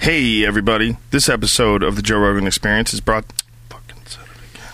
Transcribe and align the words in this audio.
Hey, 0.00 0.46
everybody. 0.46 0.96
This 1.10 1.28
episode 1.28 1.82
of 1.82 1.94
the 1.94 2.00
Joe 2.00 2.20
Rogan 2.20 2.46
Experience 2.46 2.94
is 2.94 3.02
brought. 3.02 3.26
Fucking 3.68 4.00
said 4.06 4.24
it 4.24 4.54
again. 4.56 4.72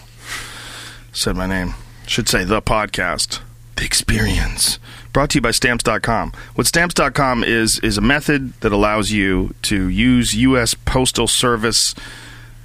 Said 1.12 1.34
my 1.34 1.46
name. 1.46 1.74
Should 2.06 2.28
say 2.28 2.44
the 2.44 2.62
podcast. 2.62 3.40
The 3.74 3.84
Experience. 3.84 4.78
Brought 5.12 5.30
to 5.30 5.38
you 5.38 5.42
by 5.42 5.50
Stamps.com. 5.50 6.32
What 6.54 6.68
Stamps.com 6.68 7.42
is, 7.42 7.80
is 7.80 7.98
a 7.98 8.02
method 8.02 8.52
that 8.60 8.70
allows 8.70 9.10
you 9.10 9.52
to 9.62 9.88
use 9.88 10.32
U.S. 10.36 10.74
Postal 10.74 11.26
Service. 11.26 11.96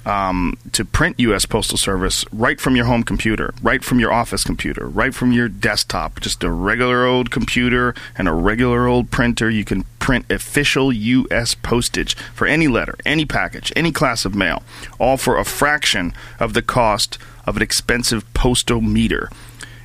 Um, 0.04 0.58
to 0.72 0.84
print 0.84 1.20
U.S. 1.20 1.46
Postal 1.46 1.78
Service 1.78 2.24
right 2.32 2.60
from 2.60 2.74
your 2.74 2.86
home 2.86 3.04
computer, 3.04 3.54
right 3.62 3.84
from 3.84 4.00
your 4.00 4.12
office 4.12 4.42
computer, 4.42 4.88
right 4.88 5.14
from 5.14 5.30
your 5.30 5.48
desktop. 5.48 6.20
Just 6.20 6.42
a 6.42 6.50
regular 6.50 7.06
old 7.06 7.30
computer 7.30 7.94
and 8.18 8.26
a 8.26 8.32
regular 8.32 8.88
old 8.88 9.12
printer. 9.12 9.48
You 9.48 9.64
can 9.64 9.84
print 10.00 10.26
official 10.30 10.92
U.S. 10.92 11.54
postage 11.54 12.16
for 12.34 12.46
any 12.46 12.66
letter, 12.66 12.96
any 13.06 13.24
package, 13.24 13.72
any 13.76 13.92
class 13.92 14.24
of 14.24 14.34
mail, 14.34 14.64
all 14.98 15.16
for 15.16 15.38
a 15.38 15.44
fraction 15.44 16.12
of 16.40 16.54
the 16.54 16.62
cost 16.62 17.18
of 17.46 17.56
an 17.56 17.62
expensive 17.62 18.24
postal 18.34 18.80
meter. 18.80 19.30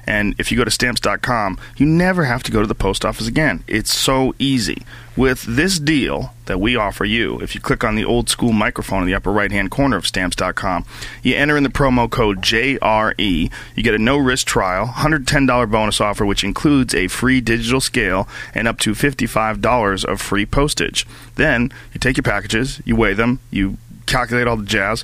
And 0.08 0.34
if 0.40 0.52
you 0.52 0.58
go 0.58 0.64
to 0.64 0.72
stamps.com, 0.72 1.60
you 1.76 1.86
never 1.86 2.24
have 2.24 2.42
to 2.44 2.52
go 2.52 2.62
to 2.62 2.68
the 2.68 2.74
post 2.74 3.04
office 3.06 3.28
again. 3.28 3.64
It's 3.68 3.94
so 3.94 4.34
easy. 4.40 4.84
With 5.18 5.44
this 5.44 5.80
deal 5.80 6.34
that 6.46 6.62
we 6.62 6.76
offer 6.76 7.04
you, 7.04 7.40
if 7.40 7.56
you 7.56 7.62
click 7.62 7.84
on 7.84 7.96
the 7.96 8.06
old 8.06 8.30
school 8.30 8.54
microphone 8.54 9.02
in 9.02 9.08
the 9.08 9.16
upper 9.16 9.32
right 9.32 9.52
hand 9.52 9.72
corner 9.72 9.98
of 9.98 10.06
stamps.com, 10.06 10.86
you 11.24 11.36
enter 11.36 11.58
in 11.58 11.64
the 11.64 11.70
promo 11.70 12.10
code 12.10 12.38
JRE, 12.38 13.52
you 13.76 13.84
get 13.84 13.96
a 13.96 13.98
no 13.98 14.18
risk 14.18 14.46
trial, 14.48 14.88
$110 14.88 15.72
bonus 15.72 16.00
offer, 16.00 16.26
which 16.26 16.44
includes 16.44 16.94
a 16.94 17.08
free 17.08 17.42
digital 17.42 17.82
scale 17.82 18.30
and 18.54 18.68
up 18.68 18.80
to 18.80 18.92
$55 18.92 20.06
of 20.06 20.22
free 20.22 20.46
postage. 20.46 21.06
Then 21.36 21.72
you 21.94 22.00
take 22.00 22.16
your 22.16 22.24
packages, 22.24 22.80
you 22.86 22.96
weigh 22.96 23.16
them, 23.16 23.40
you 23.50 23.78
calculate 24.06 24.48
all 24.48 24.58
the 24.58 24.66
jazz, 24.66 25.04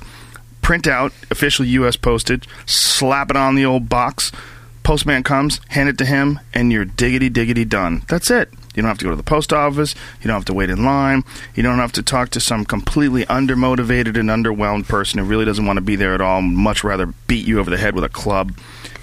print 0.62 0.86
out 0.86 1.12
official 1.30 1.64
U.S. 1.64 1.96
postage, 1.96 2.48
slap 2.66 3.30
it 3.30 3.36
on 3.36 3.54
the 3.54 3.64
old 3.66 3.88
box. 3.88 4.32
Postman 4.84 5.22
comes, 5.24 5.60
hand 5.68 5.88
it 5.88 5.98
to 5.98 6.04
him, 6.04 6.38
and 6.52 6.70
you're 6.70 6.84
diggity 6.84 7.28
diggity 7.28 7.64
done. 7.64 8.02
That's 8.06 8.30
it. 8.30 8.50
You 8.74 8.82
don't 8.82 8.88
have 8.88 8.98
to 8.98 9.04
go 9.04 9.10
to 9.10 9.16
the 9.16 9.22
post 9.22 9.52
office. 9.52 9.94
You 10.20 10.28
don't 10.28 10.34
have 10.34 10.44
to 10.46 10.54
wait 10.54 10.70
in 10.70 10.84
line. 10.84 11.24
You 11.54 11.62
don't 11.62 11.78
have 11.78 11.92
to 11.92 12.02
talk 12.02 12.30
to 12.30 12.40
some 12.40 12.64
completely 12.64 13.24
undermotivated 13.26 14.18
and 14.18 14.28
underwhelmed 14.28 14.86
person 14.86 15.18
who 15.18 15.24
really 15.24 15.44
doesn't 15.44 15.64
want 15.64 15.78
to 15.78 15.80
be 15.80 15.96
there 15.96 16.14
at 16.14 16.20
all. 16.20 16.42
Much 16.42 16.84
rather 16.84 17.06
beat 17.26 17.46
you 17.46 17.60
over 17.60 17.70
the 17.70 17.76
head 17.76 17.94
with 17.94 18.04
a 18.04 18.08
club 18.08 18.52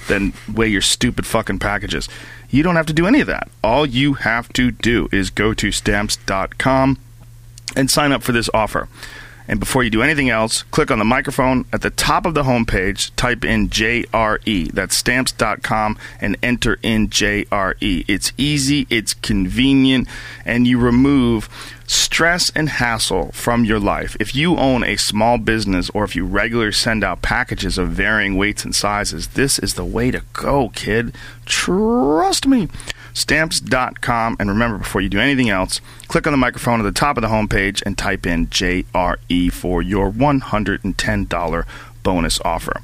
than 0.08 0.34
weigh 0.52 0.68
your 0.68 0.82
stupid 0.82 1.26
fucking 1.26 1.60
packages. 1.60 2.10
You 2.50 2.64
don't 2.64 2.76
have 2.76 2.86
to 2.88 2.94
do 2.94 3.08
any 3.08 3.22
of 3.22 3.28
that. 3.28 3.50
All 3.64 3.86
you 3.86 4.14
have 4.16 4.52
to 4.54 4.72
do 4.72 5.08
is 5.12 5.30
go 5.30 5.54
to 5.54 5.72
stamps.com 5.72 6.98
and 7.76 7.90
sign 7.90 8.12
up 8.12 8.22
for 8.22 8.34
this 8.34 8.50
offer. 8.54 8.90
And 9.48 9.60
before 9.60 9.84
you 9.84 9.90
do 9.90 10.02
anything 10.02 10.30
else, 10.30 10.64
click 10.64 10.92
on 10.92 11.00
the 11.00 11.06
microphone 11.06 11.66
at 11.74 11.82
the 11.82 11.90
top 11.90 12.26
of 12.26 12.34
the 12.34 12.44
homepage, 12.44 13.12
type 13.16 13.44
in 13.44 13.70
JRE. 13.70 14.72
That's 14.72 14.96
stamps.com 14.96 15.98
and 16.20 16.38
enter 16.42 16.78
in 16.82 17.10
JRE. 17.10 18.06
It's 18.08 18.32
easy, 18.38 18.88
it's 18.90 19.14
convenient, 19.14 20.08
and 20.46 20.68
you 20.68 20.80
remove 20.80 21.50
stress 21.88 22.50
and 22.56 22.70
hassle 22.70 23.32
from 23.34 23.66
your 23.66 23.80
life. 23.80 24.16
If 24.20 24.34
you 24.34 24.56
own 24.56 24.84
a 24.84 24.96
small 24.96 25.38
business 25.38 25.90
or 25.90 26.06
if 26.06 26.16
you 26.16 26.26
regularly 26.26 26.72
send 26.72 27.04
out 27.04 27.22
packages 27.22 27.78
of 27.78 27.90
varying 27.90 28.38
weights 28.38 28.64
and 28.64 28.74
sizes, 28.74 29.30
this 29.30 29.60
is 29.60 29.74
the 29.74 29.86
way 29.86 30.12
to 30.12 30.24
go, 30.32 30.70
kid. 30.70 31.14
Trust 31.46 32.48
me. 32.48 32.70
Stamps.com. 33.14 34.38
And 34.40 34.50
remember, 34.50 34.78
before 34.78 35.02
you 35.02 35.10
do 35.10 35.20
anything 35.20 35.50
else, 35.50 35.82
click 36.08 36.28
on 36.28 36.34
the 36.34 36.38
microphone 36.38 36.80
at 36.80 36.84
the 36.84 36.92
top 36.92 37.18
of 37.18 37.22
the 37.22 37.28
homepage 37.28 37.82
and 37.86 37.98
type 37.98 38.26
in 38.26 38.48
JRE 38.48 39.52
for 39.52 39.82
your 39.82 40.12
$110 40.12 41.66
bonus 42.04 42.40
offer. 42.42 42.82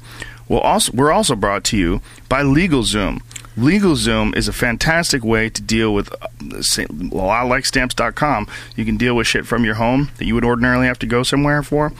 We'll 0.48 0.60
also, 0.60 0.92
we're 0.94 1.12
also 1.12 1.36
brought 1.36 1.64
to 1.64 1.76
you 1.76 2.00
by 2.28 2.42
LegalZoom. 2.42 3.20
LegalZoom 3.58 4.36
is 4.36 4.46
a 4.46 4.52
fantastic 4.52 5.24
way 5.24 5.50
to 5.50 5.60
deal 5.60 5.92
with, 5.92 6.12
uh, 6.22 6.28
well, 7.10 7.28
I 7.28 7.42
like 7.42 7.66
stamps.com. 7.66 8.46
You 8.76 8.84
can 8.84 8.96
deal 8.96 9.16
with 9.16 9.26
shit 9.26 9.46
from 9.48 9.64
your 9.64 9.74
home 9.74 10.10
that 10.18 10.26
you 10.26 10.34
would 10.36 10.44
ordinarily 10.44 10.86
have 10.86 11.00
to 11.00 11.06
go 11.06 11.24
somewhere 11.24 11.64
for. 11.64 11.92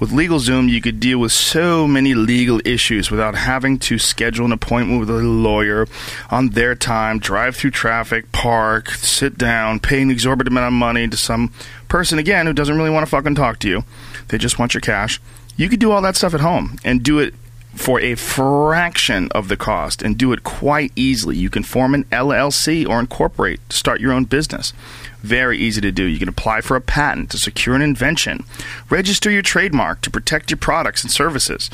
With 0.00 0.10
LegalZoom, 0.10 0.68
you 0.68 0.80
could 0.80 0.98
deal 0.98 1.20
with 1.20 1.30
so 1.30 1.86
many 1.86 2.14
legal 2.14 2.60
issues 2.64 3.08
without 3.08 3.36
having 3.36 3.78
to 3.80 3.98
schedule 3.98 4.46
an 4.46 4.52
appointment 4.52 4.98
with 4.98 5.08
a 5.08 5.22
lawyer 5.22 5.86
on 6.28 6.50
their 6.50 6.74
time, 6.74 7.20
drive 7.20 7.54
through 7.54 7.70
traffic, 7.70 8.32
park, 8.32 8.90
sit 8.90 9.38
down, 9.38 9.78
pay 9.78 10.02
an 10.02 10.10
exorbitant 10.10 10.52
amount 10.52 10.66
of 10.66 10.72
money 10.72 11.06
to 11.06 11.16
some 11.16 11.52
person, 11.86 12.18
again, 12.18 12.46
who 12.46 12.52
doesn't 12.52 12.76
really 12.76 12.90
want 12.90 13.06
to 13.06 13.10
fucking 13.10 13.36
talk 13.36 13.60
to 13.60 13.68
you. 13.68 13.84
They 14.26 14.38
just 14.38 14.58
want 14.58 14.74
your 14.74 14.80
cash. 14.80 15.20
You 15.56 15.68
could 15.68 15.78
do 15.78 15.92
all 15.92 16.02
that 16.02 16.16
stuff 16.16 16.34
at 16.34 16.40
home 16.40 16.78
and 16.84 17.00
do 17.04 17.20
it 17.20 17.32
for 17.76 18.00
a 18.00 18.14
fraction 18.14 19.28
of 19.32 19.48
the 19.48 19.56
cost 19.56 20.02
and 20.02 20.16
do 20.16 20.32
it 20.32 20.42
quite 20.42 20.92
easily. 20.96 21.36
You 21.36 21.50
can 21.50 21.62
form 21.62 21.94
an 21.94 22.04
LLC 22.04 22.88
or 22.88 22.98
incorporate 22.98 23.60
to 23.68 23.76
start 23.76 24.00
your 24.00 24.12
own 24.12 24.24
business. 24.24 24.72
Very 25.20 25.58
easy 25.58 25.80
to 25.80 25.92
do. 25.92 26.04
You 26.04 26.18
can 26.18 26.28
apply 26.28 26.62
for 26.62 26.76
a 26.76 26.80
patent 26.80 27.30
to 27.30 27.38
secure 27.38 27.74
an 27.74 27.82
invention, 27.82 28.44
register 28.90 29.30
your 29.30 29.42
trademark 29.42 30.00
to 30.02 30.10
protect 30.10 30.50
your 30.50 30.58
products 30.58 31.02
and 31.02 31.12
services, 31.12 31.70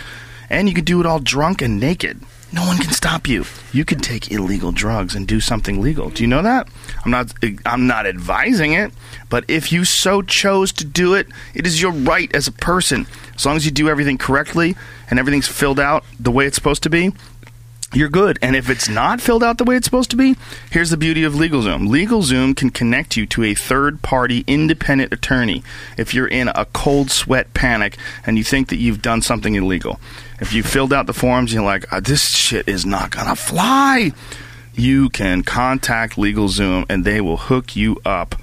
and 0.50 0.68
you 0.68 0.74
can 0.74 0.84
do 0.84 1.00
it 1.00 1.06
all 1.06 1.20
drunk 1.20 1.62
and 1.62 1.78
naked. 1.78 2.20
No 2.52 2.66
one 2.66 2.76
can 2.76 2.92
stop 2.92 3.26
you. 3.26 3.44
You 3.72 3.84
can 3.84 3.98
take 3.98 4.30
illegal 4.30 4.72
drugs 4.72 5.14
and 5.14 5.26
do 5.26 5.40
something 5.40 5.80
legal. 5.80 6.10
Do 6.10 6.22
you 6.22 6.26
know 6.26 6.42
that? 6.42 6.68
I'm 7.04 7.10
not 7.10 7.32
I'm 7.64 7.86
not 7.86 8.06
advising 8.06 8.74
it, 8.74 8.92
but 9.30 9.44
if 9.48 9.72
you 9.72 9.86
so 9.86 10.20
chose 10.20 10.70
to 10.72 10.84
do 10.84 11.14
it, 11.14 11.28
it 11.54 11.66
is 11.66 11.80
your 11.80 11.92
right 11.92 12.32
as 12.34 12.46
a 12.46 12.52
person. 12.52 13.06
As 13.34 13.46
long 13.46 13.56
as 13.56 13.64
you 13.64 13.70
do 13.70 13.88
everything 13.88 14.18
correctly 14.18 14.76
and 15.08 15.18
everything's 15.18 15.48
filled 15.48 15.80
out 15.80 16.04
the 16.20 16.30
way 16.30 16.46
it's 16.46 16.56
supposed 16.56 16.82
to 16.82 16.90
be, 16.90 17.12
you're 17.94 18.08
good. 18.08 18.38
And 18.42 18.56
if 18.56 18.70
it's 18.70 18.88
not 18.88 19.20
filled 19.20 19.42
out 19.42 19.58
the 19.58 19.64
way 19.64 19.76
it's 19.76 19.84
supposed 19.84 20.10
to 20.10 20.16
be, 20.16 20.36
here's 20.70 20.90
the 20.90 20.96
beauty 20.96 21.24
of 21.24 21.34
LegalZoom. 21.34 21.88
LegalZoom 21.88 22.56
can 22.56 22.70
connect 22.70 23.16
you 23.16 23.26
to 23.26 23.44
a 23.44 23.54
third 23.54 24.02
party 24.02 24.44
independent 24.46 25.12
attorney 25.12 25.62
if 25.96 26.14
you're 26.14 26.26
in 26.26 26.48
a 26.48 26.66
cold 26.72 27.10
sweat 27.10 27.52
panic 27.54 27.96
and 28.26 28.38
you 28.38 28.44
think 28.44 28.68
that 28.68 28.76
you've 28.76 29.02
done 29.02 29.22
something 29.22 29.54
illegal. 29.54 30.00
If 30.40 30.52
you 30.52 30.62
filled 30.62 30.92
out 30.92 31.06
the 31.06 31.12
forms, 31.12 31.52
and 31.52 31.62
you're 31.62 31.70
like, 31.70 31.84
"Ah, 31.92 32.00
this 32.00 32.30
shit 32.30 32.68
is 32.68 32.84
not 32.84 33.10
going 33.10 33.28
to 33.28 33.36
fly. 33.36 34.12
You 34.74 35.10
can 35.10 35.42
contact 35.42 36.16
LegalZoom 36.16 36.86
and 36.88 37.04
they 37.04 37.20
will 37.20 37.36
hook 37.36 37.76
you 37.76 38.00
up 38.04 38.34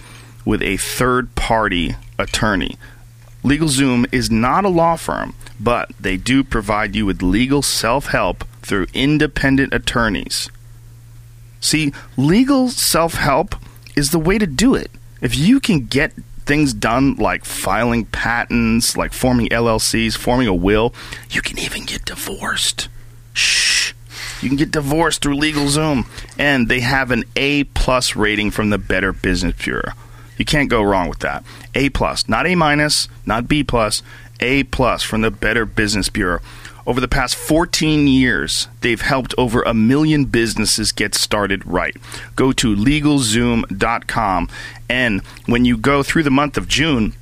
with 0.45 0.61
a 0.61 0.77
third 0.77 1.33
party 1.35 1.95
attorney. 2.17 2.77
LegalZoom 3.43 4.05
is 4.11 4.29
not 4.29 4.65
a 4.65 4.69
law 4.69 4.95
firm, 4.95 5.33
but 5.59 5.91
they 5.99 6.17
do 6.17 6.43
provide 6.43 6.95
you 6.95 7.05
with 7.05 7.21
legal 7.21 7.61
self 7.61 8.07
help 8.07 8.43
through 8.61 8.87
independent 8.93 9.73
attorneys. 9.73 10.49
See, 11.61 11.93
legal 12.17 12.69
self 12.69 13.15
help 13.15 13.55
is 13.95 14.11
the 14.11 14.19
way 14.19 14.37
to 14.37 14.47
do 14.47 14.75
it. 14.75 14.91
If 15.21 15.37
you 15.37 15.59
can 15.59 15.85
get 15.85 16.13
things 16.45 16.73
done 16.73 17.15
like 17.15 17.45
filing 17.45 18.05
patents, 18.05 18.97
like 18.97 19.13
forming 19.13 19.49
LLCs, 19.49 20.17
forming 20.17 20.47
a 20.47 20.53
will, 20.53 20.93
you 21.29 21.41
can 21.41 21.59
even 21.59 21.85
get 21.85 22.05
divorced. 22.05 22.89
Shh. 23.33 23.93
You 24.41 24.49
can 24.49 24.57
get 24.57 24.71
divorced 24.71 25.21
through 25.21 25.35
LegalZoom, 25.35 26.05
and 26.37 26.67
they 26.67 26.79
have 26.79 27.11
an 27.11 27.25
A 27.35 27.65
plus 27.65 28.15
rating 28.15 28.51
from 28.51 28.69
the 28.69 28.77
Better 28.77 29.11
Business 29.11 29.55
Bureau. 29.63 29.91
You 30.39 30.45
can't 30.45 30.69
go 30.69 30.81
wrong 30.81 31.09
with 31.09 31.19
that. 31.19 31.43
A 31.75 31.89
plus, 31.89 32.27
not 32.27 32.47
A 32.47 32.55
minus, 32.55 33.07
not 33.25 33.47
B 33.47 33.63
plus, 33.63 34.01
A 34.39 34.63
plus 34.63 35.03
from 35.03 35.21
the 35.21 35.29
Better 35.29 35.65
Business 35.65 36.09
Bureau. 36.09 36.39
Over 36.87 37.01
the 37.01 37.07
past 37.09 37.35
14 37.35 38.07
years, 38.07 38.67
they've 38.81 39.01
helped 39.01 39.35
over 39.37 39.61
a 39.61 39.75
million 39.75 40.25
businesses 40.25 40.91
get 40.91 41.13
started 41.13 41.63
right. 41.67 41.95
Go 42.35 42.51
to 42.53 42.75
LegalZoom.com, 42.75 44.49
and 44.89 45.21
when 45.45 45.65
you 45.65 45.77
go 45.77 46.01
through 46.01 46.23
the 46.23 46.31
month 46.31 46.57
of 46.57 46.67
June, 46.67 47.13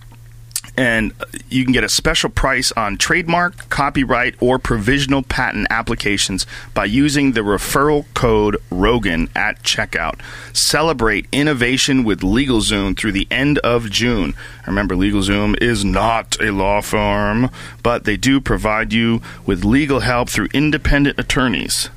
and 0.77 1.11
you 1.49 1.63
can 1.63 1.73
get 1.73 1.83
a 1.83 1.89
special 1.89 2.29
price 2.29 2.71
on 2.73 2.97
trademark, 2.97 3.67
copyright, 3.69 4.35
or 4.39 4.59
provisional 4.59 5.23
patent 5.23 5.65
applications 5.71 6.45
by 6.75 6.85
using 6.85 7.31
the 7.31 7.41
referral 7.41 8.05
code 8.13 8.57
Rogan 8.69 9.29
at 9.35 9.63
checkout. 9.63 10.21
Celebrate 10.55 11.25
innovation 11.31 12.03
with 12.03 12.21
LegalZoom 12.21 12.95
through 12.95 13.13
the 13.13 13.27
end 13.31 13.57
of 13.59 13.89
June. 13.89 14.35
Remember, 14.67 14.95
LegalZoom 14.95 15.59
is 15.61 15.83
not 15.83 16.39
a 16.39 16.51
law 16.51 16.81
firm, 16.81 17.49
but 17.81 18.03
they 18.03 18.15
do 18.15 18.39
provide 18.39 18.93
you 18.93 19.21
with 19.47 19.65
legal 19.65 20.01
help 20.01 20.29
through 20.29 20.49
independent 20.53 21.19
attorneys. 21.19 21.89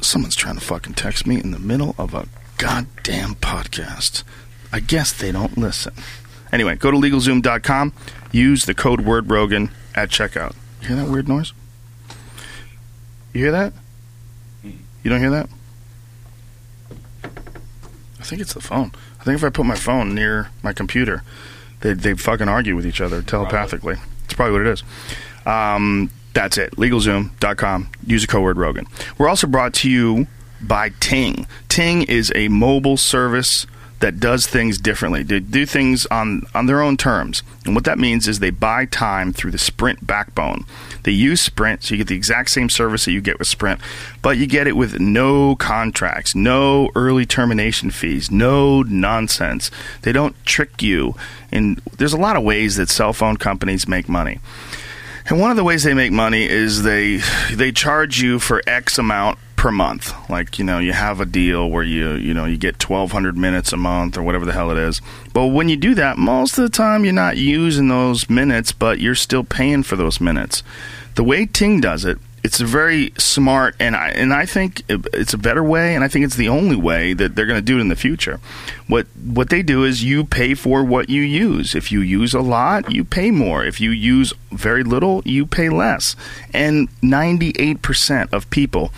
Someone's 0.00 0.36
trying 0.36 0.54
to 0.54 0.60
fucking 0.60 0.94
text 0.94 1.26
me 1.26 1.40
in 1.40 1.50
the 1.50 1.58
middle 1.58 1.94
of 1.98 2.14
a 2.14 2.28
goddamn 2.58 3.34
podcast. 3.34 4.22
I 4.72 4.78
guess 4.78 5.12
they 5.12 5.32
don't 5.32 5.58
listen. 5.58 5.94
Anyway, 6.52 6.74
go 6.76 6.90
to 6.90 6.96
LegalZoom.com. 6.96 7.92
Use 8.32 8.64
the 8.64 8.74
code 8.74 9.02
word 9.02 9.30
Rogan 9.30 9.70
at 9.94 10.08
checkout. 10.10 10.54
You 10.82 10.88
hear 10.88 10.96
that 10.96 11.08
weird 11.10 11.28
noise? 11.28 11.52
You 13.32 13.42
hear 13.42 13.52
that? 13.52 13.72
You 14.64 15.08
don't 15.10 15.20
hear 15.20 15.30
that? 15.30 15.48
I 18.18 18.22
think 18.22 18.40
it's 18.42 18.54
the 18.54 18.60
phone. 18.60 18.92
I 19.20 19.24
think 19.24 19.36
if 19.36 19.44
I 19.44 19.50
put 19.50 19.66
my 19.66 19.74
phone 19.76 20.14
near 20.14 20.50
my 20.62 20.72
computer, 20.72 21.22
They 21.80 21.94
they 21.94 22.14
fucking 22.14 22.48
argue 22.48 22.76
with 22.76 22.86
each 22.86 23.00
other 23.00 23.22
telepathically. 23.22 23.96
It's 24.24 24.34
probably 24.34 24.52
what 24.58 24.66
it 24.66 24.72
is. 24.72 24.82
Um, 25.46 26.10
that's 26.34 26.58
it. 26.58 26.72
LegalZoom.com. 26.76 27.88
Use 28.06 28.22
the 28.22 28.28
code 28.28 28.42
word 28.42 28.58
Rogan. 28.58 28.86
We're 29.18 29.28
also 29.28 29.46
brought 29.46 29.72
to 29.74 29.90
you 29.90 30.26
by 30.60 30.90
Ting. 31.00 31.46
Ting 31.68 32.02
is 32.02 32.30
a 32.34 32.48
mobile 32.48 32.96
service 32.98 33.66
that 34.00 34.18
does 34.18 34.46
things 34.46 34.78
differently. 34.78 35.22
They 35.22 35.40
do 35.40 35.66
things 35.66 36.06
on, 36.06 36.42
on 36.54 36.66
their 36.66 36.80
own 36.80 36.96
terms. 36.96 37.42
And 37.64 37.74
what 37.74 37.84
that 37.84 37.98
means 37.98 38.26
is 38.26 38.38
they 38.38 38.50
buy 38.50 38.86
time 38.86 39.32
through 39.32 39.50
the 39.50 39.58
Sprint 39.58 40.06
backbone. 40.06 40.64
They 41.02 41.12
use 41.12 41.40
Sprint, 41.40 41.84
so 41.84 41.94
you 41.94 41.98
get 41.98 42.08
the 42.08 42.16
exact 42.16 42.50
same 42.50 42.70
service 42.70 43.04
that 43.04 43.12
you 43.12 43.20
get 43.20 43.38
with 43.38 43.48
Sprint, 43.48 43.80
but 44.22 44.38
you 44.38 44.46
get 44.46 44.66
it 44.66 44.76
with 44.76 44.98
no 44.98 45.54
contracts, 45.56 46.34
no 46.34 46.90
early 46.94 47.26
termination 47.26 47.90
fees, 47.90 48.30
no 48.30 48.82
nonsense. 48.82 49.70
They 50.02 50.12
don't 50.12 50.34
trick 50.46 50.82
you. 50.82 51.14
And 51.52 51.78
there's 51.98 52.14
a 52.14 52.18
lot 52.18 52.36
of 52.36 52.42
ways 52.42 52.76
that 52.76 52.88
cell 52.88 53.12
phone 53.12 53.36
companies 53.36 53.86
make 53.86 54.08
money. 54.08 54.40
And 55.26 55.38
one 55.38 55.50
of 55.50 55.56
the 55.56 55.64
ways 55.64 55.84
they 55.84 55.94
make 55.94 56.10
money 56.10 56.48
is 56.48 56.82
they 56.82 57.18
they 57.52 57.70
charge 57.70 58.20
you 58.20 58.38
for 58.38 58.62
X 58.66 58.98
amount 58.98 59.38
per 59.60 59.70
month. 59.70 60.14
Like 60.30 60.58
you 60.58 60.64
know, 60.64 60.78
you 60.78 60.94
have 60.94 61.20
a 61.20 61.26
deal 61.26 61.68
where 61.68 61.84
you 61.84 62.12
you 62.12 62.32
know 62.32 62.46
you 62.46 62.56
get 62.56 62.82
1,200 62.82 63.36
minutes 63.36 63.74
a 63.74 63.76
month 63.76 64.16
or 64.16 64.22
whatever 64.22 64.46
the 64.46 64.54
hell 64.54 64.70
it 64.70 64.78
is. 64.78 65.02
But 65.34 65.48
when 65.48 65.68
you 65.68 65.76
do 65.76 65.94
that, 65.96 66.16
most 66.16 66.56
of 66.56 66.64
the 66.64 66.74
time 66.74 67.04
you're 67.04 67.12
not 67.12 67.36
using 67.36 67.88
those 67.88 68.30
minutes, 68.30 68.72
but 68.72 69.00
you're 69.00 69.14
still 69.14 69.44
paying 69.44 69.82
for 69.82 69.96
those 69.96 70.18
minutes. 70.18 70.62
The 71.14 71.24
way 71.24 71.44
Ting 71.44 71.78
does 71.78 72.06
it 72.06 72.16
it's 72.42 72.60
a 72.60 72.64
very 72.64 73.12
smart 73.18 73.76
and 73.78 73.94
I 73.94 74.08
and 74.10 74.32
I 74.32 74.46
think 74.46 74.82
it's 74.88 75.34
a 75.34 75.38
better 75.38 75.62
way 75.62 75.94
and 75.94 76.02
I 76.02 76.08
think 76.08 76.24
it's 76.24 76.36
the 76.36 76.48
only 76.48 76.76
way 76.76 77.12
that 77.12 77.34
they're 77.34 77.46
going 77.46 77.58
to 77.58 77.64
do 77.64 77.76
it 77.78 77.80
in 77.80 77.88
the 77.88 77.96
future. 77.96 78.40
What 78.86 79.06
what 79.22 79.50
they 79.50 79.62
do 79.62 79.84
is 79.84 80.02
you 80.02 80.24
pay 80.24 80.54
for 80.54 80.82
what 80.82 81.10
you 81.10 81.22
use. 81.22 81.74
If 81.74 81.92
you 81.92 82.00
use 82.00 82.32
a 82.32 82.40
lot, 82.40 82.90
you 82.90 83.04
pay 83.04 83.30
more. 83.30 83.64
If 83.64 83.80
you 83.80 83.90
use 83.90 84.32
very 84.50 84.82
little, 84.82 85.22
you 85.24 85.44
pay 85.46 85.68
less. 85.68 86.16
And 86.54 86.88
98% 87.02 88.32
of 88.32 88.48
people 88.50 88.90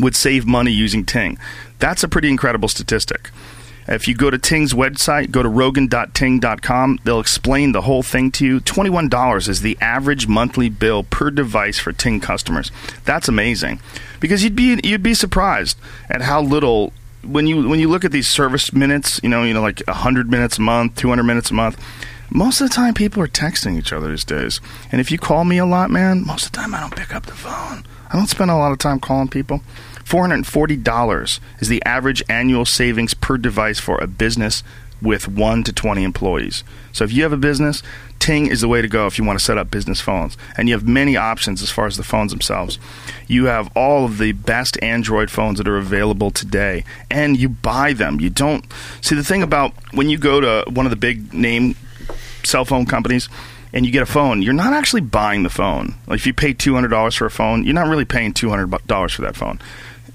would 0.00 0.16
save 0.16 0.46
money 0.46 0.70
using 0.70 1.04
Ting. 1.04 1.38
That's 1.78 2.02
a 2.02 2.08
pretty 2.08 2.28
incredible 2.28 2.68
statistic. 2.68 3.30
If 3.88 4.06
you 4.06 4.14
go 4.14 4.30
to 4.30 4.38
Ting's 4.38 4.72
website, 4.72 5.32
go 5.32 5.42
to 5.42 5.48
rogan.ting.com, 5.48 7.00
they'll 7.02 7.20
explain 7.20 7.72
the 7.72 7.80
whole 7.80 8.02
thing 8.02 8.30
to 8.32 8.46
you. 8.46 8.60
$21 8.60 9.48
is 9.48 9.60
the 9.60 9.76
average 9.80 10.28
monthly 10.28 10.68
bill 10.68 11.02
per 11.02 11.30
device 11.30 11.78
for 11.80 11.92
Ting 11.92 12.20
customers. 12.20 12.70
That's 13.04 13.28
amazing. 13.28 13.80
Because 14.20 14.44
you'd 14.44 14.54
be 14.54 14.78
you'd 14.84 15.02
be 15.02 15.14
surprised 15.14 15.76
at 16.08 16.22
how 16.22 16.40
little 16.40 16.92
when 17.24 17.48
you 17.48 17.68
when 17.68 17.80
you 17.80 17.88
look 17.88 18.04
at 18.04 18.12
these 18.12 18.28
service 18.28 18.72
minutes, 18.72 19.18
you 19.22 19.28
know, 19.28 19.42
you 19.42 19.52
know 19.52 19.62
like 19.62 19.82
100 19.86 20.30
minutes 20.30 20.58
a 20.58 20.60
month, 20.60 20.94
200 20.96 21.24
minutes 21.24 21.50
a 21.50 21.54
month, 21.54 21.76
most 22.30 22.60
of 22.60 22.68
the 22.68 22.74
time 22.74 22.94
people 22.94 23.20
are 23.20 23.28
texting 23.28 23.76
each 23.76 23.92
other 23.92 24.08
these 24.10 24.24
days. 24.24 24.60
And 24.92 25.00
if 25.00 25.10
you 25.10 25.18
call 25.18 25.44
me 25.44 25.58
a 25.58 25.66
lot, 25.66 25.90
man, 25.90 26.24
most 26.24 26.46
of 26.46 26.52
the 26.52 26.58
time 26.58 26.72
I 26.72 26.80
don't 26.80 26.94
pick 26.94 27.12
up 27.12 27.26
the 27.26 27.34
phone. 27.34 27.84
I 28.12 28.16
don't 28.16 28.28
spend 28.28 28.50
a 28.50 28.56
lot 28.56 28.72
of 28.72 28.78
time 28.78 29.00
calling 29.00 29.28
people. 29.28 29.62
$440 30.04 31.40
is 31.60 31.68
the 31.68 31.82
average 31.84 32.22
annual 32.28 32.66
savings 32.66 33.14
per 33.14 33.38
device 33.38 33.80
for 33.80 33.98
a 33.98 34.06
business 34.06 34.62
with 35.00 35.26
1 35.26 35.64
to 35.64 35.72
20 35.72 36.04
employees. 36.04 36.62
So 36.92 37.04
if 37.04 37.12
you 37.12 37.22
have 37.22 37.32
a 37.32 37.38
business, 37.38 37.82
Ting 38.18 38.46
is 38.46 38.60
the 38.60 38.68
way 38.68 38.80
to 38.80 38.86
go 38.86 39.08
if 39.08 39.18
you 39.18 39.24
want 39.24 39.38
to 39.38 39.44
set 39.44 39.58
up 39.58 39.70
business 39.70 40.00
phones. 40.00 40.36
And 40.56 40.68
you 40.68 40.74
have 40.74 40.86
many 40.86 41.16
options 41.16 41.60
as 41.60 41.70
far 41.70 41.86
as 41.86 41.96
the 41.96 42.04
phones 42.04 42.30
themselves. 42.30 42.78
You 43.26 43.46
have 43.46 43.68
all 43.74 44.04
of 44.04 44.18
the 44.18 44.30
best 44.30 44.80
Android 44.80 45.28
phones 45.28 45.58
that 45.58 45.66
are 45.66 45.78
available 45.78 46.30
today, 46.30 46.84
and 47.10 47.36
you 47.36 47.48
buy 47.48 47.94
them. 47.94 48.20
You 48.20 48.30
don't. 48.30 48.64
See, 49.00 49.16
the 49.16 49.24
thing 49.24 49.42
about 49.42 49.72
when 49.92 50.08
you 50.08 50.18
go 50.18 50.40
to 50.40 50.70
one 50.70 50.86
of 50.86 50.90
the 50.90 50.96
big 50.96 51.34
name 51.34 51.74
cell 52.44 52.64
phone 52.64 52.86
companies, 52.86 53.28
and 53.72 53.86
you 53.86 53.92
get 53.92 54.02
a 54.02 54.06
phone, 54.06 54.42
you're 54.42 54.52
not 54.52 54.72
actually 54.72 55.02
buying 55.02 55.42
the 55.42 55.50
phone. 55.50 55.94
Like 56.06 56.18
if 56.18 56.26
you 56.26 56.34
pay 56.34 56.52
two 56.52 56.74
hundred 56.74 56.88
dollars 56.88 57.14
for 57.14 57.26
a 57.26 57.30
phone, 57.30 57.64
you're 57.64 57.74
not 57.74 57.88
really 57.88 58.04
paying 58.04 58.32
two 58.32 58.50
hundred 58.50 58.70
dollars 58.86 59.12
for 59.12 59.22
that 59.22 59.36
phone 59.36 59.60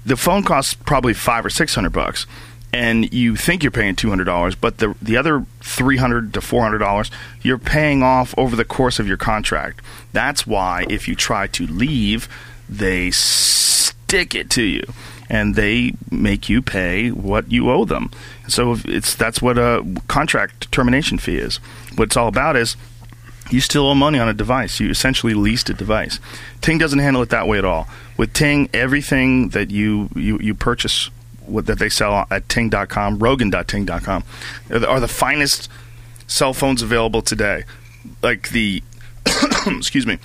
the 0.08 0.16
phone 0.16 0.42
costs 0.42 0.74
probably 0.74 1.14
five 1.14 1.44
or 1.44 1.50
six 1.50 1.74
hundred 1.74 1.92
bucks, 1.92 2.26
and 2.72 3.12
you 3.12 3.36
think 3.36 3.62
you're 3.62 3.70
paying 3.70 3.94
two 3.94 4.08
hundred 4.08 4.24
dollars, 4.24 4.54
but 4.54 4.78
the 4.78 4.94
the 5.00 5.16
other 5.16 5.44
three 5.60 5.98
hundred 5.98 6.34
to 6.34 6.40
four 6.40 6.62
hundred 6.62 6.78
dollars 6.78 7.10
you're 7.42 7.58
paying 7.58 8.02
off 8.02 8.34
over 8.38 8.56
the 8.56 8.64
course 8.64 8.98
of 8.98 9.06
your 9.06 9.16
contract. 9.16 9.80
That's 10.12 10.46
why 10.46 10.86
if 10.88 11.06
you 11.06 11.14
try 11.14 11.46
to 11.48 11.66
leave, 11.66 12.28
they 12.68 13.10
stick 13.10 14.34
it 14.34 14.50
to 14.50 14.62
you 14.62 14.82
and 15.30 15.54
they 15.54 15.92
make 16.10 16.48
you 16.48 16.62
pay 16.62 17.10
what 17.10 17.52
you 17.52 17.70
owe 17.70 17.84
them. 17.84 18.10
So 18.48 18.76
it's 18.86 19.14
that's 19.14 19.42
what 19.42 19.58
a 19.58 19.84
contract 20.08 20.72
termination 20.72 21.18
fee 21.18 21.36
is. 21.36 21.56
What 21.96 22.04
it's 22.04 22.16
all 22.16 22.28
about 22.28 22.56
is 22.56 22.76
you 23.50 23.60
still 23.60 23.86
owe 23.86 23.94
money 23.94 24.18
on 24.18 24.28
a 24.28 24.34
device. 24.34 24.80
You 24.80 24.90
essentially 24.90 25.34
leased 25.34 25.70
a 25.70 25.74
device. 25.74 26.18
Ting 26.60 26.78
doesn't 26.78 26.98
handle 26.98 27.22
it 27.22 27.30
that 27.30 27.48
way 27.48 27.58
at 27.58 27.64
all. 27.64 27.88
With 28.16 28.32
Ting, 28.32 28.68
everything 28.74 29.50
that 29.50 29.70
you, 29.70 30.08
you, 30.14 30.38
you 30.38 30.54
purchase 30.54 31.10
that 31.48 31.78
they 31.78 31.88
sell 31.88 32.26
at 32.30 32.48
ting.com, 32.48 33.18
rogan.ting.com, 33.18 34.24
are 34.70 34.78
the, 34.78 34.88
are 34.88 35.00
the 35.00 35.08
finest 35.08 35.70
cell 36.26 36.52
phones 36.52 36.82
available 36.82 37.22
today. 37.22 37.64
Like 38.22 38.50
the, 38.50 38.82
excuse 39.66 40.06
me, 40.06 40.18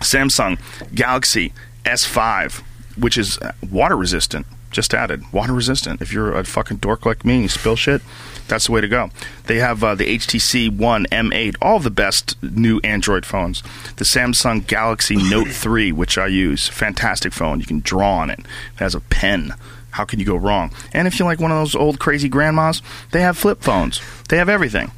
Samsung 0.00 0.58
Galaxy 0.94 1.52
S5, 1.84 2.62
which 2.96 3.16
is 3.16 3.38
water 3.70 3.96
resistant, 3.96 4.46
just 4.70 4.94
added. 4.94 5.32
Water 5.32 5.52
resistant. 5.52 6.00
If 6.02 6.12
you're 6.12 6.36
a 6.36 6.44
fucking 6.44 6.78
dork 6.78 7.06
like 7.06 7.24
me 7.24 7.34
and 7.34 7.42
you 7.44 7.48
spill 7.48 7.76
shit, 7.76 8.02
that's 8.48 8.66
the 8.66 8.72
way 8.72 8.80
to 8.80 8.88
go. 8.88 9.10
They 9.46 9.56
have 9.56 9.82
uh, 9.82 9.94
the 9.94 10.18
HTC 10.18 10.76
One 10.76 11.06
M8, 11.06 11.56
all 11.60 11.78
the 11.78 11.90
best 11.90 12.40
new 12.42 12.80
Android 12.84 13.24
phones. 13.26 13.62
The 13.96 14.04
Samsung 14.04 14.66
Galaxy 14.66 15.16
Note 15.30 15.48
3, 15.48 15.92
which 15.92 16.18
I 16.18 16.26
use, 16.26 16.68
fantastic 16.68 17.32
phone. 17.32 17.60
You 17.60 17.66
can 17.66 17.80
draw 17.80 18.16
on 18.16 18.30
it. 18.30 18.40
It 18.40 18.78
has 18.78 18.94
a 18.94 19.00
pen. 19.00 19.54
How 19.90 20.04
can 20.04 20.18
you 20.18 20.24
go 20.24 20.36
wrong? 20.36 20.72
And 20.92 21.06
if 21.06 21.18
you're 21.18 21.28
like 21.28 21.40
one 21.40 21.50
of 21.50 21.58
those 21.58 21.74
old 21.74 21.98
crazy 21.98 22.28
grandmas, 22.28 22.80
they 23.10 23.20
have 23.20 23.36
flip 23.36 23.62
phones. 23.62 24.00
They 24.28 24.38
have 24.38 24.48
everything 24.48 24.90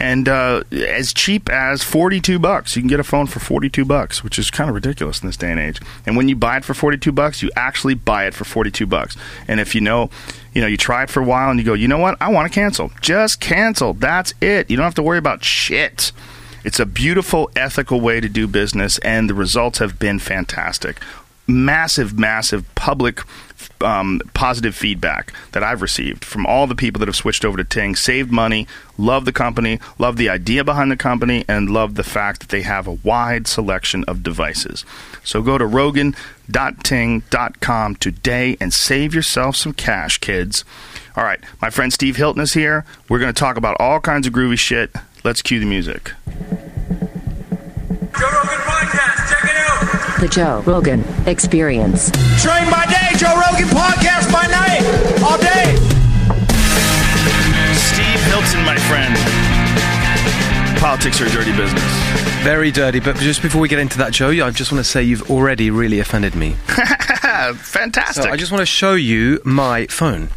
and 0.00 0.28
uh, 0.28 0.64
as 0.72 1.12
cheap 1.12 1.50
as 1.50 1.82
42 1.84 2.38
bucks. 2.38 2.74
You 2.74 2.82
can 2.82 2.88
get 2.88 2.98
a 2.98 3.04
phone 3.04 3.26
for 3.26 3.38
42 3.38 3.84
bucks 3.84 4.24
which 4.24 4.38
is 4.38 4.50
kind 4.50 4.68
of 4.68 4.74
ridiculous 4.74 5.20
in 5.20 5.28
this 5.28 5.36
day 5.36 5.50
and 5.50 5.60
age. 5.60 5.80
And 6.06 6.16
when 6.16 6.28
you 6.28 6.34
buy 6.34 6.56
it 6.56 6.64
for 6.64 6.74
42 6.74 7.12
bucks 7.12 7.42
you 7.42 7.50
actually 7.54 7.94
buy 7.94 8.26
it 8.26 8.34
for 8.34 8.44
42 8.44 8.86
bucks. 8.86 9.16
And 9.46 9.60
if 9.60 9.74
you 9.74 9.80
know 9.80 10.10
you 10.54 10.60
know 10.62 10.66
you 10.66 10.76
try 10.76 11.04
it 11.04 11.10
for 11.10 11.20
a 11.20 11.24
while 11.24 11.50
and 11.50 11.60
you 11.60 11.66
go 11.66 11.74
you 11.74 11.86
know 11.86 11.98
what? 11.98 12.16
I 12.20 12.30
want 12.30 12.50
to 12.50 12.54
cancel 12.54 12.90
just 13.00 13.40
cancel 13.40 13.92
that's 13.94 14.32
it. 14.40 14.70
You 14.70 14.76
don't 14.76 14.84
have 14.84 14.94
to 14.94 15.02
worry 15.02 15.18
about 15.18 15.44
shit. 15.44 16.12
It's 16.64 16.80
a 16.80 16.86
beautiful 16.86 17.50
ethical 17.54 18.00
way 18.00 18.20
to 18.20 18.28
do 18.28 18.48
business 18.48 18.98
and 18.98 19.28
the 19.28 19.34
results 19.34 19.78
have 19.78 19.98
been 19.98 20.18
fantastic. 20.18 20.98
Massive 21.46 22.18
massive 22.18 22.74
public 22.74 23.20
um, 23.80 24.20
positive 24.34 24.74
feedback 24.74 25.32
that 25.52 25.62
I've 25.62 25.82
received 25.82 26.24
from 26.24 26.46
all 26.46 26.66
the 26.66 26.74
people 26.74 26.98
that 27.00 27.08
have 27.08 27.16
switched 27.16 27.44
over 27.44 27.56
to 27.56 27.64
Ting, 27.64 27.96
saved 27.96 28.30
money, 28.30 28.66
love 28.98 29.24
the 29.24 29.32
company, 29.32 29.80
love 29.98 30.16
the 30.16 30.28
idea 30.28 30.64
behind 30.64 30.90
the 30.90 30.96
company, 30.96 31.44
and 31.48 31.70
love 31.70 31.94
the 31.94 32.04
fact 32.04 32.40
that 32.40 32.48
they 32.50 32.62
have 32.62 32.86
a 32.86 32.92
wide 32.92 33.46
selection 33.46 34.04
of 34.04 34.22
devices. 34.22 34.84
So 35.24 35.42
go 35.42 35.58
to 35.58 35.66
rogan.ting.com 35.66 36.16
today 37.96 38.56
and 38.60 38.72
save 38.74 39.14
yourself 39.14 39.56
some 39.56 39.72
cash, 39.72 40.18
kids. 40.18 40.64
All 41.16 41.24
right, 41.24 41.40
my 41.60 41.70
friend 41.70 41.92
Steve 41.92 42.16
Hilton 42.16 42.42
is 42.42 42.54
here. 42.54 42.84
We're 43.08 43.18
going 43.18 43.32
to 43.34 43.38
talk 43.38 43.56
about 43.56 43.76
all 43.80 44.00
kinds 44.00 44.26
of 44.26 44.32
groovy 44.32 44.58
shit. 44.58 44.94
Let's 45.24 45.42
cue 45.42 45.60
the 45.60 45.66
music. 45.66 46.12
Joe 48.18 48.28
Rogan 48.28 48.60
Podcast. 48.66 49.19
The 50.20 50.28
Joe 50.30 50.62
Rogan 50.66 51.02
Experience. 51.26 52.10
Train 52.42 52.70
by 52.70 52.86
day, 52.86 53.16
Joe 53.16 53.34
Rogan 53.34 53.66
Podcast 53.68 54.32
by 54.32 54.46
night, 54.46 54.82
all 55.22 55.36
day. 55.38 55.74
Steve 57.74 58.20
Hilton, 58.30 58.64
my 58.64 58.76
friend. 58.88 59.16
Politics 60.78 61.20
are 61.20 61.26
a 61.26 61.30
dirty 61.30 61.52
business. 61.56 61.82
Very 62.44 62.70
dirty, 62.70 63.00
but 63.00 63.16
just 63.16 63.42
before 63.42 63.60
we 63.60 63.68
get 63.68 63.78
into 63.80 63.98
that, 63.98 64.12
Joe, 64.12 64.28
I 64.28 64.50
just 64.50 64.70
want 64.72 64.84
to 64.84 64.88
say 64.90 65.02
you've 65.02 65.30
already 65.30 65.70
really 65.70 65.98
offended 65.98 66.34
me. 66.34 66.52
Fantastic. 67.56 68.24
So 68.24 68.30
I 68.30 68.36
just 68.36 68.52
want 68.52 68.60
to 68.62 68.66
show 68.66 68.94
you 68.94 69.40
my 69.44 69.86
phone. 69.88 70.28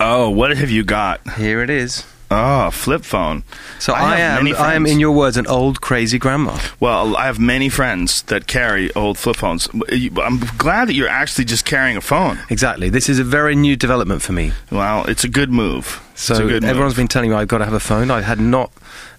oh, 0.00 0.28
what 0.30 0.56
have 0.56 0.70
you 0.70 0.82
got? 0.84 1.20
Here 1.34 1.62
it 1.62 1.70
is. 1.70 2.04
Oh, 2.32 2.70
flip 2.70 3.04
phone. 3.04 3.42
So 3.78 3.92
I 3.92 4.14
I, 4.14 4.18
am 4.20 4.46
I 4.56 4.74
am, 4.74 4.86
in 4.86 4.98
your 4.98 5.12
words, 5.12 5.36
an 5.36 5.46
old 5.46 5.80
crazy 5.80 6.18
grandma. 6.18 6.58
Well, 6.80 7.16
I 7.16 7.26
have 7.26 7.38
many 7.38 7.68
friends 7.68 8.22
that 8.22 8.46
carry 8.46 8.92
old 8.94 9.18
flip 9.18 9.36
phones. 9.36 9.68
I'm 9.68 10.40
glad 10.56 10.88
that 10.88 10.94
you're 10.94 11.08
actually 11.08 11.44
just 11.44 11.64
carrying 11.64 11.96
a 11.96 12.00
phone. 12.00 12.38
Exactly. 12.48 12.88
This 12.88 13.08
is 13.08 13.18
a 13.18 13.24
very 13.24 13.54
new 13.54 13.76
development 13.76 14.22
for 14.22 14.32
me. 14.32 14.52
Well, 14.70 15.04
it's 15.04 15.24
a 15.24 15.28
good 15.28 15.50
move. 15.50 16.00
So 16.14 16.34
it's 16.34 16.40
a 16.40 16.44
good 16.44 16.64
everyone's 16.64 16.92
move. 16.92 16.96
been 16.96 17.08
telling 17.08 17.30
me 17.30 17.36
I've 17.36 17.48
got 17.48 17.58
to 17.58 17.64
have 17.64 17.74
a 17.74 17.80
phone. 17.80 18.10
I 18.10 18.22
had 18.22 18.40
not 18.40 18.70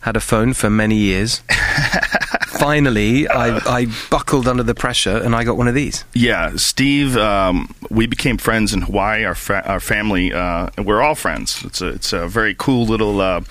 had 0.03 0.15
a 0.15 0.19
phone 0.21 0.53
for 0.53 0.69
many 0.69 0.95
years. 0.95 1.41
Finally, 2.47 3.27
I, 3.27 3.57
I 3.79 3.87
buckled 4.09 4.47
under 4.47 4.63
the 4.63 4.75
pressure 4.75 5.17
and 5.17 5.35
I 5.35 5.43
got 5.43 5.57
one 5.57 5.67
of 5.67 5.73
these. 5.75 6.05
Yeah, 6.13 6.51
Steve. 6.55 7.17
Um, 7.17 7.73
we 7.89 8.05
became 8.07 8.37
friends 8.37 8.73
in 8.73 8.81
Hawaii. 8.83 9.25
Our 9.25 9.35
fa- 9.35 9.67
our 9.67 9.79
family. 9.79 10.31
Uh, 10.33 10.69
we're 10.77 11.01
all 11.01 11.15
friends. 11.15 11.63
It's 11.65 11.81
a 11.81 11.87
it's 11.89 12.13
a 12.13 12.27
very 12.27 12.55
cool 12.57 12.85
little. 12.85 13.19
Uh, 13.21 13.41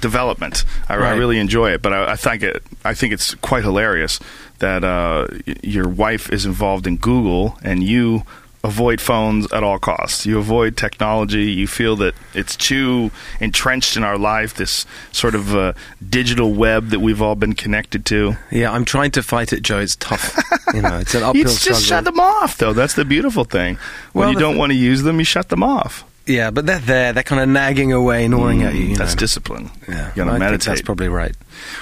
development. 0.00 0.64
I, 0.88 0.94
I 0.94 1.14
really 1.14 1.38
enjoy 1.38 1.70
it, 1.70 1.80
but 1.80 1.92
I, 1.92 2.12
I 2.12 2.16
think 2.16 2.42
it. 2.42 2.62
I 2.84 2.92
think 2.94 3.12
it's 3.12 3.34
quite 3.36 3.62
hilarious 3.62 4.18
that 4.58 4.82
uh, 4.82 5.28
y- 5.46 5.54
your 5.62 5.88
wife 5.88 6.28
is 6.32 6.44
involved 6.44 6.86
in 6.88 6.96
Google 6.96 7.56
and 7.62 7.84
you 7.84 8.24
avoid 8.66 9.00
phones 9.00 9.50
at 9.52 9.62
all 9.62 9.78
costs. 9.78 10.26
You 10.26 10.38
avoid 10.38 10.76
technology. 10.76 11.52
You 11.52 11.66
feel 11.66 11.96
that 11.96 12.14
it's 12.34 12.56
too 12.56 13.10
entrenched 13.40 13.96
in 13.96 14.02
our 14.04 14.18
life. 14.18 14.54
This 14.54 14.84
sort 15.12 15.34
of 15.34 15.54
uh, 15.54 15.72
digital 16.08 16.52
web 16.52 16.88
that 16.90 17.00
we've 17.00 17.22
all 17.22 17.34
been 17.34 17.54
connected 17.54 18.04
to. 18.06 18.36
Yeah, 18.50 18.72
I'm 18.72 18.84
trying 18.84 19.12
to 19.12 19.22
fight 19.22 19.52
it, 19.52 19.62
Joe. 19.62 19.78
It's 19.78 19.96
tough. 19.96 20.36
you 20.74 20.82
know, 20.82 20.98
it's 20.98 21.14
an 21.14 21.22
uphill 21.22 21.36
You 21.36 21.44
just 21.44 21.84
shut 21.84 22.04
them 22.04 22.20
off, 22.20 22.58
though. 22.58 22.72
That's 22.72 22.94
the 22.94 23.04
beautiful 23.04 23.44
thing. 23.44 23.78
When 24.12 24.24
Well, 24.26 24.32
you 24.32 24.38
don't 24.38 24.52
th- 24.54 24.58
want 24.60 24.72
to 24.72 24.76
use 24.78 25.02
them, 25.02 25.18
you 25.18 25.24
shut 25.24 25.48
them 25.48 25.62
off. 25.62 26.04
Yeah, 26.26 26.50
but 26.50 26.66
they're 26.66 26.80
there. 26.80 27.12
They're 27.12 27.22
kind 27.22 27.40
of 27.40 27.48
nagging 27.48 27.92
away, 27.92 28.26
gnawing 28.26 28.64
at 28.64 28.74
you. 28.74 28.80
you 28.86 28.96
That's 28.96 29.14
know. 29.14 29.18
discipline. 29.20 29.70
Yeah, 29.88 30.08
you 30.16 30.24
gotta 30.24 30.38
meditate. 30.40 30.66
that's 30.66 30.82
probably 30.82 31.08
right. 31.08 31.36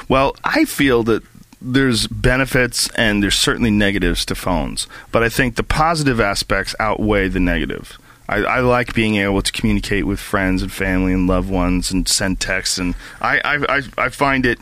Well, 0.09 0.37
I 0.45 0.67
feel 0.67 1.03
that 1.05 1.23
there's 1.65 2.07
benefits 2.07 2.89
and 2.91 3.23
there's 3.23 3.37
certainly 3.37 3.71
negatives 3.71 4.25
to 4.27 4.35
phones, 4.35 4.87
but 5.11 5.23
I 5.23 5.29
think 5.29 5.57
the 5.57 5.63
positive 5.63 6.21
aspects 6.21 6.75
outweigh 6.79 7.29
the 7.29 7.41
negative. 7.41 7.99
I, 8.29 8.37
I 8.39 8.61
like 8.61 8.95
being 8.95 9.17
able 9.17 9.43
to 9.43 9.53
communicate 9.53 10.07
with 10.07 10.21
friends 10.21 10.63
and 10.63 10.73
family 10.73 11.13
and 11.13 11.27
loved 11.27 11.51
ones 11.51 11.91
and 11.91 12.09
send 12.09 12.41
texts, 12.41 12.79
and 12.79 12.95
I, 13.21 13.39
I, 13.45 13.77
I, 13.77 13.83
I 13.99 14.09
find 14.11 14.47
it 14.47 14.59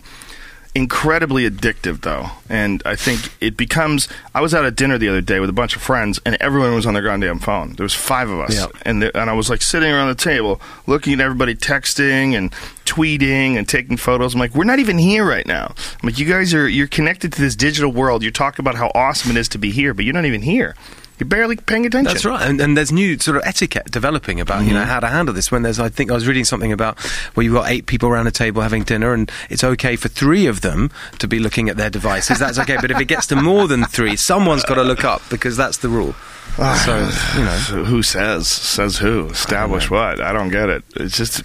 incredibly 0.75 1.49
addictive 1.49 2.01
though. 2.01 2.31
And 2.49 2.83
i 2.87 2.97
think 2.97 3.31
it 3.41 3.57
becomes 3.57 4.09
i 4.35 4.41
was 4.41 4.55
out 4.55 4.65
at 4.65 4.75
dinner 4.75 4.97
the 4.97 5.09
other 5.09 5.21
day 5.21 5.39
with 5.39 5.51
a 5.51 5.53
bunch 5.53 5.77
of 5.77 5.83
friends 5.83 6.19
and 6.25 6.37
everyone 6.41 6.75
was 6.75 6.87
on 6.87 6.95
their 6.95 7.03
goddamn 7.03 7.41
phone. 7.41 7.75
There 7.75 7.85
was 7.85 7.95
five 7.95 8.31
of 8.31 8.41
us. 8.41 8.55
Yeah. 8.55 8.67
and, 8.83 9.03
the, 9.03 9.17
and 9.19 9.29
i 9.29 9.35
was 9.35 9.51
like 9.51 9.61
sitting 9.61 9.93
around 9.93 10.09
the 10.09 10.15
table 10.15 10.61
looking 10.87 11.13
at 11.15 11.21
everybody 11.21 11.55
texting 11.55 12.35
and 12.37 12.53
tweeting 12.87 13.57
and 13.57 13.69
taking 13.69 13.97
photos. 13.97 14.35
I'm 14.35 14.41
like 14.41 14.55
we're 14.55 14.65
not 14.65 14.79
even 14.79 14.99
here 14.99 15.27
right 15.27 15.47
now. 15.47 15.75
I'm 16.03 16.09
like 16.09 16.19
you 16.19 16.27
guys 16.27 16.55
are 16.55 16.67
you're 16.69 16.89
connected 16.89 17.33
to 17.35 17.41
this 17.41 17.55
digital 17.55 17.93
world. 17.93 18.23
You're 18.23 18.33
talking 18.33 18.63
about 18.63 18.77
how 18.77 18.91
awesome 18.95 19.31
it 19.31 19.37
is 19.37 19.49
to 19.51 19.59
be 19.59 19.71
here 19.71 19.93
but 19.93 20.05
you're 20.05 20.15
not 20.15 20.25
even 20.25 20.43
here 20.43 20.75
you're 21.23 21.29
barely 21.29 21.55
paying 21.55 21.87
attention. 21.87 22.13
That's 22.13 22.25
right, 22.25 22.43
and, 22.43 22.61
and 22.61 22.77
there's 22.77 22.91
new 22.91 23.17
sort 23.17 23.37
of 23.37 23.45
etiquette 23.45 23.93
developing 23.93 24.41
about 24.41 24.65
you 24.65 24.75
know 24.75 24.81
mm-hmm. 24.81 24.89
how 24.89 24.99
to 24.99 25.07
handle 25.07 25.33
this. 25.33 25.53
When 25.53 25.63
there's, 25.63 25.79
I 25.79 25.89
think 25.89 26.11
I 26.11 26.15
was 26.15 26.27
reading 26.27 26.45
something 26.45 26.73
about 26.73 26.99
where 27.35 27.45
you've 27.45 27.55
got 27.55 27.71
eight 27.71 27.87
people 27.87 28.09
around 28.09 28.27
a 28.27 28.33
table 28.33 28.61
having 28.61 28.83
dinner, 28.83 29.15
and 29.15 29.31
it's 29.49 29.63
okay 29.63 29.95
for 29.95 30.09
three 30.09 30.47
of 30.47 30.63
them 30.63 30.91
to 31.21 31.29
be 31.29 31.39
looking 31.39 31.69
at 31.69 31.77
their 31.77 31.91
devices. 31.91 32.41
That's 32.41 32.59
okay, 32.59 32.77
but 32.81 32.91
if 32.91 32.99
it 32.99 33.05
gets 33.05 33.29
to 33.29 33.37
more 33.37 33.69
than 33.69 33.85
three, 33.85 34.17
someone's 34.17 34.65
got 34.65 34.75
to 34.75 34.83
look 34.83 35.05
up 35.05 35.23
because 35.31 35.57
that's 35.57 35.79
the 35.79 35.89
rule. 35.89 36.17
Ah. 36.59 36.75
So 36.85 37.39
you 37.39 37.45
know, 37.45 37.57
So 37.59 37.85
who 37.85 38.03
says 38.03 38.49
says 38.49 38.99
who? 38.99 39.29
Establish 39.29 39.91
what? 39.91 40.21
I 40.21 40.33
don't 40.33 40.51
get 40.51 40.69
it. 40.69 40.83
It's 40.97 41.17
just 41.17 41.45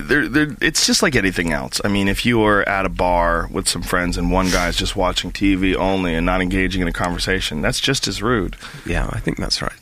there 0.00 0.28
there 0.28 0.56
it's 0.60 0.86
just 0.86 1.02
like 1.02 1.16
anything 1.16 1.52
else 1.52 1.80
i 1.84 1.88
mean 1.88 2.08
if 2.08 2.24
you 2.24 2.42
are 2.42 2.66
at 2.68 2.86
a 2.86 2.88
bar 2.88 3.48
with 3.50 3.68
some 3.68 3.82
friends 3.82 4.16
and 4.16 4.30
one 4.30 4.50
guy's 4.50 4.76
just 4.76 4.96
watching 4.96 5.30
tv 5.30 5.74
only 5.74 6.14
and 6.14 6.26
not 6.26 6.40
engaging 6.40 6.82
in 6.82 6.88
a 6.88 6.92
conversation 6.92 7.62
that's 7.62 7.80
just 7.80 8.06
as 8.06 8.22
rude 8.22 8.56
yeah, 8.86 9.08
I 9.12 9.20
think 9.20 9.38
that's 9.38 9.62
right. 9.62 9.72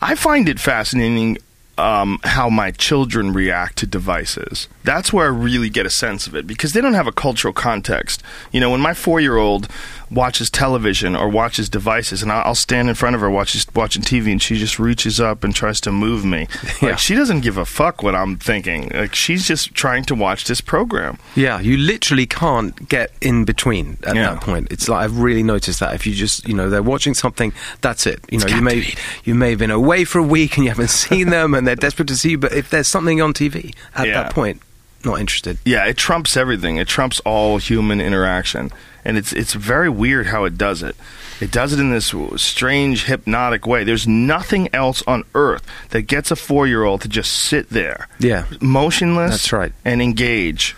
i 0.00 0.14
find 0.14 0.48
it 0.48 0.58
fascinating 0.58 1.38
um, 1.76 2.20
how 2.22 2.48
my 2.50 2.70
children 2.70 3.32
react 3.32 3.78
to 3.78 3.86
devices. 3.86 4.68
That's 4.84 5.12
where 5.12 5.26
I 5.26 5.30
really 5.30 5.68
get 5.68 5.86
a 5.86 5.90
sense 5.90 6.26
of 6.26 6.34
it 6.34 6.46
because 6.46 6.72
they 6.72 6.80
don't 6.80 6.94
have 6.94 7.06
a 7.06 7.12
cultural 7.12 7.52
context. 7.52 8.22
You 8.52 8.60
know, 8.60 8.70
when 8.70 8.80
my 8.80 8.94
four-year-old 8.94 9.68
watches 10.14 10.48
television 10.50 11.14
or 11.16 11.28
watches 11.28 11.68
devices, 11.68 12.22
and 12.22 12.30
I'll 12.32 12.54
stand 12.54 12.88
in 12.88 12.94
front 12.94 13.14
of 13.16 13.20
her 13.20 13.30
watches, 13.30 13.66
watching 13.74 14.02
TV, 14.02 14.30
and 14.32 14.40
she 14.40 14.56
just 14.56 14.78
reaches 14.78 15.20
up 15.20 15.44
and 15.44 15.54
tries 15.54 15.80
to 15.82 15.92
move 15.92 16.24
me. 16.24 16.48
Yeah. 16.82 16.90
Like 16.90 16.98
she 16.98 17.14
doesn't 17.14 17.40
give 17.40 17.56
a 17.56 17.64
fuck 17.64 18.02
what 18.02 18.14
I'm 18.14 18.36
thinking. 18.36 18.88
Like 18.92 19.14
she's 19.14 19.46
just 19.46 19.74
trying 19.74 20.04
to 20.06 20.14
watch 20.14 20.44
this 20.44 20.60
program. 20.60 21.18
Yeah, 21.36 21.60
you 21.60 21.76
literally 21.76 22.26
can't 22.26 22.88
get 22.88 23.12
in 23.20 23.44
between 23.44 23.96
at 24.06 24.16
Yeah. 24.16 24.34
that 24.34 24.42
point. 24.42 24.68
It's 24.72 24.88
like 24.88 25.04
I've 25.04 25.18
really 25.18 25.42
noticed 25.42 25.80
that 25.80 25.94
if 25.94 26.06
you 26.06 26.14
just, 26.14 26.46
you 26.48 26.54
know, 26.54 26.68
they're 26.68 26.82
watching 26.82 27.14
something, 27.14 27.52
that's 27.80 28.06
it. 28.06 28.20
You 28.30 28.38
know, 28.38 28.46
you 28.46 28.60
may 28.62 28.94
you 29.24 29.34
may 29.34 29.50
have 29.50 29.58
been 29.60 29.70
away 29.70 30.04
for 30.04 30.18
a 30.18 30.22
week 30.22 30.56
and 30.56 30.64
you 30.64 30.70
haven't 30.70 30.88
seen 31.04 31.30
them, 31.30 31.54
and 31.54 31.66
they're 31.66 31.76
desperate 31.76 32.08
to 32.08 32.16
see 32.16 32.30
you. 32.30 32.38
But 32.38 32.52
if 32.52 32.70
there's 32.70 32.88
something 32.88 33.20
on 33.22 33.32
TV 33.34 33.74
at 33.94 34.06
Yeah. 34.08 34.22
that 34.24 34.32
point, 34.34 34.60
not 35.04 35.20
interested. 35.20 35.58
Yeah, 35.64 35.84
it 35.86 35.96
trumps 35.96 36.36
everything. 36.36 36.76
It 36.76 36.88
trumps 36.88 37.20
all 37.20 37.58
human 37.58 38.00
interaction, 38.00 38.70
and 39.04 39.16
it's 39.16 39.32
it's 39.32 39.52
very 39.54 39.88
weird 39.88 40.26
how 40.26 40.44
it 40.44 40.56
does 40.58 40.82
it. 40.82 40.96
It 41.40 41.50
does 41.50 41.72
it 41.72 41.80
in 41.80 41.90
this 41.90 42.14
strange 42.36 43.04
hypnotic 43.06 43.66
way. 43.66 43.82
There's 43.82 44.06
nothing 44.06 44.68
else 44.72 45.02
on 45.06 45.24
earth 45.34 45.66
that 45.90 46.02
gets 46.02 46.30
a 46.30 46.36
four 46.36 46.66
year 46.66 46.84
old 46.84 47.00
to 47.02 47.08
just 47.08 47.32
sit 47.32 47.70
there, 47.70 48.08
Yeah. 48.20 48.44
motionless. 48.60 49.30
That's 49.32 49.52
right. 49.52 49.72
and 49.84 50.00
engage. 50.00 50.76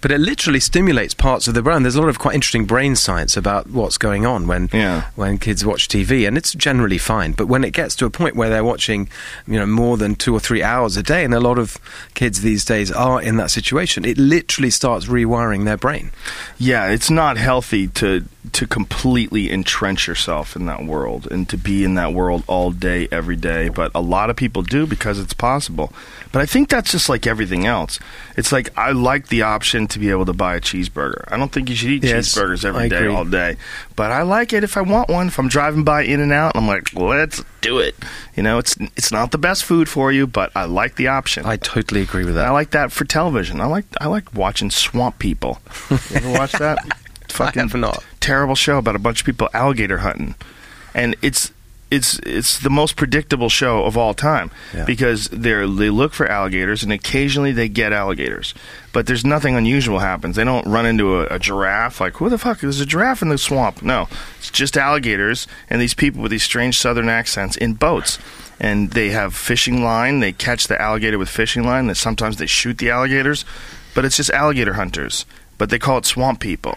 But 0.00 0.12
it 0.12 0.18
literally 0.20 0.60
stimulates 0.60 1.12
parts 1.14 1.48
of 1.48 1.54
the 1.54 1.62
brain. 1.62 1.82
There's 1.82 1.96
a 1.96 2.00
lot 2.00 2.08
of 2.08 2.18
quite 2.18 2.34
interesting 2.34 2.66
brain 2.66 2.94
science 2.96 3.36
about 3.36 3.68
what's 3.70 3.98
going 3.98 4.24
on 4.24 4.46
when 4.46 4.68
Yeah. 4.72 5.04
when 5.16 5.38
kids 5.38 5.64
watch 5.64 5.88
TV, 5.88 6.24
and 6.26 6.36
it's 6.38 6.52
generally 6.52 6.98
fine. 6.98 7.32
But 7.32 7.46
when 7.48 7.64
it 7.64 7.72
gets 7.72 7.96
to 7.96 8.06
a 8.06 8.10
point 8.10 8.36
where 8.36 8.48
they're 8.48 8.62
watching, 8.64 9.08
you 9.46 9.58
know, 9.58 9.66
more 9.66 9.96
than 9.96 10.14
two 10.14 10.32
or 10.34 10.40
three 10.40 10.62
hours 10.62 10.96
a 10.96 11.02
day, 11.02 11.24
and 11.24 11.34
a 11.34 11.40
lot 11.40 11.58
of 11.58 11.78
kids 12.14 12.42
these 12.42 12.64
days 12.64 12.92
are 12.92 13.20
in 13.20 13.36
that 13.38 13.50
situation, 13.50 14.04
it 14.04 14.18
literally 14.18 14.70
starts 14.70 15.06
rewiring 15.06 15.64
their 15.64 15.76
brain. 15.76 16.10
Yeah, 16.58 16.86
it's 16.86 17.10
not 17.10 17.36
healthy 17.36 17.88
to 17.88 18.24
to 18.52 18.66
completely 18.66 19.50
entrench 19.50 20.06
yourself 20.06 20.56
in 20.56 20.66
that 20.66 20.84
world 20.84 21.26
and 21.30 21.48
to 21.48 21.56
be 21.56 21.84
in 21.84 21.94
that 21.94 22.12
world 22.12 22.44
all 22.46 22.70
day 22.70 23.08
every 23.10 23.36
day, 23.36 23.68
but 23.68 23.90
a 23.94 24.00
lot 24.00 24.30
of 24.30 24.36
people 24.36 24.62
do 24.62 24.86
because 24.86 25.18
it's 25.18 25.32
possible. 25.32 25.92
But 26.32 26.42
I 26.42 26.46
think 26.46 26.68
that's 26.68 26.90
just 26.92 27.08
like 27.08 27.26
everything 27.26 27.66
else. 27.66 27.98
It's 28.36 28.52
like 28.52 28.76
I 28.78 28.92
like 28.92 29.28
the 29.28 29.42
option 29.42 29.86
to 29.88 29.98
be 29.98 30.10
able 30.10 30.26
to 30.26 30.32
buy 30.32 30.56
a 30.56 30.60
cheeseburger. 30.60 31.24
I 31.28 31.36
don't 31.36 31.50
think 31.50 31.68
you 31.70 31.74
should 31.76 31.90
eat 31.90 32.04
Yes, 32.04 32.34
cheeseburgers 32.34 32.64
every 32.64 32.84
I 32.84 32.88
day 32.88 32.96
agree. 32.98 33.14
all 33.14 33.24
day, 33.24 33.56
but 33.96 34.10
I 34.12 34.22
like 34.22 34.52
it 34.52 34.62
if 34.64 34.76
I 34.76 34.82
want 34.82 35.08
one. 35.08 35.28
If 35.28 35.38
I'm 35.38 35.48
driving 35.48 35.84
by 35.84 36.02
In 36.02 36.20
and 36.20 36.32
Out, 36.32 36.52
I'm 36.54 36.66
like, 36.66 36.92
"Let's 36.94 37.42
do 37.60 37.78
it." 37.78 37.94
You 38.36 38.42
know, 38.42 38.58
it's 38.58 38.76
it's 38.96 39.10
not 39.10 39.30
the 39.30 39.38
best 39.38 39.64
food 39.64 39.88
for 39.88 40.12
you, 40.12 40.26
but 40.26 40.52
I 40.54 40.64
like 40.66 40.96
the 40.96 41.08
option. 41.08 41.46
I 41.46 41.56
totally 41.56 42.02
agree 42.02 42.24
with 42.24 42.34
that. 42.34 42.46
I 42.46 42.50
like 42.50 42.70
that 42.70 42.92
for 42.92 43.04
television. 43.04 43.60
I 43.60 43.66
like 43.66 43.86
I 44.00 44.06
like 44.06 44.34
watching 44.34 44.70
Swamp 44.70 45.18
People. 45.18 45.60
You 45.90 45.98
ever 46.16 46.30
watch 46.32 46.52
that? 46.52 46.78
Not. 47.74 48.04
terrible 48.20 48.54
show 48.54 48.78
about 48.78 48.96
a 48.96 48.98
bunch 48.98 49.20
of 49.20 49.26
people 49.26 49.48
alligator 49.54 49.98
hunting, 49.98 50.34
and 50.94 51.14
it's 51.22 51.52
it's 51.90 52.18
it's 52.24 52.58
the 52.58 52.68
most 52.68 52.96
predictable 52.96 53.48
show 53.48 53.84
of 53.84 53.96
all 53.96 54.12
time 54.12 54.50
Yeah. 54.74 54.84
because 54.84 55.28
they're 55.28 55.66
they 55.66 55.88
look 55.88 56.12
for 56.12 56.26
alligators 56.30 56.82
and 56.82 56.92
occasionally 56.92 57.50
they 57.52 57.68
get 57.70 57.94
alligators, 57.94 58.52
but 58.92 59.06
there's 59.06 59.24
nothing 59.24 59.56
unusual 59.56 60.00
happens. 60.00 60.36
They 60.36 60.44
don't 60.44 60.66
run 60.66 60.84
into 60.84 61.20
a, 61.20 61.26
a 61.36 61.38
giraffe 61.38 61.98
like 62.00 62.16
who 62.16 62.28
the 62.28 62.36
fuck 62.36 62.60
there's 62.60 62.80
a 62.80 62.84
giraffe 62.86 63.22
in 63.22 63.30
the 63.30 63.38
swamp. 63.38 63.82
No, 63.82 64.06
it's 64.38 64.50
just 64.50 64.76
alligators 64.76 65.46
and 65.70 65.80
these 65.80 65.94
people 65.94 66.20
with 66.20 66.30
these 66.30 66.42
strange 66.42 66.78
southern 66.78 67.08
accents 67.08 67.56
in 67.56 67.72
boats. 67.74 68.18
And 68.60 68.90
they 68.90 69.10
have 69.10 69.36
fishing 69.36 69.84
line. 69.84 70.18
They 70.18 70.32
catch 70.32 70.66
the 70.66 70.78
alligator 70.82 71.16
with 71.16 71.28
fishing 71.28 71.62
line. 71.62 71.86
Then 71.86 71.94
sometimes 71.94 72.38
they 72.38 72.46
shoot 72.46 72.78
the 72.78 72.90
alligators, 72.90 73.44
but 73.94 74.04
it's 74.04 74.16
just 74.16 74.30
alligator 74.30 74.72
hunters. 74.74 75.24
But 75.58 75.70
they 75.70 75.78
call 75.78 75.98
it 75.98 76.04
swamp 76.06 76.40
people. 76.40 76.76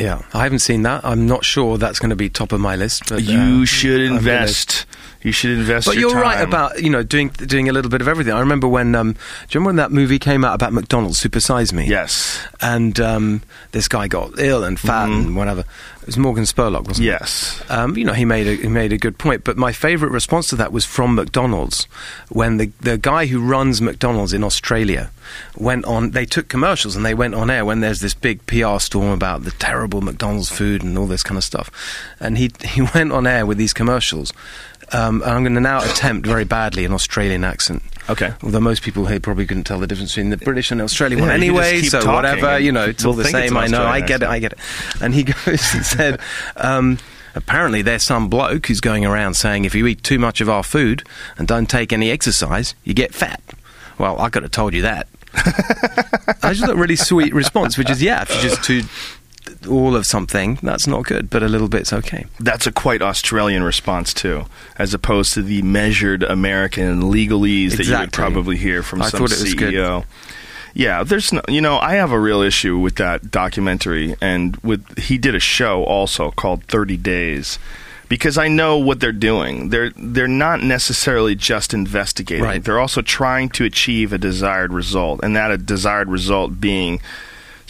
Yeah, 0.00 0.22
I 0.32 0.44
haven't 0.44 0.60
seen 0.60 0.82
that. 0.82 1.04
I'm 1.04 1.26
not 1.26 1.44
sure 1.44 1.76
that's 1.78 1.98
going 1.98 2.10
to 2.10 2.16
be 2.16 2.28
top 2.28 2.52
of 2.52 2.60
my 2.60 2.76
list. 2.76 3.08
But 3.08 3.22
You 3.22 3.62
uh, 3.62 3.64
should 3.66 4.00
invest. 4.00 4.86
You 5.22 5.32
should 5.32 5.50
invest. 5.58 5.86
But 5.86 5.96
your 5.96 6.10
you're 6.10 6.20
right 6.20 6.40
about 6.40 6.82
you 6.82 6.90
know 6.90 7.02
doing 7.02 7.28
doing 7.28 7.68
a 7.68 7.72
little 7.72 7.90
bit 7.90 8.00
of 8.00 8.08
everything. 8.08 8.32
I 8.32 8.40
remember 8.40 8.66
when 8.68 8.94
um, 8.94 9.12
do 9.12 9.18
you 9.18 9.60
remember 9.60 9.68
when 9.68 9.76
that 9.76 9.92
movie 9.92 10.18
came 10.18 10.44
out 10.44 10.54
about 10.54 10.72
McDonald's 10.72 11.18
Super 11.18 11.40
Size 11.40 11.72
Me? 11.72 11.86
Yes. 11.86 12.44
And 12.60 12.98
um, 13.00 13.42
this 13.72 13.86
guy 13.86 14.08
got 14.08 14.38
ill 14.38 14.64
and 14.64 14.80
fat 14.80 15.08
and 15.08 15.36
whatever. 15.36 15.64
It 16.02 16.06
was 16.06 16.18
Morgan 16.18 16.42
Spurlock, 16.42 16.88
wasn't 16.88 17.06
it? 17.06 17.10
Yes. 17.10 17.62
Um, 17.68 17.96
you 17.96 18.04
know, 18.04 18.12
he 18.12 18.24
made 18.24 18.48
a 18.48 18.56
he 18.56 18.66
made 18.66 18.92
a 18.92 18.98
good 18.98 19.18
point. 19.18 19.44
But 19.44 19.56
my 19.56 19.70
favourite 19.70 20.10
response 20.10 20.48
to 20.48 20.56
that 20.56 20.72
was 20.72 20.84
from 20.84 21.14
McDonald's 21.14 21.84
when 22.28 22.56
the 22.56 22.72
the 22.80 22.98
guy 22.98 23.26
who 23.26 23.40
runs 23.40 23.80
McDonald's 23.80 24.32
in 24.32 24.42
Australia 24.42 25.12
went 25.56 25.84
on. 25.84 26.10
They 26.10 26.26
took 26.26 26.48
commercials 26.48 26.96
and 26.96 27.06
they 27.06 27.14
went 27.14 27.36
on 27.36 27.50
air 27.50 27.64
when 27.64 27.80
there's 27.80 28.00
this 28.00 28.14
big 28.14 28.44
PR 28.46 28.80
storm 28.80 29.10
about 29.10 29.44
the 29.44 29.52
terrible 29.52 30.00
McDonald's 30.00 30.50
food 30.50 30.82
and 30.82 30.98
all 30.98 31.06
this 31.06 31.22
kind 31.22 31.38
of 31.38 31.44
stuff. 31.44 31.70
And 32.18 32.36
he 32.36 32.50
he 32.64 32.82
went 32.82 33.12
on 33.12 33.24
air 33.24 33.46
with 33.46 33.56
these 33.56 33.72
commercials. 33.72 34.32
Um, 34.92 35.22
and 35.22 35.30
I'm 35.30 35.42
going 35.42 35.54
to 35.54 35.60
now 35.60 35.82
attempt 35.82 36.26
very 36.26 36.44
badly 36.44 36.84
an 36.84 36.92
Australian 36.92 37.44
accent. 37.44 37.82
Okay. 38.10 38.32
Although 38.42 38.60
most 38.60 38.82
people 38.82 39.06
here 39.06 39.20
probably 39.20 39.46
couldn't 39.46 39.64
tell 39.64 39.78
the 39.78 39.86
difference 39.86 40.12
between 40.12 40.30
the 40.30 40.36
British 40.36 40.70
and 40.70 40.80
the 40.80 40.84
Australian 40.84 41.20
one 41.20 41.28
Yeah, 41.28 41.36
you 41.36 41.42
anyway, 41.42 41.82
so 41.82 42.12
whatever, 42.12 42.58
you 42.58 42.72
know, 42.72 42.86
it's 42.86 43.04
all 43.04 43.14
the 43.14 43.24
same. 43.24 43.56
I 43.56 43.68
know, 43.68 43.84
I 43.84 44.00
get 44.00 44.22
it, 44.22 44.28
I 44.28 44.38
get 44.38 44.52
it. 44.52 44.58
And 45.00 45.14
he 45.14 45.22
goes 45.24 45.74
and 45.74 45.84
said, 45.84 46.20
um, 46.56 46.98
apparently 47.34 47.80
there's 47.82 48.02
some 48.02 48.28
bloke 48.28 48.66
who's 48.66 48.80
going 48.80 49.06
around 49.06 49.34
saying 49.34 49.64
if 49.64 49.74
you 49.74 49.86
eat 49.86 50.02
too 50.02 50.18
much 50.18 50.40
of 50.40 50.48
our 50.48 50.62
food 50.62 51.04
and 51.38 51.48
don't 51.48 51.70
take 51.70 51.92
any 51.92 52.10
exercise, 52.10 52.74
you 52.84 52.92
get 52.92 53.14
fat. 53.14 53.40
Well, 53.98 54.20
I 54.20 54.28
could 54.30 54.42
have 54.42 54.52
told 54.52 54.74
you 54.74 54.82
that. 54.82 55.08
I 55.34 56.52
just 56.52 56.60
thought 56.60 56.70
a 56.70 56.76
really 56.76 56.96
sweet 56.96 57.32
response, 57.32 57.78
which 57.78 57.88
is, 57.88 58.02
yeah, 58.02 58.22
if 58.22 58.34
you 58.34 58.42
just 58.42 58.62
do 58.64 58.82
all 59.66 59.96
of 59.96 60.06
something, 60.06 60.58
that's 60.62 60.86
not 60.86 61.04
good, 61.04 61.30
but 61.30 61.42
a 61.42 61.48
little 61.48 61.68
bit's 61.68 61.92
okay. 61.92 62.26
That's 62.40 62.66
a 62.66 62.72
quite 62.72 63.02
Australian 63.02 63.62
response 63.62 64.12
too, 64.14 64.46
as 64.78 64.94
opposed 64.94 65.34
to 65.34 65.42
the 65.42 65.62
measured 65.62 66.22
American 66.22 67.02
legalese 67.02 67.76
that 67.76 67.86
you 67.86 67.98
would 67.98 68.12
probably 68.12 68.56
hear 68.56 68.82
from 68.82 69.02
I 69.02 69.08
some 69.08 69.20
thought 69.20 69.32
it 69.32 69.40
was 69.40 69.54
good. 69.54 69.74
CEO. 69.74 70.04
Yeah, 70.74 71.02
there's 71.02 71.32
no, 71.32 71.42
you 71.48 71.60
know, 71.60 71.78
I 71.78 71.94
have 71.94 72.12
a 72.12 72.18
real 72.18 72.40
issue 72.40 72.78
with 72.78 72.96
that 72.96 73.30
documentary, 73.30 74.16
and 74.20 74.56
with 74.58 74.98
he 74.98 75.18
did 75.18 75.34
a 75.34 75.40
show 75.40 75.84
also 75.84 76.30
called 76.30 76.64
Thirty 76.64 76.96
Days, 76.96 77.58
because 78.08 78.38
I 78.38 78.48
know 78.48 78.78
what 78.78 79.00
they're 79.00 79.12
doing. 79.12 79.68
They're 79.68 79.90
they're 79.96 80.28
not 80.28 80.62
necessarily 80.62 81.34
just 81.34 81.74
investigating. 81.74 82.44
Right. 82.44 82.64
They're 82.64 82.78
also 82.78 83.02
trying 83.02 83.50
to 83.50 83.64
achieve 83.64 84.12
a 84.12 84.18
desired 84.18 84.72
result, 84.72 85.20
and 85.22 85.36
that 85.36 85.50
a 85.50 85.58
desired 85.58 86.08
result 86.08 86.58
being 86.60 87.00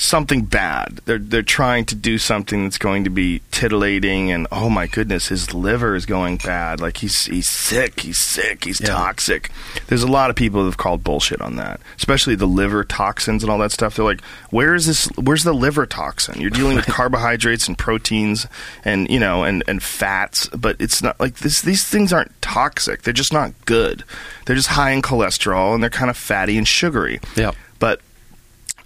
something 0.03 0.45
bad. 0.45 1.01
They're 1.05 1.19
they're 1.19 1.43
trying 1.43 1.85
to 1.87 1.95
do 1.95 2.19
something 2.19 2.65
that's 2.65 2.79
going 2.79 3.05
to 3.05 3.11
be 3.11 3.41
titillating 3.51 4.31
and 4.31 4.47
oh 4.51 4.69
my 4.69 4.87
goodness, 4.87 5.29
his 5.29 5.55
liver 5.55 5.95
is 5.95 6.07
going 6.07 6.39
bad. 6.39 6.81
Like 6.81 6.99
he's 6.99 7.27
he's 7.27 7.49
sick, 7.49 8.01
he's 8.01 8.19
sick, 8.19 8.65
he's 8.65 8.81
Yeah. 8.81 8.89
toxic. 8.89 9.51
There's 9.87 10.03
a 10.03 10.07
lot 10.11 10.31
of 10.31 10.37
people 10.37 10.63
who've 10.63 10.77
called 10.77 11.05
bullshit 11.05 11.41
on 11.41 11.57
that, 11.57 11.81
especially 11.97 12.35
the 12.35 12.47
liver 12.47 12.85
toxins 12.85 13.43
and 13.43 13.51
all 13.51 13.59
that 13.59 13.73
stuff. 13.73 13.95
They're 13.97 14.05
like, 14.05 14.21
where 14.51 14.75
is 14.75 14.87
this? 14.87 15.07
Where's 15.17 15.45
the 15.45 15.55
liver 15.55 15.87
toxin? 15.87 16.41
You're 16.41 16.51
dealing 16.51 16.77
with 16.77 16.87
carbohydrates 16.99 17.69
and 17.69 17.79
proteins 17.79 18.47
and 18.85 19.09
you 19.11 19.21
know 19.21 19.45
and 19.45 19.63
and 19.69 19.83
fats, 19.83 20.49
but 20.49 20.77
it's 20.81 21.03
not 21.03 21.19
like 21.21 21.37
this. 21.37 21.63
These 21.63 21.85
things 21.85 22.13
aren't 22.13 22.33
toxic. 22.43 23.03
They're 23.03 23.13
just 23.15 23.33
not 23.33 23.53
good. 23.67 24.05
They're 24.47 24.57
just 24.57 24.69
high 24.69 24.91
in 24.91 25.03
cholesterol 25.03 25.75
and 25.75 25.83
they're 25.83 25.91
kind 25.91 26.11
of 26.11 26.17
fatty 26.17 26.59
and 26.59 26.67
sugary. 26.67 27.21
Yeah. 27.37 27.53
But 27.79 28.01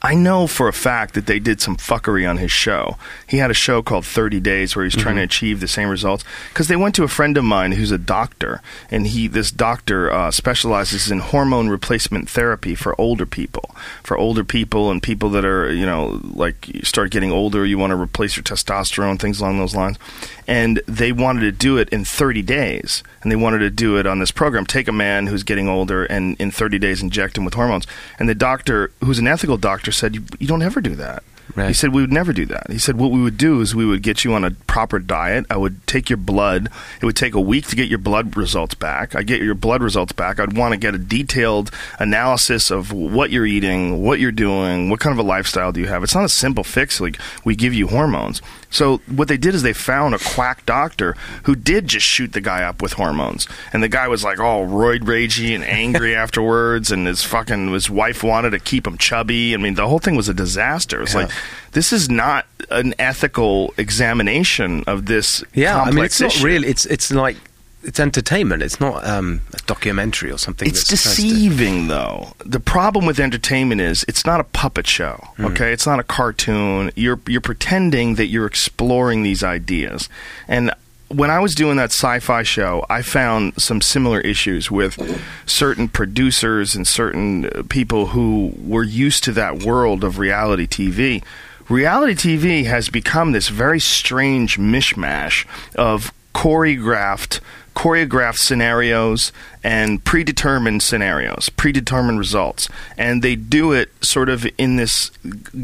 I 0.06 0.14
know 0.14 0.46
for 0.46 0.68
a 0.68 0.72
fact 0.72 1.14
that 1.14 1.26
they 1.26 1.40
did 1.40 1.60
some 1.60 1.76
fuckery 1.76 2.30
on 2.30 2.36
his 2.36 2.52
show. 2.52 2.96
He 3.26 3.38
had 3.38 3.50
a 3.50 3.54
show 3.54 3.82
called 3.82 4.06
30 4.06 4.38
Days 4.38 4.76
where 4.76 4.84
he's 4.84 4.94
trying 4.94 5.16
to 5.16 5.22
achieve 5.22 5.58
the 5.58 5.66
same 5.66 5.88
results. 5.88 6.22
Because 6.50 6.68
they 6.68 6.76
went 6.76 6.94
to 6.94 7.02
a 7.02 7.08
friend 7.08 7.36
of 7.36 7.42
mine 7.42 7.72
who's 7.72 7.90
a 7.90 7.98
doctor, 7.98 8.62
and 8.88 9.08
he 9.08 9.26
this 9.26 9.50
doctor 9.50 10.12
uh, 10.12 10.30
specializes 10.30 11.10
in 11.10 11.18
hormone 11.18 11.68
replacement 11.68 12.30
therapy 12.30 12.76
for 12.76 12.94
older 13.00 13.26
people, 13.26 13.74
for 14.04 14.16
older 14.16 14.44
people 14.44 14.92
and 14.92 15.02
people 15.02 15.28
that 15.30 15.44
are 15.44 15.72
you 15.72 15.84
know 15.84 16.20
like 16.22 16.68
you 16.68 16.82
start 16.84 17.10
getting 17.10 17.32
older, 17.32 17.66
you 17.66 17.76
want 17.76 17.90
to 17.90 18.00
replace 18.00 18.36
your 18.36 18.44
testosterone, 18.44 19.18
things 19.18 19.40
along 19.40 19.58
those 19.58 19.74
lines, 19.74 19.98
and 20.46 20.80
they 20.86 21.12
wanted 21.12 21.40
to 21.40 21.52
do 21.52 21.78
it 21.78 21.88
in 21.90 22.04
30 22.04 22.42
days, 22.42 23.02
and 23.22 23.30
they 23.30 23.36
wanted 23.36 23.58
to 23.58 23.70
do 23.70 23.96
it 23.96 24.06
on 24.06 24.18
this 24.18 24.30
program. 24.30 24.66
Take 24.66 24.88
a 24.88 24.92
man 24.92 25.26
who's 25.26 25.42
getting 25.42 25.68
older 25.68 26.04
and 26.04 26.38
in 26.40 26.50
30 26.50 26.78
days 26.78 27.02
inject 27.02 27.36
him 27.36 27.44
with 27.44 27.54
hormones, 27.54 27.86
and 28.18 28.28
the 28.28 28.34
doctor, 28.34 28.90
who's 29.02 29.18
an 29.18 29.26
ethical 29.26 29.56
doctor, 29.56 29.92
said 29.92 30.14
you, 30.14 30.24
you 30.38 30.46
don't 30.46 30.62
ever 30.62 30.80
do 30.80 30.94
that. 30.96 31.22
Right. 31.54 31.68
He 31.68 31.74
said 31.74 31.94
we 31.94 32.02
would 32.02 32.12
never 32.12 32.32
do 32.32 32.44
that. 32.46 32.70
He 32.70 32.78
said 32.78 32.98
what 32.98 33.12
we 33.12 33.22
would 33.22 33.38
do 33.38 33.60
is 33.60 33.74
we 33.74 33.86
would 33.86 34.02
get 34.02 34.24
you 34.24 34.34
on 34.34 34.44
a 34.44 34.50
proper 34.50 34.98
diet. 34.98 35.46
I 35.48 35.56
would 35.56 35.86
take 35.86 36.10
your 36.10 36.16
blood. 36.16 36.68
It 37.00 37.06
would 37.06 37.16
take 37.16 37.34
a 37.34 37.40
week 37.40 37.66
to 37.68 37.76
get 37.76 37.88
your 37.88 37.98
blood 37.98 38.36
results 38.36 38.74
back. 38.74 39.14
I 39.14 39.22
get 39.22 39.40
your 39.40 39.54
blood 39.54 39.82
results 39.82 40.12
back. 40.12 40.40
I'd 40.40 40.56
want 40.56 40.72
to 40.72 40.78
get 40.78 40.94
a 40.94 40.98
detailed 40.98 41.70
analysis 41.98 42.70
of 42.70 42.92
what 42.92 43.30
you're 43.30 43.46
eating, 43.46 44.02
what 44.02 44.18
you're 44.18 44.32
doing, 44.32 44.90
what 44.90 45.00
kind 45.00 45.18
of 45.18 45.24
a 45.24 45.28
lifestyle 45.28 45.72
do 45.72 45.80
you 45.80 45.86
have. 45.86 46.02
It's 46.02 46.14
not 46.14 46.24
a 46.24 46.28
simple 46.28 46.64
fix 46.64 47.00
like 47.00 47.18
we 47.44 47.54
give 47.54 47.72
you 47.72 47.88
hormones. 47.88 48.42
So 48.76 48.98
what 49.06 49.28
they 49.28 49.36
did 49.38 49.54
is 49.54 49.62
they 49.62 49.72
found 49.72 50.14
a 50.14 50.18
quack 50.18 50.66
doctor 50.66 51.16
who 51.44 51.54
did 51.56 51.86
just 51.88 52.06
shoot 52.06 52.32
the 52.34 52.40
guy 52.42 52.62
up 52.62 52.82
with 52.82 52.92
hormones, 52.94 53.48
and 53.72 53.82
the 53.82 53.88
guy 53.88 54.06
was 54.08 54.22
like 54.22 54.38
all 54.38 54.66
roid 54.66 55.00
ragey 55.00 55.54
and 55.54 55.64
angry 55.64 56.14
afterwards, 56.24 56.90
and 56.92 57.06
his 57.06 57.22
fucking 57.24 57.72
his 57.72 57.88
wife 57.88 58.22
wanted 58.22 58.50
to 58.50 58.58
keep 58.58 58.86
him 58.86 58.98
chubby. 58.98 59.54
I 59.54 59.56
mean, 59.56 59.74
the 59.74 59.88
whole 59.88 59.98
thing 59.98 60.14
was 60.16 60.28
a 60.28 60.34
disaster. 60.34 61.00
It's 61.02 61.14
Yeah. 61.14 61.20
like 61.22 61.30
this 61.72 61.92
is 61.92 62.10
not 62.10 62.44
an 62.70 62.94
ethical 62.98 63.72
examination 63.78 64.84
of 64.86 65.06
this 65.06 65.42
Yeah, 65.54 65.80
I 65.80 65.90
mean, 65.90 66.04
it's 66.04 66.20
not 66.20 66.32
issue. 66.34 66.44
really. 66.44 66.68
It's 66.68 66.84
it's 66.86 67.10
like 67.10 67.36
it's 67.86 68.00
entertainment. 68.00 68.62
It's 68.62 68.80
not 68.80 69.06
um, 69.06 69.42
a 69.54 69.58
documentary 69.66 70.30
or 70.32 70.38
something. 70.38 70.68
It's 70.68 70.88
that's 70.88 71.00
supposed 71.00 71.16
to- 71.20 71.22
deceiving, 71.22 71.86
though. 71.88 72.34
The 72.44 72.60
problem 72.60 73.06
with 73.06 73.20
entertainment 73.20 73.80
is 73.80 74.04
it's 74.08 74.26
not 74.26 74.40
a 74.40 74.44
puppet 74.44 74.86
show. 74.86 75.28
Hmm. 75.36 75.46
Okay, 75.46 75.72
it's 75.72 75.86
not 75.86 76.00
a 76.00 76.04
cartoon. 76.04 76.90
You're 76.96 77.20
you're 77.26 77.40
pretending 77.40 78.16
that 78.16 78.26
you're 78.26 78.46
exploring 78.46 79.22
these 79.22 79.42
ideas. 79.44 80.08
And 80.48 80.72
when 81.08 81.30
I 81.30 81.38
was 81.38 81.54
doing 81.54 81.76
that 81.76 81.92
sci-fi 81.92 82.42
show, 82.42 82.84
I 82.90 83.02
found 83.02 83.60
some 83.62 83.80
similar 83.80 84.20
issues 84.20 84.70
with 84.70 84.98
certain 85.46 85.88
producers 85.88 86.74
and 86.74 86.86
certain 86.86 87.46
uh, 87.46 87.62
people 87.68 88.08
who 88.08 88.52
were 88.58 88.82
used 88.82 89.22
to 89.24 89.32
that 89.32 89.62
world 89.62 90.02
of 90.02 90.18
reality 90.18 90.66
TV. 90.66 91.22
Reality 91.68 92.14
TV 92.14 92.64
has 92.64 92.88
become 92.88 93.32
this 93.32 93.48
very 93.48 93.80
strange 93.80 94.58
mishmash 94.58 95.46
of 95.76 96.12
choreographed 96.34 97.40
choreographed 97.76 98.38
scenarios 98.38 99.32
and 99.66 100.04
predetermined 100.04 100.80
scenarios, 100.80 101.48
predetermined 101.48 102.20
results. 102.20 102.68
And 102.96 103.20
they 103.20 103.34
do 103.34 103.72
it 103.72 103.90
sort 104.00 104.28
of 104.28 104.46
in 104.56 104.76
this 104.76 105.10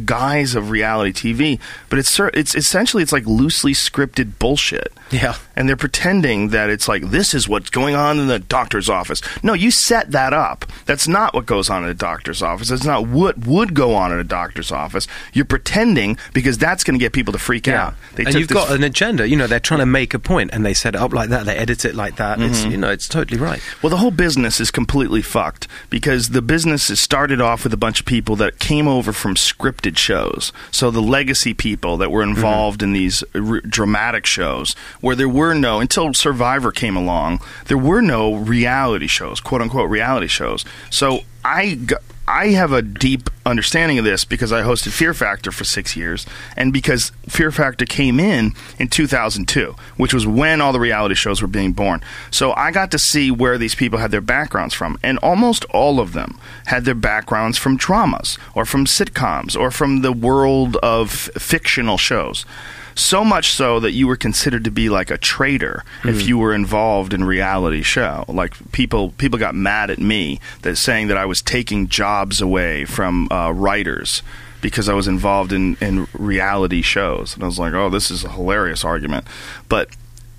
guise 0.04 0.56
of 0.56 0.70
reality 0.70 1.12
TV, 1.12 1.60
but 1.88 2.00
it's 2.00 2.18
it's 2.34 2.56
essentially 2.56 3.04
it's 3.04 3.12
like 3.12 3.24
loosely 3.26 3.72
scripted 3.74 4.40
bullshit. 4.40 4.92
Yeah. 5.12 5.36
And 5.54 5.68
they're 5.68 5.76
pretending 5.76 6.48
that 6.48 6.68
it's 6.68 6.88
like 6.88 7.10
this 7.10 7.32
is 7.32 7.48
what's 7.48 7.70
going 7.70 7.94
on 7.94 8.18
in 8.18 8.26
the 8.26 8.40
doctor's 8.40 8.88
office. 8.88 9.20
No, 9.42 9.52
you 9.52 9.70
set 9.70 10.10
that 10.10 10.32
up. 10.32 10.64
That's 10.86 11.06
not 11.06 11.32
what 11.32 11.46
goes 11.46 11.70
on 11.70 11.84
in 11.84 11.88
a 11.90 11.94
doctor's 11.94 12.42
office. 12.42 12.70
That's 12.70 12.84
not 12.84 13.06
what 13.06 13.46
would 13.46 13.72
go 13.72 13.94
on 13.94 14.10
in 14.10 14.18
a 14.18 14.24
doctor's 14.24 14.72
office. 14.72 15.06
You're 15.32 15.44
pretending 15.44 16.18
because 16.32 16.58
that's 16.58 16.82
going 16.82 16.98
to 16.98 17.02
get 17.04 17.12
people 17.12 17.32
to 17.32 17.38
freak 17.38 17.68
out. 17.68 17.94
They 18.16 18.24
and 18.24 18.34
you've 18.34 18.48
got 18.48 18.72
an 18.72 18.82
agenda. 18.82 19.28
You 19.28 19.36
know, 19.36 19.46
they're 19.46 19.60
trying 19.60 19.80
to 19.80 19.86
make 19.86 20.12
a 20.12 20.18
point, 20.18 20.50
and 20.52 20.66
they 20.66 20.74
set 20.74 20.96
it 20.96 21.00
up 21.00 21.12
like 21.12 21.28
that. 21.28 21.46
They 21.46 21.56
edit 21.56 21.84
it 21.84 21.94
like 21.94 22.16
that. 22.16 22.40
It's 22.40 22.62
Mm-hmm. 22.62 22.70
you 22.70 22.76
know, 22.76 22.90
it's 22.90 23.08
totally 23.08 23.40
right. 23.40 23.60
Well, 23.82 23.91
the 23.92 23.98
whole 23.98 24.10
business 24.10 24.58
is 24.58 24.70
completely 24.70 25.20
fucked 25.20 25.68
because 25.90 26.30
the 26.30 26.40
business 26.40 26.88
is 26.88 26.98
started 26.98 27.42
off 27.42 27.62
with 27.62 27.74
a 27.74 27.76
bunch 27.76 28.00
of 28.00 28.06
people 28.06 28.34
that 28.36 28.58
came 28.58 28.88
over 28.88 29.12
from 29.12 29.34
scripted 29.34 29.98
shows. 29.98 30.50
So 30.70 30.90
the 30.90 31.02
legacy 31.02 31.52
people 31.52 31.98
that 31.98 32.10
were 32.10 32.22
involved 32.22 32.82
in 32.82 32.94
these 32.94 33.22
r- 33.34 33.60
dramatic 33.60 34.24
shows, 34.24 34.72
where 35.02 35.14
there 35.14 35.28
were 35.28 35.52
no 35.52 35.78
until 35.78 36.14
Survivor 36.14 36.72
came 36.72 36.96
along, 36.96 37.42
there 37.66 37.76
were 37.76 38.00
no 38.00 38.34
reality 38.34 39.08
shows, 39.08 39.40
quote 39.40 39.60
unquote 39.60 39.90
reality 39.90 40.26
shows. 40.26 40.64
So 40.88 41.24
I. 41.44 41.74
Got, 41.74 42.02
I 42.28 42.48
have 42.48 42.72
a 42.72 42.82
deep 42.82 43.28
understanding 43.44 43.98
of 43.98 44.04
this 44.04 44.24
because 44.24 44.52
I 44.52 44.62
hosted 44.62 44.92
Fear 44.92 45.12
Factor 45.12 45.50
for 45.50 45.64
six 45.64 45.96
years, 45.96 46.24
and 46.56 46.72
because 46.72 47.10
Fear 47.28 47.50
Factor 47.50 47.84
came 47.84 48.20
in 48.20 48.52
in 48.78 48.88
2002, 48.88 49.74
which 49.96 50.14
was 50.14 50.24
when 50.24 50.60
all 50.60 50.72
the 50.72 50.78
reality 50.78 51.16
shows 51.16 51.42
were 51.42 51.48
being 51.48 51.72
born. 51.72 52.00
So 52.30 52.52
I 52.52 52.70
got 52.70 52.92
to 52.92 52.98
see 52.98 53.32
where 53.32 53.58
these 53.58 53.74
people 53.74 53.98
had 53.98 54.12
their 54.12 54.20
backgrounds 54.20 54.72
from, 54.72 54.98
and 55.02 55.18
almost 55.18 55.64
all 55.66 55.98
of 55.98 56.12
them 56.12 56.38
had 56.66 56.84
their 56.84 56.94
backgrounds 56.94 57.58
from 57.58 57.76
dramas 57.76 58.38
or 58.54 58.64
from 58.64 58.86
sitcoms 58.86 59.58
or 59.58 59.72
from 59.72 60.02
the 60.02 60.12
world 60.12 60.76
of 60.76 61.10
fictional 61.10 61.98
shows. 61.98 62.46
So 62.94 63.24
much 63.24 63.52
so 63.52 63.80
that 63.80 63.92
you 63.92 64.06
were 64.06 64.16
considered 64.16 64.64
to 64.64 64.70
be 64.70 64.88
like 64.88 65.10
a 65.10 65.18
traitor 65.18 65.84
if 66.04 66.26
you 66.26 66.38
were 66.38 66.54
involved 66.54 67.12
in 67.14 67.24
reality 67.24 67.82
show. 67.82 68.24
Like 68.28 68.54
people, 68.72 69.10
people 69.18 69.38
got 69.38 69.54
mad 69.54 69.90
at 69.90 69.98
me 69.98 70.40
that 70.62 70.76
saying 70.76 71.08
that 71.08 71.16
I 71.16 71.24
was 71.26 71.42
taking 71.42 71.88
jobs 71.88 72.40
away 72.40 72.84
from 72.84 73.30
uh, 73.32 73.50
writers 73.52 74.22
because 74.60 74.88
I 74.88 74.94
was 74.94 75.08
involved 75.08 75.52
in, 75.52 75.76
in 75.80 76.06
reality 76.12 76.82
shows. 76.82 77.34
And 77.34 77.42
I 77.42 77.46
was 77.46 77.58
like, 77.58 77.72
oh, 77.74 77.90
this 77.90 78.10
is 78.10 78.24
a 78.24 78.30
hilarious 78.30 78.84
argument. 78.84 79.26
But 79.68 79.88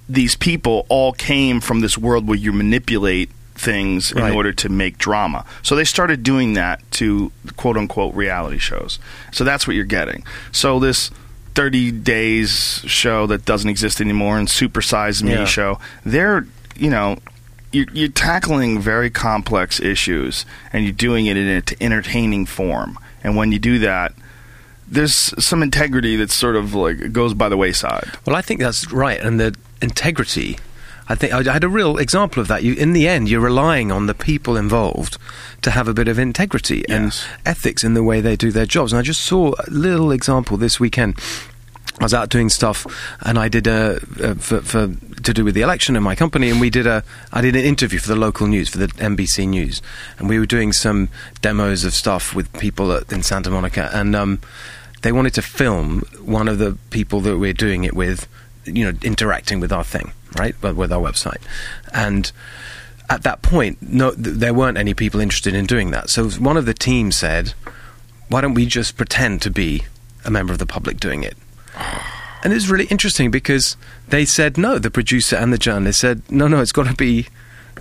these 0.07 0.35
people 0.35 0.85
all 0.89 1.13
came 1.13 1.59
from 1.61 1.81
this 1.81 1.97
world 1.97 2.27
where 2.27 2.37
you 2.37 2.51
manipulate 2.53 3.29
things 3.55 4.13
Right. 4.13 4.29
in 4.31 4.35
order 4.35 4.51
to 4.51 4.67
make 4.69 4.97
drama. 4.97 5.45
So 5.61 5.75
they 5.75 5.83
started 5.83 6.23
doing 6.23 6.53
that 6.53 6.81
to 6.93 7.31
quote 7.55 7.77
unquote 7.77 8.13
reality 8.15 8.57
shows. 8.57 8.97
So 9.31 9.43
that's 9.43 9.67
what 9.67 9.75
you're 9.75 9.85
getting. 9.85 10.23
So 10.51 10.79
this 10.79 11.11
30 11.55 11.91
days 11.91 12.81
show 12.85 13.27
that 13.27 13.45
doesn't 13.45 13.69
exist 13.69 14.01
anymore 14.01 14.37
and 14.37 14.49
Super 14.49 14.81
Size 14.81 15.23
Me 15.23 15.31
Yeah. 15.33 15.45
show, 15.45 15.79
they're, 16.05 16.45
you 16.75 16.89
know, 16.89 17.17
you're, 17.71 17.87
you're 17.93 18.07
tackling 18.09 18.79
very 18.79 19.09
complex 19.09 19.79
issues 19.79 20.45
and 20.71 20.83
you're 20.83 20.93
doing 20.93 21.25
it 21.25 21.37
in 21.37 21.47
an 21.47 21.63
entertaining 21.81 22.45
form. 22.45 22.97
And 23.23 23.35
when 23.35 23.51
you 23.51 23.59
do 23.59 23.79
that, 23.79 24.13
there's 24.87 25.33
some 25.43 25.63
integrity 25.63 26.15
that 26.17 26.29
sort 26.29 26.55
of 26.55 26.73
like 26.75 27.11
goes 27.13 27.33
by 27.33 27.49
the 27.49 27.57
wayside. 27.57 28.11
Well, 28.25 28.35
I 28.35 28.41
think 28.41 28.59
that's 28.59 28.91
right, 28.91 29.19
and 29.19 29.39
the 29.39 29.55
integrity. 29.81 30.57
I 31.07 31.15
think 31.15 31.33
I 31.33 31.51
had 31.51 31.63
a 31.63 31.69
real 31.69 31.97
example 31.97 32.41
of 32.41 32.47
that. 32.47 32.63
You, 32.63 32.73
in 32.75 32.93
the 32.93 33.07
end, 33.07 33.29
you're 33.29 33.41
relying 33.41 33.91
on 33.91 34.05
the 34.05 34.13
people 34.13 34.55
involved 34.55 35.17
to 35.61 35.71
have 35.71 35.87
a 35.87 35.93
bit 35.93 36.07
of 36.07 36.17
integrity 36.17 36.83
and 36.87 37.13
ethics 37.45 37.83
in 37.83 37.93
the 37.93 38.03
way 38.03 38.21
they 38.21 38.35
do 38.35 38.51
their 38.51 38.65
jobs. 38.65 38.93
And 38.93 38.99
I 38.99 39.01
just 39.01 39.21
saw 39.21 39.53
a 39.67 39.69
little 39.69 40.11
example 40.11 40.57
this 40.57 40.79
weekend. 40.79 41.19
I 41.99 42.05
was 42.05 42.13
out 42.13 42.29
doing 42.29 42.49
stuff, 42.49 42.87
and 43.21 43.37
I 43.37 43.49
did 43.49 43.67
a, 43.67 43.99
a 44.19 44.35
for, 44.35 44.61
for 44.61 44.87
to 44.87 45.33
do 45.33 45.45
with 45.45 45.53
the 45.53 45.61
election 45.61 45.95
in 45.95 46.01
my 46.01 46.15
company, 46.15 46.49
and 46.49 46.59
we 46.59 46.71
did 46.71 46.87
a 46.87 47.03
I 47.31 47.41
did 47.41 47.55
an 47.55 47.63
interview 47.63 47.99
for 47.99 48.07
the 48.07 48.15
local 48.15 48.47
news 48.47 48.69
for 48.69 48.79
the 48.79 48.87
NBC 48.87 49.47
News, 49.47 49.81
and 50.17 50.27
we 50.27 50.39
were 50.39 50.47
doing 50.47 50.73
some 50.73 51.09
demos 51.41 51.85
of 51.85 51.93
stuff 51.93 52.33
with 52.33 52.51
people 52.53 52.91
at, 52.91 53.11
in 53.11 53.21
Santa 53.21 53.51
Monica, 53.51 53.91
and 53.93 54.15
um, 54.15 54.41
they 55.03 55.11
wanted 55.11 55.35
to 55.35 55.41
film 55.41 56.01
one 56.23 56.47
of 56.47 56.57
the 56.57 56.77
people 56.89 57.19
that 57.21 57.37
we're 57.37 57.53
doing 57.53 57.83
it 57.83 57.93
with, 57.93 58.27
you 58.65 58.89
know, 58.89 58.97
interacting 59.03 59.59
with 59.59 59.71
our 59.71 59.83
thing, 59.83 60.13
right, 60.37 60.55
with 60.61 60.75
with 60.75 60.91
our 60.91 61.01
website, 61.01 61.41
and 61.93 62.31
at 63.09 63.23
that 63.23 63.41
point, 63.41 63.77
no, 63.81 64.11
th- 64.11 64.37
there 64.37 64.53
weren't 64.53 64.77
any 64.77 64.93
people 64.93 65.19
interested 65.19 65.53
in 65.53 65.65
doing 65.65 65.91
that. 65.91 66.09
So 66.09 66.29
one 66.29 66.57
of 66.57 66.65
the 66.65 66.73
team 66.73 67.11
said, 67.11 67.53
why 68.29 68.41
don't 68.41 68.53
we 68.53 68.65
just 68.65 68.97
pretend 68.97 69.41
to 69.43 69.51
be 69.51 69.83
a 70.25 70.31
member 70.31 70.53
of 70.53 70.59
the 70.59 70.65
public 70.65 70.99
doing 70.99 71.23
it? 71.23 71.37
And 72.43 72.51
it 72.51 72.55
was 72.55 72.69
really 72.69 72.85
interesting 72.85 73.31
because 73.31 73.77
they 74.07 74.25
said 74.25 74.57
no. 74.57 74.79
The 74.79 74.91
producer 74.91 75.35
and 75.35 75.53
the 75.53 75.57
journalist 75.57 75.99
said 75.99 76.21
no, 76.29 76.47
no. 76.47 76.61
It's 76.61 76.71
got 76.71 76.87
to 76.87 76.95
be, 76.95 77.27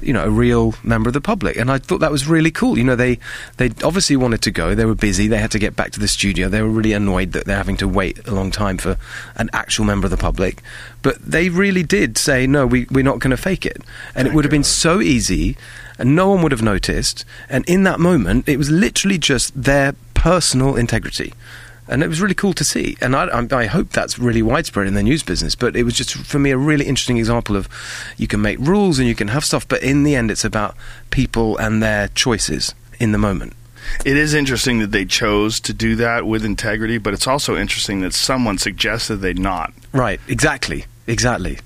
you 0.02 0.12
know, 0.12 0.24
a 0.24 0.30
real 0.30 0.74
member 0.82 1.08
of 1.08 1.14
the 1.14 1.20
public. 1.20 1.56
And 1.56 1.70
I 1.70 1.78
thought 1.78 1.98
that 1.98 2.10
was 2.10 2.26
really 2.26 2.50
cool. 2.50 2.78
You 2.78 2.84
know, 2.84 2.96
they 2.96 3.18
they 3.56 3.70
obviously 3.82 4.16
wanted 4.16 4.42
to 4.42 4.50
go. 4.50 4.74
They 4.74 4.84
were 4.84 4.94
busy. 4.94 5.28
They 5.28 5.38
had 5.38 5.50
to 5.52 5.58
get 5.58 5.76
back 5.76 5.92
to 5.92 6.00
the 6.00 6.08
studio. 6.08 6.48
They 6.48 6.62
were 6.62 6.68
really 6.68 6.92
annoyed 6.92 7.32
that 7.32 7.44
they're 7.44 7.56
having 7.56 7.76
to 7.78 7.88
wait 7.88 8.26
a 8.26 8.34
long 8.34 8.50
time 8.50 8.78
for 8.78 8.96
an 9.36 9.50
actual 9.52 9.84
member 9.84 10.06
of 10.06 10.10
the 10.10 10.16
public. 10.16 10.62
But 11.02 11.18
they 11.24 11.48
really 11.48 11.82
did 11.82 12.18
say 12.18 12.46
no. 12.46 12.66
We 12.66 12.86
we're 12.90 13.04
not 13.04 13.18
going 13.18 13.30
to 13.30 13.36
fake 13.36 13.66
it. 13.66 13.82
And 14.14 14.28
it 14.28 14.34
would 14.34 14.44
have 14.44 14.50
been 14.50 14.64
so 14.64 15.00
easy, 15.00 15.56
and 15.98 16.14
no 16.14 16.30
one 16.30 16.42
would 16.42 16.52
have 16.52 16.62
noticed. 16.62 17.24
And 17.48 17.64
in 17.68 17.84
that 17.84 18.00
moment, 18.00 18.48
it 18.48 18.58
was 18.58 18.70
literally 18.70 19.18
just 19.18 19.60
their 19.60 19.94
personal 20.14 20.76
integrity 20.76 21.32
and 21.92 22.02
it 22.02 22.08
was 22.08 22.22
really 22.22 22.34
cool 22.34 22.54
to 22.54 22.64
see. 22.64 22.96
And 23.02 23.14
I, 23.14 23.26
I, 23.26 23.46
I, 23.50 23.66
hope 23.66 23.90
that's 23.90 24.18
really 24.18 24.40
widespread 24.40 24.86
in 24.86 24.94
the 24.94 25.02
news 25.02 25.22
business. 25.22 25.54
But 25.54 25.76
it 25.76 25.84
was 25.84 25.94
just 25.94 26.14
for 26.14 26.38
me 26.38 26.50
a 26.50 26.56
really 26.56 26.86
interesting 26.86 27.18
example 27.18 27.54
of 27.54 27.68
you 28.16 28.26
can 28.26 28.40
make 28.40 28.58
rules 28.58 28.98
and 28.98 29.06
you 29.06 29.14
can 29.14 29.28
have 29.28 29.44
stuff, 29.44 29.68
but 29.68 29.82
in 29.82 30.02
the 30.02 30.16
end, 30.16 30.30
it's 30.30 30.44
about 30.44 30.74
people 31.10 31.58
and 31.58 31.82
their 31.82 32.08
choices 32.08 32.74
in 32.98 33.12
the 33.12 33.18
moment. 33.18 33.52
It 34.06 34.16
is 34.16 34.32
interesting 34.32 34.78
that 34.78 34.90
they 34.92 35.04
chose 35.04 35.60
to 35.60 35.74
do 35.74 35.96
that 35.96 36.26
with 36.26 36.44
integrity, 36.44 36.96
but 36.96 37.12
it's 37.12 37.26
also 37.26 37.56
interesting 37.56 38.00
that 38.00 38.14
someone 38.14 38.56
suggested 38.56 39.16
they 39.16 39.34
not. 39.34 39.72
Right. 39.92 40.20
Exactly. 40.28 40.86
Exactly. 41.06 41.58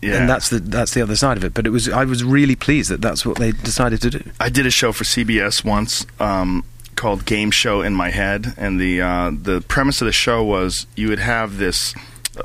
Yeah. 0.00 0.20
And 0.20 0.28
that's 0.28 0.48
the 0.50 0.60
that's 0.60 0.94
the 0.94 1.02
other 1.02 1.16
side 1.16 1.36
of 1.36 1.44
it. 1.44 1.52
But 1.52 1.66
it 1.66 1.70
was 1.70 1.88
I 1.88 2.04
was 2.04 2.24
really 2.24 2.56
pleased 2.56 2.90
that 2.90 3.02
that's 3.02 3.26
what 3.26 3.38
they 3.38 3.52
decided 3.52 4.00
to 4.02 4.10
do. 4.10 4.30
I 4.40 4.48
did 4.48 4.66
a 4.66 4.70
show 4.70 4.92
for 4.92 5.04
CBS 5.04 5.64
once. 5.64 6.06
Um, 6.20 6.64
called 6.96 7.24
Game 7.24 7.50
Show 7.50 7.82
in 7.82 7.94
My 7.94 8.10
Head, 8.10 8.54
and 8.56 8.80
the 8.80 9.00
uh, 9.00 9.30
the 9.30 9.60
premise 9.62 10.00
of 10.00 10.06
the 10.06 10.12
show 10.12 10.42
was 10.42 10.86
you 10.96 11.08
would 11.08 11.18
have 11.18 11.58
this 11.58 11.94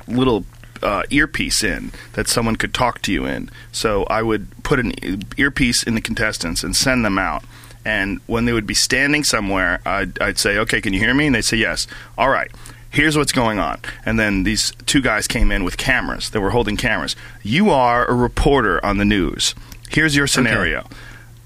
little 0.07 0.45
uh, 0.81 1.03
earpiece 1.09 1.63
in 1.63 1.91
that 2.13 2.27
someone 2.27 2.55
could 2.55 2.73
talk 2.73 3.01
to 3.03 3.11
you 3.11 3.25
in. 3.25 3.49
So 3.71 4.03
I 4.05 4.21
would 4.21 4.47
put 4.63 4.79
an 4.79 4.93
earpiece 5.37 5.83
in 5.83 5.95
the 5.95 6.01
contestants 6.01 6.63
and 6.63 6.75
send 6.75 7.03
them 7.03 7.17
out. 7.17 7.43
And 7.85 8.19
when 8.27 8.45
they 8.45 8.53
would 8.53 8.67
be 8.67 8.75
standing 8.75 9.23
somewhere, 9.23 9.81
I'd, 9.85 10.19
I'd 10.21 10.37
say, 10.37 10.57
"Okay, 10.57 10.81
can 10.81 10.93
you 10.93 10.99
hear 10.99 11.13
me?" 11.13 11.27
And 11.27 11.35
they'd 11.35 11.41
say, 11.41 11.57
"Yes." 11.57 11.87
All 12.17 12.29
right. 12.29 12.51
Here's 12.91 13.15
what's 13.15 13.31
going 13.31 13.59
on. 13.59 13.79
And 14.03 14.19
then 14.19 14.43
these 14.43 14.73
two 14.87 14.99
guys 15.01 15.27
came 15.27 15.51
in 15.51 15.63
with 15.63 15.77
cameras. 15.77 16.31
They 16.31 16.39
were 16.39 16.49
holding 16.49 16.75
cameras. 16.75 17.15
You 17.43 17.69
are 17.69 18.07
a 18.07 18.15
reporter 18.15 18.83
on 18.83 18.97
the 18.97 19.05
news. 19.05 19.53
Here's 19.89 20.15
your 20.15 20.25
scenario. 20.25 20.79
Okay. 20.79 20.95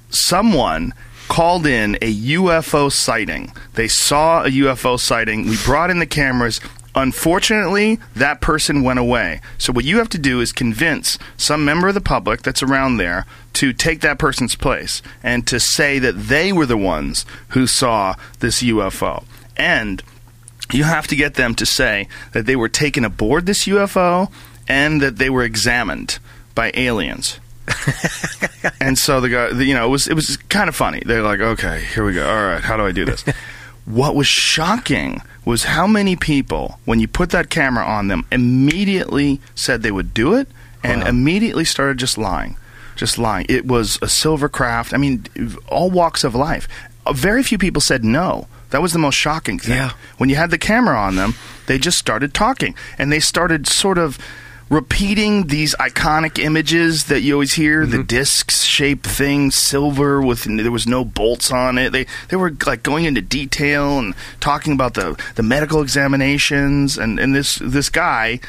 Someone 0.09 0.93
called 1.27 1.65
in 1.65 1.95
a 2.01 2.13
UFO 2.13 2.91
sighting. 2.91 3.51
They 3.73 3.87
saw 3.87 4.43
a 4.43 4.49
UFO 4.49 4.99
sighting. 4.99 5.47
We 5.47 5.57
brought 5.63 5.89
in 5.89 5.99
the 5.99 6.05
cameras. 6.05 6.59
Unfortunately, 6.95 7.99
that 8.15 8.39
person 8.39 8.83
went 8.83 8.99
away. 8.99 9.41
So, 9.57 9.73
what 9.73 9.85
you 9.85 9.97
have 9.97 10.09
to 10.09 10.19
do 10.19 10.41
is 10.41 10.51
convince 10.51 11.17
some 11.37 11.65
member 11.65 11.87
of 11.87 11.95
the 11.95 12.01
public 12.01 12.43
that's 12.43 12.61
around 12.61 12.97
there 12.97 13.25
to 13.53 13.73
take 13.73 14.01
that 14.01 14.19
person's 14.19 14.55
place 14.55 15.01
and 15.23 15.47
to 15.47 15.59
say 15.59 15.97
that 15.99 16.13
they 16.13 16.53
were 16.53 16.67
the 16.67 16.77
ones 16.77 17.25
who 17.49 17.65
saw 17.65 18.15
this 18.39 18.61
UFO. 18.61 19.23
And 19.57 20.03
you 20.71 20.83
have 20.83 21.07
to 21.07 21.15
get 21.15 21.35
them 21.35 21.55
to 21.55 21.65
say 21.65 22.07
that 22.33 22.45
they 22.45 22.55
were 22.55 22.69
taken 22.69 23.03
aboard 23.05 23.45
this 23.45 23.65
UFO 23.65 24.31
and 24.67 25.01
that 25.01 25.17
they 25.17 25.29
were 25.29 25.43
examined 25.43 26.19
by 26.55 26.71
aliens. 26.75 27.39
and 28.79 28.97
so 28.97 29.21
the 29.21 29.29
guy, 29.29 29.53
the, 29.53 29.65
you 29.65 29.73
know, 29.73 29.85
it 29.85 29.89
was 29.89 30.07
it 30.07 30.13
was 30.13 30.37
kind 30.49 30.69
of 30.69 30.75
funny. 30.75 31.01
They're 31.05 31.21
like, 31.21 31.39
okay, 31.39 31.85
here 31.93 32.05
we 32.05 32.13
go. 32.13 32.27
All 32.27 32.45
right, 32.45 32.61
how 32.61 32.77
do 32.77 32.85
I 32.85 32.91
do 32.91 33.05
this? 33.05 33.23
what 33.85 34.15
was 34.15 34.27
shocking 34.27 35.21
was 35.45 35.65
how 35.65 35.87
many 35.87 36.15
people, 36.15 36.79
when 36.85 36.99
you 36.99 37.07
put 37.07 37.31
that 37.31 37.49
camera 37.49 37.83
on 37.83 38.07
them, 38.07 38.25
immediately 38.31 39.41
said 39.55 39.81
they 39.81 39.91
would 39.91 40.13
do 40.13 40.33
it, 40.33 40.47
and 40.83 41.01
wow. 41.01 41.07
immediately 41.07 41.65
started 41.65 41.97
just 41.97 42.17
lying, 42.17 42.57
just 42.95 43.17
lying. 43.17 43.45
It 43.49 43.65
was 43.65 43.99
a 44.01 44.07
silver 44.07 44.49
craft. 44.49 44.93
I 44.93 44.97
mean, 44.97 45.25
all 45.67 45.89
walks 45.89 46.23
of 46.23 46.35
life. 46.35 46.67
Uh, 47.05 47.13
very 47.13 47.43
few 47.43 47.57
people 47.57 47.81
said 47.81 48.03
no. 48.03 48.47
That 48.69 48.81
was 48.81 48.93
the 48.93 48.99
most 48.99 49.15
shocking 49.15 49.59
thing. 49.59 49.75
Yeah. 49.75 49.91
When 50.17 50.29
you 50.29 50.35
had 50.35 50.49
the 50.49 50.57
camera 50.57 50.97
on 50.97 51.15
them, 51.15 51.35
they 51.67 51.77
just 51.77 51.97
started 51.97 52.33
talking, 52.33 52.75
and 52.97 53.11
they 53.11 53.19
started 53.19 53.67
sort 53.67 53.97
of 53.97 54.17
repeating 54.73 55.47
these 55.47 55.75
iconic 55.75 56.39
images 56.39 57.05
that 57.05 57.21
you 57.21 57.33
always 57.33 57.53
hear 57.53 57.83
mm-hmm. 57.83 57.97
the 57.97 58.03
disc 58.03 58.49
shaped 58.49 59.05
thing 59.05 59.51
silver 59.51 60.21
with 60.21 60.43
there 60.45 60.71
was 60.71 60.87
no 60.87 61.05
bolts 61.05 61.51
on 61.51 61.77
it 61.77 61.91
they 61.91 62.05
they 62.29 62.35
were 62.35 62.51
like 62.65 62.81
going 62.81 63.05
into 63.05 63.21
detail 63.21 63.99
and 63.99 64.15
talking 64.39 64.73
about 64.73 64.95
the 64.95 65.21
the 65.35 65.43
medical 65.43 65.81
examinations 65.81 66.97
and 66.97 67.19
and 67.19 67.35
this 67.35 67.55
this 67.57 67.89
guy 67.89 68.39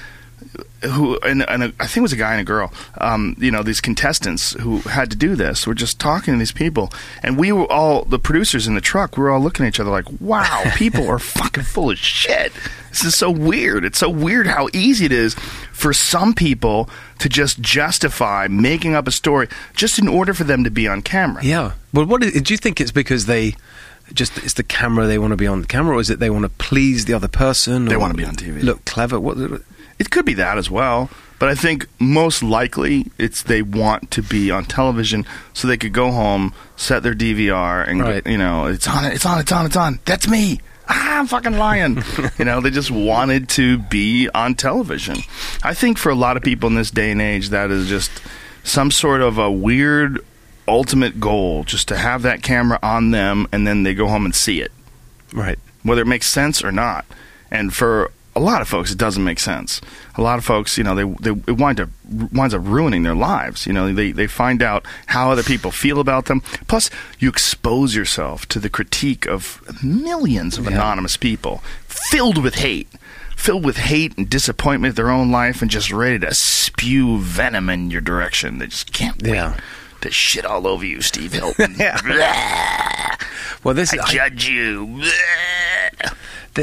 who 0.83 1.19
and, 1.21 1.49
and 1.49 1.63
a, 1.63 1.67
I 1.81 1.87
think 1.87 1.99
it 1.99 2.03
was 2.03 2.13
a 2.13 2.17
guy 2.17 2.33
and 2.33 2.41
a 2.41 2.45
girl. 2.45 2.73
Um, 2.99 3.37
you 3.39 3.51
know, 3.51 3.63
these 3.63 3.81
contestants 3.81 4.53
who 4.53 4.79
had 4.81 5.11
to 5.11 5.17
do 5.17 5.37
this 5.37 5.67
were 5.67 5.75
just 5.75 5.99
talking 5.99 6.35
to 6.35 6.39
these 6.39 6.53
people, 6.53 6.93
and 7.23 7.39
we 7.39 7.53
were 7.53 7.71
all 7.71 8.05
the 8.05 8.19
producers 8.19 8.67
in 8.67 8.75
the 8.75 8.81
truck. 8.81 9.17
We 9.17 9.23
were 9.23 9.31
all 9.31 9.41
looking 9.41 9.67
at 9.67 9.69
each 9.71 9.81
other 9.81 9.91
like, 9.91 10.07
"Wow, 10.21 10.63
people 10.77 11.09
are 11.09 11.19
fucking 11.19 11.65
full 11.65 11.91
of 11.91 11.99
shit." 11.99 12.53
This 12.91 13.05
is 13.05 13.17
so 13.17 13.31
weird. 13.31 13.85
It's 13.85 13.99
so 13.99 14.09
weird 14.09 14.47
how 14.47 14.69
easy 14.73 15.07
it 15.07 15.13
is 15.13 15.35
for 15.73 15.93
some 15.93 16.33
people 16.33 16.89
to 17.19 17.29
just 17.29 17.61
justify 17.61 18.47
making 18.49 18.95
up 18.95 19.09
a 19.09 19.11
story 19.11 19.49
just 19.75 19.99
in 19.99 20.07
order 20.07 20.33
for 20.33 20.45
them 20.45 20.63
to 20.63 20.71
be 20.71 20.87
on 20.87 21.03
camera. 21.03 21.45
Yeah. 21.45 21.73
Well, 21.93 22.07
what 22.07 22.23
is, 22.23 22.41
do 22.41 22.55
you 22.55 22.59
think 22.59 22.81
it's 22.81 22.93
because 22.93 23.27
they? 23.27 23.55
just 24.13 24.37
it's 24.39 24.53
the 24.53 24.63
camera 24.63 25.07
they 25.07 25.19
want 25.19 25.31
to 25.31 25.37
be 25.37 25.47
on 25.47 25.63
the 25.63 25.67
camera, 25.67 25.97
or 25.97 26.01
is 26.01 26.11
it 26.11 26.19
they 26.19 26.29
want 26.29 26.43
to 26.43 26.51
please 26.51 27.07
the 27.07 27.15
other 27.15 27.27
person? 27.27 27.87
They 27.87 27.97
want 27.97 28.13
to 28.13 28.17
be 28.19 28.25
on 28.25 28.37
TV. 28.37 28.63
Look 28.63 28.85
clever. 28.85 29.19
What? 29.19 29.39
It 29.99 30.11
could 30.11 30.25
be 30.25 30.35
that 30.35 30.59
as 30.59 30.71
well. 30.71 31.11
But 31.39 31.49
I 31.49 31.55
think 31.55 31.89
most 31.99 32.43
likely 32.43 33.11
it's 33.19 33.43
they 33.43 33.61
want 33.61 34.11
to 34.13 34.23
be 34.23 34.51
on 34.51 34.65
television 34.65 35.27
so 35.53 35.69
they 35.69 35.77
could 35.77 35.93
go 35.93 36.11
home, 36.11 36.55
set 36.77 37.03
their 37.03 37.15
DVR, 37.15 37.87
and 37.87 38.01
right. 38.01 38.27
you 38.27 38.39
know 38.39 38.67
it's 38.67 38.87
on, 38.87 39.05
it's 39.05 39.27
on, 39.27 39.41
it's 39.41 39.53
on, 39.53 39.67
it's 39.67 39.77
on. 39.77 39.99
That's 40.05 40.29
me. 40.29 40.61
Ah, 40.89 41.19
I'm 41.19 41.27
fucking 41.27 41.57
lying. 41.57 42.03
you 42.39 42.45
know, 42.45 42.61
they 42.61 42.71
just 42.71 42.91
wanted 42.91 43.49
to 43.51 43.79
be 43.79 44.29
on 44.35 44.55
television. 44.55 45.17
I 45.63 45.75
think 45.75 45.99
for 45.99 46.11
a 46.11 46.15
lot 46.15 46.37
of 46.37 46.43
people 46.43 46.69
in 46.69 46.75
this 46.75 46.91
day 46.91 47.11
and 47.11 47.23
age, 47.23 47.49
that 47.51 47.71
is 47.71 47.89
just 47.89 48.11
some 48.63 48.91
sort 48.91 49.21
of 49.21 49.39
a 49.39 49.51
weird 49.51 50.25
ultimate 50.69 51.21
goal, 51.21 51.65
just 51.65 51.89
to 51.89 51.97
have 51.97 52.23
that 52.23 52.43
camera 52.43 52.79
on 52.83 53.11
them, 53.11 53.47
and 53.53 53.67
then 53.67 53.83
they 53.83 53.95
go 53.95 54.09
home 54.09 54.25
and 54.25 54.35
see 54.35 54.61
it. 54.61 54.73
Right. 55.33 55.59
Whether 55.83 56.03
it 56.03 56.07
makes 56.07 56.27
sense 56.27 56.63
or 56.63 56.73
not. 56.73 57.05
And 57.51 57.75
for 57.75 58.11
a 58.37 58.41
lot 58.41 58.61
of 58.61 58.69
folks, 58.69 58.91
it 58.91 58.99
doesn't 58.99 59.23
make 59.23 59.39
sense. 59.39 59.81
A 60.17 60.23
lot 60.23 60.39
of 60.39 60.45
folks, 60.45 60.77
you 60.77 60.85
know, 60.85 60.95
they, 60.95 61.31
they 61.31 61.53
it 61.53 61.57
wind 61.57 61.81
up 61.81 61.89
winds 62.33 62.55
up 62.55 62.63
ruining 62.65 63.03
their 63.03 63.15
lives. 63.15 63.67
You 63.67 63.73
know, 63.73 63.93
they 63.93 64.13
they 64.13 64.27
find 64.27 64.63
out 64.63 64.85
how 65.07 65.31
other 65.31 65.43
people 65.43 65.71
feel 65.71 66.01
about 66.01 66.27
them. 66.27 66.41
Plus, 66.67 66.91
you 67.19 67.29
expose 67.29 67.95
yourself 67.95 68.47
to 68.47 68.59
the 68.59 68.71
critique 68.71 69.27
of 69.27 69.63
millions 69.83 70.59
of 70.59 70.65
yeah. 70.65 70.73
anonymous 70.73 71.17
people 71.17 71.63
filled 71.87 72.43
with 72.43 72.57
hate, 72.57 72.89
filled 73.37 73.65
with 73.65 73.77
hate 73.77 74.17
and 74.19 74.29
disappointment 74.29 74.91
of 74.91 74.97
their 74.97 75.11
own 75.11 75.31
life, 75.31 75.63
and 75.63 75.71
just 75.71 75.93
ready 75.93 76.19
to 76.19 76.35
spew 76.35 77.19
venom 77.19 77.71
in 77.71 77.91
your 77.91 78.01
direction. 78.01 78.59
They 78.59 78.67
just 78.67 78.93
can't 78.93 79.23
wait. 79.23 79.35
Yeah. 79.35 79.57
To 80.05 80.11
shit 80.11 80.45
all 80.45 80.67
over 80.67 80.85
you, 80.85 81.01
Steve 81.01 81.33
Hilton. 81.33 81.77
yeah. 81.79 83.17
well, 83.65 83.73
this 83.73 83.95
I 83.95 84.05
judge 84.07 84.51
I, 84.51 84.53
you 84.53 85.03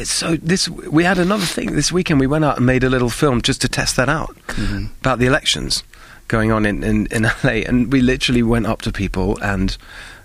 so 0.04 0.36
this 0.36 0.69
we 0.69 1.04
had 1.04 1.17
another 1.17 1.45
thing 1.45 1.73
this 1.73 1.91
weekend. 1.91 2.19
We 2.19 2.27
went 2.27 2.45
out 2.45 2.58
and 2.58 2.67
made 2.67 2.84
a 2.84 2.89
little 2.89 3.10
film 3.10 3.41
just 3.41 3.60
to 3.62 3.67
test 3.67 3.95
that 3.95 4.10
out 4.10 4.36
mm-hmm. 4.47 4.93
about 4.99 5.17
the 5.17 5.25
elections 5.25 5.84
going 6.27 6.51
on 6.51 6.67
in, 6.67 6.84
in, 6.84 7.08
in 7.08 7.23
LA, 7.43 7.63
and 7.65 7.91
we 7.91 8.01
literally 8.01 8.43
went 8.43 8.67
up 8.67 8.84
to 8.84 8.91
people 8.91 9.39
and 9.41 9.75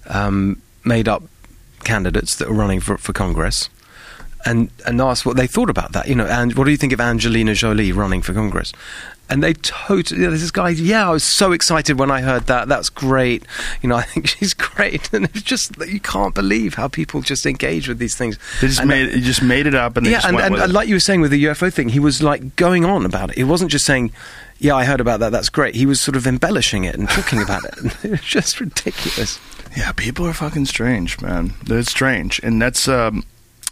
um, 0.09 0.61
made 0.85 1.09
up 1.09 1.23
candidates 1.85 2.37
that 2.37 2.49
were 2.49 2.55
running 2.55 2.81
for 2.81 2.99
for 2.99 3.15
Congress. 3.15 3.71
And, 4.45 4.71
and 4.87 5.01
asked 5.01 5.27
what 5.27 5.37
they 5.37 5.49
thought 5.49 5.71
about 5.71 5.91
that. 5.91 6.07
You 6.07 6.15
know, 6.15 6.27
and 6.27 6.55
what 6.55 6.67
do 6.67 6.71
you 6.71 6.77
think 6.77 6.93
of 6.93 7.01
Angelina 7.01 7.53
Jolie 7.53 7.91
running 7.91 8.23
for 8.23 8.33
Congress? 8.33 8.73
And 9.29 9.43
they 9.43 9.55
totally 9.55 10.21
you 10.21 10.27
know, 10.27 10.37
this 10.37 10.51
guy 10.51 10.69
yeah 10.71 11.09
i 11.09 11.11
was 11.11 11.25
so 11.25 11.53
excited 11.53 11.99
when 11.99 12.11
i 12.11 12.21
heard 12.21 12.47
that. 12.47 12.69
That's 12.69 12.89
great. 12.89 13.45
You 13.83 13.89
know 13.89 13.97
i 13.97 14.03
think 14.03 14.27
she's 14.39 14.55
great. 14.55 15.13
And 15.13 15.25
it's 15.27 15.43
just 15.43 15.77
you 15.87 16.01
can't 16.01 16.35
believe 16.35 16.75
how 16.75 16.89
people 16.89 17.21
just 17.23 17.47
engage 17.47 17.89
with 17.89 17.99
these 17.99 18.17
things. 18.17 18.39
They 18.61 18.69
just 18.69 18.81
and 18.81 18.89
made 18.89 19.09
it 19.09 19.21
just 19.21 19.43
made 19.43 19.67
it 19.67 19.75
up 19.75 19.97
and 19.97 20.07
yeah 20.07 20.21
and, 20.25 20.39
and, 20.39 20.55
and 20.55 20.73
like 20.73 20.89
you 20.89 20.95
were 20.95 21.01
saying 21.01 21.21
with 21.21 21.31
the 21.31 21.45
ufo 21.45 21.73
thing 21.73 21.89
he 21.89 22.01
was 22.01 22.23
like 22.23 22.57
going 22.57 22.85
on 22.85 23.05
about 23.05 23.31
it. 23.31 23.37
He 23.37 23.45
wasn't 23.45 23.71
just 23.71 23.85
saying 23.85 24.13
yeah 24.59 24.75
i 24.75 24.85
heard 24.85 25.01
about 25.01 25.21
that. 25.21 25.33
That's 25.33 25.49
great. 25.49 25.75
He 25.75 25.87
was 25.87 26.01
sort 26.01 26.17
of 26.17 26.27
embellishing 26.27 26.85
it 26.85 26.95
and 26.95 27.09
talking 27.09 27.43
about 27.43 27.65
it. 27.65 27.75
It 28.05 28.11
was 28.11 28.21
just 28.21 28.61
ridiculous. 28.61 29.39
Yeah 29.77 29.93
people 29.93 30.27
are 30.27 30.33
fucking 30.33 30.67
strange 30.67 31.21
man. 31.21 31.55
They're 31.65 31.83
strange. 31.83 32.41
And 32.43 32.61
that's 32.63 32.89
um 32.89 33.25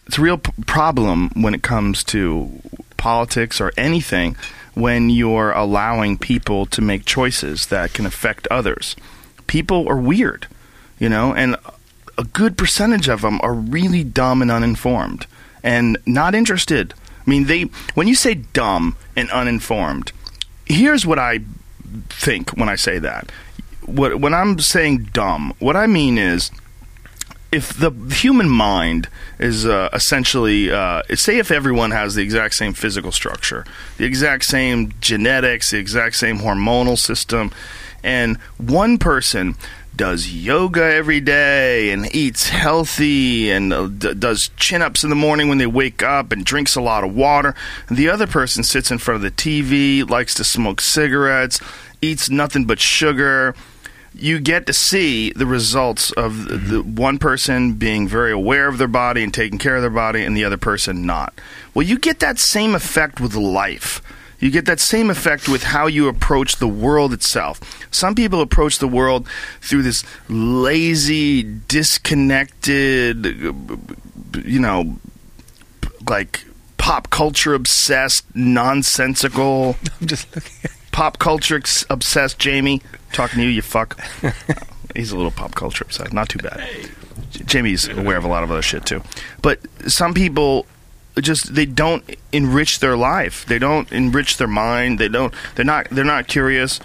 it's 0.07 0.19
a 0.19 0.21
real 0.21 0.39
p- 0.39 0.53
problem 0.67 1.31
when 1.35 1.55
it 1.55 1.63
comes 1.63 2.05
to 2.05 2.51
politics 2.97 3.61
or 3.61 3.73
anything 3.77 4.37
when 4.75 5.09
you're 5.11 5.53
allowing 5.53 6.19
people 6.19 6.67
to 6.67 6.83
make 6.83 7.05
choices 7.05 7.67
that 7.67 7.93
can 7.93 8.07
affect 8.07 8.47
others. 8.51 8.97
People 9.47 9.89
are 9.89 9.97
weird, 9.97 10.47
you 10.99 11.09
know, 11.09 11.33
and 11.35 11.57
a 12.19 12.25
good 12.25 12.57
percentage 12.59 13.09
of 13.09 13.23
them 13.23 13.41
are 13.43 13.55
really 13.55 14.05
dumb 14.05 14.43
and 14.43 14.51
uninformed. 14.51 15.27
and 15.63 15.97
not 16.07 16.35
interested. 16.35 16.93
I 17.27 17.31
mean, 17.31 17.45
they 17.47 17.63
when 17.95 18.07
you 18.07 18.15
say 18.15 18.35
dumb 18.35 18.97
and 19.17 19.31
uninformed, 19.31 20.13
here's 20.67 21.07
what 21.07 21.19
I 21.19 21.41
think 22.11 22.51
when 22.51 22.69
I 22.69 22.77
say 22.77 22.99
that. 22.99 23.33
What 23.87 24.21
when 24.21 24.35
I'm 24.35 24.59
saying 24.59 25.09
dumb, 25.13 25.55
what 25.59 25.75
I 25.77 25.87
mean 25.87 26.19
is 26.19 26.51
if 27.55 27.73
the 27.73 27.91
human 28.11 28.49
mind 28.49 29.09
is 29.39 29.65
uh, 29.65 29.89
essentially, 29.93 30.73
uh, 30.73 31.03
say, 31.15 31.39
if 31.39 31.53
everyone 31.53 31.93
has 31.93 32.17
the 32.17 32.23
exact 32.23 32.55
same 32.55 32.73
physical 32.73 33.13
structure, 33.13 33.65
the 33.97 34.05
exact 34.05 34.45
same 34.45 34.93
genetics, 35.01 35.71
the 35.71 35.79
exact 35.79 36.17
same 36.17 36.39
hormonal 36.39 36.99
system, 36.99 37.53
and 38.03 38.39
one 38.59 38.99
person 38.99 39.55
does 39.95 40.33
yoga 40.33 40.83
every 40.83 41.21
day 41.21 41.93
and 41.93 42.13
eats 42.13 42.49
healthy 42.49 43.53
and 43.53 43.73
uh, 43.73 43.87
d- 43.87 44.15
does 44.15 44.51
chin 44.57 44.83
ups 44.83 45.05
in 45.05 45.11
the 45.11 45.15
morning 45.17 45.49
when 45.49 45.59
they 45.59 45.67
wake 45.67 46.03
up 46.03 46.33
and 46.33 46.45
drinks 46.45 46.75
a 46.75 46.81
lot 46.81 47.05
of 47.05 47.15
water. 47.15 47.55
The 47.89 48.09
other 48.09 48.27
person 48.27 48.65
sits 48.65 48.91
in 48.91 48.99
front 48.99 49.17
of 49.17 49.23
the 49.23 49.31
TV, 49.31 50.09
likes 50.09 50.35
to 50.35 50.45
smoke 50.45 50.81
cigarettes, 50.81 51.61
eats 52.03 52.29
nothing 52.29 52.65
but 52.65 52.81
sugar. 52.81 53.55
You 54.15 54.39
get 54.39 54.67
to 54.67 54.73
see 54.73 55.31
the 55.33 55.47
results 55.47 56.13
of 56.13 56.47
the, 56.47 56.57
the 56.57 56.83
one 56.83 57.19
person 57.19 57.75
being 57.75 58.07
very 58.07 58.33
aware 58.33 58.69
of 58.69 58.79
their 58.79 58.89
body 58.89 59.23
and 59.23 59.35
taking 59.35 59.59
care 59.59 59.77
of 59.77 59.83
their 59.83 59.91
body, 59.91 60.25
and 60.25 60.37
the 60.37 60.45
other 60.45 60.57
person 60.57 61.05
not. 61.05 61.35
Well, 61.75 61.85
you 61.85 61.99
get 61.99 62.21
that 62.21 62.39
same 62.39 62.75
effect 62.75 63.21
with 63.21 63.35
life. 63.35 64.01
You 64.39 64.51
get 64.51 64.67
that 64.67 64.79
same 64.81 65.11
effect 65.11 65.49
with 65.49 65.63
how 65.63 65.87
you 65.87 66.07
approach 66.07 66.57
the 66.57 66.69
world 66.69 67.13
itself. 67.13 67.61
Some 67.91 68.15
people 68.15 68.41
approach 68.41 68.79
the 68.79 68.89
world 68.89 69.27
through 69.61 69.83
this 69.83 70.05
lazy, 70.29 71.43
disconnected, 71.43 73.25
you 73.25 74.61
know, 74.61 74.99
like 76.09 76.45
pop 76.77 77.09
culture 77.09 77.55
obsessed, 77.55 78.27
nonsensical, 78.37 79.77
I'm 80.01 80.07
just 80.07 80.35
looking 80.35 80.53
at 80.65 80.71
pop 80.93 81.19
culture 81.19 81.61
obsessed 81.89 82.39
Jamie. 82.39 82.83
Talking 83.15 83.39
to 83.39 83.45
you, 83.45 83.51
you 83.51 83.63
fuck. 83.63 83.99
He's 84.97 85.13
a 85.13 85.17
little 85.17 85.31
pop 85.31 85.55
culture 85.55 85.85
obsessed. 85.85 86.13
Not 86.13 86.29
too 86.29 86.41
bad. 86.41 86.63
Jamie's 87.31 87.89
aware 87.89 88.17
of 88.17 88.25
a 88.25 88.29
lot 88.29 88.43
of 88.43 88.51
other 88.51 88.61
shit 88.61 88.85
too. 88.85 89.03
But 89.41 89.61
some 89.91 90.15
people 90.15 90.67
just 91.21 91.55
they 91.55 91.65
don't 91.65 92.05
enrich 92.33 92.81
their 92.81 92.97
life. 92.97 93.47
They 93.47 93.61
don't 93.61 93.91
enrich 93.93 94.37
their 94.37 94.49
mind. 94.49 94.99
They 94.99 95.09
don't. 95.09 95.33
They're 95.55 95.65
not. 95.65 95.89
They're 95.91 96.05
not 96.05 96.27
curious. 96.27 96.81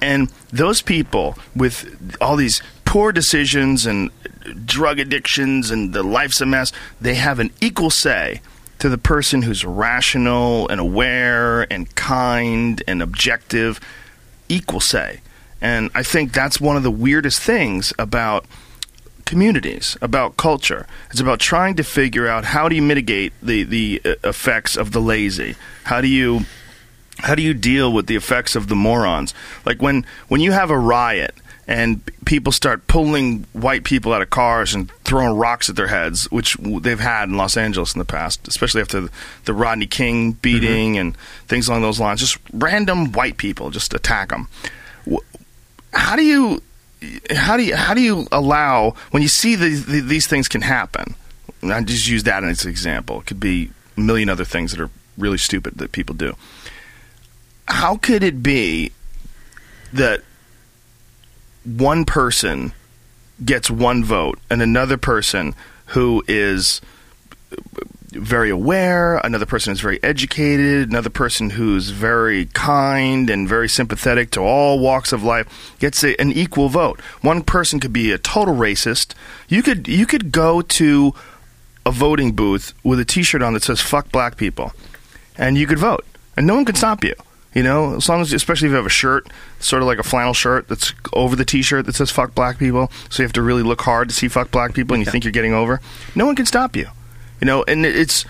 And 0.00 0.30
those 0.50 0.80
people 0.80 1.38
with 1.54 2.16
all 2.20 2.36
these 2.36 2.62
poor 2.86 3.12
decisions 3.12 3.84
and 3.84 4.10
drug 4.64 4.98
addictions 4.98 5.70
and 5.70 5.92
the 5.92 6.02
life's 6.02 6.40
a 6.40 6.46
mess, 6.46 6.72
they 6.98 7.14
have 7.14 7.38
an 7.38 7.50
equal 7.60 7.90
say 7.90 8.40
to 8.78 8.88
the 8.88 8.98
person 8.98 9.42
who's 9.42 9.64
rational 9.64 10.66
and 10.68 10.80
aware 10.80 11.70
and 11.70 11.94
kind 11.94 12.82
and 12.88 13.02
objective. 13.02 13.80
Equal 14.48 14.80
say. 14.80 15.20
And 15.64 15.90
I 15.94 16.02
think 16.02 16.34
that's 16.34 16.60
one 16.60 16.76
of 16.76 16.82
the 16.82 16.90
weirdest 16.90 17.40
things 17.40 17.94
about 17.98 18.44
communities, 19.24 19.96
about 20.02 20.36
culture. 20.36 20.86
It's 21.10 21.20
about 21.20 21.40
trying 21.40 21.74
to 21.76 21.82
figure 21.82 22.28
out 22.28 22.44
how 22.44 22.68
do 22.68 22.76
you 22.76 22.82
mitigate 22.82 23.32
the 23.42 23.62
the 23.62 24.02
uh, 24.04 24.14
effects 24.24 24.76
of 24.76 24.92
the 24.92 25.00
lazy. 25.00 25.56
How 25.84 26.02
do 26.02 26.06
you 26.06 26.40
how 27.20 27.34
do 27.34 27.40
you 27.40 27.54
deal 27.54 27.90
with 27.90 28.08
the 28.08 28.14
effects 28.14 28.54
of 28.54 28.68
the 28.68 28.76
morons? 28.76 29.32
Like 29.64 29.80
when 29.80 30.04
when 30.28 30.42
you 30.42 30.52
have 30.52 30.68
a 30.68 30.78
riot 30.78 31.34
and 31.66 32.02
people 32.26 32.52
start 32.52 32.86
pulling 32.86 33.46
white 33.54 33.84
people 33.84 34.12
out 34.12 34.20
of 34.20 34.28
cars 34.28 34.74
and 34.74 34.90
throwing 35.04 35.34
rocks 35.34 35.70
at 35.70 35.76
their 35.76 35.86
heads, 35.86 36.30
which 36.30 36.58
they've 36.60 37.00
had 37.00 37.30
in 37.30 37.38
Los 37.38 37.56
Angeles 37.56 37.94
in 37.94 38.00
the 38.00 38.04
past, 38.04 38.46
especially 38.46 38.82
after 38.82 39.00
the, 39.00 39.10
the 39.46 39.54
Rodney 39.54 39.86
King 39.86 40.32
beating 40.32 40.98
and 40.98 41.16
things 41.48 41.68
along 41.68 41.80
those 41.80 41.98
lines. 41.98 42.20
Just 42.20 42.36
random 42.52 43.12
white 43.12 43.38
people, 43.38 43.70
just 43.70 43.94
attack 43.94 44.28
them. 44.28 44.48
How 45.94 46.16
do 46.16 46.22
you 46.22 46.62
how 47.30 47.56
do 47.56 47.62
you 47.62 47.76
how 47.76 47.94
do 47.94 48.00
you 48.00 48.26
allow 48.32 48.94
when 49.10 49.22
you 49.22 49.28
see 49.28 49.54
the, 49.54 49.70
the, 49.70 50.00
these 50.00 50.26
things 50.26 50.48
can 50.48 50.62
happen? 50.62 51.14
I 51.62 51.82
just 51.82 52.08
use 52.08 52.24
that 52.24 52.44
as 52.44 52.64
an 52.64 52.70
example. 52.70 53.20
It 53.20 53.26
could 53.26 53.40
be 53.40 53.70
a 53.96 54.00
million 54.00 54.28
other 54.28 54.44
things 54.44 54.72
that 54.72 54.80
are 54.80 54.90
really 55.16 55.38
stupid 55.38 55.74
that 55.78 55.92
people 55.92 56.14
do. 56.14 56.34
How 57.66 57.96
could 57.96 58.22
it 58.22 58.42
be 58.42 58.92
that 59.92 60.22
one 61.64 62.04
person 62.04 62.72
gets 63.44 63.70
one 63.70 64.04
vote 64.04 64.38
and 64.50 64.60
another 64.60 64.98
person 64.98 65.54
who 65.86 66.22
is 66.28 66.80
very 68.14 68.50
aware, 68.50 69.18
another 69.18 69.46
person 69.46 69.70
who's 69.72 69.80
very 69.80 70.02
educated, 70.02 70.88
another 70.88 71.10
person 71.10 71.50
who's 71.50 71.90
very 71.90 72.46
kind 72.46 73.28
and 73.28 73.48
very 73.48 73.68
sympathetic 73.68 74.30
to 74.32 74.40
all 74.40 74.78
walks 74.78 75.12
of 75.12 75.22
life 75.22 75.74
gets 75.78 76.02
a, 76.02 76.20
an 76.20 76.32
equal 76.32 76.68
vote. 76.68 77.00
One 77.20 77.42
person 77.42 77.80
could 77.80 77.92
be 77.92 78.12
a 78.12 78.18
total 78.18 78.54
racist. 78.54 79.14
You 79.48 79.62
could 79.62 79.88
you 79.88 80.06
could 80.06 80.32
go 80.32 80.62
to 80.62 81.14
a 81.86 81.90
voting 81.90 82.32
booth 82.32 82.72
with 82.82 82.98
a 82.98 83.04
T-shirt 83.04 83.42
on 83.42 83.54
that 83.54 83.62
says 83.62 83.80
"fuck 83.80 84.10
black 84.10 84.36
people," 84.36 84.72
and 85.36 85.58
you 85.58 85.66
could 85.66 85.78
vote, 85.78 86.04
and 86.36 86.46
no 86.46 86.54
one 86.54 86.64
could 86.64 86.76
stop 86.76 87.04
you. 87.04 87.14
You 87.54 87.62
know, 87.62 87.94
as 87.94 88.08
long 88.08 88.20
as, 88.20 88.32
especially 88.32 88.66
if 88.66 88.70
you 88.72 88.76
have 88.76 88.86
a 88.86 88.88
shirt, 88.88 89.28
sort 89.60 89.80
of 89.80 89.86
like 89.86 89.98
a 89.98 90.02
flannel 90.02 90.34
shirt 90.34 90.66
that's 90.66 90.92
over 91.12 91.36
the 91.36 91.44
T-shirt 91.44 91.86
that 91.86 91.94
says 91.94 92.10
"fuck 92.10 92.34
black 92.34 92.58
people," 92.58 92.90
so 93.10 93.22
you 93.22 93.26
have 93.26 93.32
to 93.34 93.42
really 93.42 93.62
look 93.62 93.82
hard 93.82 94.08
to 94.08 94.14
see 94.14 94.28
"fuck 94.28 94.50
black 94.50 94.74
people," 94.74 94.94
and 94.94 95.04
you 95.04 95.10
think 95.10 95.24
you're 95.24 95.32
getting 95.32 95.54
over. 95.54 95.80
No 96.14 96.26
one 96.26 96.34
can 96.34 96.46
stop 96.46 96.74
you. 96.74 96.88
You 97.44 97.50
know, 97.50 97.64
and 97.68 97.84
it's. 97.84 98.24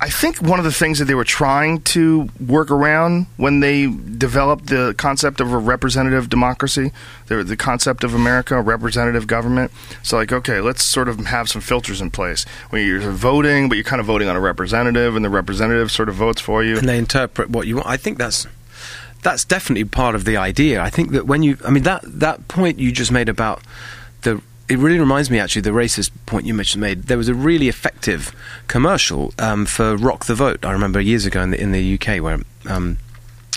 I 0.00 0.08
think 0.08 0.38
one 0.38 0.58
of 0.58 0.64
the 0.64 0.72
things 0.72 0.98
that 0.98 1.04
they 1.04 1.14
were 1.14 1.22
trying 1.22 1.82
to 1.82 2.30
work 2.40 2.70
around 2.70 3.26
when 3.36 3.60
they 3.60 3.86
developed 3.86 4.68
the 4.68 4.94
concept 4.96 5.42
of 5.42 5.52
a 5.52 5.58
representative 5.58 6.30
democracy, 6.30 6.90
the, 7.26 7.44
the 7.44 7.58
concept 7.58 8.04
of 8.04 8.14
America, 8.14 8.58
representative 8.62 9.26
government. 9.26 9.70
So, 10.02 10.16
like, 10.16 10.32
okay, 10.32 10.62
let's 10.62 10.82
sort 10.82 11.10
of 11.10 11.26
have 11.26 11.50
some 11.50 11.60
filters 11.60 12.00
in 12.00 12.10
place 12.10 12.46
when 12.70 12.86
you're 12.86 13.00
voting, 13.00 13.68
but 13.68 13.74
you're 13.74 13.84
kind 13.84 14.00
of 14.00 14.06
voting 14.06 14.28
on 14.28 14.34
a 14.34 14.40
representative, 14.40 15.14
and 15.14 15.22
the 15.22 15.28
representative 15.28 15.90
sort 15.90 16.08
of 16.08 16.14
votes 16.14 16.40
for 16.40 16.64
you. 16.64 16.78
and 16.78 16.88
they 16.88 16.96
interpret 16.96 17.50
what 17.50 17.66
you 17.66 17.76
want. 17.76 17.86
I 17.86 17.98
think 17.98 18.16
that's 18.16 18.46
that's 19.20 19.44
definitely 19.44 19.84
part 19.84 20.14
of 20.14 20.24
the 20.24 20.38
idea. 20.38 20.80
I 20.82 20.88
think 20.88 21.10
that 21.10 21.26
when 21.26 21.42
you, 21.42 21.58
I 21.66 21.70
mean, 21.70 21.82
that 21.82 22.00
that 22.06 22.48
point 22.48 22.78
you 22.78 22.92
just 22.92 23.12
made 23.12 23.28
about. 23.28 23.60
It 24.68 24.78
really 24.78 24.98
reminds 24.98 25.30
me, 25.30 25.38
actually, 25.38 25.62
the 25.62 25.70
racist 25.70 26.10
point 26.24 26.46
you 26.46 26.54
mentioned 26.54 26.80
made. 26.80 27.02
There 27.04 27.18
was 27.18 27.28
a 27.28 27.34
really 27.34 27.68
effective 27.68 28.34
commercial 28.66 29.34
um, 29.38 29.66
for 29.66 29.96
Rock 29.96 30.24
the 30.24 30.34
Vote. 30.34 30.64
I 30.64 30.72
remember 30.72 31.00
years 31.00 31.26
ago 31.26 31.42
in 31.42 31.50
the 31.50 31.60
in 31.60 31.72
the 31.72 31.94
UK 31.94 32.22
where 32.22 32.40
um, 32.66 32.96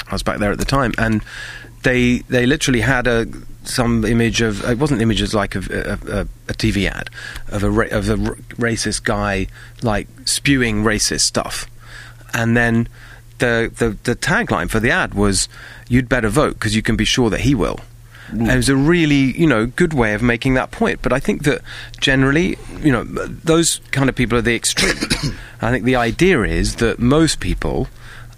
I 0.08 0.12
was 0.12 0.24
back 0.24 0.40
there 0.40 0.52
at 0.52 0.58
the 0.60 0.66
time, 0.66 0.94
and 0.98 1.24
they 1.84 2.20
they 2.30 2.46
literally 2.46 2.82
had 2.82 3.08
a 3.08 3.26
some 3.64 4.06
image 4.06 4.42
of 4.42 4.64
it 4.70 4.78
wasn't 4.80 5.02
images 5.02 5.34
like 5.34 5.56
a, 5.56 5.60
a, 5.60 6.22
a 6.50 6.54
TV 6.54 6.90
ad 6.90 7.10
of 7.50 7.64
a 7.64 7.70
ra- 7.70 7.88
of 7.92 8.10
a 8.10 8.14
r- 8.14 8.36
racist 8.56 9.04
guy 9.04 9.48
like 9.82 10.08
spewing 10.26 10.84
racist 10.84 11.22
stuff, 11.22 11.68
and 12.34 12.58
then 12.58 12.88
the 13.40 13.72
the, 13.78 13.98
the 14.04 14.16
tagline 14.16 14.70
for 14.70 14.80
the 14.82 14.92
ad 14.92 15.14
was 15.14 15.48
"You'd 15.88 16.10
better 16.10 16.30
vote 16.30 16.56
because 16.56 16.76
you 16.76 16.82
can 16.82 16.96
be 16.96 17.06
sure 17.06 17.30
that 17.30 17.42
he 17.42 17.56
will." 17.56 17.80
And 18.30 18.50
it 18.50 18.56
was 18.56 18.70
a 18.70 18.76
really, 18.76 19.38
you 19.40 19.48
know, 19.48 19.66
good 19.66 19.94
way 19.94 20.14
of 20.14 20.22
making 20.22 20.56
that 20.56 20.72
point. 20.72 21.02
But 21.02 21.14
I 21.14 21.20
think 21.20 21.44
that 21.44 21.62
generally, 22.00 22.58
you 22.82 22.92
know, 22.92 23.04
those 23.04 23.80
kind 23.92 24.10
of 24.10 24.16
people 24.16 24.38
are 24.38 24.42
the 24.42 24.56
extreme. 24.56 24.96
I 25.62 25.72
think 25.72 25.86
the 25.86 25.96
idea 25.96 26.44
is 26.44 26.76
that 26.78 27.00
most 27.00 27.40
people 27.40 27.88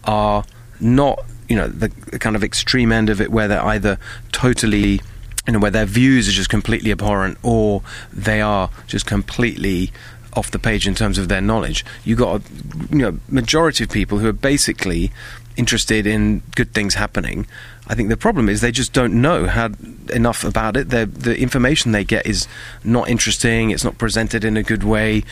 are 0.03 0.45
not, 0.79 1.23
you 1.47 1.55
know, 1.55 1.67
the, 1.67 1.89
the 2.11 2.19
kind 2.19 2.35
of 2.35 2.43
extreme 2.43 2.91
end 2.91 3.09
of 3.09 3.19
it 3.19 3.31
where 3.31 3.47
they're 3.47 3.65
either 3.65 3.97
totally, 4.31 5.01
you 5.47 5.53
know, 5.53 5.59
where 5.59 5.71
their 5.71 5.85
views 5.85 6.27
are 6.29 6.33
just 6.33 6.49
completely 6.49 6.91
abhorrent 6.91 7.37
or 7.43 7.81
they 8.13 8.41
are 8.41 8.69
just 8.87 9.05
completely 9.05 9.91
off 10.33 10.51
the 10.51 10.59
page 10.59 10.87
in 10.87 10.95
terms 10.95 11.17
of 11.17 11.27
their 11.27 11.41
knowledge. 11.41 11.85
You've 12.03 12.19
got 12.19 12.41
a 12.41 12.43
you 12.91 12.99
know 12.99 13.19
majority 13.27 13.83
of 13.83 13.89
people 13.89 14.19
who 14.19 14.27
are 14.27 14.33
basically 14.33 15.11
interested 15.57 16.07
in 16.07 16.41
good 16.55 16.73
things 16.73 16.95
happening. 16.95 17.47
I 17.89 17.95
think 17.95 18.09
the 18.09 18.17
problem 18.17 18.49
is 18.49 18.61
they 18.61 18.71
just 18.71 18.93
don't 18.93 19.19
know 19.19 19.47
how 19.47 19.71
enough 20.13 20.43
about 20.43 20.77
it. 20.77 20.91
The 20.91 21.07
the 21.07 21.39
information 21.39 21.91
they 21.91 22.03
get 22.03 22.27
is 22.27 22.47
not 22.83 23.09
interesting. 23.09 23.71
It's 23.71 23.83
not 23.83 23.97
presented 23.97 24.43
in 24.43 24.55
a 24.57 24.63
good 24.63 24.83
way. 24.83 25.23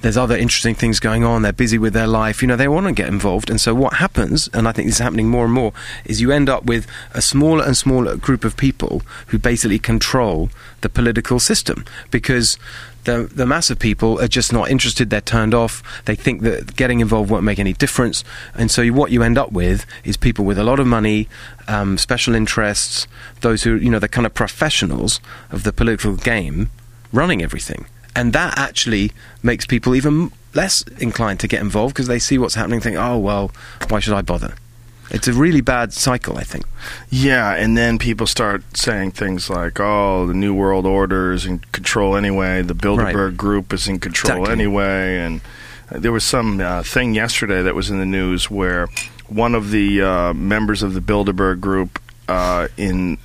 There's 0.00 0.16
other 0.16 0.36
interesting 0.36 0.76
things 0.76 1.00
going 1.00 1.24
on. 1.24 1.42
They're 1.42 1.52
busy 1.52 1.76
with 1.76 1.92
their 1.92 2.06
life. 2.06 2.40
You 2.40 2.46
know, 2.46 2.56
they 2.56 2.68
want 2.68 2.86
to 2.86 2.92
get 2.92 3.08
involved. 3.08 3.50
And 3.50 3.60
so 3.60 3.74
what 3.74 3.94
happens, 3.94 4.48
and 4.54 4.68
I 4.68 4.72
think 4.72 4.86
this 4.86 4.96
is 4.96 5.02
happening 5.02 5.28
more 5.28 5.44
and 5.44 5.52
more, 5.52 5.72
is 6.04 6.20
you 6.20 6.30
end 6.30 6.48
up 6.48 6.64
with 6.64 6.86
a 7.12 7.20
smaller 7.20 7.64
and 7.64 7.76
smaller 7.76 8.16
group 8.16 8.44
of 8.44 8.56
people 8.56 9.02
who 9.28 9.38
basically 9.38 9.80
control 9.80 10.50
the 10.82 10.88
political 10.88 11.40
system 11.40 11.84
because 12.12 12.58
the 13.04 13.30
the 13.34 13.46
mass 13.46 13.70
of 13.70 13.78
people 13.78 14.20
are 14.20 14.28
just 14.28 14.52
not 14.52 14.70
interested. 14.70 15.10
They're 15.10 15.20
turned 15.20 15.54
off. 15.54 15.82
They 16.04 16.14
think 16.14 16.42
that 16.42 16.76
getting 16.76 17.00
involved 17.00 17.30
won't 17.30 17.44
make 17.44 17.58
any 17.58 17.72
difference. 17.72 18.24
And 18.54 18.70
so 18.70 18.86
what 18.88 19.10
you 19.10 19.22
end 19.22 19.38
up 19.38 19.52
with 19.52 19.86
is 20.04 20.16
people 20.16 20.44
with 20.44 20.58
a 20.58 20.64
lot 20.64 20.80
of 20.80 20.86
money, 20.86 21.28
um, 21.68 21.98
special 21.98 22.34
interests, 22.34 23.06
those 23.40 23.62
who 23.62 23.76
you 23.76 23.90
know 23.90 23.98
the 23.98 24.08
kind 24.08 24.26
of 24.26 24.34
professionals 24.34 25.20
of 25.50 25.62
the 25.62 25.72
political 25.72 26.16
game 26.16 26.70
running 27.12 27.42
everything. 27.42 27.86
And 28.16 28.32
that 28.32 28.56
actually 28.58 29.12
makes 29.42 29.66
people 29.66 29.94
even 29.94 30.30
less 30.54 30.82
inclined 31.00 31.40
to 31.40 31.48
get 31.48 31.60
involved 31.60 31.94
because 31.94 32.06
they 32.06 32.18
see 32.18 32.38
what's 32.38 32.54
happening, 32.54 32.80
think, 32.80 32.96
oh 32.96 33.18
well, 33.18 33.50
why 33.88 34.00
should 34.00 34.14
I 34.14 34.22
bother? 34.22 34.54
It's 35.10 35.28
a 35.28 35.32
really 35.32 35.60
bad 35.60 35.92
cycle, 35.92 36.38
I 36.38 36.42
think. 36.44 36.64
Yeah, 37.10 37.52
and 37.54 37.76
then 37.76 37.98
people 37.98 38.26
start 38.26 38.62
saying 38.76 39.12
things 39.12 39.48
like, 39.50 39.78
"Oh, 39.78 40.26
the 40.26 40.34
New 40.34 40.54
World 40.54 40.86
Order 40.86 41.32
is 41.32 41.44
in 41.46 41.58
control 41.72 42.16
anyway. 42.16 42.62
The 42.62 42.74
Bilderberg 42.74 43.14
Right. 43.28 43.36
Group 43.36 43.72
is 43.72 43.86
in 43.86 43.98
control 44.00 44.38
Exactly. 44.42 44.52
anyway." 44.64 45.18
And 45.18 45.40
uh, 45.92 45.98
there 45.98 46.12
was 46.12 46.24
some 46.24 46.60
uh, 46.60 46.82
thing 46.82 47.14
yesterday 47.14 47.62
that 47.62 47.74
was 47.74 47.90
in 47.90 47.98
the 47.98 48.06
news 48.06 48.50
where 48.50 48.88
one 49.28 49.54
of 49.54 49.70
the 49.70 50.02
uh, 50.02 50.32
members 50.34 50.82
of 50.82 50.94
the 50.94 51.00
Bilderberg 51.00 51.60
Group 51.60 52.00
uh, 52.28 52.68
in, 52.76 53.18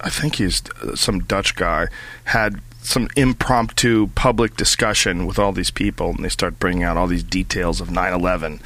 I 0.00 0.10
think 0.10 0.36
he's 0.36 0.62
uh, 0.82 0.96
some 0.96 1.20
Dutch 1.20 1.54
guy, 1.54 1.86
had 2.24 2.60
some 2.84 3.08
impromptu 3.16 4.08
public 4.14 4.56
discussion 4.56 5.26
with 5.26 5.38
all 5.38 5.52
these 5.52 5.70
people, 5.70 6.10
and 6.10 6.24
they 6.24 6.28
start 6.28 6.58
bringing 6.58 6.82
out 6.84 6.96
all 6.96 7.06
these 7.06 7.22
details 7.24 7.80
of 7.80 7.88
9/11. 7.88 8.60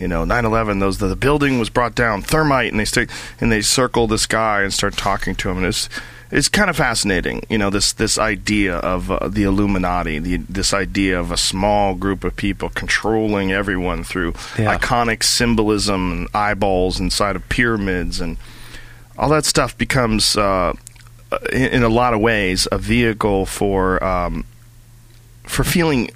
You 0.00 0.08
know, 0.08 0.24
9/11. 0.24 0.80
Those 0.80 0.98
the, 0.98 1.08
the 1.08 1.16
building 1.16 1.58
was 1.58 1.70
brought 1.70 1.94
down, 1.94 2.22
thermite, 2.22 2.70
and 2.70 2.80
they 2.80 2.84
stick 2.84 3.10
and 3.40 3.50
they 3.52 3.62
circle 3.62 4.06
this 4.06 4.26
guy 4.26 4.62
and 4.62 4.72
start 4.72 4.96
talking 4.96 5.34
to 5.36 5.50
him, 5.50 5.58
and 5.58 5.66
it's 5.66 5.88
it's 6.30 6.48
kind 6.48 6.68
of 6.70 6.76
fascinating. 6.76 7.44
You 7.48 7.58
know, 7.58 7.70
this 7.70 7.92
this 7.92 8.18
idea 8.18 8.76
of 8.76 9.10
uh, 9.10 9.28
the 9.28 9.42
Illuminati, 9.44 10.18
the, 10.18 10.36
this 10.48 10.72
idea 10.74 11.18
of 11.20 11.30
a 11.30 11.36
small 11.36 11.94
group 11.94 12.24
of 12.24 12.34
people 12.34 12.70
controlling 12.70 13.52
everyone 13.52 14.02
through 14.04 14.34
Yeah. 14.58 14.76
iconic 14.76 15.22
symbolism 15.22 16.10
and 16.12 16.28
eyeballs 16.34 16.98
inside 16.98 17.36
of 17.36 17.48
pyramids 17.48 18.20
and 18.20 18.36
all 19.16 19.28
that 19.28 19.44
stuff 19.44 19.78
becomes, 19.78 20.36
uh, 20.36 20.72
in, 21.52 21.82
a 21.82 21.88
lot 21.88 22.14
of 22.14 22.20
ways, 22.20 22.66
a 22.72 22.78
vehicle 22.78 23.46
for 23.46 24.02
um, 24.02 24.44
for 25.44 25.64
feeling 25.64 26.10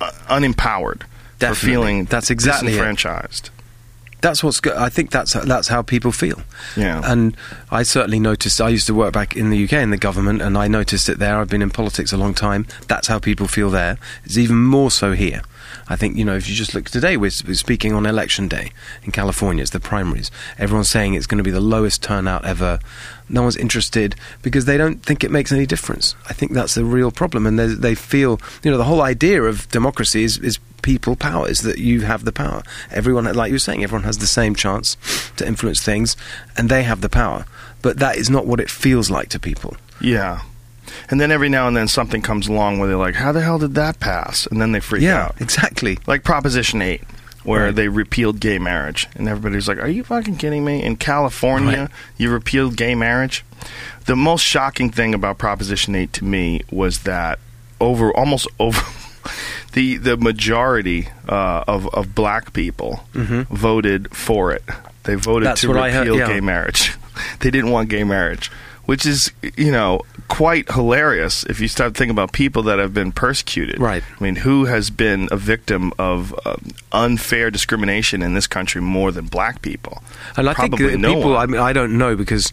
uh, 0.00 0.10
unempowered, 0.28 1.02
for 1.38 1.54
feeling 1.54 2.04
That's 2.04 2.30
exactly 2.30 2.68
it. 2.68 2.76
disenfranchised. 2.76 3.50
That's 4.20 4.44
what's 4.44 4.60
good. 4.60 4.74
I 4.74 4.88
think 4.88 5.10
that's 5.10 5.32
that's 5.32 5.66
how 5.66 5.82
people 5.82 6.12
feel. 6.12 6.42
Yeah. 6.76 7.00
And 7.04 7.36
I 7.72 7.82
certainly 7.82 8.20
noticed. 8.20 8.60
I 8.60 8.68
used 8.68 8.86
to 8.86 8.94
work 8.94 9.12
back 9.12 9.36
in 9.36 9.50
the 9.50 9.64
UK 9.64 9.72
in 9.74 9.90
the 9.90 9.96
government, 9.96 10.40
and 10.40 10.56
I 10.56 10.68
noticed 10.68 11.08
it 11.08 11.18
there. 11.18 11.38
I've 11.38 11.48
been 11.48 11.62
in 11.62 11.70
politics 11.70 12.12
a 12.12 12.16
long 12.16 12.32
time. 12.32 12.66
That's 12.86 13.08
how 13.08 13.18
people 13.18 13.48
feel 13.48 13.68
there. 13.70 13.98
It's 14.24 14.38
even 14.38 14.62
more 14.62 14.92
so 14.92 15.12
here. 15.12 15.42
I 15.88 15.96
think 15.96 16.16
you 16.16 16.24
know 16.24 16.36
if 16.36 16.48
you 16.48 16.54
just 16.54 16.74
look 16.74 16.86
today, 16.86 17.16
we're, 17.16 17.30
we're 17.46 17.54
speaking 17.54 17.92
on 17.92 18.06
election 18.06 18.48
day 18.48 18.72
in 19.02 19.12
California. 19.12 19.62
It's 19.62 19.70
the 19.70 19.80
primaries. 19.80 20.30
Everyone's 20.58 20.88
saying 20.88 21.14
it's 21.14 21.26
going 21.26 21.38
to 21.38 21.44
be 21.44 21.50
the 21.50 21.60
lowest 21.60 22.02
turnout 22.02 22.44
ever. 22.44 22.80
No 23.28 23.42
one's 23.42 23.56
interested 23.56 24.14
because 24.42 24.64
they 24.64 24.76
don't 24.76 25.02
think 25.02 25.24
it 25.24 25.30
makes 25.30 25.52
any 25.52 25.66
difference. 25.66 26.14
I 26.28 26.32
think 26.32 26.52
that's 26.52 26.74
the 26.74 26.84
real 26.84 27.10
problem, 27.10 27.46
and 27.46 27.58
they, 27.58 27.94
feel 27.94 28.40
you 28.62 28.70
know 28.70 28.76
the 28.76 28.84
whole 28.84 29.02
idea 29.02 29.42
of 29.42 29.68
democracy 29.68 30.24
is, 30.24 30.38
is 30.38 30.58
people 30.82 31.16
power 31.16 31.48
is 31.48 31.62
that 31.62 31.78
you 31.78 32.02
have 32.02 32.24
the 32.24 32.32
power. 32.32 32.62
Everyone, 32.90 33.24
like 33.32 33.48
you 33.48 33.54
were 33.54 33.58
saying, 33.58 33.82
everyone 33.82 34.04
has 34.04 34.18
the 34.18 34.26
same 34.26 34.54
chance 34.54 34.96
to 35.36 35.46
influence 35.46 35.82
things, 35.82 36.16
and 36.56 36.68
they 36.68 36.82
have 36.82 37.00
the 37.00 37.08
power. 37.08 37.46
But 37.80 37.98
that 37.98 38.16
is 38.16 38.28
not 38.28 38.46
what 38.46 38.60
it 38.60 38.70
feels 38.70 39.10
like 39.10 39.28
to 39.30 39.40
people. 39.40 39.76
Yeah. 40.00 40.42
And 41.10 41.20
then 41.20 41.30
every 41.30 41.48
now 41.48 41.68
and 41.68 41.76
then 41.76 41.88
something 41.88 42.22
comes 42.22 42.48
along 42.48 42.78
where 42.78 42.88
they're 42.88 42.96
like, 42.96 43.14
"How 43.16 43.32
the 43.32 43.40
hell 43.42 43.58
did 43.58 43.74
that 43.74 44.00
pass?" 44.00 44.46
And 44.46 44.60
then 44.60 44.72
they 44.72 44.80
freak 44.80 45.02
yeah, 45.02 45.24
out. 45.26 45.40
exactly. 45.40 45.98
like 46.06 46.24
Proposition 46.24 46.80
8, 46.82 47.02
where 47.44 47.66
Right. 47.66 47.74
they 47.74 47.88
repealed 47.88 48.40
gay 48.40 48.58
marriage. 48.58 49.08
And 49.16 49.28
everybody's 49.28 49.68
like, 49.68 49.78
Are 49.78 49.88
you 49.88 50.04
fucking 50.04 50.36
kidding 50.36 50.64
me? 50.64 50.82
In 50.82 50.96
California, 50.96 51.78
Right. 51.82 51.90
you 52.16 52.30
repealed 52.30 52.76
gay 52.76 52.94
marriage? 52.94 53.44
The 54.06 54.16
most 54.16 54.42
shocking 54.42 54.90
thing 54.90 55.14
about 55.14 55.38
Proposition 55.38 55.94
8 55.94 56.12
to 56.14 56.24
me 56.24 56.62
was 56.70 57.00
that 57.00 57.38
over, 57.80 58.12
almost 58.16 58.46
over. 58.60 58.80
The, 59.72 59.96
the 59.98 60.16
majority 60.16 61.08
uh, 61.28 61.64
of, 61.66 61.86
of 61.94 62.14
black 62.14 62.52
people 62.52 63.04
voted 63.14 64.14
for 64.14 64.52
it. 64.52 64.62
They 65.04 65.14
voted 65.14 65.42
Mm-hmm. 65.42 65.44
That's 65.44 65.60
to 65.62 65.78
I 65.78 65.90
heard, 65.90 66.08
repeal 66.08 66.18
yeah. 66.18 66.26
gay 66.26 66.40
marriage. 66.40 66.92
they 67.40 67.50
didn't 67.50 67.70
want 67.70 67.88
gay 67.88 68.04
marriage, 68.04 68.50
which 68.86 69.06
is, 69.06 69.30
you 69.56 69.70
know, 69.70 70.00
quite 70.28 70.70
hilarious 70.72 71.44
if 71.44 71.60
you 71.60 71.68
start 71.68 71.96
thinking 71.96 72.10
about 72.10 72.32
people 72.32 72.62
that 72.64 72.78
have 72.78 72.92
been 72.92 73.12
persecuted. 73.12 73.80
Right. 73.80 74.02
I 74.18 74.22
mean, 74.24 74.36
who 74.36 74.64
has 74.64 74.90
been 74.90 75.28
a 75.30 75.36
victim 75.36 75.92
of 75.98 76.34
um, 76.44 76.70
unfair 76.90 77.50
discrimination 77.50 78.22
in 78.22 78.34
this 78.34 78.46
country 78.46 78.80
more 78.80 79.12
than 79.12 79.26
black 79.26 79.62
people? 79.62 80.02
And 80.36 80.48
I 80.48 80.54
Probably 80.54 80.88
think 80.88 81.00
no 81.00 81.14
people. 81.14 81.32
one. 81.32 81.42
I 81.42 81.46
mean, 81.46 81.60
I 81.60 81.72
don't 81.72 81.96
know 81.96 82.16
because 82.16 82.52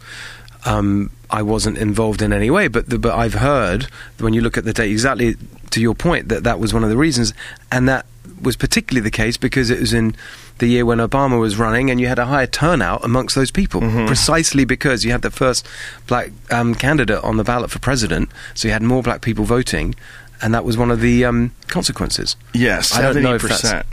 um, 0.66 1.12
I 1.30 1.42
wasn't 1.42 1.78
involved 1.78 2.22
in 2.22 2.34
any 2.34 2.50
way. 2.50 2.68
But 2.68 2.90
the, 2.90 3.00
but 3.00 3.16
I've 3.16 3.36
heard 3.36 3.88
when 4.20 4.34
you 4.34 4.42
look 4.42 4.58
at 4.58 4.66
the 4.66 4.74
data, 4.74 4.90
exactly 4.90 5.36
to 5.72 5.82
your 5.82 5.96
point 5.96 6.30
that 6.30 6.44
that 6.44 6.60
was 6.60 6.74
one 6.74 6.84
of 6.84 6.90
the 6.90 6.98
reasons, 6.98 7.34
and 7.72 7.88
that 7.88 8.06
was 8.42 8.56
particularly 8.56 9.02
the 9.04 9.12
case 9.12 9.38
because 9.38 9.70
it 9.70 9.80
was 9.80 9.94
in 9.94 10.16
the 10.60 10.68
year 10.68 10.86
when 10.86 10.98
Obama 11.00 11.40
was 11.40 11.58
running, 11.58 11.90
and 11.90 12.00
you 12.02 12.08
had 12.08 12.20
a 12.20 12.26
higher 12.26 12.48
turnout 12.48 13.04
amongst 13.06 13.36
those 13.36 13.52
people, 13.52 13.82
Mm-hmm. 13.82 14.08
precisely 14.08 14.66
because 14.66 15.06
you 15.06 15.12
had 15.12 15.22
the 15.22 15.32
first 15.32 15.66
black 16.08 16.32
um, 16.52 16.76
candidate 16.76 17.24
on 17.24 17.38
the 17.38 17.44
ballot 17.44 17.72
for 17.72 17.80
president, 17.80 18.30
so 18.56 18.68
you 18.68 18.74
had 18.74 18.82
more 18.84 19.02
black 19.04 19.22
people 19.22 19.46
voting. 19.46 19.96
And 20.42 20.54
that 20.54 20.64
was 20.64 20.78
one 20.78 20.90
of 20.92 21.02
the 21.02 21.26
um, 21.26 21.52
consequences. 21.68 22.36
Yes, 22.54 22.94
I 22.94 23.02
seventy 23.02 23.14
don't 23.22 23.24
know 23.24 23.36
if 23.36 23.42
that's- 23.42 23.62
percent. 23.62 23.86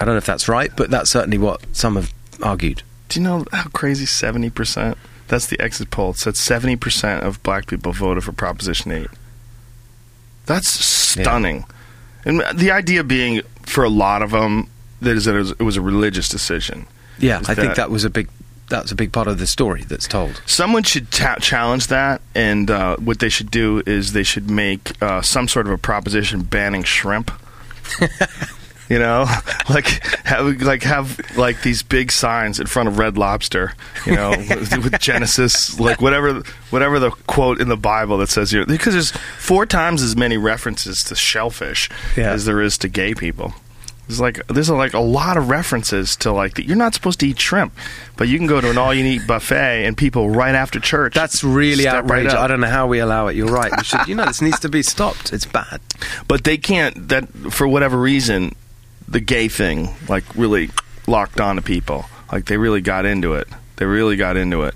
I 0.00 0.04
don't 0.04 0.14
know 0.14 0.18
if 0.18 0.26
that's 0.26 0.48
right, 0.48 0.70
but 0.76 0.90
that's 0.90 1.10
certainly 1.10 1.38
what 1.38 1.60
some 1.76 1.96
have 1.96 2.12
argued. 2.42 2.82
Do 3.08 3.20
you 3.20 3.24
know 3.24 3.44
how 3.52 3.64
crazy 3.68 4.06
seventy 4.06 4.50
percent? 4.50 4.96
That's 5.28 5.46
the 5.46 5.60
exit 5.60 5.90
poll. 5.90 6.10
It 6.10 6.16
said 6.18 6.36
seventy 6.36 6.76
percent 6.76 7.24
of 7.24 7.42
black 7.42 7.66
people 7.66 7.92
voted 7.92 8.24
for 8.24 8.32
Proposition 8.32 8.90
Eight. 8.92 9.08
That's 10.46 10.68
stunning. 10.68 11.64
And 12.24 12.42
the 12.54 12.70
idea 12.70 13.04
being, 13.04 13.42
for 13.62 13.84
a 13.84 13.88
lot 13.88 14.22
of 14.22 14.30
them, 14.30 14.68
that 15.00 15.16
is 15.16 15.24
that 15.24 15.34
it 15.34 15.38
was, 15.38 15.50
it 15.52 15.62
was 15.62 15.76
a 15.76 15.80
religious 15.82 16.28
decision. 16.28 16.86
Yeah, 17.18 17.40
Is 17.40 17.48
I 17.48 17.54
think 17.54 17.68
that- 17.68 17.76
that 17.76 17.90
was 17.90 18.04
a 18.04 18.10
big 18.10 18.28
that's 18.68 18.90
a 18.90 18.94
big 18.94 19.12
part 19.12 19.26
of 19.28 19.38
the 19.38 19.46
story 19.46 19.82
that's 19.82 20.08
told. 20.08 20.40
Someone 20.46 20.82
should 20.82 21.10
ta- 21.10 21.36
challenge 21.40 21.88
that, 21.88 22.22
and 22.34 22.70
uh, 22.70 22.96
what 22.96 23.18
they 23.18 23.28
should 23.28 23.50
do 23.50 23.82
is 23.84 24.12
they 24.14 24.22
should 24.22 24.48
make 24.48 24.92
uh, 25.02 25.20
some 25.20 25.46
sort 25.46 25.66
of 25.66 25.72
a 25.72 25.76
proposition 25.78 26.40
banning 26.42 26.82
shrimp. 26.82 27.30
you 28.92 28.98
know, 28.98 29.24
like 29.70 29.86
have 30.26 30.60
like 30.60 30.82
have 30.82 31.18
like 31.38 31.62
these 31.62 31.82
big 31.82 32.12
signs 32.12 32.60
in 32.60 32.66
front 32.66 32.90
of 32.90 32.98
Red 32.98 33.16
Lobster. 33.16 33.72
You 34.04 34.16
know, 34.16 34.30
with, 34.36 34.84
with 34.84 34.98
Genesis, 35.00 35.80
like 35.80 36.02
whatever 36.02 36.42
whatever 36.68 36.98
the 36.98 37.10
quote 37.10 37.58
in 37.58 37.68
the 37.70 37.76
Bible 37.78 38.18
that 38.18 38.28
says 38.28 38.52
you 38.52 38.66
because 38.66 38.92
there's 38.92 39.12
four 39.38 39.64
times 39.64 40.02
as 40.02 40.14
many 40.14 40.36
references 40.36 41.02
to 41.04 41.14
shellfish 41.16 41.88
Yeah. 42.18 42.32
as 42.32 42.44
there 42.44 42.60
is 42.60 42.76
to 42.78 42.88
gay 42.88 43.14
people. 43.14 43.54
There's 44.08 44.20
like 44.20 44.46
there's 44.48 44.68
like 44.68 44.92
a 44.92 45.00
lot 45.00 45.38
of 45.38 45.48
references 45.48 46.16
to 46.16 46.32
like 46.32 46.54
that 46.54 46.66
you're 46.66 46.76
not 46.76 46.92
supposed 46.92 47.20
to 47.20 47.26
eat 47.28 47.40
shrimp, 47.40 47.72
but 48.18 48.28
you 48.28 48.36
can 48.36 48.46
go 48.46 48.60
to 48.60 48.68
an 48.68 48.76
all-you-can-eat 48.76 49.26
buffet 49.26 49.86
and 49.86 49.96
people 49.96 50.28
right 50.28 50.54
after 50.54 50.80
church. 50.80 51.14
That's 51.14 51.42
really 51.42 51.84
step 51.84 51.94
right 51.94 52.26
outrageous. 52.26 52.34
I 52.34 52.46
don't 52.46 52.60
know 52.60 52.66
how 52.66 52.88
we 52.88 52.98
allow 52.98 53.28
it. 53.28 53.36
You're 53.36 53.48
right. 53.48 53.72
We 53.74 53.84
should, 53.84 54.06
you 54.06 54.16
know, 54.16 54.26
this 54.26 54.42
needs 54.42 54.60
to 54.60 54.68
be 54.68 54.82
stopped. 54.82 55.32
It's 55.32 55.46
bad. 55.46 55.80
But 56.28 56.44
they 56.44 56.58
can't. 56.58 57.08
That 57.08 57.28
for 57.52 57.66
whatever 57.66 57.96
reason, 57.96 58.54
the 59.08 59.20
gay 59.20 59.48
thing 59.48 59.94
like 60.08 60.24
really 60.34 60.70
locked 61.06 61.40
on 61.40 61.56
to 61.56 61.62
people. 61.62 62.06
Like 62.30 62.46
they 62.46 62.56
really 62.56 62.80
got 62.80 63.04
into 63.04 63.34
it. 63.34 63.48
They 63.76 63.84
really 63.86 64.16
got 64.16 64.36
into 64.36 64.62
it 64.62 64.74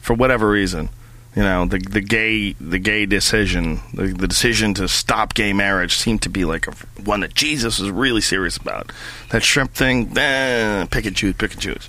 for 0.00 0.14
whatever 0.14 0.48
reason. 0.48 0.88
You 1.34 1.42
know, 1.42 1.64
the 1.64 1.78
the 1.78 2.02
gay 2.02 2.52
the 2.60 2.78
gay 2.78 3.06
decision, 3.06 3.80
the, 3.94 4.08
the 4.08 4.28
decision 4.28 4.74
to 4.74 4.86
stop 4.88 5.32
gay 5.32 5.54
marriage 5.54 5.96
seemed 5.96 6.20
to 6.22 6.28
be 6.28 6.44
like 6.44 6.66
a, 6.66 6.72
one 7.04 7.20
that 7.20 7.32
Jesus 7.34 7.78
was 7.78 7.90
really 7.90 8.20
serious 8.20 8.58
about. 8.58 8.92
That 9.30 9.42
shrimp 9.42 9.72
thing, 9.72 10.16
eh, 10.18 10.84
pick 10.90 11.06
and 11.06 11.16
choose, 11.16 11.34
pick 11.36 11.52
and 11.54 11.62
choose. 11.62 11.88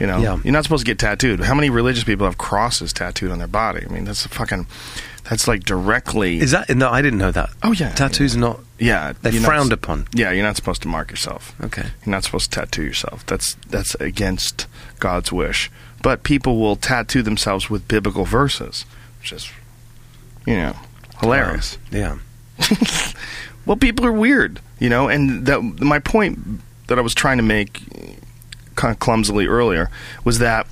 You 0.00 0.06
know, 0.06 0.18
Yeah. 0.18 0.38
you're 0.42 0.52
not 0.54 0.62
supposed 0.62 0.86
to 0.86 0.90
get 0.90 0.98
tattooed. 0.98 1.40
How 1.40 1.54
many 1.54 1.68
religious 1.68 2.04
people 2.04 2.24
have 2.24 2.38
crosses 2.38 2.94
tattooed 2.94 3.30
on 3.30 3.38
their 3.38 3.46
body? 3.48 3.84
I 3.86 3.92
mean, 3.92 4.04
that's 4.06 4.24
a 4.24 4.30
fucking. 4.30 4.66
That's 5.30 5.46
like 5.46 5.62
directly. 5.62 6.40
Is 6.40 6.50
that? 6.50 6.68
No, 6.68 6.90
I 6.90 7.00
didn't 7.02 7.20
know 7.20 7.30
that. 7.30 7.50
Oh, 7.62 7.70
yeah, 7.70 7.92
tattoos 7.92 8.34
are 8.34 8.40
not. 8.40 8.60
Yeah, 8.80 9.12
They're 9.22 9.32
you're 9.32 9.42
not 9.42 9.48
frowned 9.48 9.72
upon. 9.72 10.08
Yeah, 10.12 10.32
you're 10.32 10.42
not 10.42 10.56
supposed 10.56 10.82
to 10.82 10.88
mark 10.88 11.10
yourself. 11.10 11.54
Okay. 11.62 11.84
You're 12.04 12.10
not 12.10 12.24
supposed 12.24 12.52
to 12.52 12.60
tattoo 12.60 12.82
yourself. 12.82 13.24
That's 13.26 13.54
that's 13.68 13.94
against 13.96 14.66
God's 14.98 15.30
wish. 15.30 15.70
But 16.02 16.24
people 16.24 16.58
will 16.58 16.74
tattoo 16.74 17.22
themselves 17.22 17.70
with 17.70 17.86
biblical 17.86 18.24
verses, 18.24 18.84
which 19.20 19.32
is, 19.32 19.50
you 20.46 20.56
know, 20.56 20.76
hilarious. 21.20 21.78
Yeah. 21.90 22.18
Well, 23.66 23.76
people 23.76 24.06
are 24.06 24.12
weird, 24.12 24.60
you 24.78 24.88
know. 24.88 25.08
And 25.08 25.46
that 25.46 25.60
my 25.62 25.98
point 25.98 26.60
that 26.86 26.98
I 26.98 27.02
was 27.02 27.14
trying 27.14 27.36
to 27.36 27.42
make, 27.42 27.80
kind 28.74 28.90
of 28.92 28.98
clumsily 28.98 29.46
earlier, 29.46 29.90
was 30.24 30.38
that 30.38 30.66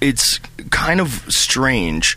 it's 0.00 0.38
kind 0.70 1.00
of 1.00 1.26
strange 1.28 2.16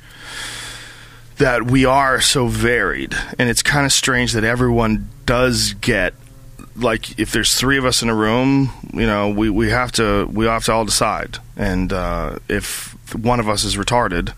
that 1.42 1.66
we 1.66 1.86
are 1.86 2.22
so 2.22 2.48
varied, 2.48 3.16
and 3.40 3.50
it's 3.50 3.64
kind 3.64 3.86
of 3.86 3.92
strange 3.92 4.34
that 4.34 4.44
everyone 4.44 5.10
does 5.26 5.74
get 5.74 6.14
like 6.76 7.20
if 7.20 7.32
there's 7.32 7.56
three 7.56 7.78
of 7.78 7.86
us 7.86 8.02
in 8.02 8.10
a 8.10 8.16
room, 8.16 8.72
you 8.94 9.06
know, 9.06 9.30
we, 9.30 9.50
we 9.50 9.70
have 9.70 9.92
to 9.94 10.26
we 10.32 10.46
have 10.46 10.64
to 10.66 10.72
all 10.72 10.86
decide, 10.86 11.40
and 11.58 11.92
uh, 11.92 12.38
if 12.48 12.96
one 13.16 13.40
of 13.40 13.50
us 13.50 13.64
is 13.64 13.76
retarded, 13.76 14.34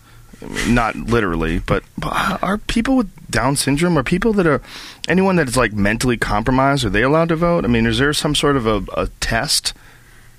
not 0.66 0.96
literally, 0.96 1.58
but, 1.58 1.84
but 1.98 2.42
are 2.42 2.58
people 2.58 2.96
with 2.96 3.30
Down 3.30 3.56
syndrome, 3.56 3.98
are 3.98 4.02
people 4.02 4.32
that 4.34 4.46
are, 4.46 4.62
anyone 5.06 5.36
that 5.36 5.48
is 5.48 5.56
like 5.56 5.72
mentally 5.72 6.16
compromised, 6.16 6.84
are 6.84 6.90
they 6.90 7.02
allowed 7.02 7.28
to 7.28 7.36
vote? 7.36 7.64
I 7.64 7.68
mean, 7.68 7.86
is 7.86 7.98
there 7.98 8.12
some 8.12 8.34
sort 8.34 8.56
of 8.56 8.66
a, 8.66 8.82
a 8.96 9.08
test? 9.20 9.74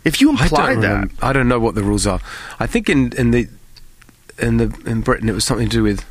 If 0.03 0.19
you 0.19 0.29
I 0.31 0.43
imply 0.43 0.73
don't, 0.73 0.81
that, 0.81 1.07
remem- 1.07 1.23
I 1.23 1.33
don't 1.33 1.47
know 1.47 1.59
what 1.59 1.75
the 1.75 1.83
rules 1.83 2.07
are. 2.07 2.21
I 2.59 2.67
think 2.67 2.89
in, 2.89 3.13
in 3.13 3.31
the 3.31 3.47
in 4.37 4.57
the 4.57 4.75
in 4.85 5.01
Britain 5.01 5.29
it 5.29 5.33
was 5.33 5.45
something 5.45 5.69
to 5.69 5.77
do 5.77 5.83
with. 5.83 6.05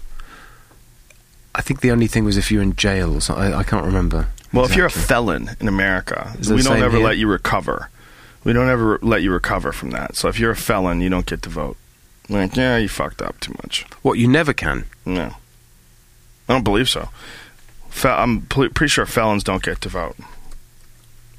I 1.55 1.61
think 1.63 1.81
the 1.81 1.91
only 1.91 2.07
thing 2.07 2.25
was 2.25 2.37
if 2.37 2.51
you're 2.51 2.63
in 2.63 2.75
jail 2.77 3.15
or 3.15 3.21
something. 3.21 3.53
I, 3.53 3.59
I 3.59 3.63
can't 3.63 3.85
remember. 3.87 4.29
Well, 4.53 4.65
if 4.65 4.77
you're 4.77 4.87
a 4.87 4.91
felon 4.91 5.51
in 5.61 5.69
America, 5.69 6.33
we 6.49 6.63
don't 6.63 6.83
ever 6.83 6.97
here? 6.97 7.07
let 7.07 7.17
you 7.17 7.27
recover. 7.29 7.91
We 8.45 8.53
don't 8.53 8.69
ever 8.69 8.99
let 9.03 9.23
you 9.23 9.33
recover 9.33 9.73
from 9.73 9.91
that. 9.91 10.17
So 10.17 10.29
if 10.29 10.39
you're 10.39 10.51
a 10.53 10.57
felon, 10.57 11.01
you 11.01 11.09
don't 11.09 11.27
get 11.27 11.43
to 11.43 11.49
vote. 11.49 11.77
Like, 12.29 12.57
yeah, 12.57 12.77
you 12.77 12.89
fucked 12.89 13.21
up 13.21 13.41
too 13.41 13.53
much. 13.63 13.85
what 14.03 14.19
you 14.19 14.29
never 14.29 14.53
can. 14.53 14.85
No, 15.05 15.35
I 16.49 16.53
don't 16.53 16.65
believe 16.65 16.89
so. 16.89 17.09
Fe- 17.91 18.09
I'm 18.11 18.43
pl- 18.43 18.71
pretty 18.71 18.91
sure 18.91 19.07
felons 19.07 19.45
don't 19.45 19.63
get 19.63 19.81
to 19.83 19.89
vote 19.89 20.17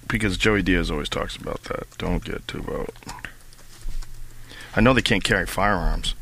because 0.08 0.38
Joey 0.38 0.62
Diaz 0.62 0.92
always 0.92 1.10
talks 1.10 1.36
about 1.36 1.64
that. 1.64 1.88
Don't 1.98 2.24
get 2.24 2.48
to 2.50 2.60
vote. 2.60 2.94
I 4.76 4.82
know 4.82 4.94
they 4.94 5.02
can't 5.02 5.24
carry 5.24 5.46
firearms. 5.46 6.16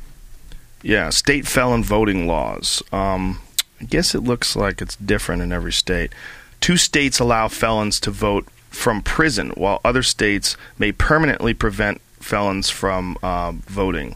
Yeah, 0.81 1.09
state 1.09 1.47
felon 1.47 1.83
voting 1.83 2.27
laws. 2.27 2.83
Um, 2.91 3.39
I 3.83 3.85
guess 3.85 4.15
it 4.15 4.21
looks 4.21 4.55
like 4.55 4.81
it's 4.81 4.95
different 4.95 5.41
in 5.41 5.51
every 5.51 5.73
state. 5.73 6.13
Two 6.61 6.77
states 6.77 7.19
allow 7.19 7.49
felons 7.49 7.99
to 7.99 8.11
vote 8.11 8.47
from 8.69 9.01
prison, 9.01 9.49
while 9.51 9.81
other 9.83 10.01
states 10.01 10.55
may 10.79 10.93
permanently 10.93 11.53
prevent 11.53 11.99
felons 12.21 12.69
from 12.69 13.17
uh, 13.21 13.51
voting, 13.51 14.15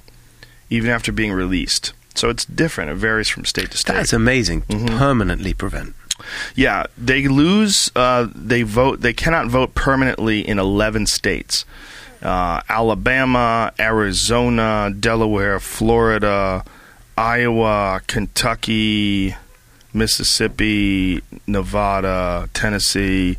even 0.69 0.89
after 0.89 1.11
being 1.11 1.33
released. 1.33 1.91
So 2.15 2.29
it's 2.29 2.45
different. 2.45 2.91
It 2.91 2.95
varies 2.95 3.27
from 3.27 3.43
state 3.43 3.71
to 3.71 3.77
state. 3.77 3.93
That's 3.93 4.13
amazing. 4.13 4.61
Mm-hmm. 4.63 4.97
Permanently 4.97 5.53
prevent. 5.53 5.93
Yeah, 6.55 6.85
they 6.97 7.27
lose. 7.27 7.91
Uh, 7.93 8.27
they 8.33 8.63
vote. 8.63 9.01
They 9.01 9.13
cannot 9.13 9.47
vote 9.47 9.75
permanently 9.75 10.47
in 10.47 10.59
eleven 10.59 11.05
states: 11.05 11.65
uh, 12.23 12.61
Alabama, 12.69 13.73
Arizona, 13.77 14.95
Delaware, 14.97 15.59
Florida, 15.59 16.63
Iowa, 17.17 18.01
Kentucky, 18.07 19.35
Mississippi, 19.97 21.21
Nevada, 21.47 22.49
Tennessee. 22.53 23.37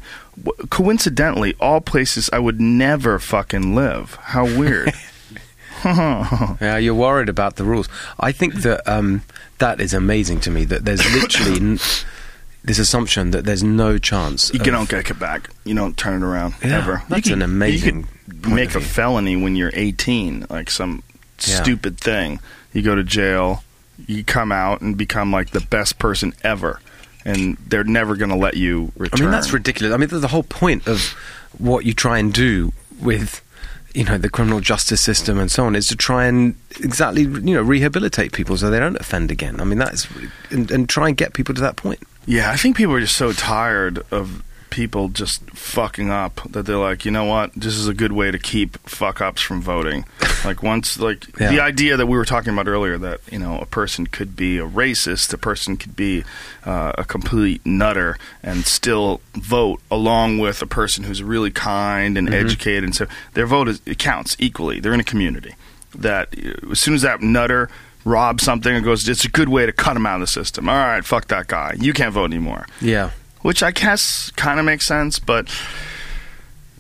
Coincidentally, 0.71 1.55
all 1.61 1.81
places 1.81 2.29
I 2.33 2.39
would 2.39 2.61
never 2.61 3.19
fucking 3.19 3.75
live. 3.75 4.15
How 4.23 4.45
weird. 4.45 4.93
Yeah, 5.85 6.77
you're 6.79 6.93
worried 6.95 7.29
about 7.29 7.55
the 7.55 7.63
rules. 7.63 7.89
I 8.19 8.33
think 8.33 8.55
that 8.63 8.87
um, 8.89 9.23
that 9.59 9.81
is 9.81 9.95
amazing 9.95 10.41
to 10.41 10.51
me. 10.51 10.65
That 10.65 10.85
there's 10.85 11.05
literally 11.15 11.61
n- 11.61 11.79
this 12.65 12.81
assumption 12.81 13.31
that 13.31 13.45
there's 13.45 13.63
no 13.63 13.97
chance. 13.97 14.53
You 14.53 14.59
of- 14.59 14.67
don't 14.67 14.89
get 14.89 15.09
it 15.09 15.19
back. 15.21 15.51
You 15.65 15.77
don't 15.77 15.97
turn 15.97 16.21
it 16.23 16.27
around 16.27 16.55
Yeah, 16.65 16.79
ever. 16.79 17.03
that's 17.09 17.29
you 17.29 17.35
an 17.35 17.43
amazing 17.43 17.97
You 17.99 18.03
could 18.33 18.43
point 18.43 18.55
make 18.57 18.75
a 18.75 18.81
felony 18.81 19.37
when 19.37 19.55
you're 19.55 19.71
18, 19.73 20.47
like 20.51 20.69
some 20.69 21.05
Yeah. 21.47 21.63
stupid 21.63 21.99
thing. 21.99 22.41
You 22.73 22.83
go 22.83 22.97
to 22.97 23.05
jail. 23.05 23.63
You 24.07 24.25
come 24.25 24.53
out 24.53 24.81
and 24.81 24.97
become 24.97 25.33
like 25.33 25.51
the 25.51 25.61
best 25.61 25.99
person 25.99 26.33
ever, 26.43 26.81
and 27.25 27.57
they're 27.67 27.85
never 27.85 28.17
going 28.17 28.31
to 28.31 28.37
let 28.37 28.57
you 28.57 28.93
return. 28.97 29.21
I 29.21 29.23
mean, 29.23 29.31
that's 29.33 29.53
ridiculous. 29.53 29.93
I 29.93 29.97
mean, 29.97 30.09
the 30.09 30.19
the 30.19 30.29
whole 30.29 30.45
point 30.45 30.87
of 30.87 31.15
what 31.59 31.85
you 31.85 31.93
try 31.93 32.19
and 32.19 32.33
do 32.33 32.73
with, 33.01 33.43
you 33.95 34.05
know, 34.05 34.17
the 34.19 34.29
criminal 34.29 34.61
justice 34.61 35.01
system 35.01 35.39
and 35.39 35.51
so 35.51 35.65
on 35.65 35.75
is 35.75 35.89
to 35.89 35.97
try 35.97 36.27
and 36.27 36.55
exactly, 36.81 37.23
you 37.23 37.55
know, 37.55 37.63
rehabilitate 37.63 38.33
people 38.33 38.57
so 38.57 38.71
they 38.71 38.79
don't 38.79 38.97
offend 38.97 39.31
again. 39.31 39.61
I 39.61 39.65
mean, 39.65 39.79
that's 39.79 40.07
and, 40.51 40.71
and 40.71 40.89
try 40.89 41.09
and 41.09 41.17
get 41.17 41.33
people 41.33 41.55
to 41.55 41.61
that 41.61 41.77
point. 41.77 42.01
Yeah, 42.27 42.51
I 42.51 42.57
think 42.57 42.77
people 42.77 42.95
are 42.95 43.01
just 43.01 43.17
so 43.17 43.33
tired 43.33 44.05
of 44.11 44.43
people 44.71 45.09
just 45.09 45.43
fucking 45.51 46.11
up 46.11 46.41
that 46.51 46.67
they're 46.67 46.77
like, 46.77 47.05
you 47.05 47.11
know 47.11 47.25
what, 47.25 47.53
this 47.55 47.75
is 47.75 47.89
a 47.89 47.95
good 47.95 48.13
way 48.13 48.31
to 48.31 48.39
keep 48.39 48.79
fuck 48.89 49.21
ups 49.21 49.41
from 49.43 49.61
voting. 49.61 50.05
like 50.45 50.63
once, 50.63 50.99
like 50.99 51.27
Yeah. 51.41 51.51
the 51.51 51.61
idea 51.61 51.97
that 51.97 52.07
we 52.07 52.17
were 52.17 52.25
talking 52.25 52.53
about 52.53 52.69
earlier 52.69 52.99
that 52.99 53.21
you 53.31 53.39
know 53.39 53.59
a 53.59 53.67
person 53.67 54.07
could 54.07 54.37
be 54.37 54.59
a 54.59 54.67
racist, 54.67 55.33
a 55.33 55.39
person 55.39 55.77
could 55.77 55.97
be 55.97 56.25
uh, 56.65 56.93
a 56.99 57.05
complete 57.05 57.65
nutter 57.67 58.17
and 58.43 58.65
still 58.67 59.21
vote 59.35 59.81
along 59.91 60.39
with 60.39 60.63
a 60.63 60.67
person 60.67 61.05
who's 61.05 61.23
really 61.23 61.51
kind 61.51 62.17
and 62.19 62.33
educated, 62.33 62.85
and 62.85 62.95
so 62.95 63.07
their 63.35 63.47
vote 63.47 63.69
is 63.69 63.81
it 63.87 63.99
counts 63.99 64.37
equally. 64.39 64.81
They're 64.81 64.95
in 64.95 65.01
a 65.01 65.05
community 65.05 65.55
that 65.95 66.29
uh, 66.39 66.71
as 66.73 66.81
soon 66.81 66.95
as 66.95 67.03
that 67.03 67.23
nutter 67.23 67.69
robs 68.05 68.43
something 68.43 68.75
and 68.75 68.85
goes, 68.85 69.07
it's 69.09 69.25
a 69.25 69.29
good 69.29 69.49
way 69.49 69.67
to 69.67 69.73
cut 69.73 69.97
him 69.97 70.07
out 70.07 70.15
of 70.17 70.21
the 70.21 70.27
system. 70.27 70.69
All 70.69 70.75
right, 70.77 71.05
fuck 71.05 71.29
that 71.29 71.47
guy. 71.49 71.75
You 71.79 71.93
can't 71.93 72.13
vote 72.15 72.27
anymore 72.31 72.67
Yeah. 72.81 73.11
Which 73.43 73.63
I 73.63 73.71
guess 73.71 74.31
kind 74.33 74.59
of 74.59 74.67
makes 74.67 74.87
sense, 74.87 75.19
but 75.19 75.49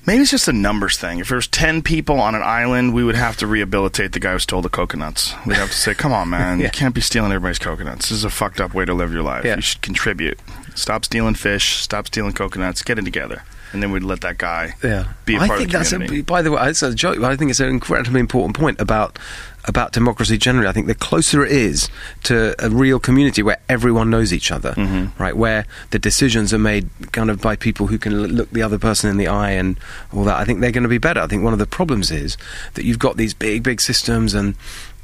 maybe 0.06 0.22
it's 0.22 0.30
just 0.30 0.48
a 0.48 0.52
numbers 0.52 0.96
thing. 0.96 1.18
If 1.18 1.28
there 1.28 1.36
was 1.36 1.46
ten 1.46 1.82
people 1.82 2.20
on 2.20 2.34
an 2.34 2.42
island, 2.42 2.94
we 2.94 3.04
would 3.04 3.14
have 3.16 3.36
to 3.38 3.46
rehabilitate 3.46 4.12
the 4.12 4.20
guy 4.20 4.32
who 4.32 4.38
stole 4.38 4.62
the 4.62 4.68
coconuts. 4.68 5.34
We'd 5.46 5.56
have 5.56 5.70
to 5.70 5.76
say, 5.76 5.94
"Come 5.94 6.12
on, 6.12 6.30
man, 6.36 6.58
Yeah. 6.60 6.66
you 6.66 6.70
can't 6.70 6.94
be 6.94 7.00
stealing 7.00 7.32
everybody's 7.32 7.58
coconuts. 7.58 8.08
This 8.08 8.18
is 8.18 8.24
a 8.24 8.30
fucked 8.30 8.60
up 8.60 8.74
way 8.74 8.84
to 8.84 8.94
live 8.94 9.12
your 9.12 9.22
life. 9.22 9.44
Yeah. 9.44 9.56
You 9.56 9.62
should 9.62 9.82
contribute. 9.82 10.38
Stop 10.74 11.04
stealing 11.04 11.34
fish. 11.34 11.76
Stop 11.76 12.06
stealing 12.06 12.32
coconuts. 12.32 12.82
Get 12.82 12.98
it 12.98 13.04
together." 13.04 13.42
And 13.72 13.82
then 13.82 13.90
we'd 13.92 14.02
let 14.02 14.20
that 14.22 14.38
guy 14.38 14.74
Yeah, 14.82 15.12
be 15.26 15.36
a 15.36 15.40
I 15.40 15.46
part 15.46 15.58
think 15.58 15.68
of 15.74 15.88
the 15.90 15.98
that's 15.98 16.12
a, 16.12 16.22
by 16.22 16.42
the 16.42 16.50
way, 16.52 16.68
it's 16.70 16.82
a 16.82 16.94
joke, 16.94 17.20
but 17.20 17.30
I 17.30 17.36
think 17.36 17.50
it's 17.50 17.60
an 17.60 17.68
incredibly 17.68 18.20
important 18.20 18.56
point 18.56 18.80
about 18.80 19.18
about 19.64 19.92
democracy 19.92 20.38
generally. 20.38 20.66
I 20.66 20.72
think 20.72 20.86
the 20.86 20.94
closer 20.94 21.44
it 21.44 21.52
is 21.52 21.90
to 22.22 22.54
a 22.64 22.70
real 22.70 22.98
community 22.98 23.42
where 23.42 23.58
everyone 23.68 24.08
knows 24.08 24.32
each 24.32 24.50
other, 24.50 24.72
Mm-hmm. 24.72 25.22
right, 25.22 25.36
where 25.36 25.66
the 25.90 25.98
decisions 25.98 26.54
are 26.54 26.58
made 26.58 26.88
kind 27.12 27.28
of 27.30 27.42
by 27.42 27.54
people 27.56 27.88
who 27.88 27.98
can 27.98 28.14
look 28.28 28.50
the 28.50 28.62
other 28.62 28.78
person 28.78 29.10
in 29.10 29.18
the 29.18 29.26
eye 29.28 29.50
and 29.50 29.78
all 30.14 30.24
that, 30.24 30.38
I 30.40 30.44
think 30.46 30.60
they're 30.60 30.72
going 30.72 30.84
to 30.84 30.88
be 30.88 30.96
better. 30.98 31.20
I 31.20 31.26
think 31.26 31.44
one 31.44 31.52
of 31.52 31.58
the 31.58 31.66
problems 31.66 32.10
is 32.10 32.38
that 32.74 32.84
you've 32.86 32.98
got 32.98 33.18
these 33.18 33.34
big, 33.34 33.62
big 33.62 33.80
systems 33.82 34.32
and 34.32 34.54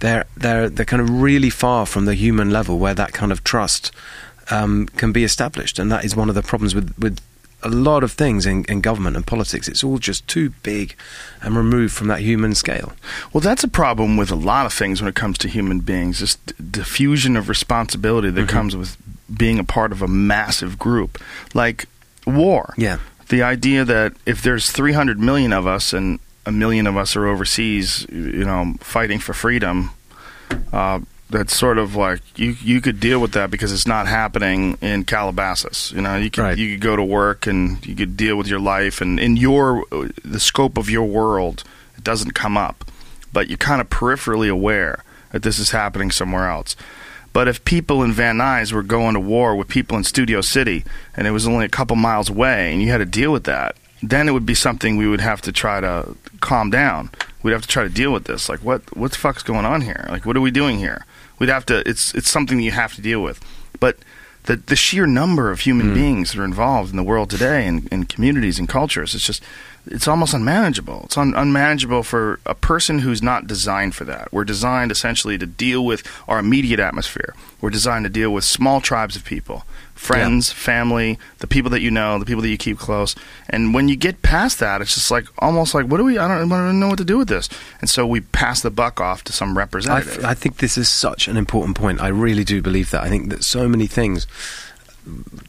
they're 0.00 0.24
they're 0.36 0.70
they're 0.70 0.86
kind 0.86 1.02
of 1.02 1.10
really 1.10 1.50
far 1.50 1.84
from 1.84 2.06
the 2.06 2.14
human 2.14 2.50
level 2.50 2.78
where 2.78 2.94
that 2.94 3.12
kind 3.12 3.32
of 3.32 3.44
trust 3.44 3.92
um, 4.50 4.86
can 4.96 5.12
be 5.12 5.24
established, 5.24 5.78
and 5.78 5.90
that 5.92 6.04
is 6.04 6.16
one 6.16 6.28
of 6.30 6.34
the 6.34 6.42
problems 6.42 6.74
with 6.74 6.94
with 6.98 7.18
a 7.64 7.68
lot 7.68 8.04
of 8.04 8.12
things 8.12 8.44
in, 8.46 8.64
in 8.66 8.80
government 8.82 9.16
and 9.16 9.26
politics. 9.26 9.66
It's 9.68 9.82
all 9.82 9.98
just 9.98 10.28
too 10.28 10.50
big 10.62 10.94
and 11.42 11.56
removed 11.56 11.94
from 11.94 12.08
that 12.08 12.20
human 12.20 12.54
scale. 12.54 12.92
Well, 13.32 13.40
that's 13.40 13.64
a 13.64 13.68
problem 13.68 14.16
with 14.16 14.30
a 14.30 14.34
lot 14.36 14.66
of 14.66 14.72
things 14.72 15.00
when 15.00 15.08
it 15.08 15.14
comes 15.14 15.38
to 15.38 15.48
human 15.48 15.80
beings. 15.80 16.20
This 16.20 16.36
d- 16.36 16.54
diffusion 16.70 17.36
of 17.36 17.48
responsibility 17.48 18.30
that 18.30 18.40
Mm-hmm. 18.42 18.48
comes 18.56 18.76
with 18.76 18.96
being 19.34 19.58
a 19.58 19.64
part 19.64 19.90
of 19.92 20.02
a 20.02 20.08
massive 20.08 20.78
group, 20.78 21.18
like 21.54 21.86
war. 22.26 22.74
Yeah. 22.76 22.98
The 23.30 23.42
idea 23.42 23.84
that 23.86 24.12
if 24.26 24.42
there's 24.42 24.70
300 24.70 25.18
million 25.18 25.52
of 25.52 25.66
us 25.66 25.92
and 25.94 26.18
a 26.46 26.52
million 26.52 26.86
of 26.86 26.96
us 26.98 27.16
are 27.16 27.26
overseas, 27.26 28.06
you 28.12 28.44
know, 28.44 28.74
fighting 28.80 29.18
for 29.18 29.32
freedom, 29.32 29.90
uh, 30.72 31.00
that's 31.35 31.57
sort 31.57 31.78
of 31.78 31.97
like 31.97 32.20
you 32.39 32.57
you 32.62 32.80
could 32.80 33.01
deal 33.01 33.18
with 33.20 33.32
that 33.32 33.51
because 33.51 33.72
it's 33.72 33.87
not 33.87 34.07
happening 34.07 34.78
in 34.80 35.05
Calabasas. 35.05 35.93
You 35.93 36.01
know, 36.03 36.16
you 36.16 36.30
could 36.30 36.43
Right. 36.43 36.57
you 36.59 36.72
could 36.72 36.80
go 36.80 36.97
to 36.97 37.05
work 37.05 37.47
and 37.47 37.85
you 37.85 37.95
could 37.95 38.16
deal 38.16 38.37
with 38.37 38.47
your 38.47 38.61
life 38.61 39.01
and 39.01 39.18
in 39.18 39.37
your 39.37 39.85
the 40.24 40.41
scope 40.41 40.78
of 40.78 40.89
your 40.89 41.05
world, 41.05 41.64
it 41.99 42.05
doesn't 42.05 42.32
come 42.35 42.57
up, 42.57 42.85
but 43.32 43.49
you're 43.49 43.59
kind 43.59 43.80
of 43.80 43.91
peripherally 43.91 44.49
aware 44.51 45.03
that 45.32 45.43
this 45.43 45.59
is 45.59 45.70
happening 45.72 46.11
somewhere 46.12 46.49
else. 46.49 46.76
But 47.32 47.49
if 47.49 47.64
people 47.64 48.05
in 48.05 48.12
Van 48.12 48.37
Nuys 48.39 48.72
were 48.72 48.85
going 48.85 49.14
to 49.14 49.20
war 49.20 49.57
with 49.57 49.66
people 49.66 49.99
in 49.99 50.05
Studio 50.05 50.41
City 50.41 50.85
and 51.16 51.26
it 51.26 51.32
was 51.32 51.49
only 51.49 51.64
a 51.64 51.68
couple 51.68 51.97
miles 51.97 52.30
away 52.30 52.72
and 52.72 52.80
you 52.80 52.91
had 52.93 52.99
to 52.99 53.05
deal 53.20 53.32
with 53.32 53.43
that, 53.45 53.74
then 54.01 54.28
it 54.28 54.32
would 54.32 54.47
be 54.47 54.55
something 54.55 54.97
we 54.97 55.09
would 55.09 55.20
have 55.20 55.41
to 55.43 55.51
try 55.51 55.80
to 55.80 56.14
calm 56.41 56.70
down. 56.70 57.11
We'd 57.43 57.51
have 57.53 57.62
to 57.62 57.68
try 57.68 57.82
to 57.82 57.89
deal 57.89 58.12
with 58.12 58.24
this. 58.24 58.49
Like 58.49 58.61
what 58.62 58.82
what 58.97 59.11
the 59.11 59.18
fuck's 59.18 59.43
going 59.43 59.64
on 59.64 59.80
here? 59.80 60.07
Like 60.09 60.24
what 60.24 60.37
are 60.37 60.41
we 60.41 60.53
doing 60.53 60.78
here? 60.78 61.05
We'd 61.39 61.49
have 61.49 61.66
to 61.66 61.89
it's 61.89 62.14
it's 62.14 62.30
something 62.30 62.59
that 62.59 62.64
you 62.64 62.72
have 62.72 62.95
to 62.95 63.03
deal 63.03 63.22
with. 63.22 63.41
But 63.80 63.99
the 64.45 64.57
the 64.57 64.76
sheer 64.76 65.07
number 65.07 65.51
of 65.51 65.61
human 65.61 65.91
mm. 65.91 65.95
beings 65.95 66.32
that 66.32 66.41
are 66.41 66.45
involved 66.45 66.91
in 66.91 66.97
the 66.97 67.03
world 67.03 67.30
today 67.30 67.66
and 67.66 67.89
in 67.89 68.05
communities 68.05 68.59
and 68.59 68.68
cultures, 68.68 69.14
it's 69.14 69.26
just 69.26 69.43
it's 69.87 70.09
almost 70.09 70.32
unmanageable. 70.32 71.03
It's 71.05 71.18
un- 71.18 71.35
unmanageable 71.35 72.03
for 72.03 72.41
a 72.47 72.55
person 72.55 73.01
who's 73.01 73.22
not 73.22 73.47
designed 73.47 73.95
for 73.95 74.05
that. 74.05 74.32
We're 74.32 74.45
designed 74.45 74.91
essentially 74.91 75.37
to 75.39 75.47
deal 75.47 75.85
with 75.85 76.03
our 76.26 76.39
immediate 76.39 76.80
atmosphere. 76.80 77.35
We're 77.61 77.70
designed 77.70 78.05
to 78.05 78.11
deal 78.11 78.30
with 78.30 78.45
small 78.45 78.80
tribes 78.80 79.16
of 79.16 79.24
people, 79.24 79.64
friends, 80.05 80.52
family, 80.52 81.18
the 81.38 81.46
people 81.46 81.70
that 81.70 81.80
you 81.80 81.90
know, 81.90 82.18
the 82.18 82.26
people 82.26 82.42
that 82.42 82.50
you 82.50 82.59
keep 82.59 82.78
close. 82.78 83.14
And 83.48 83.72
when 83.72 83.88
you 83.88 83.96
get 83.96 84.22
past 84.22 84.61
that, 84.61 84.82
it's 84.82 84.94
just 84.94 85.11
like 85.11 85.24
almost 85.38 85.74
like, 85.74 85.86
what 85.86 85.96
do 85.96 86.05
we? 86.05 86.18
I 86.18 86.28
don't, 86.28 86.52
I 86.52 86.57
don't 86.57 86.78
know 86.78 86.88
what 86.88 86.98
to 86.98 87.05
do 87.05 87.18
with 87.18 87.28
this. 87.28 87.48
And 87.80 87.88
so 87.88 88.07
we 88.07 88.20
pass 88.20 88.61
the 88.61 88.70
buck 88.70 89.00
off 89.00 89.24
to 89.24 89.32
some 89.32 89.57
representative. 89.57 90.24
I, 90.24 90.28
f- 90.28 90.30
I 90.32 90.34
think 90.34 90.59
this 90.59 90.76
is 90.76 90.90
such 90.90 91.26
an 91.26 91.36
important 91.36 91.76
point. 91.76 92.02
I 92.02 92.09
really 92.09 92.44
do 92.44 92.61
believe 92.61 92.90
that. 92.90 93.02
I 93.02 93.09
think 93.09 93.30
that 93.30 93.44
so 93.44 93.66
many 93.66 93.86
things 93.86 94.26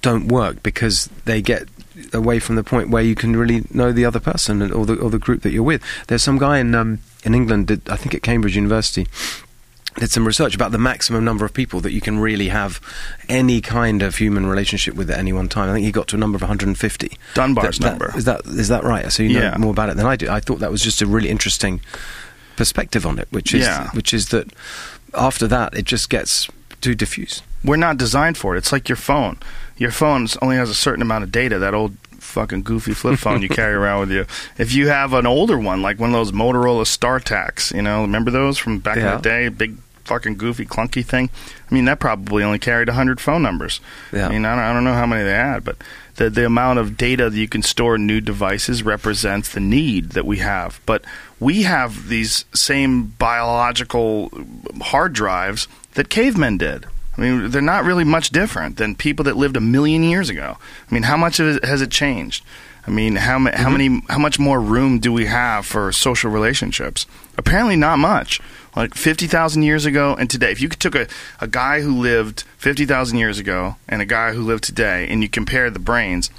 don't 0.01 0.27
work 0.27 0.63
because 0.63 1.09
they 1.25 1.41
get 1.41 1.67
away 2.13 2.39
from 2.39 2.55
the 2.55 2.63
point 2.63 2.89
where 2.89 3.03
you 3.03 3.15
can 3.15 3.35
really 3.35 3.63
know 3.71 3.91
the 3.91 4.05
other 4.05 4.19
person 4.19 4.61
and, 4.61 4.73
or 4.73 4.85
the 4.85 4.95
or 4.95 5.09
the 5.09 5.19
group 5.19 5.41
that 5.43 5.51
you're 5.51 5.63
with. 5.63 5.81
There's 6.07 6.23
some 6.23 6.37
guy 6.37 6.59
in 6.59 6.75
um, 6.75 6.99
in 7.25 7.33
England, 7.33 7.67
that, 7.67 7.89
I 7.89 7.95
think 7.95 8.13
at 8.13 8.21
Cambridge 8.21 8.55
University, 8.55 9.07
did 9.97 10.11
some 10.11 10.25
research 10.27 10.53
about 10.55 10.71
the 10.71 10.77
maximum 10.77 11.23
number 11.23 11.45
of 11.45 11.53
people 11.53 11.79
that 11.81 11.91
you 11.91 12.01
can 12.01 12.19
really 12.19 12.49
have 12.49 12.81
any 13.29 13.61
kind 13.61 14.01
of 14.01 14.17
human 14.17 14.45
relationship 14.45 14.93
with 14.95 15.09
at 15.09 15.17
any 15.17 15.31
one 15.31 15.47
time. 15.47 15.69
I 15.69 15.73
think 15.73 15.85
he 15.85 15.91
got 15.91 16.07
to 16.09 16.15
a 16.17 16.19
number 16.19 16.35
of 16.35 16.41
150. 16.41 17.17
Dunbar's 17.33 17.77
That- 17.79 17.83
that- 17.83 17.89
number. 17.91 18.13
Is 18.17 18.25
that 18.25 18.41
is 18.45 18.67
that 18.67 18.83
right? 18.83 19.11
So 19.11 19.23
you 19.23 19.33
know 19.39 19.41
Yeah. 19.41 19.57
more 19.57 19.71
about 19.71 19.89
it 19.89 19.95
than 19.97 20.05
I 20.05 20.15
do. 20.15 20.29
I 20.29 20.39
thought 20.41 20.59
that 20.59 20.71
was 20.71 20.81
just 20.81 21.01
a 21.01 21.05
really 21.05 21.29
interesting 21.29 21.79
perspective 22.55 23.05
on 23.05 23.19
it, 23.19 23.27
which 23.31 23.53
is 23.53 23.61
Yeah. 23.65 23.89
which 23.91 24.13
is 24.13 24.27
that 24.29 24.51
after 25.13 25.47
that 25.47 25.73
it 25.77 25.85
just 25.85 26.09
gets 26.09 26.47
too 26.81 26.95
diffuse. 26.95 27.41
We're 27.63 27.77
not 27.77 27.97
designed 27.97 28.37
for 28.37 28.55
it. 28.55 28.59
It's 28.59 28.71
like 28.71 28.89
your 28.89 28.95
phone. 28.97 29.37
Your 29.77 29.91
phone 29.91 30.27
only 30.41 30.55
has 30.57 30.69
a 30.69 30.73
certain 30.75 31.01
amount 31.01 31.23
of 31.23 31.31
data. 31.31 31.57
That 31.57 31.73
old 31.73 31.97
fucking 32.19 32.63
goofy 32.63 32.93
flip 32.93 33.17
phone 33.19 33.41
you 33.41 33.49
carry 33.61 33.73
around 33.73 34.01
with 34.01 34.11
you. 34.11 34.25
If 34.57 34.73
you 34.73 34.87
have 34.89 35.13
an 35.13 35.25
older 35.25 35.57
one, 35.57 35.81
like 35.81 35.99
one 35.99 36.09
of 36.09 36.13
those 36.13 36.31
Motorola 36.31 36.83
StarTACs, 36.85 37.73
you 37.73 37.81
know, 37.81 38.01
remember 38.01 38.29
those 38.31 38.57
from 38.57 38.79
back 38.79 38.97
Yeah. 38.97 39.11
in 39.11 39.17
the 39.17 39.21
day? 39.21 39.49
Big 39.49 39.77
fucking 40.05 40.37
goofy 40.37 40.65
clunky 40.65 41.03
thing. 41.03 41.29
I 41.69 41.73
mean, 41.73 41.85
that 41.85 41.99
probably 41.99 42.43
only 42.43 42.59
carried 42.59 42.87
100 42.87 43.19
phone 43.19 43.41
numbers. 43.41 43.81
Yeah. 44.13 44.27
I 44.27 44.29
mean, 44.29 44.45
I 44.45 44.55
don't, 44.55 44.63
I 44.63 44.73
don't 44.73 44.83
know 44.83 44.93
how 44.93 45.05
many 45.05 45.23
they 45.23 45.31
had, 45.31 45.63
but 45.63 45.77
the 46.15 46.29
the 46.29 46.45
amount 46.45 46.79
of 46.79 46.97
data 46.97 47.29
that 47.29 47.37
you 47.37 47.47
can 47.47 47.61
store 47.61 47.95
in 47.95 48.07
new 48.07 48.21
devices 48.21 48.83
represents 48.83 49.49
the 49.49 49.59
need 49.59 50.11
that 50.11 50.25
we 50.25 50.37
have. 50.37 50.79
But 50.85 51.03
we 51.39 51.63
have 51.63 52.07
these 52.07 52.45
same 52.53 53.07
biological 53.07 54.31
hard 54.81 55.13
drives 55.13 55.67
that 55.93 56.09
cavemen 56.09 56.57
did. 56.57 56.85
I 57.17 57.21
mean, 57.21 57.49
they're 57.49 57.61
not 57.61 57.85
really 57.85 58.03
much 58.03 58.29
different 58.29 58.77
than 58.77 58.95
people 58.95 59.23
that 59.25 59.37
lived 59.37 59.55
a 59.55 59.61
million 59.61 60.03
years 60.03 60.29
ago. 60.29 60.57
I 60.89 60.93
mean, 60.93 61.03
how 61.03 61.17
much 61.17 61.39
it 61.39 61.63
has 61.63 61.81
it 61.81 61.91
changed? 61.91 62.43
I 62.87 62.91
mean, 62.91 63.15
how 63.15 63.39
ma- 63.39 63.51
how 63.51 63.69
mm-hmm. 63.69 63.71
many 63.71 64.01
how 64.09 64.19
much 64.19 64.37
more 64.37 64.59
room 64.59 64.99
do 64.99 65.11
we 65.11 65.25
have 65.25 65.65
for 65.65 65.91
social 65.91 66.29
relationships? 66.29 67.05
Apparently, 67.37 67.75
not 67.75 67.99
much. 67.99 68.39
Like 68.75 68.93
fifty 68.93 69.27
thousand 69.27 69.63
years 69.63 69.85
ago 69.85 70.15
and 70.15 70.29
today, 70.29 70.51
if 70.51 70.61
you 70.61 70.67
took 70.69 70.95
a, 70.95 71.07
a 71.39 71.47
guy 71.47 71.81
who 71.81 71.97
lived 71.97 72.43
fifty 72.57 72.85
thousand 72.85 73.17
years 73.19 73.39
ago 73.39 73.77
and 73.87 74.01
a 74.01 74.05
guy 74.05 74.33
who 74.33 74.41
lived 74.41 74.63
today, 74.65 75.07
and 75.09 75.21
you 75.23 75.29
compared 75.29 75.73
the 75.73 75.79
brains, 75.79 76.29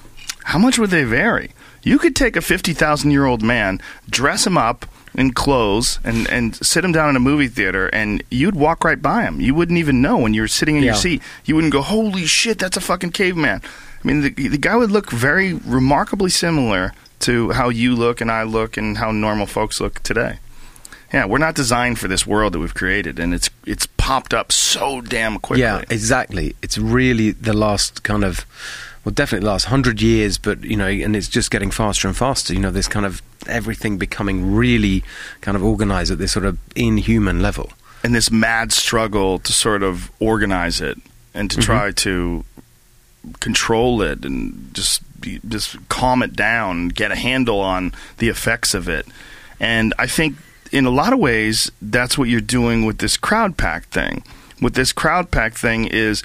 how 0.45 0.59
much 0.59 0.79
would 0.79 0.91
they 0.91 1.05
vary? 1.05 1.53
You 1.83 1.99
could 1.99 2.15
take 2.15 2.37
a 2.37 2.43
fifty 2.43 2.73
thousand 2.73 3.11
year 3.13 3.25
old 3.25 3.43
man, 3.43 3.81
dress 4.11 4.47
him 4.47 4.59
up 4.59 4.85
in 5.15 5.33
clothes, 5.33 5.99
and 6.05 6.29
and 6.29 6.55
sit 6.57 6.85
him 6.85 6.93
down 6.93 7.09
in 7.09 7.17
a 7.17 7.21
movie 7.21 7.49
theater, 7.49 7.87
and 7.89 8.23
you'd 8.31 8.55
walk 8.57 8.85
right 8.85 9.01
by 9.01 9.23
him. 9.23 9.41
You 9.41 9.55
wouldn't 9.55 9.79
even 9.79 10.03
know 10.03 10.19
when 10.19 10.35
you 10.35 10.43
were 10.43 10.49
sitting 10.49 10.77
in 10.77 10.83
your 10.83 10.95
seat. 10.95 11.23
You 11.47 11.55
wouldn't 11.55 11.73
go, 11.73 11.81
"Holy 11.81 12.27
shit, 12.27 12.59
that's 12.59 12.77
a 12.77 12.81
fucking 12.83 13.13
caveman." 13.13 13.63
I 13.63 14.07
mean, 14.07 14.21
the, 14.21 14.31
the 14.31 14.59
guy 14.59 14.77
would 14.77 14.91
look 14.91 15.11
very 15.11 15.55
remarkably 15.55 16.31
similar 16.31 16.93
to 17.21 17.51
how 17.51 17.71
you 17.71 17.97
look 17.97 18.21
and 18.21 18.31
I 18.31 18.43
look 18.43 18.77
and 18.77 18.99
how 18.99 19.11
normal 19.11 19.47
folks 19.47 19.81
look 19.81 20.03
today. 20.03 20.39
Yeah, 21.17 21.25
we're 21.25 21.39
not 21.39 21.55
designed 21.55 21.99
for 21.99 22.09
this 22.09 22.27
world 22.27 22.53
that 22.53 22.59
we've 22.59 22.75
created, 22.75 23.19
and 23.19 23.33
it's 23.33 23.49
it's 23.65 23.87
popped 23.87 24.35
up 24.35 24.53
so 24.53 25.01
damn 25.01 25.39
quickly. 25.39 25.63
Yeah, 25.63 25.83
exactly. 25.89 26.55
It's 26.61 26.77
really 26.77 27.31
the 27.31 27.55
last 27.55 28.03
kind 28.03 28.23
of, 28.23 28.45
well, 29.03 29.15
definitely 29.15 29.47
the 29.47 29.51
last 29.51 29.65
hundred 29.65 30.03
years, 30.03 30.37
but 30.37 30.63
you 30.63 30.77
know, 30.77 30.87
and 30.87 31.17
it's 31.17 31.29
just 31.29 31.51
getting 31.51 31.71
faster 31.71 32.07
and 32.07 32.15
faster. 32.15 32.53
You 32.53 32.61
know, 32.61 32.71
this 32.71 32.87
kind 32.87 33.07
of 33.07 33.23
everything 33.47 33.97
becoming 33.97 34.55
really 34.55 35.05
kind 35.41 35.57
of 35.57 35.65
organized 35.65 36.13
at 36.13 36.19
this 36.19 36.33
sort 36.33 36.45
of 36.45 36.59
inhuman 36.75 37.41
level. 37.41 37.73
and 38.05 38.15
this 38.15 38.31
mad 38.31 38.71
struggle 38.71 39.39
to 39.39 39.55
sort 39.55 39.83
of 39.83 40.11
organize 40.21 40.83
it 40.83 40.99
and 41.33 41.51
to 41.51 41.57
mm-hmm. 41.57 41.65
try 41.65 41.91
to 41.93 42.45
control 43.41 44.03
it 44.03 44.23
and 44.27 44.71
just 44.75 45.03
just 45.49 45.77
calm 45.89 46.23
it 46.23 46.35
down 46.37 46.89
get 46.89 47.11
a 47.11 47.17
handle 47.17 47.61
on 47.61 47.93
the 48.19 48.29
effects 48.29 48.75
of 48.75 48.87
it. 48.87 49.07
And 49.59 49.95
I 49.99 50.07
think 50.07 50.37
in 50.77 50.85
a 50.85 50.91
lot 50.91 51.15
of 51.15 51.19
ways 51.19 51.73
that's 51.81 52.19
what 52.19 52.29
you're 52.29 52.41
doing 52.41 52.85
with 52.85 52.99
this 52.99 53.17
Crowdpac 53.17 53.85
thing. 53.85 54.23
With 54.61 54.75
this 54.75 54.93
Crowdpac 54.93 55.55
thing 55.55 55.87
is 55.87 56.23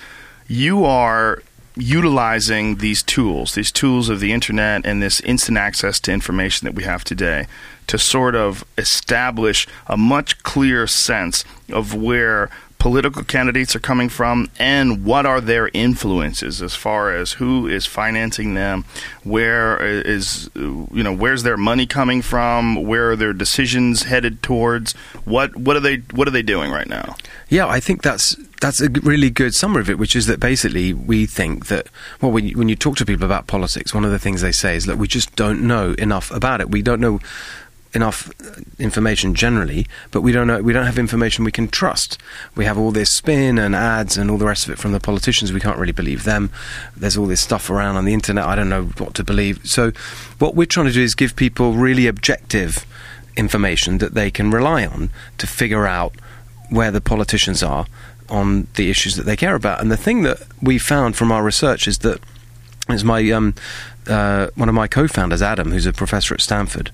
you 0.48 0.84
are 0.84 1.42
utilizing 1.78 2.76
these 2.76 3.02
tools, 3.02 3.56
these 3.56 3.72
tools 3.72 4.10
of 4.10 4.20
the 4.20 4.34
internet 4.34 4.86
and 4.86 5.02
this 5.02 5.22
instant 5.22 5.58
access 5.58 6.02
to 6.02 6.12
information 6.12 6.66
that 6.66 6.76
we 6.76 6.84
have 6.84 7.06
today 7.06 7.48
to 7.88 7.98
sort 7.98 8.36
of 8.36 8.66
establish 8.78 9.68
a 9.88 9.96
much 9.96 10.44
clearer 10.44 10.86
sense 10.86 11.46
of 11.72 11.94
where 11.94 12.50
political 12.82 13.24
candidates 13.24 13.76
are 13.76 13.80
coming 13.80 14.10
from 14.10 14.50
and 14.58 15.06
what 15.06 15.24
are 15.24 15.40
their 15.40 15.70
influences 15.72 16.64
as 16.64 16.74
far 16.74 17.16
as 17.16 17.34
who 17.34 17.68
is 17.68 17.86
financing 17.86 18.56
them 18.56 18.84
where 19.24 19.78
is 19.78 20.50
you 20.56 21.04
know 21.04 21.14
where's 21.14 21.44
their 21.44 21.58
money 21.58 21.86
coming 21.86 22.24
from 22.24 22.84
where 22.84 23.12
are 23.12 23.16
their 23.16 23.34
decisions 23.34 24.04
headed 24.04 24.42
towards 24.42 24.94
what 25.26 25.56
what 25.56 25.76
are 25.78 25.80
they 25.80 25.98
what 26.16 26.28
are 26.28 26.32
they 26.32 26.42
doing 26.42 26.72
right 26.72 26.90
now 26.90 27.16
Yeah, 27.52 27.68
I 27.68 27.82
think 27.82 28.02
that's 28.02 28.38
that's 28.62 28.80
a 28.80 28.90
really 28.90 29.30
good 29.30 29.54
summary 29.54 29.82
of 29.82 29.90
it, 29.90 29.98
which 29.98 30.16
is 30.16 30.26
that 30.28 30.40
basically 30.40 30.94
we 30.94 31.26
think 31.26 31.68
that 31.68 31.88
well, 32.22 32.32
when 32.32 32.48
you, 32.48 32.58
when 32.58 32.70
you 32.70 32.78
talk 32.78 32.96
to 32.96 33.06
people 33.06 33.26
about 33.26 33.48
politics, 33.48 33.94
one 33.94 34.06
of 34.06 34.12
the 34.12 34.20
things 34.20 34.40
they 34.40 34.54
say 34.54 34.78
is 34.78 34.86
that 34.86 34.98
we 34.98 35.06
just 35.06 35.36
don't 35.36 35.62
know 35.62 35.92
enough 35.98 36.32
about 36.32 36.62
it. 36.62 36.72
We 36.72 36.82
don't 36.82 37.02
know 37.02 37.20
enough 37.94 38.30
uh, 38.42 38.62
information 38.80 39.36
generally, 39.36 39.86
but 40.12 40.22
we 40.22 40.32
don't 40.32 40.48
know 40.48 40.62
we 40.62 40.74
don't 40.74 40.86
have 40.86 40.98
information 40.98 41.44
we 41.44 41.52
can 41.52 41.68
trust. 41.68 42.18
We 42.56 42.66
have 42.66 42.78
all 42.78 42.92
this 42.92 43.12
spin 43.14 43.58
and 43.58 43.76
ads 43.76 44.18
and 44.18 44.32
all 44.32 44.38
the 44.38 44.46
rest 44.46 44.66
of 44.66 44.72
it 44.72 44.80
from 44.80 44.92
the 44.92 45.00
politicians. 45.00 45.52
We 45.52 45.60
can't 45.60 45.78
really 45.78 45.92
believe 45.92 46.24
them. 46.24 46.52
There's 46.96 47.18
all 47.18 47.28
this 47.28 47.42
stuff 47.42 47.70
around 47.70 47.98
on 47.98 48.06
the 48.06 48.14
internet. 48.14 48.46
I 48.46 48.56
don't 48.56 48.70
know 48.70 48.86
what 48.86 49.14
to 49.16 49.24
believe. 49.24 49.66
So, 49.66 49.92
what 50.40 50.56
we're 50.56 50.66
trying 50.66 50.88
to 50.88 50.94
do 50.94 51.02
is 51.02 51.16
give 51.16 51.36
people 51.36 51.74
really 51.74 52.08
objective 52.08 52.86
information 53.38 53.98
that 54.00 54.14
they 54.14 54.30
can 54.30 54.52
rely 54.52 54.86
on 54.86 55.10
to 55.38 55.48
figure 55.48 55.88
out 55.88 56.14
where 56.70 56.92
the 56.92 57.02
politicians 57.02 57.64
are 57.64 57.86
on 58.30 58.68
the 58.76 58.90
issues 58.90 59.16
that 59.18 59.24
they 59.24 59.36
care 59.36 59.56
about. 59.56 59.82
And 59.82 59.92
the 59.92 59.98
thing 59.98 60.24
that 60.24 60.42
we 60.62 60.78
found 60.78 61.16
from 61.16 61.32
our 61.32 61.44
research 61.44 61.88
is 61.88 62.00
that 62.00 62.20
is 62.90 63.04
my 63.04 63.30
um, 63.32 63.54
uh, 64.08 64.48
one 64.56 64.70
of 64.70 64.76
my 64.76 64.88
co-founders, 64.88 65.42
Adam, 65.42 65.72
who's 65.72 65.86
a 65.86 65.94
professor 65.94 66.34
at 66.34 66.42
Stanford, 66.42 66.92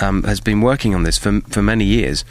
um, 0.00 0.22
has 0.24 0.40
been 0.40 0.60
working 0.60 0.94
on 0.94 1.02
this 1.02 1.18
for 1.18 1.40
for 1.42 1.62
many 1.62 1.84
years, 1.84 2.24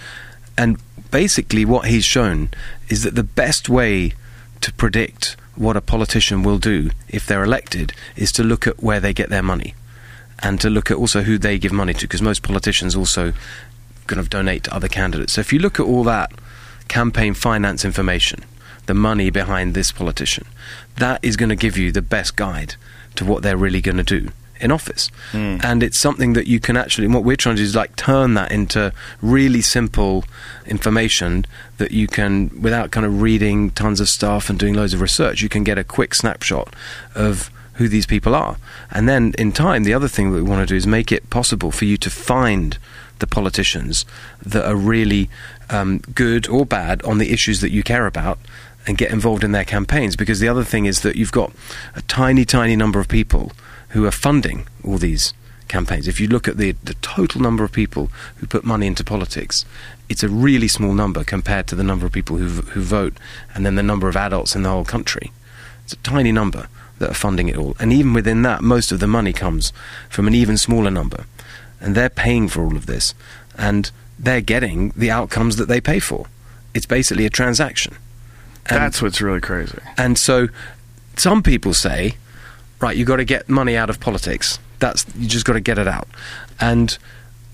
and 0.58 0.80
basically 1.12 1.66
what 1.66 1.88
he's 1.88 2.06
shown 2.06 2.50
is 2.90 3.04
that 3.04 3.16
the 3.16 3.24
best 3.24 3.70
way 3.70 4.14
to 4.62 4.74
predict 4.74 5.36
what 5.56 5.76
a 5.76 5.82
politician 5.82 6.44
will 6.44 6.58
do 6.58 6.90
if 7.08 7.26
they're 7.26 7.44
elected 7.44 7.94
is 8.16 8.32
to 8.32 8.44
look 8.44 8.68
at 8.68 8.82
where 8.82 9.00
they 9.00 9.14
get 9.14 9.30
their 9.30 9.44
money 9.44 9.76
and 10.42 10.62
to 10.62 10.70
look 10.70 10.90
at 10.90 10.98
also 10.98 11.22
who 11.24 11.38
they 11.38 11.58
give 11.58 11.72
money 11.72 11.94
to 11.94 12.02
because 12.02 12.22
most 12.22 12.44
politicians 12.44 12.96
also 12.96 13.34
kind 14.08 14.20
of 14.20 14.30
donate 14.30 14.64
to 14.64 14.74
other 14.74 14.88
candidates. 14.88 15.34
So 15.34 15.42
if 15.42 15.52
you 15.52 15.60
look 15.60 15.80
at 15.80 15.86
all 15.86 16.04
that 16.06 16.32
campaign 16.88 17.34
finance 17.34 17.84
information, 17.84 18.44
the 18.86 18.94
money 18.94 19.30
behind 19.30 19.74
this 19.74 19.92
politician, 19.92 20.46
that 20.98 21.20
is 21.24 21.36
going 21.36 21.50
to 21.50 21.56
give 21.56 21.78
you 21.78 21.92
the 21.92 22.02
best 22.02 22.36
guide 22.36 22.76
to 23.16 23.26
what 23.26 23.44
they're 23.44 23.58
really 23.58 23.82
going 23.82 23.98
to 23.98 24.04
do 24.04 24.32
in 24.60 24.72
office. 24.72 25.10
And 25.64 25.84
it's 25.84 26.00
something 26.00 26.34
that 26.34 26.48
you 26.48 26.60
can 26.60 26.78
actually, 26.78 27.08
what 27.08 27.24
we're 27.24 27.36
trying 27.36 27.56
to 27.56 27.62
do 27.62 27.66
is 27.66 27.76
like 27.76 27.96
turn 27.96 28.34
that 28.34 28.52
into 28.52 28.94
really 29.22 29.62
simple 29.62 30.26
information 30.66 31.46
that 31.78 31.92
you 31.92 32.08
can, 32.08 32.62
without 32.62 32.92
kind 32.92 33.06
of 33.06 33.22
reading 33.22 33.72
tons 33.72 34.00
of 34.00 34.10
stuff 34.10 34.50
and 34.50 34.60
doing 34.60 34.74
loads 34.74 34.94
of 34.94 35.02
research, 35.02 35.42
you 35.42 35.50
can 35.50 35.64
get 35.64 35.78
a 35.78 35.84
quick 35.84 36.14
snapshot 36.14 36.74
of 37.16 37.50
who 37.76 37.88
these 37.88 38.06
people 38.06 38.36
are. 38.36 38.58
And 38.92 39.08
then 39.08 39.34
in 39.38 39.54
time, 39.54 39.84
the 39.84 39.94
other 39.94 40.10
thing 40.10 40.32
that 40.32 40.36
we 40.36 40.44
want 40.44 40.62
to 40.62 40.66
do 40.66 40.76
is 40.76 40.86
make 40.86 41.12
it 41.12 41.30
possible 41.30 41.72
for 41.72 41.86
you 41.86 41.98
to 41.98 42.10
find 42.10 42.78
the 43.20 43.28
politicians 43.28 44.06
that 44.42 44.66
are 44.66 44.76
really 44.76 45.30
um, 45.70 46.00
good 46.14 46.48
or 46.50 46.66
bad 46.66 47.02
on 47.04 47.18
the 47.20 47.32
issues 47.32 47.62
that 47.62 47.72
you 47.72 47.84
care 47.84 48.06
about 48.06 48.40
and 48.86 48.98
get 48.98 49.12
involved 49.12 49.44
in 49.44 49.52
their 49.52 49.66
campaigns. 49.66 50.16
Because 50.16 50.40
the 50.40 50.48
other 50.48 50.64
thing 50.64 50.86
is 50.86 51.02
that 51.02 51.16
you've 51.16 51.32
got 51.32 51.52
a 51.96 52.02
tiny, 52.04 52.44
tiny 52.44 52.76
number 52.76 53.00
of 53.00 53.08
people 53.08 53.52
who 53.90 54.06
are 54.06 54.12
funding 54.12 54.68
all 54.84 54.98
these 54.98 55.34
campaigns. 55.68 56.08
If 56.08 56.20
you 56.20 56.28
look 56.28 56.48
at 56.48 56.58
the, 56.58 56.72
the 56.84 56.96
total 56.96 57.42
number 57.42 57.64
of 57.64 57.72
people 57.72 58.12
who 58.38 58.48
put 58.48 58.64
money 58.64 58.88
into 58.88 59.04
politics, 59.04 59.66
it's 60.10 60.24
a 60.24 60.30
really 60.30 60.68
small 60.68 60.94
number 60.94 61.24
compared 61.24 61.68
to 61.68 61.76
the 61.76 61.84
number 61.84 62.06
of 62.06 62.12
people 62.12 62.38
who, 62.38 62.48
who 62.48 62.82
vote 62.82 63.18
and 63.54 63.66
then 63.66 63.76
the 63.76 63.84
number 63.84 64.10
of 64.10 64.16
adults 64.16 64.56
in 64.56 64.64
the 64.64 64.70
whole 64.70 64.86
country. 64.86 65.32
It's 65.84 65.94
a 65.94 65.98
tiny 65.98 66.32
number 66.32 66.68
that 66.98 67.12
are 67.12 67.16
funding 67.16 67.48
it 67.48 67.58
all. 67.58 67.76
And 67.80 67.94
even 67.94 68.14
within 68.14 68.42
that, 68.44 68.62
most 68.62 68.92
of 68.92 69.00
the 69.00 69.08
money 69.08 69.32
comes 69.32 69.72
from 70.10 70.28
an 70.28 70.36
even 70.36 70.58
smaller 70.58 70.92
number. 70.92 71.26
And 71.80 71.96
they're 71.96 72.10
paying 72.10 72.50
for 72.50 72.64
all 72.64 72.76
of 72.76 72.88
this. 72.88 73.14
And 73.58 73.90
they're 74.18 74.42
getting 74.42 74.90
the 74.96 75.10
outcomes 75.10 75.56
that 75.56 75.68
they 75.68 75.80
pay 75.80 76.00
for. 76.00 76.26
It's 76.74 76.86
basically 76.86 77.26
a 77.26 77.30
transaction. 77.30 77.96
And- 78.66 78.78
that's 78.78 79.02
what's 79.02 79.22
really 79.22 79.40
crazy 79.40 79.80
and 79.98 80.18
so 80.18 80.50
some 81.18 81.44
people 81.44 81.74
say, 81.74 82.16
right, 82.82 82.96
you've 82.96 83.08
got 83.08 83.18
to 83.18 83.26
get 83.26 83.50
money 83.50 83.76
out 83.76 83.90
of 83.90 84.00
politics. 84.00 84.60
That's 84.80 85.06
you 85.18 85.28
just 85.28 85.46
got 85.46 85.54
to 85.54 85.60
get 85.60 85.78
it 85.78 85.88
out. 85.88 86.08
And 86.60 86.98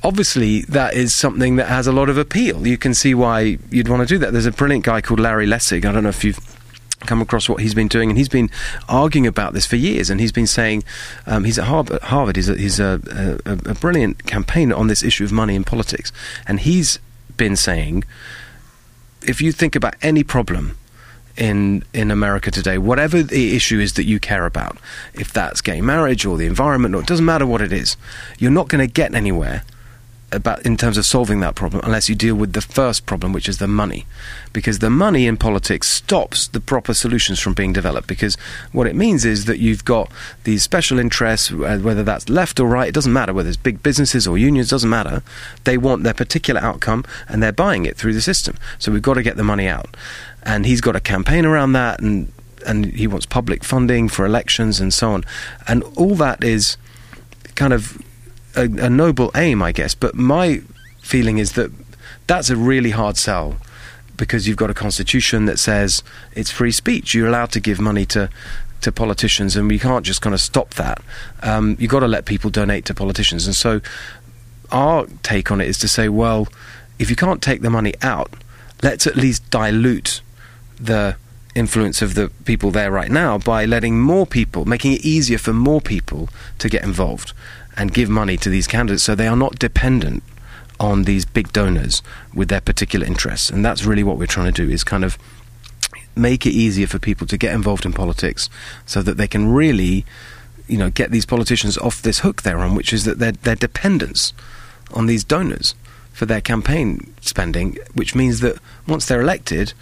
obviously 0.03 0.61
that 0.63 0.93
is 0.93 1.15
something 1.15 1.55
that 1.55 1.67
has 1.67 1.87
a 1.87 1.91
lot 1.91 2.09
of 2.09 2.17
appeal. 2.17 2.67
You 2.67 2.77
can 2.77 2.93
see 2.93 3.15
why 3.15 3.57
you'd 3.71 3.89
want 3.89 4.07
to 4.07 4.13
do 4.13 4.19
that. 4.19 4.31
There's 4.31 4.45
a 4.45 4.51
brilliant 4.51 4.85
guy 4.85 5.01
called 5.01 5.19
Larry 5.19 5.47
Lessig. 5.47 5.85
I 5.85 5.91
don't 5.91 6.03
know 6.03 6.09
if 6.09 6.23
you've 6.23 6.39
come 7.01 7.21
across 7.21 7.49
what 7.49 7.61
he's 7.61 7.73
been 7.73 7.87
doing, 7.87 8.09
and 8.09 8.17
he's 8.17 8.29
been 8.29 8.49
arguing 8.87 9.27
about 9.27 9.53
this 9.53 9.65
for 9.65 9.75
years. 9.75 10.09
And 10.09 10.19
he's 10.19 10.31
been 10.31 10.47
saying 10.47 10.83
um, 11.25 11.43
he's 11.43 11.59
at 11.59 11.65
Harvard. 11.65 12.01
Harvard. 12.03 12.35
He's 12.35 12.49
a, 12.49 12.55
he's 12.55 12.79
a, 12.79 13.39
a, 13.45 13.71
a 13.71 13.75
brilliant 13.75 14.25
campaigner 14.25 14.75
on 14.75 14.87
this 14.87 15.03
issue 15.03 15.23
of 15.23 15.31
money 15.31 15.55
in 15.55 15.63
politics, 15.63 16.11
and 16.47 16.59
he's 16.59 16.99
been 17.37 17.55
saying 17.55 18.03
if 19.23 19.41
you 19.41 19.51
think 19.51 19.75
about 19.75 19.95
any 20.01 20.23
problem 20.23 20.77
in 21.37 21.83
in 21.93 22.11
America 22.11 22.51
today, 22.51 22.77
whatever 22.77 23.21
the 23.23 23.55
issue 23.55 23.79
is 23.79 23.93
that 23.93 24.05
you 24.05 24.19
care 24.19 24.45
about, 24.45 24.77
if 25.13 25.31
that's 25.33 25.61
gay 25.61 25.81
marriage 25.81 26.25
or 26.25 26.37
the 26.37 26.45
environment, 26.45 26.95
or 26.95 27.01
it 27.01 27.07
doesn't 27.07 27.25
matter 27.25 27.45
what 27.45 27.61
it 27.61 27.73
is, 27.73 27.97
you're 28.37 28.51
not 28.51 28.67
going 28.67 28.85
to 28.85 28.91
get 28.91 29.13
anywhere 29.13 29.63
about 30.31 30.65
in 30.65 30.75
terms 30.75 30.97
of 30.97 31.05
solving 31.05 31.39
that 31.39 31.55
problem 31.55 31.81
unless 31.85 32.09
you 32.09 32.15
deal 32.15 32.35
with 32.35 32.53
the 32.53 32.61
first 32.61 33.05
problem, 33.05 33.31
which 33.31 33.47
is 33.47 33.59
the 33.59 33.67
money, 33.67 34.05
because 34.53 34.79
the 34.79 34.89
money 34.89 35.27
in 35.27 35.37
politics 35.37 35.89
stops 35.89 36.47
the 36.47 36.59
proper 36.59 36.93
solutions 36.93 37.39
from 37.39 37.53
being 37.53 37.71
developed. 37.71 38.07
Because 38.07 38.35
what 38.71 38.87
it 38.87 38.95
means 38.95 39.23
is 39.23 39.45
that 39.45 39.59
you've 39.59 39.85
got 39.85 40.11
these 40.43 40.63
special 40.63 40.99
interests, 40.99 41.51
uh, 41.51 41.79
whether 41.81 42.03
that's 42.03 42.27
left 42.27 42.59
or 42.59 42.67
right, 42.67 42.89
it 42.89 42.93
doesn't 42.93 43.13
matter 43.13 43.33
whether 43.33 43.47
it's 43.47 43.57
big 43.57 43.81
businesses 43.83 44.27
or 44.27 44.37
unions, 44.37 44.69
doesn't 44.69 44.89
matter. 44.89 45.23
They 45.63 45.77
want 45.77 46.03
their 46.03 46.13
particular 46.13 46.59
outcome, 46.59 47.05
and 47.27 47.41
they're 47.41 47.51
buying 47.51 47.85
it 47.85 47.95
through 47.95 48.13
the 48.13 48.21
system. 48.21 48.57
So 48.79 48.91
we've 48.91 49.01
got 49.01 49.13
to 49.13 49.23
get 49.23 49.37
the 49.37 49.43
money 49.43 49.67
out, 49.67 49.95
and 50.45 50.65
he's 50.65 50.81
got 50.81 50.95
a 50.95 50.99
campaign 50.99 51.45
around 51.45 51.73
that, 51.73 51.99
and 51.99 52.31
and 52.65 52.85
he 52.85 53.07
wants 53.07 53.25
public 53.25 53.63
funding 53.63 54.09
for 54.09 54.25
elections 54.25 54.79
and 54.79 54.93
so 54.93 55.11
on, 55.11 55.23
and 55.67 55.83
all 55.95 56.15
that 56.15 56.43
is 56.43 56.77
kind 57.55 57.73
of 57.73 58.01
a, 58.55 58.63
a 58.63 58.89
noble 58.89 59.31
aim, 59.35 59.61
I 59.61 59.71
guess. 59.71 59.95
But 59.95 60.15
my 60.15 60.61
feeling 61.01 61.37
is 61.37 61.53
that 61.53 61.71
that's 62.27 62.49
a 62.49 62.55
really 62.55 62.91
hard 62.91 63.17
sell 63.17 63.57
because 64.17 64.47
you've 64.47 64.57
got 64.57 64.69
a 64.69 64.73
constitution 64.73 65.45
that 65.45 65.59
says 65.59 66.03
it's 66.33 66.49
free 66.51 66.71
speech. 66.71 67.13
You're 67.13 67.27
allowed 67.27 67.51
to 67.51 67.59
give 67.59 67.79
money 67.79 68.05
to 68.07 68.29
to 68.81 68.91
politicians, 68.91 69.55
and 69.55 69.67
we 69.67 69.79
can't 69.79 70.05
just 70.05 70.21
kind 70.21 70.33
of 70.33 70.41
stop 70.41 70.73
that. 70.75 71.01
Um, 71.41 71.75
you've 71.79 71.91
got 71.91 72.01
to 72.01 72.07
let 72.07 72.25
people 72.25 72.49
donate 72.49 72.85
to 72.85 72.93
politicians, 72.93 73.45
and 73.45 73.55
so 73.55 73.81
our 74.71 75.05
take 75.23 75.51
on 75.51 75.61
it 75.61 75.67
is 75.67 75.77
to 75.79 75.87
say, 75.87 76.09
well, 76.09 76.47
if 76.99 77.09
you 77.09 77.15
can't 77.15 77.41
take 77.41 77.61
the 77.61 77.69
money 77.69 77.93
out, 78.01 78.33
let's 78.83 79.07
at 79.07 79.15
least 79.15 79.49
dilute 79.49 80.21
the 80.77 81.17
influence 81.55 82.01
of 82.01 82.15
the 82.15 82.29
people 82.43 82.69
there 82.69 82.91
right 82.91 83.09
now 83.09 83.37
by 83.37 83.65
letting 83.65 83.99
more 83.99 84.25
people, 84.25 84.65
making 84.65 84.93
it 84.93 85.05
easier 85.05 85.37
for 85.37 85.53
more 85.53 85.81
people 85.81 86.29
to 86.59 86.69
get 86.69 86.83
involved 86.83 87.33
and 87.77 87.93
give 87.93 88.09
money 88.09 88.37
to 88.37 88.49
these 88.49 88.67
candidates 88.67 89.03
so 89.03 89.15
they 89.15 89.27
are 89.27 89.37
not 89.37 89.57
dependent 89.57 90.21
on 90.79 91.03
these 91.03 91.25
big 91.25 91.53
donors 91.53 92.01
with 92.33 92.49
their 92.49 92.61
particular 92.61 93.05
interests. 93.05 93.49
And 93.49 93.63
that's 93.63 93.85
really 93.85 94.03
what 94.03 94.17
we're 94.17 94.25
trying 94.25 94.51
to 94.51 94.65
do 94.65 94.69
is 94.69 94.83
kind 94.83 95.05
of 95.05 95.17
make 96.15 96.45
it 96.45 96.51
easier 96.51 96.87
for 96.87 96.99
people 96.99 97.27
to 97.27 97.37
get 97.37 97.53
involved 97.53 97.85
in 97.85 97.93
politics 97.93 98.49
so 98.85 99.01
that 99.01 99.17
they 99.17 99.27
can 99.27 99.51
really 99.51 100.05
you 100.67 100.77
know 100.77 100.89
get 100.89 101.11
these 101.11 101.25
politicians 101.25 101.77
off 101.77 102.01
this 102.01 102.19
hook 102.19 102.41
they're 102.41 102.59
on 102.59 102.73
which 102.73 102.93
is 102.93 103.03
that 103.03 103.19
their 103.19 103.33
their 103.33 103.55
dependence 103.55 104.33
on 104.93 105.05
these 105.05 105.23
donors 105.23 105.75
for 106.13 106.25
their 106.25 106.41
campaign 106.41 107.13
spending 107.19 107.77
which 107.93 108.15
means 108.15 108.39
that 108.39 108.57
once 108.87 109.05
they're 109.05 109.21
elected 109.21 109.73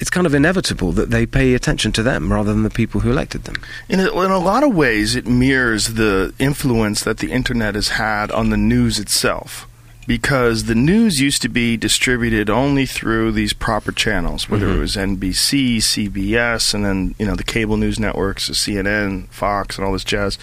it's 0.00 0.10
kind 0.10 0.26
of 0.26 0.34
inevitable 0.34 0.90
that 0.92 1.10
they 1.10 1.26
pay 1.26 1.54
attention 1.54 1.92
to 1.92 2.02
them 2.02 2.32
rather 2.32 2.52
than 2.52 2.62
the 2.64 2.70
people 2.70 3.02
who 3.02 3.10
elected 3.10 3.44
them. 3.44 3.56
In 3.88 4.00
a, 4.00 4.06
in 4.22 4.30
a 4.30 4.38
lot 4.38 4.64
of 4.64 4.74
ways, 4.74 5.14
it 5.14 5.26
mirrors 5.26 5.94
the 5.94 6.34
influence 6.38 7.04
that 7.04 7.18
the 7.18 7.30
internet 7.30 7.74
has 7.74 7.88
had 7.90 8.32
on 8.32 8.50
the 8.50 8.56
news 8.56 8.98
itself. 8.98 9.66
Because 10.06 10.64
the 10.64 10.74
news 10.74 11.20
used 11.20 11.40
to 11.42 11.48
be 11.48 11.76
distributed 11.76 12.50
only 12.50 12.84
through 12.86 13.30
these 13.30 13.52
proper 13.52 13.92
channels, 13.92 14.48
whether 14.48 14.66
Mhm. 14.66 14.76
it 14.76 14.78
was 14.80 14.96
NBC, 14.96 15.78
CBS, 15.80 16.74
and 16.74 16.84
then 16.84 17.14
you 17.18 17.26
know 17.26 17.36
the 17.36 17.44
cable 17.44 17.76
news 17.76 18.00
networks, 18.00 18.48
the 18.48 18.54
CNN, 18.54 19.28
Fox, 19.30 19.76
and 19.76 19.86
all 19.86 19.92
this 19.92 20.02
jazz. 20.02 20.36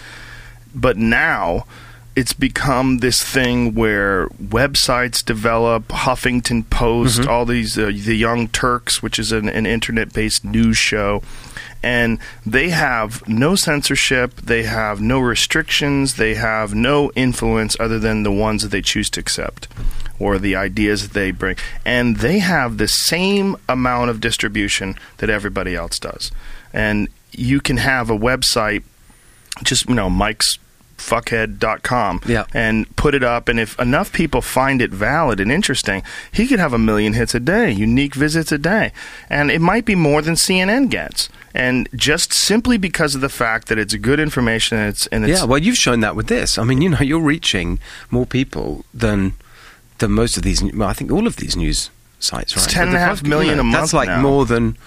But 0.74 0.95
now 0.97 1.66
it's 2.18 2.34
become 2.34 2.97
this 2.97 3.22
thing 3.22 3.76
where 3.76 4.28
websites 4.43 5.24
develop, 5.24 5.88
Huffington 5.89 6.68
Post, 6.68 7.22
Mhm. 7.22 7.28
all 7.28 7.45
these, 7.45 7.78
uh, 7.78 7.91
the 7.93 8.18
Young 8.18 8.47
Turks, 8.47 9.03
which 9.03 9.20
is 9.20 9.32
an, 9.32 9.47
an 9.47 9.68
internet 9.68 10.13
based 10.13 10.43
news 10.43 10.80
show. 10.80 11.22
And 11.84 12.18
they 12.43 12.70
have 12.70 13.22
no 13.28 13.53
censorship, 13.55 14.41
they 14.41 14.63
have 14.63 14.99
no 14.99 15.20
restrictions, 15.20 16.15
they 16.15 16.34
have 16.34 16.74
no 16.74 17.11
influence 17.15 17.78
other 17.80 17.99
than 17.99 18.24
the 18.24 18.32
ones 18.32 18.63
that 18.63 18.70
they 18.72 18.82
choose 18.82 19.11
to 19.11 19.20
accept 19.20 19.68
or 20.18 20.39
the 20.39 20.55
ideas 20.55 21.03
that 21.03 21.13
they 21.13 21.30
bring. 21.30 21.55
And 21.86 22.18
they 22.18 22.39
have 22.39 22.80
the 22.80 22.88
same 22.88 23.57
amount 23.70 24.09
of 24.09 24.20
distribution 24.20 24.95
that 25.18 25.30
everybody 25.30 25.76
else 25.76 25.99
does. 25.99 26.32
And 26.74 27.09
you 27.32 27.61
can 27.61 27.78
have 27.78 28.09
a 28.09 28.18
website, 28.18 28.82
just, 29.63 29.88
you 29.88 29.93
know, 29.93 30.09
Mike's 30.09 30.57
fuckhead.com 30.98 32.22
Yeah. 32.26 32.45
and 32.54 32.93
put 32.95 33.14
it 33.16 33.24
up 33.24 33.48
and 33.50 33.60
if 33.60 33.80
enough 33.80 34.12
people 34.12 34.41
find 34.41 34.82
it 34.82 34.91
valid 34.91 35.39
and 35.39 35.52
interesting 35.52 36.04
he 36.32 36.48
could 36.48 36.60
have 36.60 36.74
a 36.74 36.78
million 36.80 37.14
hits 37.14 37.34
a 37.36 37.39
day 37.39 37.72
unique 37.72 38.16
visits 38.16 38.52
a 38.52 38.58
day 38.58 38.91
and 39.30 39.52
it 39.52 39.62
might 39.62 39.86
be 39.86 39.95
more 39.95 40.22
than 40.22 40.36
cnn 40.36 40.89
gets 40.89 41.30
and 41.54 41.88
just 41.95 42.34
simply 42.34 42.78
because 42.78 43.16
of 43.16 43.22
the 43.22 43.30
fact 43.30 43.68
that 43.68 43.78
it's 43.80 43.95
good 43.95 44.20
information 44.20 44.78
and 44.78 44.89
it's 44.89 45.08
and 45.08 45.24
it's 45.26 45.39
yeah, 45.39 45.45
well, 45.45 45.58
you've 45.58 45.78
shown 45.78 46.02
that 46.02 46.16
with 46.16 46.28
this. 46.28 46.60
I 46.60 46.64
mean, 46.64 46.82
you 46.82 46.89
know, 46.89 47.00
you're 47.00 47.20
reaching 47.22 47.80
more 48.12 48.28
people 48.28 48.86
than 48.93 49.34
than 49.98 50.12
most 50.12 50.38
of 50.38 50.43
these. 50.43 50.62
Well, 50.62 50.88
I 50.88 50.93
think 50.93 51.12
all 51.12 51.26
of 51.26 51.38
these 51.38 51.56
news 51.56 51.89
sites, 52.20 52.56
right? 52.56 52.64
It's 52.64 52.72
10 52.74 52.89
and 52.89 52.98
a 52.98 53.00
half 53.00 53.24
million 53.24 53.60
a 53.60 53.64
That's 53.72 53.91
like 53.93 54.08
now. 54.10 54.22
more 54.22 54.45
than 54.45 54.78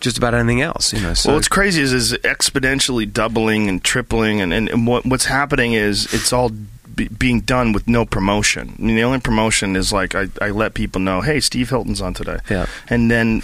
just 0.00 0.18
about 0.18 0.34
anything 0.34 0.60
else. 0.62 0.92
You 0.92 1.00
know, 1.02 1.14
so 1.14 1.28
well, 1.30 1.36
what's 1.36 1.48
crazy 1.48 1.80
is 1.82 1.92
is 1.92 2.12
exponentially 2.14 3.10
doubling 3.12 3.68
and 3.68 3.82
tripling, 3.84 4.40
and, 4.40 4.52
and, 4.52 4.68
and 4.68 4.86
what, 4.86 5.04
what's 5.06 5.26
happening 5.26 5.72
is 5.74 6.12
it's 6.12 6.32
all 6.32 6.50
be, 6.94 7.06
being 7.08 7.40
done 7.40 7.72
with 7.72 7.86
no 7.86 8.04
promotion. 8.04 8.74
I 8.78 8.82
mean, 8.82 8.96
the 8.96 9.04
only 9.04 9.20
promotion 9.20 9.76
is 9.76 9.92
like 9.92 10.14
I, 10.14 10.26
I 10.40 10.50
let 10.50 10.74
people 10.74 11.00
know, 11.00 11.20
hey, 11.20 11.38
Steve 11.40 11.68
Hilton's 11.70 12.00
on 12.00 12.14
today, 12.14 12.38
Yeah. 12.50 12.66
and 12.88 13.10
then 13.10 13.42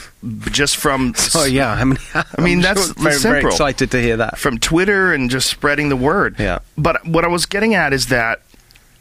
just 0.50 0.76
from 0.76 1.14
Oh 1.34 1.44
yeah, 1.44 1.70
I 1.72 1.84
mean, 1.84 1.98
I 2.14 2.40
mean, 2.40 2.58
I'm 2.58 2.62
that's 2.62 2.86
sure 2.86 2.94
very, 2.96 3.14
simple. 3.14 3.40
very 3.42 3.52
excited 3.52 3.90
to 3.92 4.00
hear 4.02 4.16
that. 4.16 4.38
from 4.38 4.58
Twitter 4.58 5.12
and 5.12 5.30
just 5.30 5.48
spreading 5.48 5.90
the 5.90 5.96
word. 5.96 6.36
Yeah. 6.38 6.58
But 6.76 7.06
what 7.06 7.24
I 7.24 7.28
was 7.28 7.46
getting 7.46 7.74
at 7.74 7.92
is 7.92 8.06
that 8.06 8.40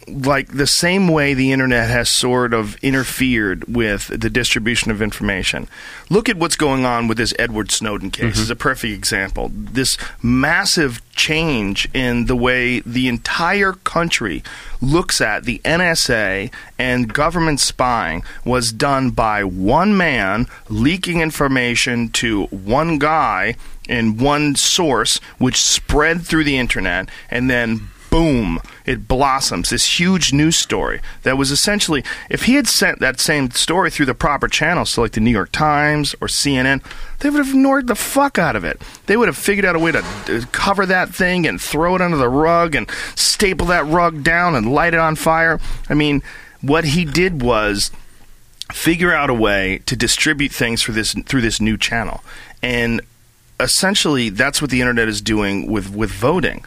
like 0.08 0.50
the 0.50 0.68
same 0.68 1.08
way 1.08 1.34
the 1.34 1.52
internet 1.52 1.90
has 1.90 2.10
sort 2.10 2.54
of 2.54 2.76
interfered 2.84 3.64
with 3.74 4.08
the 4.08 4.30
distribution 4.30 4.92
of 4.92 5.02
information. 5.02 5.68
Look 6.10 6.30
at 6.30 6.38
what's 6.38 6.56
going 6.56 6.86
on 6.86 7.08
with 7.08 7.18
this 7.18 7.34
Edward 7.40 7.72
Snowden 7.72 8.12
case. 8.12 8.34
Mm-hmm. 8.34 8.42
is 8.42 8.50
a 8.50 8.56
perfect 8.56 8.94
example. 8.94 9.52
This 9.54 9.98
massive 10.22 11.02
change 11.16 11.88
in 11.94 12.26
the 12.26 12.36
way 12.36 12.82
the 12.82 13.08
entire 13.08 13.74
country 13.74 14.44
looks 14.82 15.22
at 15.22 15.46
the 15.46 15.60
NSA 15.60 16.52
and 16.78 17.14
government 17.14 17.60
spying 17.60 18.24
was 18.44 18.72
done 18.72 19.10
by 19.12 19.44
one 19.44 19.98
man 19.98 20.48
leaking 20.70 21.22
information 21.22 22.10
to 22.10 22.46
one 22.46 23.00
guy 23.00 23.56
in 23.88 24.18
one 24.18 24.56
source 24.56 25.20
which 25.38 25.62
spread 25.62 26.22
through 26.22 26.44
the 26.44 26.58
internet 26.58 27.08
and 27.30 27.50
then 27.50 27.90
boom, 28.16 28.62
it 28.86 29.10
blossoms. 29.10 29.72
This 29.72 30.00
huge 30.00 30.32
news 30.32 30.56
story 30.56 31.02
that 31.24 31.38
was 31.38 31.52
essentially, 31.52 32.02
if 32.30 32.44
he 32.44 32.56
had 32.56 32.66
sent 32.66 33.00
that 33.00 33.20
same 33.20 33.52
story 33.52 33.92
through 33.92 34.06
the 34.06 34.16
proper 34.16 34.48
channels, 34.48 34.92
so 34.92 35.02
like 35.02 35.12
the 35.12 35.20
New 35.20 35.32
York 35.32 35.52
Times 35.52 36.16
or 36.22 36.28
CNN, 36.28 36.82
they 37.20 37.30
would 37.30 37.46
have 37.46 37.54
ignored 37.54 37.88
the 37.88 37.96
fuck 37.96 38.40
out 38.40 38.56
of 38.56 38.64
it. 38.64 38.82
They 39.08 39.18
would 39.18 39.28
have 39.28 39.36
figured 39.36 39.66
out 39.66 39.76
a 39.76 39.80
way 39.80 39.92
to 39.92 40.00
uh, 40.00 40.46
cover 40.54 40.86
that 40.86 41.14
thing 41.14 41.46
and 41.46 41.60
throw 41.60 41.94
it 41.94 42.02
under 42.02 42.16
the 42.16 42.30
rug 42.30 42.74
and 42.74 42.90
staple 43.16 43.68
that 43.68 43.86
rug 43.86 44.24
down 44.24 44.56
and 44.56 44.72
light 44.72 44.94
it 44.94 45.00
on 45.02 45.18
fire. 45.18 45.60
I 45.90 45.94
mean, 45.94 46.24
what 46.62 46.86
he 46.86 47.04
did 47.04 47.42
was 47.42 47.92
figure 48.72 49.14
out 49.14 49.30
a 49.30 49.34
way 49.34 49.82
to 49.88 49.96
distribute 49.98 50.54
things 50.54 50.82
through 50.82 50.94
this 50.94 51.14
through 51.26 51.42
this 51.42 51.60
new 51.60 51.78
channel 51.78 52.24
and 52.64 53.02
essentially 53.60 54.30
that's 54.30 54.62
what 54.62 54.70
the 54.70 54.82
internet 54.82 55.08
is 55.08 55.22
doing 55.22 55.70
with 55.72 55.94
with 55.94 56.12
voting. 56.12 56.64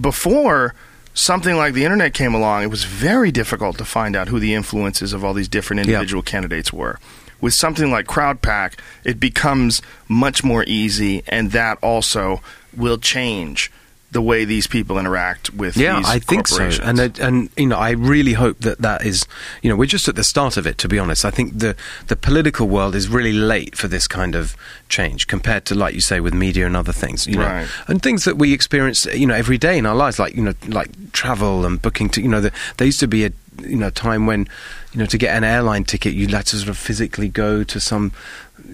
Before 0.00 0.74
something 1.14 1.56
like 1.56 1.74
the 1.74 1.84
internet 1.84 2.14
came 2.14 2.34
along 2.34 2.62
it 2.62 2.70
was 2.70 2.84
very 2.84 3.30
difficult 3.30 3.76
to 3.78 3.84
find 3.84 4.16
out 4.16 4.28
who 4.28 4.40
the 4.40 4.54
influences 4.54 5.12
of 5.12 5.24
all 5.24 5.34
these 5.34 5.48
different 5.48 5.80
individual 5.80 6.22
candidates 6.22 6.72
were. 6.72 6.98
With 7.40 7.54
something 7.54 7.90
like 7.90 8.06
Crowdpac 8.06 8.74
it 9.04 9.20
becomes 9.20 9.82
much 10.08 10.42
more 10.42 10.64
easy 10.66 11.22
and 11.28 11.52
that 11.52 11.78
also 11.82 12.40
will 12.74 12.98
change 12.98 13.70
the 14.12 14.22
way 14.22 14.44
these 14.44 14.66
people 14.66 14.98
interact 14.98 15.52
with 15.54 15.76
Yeah, 15.76 15.96
these 15.96 16.08
I 16.08 16.18
think 16.18 16.46
so, 16.46 16.68
and 16.82 17.00
and 17.18 17.48
you 17.56 17.66
know, 17.66 17.78
I 17.78 17.90
really 17.92 18.34
hope 18.34 18.58
that 18.60 18.78
that 18.82 19.04
is, 19.06 19.26
you 19.62 19.70
know, 19.70 19.76
we're 19.76 19.86
just 19.86 20.06
at 20.08 20.14
the 20.16 20.22
start 20.24 20.56
of 20.56 20.66
it. 20.66 20.76
To 20.78 20.88
be 20.88 20.98
honest, 20.98 21.24
I 21.24 21.30
think 21.30 21.58
the 21.58 21.74
the 22.08 22.16
political 22.16 22.68
world 22.68 22.94
is 22.94 23.08
really 23.08 23.32
late 23.32 23.74
for 23.74 23.88
this 23.88 24.06
kind 24.06 24.34
of 24.34 24.54
change 24.88 25.26
compared 25.26 25.64
to, 25.66 25.74
like 25.74 25.94
you 25.94 26.00
say, 26.02 26.20
with 26.20 26.34
media 26.34 26.66
and 26.66 26.76
other 26.76 26.92
things, 26.92 27.26
you 27.26 27.36
know, 27.36 27.46
Right. 27.48 27.68
and 27.88 28.02
things 28.02 28.24
that 28.24 28.36
we 28.36 28.52
experience, 28.52 29.06
you 29.06 29.26
know, 29.26 29.34
every 29.34 29.58
day 29.58 29.78
in 29.78 29.86
our 29.86 29.96
lives, 29.96 30.18
like 30.18 30.34
you 30.36 30.42
know, 30.42 30.54
like 30.68 30.90
travel 31.12 31.64
and 31.66 31.80
booking. 31.80 32.10
To 32.10 32.20
you 32.20 32.28
know, 32.28 32.40
the, 32.42 32.52
there 32.76 32.86
used 32.86 33.00
to 33.00 33.08
be 33.08 33.24
a 33.24 33.30
you 33.62 33.76
know 33.76 33.90
time 33.90 34.26
when 34.26 34.48
you 34.92 34.98
know 35.00 35.06
to 35.06 35.18
get 35.18 35.36
an 35.36 35.44
airline 35.44 35.84
ticket 35.84 36.14
you 36.14 36.26
had 36.26 36.46
to 36.46 36.56
sort 36.56 36.70
of 36.70 36.78
physically 36.78 37.28
go 37.28 37.62
to 37.62 37.78
some 37.78 38.10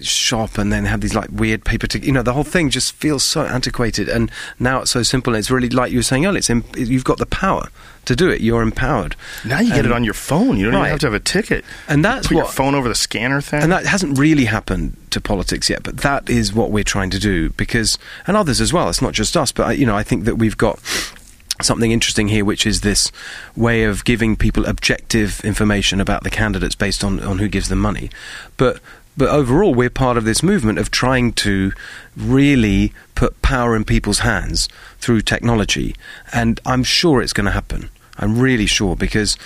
shop 0.05 0.59
and 0.59 0.73
then 0.73 0.85
have 0.85 1.01
these 1.01 1.15
like 1.15 1.29
weird 1.31 1.65
paper. 1.65 1.87
You 1.99 2.13
know, 2.13 2.23
the 2.23 2.33
whole 2.33 2.45
thing 2.45 2.71
just 2.71 2.93
feels 2.93 3.23
so 3.25 3.43
antiquated, 3.43 4.09
and 4.09 4.31
now 4.59 4.81
it's 4.83 4.91
so 4.91 5.03
simple. 5.03 5.35
And 5.35 5.39
it's 5.41 5.51
really 5.51 5.69
like 5.69 5.91
you 5.93 5.99
were 5.99 6.03
saying 6.03 6.27
earlier. 6.27 6.39
It's 6.39 6.51
in, 6.51 6.65
you've 6.77 7.05
got 7.05 7.19
the 7.19 7.27
power 7.27 7.69
to 8.07 8.17
do 8.17 8.31
it. 8.31 8.41
You're 8.41 8.63
empowered. 8.63 9.17
Now 9.45 9.61
you 9.61 9.73
get 9.75 9.85
it 9.85 9.93
on 9.93 10.03
your 10.05 10.15
phone. 10.15 10.57
You 10.57 10.67
don't 10.67 10.75
Right. 10.75 10.81
even 10.83 10.91
have 10.93 11.01
to 11.01 11.07
have 11.09 11.15
a 11.15 11.21
ticket. 11.21 11.65
And 11.89 12.05
that's 12.05 12.29
Put 12.29 12.35
your 12.37 12.45
what- 12.45 12.55
phone 12.55 12.75
over 12.75 12.89
the 12.89 12.95
scanner 12.95 13.41
thing. 13.41 13.63
And 13.63 13.71
that 13.73 13.85
hasn't 13.87 14.19
really 14.19 14.47
happened 14.47 14.97
to 15.11 15.21
politics 15.21 15.69
yet, 15.69 15.83
but 15.83 15.99
that 15.99 16.29
is 16.31 16.53
what 16.55 16.71
we're 16.71 16.85
trying 16.85 17.11
to 17.11 17.19
do 17.19 17.51
because, 17.51 17.99
and 18.27 18.37
others 18.37 18.61
as 18.61 18.73
well. 18.73 18.89
It's 18.89 19.03
not 19.03 19.13
just 19.13 19.37
us, 19.37 19.53
but 19.53 19.67
I- 19.67 19.73
you 19.73 19.85
know, 19.87 19.97
I 19.97 20.03
think 20.03 20.25
that 20.25 20.37
we've 20.37 20.57
got 20.57 20.79
something 21.61 21.91
interesting 21.91 22.29
here, 22.29 22.45
which 22.45 22.65
is 22.67 22.83
this 22.83 23.11
way 23.57 23.83
of 23.83 24.05
giving 24.05 24.37
people 24.37 24.65
objective 24.65 25.41
information 25.45 26.01
about 26.01 26.23
the 26.23 26.31
candidates 26.31 26.77
based 26.77 27.03
on, 27.03 27.19
on 27.21 27.39
who 27.39 27.49
gives 27.49 27.69
them 27.69 27.81
money. 27.81 28.11
But 28.57 28.79
but 29.19 29.29
overall, 29.31 29.75
we're 29.75 29.91
part 29.91 30.17
of 30.17 30.25
this 30.25 30.43
movement 30.43 30.79
of 30.79 30.91
trying 30.93 31.33
to 31.35 31.73
really 32.17 32.93
put 33.17 33.43
power 33.43 33.75
in 33.75 33.85
people's 33.85 34.21
hands 34.21 34.69
through 35.01 35.23
technology, 35.23 35.97
and 36.33 36.61
I'm 36.65 36.85
sure 36.85 37.21
it's 37.21 37.33
going 37.33 37.47
to 37.47 37.51
happen. 37.51 37.91
I'm 38.17 38.39
really 38.39 38.67
sure 38.67 38.95
because 38.97 39.37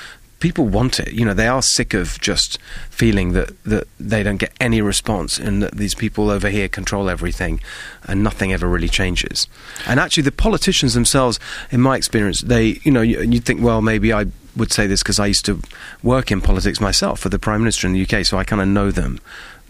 people 0.41 0.67
want 0.67 1.01
it. 1.01 1.13
You 1.13 1.25
know, 1.25 1.33
they 1.33 1.47
are 1.47 1.63
sick 1.63 1.95
of 1.95 2.21
just 2.21 2.59
feeling 2.91 3.33
that, 3.33 3.63
that 3.65 3.87
they 3.99 4.23
don't 4.23 4.39
get 4.39 4.53
any 4.61 4.83
response 4.83 5.39
and 5.39 5.63
that 5.63 5.77
these 5.77 5.95
people 5.95 6.31
over 6.31 6.51
here 6.51 6.69
control 6.69 7.09
everything 7.09 7.61
and 8.05 8.23
nothing 8.23 8.53
ever 8.53 8.69
really 8.69 8.89
changes. 8.89 9.47
And 9.87 9.99
actually, 9.99 10.25
the 10.25 10.33
politicians 10.33 10.95
themselves, 10.95 11.39
in 11.71 11.81
my 11.81 11.97
experience, 11.97 12.43
they, 12.43 12.81
you 12.83 12.91
know, 12.91 13.03
you, 13.03 13.23
you'd 13.23 13.45
think, 13.45 13.63
well, 13.63 13.81
maybe 13.81 14.13
I 14.13 14.27
would 14.57 14.73
say 14.73 14.87
this 14.87 15.03
because 15.03 15.19
I 15.19 15.27
used 15.27 15.47
to 15.47 15.63
work 16.03 16.31
in 16.31 16.41
politics 16.41 16.81
myself 16.81 17.21
for 17.21 17.29
the 17.29 17.39
Prime 17.39 17.61
Minister 17.61 17.87
in 17.87 17.95
the 17.95 18.03
UK, 18.03 18.27
so 18.27 18.37
I 18.37 18.45
kind 18.45 18.61
of 18.61 18.69
know 18.69 18.91
them. 18.91 19.21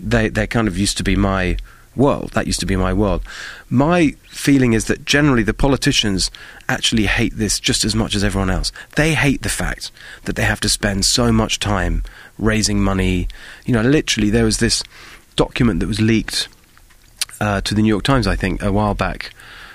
They, 0.03 0.29
they 0.29 0.47
kind 0.47 0.69
of 0.69 0.77
used 0.77 0.97
to 0.99 1.05
be 1.05 1.17
my 1.17 1.57
world. 1.95 2.33
That 2.33 2.47
used 2.47 2.61
to 2.61 2.67
be 2.67 2.77
my 2.77 2.93
world. 2.93 3.23
My 3.69 4.15
feeling 4.29 4.73
is 4.73 4.87
that 4.87 5.05
generally 5.05 5.43
the 5.43 5.55
politicians 5.55 6.31
actually 6.69 7.07
hate 7.07 7.37
this 7.37 7.61
just 7.61 7.85
as 7.85 7.95
much 7.95 8.15
as 8.15 8.25
everyone 8.25 8.51
else. 8.51 8.73
They 8.97 9.15
hate 9.15 9.43
the 9.43 9.49
fact 9.49 9.91
that 10.25 10.37
they 10.37 10.45
have 10.45 10.61
to 10.61 10.69
spend 10.69 11.05
so 11.05 11.33
much 11.33 11.59
time 11.59 12.03
raising 12.39 12.81
money. 12.81 13.29
You 13.65 13.75
know, 13.75 13.83
literally, 13.83 14.31
there 14.31 14.45
was 14.45 14.59
this 14.59 14.83
document 15.37 15.81
that 15.81 15.87
was 15.87 16.01
leaked 16.01 16.49
uh, 17.41 17.61
to 17.63 17.75
the 17.75 17.83
New 17.83 17.89
York 17.89 18.05
Times, 18.05 18.27
I 18.27 18.37
think, 18.37 18.63
a 18.63 18.73
while 18.73 18.95
back, 18.95 19.33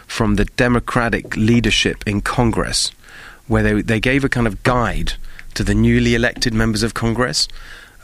from 0.08 0.36
the 0.36 0.46
Democratic 0.46 1.36
leadership 1.36 2.04
in 2.08 2.22
Congress, 2.22 2.92
where 3.48 3.64
they 3.64 3.82
they 3.82 4.00
gave 4.00 4.24
a 4.24 4.30
kind 4.30 4.48
of 4.48 4.64
guide 4.64 5.14
to 5.54 5.64
the 5.64 5.76
newly 5.76 6.16
elected 6.16 6.54
members 6.54 6.84
of 6.84 6.94
Congress 6.94 7.48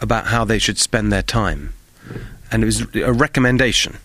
about 0.01 0.27
how 0.27 0.43
they 0.43 0.59
should 0.59 0.77
spend 0.77 1.11
their 1.11 1.21
time, 1.21 1.73
and 2.53 2.63
it 2.63 2.65
was 2.65 2.95
a 2.95 3.11
recommendation 3.11 3.97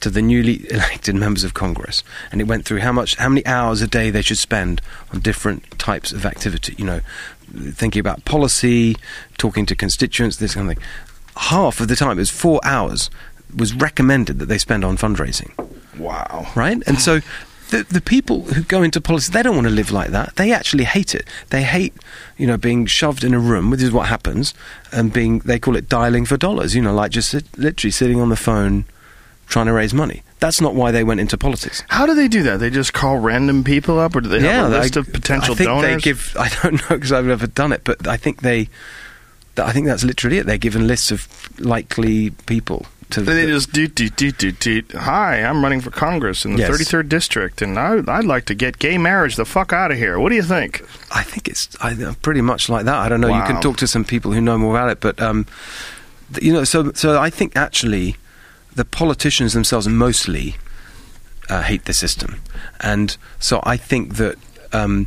to 0.00 0.10
the 0.10 0.22
newly 0.22 0.68
elected 0.70 1.14
members 1.14 1.44
of 1.44 1.54
Congress, 1.54 2.02
and 2.32 2.40
it 2.40 2.44
went 2.44 2.64
through 2.64 2.80
how 2.80 2.92
much, 2.92 3.14
how 3.16 3.28
many 3.28 3.46
hours 3.46 3.80
a 3.82 3.86
day 3.86 4.10
they 4.10 4.22
should 4.22 4.38
spend 4.38 4.80
on 5.12 5.20
different 5.20 5.78
types 5.78 6.10
of 6.10 6.26
activity. 6.26 6.74
You 6.76 6.86
know, 6.86 7.00
thinking 7.70 8.00
about 8.00 8.24
policy, 8.24 8.96
talking 9.38 9.66
to 9.66 9.76
constituents, 9.76 10.38
this 10.38 10.54
kind 10.54 10.68
of 10.68 10.76
thing. 10.76 10.86
Half 11.36 11.80
of 11.80 11.88
the 11.88 11.96
time, 11.96 12.12
it 12.12 12.16
was 12.16 12.30
four 12.30 12.60
hours, 12.64 13.10
was 13.54 13.74
recommended 13.74 14.38
that 14.38 14.46
they 14.46 14.58
spend 14.58 14.84
on 14.84 14.96
fundraising 14.96 15.52
wow. 15.98 16.46
right? 16.54 16.82
And 16.86 17.00
so 17.00 17.20
the 17.70 17.84
the 17.84 18.00
people 18.00 18.42
who 18.42 18.62
go 18.62 18.82
into 18.82 19.00
politics, 19.00 19.30
they 19.30 19.42
don't 19.42 19.54
want 19.54 19.66
to 19.66 19.72
live 19.72 19.90
like 19.90 20.10
that. 20.10 20.36
They 20.36 20.52
actually 20.52 20.84
hate 20.84 21.14
it. 21.14 21.26
They 21.50 21.62
hate, 21.62 21.94
you 22.36 22.46
know, 22.46 22.56
being 22.56 22.86
shoved 22.86 23.24
in 23.24 23.34
a 23.34 23.38
room, 23.38 23.70
which 23.70 23.82
is 23.82 23.90
what 23.92 24.08
happens, 24.08 24.54
and 24.92 25.12
being 25.12 25.40
they 25.40 25.58
call 25.58 25.76
it 25.76 25.88
dialing 25.88 26.24
for 26.26 26.36
dollars. 26.36 26.74
You 26.74 26.82
know, 26.82 26.94
like 26.94 27.10
just 27.10 27.30
sit, 27.30 27.44
literally 27.58 27.90
sitting 27.90 28.20
on 28.20 28.28
the 28.28 28.36
phone 28.36 28.84
trying 29.46 29.66
to 29.66 29.72
raise 29.72 29.92
money. 29.92 30.22
That's 30.40 30.60
not 30.60 30.74
why 30.74 30.90
they 30.90 31.04
went 31.04 31.20
into 31.20 31.36
politics. 31.38 31.82
How 31.88 32.06
do 32.06 32.14
they 32.14 32.28
do 32.28 32.42
that? 32.44 32.58
They 32.60 32.70
just 32.70 32.92
call 32.92 33.18
random 33.18 33.64
people 33.64 33.98
up, 33.98 34.14
or 34.16 34.20
do 34.20 34.28
they 34.28 34.40
have 34.40 34.72
a 34.72 34.78
list 34.80 34.96
I- 34.96 35.00
of 35.00 35.12
potential 35.12 35.54
I 35.54 35.56
think 35.56 35.68
donors? 35.68 35.94
they 35.96 36.00
give. 36.00 36.36
I 36.40 36.48
don't 36.62 36.74
know 36.74 36.96
because 36.96 37.12
I've 37.12 37.26
never 37.26 37.46
done 37.46 37.72
it, 37.72 37.82
but 37.84 38.06
I 38.06 38.16
think 38.16 38.42
they. 38.42 38.68
I 39.56 39.70
think 39.72 39.86
that's 39.86 40.02
literally 40.02 40.38
it. 40.38 40.46
They're 40.46 40.58
given 40.58 40.86
lists 40.88 41.12
of 41.12 41.28
likely 41.60 42.30
people 42.46 42.86
to. 43.14 43.22
they 43.22 43.46
just 43.46 43.72
do 43.72 43.86
do 43.88 44.08
do 44.08 44.30
do 44.32 44.52
do. 44.52 44.82
Hi, 44.98 45.42
I'm 45.42 45.62
running 45.62 45.80
for 45.80 45.90
Congress 45.90 46.44
in 46.44 46.52
the 46.54 46.58
Yes. 46.60 46.70
33rd 46.70 47.08
district, 47.08 47.62
and 47.62 47.78
I, 47.78 48.00
I'd 48.06 48.24
like 48.24 48.44
to 48.46 48.54
get 48.54 48.78
gay 48.78 48.98
marriage 48.98 49.36
the 49.36 49.44
fuck 49.44 49.72
out 49.72 49.90
of 49.92 49.98
here. 49.98 50.18
What 50.18 50.28
do 50.30 50.34
you 50.36 50.42
think? 50.42 50.82
I 51.10 51.22
think 51.22 51.48
it's 51.48 51.68
I, 51.80 52.14
pretty 52.22 52.40
much 52.40 52.68
like 52.68 52.84
that. 52.84 52.96
I 52.96 53.08
don't 53.08 53.20
know. 53.20 53.28
You 53.28 53.34
Wow. 53.34 53.46
can 53.46 53.60
talk 53.60 53.76
to 53.78 53.86
some 53.86 54.04
people 54.04 54.32
who 54.32 54.40
know 54.40 54.58
more 54.58 54.74
about 54.76 54.90
it, 54.90 55.00
but 55.00 55.20
um, 55.20 55.46
th- 56.32 56.44
you 56.44 56.52
know, 56.52 56.64
so 56.64 56.92
so 56.92 57.18
I 57.20 57.30
think 57.30 57.56
actually 57.56 58.16
the 58.74 58.84
politicians 58.84 59.52
themselves 59.52 59.86
mostly 59.88 60.56
uh, 61.48 61.62
hate 61.62 61.84
the 61.84 61.92
system, 61.94 62.40
and 62.80 63.16
so 63.38 63.60
I 63.64 63.76
think 63.76 64.14
that. 64.16 64.36
Um, 64.72 65.06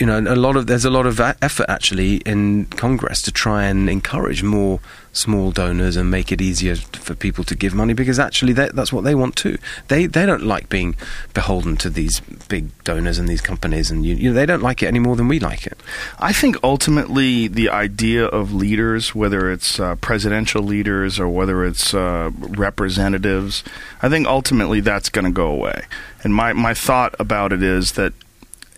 you 0.00 0.06
know, 0.06 0.18
a 0.18 0.34
lot 0.34 0.56
of 0.56 0.66
there's 0.66 0.84
a 0.84 0.90
lot 0.90 1.06
of 1.06 1.20
a- 1.20 1.36
effort 1.40 1.66
actually 1.68 2.16
in 2.26 2.64
Congress 2.66 3.22
to 3.22 3.30
try 3.30 3.62
and 3.64 3.88
encourage 3.88 4.42
more 4.42 4.80
small 5.14 5.52
donors 5.52 5.96
and 5.96 6.10
make 6.10 6.30
it 6.30 6.40
easier 6.40 6.76
for 6.76 7.14
people 7.14 7.44
to 7.44 7.54
give 7.54 7.72
money 7.72 7.94
because 7.94 8.18
actually 8.18 8.52
that's 8.52 8.92
what 8.92 9.04
they 9.04 9.14
want 9.14 9.36
too. 9.36 9.56
They 9.88 10.06
they 10.06 10.26
don't 10.26 10.42
like 10.42 10.68
being 10.68 10.96
beholden 11.32 11.76
to 11.78 11.88
these 11.88 12.20
big 12.48 12.66
donors 12.84 13.18
and 13.18 13.28
these 13.28 13.40
companies, 13.40 13.90
and 13.90 14.04
you, 14.04 14.14
you 14.16 14.28
know 14.28 14.34
they 14.34 14.46
don't 14.46 14.62
like 14.62 14.82
it 14.82 14.86
any 14.86 14.98
more 14.98 15.16
than 15.16 15.28
we 15.28 15.40
like 15.40 15.66
it. 15.66 15.80
I 16.18 16.32
think 16.32 16.56
ultimately 16.62 17.48
the 17.48 17.70
idea 17.70 18.26
of 18.26 18.52
leaders, 18.52 19.14
whether 19.14 19.50
it's 19.50 19.80
uh, 19.80 19.94
presidential 19.96 20.62
leaders 20.62 21.18
or 21.18 21.28
whether 21.28 21.64
it's 21.64 21.94
uh, 21.94 22.30
representatives, 22.36 23.64
I 24.02 24.08
think 24.08 24.26
ultimately 24.26 24.80
that's 24.80 25.08
going 25.08 25.24
to 25.24 25.30
go 25.30 25.46
away. 25.46 25.86
And 26.22 26.34
my, 26.34 26.52
my 26.52 26.74
thought 26.74 27.14
about 27.18 27.52
it 27.52 27.62
is 27.62 27.92
that 27.92 28.12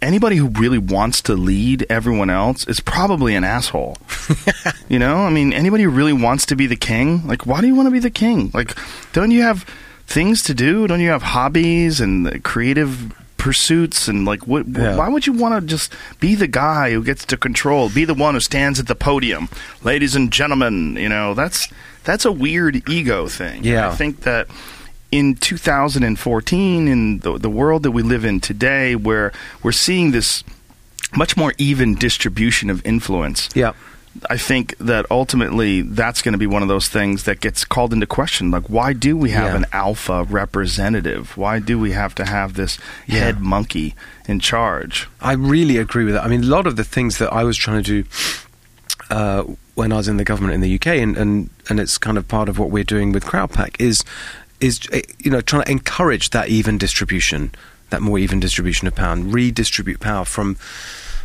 anybody 0.03 0.37
who 0.37 0.49
really 0.49 0.79
wants 0.79 1.23
to 1.23 1.35
lead 1.35 1.87
everyone 1.91 2.31
else 2.31 2.67
is 2.69 2.81
probably 2.81 3.35
an 3.35 3.45
asshole. 3.45 3.97
you 4.89 4.99
know, 4.99 5.19
I 5.19 5.31
mean, 5.31 5.53
anybody 5.53 5.85
who 5.85 5.91
really 5.91 6.13
wants 6.13 6.47
to 6.47 6.57
be 6.57 6.67
the 6.67 6.77
king, 6.77 7.27
like, 7.27 7.47
why 7.47 7.61
do 7.61 7.67
you 7.67 7.75
want 7.75 7.87
to 7.87 7.91
be 7.93 7.99
the 7.99 8.11
king? 8.11 8.51
Like, 8.55 8.77
don't 9.13 9.31
you 9.31 9.43
have 9.43 9.65
things 10.07 10.43
to 10.45 10.55
do? 10.55 10.87
Don't 10.87 11.01
you 11.01 11.11
have 11.11 11.23
hobbies 11.23 12.01
and 12.01 12.43
creative 12.45 13.13
pursuits 13.39 14.09
and 14.09 14.25
like 14.25 14.47
what 14.49 14.67
Yeah. 14.67 14.97
why 14.97 15.09
would 15.09 15.27
you 15.27 15.33
want 15.33 15.61
to 15.61 15.67
just 15.67 15.93
be 16.21 16.35
the 16.35 16.49
guy 16.49 16.91
who 16.91 17.05
gets 17.05 17.25
to 17.27 17.37
control 17.37 17.89
be 17.91 18.05
the 18.05 18.15
one 18.15 18.35
who 18.35 18.41
stands 18.41 18.81
at 18.81 18.89
the 18.89 18.95
podium 18.97 19.49
ladies 19.85 20.17
and 20.17 20.33
gentlemen 20.33 20.97
you 20.97 21.09
know 21.09 21.33
that's 21.35 21.69
that's 22.03 22.25
a 22.25 22.33
weird 22.33 22.89
ego 22.89 23.29
thing 23.29 23.63
Yeah. 23.63 23.89
i 23.91 23.95
think 23.95 24.23
that 24.23 24.49
in 25.19 25.35
2014 25.35 26.89
in 26.89 27.19
the, 27.21 27.39
the 27.39 27.49
world 27.51 27.83
that 27.85 27.93
we 27.93 28.03
live 28.03 28.25
in 28.25 28.41
today 28.41 28.95
where 28.95 29.33
we're 29.63 29.73
seeing 29.73 30.11
this 30.13 30.45
much 31.17 31.37
more 31.37 31.53
even 31.59 31.95
distribution 31.95 32.69
of 32.71 32.85
influence 32.85 33.49
Yeah. 33.55 33.73
I 34.31 34.39
think 34.39 34.75
that 34.79 35.05
ultimately 35.11 35.83
that's 35.83 36.23
going 36.23 36.33
to 36.33 36.39
be 36.39 36.47
one 36.47 36.63
of 36.63 36.69
those 36.69 36.89
things 36.89 37.25
that 37.25 37.41
gets 37.41 37.67
called 37.67 37.93
into 37.93 38.07
question. 38.07 38.51
Like, 38.51 38.67
why 38.71 38.95
do 38.95 39.15
we 39.15 39.29
have 39.33 39.51
Yeah. 39.53 39.57
an 39.57 39.67
alpha 39.75 40.25
representative? 40.25 41.37
Why 41.37 41.59
do 41.61 41.79
we 41.79 41.93
have 41.93 42.15
to 42.15 42.25
have 42.25 42.55
this 42.55 42.79
Yeah. 43.07 43.19
head 43.25 43.41
monkey 43.43 43.95
in 44.27 44.41
charge? 44.41 45.07
I 45.21 45.33
really 45.35 45.77
agree 45.77 46.05
with 46.07 46.15
that. 46.15 46.25
I 46.25 46.29
mean, 46.29 46.45
a 46.45 46.47
lot 46.57 46.67
of 46.67 46.77
the 46.77 46.85
things 46.85 47.19
that 47.19 47.31
I 47.31 47.45
was 47.45 47.57
trying 47.59 47.83
to 47.85 48.03
do 48.03 48.09
uh, 49.11 49.43
when 49.75 49.93
I 49.93 49.97
was 49.97 50.09
in 50.09 50.17
the 50.17 50.25
government 50.25 50.55
in 50.55 50.63
the 50.63 50.75
UK, 50.79 50.87
and, 51.05 51.17
and, 51.19 51.51
and 51.69 51.79
it's 51.79 51.99
kind 51.99 52.17
of 52.19 52.27
part 52.27 52.49
of 52.49 52.59
what 52.59 52.71
we're 52.71 52.85
doing 52.97 53.13
with 53.13 53.25
Crowdpac, 53.27 53.77
is 53.79 54.03
is 54.61 54.81
eh, 54.93 55.03
you 55.19 55.31
know 55.31 55.41
trying 55.41 55.65
to 55.65 55.71
encourage 55.71 56.31
that 56.31 56.49
even 56.49 56.79
distribution, 56.79 57.53
that 57.91 58.03
more 58.03 58.19
even 58.19 58.41
distribution 58.41 58.87
of 58.89 58.95
power, 58.95 59.13
and 59.13 59.33
redistribute 59.33 60.01
power 60.01 60.25
from 60.25 60.57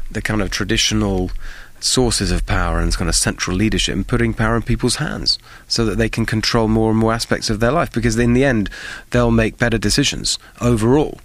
the 0.10 0.22
kind 0.22 0.42
of 0.42 0.52
traditional 0.52 1.32
sources 1.80 2.32
of 2.32 2.46
power 2.46 2.80
and 2.80 2.96
kind 2.96 3.10
of 3.10 3.16
central 3.16 3.56
leadership 3.56 3.96
and 3.96 4.08
putting 4.08 4.34
power 4.34 4.56
in 4.56 4.62
people's 4.62 4.98
hands 4.98 5.40
so 5.68 5.84
that 5.84 5.98
they 5.98 6.10
can 6.10 6.26
control 6.26 6.68
more 6.68 6.92
and 6.92 7.00
more 7.00 7.12
aspects 7.12 7.50
of 7.50 7.60
their 7.60 7.72
life 7.72 7.92
because 7.92 8.18
in 8.20 8.34
the 8.34 8.44
end 8.44 8.70
they'll 9.10 9.32
make 9.32 9.58
better 9.58 9.80
decisions 9.80 10.38
overall. 10.60 11.20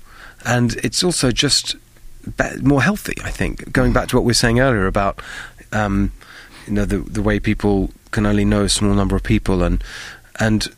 And 0.47 0.75
it's 0.77 1.05
also 1.05 1.31
just 1.31 1.77
more 2.63 2.83
healthy 2.83 3.15
I 3.23 3.31
think. 3.31 3.71
Going 3.73 3.93
back 3.93 4.09
to 4.09 4.17
what 4.17 4.25
we 4.25 4.31
were 4.31 4.35
saying 4.35 4.61
earlier 4.61 4.87
about 4.87 5.21
um, 5.73 6.13
you 6.67 6.73
know 6.73 6.85
the 6.85 6.99
the 6.99 7.23
way 7.23 7.39
people 7.39 7.91
can 8.11 8.27
only 8.27 8.45
know 8.45 8.63
a 8.63 8.69
small 8.69 8.95
number 8.95 9.17
of 9.17 9.23
people 9.23 9.63
and 9.63 9.83
and 10.41 10.69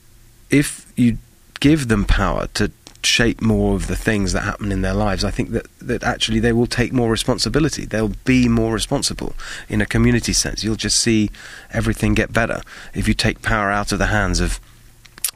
if 0.50 0.88
you 0.99 1.18
give 1.61 1.88
them 1.88 2.05
power 2.05 2.49
to 2.55 2.70
shape 3.03 3.40
more 3.40 3.74
of 3.74 3.86
the 3.86 3.96
things 3.96 4.32
that 4.32 4.42
happen 4.42 4.72
in 4.72 4.82
their 4.82 4.94
lives, 4.94 5.24
I 5.24 5.30
think 5.30 5.51
that, 5.51 5.66
that 5.80 6.03
actually 6.03 6.40
they 6.40 6.53
will 6.53 6.66
take 6.66 6.92
more 6.92 7.11
responsibility. 7.11 7.84
They'll 7.84 8.14
be 8.24 8.49
more 8.49 8.72
responsible 8.72 9.34
in 9.68 9.80
a 9.80 9.86
community 9.86 10.32
sense. 10.32 10.64
You'll 10.64 10.76
just 10.76 10.99
see 10.99 11.30
everything 11.70 12.14
get 12.14 12.32
better 12.32 12.61
if 12.94 13.09
you 13.09 13.14
take 13.14 13.42
power 13.42 13.70
out 13.70 13.92
of 13.92 13.99
the 13.99 14.07
hands 14.07 14.40
of 14.40 14.61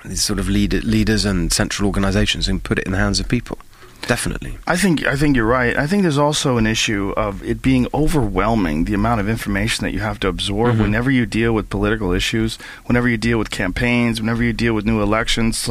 these 0.05 0.25
sort 0.25 0.39
of 0.39 0.49
leader, 0.49 0.81
leaders 0.81 1.25
and 1.25 1.53
central 1.53 1.87
organisations 1.87 2.49
and 2.49 2.63
put 2.63 2.79
it 2.79 2.87
in 2.87 2.93
the 2.93 2.99
hands 2.99 3.21
of 3.21 3.29
people. 3.29 3.59
Definitely. 4.09 4.59
I 4.67 4.77
think 4.77 5.05
I 5.07 5.17
think 5.17 5.37
you're 5.37 5.47
right. 5.47 5.77
I 5.77 5.87
think 5.87 6.03
there's 6.03 6.19
also 6.19 6.57
an 6.59 6.67
issue 6.67 7.13
of 7.17 7.43
it 7.43 7.63
being 7.63 7.87
overwhelming 7.95 8.85
the 8.85 8.95
amount 8.95 9.21
of 9.21 9.29
information 9.29 9.85
that 9.85 9.93
you 9.93 10.01
have 10.01 10.19
to 10.21 10.29
absorb 10.29 10.75
Mm-hmm. 10.75 10.83
whenever 10.83 11.11
you 11.11 11.27
deal 11.27 11.53
with 11.53 11.71
political 11.71 12.13
issues, 12.13 12.57
whenever 12.87 13.09
you 13.09 13.17
deal 13.17 13.39
with 13.39 13.51
campaigns, 13.51 14.21
whenever 14.21 14.43
you 14.43 14.53
deal 14.53 14.75
with 14.75 14.85
new 14.85 15.03
elections. 15.03 15.69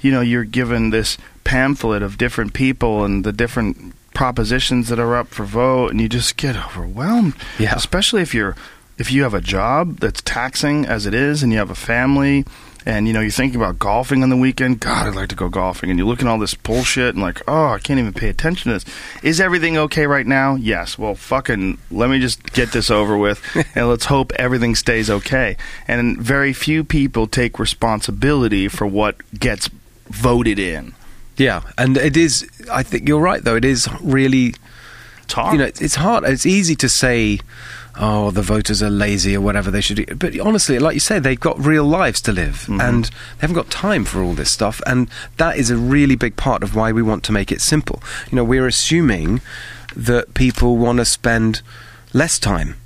You 0.00 0.10
know, 0.12 0.20
you're 0.20 0.44
given 0.44 0.90
this 0.90 1.16
pamphlet 1.44 2.02
of 2.02 2.18
different 2.18 2.52
people 2.52 3.04
and 3.04 3.24
the 3.24 3.32
different 3.32 3.94
propositions 4.14 4.88
that 4.88 4.98
are 4.98 5.16
up 5.16 5.28
for 5.28 5.44
vote, 5.44 5.90
and 5.90 6.00
you 6.00 6.08
just 6.08 6.36
get 6.36 6.56
overwhelmed. 6.56 7.34
Yeah. 7.58 7.74
especially 7.74 8.22
if 8.22 8.34
you're 8.34 8.56
if 8.98 9.12
you 9.12 9.22
have 9.24 9.34
a 9.34 9.40
job 9.42 9.98
that's 10.00 10.22
taxing 10.22 10.86
as 10.86 11.04
it 11.06 11.12
is, 11.14 11.42
and 11.42 11.52
you 11.52 11.58
have 11.58 11.70
a 11.70 11.74
family. 11.74 12.44
And 12.88 13.08
you 13.08 13.12
know 13.12 13.20
you're 13.20 13.30
thinking 13.32 13.60
about 13.60 13.80
golfing 13.80 14.22
on 14.22 14.28
the 14.30 14.36
weekend. 14.36 14.78
God, 14.78 15.08
I'd 15.08 15.16
like 15.16 15.28
to 15.30 15.34
go 15.34 15.48
golfing. 15.48 15.90
And 15.90 15.98
you 15.98 16.06
look 16.06 16.20
at 16.20 16.28
all 16.28 16.38
this 16.38 16.54
bullshit 16.54 17.14
and 17.16 17.22
like, 17.22 17.42
oh, 17.48 17.70
I 17.70 17.78
can't 17.80 17.98
even 17.98 18.12
pay 18.12 18.28
attention 18.28 18.70
to 18.72 18.78
this. 18.78 18.94
Is 19.24 19.40
everything 19.40 19.76
okay 19.76 20.06
right 20.06 20.24
now? 20.26 20.54
Yes. 20.54 20.96
Well, 20.96 21.16
fucking, 21.16 21.78
let 21.90 22.08
me 22.10 22.20
just 22.20 22.52
get 22.52 22.70
this 22.70 22.88
over 22.88 23.18
with, 23.18 23.42
and 23.74 23.88
let's 23.88 24.04
hope 24.04 24.32
everything 24.34 24.76
stays 24.76 25.10
okay. 25.10 25.56
And 25.88 26.16
very 26.16 26.52
few 26.52 26.84
people 26.84 27.26
take 27.26 27.58
responsibility 27.58 28.68
for 28.68 28.86
what 28.86 29.16
gets 29.36 29.68
voted 30.08 30.60
in. 30.60 30.94
Yeah, 31.36 31.62
and 31.76 31.96
it 31.96 32.16
is. 32.16 32.48
I 32.72 32.82
think 32.84 33.08
you're 33.08 33.20
right, 33.20 33.42
though. 33.42 33.56
It 33.56 33.64
is 33.64 33.88
really 34.00 34.54
It's 35.24 35.32
hard. 35.34 35.52
you 35.54 35.58
know, 35.58 35.64
it's, 35.66 35.82
it's 35.82 35.96
hard. 35.96 36.22
It's 36.24 36.46
easy 36.46 36.76
to 36.76 36.88
say, 36.88 37.40
"Oh, 37.98 38.30
the 38.30 38.42
voters 38.42 38.82
are 38.82 38.90
lazy" 38.90 39.36
or 39.36 39.40
whatever 39.40 39.70
they 39.70 39.80
should 39.80 39.96
do. 39.96 40.14
But 40.14 40.38
honestly, 40.40 40.78
like 40.78 40.94
you 40.94 41.00
say, 41.00 41.18
they've 41.18 41.38
got 41.40 41.58
real 41.64 41.84
lives 41.84 42.20
to 42.22 42.32
live, 42.32 42.66
and 42.68 43.04
they 43.06 43.10
haven't 43.40 43.56
got 43.56 43.70
time 43.70 44.04
for 44.04 44.22
all 44.22 44.34
this 44.34 44.50
stuff. 44.50 44.80
And 44.86 45.08
that 45.38 45.56
is 45.56 45.70
a 45.70 45.76
really 45.76 46.16
big 46.16 46.36
part 46.36 46.62
of 46.62 46.74
why 46.74 46.92
we 46.92 47.02
want 47.02 47.24
to 47.24 47.32
make 47.32 47.50
it 47.52 47.60
simple. 47.60 48.02
You 48.30 48.36
know, 48.36 48.44
we're 48.44 48.66
assuming 48.66 49.40
that 49.94 50.34
people 50.34 50.76
want 50.76 50.98
to 50.98 51.04
spend 51.04 51.62
less 52.12 52.38
time 52.38 52.76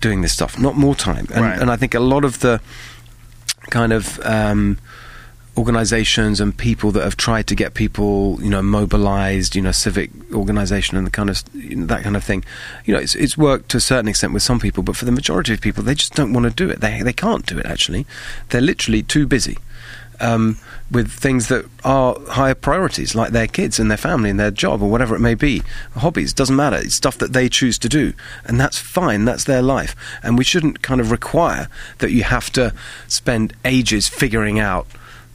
doing 0.00 0.22
this 0.22 0.32
stuff, 0.32 0.58
not 0.58 0.76
more 0.76 0.94
time. 0.94 1.26
And, 1.34 1.44
Right. 1.44 1.58
and 1.60 1.70
I 1.70 1.76
think 1.76 1.94
a 1.94 2.00
lot 2.00 2.24
of 2.24 2.40
the 2.40 2.60
kind 3.70 3.92
of 3.92 4.18
um, 4.24 4.78
organizations 5.56 6.40
and 6.40 6.56
people 6.56 6.90
that 6.92 7.04
have 7.04 7.16
tried 7.16 7.46
to 7.46 7.54
get 7.54 7.74
people, 7.74 8.38
you 8.42 8.48
know, 8.48 8.62
mobilized, 8.62 9.54
you 9.54 9.60
know, 9.60 9.72
civic 9.72 10.10
organization 10.32 10.96
and 10.96 11.06
the 11.06 11.10
kind 11.10 11.28
of 11.28 11.42
you 11.54 11.76
know, 11.76 11.86
that 11.86 12.02
kind 12.02 12.16
of 12.16 12.24
thing. 12.24 12.44
You 12.84 12.94
know, 12.94 13.00
it's 13.00 13.14
it's 13.14 13.36
worked 13.36 13.68
to 13.70 13.76
a 13.76 13.80
certain 13.80 14.08
extent 14.08 14.32
with 14.32 14.42
some 14.42 14.58
people, 14.58 14.82
but 14.82 14.96
for 14.96 15.04
the 15.04 15.12
majority 15.12 15.52
of 15.52 15.60
people, 15.60 15.82
they 15.82 15.94
just 15.94 16.14
don't 16.14 16.32
want 16.32 16.44
to 16.44 16.50
do 16.50 16.70
it. 16.70 16.80
They 16.80 17.02
they 17.02 17.12
can't 17.12 17.44
do 17.44 17.58
it. 17.58 17.66
Actually, 17.66 18.06
they're 18.48 18.60
literally 18.60 19.02
too 19.02 19.26
busy. 19.26 19.58
Um, 20.20 20.58
with 20.88 21.10
things 21.10 21.48
that 21.48 21.64
are 21.84 22.16
higher 22.28 22.54
priorities, 22.54 23.14
like 23.14 23.32
their 23.32 23.48
kids 23.48 23.80
and 23.80 23.90
their 23.90 23.98
family 23.98 24.30
and 24.30 24.38
their 24.38 24.52
job 24.52 24.80
or 24.80 24.88
whatever 24.88 25.16
it 25.16 25.20
may 25.20 25.34
be, 25.34 25.62
hobbies 25.96 26.32
doesn't 26.32 26.54
matter. 26.54 26.76
It's 26.76 26.94
stuff 26.94 27.18
that 27.18 27.32
they 27.32 27.48
choose 27.48 27.76
to 27.78 27.88
do, 27.88 28.12
and 28.44 28.60
that's 28.60 28.78
fine. 28.78 29.24
That's 29.24 29.44
their 29.44 29.62
life, 29.62 29.96
and 30.22 30.38
we 30.38 30.44
shouldn't 30.44 30.82
kind 30.82 31.00
of 31.00 31.10
require 31.10 31.68
that 31.98 32.12
you 32.12 32.22
have 32.22 32.50
to 32.52 32.72
spend 33.08 33.54
ages 33.64 34.06
figuring 34.06 34.60
out 34.60 34.86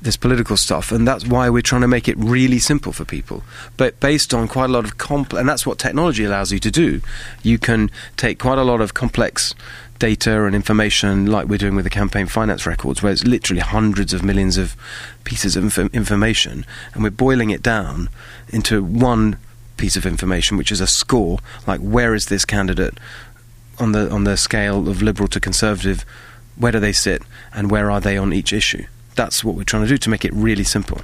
this 0.01 0.17
political 0.17 0.57
stuff, 0.57 0.91
and 0.91 1.07
that's 1.07 1.25
why 1.25 1.49
we're 1.49 1.61
trying 1.61 1.81
to 1.81 1.87
make 1.87 2.07
it 2.07 2.17
really 2.17 2.59
simple 2.59 2.91
for 2.91 3.03
people. 3.03 3.43
But 3.77 3.99
based 3.99 4.33
on 4.33 4.47
quite 4.47 4.65
a 4.65 4.73
lot 4.73 4.85
of 4.85 4.97
complex, 4.97 5.39
and 5.39 5.49
that's 5.49 5.65
what 5.65 5.79
technology 5.79 6.23
allows 6.23 6.51
you 6.51 6.59
to 6.59 6.71
do. 6.71 7.01
You 7.41 7.57
can 7.57 7.89
take 8.15 8.39
quite 8.39 8.59
a 8.59 8.63
lot 8.63 8.79
of 8.79 8.93
complex 8.93 9.55
data 9.99 10.45
and 10.45 10.55
information, 10.55 11.25
like 11.25 11.47
we're 11.47 11.57
doing 11.57 11.75
with 11.75 11.83
the 11.83 11.89
campaign 11.89 12.27
finance 12.27 12.67
records, 12.67 13.01
where 13.01 13.11
it's 13.11 13.25
literally 13.25 13.61
hundreds 13.61 14.13
of 14.13 14.23
millions 14.23 14.57
of 14.57 14.75
pieces 15.23 15.55
of 15.55 15.63
inf- 15.63 15.93
information, 15.93 16.65
and 16.93 17.03
we're 17.03 17.09
boiling 17.09 17.49
it 17.49 17.63
down 17.63 18.09
into 18.49 18.83
one 18.83 19.37
piece 19.77 19.95
of 19.95 20.05
information, 20.05 20.57
which 20.57 20.71
is 20.71 20.81
a 20.81 20.87
score, 20.87 21.39
like 21.65 21.79
where 21.79 22.13
is 22.13 22.27
this 22.27 22.45
candidate 22.45 22.99
on 23.79 23.91
the 23.91 24.09
on 24.11 24.23
the 24.23 24.37
scale 24.37 24.87
of 24.87 25.01
liberal 25.01 25.27
to 25.29 25.39
conservative, 25.39 26.05
where 26.55 26.71
do 26.71 26.79
they 26.79 26.93
sit, 26.93 27.23
and 27.53 27.71
where 27.71 27.89
are 27.89 28.01
they 28.01 28.17
on 28.17 28.31
each 28.33 28.53
issue? 28.53 28.85
That's 29.17 29.43
what 29.43 29.55
we're 29.55 29.63
trying 29.65 29.81
to 29.83 29.89
do 29.89 29.97
to 29.97 30.09
make 30.09 30.23
it 30.23 30.31
really 30.33 30.63
simple. 30.63 31.01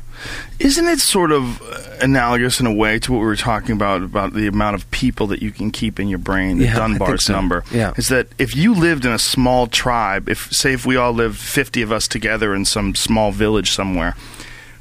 Isn't 0.59 0.87
it 0.87 0.99
sort 0.99 1.31
of 1.33 1.61
uh, 1.61 1.97
analogous 1.99 2.59
in 2.61 2.65
a 2.67 2.73
way 2.73 2.99
to 2.99 3.11
what 3.11 3.19
we 3.19 3.25
were 3.25 3.35
talking 3.35 3.71
about 3.75 4.03
about 4.03 4.33
the 4.33 4.47
amount 4.47 4.75
of 4.75 4.89
people 4.91 5.27
that 5.27 5.41
you 5.41 5.51
can 5.51 5.71
keep 5.71 5.99
in 5.99 6.07
your 6.07 6.19
brain, 6.19 6.59
the 6.59 6.65
Yeah, 6.65 6.75
Dunbar's 6.75 7.25
so. 7.25 7.33
number? 7.33 7.63
Yeah. 7.71 7.93
Is 7.97 8.07
that 8.09 8.27
if 8.37 8.55
you 8.55 8.73
lived 8.75 9.03
in 9.03 9.11
a 9.11 9.19
small 9.19 9.67
tribe, 9.67 10.29
if 10.29 10.53
say 10.53 10.71
if 10.73 10.85
we 10.85 10.95
all 10.95 11.11
lived 11.11 11.37
50 11.39 11.81
of 11.81 11.91
us 11.91 12.07
together 12.07 12.53
in 12.55 12.63
some 12.65 12.95
small 12.95 13.31
village 13.33 13.71
somewhere, 13.71 14.15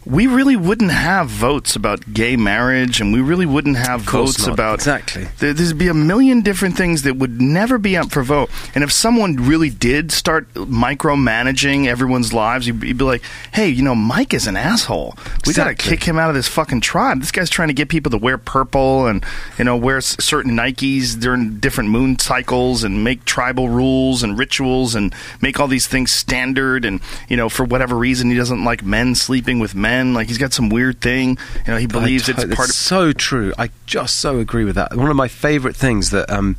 we 0.05 0.26
really 0.26 0.57
wouldn't 0.57 0.90
have 0.90 1.28
votes 1.28 1.76
about 1.76 2.12
gay 2.12 2.36
marriage 2.36 3.00
and 3.00 3.12
we 3.12 3.20
really 3.20 3.46
wouldn't 3.46 3.76
have 3.76 4.00
votes 4.03 4.46
not. 4.46 4.53
about 4.55 4.74
Exactly. 4.74 5.28
there, 5.38 5.53
there'd 5.53 5.78
be 5.78 5.86
a 5.88 5.94
million 5.94 6.40
different 6.40 6.76
things 6.76 7.03
that 7.03 7.16
would 7.16 7.40
never 7.40 7.78
be 7.78 7.96
up 7.96 8.11
for 8.11 8.22
vote. 8.24 8.50
And 8.74 8.82
if 8.82 8.90
someone 8.90 9.36
really 9.36 9.70
did 9.70 10.11
start 10.11 10.53
micromanaging 10.55 11.86
everyone's 11.86 12.32
lives, 12.32 12.66
you'd, 12.66 12.82
you'd 12.82 12.98
be 12.98 13.05
like, 13.05 13.22
"Hey, 13.53 13.68
you 13.68 13.82
know, 13.82 13.94
Mike 13.94 14.34
is 14.34 14.46
an 14.46 14.57
asshole. 14.57 15.14
We 15.46 15.53
got 15.53 15.68
to 15.68 15.74
kick 15.74 16.03
him 16.03 16.18
out 16.18 16.28
of 16.30 16.34
this 16.34 16.48
fucking 16.48 16.80
tribe. 16.80 17.20
This 17.20 17.30
guy's 17.30 17.50
trying 17.50 17.68
to 17.68 17.74
get 17.74 17.88
people 17.88 18.11
to 18.11 18.18
wear 18.18 18.38
purple 18.38 19.07
and 19.07 19.24
you 19.59 19.64
know 19.64 19.76
wear 19.76 19.98
s- 19.98 20.16
certain 20.18 20.53
Nikes 20.57 21.18
during 21.18 21.59
different 21.59 21.90
moon 21.90 22.18
cycles 22.18 22.82
and 22.84 23.05
make 23.05 23.24
tribal 23.24 23.68
rules 23.68 24.22
and 24.22 24.38
rituals 24.38 24.94
and 24.94 25.14
make 25.40 25.61
all 25.61 25.68
these 25.68 25.86
things 25.86 26.12
standard. 26.12 26.84
And 26.84 27.00
you 27.28 27.36
know, 27.36 27.48
for 27.48 27.64
whatever 27.64 27.96
reason, 27.96 28.30
he 28.30 28.36
doesn't 28.36 28.64
like 28.64 28.82
men 28.84 29.14
sleeping 29.14 29.59
with 29.61 29.74
men. 29.74 29.91
Like 30.14 30.28
he's 30.28 30.38
got 30.38 30.53
some 30.53 30.68
weird 30.68 31.01
thing. 31.01 31.38
You 31.66 31.72
know, 31.72 31.78
he 31.78 31.86
believes 31.86 32.28
it's 32.28 32.45
part 32.45 32.68
of." 32.68 32.74
so 32.74 33.12
true. 33.12 33.53
I 33.59 33.70
just 33.86 34.20
so 34.20 34.38
agree 34.38 34.64
with 34.64 34.76
that. 34.76 34.97
One 34.97 35.11
of 35.11 35.16
my 35.16 35.28
favourite 35.28 35.76
things 35.76 36.11
that 36.11 36.30
um, 36.30 36.57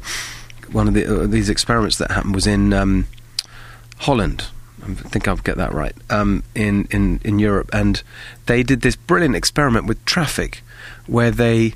one 0.72 0.88
of 0.88 0.94
the, 0.94 1.24
uh, 1.24 1.28
these 1.28 1.50
experiments 1.50 1.98
that 1.98 2.12
happened 2.12 2.36
was 2.36 2.48
in 2.48 2.74
um, 2.74 3.08
Holland. 4.00 4.48
I 4.84 4.94
think 4.94 5.28
I'll 5.30 5.38
get 5.38 5.56
that 5.58 5.74
right. 5.74 5.96
Um, 6.10 6.44
in, 6.56 6.88
in 6.92 7.22
in 7.24 7.40
Europe, 7.40 7.70
and 7.74 8.04
they 8.48 8.64
did 8.64 8.82
this 8.82 8.98
brilliant 8.98 9.36
experiment 9.36 9.86
with 9.86 10.04
traffic, 10.04 10.62
where 11.08 11.32
they 11.32 11.74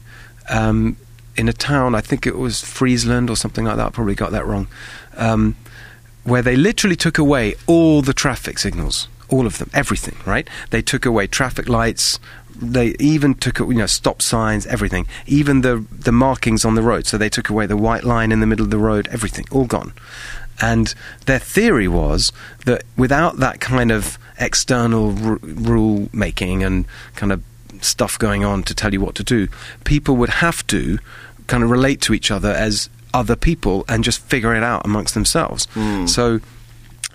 um, 0.49 0.97
in 1.37 1.47
a 1.47 1.53
town, 1.53 1.95
I 1.95 2.01
think 2.01 2.25
it 2.25 2.37
was 2.37 2.63
Friesland 2.63 3.29
or 3.29 3.35
something 3.35 3.63
like 3.63 3.77
that. 3.77 3.87
I 3.87 3.89
probably 3.89 4.15
got 4.15 4.31
that 4.31 4.45
wrong. 4.45 4.67
Um, 5.15 5.55
where 6.23 6.41
they 6.41 6.57
literally 6.57 6.95
took 6.95 7.17
away 7.17 7.55
all 7.67 8.01
the 8.01 8.13
traffic 8.13 8.59
signals, 8.59 9.07
all 9.29 9.45
of 9.45 9.57
them, 9.57 9.69
everything. 9.73 10.17
Right? 10.25 10.47
They 10.69 10.81
took 10.81 11.05
away 11.05 11.27
traffic 11.27 11.67
lights. 11.69 12.19
They 12.59 12.95
even 12.99 13.35
took 13.35 13.59
you 13.59 13.73
know 13.73 13.85
stop 13.85 14.21
signs, 14.21 14.65
everything, 14.65 15.07
even 15.27 15.61
the 15.61 15.85
the 15.91 16.11
markings 16.11 16.65
on 16.65 16.75
the 16.75 16.81
road. 16.81 17.05
So 17.05 17.17
they 17.17 17.29
took 17.29 17.49
away 17.49 17.65
the 17.67 17.77
white 17.77 18.03
line 18.03 18.31
in 18.31 18.39
the 18.39 18.47
middle 18.47 18.65
of 18.65 18.71
the 18.71 18.79
road, 18.79 19.07
everything, 19.11 19.45
all 19.51 19.65
gone. 19.65 19.93
And 20.59 20.93
their 21.27 21.37
theory 21.39 21.87
was 21.87 22.31
that 22.65 22.83
without 22.97 23.37
that 23.37 23.59
kind 23.59 23.91
of 23.91 24.17
external 24.39 25.09
r- 25.23 25.39
rule 25.41 26.09
making 26.11 26.63
and 26.63 26.85
kind 27.15 27.31
of 27.31 27.43
stuff 27.81 28.17
going 28.17 28.43
on 28.43 28.63
to 28.63 28.73
tell 28.73 28.91
you 28.91 28.99
what 29.01 29.13
to 29.15 29.23
do, 29.23 29.47
people 29.83 30.15
would 30.15 30.29
have 30.29 30.65
to 30.67 30.97
kind 31.45 31.63
of 31.63 31.69
relate 31.69 32.01
to 32.01 32.13
each 32.15 32.31
other 32.31 32.49
as 32.49 32.89
other 33.13 33.35
people 33.35 33.85
and 33.87 34.03
just 34.03 34.19
figure 34.21 34.55
it 34.55 34.63
out 34.63 34.83
amongst 34.83 35.13
themselves. 35.13 35.67
So 36.07 36.39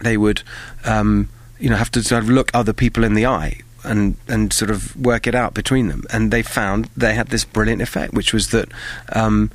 they 0.01 0.17
would, 0.17 0.43
um, 0.85 1.29
you 1.63 1.71
know, 1.71 1.77
have 1.77 1.93
to 1.93 2.03
sort 2.03 2.25
of 2.25 2.29
look 2.29 2.51
other 2.53 2.73
people 2.73 3.05
in 3.05 3.15
the 3.15 3.25
eye 3.25 3.61
and 3.85 4.17
and 4.27 4.53
sort 4.53 4.71
of 4.71 4.97
work 4.97 5.27
it 5.27 5.35
out 5.35 5.55
between 5.55 5.87
them. 5.89 6.05
And 6.13 6.33
they 6.33 6.43
found 6.43 6.91
they 6.97 7.15
had 7.15 7.29
this 7.29 7.45
brilliant 7.45 7.81
effect, 7.81 8.13
which 8.13 8.35
was 8.35 8.51
that 8.51 8.69
um, 9.13 9.51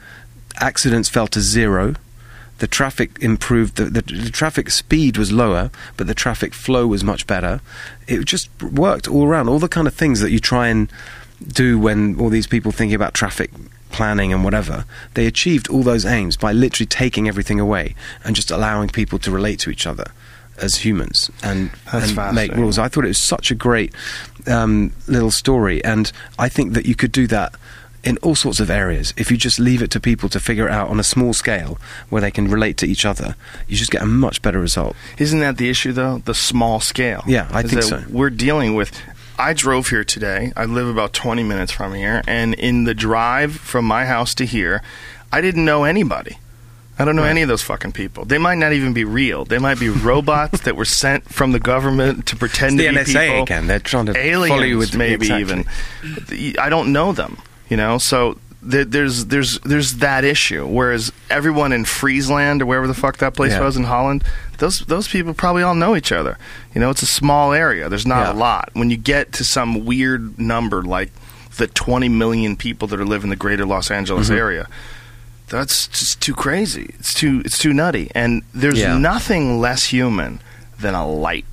accidents 0.56 1.10
fell 1.10 1.28
to 1.28 1.42
zero. 1.42 1.96
The 2.60 2.68
traffic 2.68 3.20
improved. 3.22 3.76
The, 3.76 3.86
the, 3.86 4.02
the 4.02 4.32
traffic 4.32 4.72
speed 4.72 5.18
was 5.18 5.32
lower, 5.32 5.70
but 5.98 6.08
the 6.08 6.16
traffic 6.16 6.54
flow 6.54 6.88
was 6.88 7.04
much 7.04 7.28
better. 7.28 7.60
It 8.08 8.24
just 8.26 8.50
worked 8.64 9.08
all 9.08 9.26
around. 9.26 9.50
All 9.50 9.60
the 9.60 9.68
kind 9.68 9.86
of 9.86 9.94
things 9.94 10.22
that 10.22 10.32
you 10.32 10.40
try 10.40 10.70
and 10.70 10.90
do 11.46 11.78
when 11.78 12.20
all 12.20 12.30
these 12.30 12.48
people 12.48 12.72
thinking 12.72 12.96
about 12.96 13.14
traffic 13.14 13.52
planning 13.92 14.34
and 14.34 14.44
whatever, 14.44 14.86
they 15.14 15.28
achieved 15.28 15.70
all 15.70 15.84
those 15.84 16.06
aims 16.06 16.38
by 16.38 16.52
literally 16.52 16.88
taking 16.88 17.28
everything 17.28 17.60
away 17.60 17.96
and 18.24 18.36
just 18.36 18.50
allowing 18.50 18.90
people 18.90 19.20
to 19.20 19.30
relate 19.30 19.60
to 19.60 19.70
each 19.70 19.86
other 19.86 20.12
as 20.58 20.76
humans 20.78 21.30
and, 21.44 21.72
and 21.92 22.36
make 22.36 22.52
rules. 22.54 22.78
I 22.78 22.88
thought 22.88 23.06
it 23.06 23.10
was 23.10 23.18
such 23.18 23.52
a 23.52 23.56
great 23.56 23.94
um, 24.48 24.92
little 25.08 25.32
story, 25.32 25.84
and 25.84 26.12
I 26.38 26.50
think 26.50 26.74
that 26.74 26.86
you 26.86 26.96
could 26.96 27.12
do 27.12 27.28
that 27.28 27.56
in 28.04 28.18
all 28.20 28.36
sorts 28.36 28.60
of 28.60 28.70
areas. 28.70 29.14
If 29.18 29.32
you 29.32 29.38
just 29.38 29.60
leave 29.60 29.82
it 29.82 29.92
to 29.92 30.00
people 30.00 30.30
to 30.30 30.40
figure 30.40 30.68
it 30.68 30.72
out 30.72 30.90
on 30.90 31.00
a 31.00 31.04
small 31.04 31.34
scale 31.34 31.78
where 32.10 32.22
they 32.22 32.32
can 32.32 32.48
relate 32.48 32.78
to 32.78 32.88
each 32.88 33.06
other, 33.06 33.36
you 33.68 33.76
just 33.76 33.92
get 33.92 34.02
a 34.02 34.06
much 34.06 34.42
better 34.42 34.60
result. 34.60 34.96
Isn't 35.18 35.40
that 35.40 35.58
the 35.58 35.70
issue, 35.70 35.92
though? 35.92 36.20
The 36.20 36.34
small 36.34 36.80
scale. 36.80 37.24
Yeah, 37.28 37.50
I 37.52 37.64
think 37.64 37.84
so. 37.84 38.04
We're 38.10 38.30
dealing 38.30 38.76
with. 38.76 38.98
I 39.40 39.54
drove 39.54 39.90
here 39.90 40.04
today. 40.04 40.52
I 40.56 40.66
live 40.66 40.88
about 40.88 41.14
20 41.14 41.44
minutes 41.44 41.72
from 41.72 41.94
here, 41.94 42.24
and 42.28 42.54
in 42.56 42.86
the 42.86 42.96
drive 42.96 43.56
from 43.56 43.86
my 43.86 44.06
house 44.06 44.34
to 44.36 44.46
here, 44.46 44.82
I 45.32 45.42
didn't 45.42 45.66
know 45.66 45.84
anybody. 45.84 46.38
I 47.00 47.06
don't 47.06 47.16
know 47.16 47.22
Right. 47.24 47.30
any 47.30 47.42
of 47.44 47.48
those 47.48 47.62
fucking 47.62 47.92
people. 47.92 48.26
They 48.26 48.38
might 48.40 48.58
not 48.58 48.74
even 48.74 48.94
be 48.94 49.04
real. 49.04 49.46
They 49.46 49.60
might 49.60 49.80
be 49.80 49.90
robots 49.90 50.62
that 50.62 50.76
were 50.76 50.86
sent 50.86 51.32
from 51.32 51.52
the 51.52 51.60
government 51.60 52.26
to 52.28 52.36
pretend 52.36 52.80
the 52.80 52.86
to 52.88 52.90
be 52.92 52.98
NSA 52.98 53.28
people. 53.28 53.44
again. 53.44 53.68
They're 53.68 53.80
trying 53.80 54.08
to 54.08 54.18
Aliens, 54.18 54.50
follow 54.50 54.64
you 54.64 54.78
with 54.80 54.96
maybe 54.96 55.28
exactly. 55.28 55.42
even. 55.42 56.56
I 56.60 56.70
don't 56.70 56.92
know 56.94 57.12
them. 57.12 57.38
You 57.70 57.78
know, 57.78 57.98
so 57.98 58.40
there's 58.64 59.26
there's 59.26 59.60
there's 59.60 59.94
that 59.96 60.24
issue. 60.24 60.66
Whereas 60.66 61.12
everyone 61.30 61.72
in 61.72 61.86
Friesland 61.86 62.62
or 62.62 62.66
wherever 62.66 62.88
the 62.88 62.94
fuck 62.94 63.18
that 63.18 63.36
place 63.36 63.52
Yeah. 63.52 63.62
was 63.62 63.78
in 63.78 63.84
Holland, 63.84 64.24
those 64.58 64.80
those 64.82 65.08
people 65.08 65.34
probably 65.34 65.64
all 65.64 65.76
know 65.76 65.96
each 65.96 66.12
other. 66.12 66.38
You 66.74 66.82
know, 66.82 66.90
it's 66.90 67.04
a 67.04 67.08
small 67.08 67.54
area. 67.54 67.90
There's 67.90 68.08
not 68.08 68.26
Yeah. 68.26 68.34
a 68.34 68.36
lot. 68.38 68.70
When 68.74 68.90
you 68.90 68.98
get 68.98 69.34
to 69.34 69.44
some 69.44 69.86
weird 69.86 70.40
number 70.40 70.82
like 70.82 71.12
the 71.58 71.68
20 71.68 72.08
million 72.10 72.56
people 72.56 72.88
that 72.88 73.00
are 73.00 73.06
living 73.06 73.26
in 73.26 73.30
the 73.32 73.36
greater 73.36 73.66
Los 73.66 73.92
Angeles 73.92 74.28
Mm-hmm. 74.30 74.38
area, 74.38 74.68
that's 75.48 75.88
just 75.88 76.22
too 76.22 76.34
crazy. 76.34 76.94
It's 77.00 77.14
too 77.14 77.42
it's 77.46 77.58
too 77.58 77.74
nutty. 77.74 78.12
And 78.16 78.44
there's 78.54 78.80
Yeah. 78.80 78.98
nothing 78.98 79.60
less 79.60 79.86
human 79.86 80.40
than 80.80 80.94
a 80.94 81.08
light, 81.08 81.46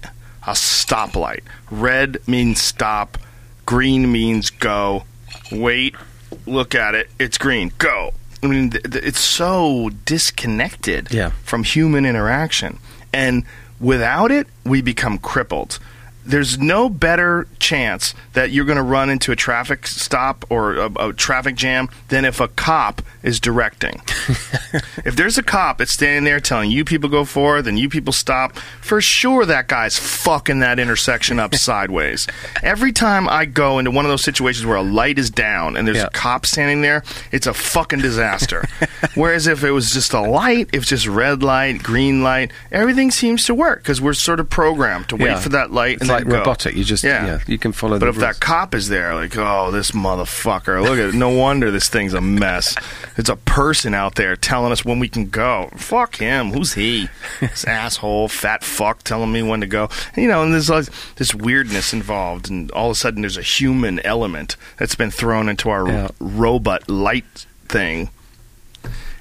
a 0.46 0.52
stoplight. 0.52 1.40
Red 1.70 2.18
means 2.26 2.60
stop, 2.60 3.18
green 3.66 4.10
means 4.12 4.50
go. 4.50 5.04
Wait, 5.52 5.94
look 6.46 6.74
at 6.74 6.94
it. 6.94 7.08
It's 7.18 7.38
green. 7.38 7.72
Go. 7.78 8.12
I 8.42 8.46
mean, 8.46 8.70
th- 8.70 8.82
th- 8.84 9.04
it's 9.04 9.20
so 9.20 9.90
disconnected 10.04 11.08
Yeah. 11.10 11.30
from 11.44 11.64
human 11.64 12.04
interaction. 12.04 12.78
And 13.12 13.44
without 13.80 14.30
it, 14.30 14.46
we 14.64 14.82
become 14.82 15.18
crippled. 15.18 15.78
There's 16.26 16.58
no 16.58 16.88
better 16.88 17.46
chance 17.58 18.14
that 18.32 18.50
you're 18.50 18.64
going 18.64 18.76
to 18.76 18.82
run 18.82 19.10
into 19.10 19.30
a 19.32 19.36
traffic 19.36 19.86
stop 19.86 20.44
or 20.50 20.74
a, 20.74 21.08
a 21.08 21.12
traffic 21.12 21.54
jam 21.54 21.88
than 22.08 22.24
if 22.24 22.40
a 22.40 22.48
cop 22.48 23.02
is 23.22 23.38
directing. 23.40 24.00
if 25.04 25.16
there's 25.16 25.38
a 25.38 25.42
cop 25.42 25.78
that's 25.78 25.92
standing 25.92 26.24
there 26.24 26.40
telling 26.40 26.70
you 26.70 26.84
people 26.84 27.08
go 27.08 27.24
forward, 27.24 27.62
then 27.62 27.76
you 27.76 27.88
people 27.88 28.12
stop, 28.12 28.56
for 28.80 29.00
sure 29.00 29.44
that 29.46 29.68
guy's 29.68 29.98
fucking 29.98 30.60
that 30.60 30.78
intersection 30.78 31.38
up 31.38 31.54
sideways. 31.54 32.26
Every 32.62 32.92
time 32.92 33.28
I 33.28 33.44
go 33.44 33.78
into 33.78 33.90
one 33.90 34.04
of 34.04 34.10
those 34.10 34.24
situations 34.24 34.66
where 34.66 34.76
a 34.76 34.82
light 34.82 35.18
is 35.18 35.30
down 35.30 35.76
and 35.76 35.86
there's 35.86 35.98
Yeah. 35.98 36.06
a 36.06 36.10
cop 36.10 36.46
standing 36.46 36.80
there, 36.82 37.02
it's 37.32 37.46
a 37.46 37.54
fucking 37.54 38.00
disaster. 38.00 38.66
Whereas 39.14 39.46
if 39.46 39.62
it 39.64 39.70
was 39.70 39.92
just 39.92 40.12
a 40.12 40.20
light, 40.20 40.68
if 40.72 40.82
it's 40.82 40.88
just 40.90 41.06
red 41.06 41.42
light, 41.42 41.82
green 41.82 42.22
light, 42.22 42.50
everything 42.72 43.10
seems 43.10 43.44
to 43.44 43.54
work 43.54 43.82
because 43.82 44.00
we're 44.00 44.14
sort 44.14 44.40
of 44.40 44.48
programmed 44.50 45.08
to 45.10 45.16
wait 45.16 45.26
Yeah. 45.26 45.38
for 45.40 45.50
that 45.50 45.70
light. 45.70 45.94
It's 45.94 46.02
and 46.02 46.10
like 46.16 46.26
robotic. 46.26 46.74
You 46.76 46.84
just 46.84 47.04
yeah. 47.04 47.40
you 47.46 47.58
can 47.58 47.72
follow. 47.72 47.98
But 47.98 48.06
the 48.06 48.10
if 48.10 48.16
rules. 48.16 48.22
that 48.22 48.40
cop 48.40 48.74
is 48.74 48.88
there, 48.88 49.14
like, 49.14 49.36
oh, 49.36 49.70
this 49.70 49.90
motherfucker, 49.92 50.82
look 50.82 50.98
at 50.98 51.10
it. 51.10 51.14
No 51.14 51.30
wonder 51.30 51.70
this 51.70 51.88
thing's 51.88 52.14
a 52.14 52.20
mess. 52.20 52.74
It's 53.16 53.28
a 53.28 53.36
person 53.36 53.94
out 53.94 54.14
there 54.16 54.36
telling 54.36 54.72
us 54.72 54.84
when 54.84 54.98
we 54.98 55.08
can 55.08 55.28
go. 55.28 55.70
Fuck 55.76 56.16
him. 56.16 56.50
Who's 56.52 56.74
he? 56.74 57.08
This 57.40 57.64
asshole, 57.68 58.28
fat 58.28 58.62
fuck 58.64 59.02
telling 59.02 59.32
me 59.32 59.42
when 59.42 59.60
to 59.60 59.66
go. 59.66 59.88
You 60.16 60.28
know, 60.28 60.42
and 60.42 60.52
there's 60.52 60.70
like 60.70 60.86
this 61.16 61.34
weirdness 61.34 61.92
involved, 61.92 62.50
and 62.50 62.70
all 62.72 62.86
of 62.86 62.92
a 62.92 62.94
sudden 62.94 63.22
there's 63.22 63.36
a 63.36 63.42
human 63.42 64.00
element 64.00 64.56
that's 64.78 64.94
been 64.94 65.10
thrown 65.10 65.48
into 65.48 65.68
our 65.70 65.88
Yeah. 65.88 66.08
robot 66.20 66.88
light 66.88 67.46
thing. 67.68 68.10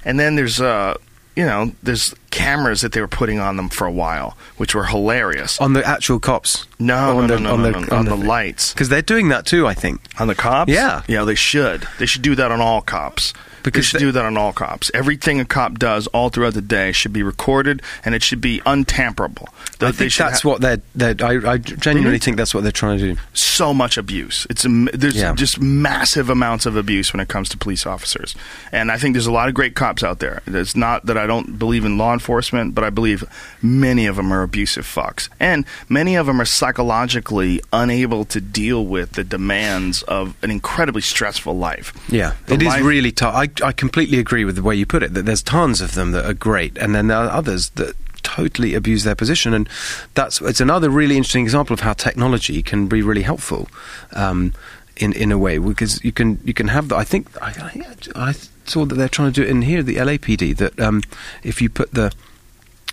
And 0.06 0.20
then 0.20 0.36
there's, 0.36 0.60
uh, 0.60 0.96
you 1.36 1.46
know, 1.46 1.72
there's 1.82 2.14
cameras 2.34 2.82
that 2.82 2.92
they 2.94 3.00
were 3.02 3.08
putting 3.08 3.40
on 3.40 3.56
them 3.58 3.70
for 3.70 3.86
a 3.88 3.92
while, 3.92 4.36
which 4.58 4.74
were 4.76 4.86
hilarious. 4.86 5.62
on 5.62 5.74
the 5.74 5.86
actual 5.88 6.20
cops. 6.20 6.66
No, 6.80 7.20
on 7.20 7.28
no, 7.28 7.36
the, 7.36 7.40
no, 7.40 7.54
on 7.54 7.62
the, 7.62 7.72
no, 7.72 7.96
on 7.96 8.06
the 8.06 8.16
lights. 8.18 8.74
because 8.74 8.90
they're 8.90 9.02
doing 9.02 9.30
that 9.30 9.46
too. 9.46 9.68
I 9.68 9.74
think. 9.74 10.02
On 10.20 10.28
the 10.28 10.36
cops? 10.36 10.72
Yeah. 10.72 11.04
Yeah, 11.08 11.24
they 11.24 11.36
should. 11.36 11.88
They 12.00 12.06
should 12.08 12.24
do 12.24 12.36
that 12.36 12.52
on 12.52 12.60
all 12.60 12.82
cops. 12.82 13.34
Because 13.64 13.86
they 13.86 13.88
should 13.92 14.00
they- 14.02 14.06
do 14.08 14.12
that 14.14 14.26
on 14.26 14.36
all 14.36 14.52
cops. 14.52 14.92
Everything 14.94 15.40
a 15.40 15.46
cop 15.46 15.80
does 15.80 16.08
all 16.08 16.28
throughout 16.28 16.54
the 16.54 16.62
day 16.62 16.92
should 16.92 17.14
be 17.14 17.24
recorded 17.24 17.82
and 18.04 18.14
it 18.14 18.22
should 18.22 18.42
be 18.42 18.62
untamperable. 18.66 19.48
They- 19.80 19.88
I 19.88 19.92
think 19.94 20.14
that's 20.14 20.42
ha- 20.42 20.50
what 20.50 20.60
they're. 20.60 20.82
they're 20.94 21.16
I, 21.26 21.54
I 21.54 21.58
genuinely 21.60 22.20
to. 22.20 22.26
think 22.26 22.36
that's 22.36 22.54
what 22.54 22.64
they're 22.64 22.74
trying 22.74 22.98
to 23.00 23.14
do. 23.14 23.20
so 23.34 23.74
much 23.74 23.98
abuse. 23.98 24.46
It's 24.50 24.66
there's 24.94 25.16
Yeah. 25.16 25.34
just 25.34 25.62
massive 25.62 26.30
amounts 26.30 26.66
of 26.66 26.76
abuse 26.76 27.14
when 27.14 27.22
it 27.22 27.30
comes 27.30 27.48
to 27.50 27.58
police 27.58 27.86
officers, 27.86 28.36
and 28.74 28.92
I 28.92 28.98
think 28.98 29.14
there's 29.14 29.28
a 29.28 29.32
lot 29.32 29.48
of 29.48 29.54
great 29.54 29.76
cops 29.76 30.04
out 30.04 30.20
there. 30.20 30.42
It's 30.46 30.76
not 30.76 31.06
that 31.06 31.18
I 31.18 31.26
don't 31.28 31.58
believe 31.58 31.86
in 31.86 31.98
law 31.98 32.12
enforcement, 32.12 32.23
but 32.28 32.84
I 32.84 32.90
believe 32.90 33.24
many 33.62 34.06
of 34.06 34.16
them 34.16 34.32
are 34.32 34.42
abusive 34.44 34.86
fucks, 34.86 35.30
and 35.40 35.66
many 35.90 36.16
of 36.16 36.26
them 36.26 36.40
are 36.42 36.46
psychologically 36.46 37.62
unable 37.72 38.26
to 38.26 38.42
deal 38.42 38.86
with 38.86 39.14
the 39.14 39.24
demands 39.24 40.04
of 40.04 40.36
an 40.44 40.52
incredibly 40.52 41.02
stressful 41.02 41.56
life. 41.58 41.94
Yeah, 42.12 42.34
The 42.48 42.56
it 42.56 42.62
is 42.62 42.68
life- 42.68 42.84
really 42.84 43.12
tough. 43.12 43.36
I, 43.36 43.50
I 43.64 43.72
completely 43.72 44.20
agree 44.20 44.46
with 44.46 44.56
the 44.56 44.64
way 44.64 44.76
you 44.76 44.86
put 44.86 45.04
it. 45.04 45.14
That 45.14 45.26
there's 45.26 45.42
tons 45.44 45.82
of 45.82 45.94
them 45.94 46.12
that 46.12 46.26
are 46.26 46.34
great, 46.34 46.78
and 46.78 46.94
then 46.96 47.08
there 47.08 47.18
are 47.18 47.30
others 47.30 47.70
that 47.72 47.96
totally 48.24 48.74
abuse 48.74 49.04
their 49.04 49.16
position. 49.16 49.54
And 49.54 49.68
that's 50.14 50.42
it's 50.42 50.62
another 50.62 50.90
really 50.90 51.18
interesting 51.18 51.44
example 51.44 51.74
of 51.74 51.82
how 51.82 51.94
technology 51.94 52.62
can 52.64 52.88
be 52.88 53.02
really 53.02 53.24
helpful. 53.24 53.68
Um, 54.14 54.54
in, 54.98 55.12
in 55.14 55.32
a 55.32 55.40
way, 55.40 55.58
because 55.58 56.04
you 56.06 56.12
can 56.12 56.40
you 56.46 56.54
can 56.54 56.68
have 56.68 56.88
the, 56.90 56.96
I 56.96 57.04
think 57.04 57.28
I, 57.42 57.50
I, 58.16 58.30
I 58.30 58.34
saw 58.66 58.86
that 58.86 58.96
they're 58.96 59.10
trying 59.10 59.32
to 59.32 59.42
do 59.42 59.44
it 59.46 59.50
in 59.50 59.62
here, 59.64 59.84
the 59.84 59.96
LAPD. 59.98 60.56
That 60.58 60.80
um, 60.80 61.02
if 61.44 61.62
you 61.62 61.70
put 61.70 61.94
the 61.94 62.12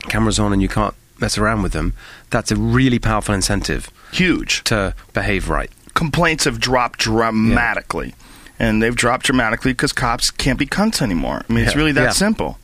cameras 0.08 0.38
on 0.38 0.52
and 0.52 0.60
you 0.62 0.68
can't 0.68 0.94
mess 1.20 1.36
around 1.38 1.62
with 1.62 1.72
them, 1.72 1.92
that's 2.30 2.50
a 2.50 2.56
really 2.56 2.98
powerful 2.98 3.34
incentive 3.34 3.90
Huge. 4.12 4.64
to 4.64 4.94
behave 5.12 5.48
right. 5.48 5.70
complaints 5.94 6.44
have 6.44 6.58
dropped 6.60 6.98
dramatically. 7.00 8.14
And 8.58 8.82
they've 8.82 8.94
dropped 8.94 9.24
dramatically 9.24 9.72
because 9.72 9.92
cops 9.92 10.30
can't 10.30 10.58
be 10.58 10.66
cunts 10.66 11.00
anymore. 11.00 11.42
I 11.48 11.52
mean, 11.52 11.64
it's 11.64 11.74
really 11.74 11.92
that 11.92 12.02
Yeah. 12.02 12.10
simple. 12.10 12.58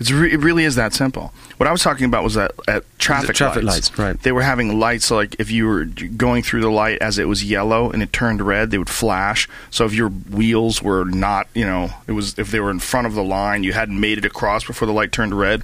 It's 0.00 0.10
re- 0.10 0.32
it 0.32 0.40
really 0.40 0.64
is 0.64 0.76
that 0.76 0.92
simple. 0.92 1.32
What 1.56 1.66
I 1.66 1.72
was 1.72 1.82
talking 1.82 2.04
about 2.06 2.22
was 2.22 2.34
that 2.34 2.52
at 2.68 2.84
traffic, 2.98 3.34
traffic 3.34 3.64
lights, 3.64 3.98
right. 3.98 4.20
They 4.22 4.32
were 4.32 4.42
having 4.42 4.78
lights 4.78 5.10
like 5.10 5.36
if 5.38 5.50
you 5.50 5.66
were 5.66 5.84
going 5.84 6.42
through 6.42 6.60
the 6.60 6.70
light 6.70 6.98
as 7.00 7.18
it 7.18 7.24
was 7.26 7.44
yellow 7.44 7.90
and 7.90 8.02
it 8.02 8.12
turned 8.12 8.40
red, 8.40 8.70
they 8.70 8.78
would 8.78 8.90
flash. 8.90 9.48
So 9.70 9.84
if 9.84 9.92
your 9.92 10.08
wheels 10.08 10.82
were 10.82 11.04
not, 11.04 11.48
you 11.54 11.64
know, 11.64 11.90
it 12.06 12.12
was 12.12 12.38
if 12.38 12.50
they 12.50 12.60
were 12.60 12.70
in 12.70 12.78
front 12.78 13.06
of 13.06 13.14
the 13.14 13.24
line, 13.24 13.64
you 13.64 13.72
hadn't 13.72 13.98
made 13.98 14.18
it 14.18 14.24
across 14.24 14.64
before 14.64 14.86
the 14.86 14.92
light 14.92 15.12
turned 15.12 15.38
red, 15.38 15.62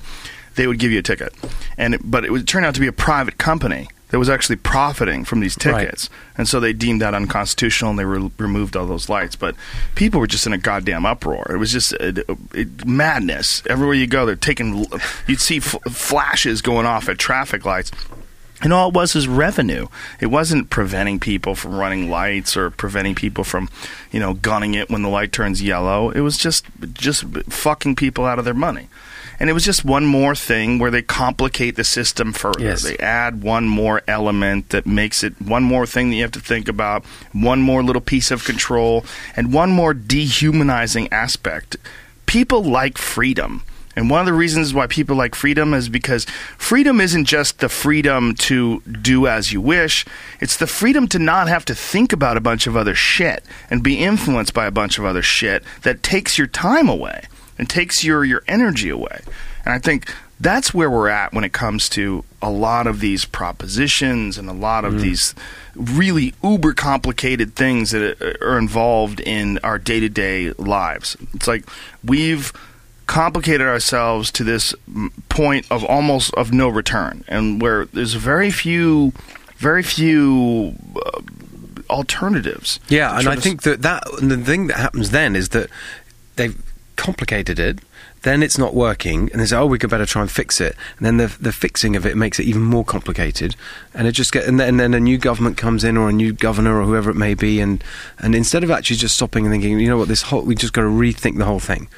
they 0.56 0.66
would 0.66 0.78
give 0.78 0.90
you 0.90 0.98
a 0.98 1.02
ticket. 1.02 1.32
And 1.76 1.94
it, 1.94 2.00
but 2.04 2.24
it 2.24 2.32
would 2.32 2.48
turn 2.48 2.64
out 2.64 2.74
to 2.74 2.80
be 2.80 2.86
a 2.86 2.92
private 2.92 3.38
company 3.38 3.88
that 4.14 4.18
was 4.20 4.30
actually 4.30 4.54
profiting 4.54 5.24
from 5.24 5.40
these 5.40 5.56
Right. 5.66 5.80
tickets. 5.80 6.08
And 6.38 6.46
so 6.46 6.60
they 6.60 6.72
deemed 6.72 7.02
that 7.02 7.14
unconstitutional 7.14 7.90
and 7.90 7.98
they 7.98 8.04
re- 8.04 8.30
removed 8.38 8.76
all 8.76 8.86
those 8.86 9.08
lights. 9.08 9.34
But 9.34 9.56
people 9.96 10.20
were 10.20 10.28
just 10.28 10.46
in 10.46 10.52
a 10.52 10.56
goddamn 10.58 11.04
uproar. 11.04 11.50
It 11.50 11.56
was 11.56 11.72
just 11.72 11.92
uh, 11.94 12.12
it, 12.54 12.86
madness. 12.86 13.64
Everywhere 13.68 13.96
you 13.96 14.06
go, 14.06 14.24
they're 14.24 14.36
taking, 14.36 14.86
you'd 15.26 15.40
see 15.40 15.56
f- 15.56 15.74
flashes 15.90 16.62
going 16.62 16.86
off 16.86 17.08
at 17.08 17.18
traffic 17.18 17.64
lights. 17.64 17.90
And 18.62 18.72
all 18.72 18.90
it 18.90 18.94
was 18.94 19.16
is 19.16 19.26
revenue. 19.26 19.88
It 20.20 20.26
wasn't 20.26 20.70
preventing 20.70 21.18
people 21.18 21.56
from 21.56 21.74
running 21.74 22.08
lights 22.08 22.56
or 22.56 22.70
preventing 22.70 23.16
people 23.16 23.42
from, 23.42 23.68
you 24.12 24.20
know, 24.20 24.34
gunning 24.34 24.74
it 24.74 24.90
when 24.90 25.02
the 25.02 25.08
light 25.08 25.32
turns 25.32 25.60
yellow. 25.60 26.10
It 26.10 26.20
was 26.20 26.38
just 26.38 26.64
just 26.92 27.24
fucking 27.48 27.96
people 27.96 28.24
out 28.26 28.38
of 28.38 28.44
their 28.44 28.54
money. 28.54 28.86
And 29.44 29.50
it 29.50 29.52
was 29.52 29.66
just 29.66 29.84
one 29.84 30.06
more 30.06 30.34
thing 30.34 30.78
where 30.78 30.90
they 30.90 31.02
complicate 31.02 31.76
the 31.76 31.84
system 31.84 32.32
further. 32.32 32.64
Yes. 32.64 32.82
They 32.82 32.96
add 32.96 33.42
one 33.42 33.68
more 33.68 34.00
element 34.08 34.70
that 34.70 34.86
makes 34.86 35.22
it 35.22 35.38
one 35.38 35.62
more 35.62 35.84
thing 35.84 36.08
that 36.08 36.16
you 36.16 36.22
have 36.22 36.32
to 36.32 36.40
think 36.40 36.66
about, 36.66 37.04
one 37.34 37.60
more 37.60 37.82
little 37.82 38.00
piece 38.00 38.30
of 38.30 38.46
control, 38.46 39.04
and 39.36 39.52
one 39.52 39.70
more 39.70 39.92
dehumanizing 39.92 41.12
aspect. 41.12 41.76
People 42.24 42.64
like 42.64 42.96
freedom. 42.96 43.64
And 43.94 44.08
one 44.08 44.20
of 44.20 44.26
the 44.26 44.32
reasons 44.32 44.72
why 44.72 44.86
people 44.86 45.14
like 45.14 45.34
freedom 45.34 45.74
is 45.74 45.90
because 45.90 46.24
freedom 46.56 46.98
isn't 46.98 47.26
just 47.26 47.58
the 47.58 47.68
freedom 47.68 48.34
to 48.36 48.80
do 48.80 49.26
as 49.26 49.52
you 49.52 49.60
wish, 49.60 50.06
it's 50.40 50.56
the 50.56 50.66
freedom 50.66 51.06
to 51.08 51.18
not 51.18 51.48
have 51.48 51.66
to 51.66 51.74
think 51.74 52.14
about 52.14 52.38
a 52.38 52.40
bunch 52.40 52.66
of 52.66 52.78
other 52.78 52.94
shit 52.94 53.44
and 53.68 53.82
be 53.82 53.98
influenced 53.98 54.54
by 54.54 54.64
a 54.64 54.70
bunch 54.70 54.98
of 54.98 55.04
other 55.04 55.20
shit 55.20 55.62
that 55.82 56.02
takes 56.02 56.38
your 56.38 56.46
time 56.46 56.88
away 56.88 57.24
and 57.58 57.68
takes 57.68 58.04
your, 58.04 58.24
your 58.24 58.42
energy 58.48 58.88
away. 58.88 59.20
And 59.64 59.74
I 59.74 59.78
think 59.78 60.12
that's 60.40 60.74
where 60.74 60.90
we're 60.90 61.08
at 61.08 61.32
when 61.32 61.44
it 61.44 61.52
comes 61.52 61.88
to 61.90 62.24
a 62.42 62.50
lot 62.50 62.86
of 62.86 63.00
these 63.00 63.24
propositions 63.24 64.36
and 64.36 64.48
a 64.48 64.52
lot 64.52 64.84
of 64.84 65.00
these 65.00 65.34
really 65.74 66.34
uber 66.42 66.74
complicated 66.74 67.54
things 67.54 67.92
that 67.92 68.20
are 68.42 68.58
involved 68.58 69.20
in 69.20 69.58
our 69.58 69.78
day 69.78 70.00
to 70.00 70.08
day 70.08 70.52
lives. 70.52 71.16
It's 71.34 71.46
like 71.46 71.64
we've 72.04 72.52
complicated 73.06 73.66
ourselves 73.66 74.30
to 74.32 74.44
this 74.44 74.74
mm, 74.90 75.10
point 75.28 75.66
of 75.70 75.84
almost 75.84 76.34
of 76.34 76.52
no 76.52 76.68
return, 76.68 77.24
and 77.28 77.60
where 77.60 77.86
there's 77.86 78.14
very 78.14 78.50
few, 78.50 79.12
very 79.56 79.82
few 79.82 80.74
uh, 80.96 81.20
alternatives. 81.90 82.80
Yeah, 82.88 83.18
and 83.18 83.28
I 83.28 83.36
think 83.36 83.62
that 83.62 83.82
that 83.82 84.02
and 84.20 84.30
the 84.30 84.38
thing 84.38 84.68
that 84.68 84.76
happens 84.76 85.10
then 85.10 85.36
is 85.36 85.50
that 85.50 85.70
they've 86.36 86.56
complicated 86.96 87.58
it. 87.58 87.78
Then 88.22 88.42
it's 88.42 88.56
not 88.56 88.74
working, 88.74 89.30
and 89.32 89.40
they 89.40 89.46
say, 89.46 89.56
"Oh, 89.56 89.66
we 89.66 89.78
could 89.78 89.90
better 89.90 90.06
try 90.06 90.22
and 90.22 90.30
fix 90.30 90.60
it." 90.60 90.76
And 90.96 91.06
then 91.06 91.16
the 91.18 91.26
the 91.38 91.52
fixing 91.52 91.94
of 91.94 92.06
it 92.06 92.16
makes 92.16 92.38
it 92.38 92.46
even 92.46 92.62
more 92.62 92.84
complicated, 92.84 93.54
and 93.92 94.06
it 94.06 94.12
just 94.12 94.32
get 94.32 94.46
and 94.46 94.58
then, 94.58 94.68
and 94.68 94.80
then 94.80 94.94
a 94.94 95.00
new 95.00 95.18
government 95.18 95.58
comes 95.58 95.84
in 95.84 95.96
or 95.98 96.08
a 96.08 96.12
new 96.12 96.32
governor 96.32 96.80
or 96.80 96.84
whoever 96.84 97.10
it 97.10 97.16
may 97.16 97.34
be, 97.34 97.60
and 97.60 97.84
and 98.18 98.34
instead 98.34 98.64
of 98.64 98.70
actually 98.70 98.96
just 98.96 99.16
stopping 99.16 99.44
and 99.44 99.52
thinking, 99.52 99.78
you 99.78 99.88
know 99.88 99.98
what, 99.98 100.08
this 100.08 100.22
whole 100.22 100.42
we 100.42 100.54
just 100.54 100.72
got 100.72 100.82
to 100.82 100.88
rethink 100.88 101.36
the 101.36 101.44
whole 101.44 101.60
thing, 101.60 101.88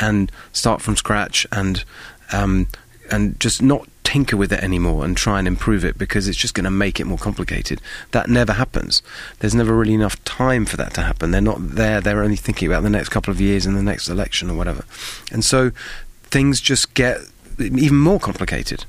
and 0.00 0.32
start 0.52 0.82
from 0.82 0.96
scratch, 0.96 1.46
and 1.52 1.84
um, 2.32 2.66
and 3.10 3.38
just 3.38 3.62
not 3.62 3.88
tinker 4.06 4.36
with 4.36 4.52
it 4.52 4.62
anymore 4.62 5.04
and 5.04 5.16
try 5.16 5.40
and 5.40 5.48
improve 5.48 5.84
it 5.84 5.98
because 5.98 6.28
it's 6.28 6.38
just 6.38 6.54
going 6.54 6.64
to 6.64 6.70
make 6.70 7.00
it 7.00 7.06
more 7.06 7.18
complicated. 7.18 7.80
That 8.12 8.28
never 8.30 8.52
happens. 8.52 9.02
There's 9.40 9.54
never 9.54 9.74
really 9.76 9.94
enough 9.94 10.22
time 10.24 10.64
for 10.64 10.76
that 10.76 10.94
to 10.94 11.02
happen. 11.02 11.32
They're 11.32 11.40
not 11.40 11.58
there. 11.74 12.00
They're 12.00 12.22
only 12.22 12.36
thinking 12.36 12.68
about 12.68 12.84
the 12.84 12.90
next 12.90 13.08
couple 13.08 13.32
of 13.32 13.40
years 13.40 13.66
and 13.66 13.76
the 13.76 13.82
next 13.82 14.08
election 14.08 14.48
or 14.48 14.56
whatever. 14.56 14.84
And 15.32 15.44
so 15.44 15.72
things 16.30 16.60
just 16.60 16.94
get 16.94 17.18
even 17.58 17.96
more 17.98 18.20
complicated. 18.20 18.84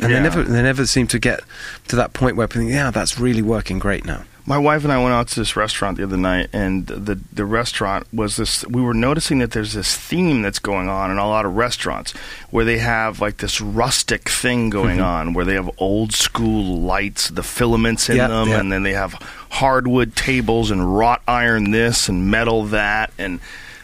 And 0.00 0.10
Yeah. 0.10 0.16
they 0.18 0.22
never 0.22 0.42
they 0.42 0.62
never 0.62 0.86
seem 0.86 1.06
to 1.08 1.18
get 1.18 1.40
to 1.88 1.96
that 1.96 2.12
point 2.12 2.36
where 2.36 2.46
people 2.46 2.62
think, 2.62 2.72
yeah, 2.72 2.90
that's 2.90 3.18
really 3.18 3.42
working 3.42 3.78
great 3.78 4.04
now. 4.04 4.24
My 4.44 4.58
wife 4.58 4.82
and 4.82 4.92
I 4.92 4.98
went 5.00 5.14
out 5.14 5.28
to 5.28 5.40
this 5.40 5.54
restaurant 5.54 5.98
the 5.98 6.02
other 6.02 6.16
night, 6.16 6.48
and 6.52 6.86
the 6.86 7.20
the 7.32 7.44
restaurant 7.44 8.06
was 8.12 8.36
this. 8.36 8.66
We 8.66 8.82
were 8.82 8.92
noticing 8.94 9.38
that 9.38 9.52
there's 9.52 9.72
this 9.72 9.96
theme 9.96 10.42
that's 10.42 10.58
going 10.58 10.88
on 10.88 11.12
in 11.12 11.18
a 11.18 11.28
lot 11.28 11.44
of 11.46 11.54
restaurants, 11.54 12.10
where 12.50 12.64
they 12.64 12.78
have 12.78 13.20
like 13.20 13.36
this 13.36 13.60
rustic 13.60 14.28
thing 14.28 14.68
going 14.68 14.96
Mm-hmm. 14.96 15.04
on, 15.28 15.32
where 15.34 15.44
they 15.44 15.54
have 15.54 15.70
old 15.78 16.12
school 16.12 16.80
lights, 16.80 17.28
the 17.28 17.44
filaments 17.44 18.08
in 18.10 18.16
Yeah, 18.16 18.26
them, 18.28 18.48
yeah. 18.48 18.58
and 18.60 18.72
then 18.72 18.82
they 18.82 18.94
have 18.94 19.12
hardwood 19.50 20.16
tables 20.16 20.70
and 20.72 20.96
wrought 20.98 21.22
iron 21.28 21.70
this 21.70 22.08
and 22.08 22.28
metal 22.28 22.64
that, 22.64 23.12
and 23.18 23.38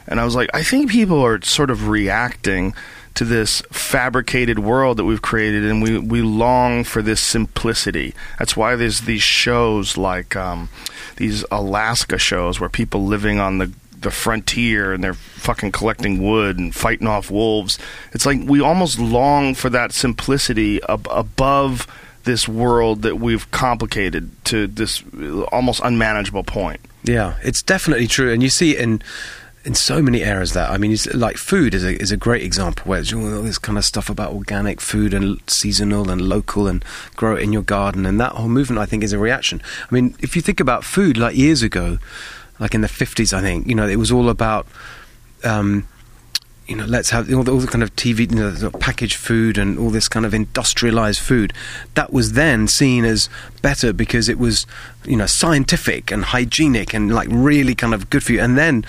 and 0.09 0.19
I 0.19 0.25
was 0.25 0.35
like, 0.35 0.51
I 0.55 0.65
think 0.65 0.91
people 0.91 1.21
are 1.25 1.41
sort 1.43 1.71
of 1.71 1.87
reacting 1.89 2.75
to 3.19 3.25
this 3.25 3.63
fabricated 3.73 4.61
world 4.61 4.97
that 4.97 5.05
we've 5.05 5.23
created, 5.23 5.65
and 5.65 5.83
we, 5.83 5.99
we 5.99 6.23
long 6.23 6.85
for 6.85 7.03
this 7.03 7.21
simplicity. 7.21 8.15
That's 8.39 8.57
why 8.57 8.77
there's 8.77 9.01
these 9.01 9.25
shows 9.25 9.97
like 9.97 10.37
um, 10.37 10.69
these 11.17 11.45
Alaska 11.51 12.17
shows 12.17 12.61
where 12.61 12.69
people 12.69 13.05
living 13.05 13.41
on 13.41 13.59
the 13.59 13.73
the 14.01 14.13
frontier 14.13 14.93
and 14.93 15.03
they're 15.03 15.15
fucking 15.15 15.73
collecting 15.73 16.23
wood 16.23 16.57
and 16.57 16.73
fighting 16.73 17.09
off 17.09 17.33
wolves. 17.33 17.81
It's 18.13 18.25
like 18.25 18.39
we 18.45 18.61
almost 18.61 19.01
long 19.01 19.57
for 19.57 19.69
that 19.71 19.91
simplicity 19.91 20.81
ab- 20.89 21.09
above 21.11 21.89
this 22.23 22.47
world 22.47 23.03
that 23.03 23.17
we've 23.17 23.51
complicated 23.51 24.31
to 24.45 24.69
this 24.69 25.03
almost 25.51 25.81
unmanageable 25.83 26.45
point. 26.45 26.81
Yeah, 27.03 27.35
it's 27.43 27.63
definitely 27.65 28.07
true, 28.07 28.33
and 28.33 28.45
you 28.45 28.51
see 28.51 28.77
in 28.77 29.03
in 29.65 29.75
so 29.75 30.01
many 30.01 30.23
areas 30.23 30.53
that 30.53 30.71
I 30.71 30.79
mean, 30.79 30.93
it's 30.93 31.07
like 31.15 31.37
food 31.37 31.75
is 31.75 31.85
a 31.85 32.01
is 32.01 32.13
a 32.13 32.17
great 32.17 32.43
example 32.43 32.85
where 32.89 33.01
it's 33.01 33.13
all 33.13 33.43
this 33.43 33.59
kind 33.59 33.77
of 33.77 33.85
stuff 33.85 34.09
about 34.09 34.33
organic 34.33 34.81
food 34.81 35.13
and 35.13 35.41
seasonal 35.47 36.11
and 36.11 36.21
local 36.23 36.67
and 36.67 36.85
grow 37.17 37.37
it 37.37 37.43
in 37.43 37.53
your 37.53 37.63
garden, 37.63 38.07
and 38.07 38.21
that 38.21 38.33
whole 38.33 38.49
movement 38.49 38.79
I 38.79 38.87
think 38.87 39.03
is 39.03 39.13
a 39.13 39.19
reaction. 39.19 39.61
I 39.91 39.95
mean, 39.95 40.15
if 40.21 40.37
you 40.37 40.43
think 40.43 40.61
about 40.61 40.85
food, 40.85 41.17
like 41.17 41.37
years 41.37 41.63
ago, 41.63 41.99
like 42.59 42.75
in 42.75 42.81
the 42.81 42.89
fifties, 42.89 43.33
I 43.33 43.41
think 43.41 43.67
you 43.67 43.75
know 43.75 43.87
it 43.87 43.97
was 43.97 44.13
all 44.13 44.29
about. 44.29 44.67
Um, 45.45 45.87
you 46.69 46.77
know, 46.77 46.85
let's 46.85 47.11
have 47.11 47.33
all 47.33 47.43
the, 47.43 47.51
all 47.51 47.59
the 47.59 47.67
kind 47.67 47.83
of 47.83 47.97
TV, 47.97 48.31
you 48.31 48.37
know, 48.37 48.71
packaged 48.79 49.17
food 49.17 49.57
and 49.57 49.79
all 49.79 49.89
this 49.89 50.07
kind 50.07 50.27
of 50.27 50.35
industrialized 50.35 51.19
food. 51.19 51.55
That 51.95 52.13
was 52.13 52.35
then 52.35 52.69
seen 52.69 53.07
as 53.07 53.31
better 53.63 53.95
because 53.95 54.29
it 54.29 54.39
was, 54.39 54.67
you 55.05 55.17
know, 55.17 55.25
scientific 55.25 56.13
and 56.13 56.27
hygienic 56.27 56.93
and 56.93 57.13
like 57.15 57.29
really 57.31 57.75
kind 57.75 57.95
of 57.95 58.11
good 58.11 58.23
for 58.23 58.33
you. 58.33 58.41
And 58.41 58.59
then 58.59 58.85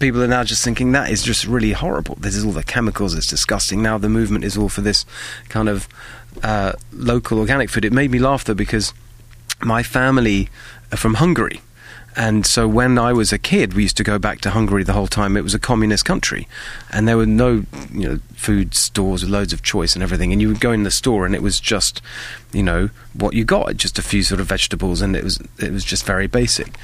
people 0.00 0.22
are 0.22 0.28
now 0.28 0.44
just 0.44 0.62
thinking 0.62 0.92
that 0.92 1.10
is 1.10 1.22
just 1.22 1.46
really 1.46 1.72
horrible. 1.72 2.16
This 2.16 2.36
is 2.36 2.44
all 2.44 2.52
the 2.52 2.62
chemicals. 2.62 3.14
It's 3.14 3.26
disgusting. 3.26 3.82
Now 3.82 3.96
the 3.96 4.10
movement 4.10 4.44
is 4.44 4.58
all 4.58 4.68
for 4.68 4.82
this 4.82 5.06
kind 5.48 5.70
of 5.70 5.88
uh, 6.42 6.72
local 6.92 7.38
organic 7.38 7.70
food. 7.70 7.86
It 7.86 7.92
made 7.92 8.10
me 8.10 8.18
laugh 8.18 8.44
though 8.44 8.54
because 8.54 8.92
my 9.62 9.82
family 9.82 10.50
are 10.92 10.98
from 10.98 11.14
Hungary. 11.14 11.62
And 12.16 12.46
so 12.46 12.68
when 12.68 12.98
I 12.98 13.12
was 13.12 13.32
a 13.32 13.38
kid, 13.38 13.74
we 13.74 13.82
used 13.82 13.96
to 13.96 14.04
go 14.04 14.18
back 14.18 14.40
to 14.42 14.50
Hungary 14.50 14.84
the 14.84 14.92
whole 14.92 15.08
time. 15.08 15.36
It 15.36 15.42
was 15.42 15.54
a 15.54 15.58
communist 15.58 16.04
country, 16.04 16.46
and 16.92 17.08
there 17.08 17.16
were 17.16 17.26
no, 17.26 17.64
you 17.92 18.08
know, 18.08 18.18
food 18.34 18.74
stores 18.74 19.22
with 19.22 19.30
loads 19.30 19.52
of 19.52 19.62
choice 19.62 19.94
and 19.94 20.02
everything. 20.02 20.32
And 20.32 20.40
you 20.40 20.48
would 20.48 20.60
go 20.60 20.70
in 20.70 20.84
the 20.84 20.90
store, 20.90 21.26
and 21.26 21.34
it 21.34 21.42
was 21.42 21.58
just, 21.58 22.00
you 22.52 22.62
know, 22.62 22.90
what 23.14 23.34
you 23.34 23.44
got, 23.44 23.76
just 23.76 23.98
a 23.98 24.02
few 24.02 24.22
sort 24.22 24.40
of 24.40 24.46
vegetables, 24.46 25.00
and 25.00 25.16
it 25.16 25.24
was 25.24 25.40
it 25.58 25.72
was 25.72 25.84
just 25.84 26.04
very 26.04 26.28
basic. 26.28 26.76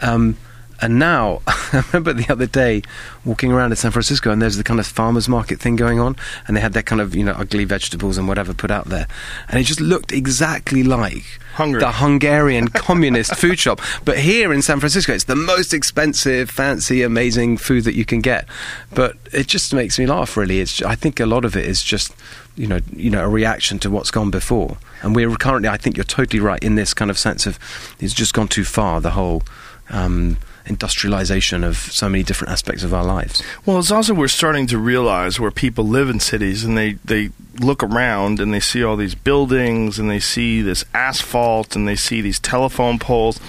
Um, 0.00 0.36
and 0.80 0.98
now, 0.98 1.42
I 1.46 1.84
remember 1.92 2.12
the 2.12 2.30
other 2.32 2.46
day 2.46 2.82
walking 3.24 3.52
around 3.52 3.72
in 3.72 3.76
San 3.76 3.90
Francisco, 3.90 4.30
and 4.30 4.40
there's 4.40 4.56
the 4.56 4.64
kind 4.64 4.78
of 4.78 4.86
farmers 4.86 5.28
market 5.28 5.60
thing 5.60 5.76
going 5.76 5.98
on, 5.98 6.16
and 6.46 6.56
they 6.56 6.60
had 6.60 6.72
their 6.72 6.82
kind 6.82 7.00
of 7.00 7.14
you 7.14 7.24
know 7.24 7.32
ugly 7.32 7.64
vegetables 7.64 8.16
and 8.16 8.28
whatever 8.28 8.54
put 8.54 8.70
out 8.70 8.86
there, 8.86 9.08
and 9.48 9.60
it 9.60 9.64
just 9.64 9.80
looked 9.80 10.12
exactly 10.12 10.82
like 10.82 11.24
Hungary. 11.54 11.80
the 11.80 11.92
Hungarian 11.92 12.68
communist 12.88 13.34
food 13.34 13.58
shop. 13.58 13.80
But 14.04 14.18
here 14.18 14.52
in 14.52 14.62
San 14.62 14.78
Francisco, 14.78 15.12
it's 15.12 15.24
the 15.24 15.36
most 15.36 15.74
expensive, 15.74 16.48
fancy, 16.48 17.02
amazing 17.02 17.56
food 17.56 17.84
that 17.84 17.94
you 17.94 18.04
can 18.04 18.20
get. 18.20 18.46
But 18.94 19.16
it 19.32 19.48
just 19.48 19.74
makes 19.74 19.98
me 19.98 20.06
laugh. 20.06 20.36
Really, 20.36 20.60
it's 20.60 20.80
I 20.82 20.94
think 20.94 21.18
a 21.18 21.26
lot 21.26 21.44
of 21.44 21.56
it 21.56 21.66
is 21.66 21.82
just 21.82 22.14
you 22.56 22.68
know 22.68 22.78
you 22.94 23.10
know 23.10 23.24
a 23.24 23.28
reaction 23.28 23.80
to 23.80 23.90
what's 23.90 24.12
gone 24.12 24.30
before, 24.30 24.78
and 25.02 25.16
we're 25.16 25.34
currently. 25.36 25.68
I 25.68 25.76
think 25.76 25.96
you're 25.96 26.04
totally 26.04 26.40
right 26.40 26.62
in 26.62 26.76
this 26.76 26.94
kind 26.94 27.10
of 27.10 27.18
sense 27.18 27.46
of 27.46 27.58
it's 27.98 28.14
just 28.14 28.32
gone 28.32 28.48
too 28.48 28.64
far. 28.64 29.00
The 29.00 29.10
whole. 29.10 29.42
Um, 29.90 30.36
industrialization 30.68 31.64
of 31.64 31.76
so 31.76 32.08
many 32.08 32.22
different 32.22 32.52
aspects 32.52 32.82
of 32.82 32.92
our 32.94 33.04
lives. 33.04 33.42
Well, 33.64 33.78
it's 33.78 33.90
also 33.90 34.14
we're 34.14 34.28
starting 34.28 34.66
to 34.68 34.78
realize 34.78 35.40
where 35.40 35.50
people 35.50 35.84
live 35.84 36.08
in 36.08 36.20
cities 36.20 36.64
and 36.64 36.76
they, 36.76 36.94
they 37.04 37.30
look 37.60 37.82
around 37.82 38.40
and 38.40 38.52
they 38.52 38.60
see 38.60 38.82
all 38.82 38.96
these 38.96 39.14
buildings 39.14 39.98
and 39.98 40.10
they 40.10 40.20
see 40.20 40.62
this 40.62 40.84
asphalt 40.94 41.74
and 41.74 41.88
they 41.88 41.96
see 41.96 42.20
these 42.20 42.38
telephone 42.38 42.98
poles 42.98 43.40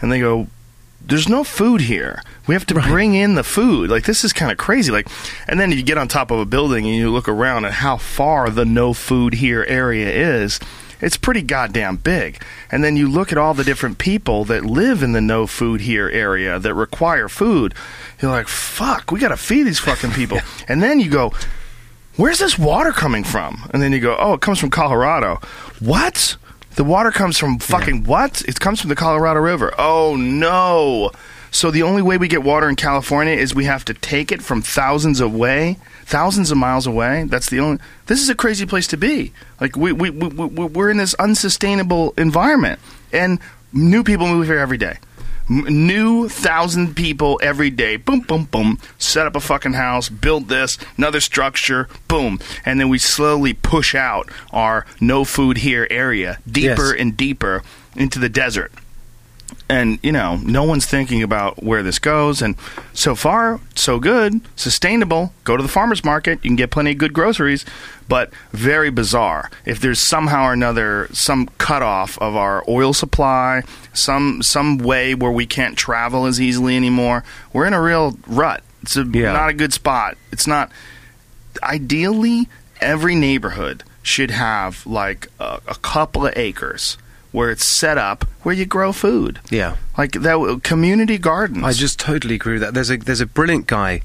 and 0.00 0.10
they 0.10 0.20
go, 0.20 0.48
there's 1.04 1.28
no 1.28 1.44
food 1.44 1.82
here. 1.82 2.22
We 2.46 2.54
have 2.54 2.66
to 2.66 2.74
bring 2.74 3.14
in 3.14 3.34
the 3.34 3.44
food. 3.44 3.90
Like 3.90 4.04
this 4.04 4.24
is 4.24 4.32
kind 4.32 4.52
of 4.52 4.58
crazy. 4.58 4.92
Like, 4.92 5.08
and 5.48 5.58
then 5.58 5.72
you 5.72 5.82
get 5.82 5.98
on 5.98 6.08
top 6.08 6.30
of 6.30 6.38
a 6.38 6.44
building 6.44 6.86
and 6.86 6.94
you 6.94 7.10
look 7.10 7.28
around 7.28 7.64
at 7.64 7.72
how 7.72 7.96
far 7.96 8.50
the 8.50 8.64
no 8.64 8.92
food 8.92 9.34
here 9.34 9.64
area 9.68 10.08
is. 10.08 10.60
It's 11.02 11.16
pretty 11.16 11.42
goddamn 11.42 11.96
big. 11.96 12.40
And 12.70 12.82
then 12.82 12.96
you 12.96 13.08
look 13.08 13.32
at 13.32 13.38
all 13.38 13.52
the 13.52 13.64
different 13.64 13.98
people 13.98 14.44
that 14.46 14.64
live 14.64 15.02
in 15.02 15.12
the 15.12 15.20
no 15.20 15.46
food 15.46 15.82
here 15.82 16.08
area 16.08 16.58
that 16.58 16.74
require 16.74 17.28
food. 17.28 17.74
You're 18.20 18.30
like, 18.30 18.48
fuck, 18.48 19.10
we 19.10 19.20
got 19.20 19.28
to 19.28 19.36
feed 19.36 19.64
these 19.64 19.80
fucking 19.80 20.12
people. 20.12 20.38
And 20.68 20.82
then 20.82 21.00
you 21.00 21.10
go, 21.10 21.32
where's 22.16 22.38
this 22.38 22.58
water 22.58 22.92
coming 22.92 23.24
from? 23.24 23.68
And 23.74 23.82
then 23.82 23.92
you 23.92 24.00
go, 24.00 24.16
oh, 24.18 24.34
it 24.34 24.40
comes 24.40 24.58
from 24.58 24.70
Colorado. 24.70 25.40
What? 25.80 26.36
The 26.76 26.84
water 26.84 27.10
comes 27.10 27.36
from 27.36 27.58
fucking 27.58 28.04
what? 28.04 28.42
It 28.42 28.60
comes 28.60 28.80
from 28.80 28.88
the 28.88 28.96
Colorado 28.96 29.40
River. 29.40 29.74
Oh 29.76 30.16
no. 30.16 31.10
So 31.50 31.70
the 31.70 31.82
only 31.82 32.00
way 32.00 32.16
we 32.16 32.28
get 32.28 32.42
water 32.42 32.68
in 32.68 32.76
California 32.76 33.34
is 33.34 33.54
we 33.54 33.64
have 33.64 33.84
to 33.86 33.94
take 33.94 34.32
it 34.32 34.42
from 34.42 34.62
thousands 34.62 35.20
away, 35.20 35.76
thousands 36.12 36.50
of 36.52 36.58
miles 36.58 36.86
away. 36.86 37.24
That's 37.24 37.48
the 37.50 37.58
only. 37.60 37.80
This 38.06 38.20
is 38.20 38.28
a 38.28 38.34
crazy 38.34 38.66
place 38.66 38.86
to 38.88 38.96
be. 38.96 39.32
Like 39.60 39.74
we 39.76 39.92
we 39.92 40.10
we 40.10 40.28
we- 40.28 40.64
we're 40.66 40.90
in 40.90 40.98
this 40.98 41.14
unsustainable 41.14 42.14
environment, 42.16 42.78
and 43.12 43.40
new 43.72 44.04
people 44.04 44.26
move 44.28 44.46
here 44.46 44.58
every 44.58 44.78
day. 44.78 44.98
M- 45.50 45.86
new 45.86 46.28
thousand 46.28 46.94
people 46.94 47.40
every 47.42 47.70
day. 47.70 47.96
Boom, 47.96 48.20
boom, 48.20 48.44
boom. 48.44 48.78
Set 48.98 49.26
up 49.26 49.34
a 49.34 49.40
fucking 49.40 49.72
house, 49.72 50.08
build 50.08 50.48
this, 50.48 50.78
another 50.96 51.20
structure, 51.20 51.88
boom. 52.06 52.38
And 52.64 52.78
then 52.78 52.88
we 52.88 52.98
slowly 52.98 53.52
push 53.54 53.94
out 53.94 54.28
our 54.52 54.86
no 55.00 55.24
food 55.24 55.56
here 55.58 55.86
area 55.90 56.38
deeper 56.48 56.90
Yes. 56.92 57.00
and 57.00 57.16
deeper 57.16 57.62
into 57.96 58.18
the 58.20 58.28
desert. 58.28 58.70
And, 59.68 59.98
you 60.02 60.12
know, 60.12 60.36
no 60.36 60.64
one's 60.64 60.86
thinking 60.86 61.22
about 61.22 61.62
where 61.62 61.82
this 61.82 61.98
goes. 61.98 62.42
And 62.42 62.56
so 62.92 63.14
far, 63.14 63.60
so 63.74 63.98
good, 63.98 64.40
sustainable. 64.56 65.32
Go 65.44 65.56
to 65.56 65.62
the 65.62 65.68
farmer's 65.68 66.04
market. 66.04 66.38
You 66.42 66.50
can 66.50 66.56
get 66.56 66.70
plenty 66.70 66.92
of 66.92 66.98
good 66.98 67.12
groceries, 67.12 67.64
but 68.08 68.30
very 68.52 68.90
bizarre. 68.90 69.50
If 69.64 69.80
there's 69.80 70.00
somehow 70.00 70.44
or 70.46 70.52
another 70.52 71.08
some 71.12 71.46
cutoff 71.58 72.18
of 72.18 72.36
our 72.36 72.62
oil 72.68 72.92
supply, 72.92 73.62
some 73.94 74.42
some 74.42 74.78
way 74.78 75.14
where 75.14 75.32
we 75.32 75.46
can't 75.46 75.76
travel 75.76 76.26
as 76.26 76.40
easily 76.40 76.76
anymore, 76.76 77.24
we're 77.52 77.66
in 77.66 77.72
a 77.74 77.80
real 77.80 78.18
rut. 78.26 78.62
It's 78.82 78.96
a, 78.96 79.04
Yeah. 79.04 79.32
not 79.32 79.48
a 79.48 79.54
good 79.54 79.72
spot. 79.72 80.16
It's 80.32 80.46
not. 80.46 80.70
Ideally, 81.62 82.48
every 82.80 83.14
neighborhood 83.14 83.84
should 84.02 84.30
have 84.32 84.84
like 84.86 85.28
a, 85.38 85.60
a 85.68 85.74
couple 85.76 86.26
of 86.26 86.32
acres 86.36 86.96
where 87.32 87.50
it's 87.50 87.66
set 87.66 87.98
up 87.98 88.24
where 88.42 88.54
you 88.54 88.66
grow 88.66 88.92
food. 88.92 89.40
Yeah. 89.50 89.76
Like 89.96 90.12
that 90.12 90.60
community 90.62 91.18
gardens. 91.18 91.64
I 91.64 91.72
just 91.72 91.98
totally 91.98 92.36
agree 92.36 92.54
with 92.54 92.62
that. 92.62 92.74
There's 92.74 92.90
a 92.90 92.96
there's 92.96 93.20
a 93.20 93.26
brilliant 93.26 93.66
guy. 93.66 94.02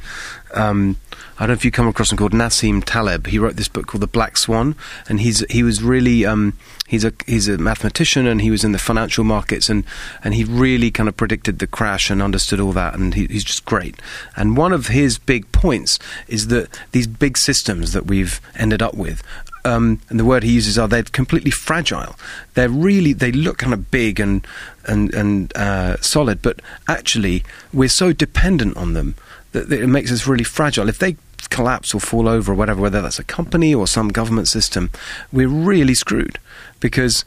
Um, 0.54 0.98
I 1.38 1.42
don't 1.42 1.50
know 1.50 1.54
if 1.54 1.66
you 1.66 1.72
come 1.72 1.88
across 1.88 2.12
him 2.12 2.18
called 2.18 2.34
Nassim 2.34 2.84
Taleb. 2.84 3.28
He 3.28 3.38
wrote 3.38 3.58
this 3.58 3.68
book 3.68 3.88
called 3.88 4.02
The 4.02 4.08
Black 4.08 4.38
Swan, 4.38 4.76
and 5.08 5.20
he's 5.22 5.46
he 5.52 5.64
was 5.64 5.84
really 5.84 6.26
um, 6.26 6.58
he's 6.88 7.06
a 7.06 7.14
he's 7.26 7.48
a 7.48 7.58
mathematician 7.58 8.26
and 8.26 8.42
he 8.42 8.50
was 8.50 8.64
in 8.64 8.72
the 8.72 8.80
financial 8.80 9.24
markets 9.24 9.70
and 9.70 9.84
and 10.24 10.34
he 10.34 10.44
really 10.44 10.90
kind 10.90 11.08
of 11.08 11.16
predicted 11.16 11.60
the 11.60 11.68
crash 11.68 12.10
and 12.10 12.22
understood 12.22 12.60
all 12.60 12.74
that 12.74 12.96
and 12.96 13.14
he, 13.14 13.28
he's 13.28 13.44
just 13.44 13.66
great. 13.66 14.02
And 14.36 14.58
one 14.58 14.74
of 14.74 14.88
his 14.88 15.18
big 15.18 15.52
points 15.52 16.00
is 16.28 16.48
that 16.48 16.70
these 16.92 17.08
big 17.08 17.38
systems 17.38 17.94
that 17.94 18.08
we've 18.08 18.42
ended 18.56 18.82
up 18.82 18.96
with. 18.96 19.22
Um, 19.68 20.00
and 20.10 20.20
the 20.20 20.26
word 20.26 20.44
he 20.44 20.54
uses 20.54 20.78
are 20.78 20.88
they're 20.88 21.04
completely 21.04 21.52
fragile. 21.52 22.16
They're 22.54 22.70
really 22.70 23.14
they 23.14 23.32
look 23.32 23.58
kind 23.58 23.74
of 23.74 23.92
big 23.92 24.20
and 24.20 24.48
and 24.86 25.14
and 25.14 25.56
uh, 25.58 25.98
solid, 26.02 26.42
but 26.42 26.62
actually 26.88 27.44
we're 27.74 27.90
so 27.90 28.14
dependent 28.14 28.78
on 28.78 28.94
them 28.94 29.16
that, 29.52 29.70
that 29.70 29.82
it 29.82 29.88
makes 29.88 30.12
us 30.12 30.28
really 30.28 30.44
fragile. 30.46 30.88
If 30.90 31.00
they 31.00 31.18
collapse 31.50 31.94
or 31.94 32.00
fall 32.00 32.28
over 32.28 32.52
or 32.52 32.56
whatever, 32.56 32.82
whether 32.82 33.02
that's 33.02 33.20
a 33.20 33.24
company 33.24 33.74
or 33.74 33.88
some 33.88 34.10
government 34.10 34.48
system, 34.48 34.90
we're 35.32 35.48
really 35.48 35.94
screwed 35.94 36.40
because 36.80 37.26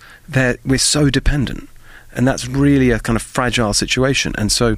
we're 0.64 0.78
so 0.78 1.10
dependent. 1.10 1.68
And 2.12 2.26
that's 2.26 2.46
really 2.46 2.90
a 2.90 2.98
kind 2.98 3.16
of 3.16 3.22
fragile 3.22 3.72
situation. 3.72 4.34
And 4.36 4.50
so 4.50 4.76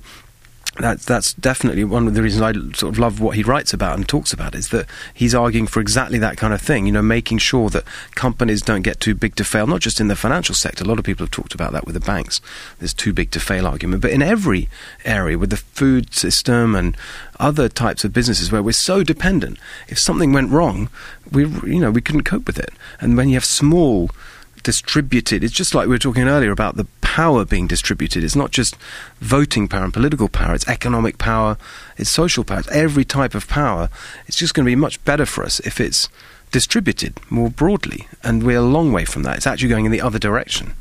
that's 0.79 1.05
that's 1.05 1.35
definitely 1.35 1.85
one 1.85 2.07
of 2.07 2.15
the 2.15 2.23
reasons 2.23 2.43
I 2.43 2.53
sort 2.75 2.95
of 2.95 2.99
love 2.99 3.21
what 3.21 3.37
he 3.37 3.43
writes 3.43 3.75
about 3.75 3.97
and 3.97 4.09
talks 4.09 4.33
about 4.33 4.55
is 4.55 4.69
that 4.69 4.87
he's 5.13 5.35
arguing 5.35 5.67
for 5.67 5.81
exactly 5.81 6.19
that 6.19 6.39
kind 6.39 6.55
of 6.55 6.63
thing. 6.63 6.87
You 6.87 6.93
know, 6.93 7.03
making 7.03 7.39
sure 7.39 7.69
that 7.71 7.85
companies 8.15 8.63
don't 8.63 8.83
get 8.83 8.99
too 8.99 9.15
big 9.15 9.35
to 9.37 9.45
fail, 9.45 9.67
not 9.67 9.81
just 9.81 10.01
in 10.01 10.09
the 10.09 10.17
financial 10.17 10.55
sector. 10.55 10.85
A 10.85 10.87
lot 10.87 10.99
of 10.99 11.05
people 11.05 11.25
have 11.25 11.31
talked 11.31 11.55
about 11.55 11.73
that 11.73 11.85
with 11.85 11.95
the 11.95 12.01
banks. 12.01 12.41
There's 12.79 12.95
too 12.95 13.13
big 13.13 13.31
to 13.33 13.41
fail 13.41 13.67
argument, 13.67 14.03
but 14.03 14.13
in 14.13 14.23
every 14.23 14.69
area 15.05 15.39
with 15.39 15.51
the 15.51 15.57
food 15.57 16.15
system 16.15 16.75
and 16.75 16.97
other 17.39 17.69
types 17.69 18.05
of 18.05 18.13
businesses 18.13 18.51
where 18.51 18.63
we're 18.63 18.73
so 18.73 19.03
dependent, 19.03 19.59
if 19.89 19.99
something 19.99 20.33
went 20.33 20.51
wrong, 20.51 20.89
we 21.31 21.47
you 21.47 21.81
know 21.81 21.91
we 21.91 22.01
couldn't 22.01 22.25
cope 22.25 22.47
with 22.47 22.59
it. 22.59 22.71
And 23.01 23.17
when 23.17 23.29
you 23.29 23.35
have 23.35 23.45
small 23.45 24.11
distributed. 24.63 25.43
It's 25.43 25.53
just 25.53 25.75
like 25.75 25.87
we 25.87 25.95
were 25.95 25.99
talking 25.99 26.29
earlier 26.29 26.53
about 26.53 26.77
the 26.77 26.85
power 27.17 27.45
being 27.45 27.67
distributed. 27.69 28.25
It's 28.25 28.37
not 28.43 28.51
just 28.53 28.75
voting 29.21 29.69
power 29.69 29.85
and 29.85 29.93
political 29.93 30.29
power, 30.29 30.55
it's 30.55 30.67
economic 30.69 31.19
power, 31.19 31.57
it's 31.99 32.09
social 32.11 32.45
power, 32.45 32.61
it's 32.61 32.71
every 32.87 33.05
type 33.05 33.35
of 33.35 33.45
power. 33.49 33.89
It's 34.27 34.39
just 34.39 34.55
going 34.55 34.65
to 34.65 34.71
be 34.71 34.77
much 34.87 34.97
better 35.05 35.27
for 35.27 35.45
us 35.45 35.61
if 35.61 35.79
it's 35.81 36.09
distributed 36.53 37.13
more 37.29 37.51
broadly. 37.51 38.09
And 38.23 38.43
we're 38.43 38.59
a 38.59 38.63
long 38.77 38.93
way 38.93 39.05
from 39.05 39.23
that. 39.25 39.37
It's 39.37 39.47
actually 39.47 39.69
going 39.69 39.85
in 39.85 39.93
the 39.93 40.01
other 40.09 40.19
direction. 40.19 40.73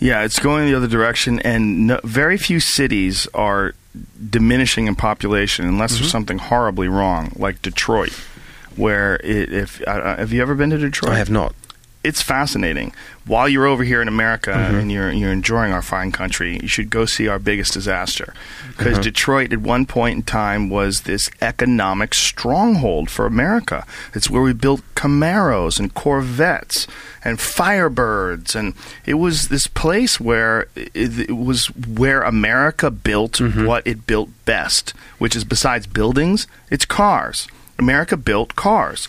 Yeah, 0.00 0.24
it's 0.24 0.40
going 0.40 0.64
in 0.64 0.70
the 0.72 0.76
other 0.76 0.88
direction, 0.98 1.40
and 1.40 1.86
no, 1.86 2.00
very 2.04 2.38
few 2.38 2.58
cities 2.58 3.28
are 3.34 3.74
diminishing 4.30 4.86
in 4.88 4.94
population 4.96 5.66
unless 5.66 5.92
Mm-hmm. 5.92 6.02
there's 6.02 6.12
something 6.12 6.38
horribly 6.38 6.88
wrong, 6.88 7.32
like 7.36 7.60
Detroit, 7.62 8.12
where 8.76 9.16
it, 9.22 9.52
if 9.52 9.70
uh, 9.86 10.16
have 10.16 10.32
you 10.32 10.40
ever 10.42 10.54
been 10.54 10.70
to 10.70 10.78
Detroit? 10.78 11.12
I 11.12 11.18
have 11.18 11.30
not. 11.30 11.54
It's 12.02 12.22
fascinating. 12.22 12.92
While 13.26 13.48
you're 13.48 13.66
over 13.66 13.84
here 13.84 14.00
in 14.00 14.08
America 14.08 14.50
Mm-hmm. 14.52 14.74
and 14.76 14.90
you're 14.92 15.10
you're 15.12 15.32
enjoying 15.32 15.72
our 15.72 15.82
fine 15.82 16.10
country, 16.12 16.58
you 16.62 16.68
should 16.68 16.88
go 16.90 17.04
see 17.04 17.28
our 17.28 17.38
biggest 17.38 17.72
disaster. 17.74 18.32
Because 18.76 18.94
Mm-hmm. 18.94 19.02
Detroit, 19.02 19.52
at 19.52 19.60
one 19.60 19.84
point 19.86 20.16
in 20.16 20.22
time, 20.22 20.70
was 20.70 21.02
this 21.02 21.30
economic 21.42 22.14
stronghold 22.14 23.10
for 23.10 23.26
America. 23.26 23.86
It's 24.14 24.30
where 24.30 24.40
we 24.42 24.52
built 24.54 24.80
Camaros 24.94 25.78
and 25.78 25.92
Corvettes 25.94 26.86
and 27.22 27.38
Firebirds, 27.38 28.54
and 28.54 28.74
it 29.06 29.14
was 29.14 29.48
this 29.48 29.66
place 29.66 30.18
where 30.20 30.68
it, 30.74 31.30
it 31.30 31.36
was 31.36 31.66
where 31.76 32.22
America 32.22 32.90
built 32.90 33.32
Mm-hmm. 33.40 33.66
what 33.66 33.86
it 33.86 34.06
built 34.06 34.30
best, 34.44 34.90
which 35.18 35.36
is 35.36 35.44
besides 35.44 35.86
buildings, 35.86 36.46
it's 36.70 36.84
cars. 36.84 37.46
America 37.78 38.16
built 38.16 38.56
cars 38.56 39.08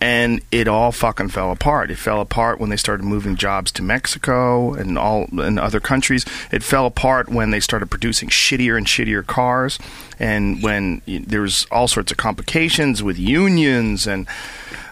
and 0.00 0.40
it 0.52 0.68
all 0.68 0.92
fucking 0.92 1.28
fell 1.28 1.50
apart. 1.50 1.90
It 1.90 1.98
fell 1.98 2.20
apart 2.20 2.60
when 2.60 2.70
they 2.70 2.76
started 2.76 3.04
moving 3.04 3.36
jobs 3.36 3.72
to 3.72 3.82
Mexico 3.82 4.74
and 4.74 4.96
all 4.96 5.26
and 5.32 5.58
other 5.58 5.80
countries. 5.80 6.24
It 6.52 6.62
fell 6.62 6.86
apart 6.86 7.28
when 7.28 7.50
they 7.50 7.60
started 7.60 7.90
producing 7.90 8.28
shittier 8.28 8.76
and 8.76 8.86
shittier 8.86 9.26
cars, 9.26 9.78
and 10.18 10.62
when 10.62 11.02
there 11.06 11.40
was 11.40 11.66
all 11.70 11.88
sorts 11.88 12.12
of 12.12 12.18
complications 12.18 13.02
with 13.02 13.18
unions 13.18 14.06
and 14.06 14.26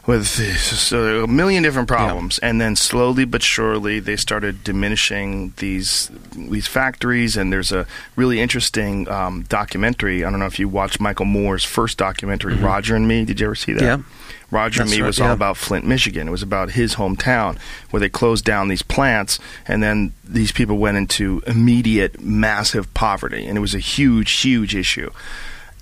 with 0.07 0.27
so 0.27 1.25
a 1.25 1.27
million 1.27 1.63
different 1.63 1.89
problems. 1.89 2.39
And 2.39 2.61
then 2.61 2.77
slowly 2.77 3.25
but 3.25 3.43
surely 3.43 4.01
they 4.01 4.17
started 4.17 4.65
diminishing 4.65 5.53
these 5.59 6.11
these 6.33 6.67
factories. 6.67 7.37
And 7.37 7.53
there's 7.53 7.73
a 7.73 7.87
really 8.15 8.41
interesting 8.41 9.09
um, 9.09 9.43
documentary. 9.49 10.25
I 10.25 10.31
don't 10.31 10.41
know 10.41 10.47
if 10.47 10.59
you 10.59 10.69
watched 10.69 11.01
Michael 11.01 11.27
Moore's 11.27 11.65
first 11.65 11.99
documentary, 11.99 12.55
Roger 12.55 12.97
and 12.97 13.07
Me. 13.07 13.25
Did 13.25 13.41
you 13.41 13.47
ever 13.47 13.55
see 13.55 13.73
that? 13.73 13.83
Mm-hmm. 13.83 14.03
Yeah. 14.03 14.26
Roger 14.51 14.83
and 14.83 14.89
That's 14.89 14.97
Me 14.97 15.03
right, 15.03 15.07
was 15.09 15.19
yeah. 15.19 15.27
all 15.27 15.33
about 15.33 15.57
Flint, 15.57 15.85
Michigan. 15.85 16.29
It 16.29 16.31
was 16.31 16.43
about 16.43 16.71
his 16.71 16.95
hometown 16.95 17.59
where 17.91 18.01
they 18.01 18.09
closed 18.09 18.45
down 18.45 18.69
these 18.69 18.83
plants, 18.83 19.39
and 19.67 19.83
then 19.83 20.13
these 20.25 20.53
people 20.53 20.79
went 20.79 20.97
into 20.97 21.43
immediate, 21.47 22.21
massive 22.21 22.93
poverty, 22.95 23.47
and 23.47 23.59
it 23.59 23.61
was 23.61 23.75
a 23.75 23.81
huge, 23.81 24.31
huge 24.31 24.75
issue. 24.75 25.11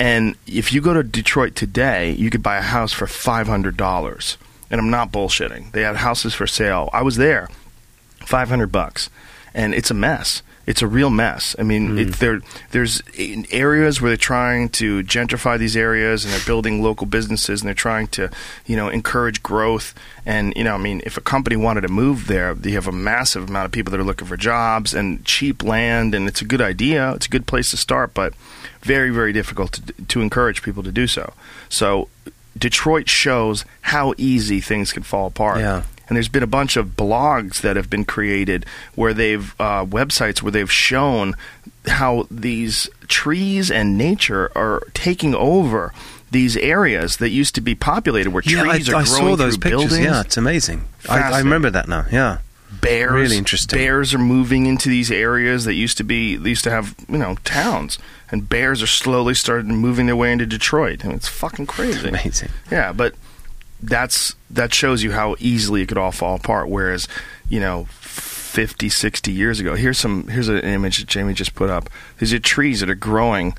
And 0.01 0.36
if 0.47 0.73
you 0.73 0.81
go 0.81 0.95
to 0.95 1.03
Detroit 1.03 1.55
today, 1.55 2.12
you 2.12 2.31
could 2.31 2.43
buy 2.43 2.57
a 2.57 2.62
house 2.62 2.93
for 2.93 3.07
five 3.07 3.47
hundred 3.47 3.77
dollars, 3.77 4.39
and 4.70 4.81
I'm 4.81 4.91
not 4.91 5.12
bullshitting. 5.12 5.73
They 5.73 5.82
had 5.82 5.97
houses 5.97 6.35
for 6.35 6.47
sale. 6.47 6.91
I 6.93 7.03
was 7.03 7.16
there, 7.16 7.49
five 8.20 8.49
hundred 8.49 8.73
bucks, 8.73 9.11
and 9.53 9.74
it's 9.74 9.91
a 9.91 9.95
mess. 9.95 10.43
It's 10.66 10.82
a 10.82 10.86
real 10.86 11.11
mess. 11.11 11.55
I 11.59 11.62
mean, 11.62 11.99
it, 11.99 12.05
hmm. 12.07 12.11
there 12.19 12.41
there's 12.70 13.01
in 13.16 13.47
areas 13.51 14.01
where 14.01 14.11
they're 14.11 14.16
trying 14.16 14.69
to 14.70 15.03
gentrify 15.03 15.59
these 15.59 15.77
areas, 15.77 16.24
and 16.24 16.32
they're 16.32 16.47
building 16.47 16.82
local 16.82 17.07
businesses, 17.07 17.61
and 17.61 17.69
they're 17.69 17.74
trying 17.74 18.09
to, 18.09 18.31
you 18.66 18.77
know, 18.77 18.89
encourage 18.89 19.43
growth. 19.43 19.95
And 20.24 20.53
you 20.57 20.65
know, 20.65 20.74
I 20.74 20.78
mean, 20.78 21.03
if 21.05 21.16
a 21.16 21.20
company 21.20 21.57
wanted 21.57 21.82
to 21.82 21.89
move 21.89 22.27
there, 22.27 22.57
you 22.62 22.74
have 22.74 22.89
a 22.89 22.93
massive 22.93 23.49
amount 23.49 23.66
of 23.66 23.73
people 23.73 23.91
that 23.91 24.01
are 24.01 24.05
looking 24.05 24.27
for 24.27 24.36
jobs 24.36 24.95
and 24.95 25.24
cheap 25.24 25.62
land, 25.62 26.15
and 26.15 26.28
it's 26.28 26.41
a 26.41 26.47
good 26.47 26.62
idea. 26.62 27.12
It's 27.12 27.27
a 27.27 27.31
good 27.31 27.47
place 27.47 27.70
to 27.70 27.77
start, 27.77 28.15
but 28.15 28.35
very, 28.81 29.11
very 29.11 29.32
difficult 29.32 29.73
to 29.73 29.93
to 29.93 30.20
encourage 30.20 30.62
people 30.62 30.82
to 30.82 30.93
do 30.93 31.07
so. 31.07 31.32
So, 31.69 32.09
Detroit 32.57 33.09
shows 33.09 33.65
how 33.82 34.15
easy 34.16 34.61
things 34.61 34.93
can 34.93 35.03
fall 35.03 35.27
apart. 35.27 35.59
Yeah. 35.59 35.82
And 36.09 36.16
there's 36.16 36.28
been 36.28 36.43
a 36.43 36.47
bunch 36.47 36.76
of 36.76 36.89
blogs 36.97 37.60
that 37.62 37.76
have 37.76 37.89
been 37.89 38.05
created 38.05 38.66
where 38.94 39.14
they've 39.14 39.55
uh, 39.60 39.85
websites 39.86 40.43
where 40.43 40.52
they've 40.52 40.70
shown 40.70 41.35
how 41.86 42.26
these 42.31 42.89
trees 43.09 43.70
and 43.70 43.97
nature 43.97 44.51
are 44.56 44.82
taking 44.94 45.35
over 45.35 45.93
these 46.31 46.56
areas 46.56 47.18
that 47.18 47.31
used 47.31 47.55
to 47.55 47.60
be 47.60 47.74
populated 47.74 48.31
where 48.31 48.43
Yeah, 48.44 48.64
trees 48.64 48.89
I, 48.89 48.93
are 48.93 48.97
I 48.97 49.05
growing 49.05 49.06
saw 49.06 49.36
those 49.36 49.55
through 49.56 49.62
pictures. 49.70 49.81
buildings. 49.90 50.05
Yeah, 50.05 50.20
it's 50.20 50.36
amazing. 50.36 50.85
I, 51.09 51.20
I 51.32 51.39
remember 51.39 51.70
that 51.70 51.89
now. 51.89 52.06
Yeah. 52.10 52.39
bears 52.81 53.12
Really 53.12 53.39
interesting. 53.39 53.78
bears 53.78 54.12
are 54.12 54.18
moving 54.18 54.66
into 54.66 54.89
these 54.89 55.10
areas 55.10 55.64
that 55.64 55.74
used 55.74 55.97
to 55.98 56.05
be 56.05 56.36
they 56.36 56.51
used 56.51 56.64
to 56.64 56.70
have 56.70 56.94
you 57.09 57.18
know 57.18 57.36
towns 57.44 57.98
and 58.31 58.48
bears 58.48 58.82
are 58.82 58.86
slowly 58.89 59.32
starting 59.35 59.76
moving 59.76 60.06
their 60.06 60.16
way 60.16 60.32
into 60.32 60.44
Detroit 60.44 61.05
and 61.05 61.12
it's 61.12 61.28
fucking 61.28 61.66
crazy 61.66 62.09
Amazing. 62.09 62.48
yeah 62.70 62.93
but 62.93 63.14
that's 63.86 64.35
that 64.51 64.73
shows 64.73 65.02
you 65.02 65.12
how 65.12 65.36
easily 65.39 65.82
it 65.82 65.86
could 65.89 65.98
all 65.98 66.12
fall 66.12 66.36
apart. 66.36 66.69
Whereas 66.69 67.06
you 67.48 67.61
know 67.61 67.85
50 67.90 68.89
60 68.89 69.32
years 69.32 69.59
ago 69.61 69.74
here's 69.74 69.98
some 69.98 70.28
here's 70.28 70.48
an 70.48 70.59
image 70.61 70.98
that 70.98 71.09
Jamie 71.09 71.35
just 71.35 71.55
put 71.55 71.70
up. 71.70 71.90
These 72.19 72.32
are 72.32 72.39
trees 72.39 72.81
that 72.81 72.89
are 72.90 72.94
growing 72.94 73.55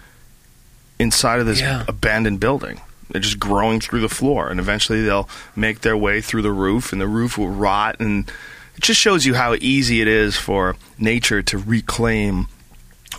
inside 1.00 1.40
of 1.40 1.46
this 1.46 1.60
Yeah. 1.62 1.84
abandoned 1.88 2.40
building. 2.40 2.80
They're 3.10 3.22
just 3.22 3.40
growing 3.40 3.80
through 3.80 4.00
the 4.02 4.10
floor 4.10 4.50
and 4.50 4.60
eventually 4.60 5.04
they'll 5.04 5.30
make 5.56 5.82
their 5.82 5.98
way 5.98 6.22
through 6.22 6.42
the 6.42 6.52
roof 6.52 6.92
and 6.92 7.00
the 7.02 7.08
roof 7.08 7.38
will 7.38 7.50
rot 7.50 7.98
and 8.00 8.30
it 8.76 8.82
just 8.82 9.00
shows 9.00 9.26
you 9.26 9.36
how 9.36 9.56
easy 9.62 10.02
it 10.02 10.08
is 10.08 10.36
for 10.38 10.76
nature 10.98 11.42
to 11.44 11.58
reclaim 11.58 12.48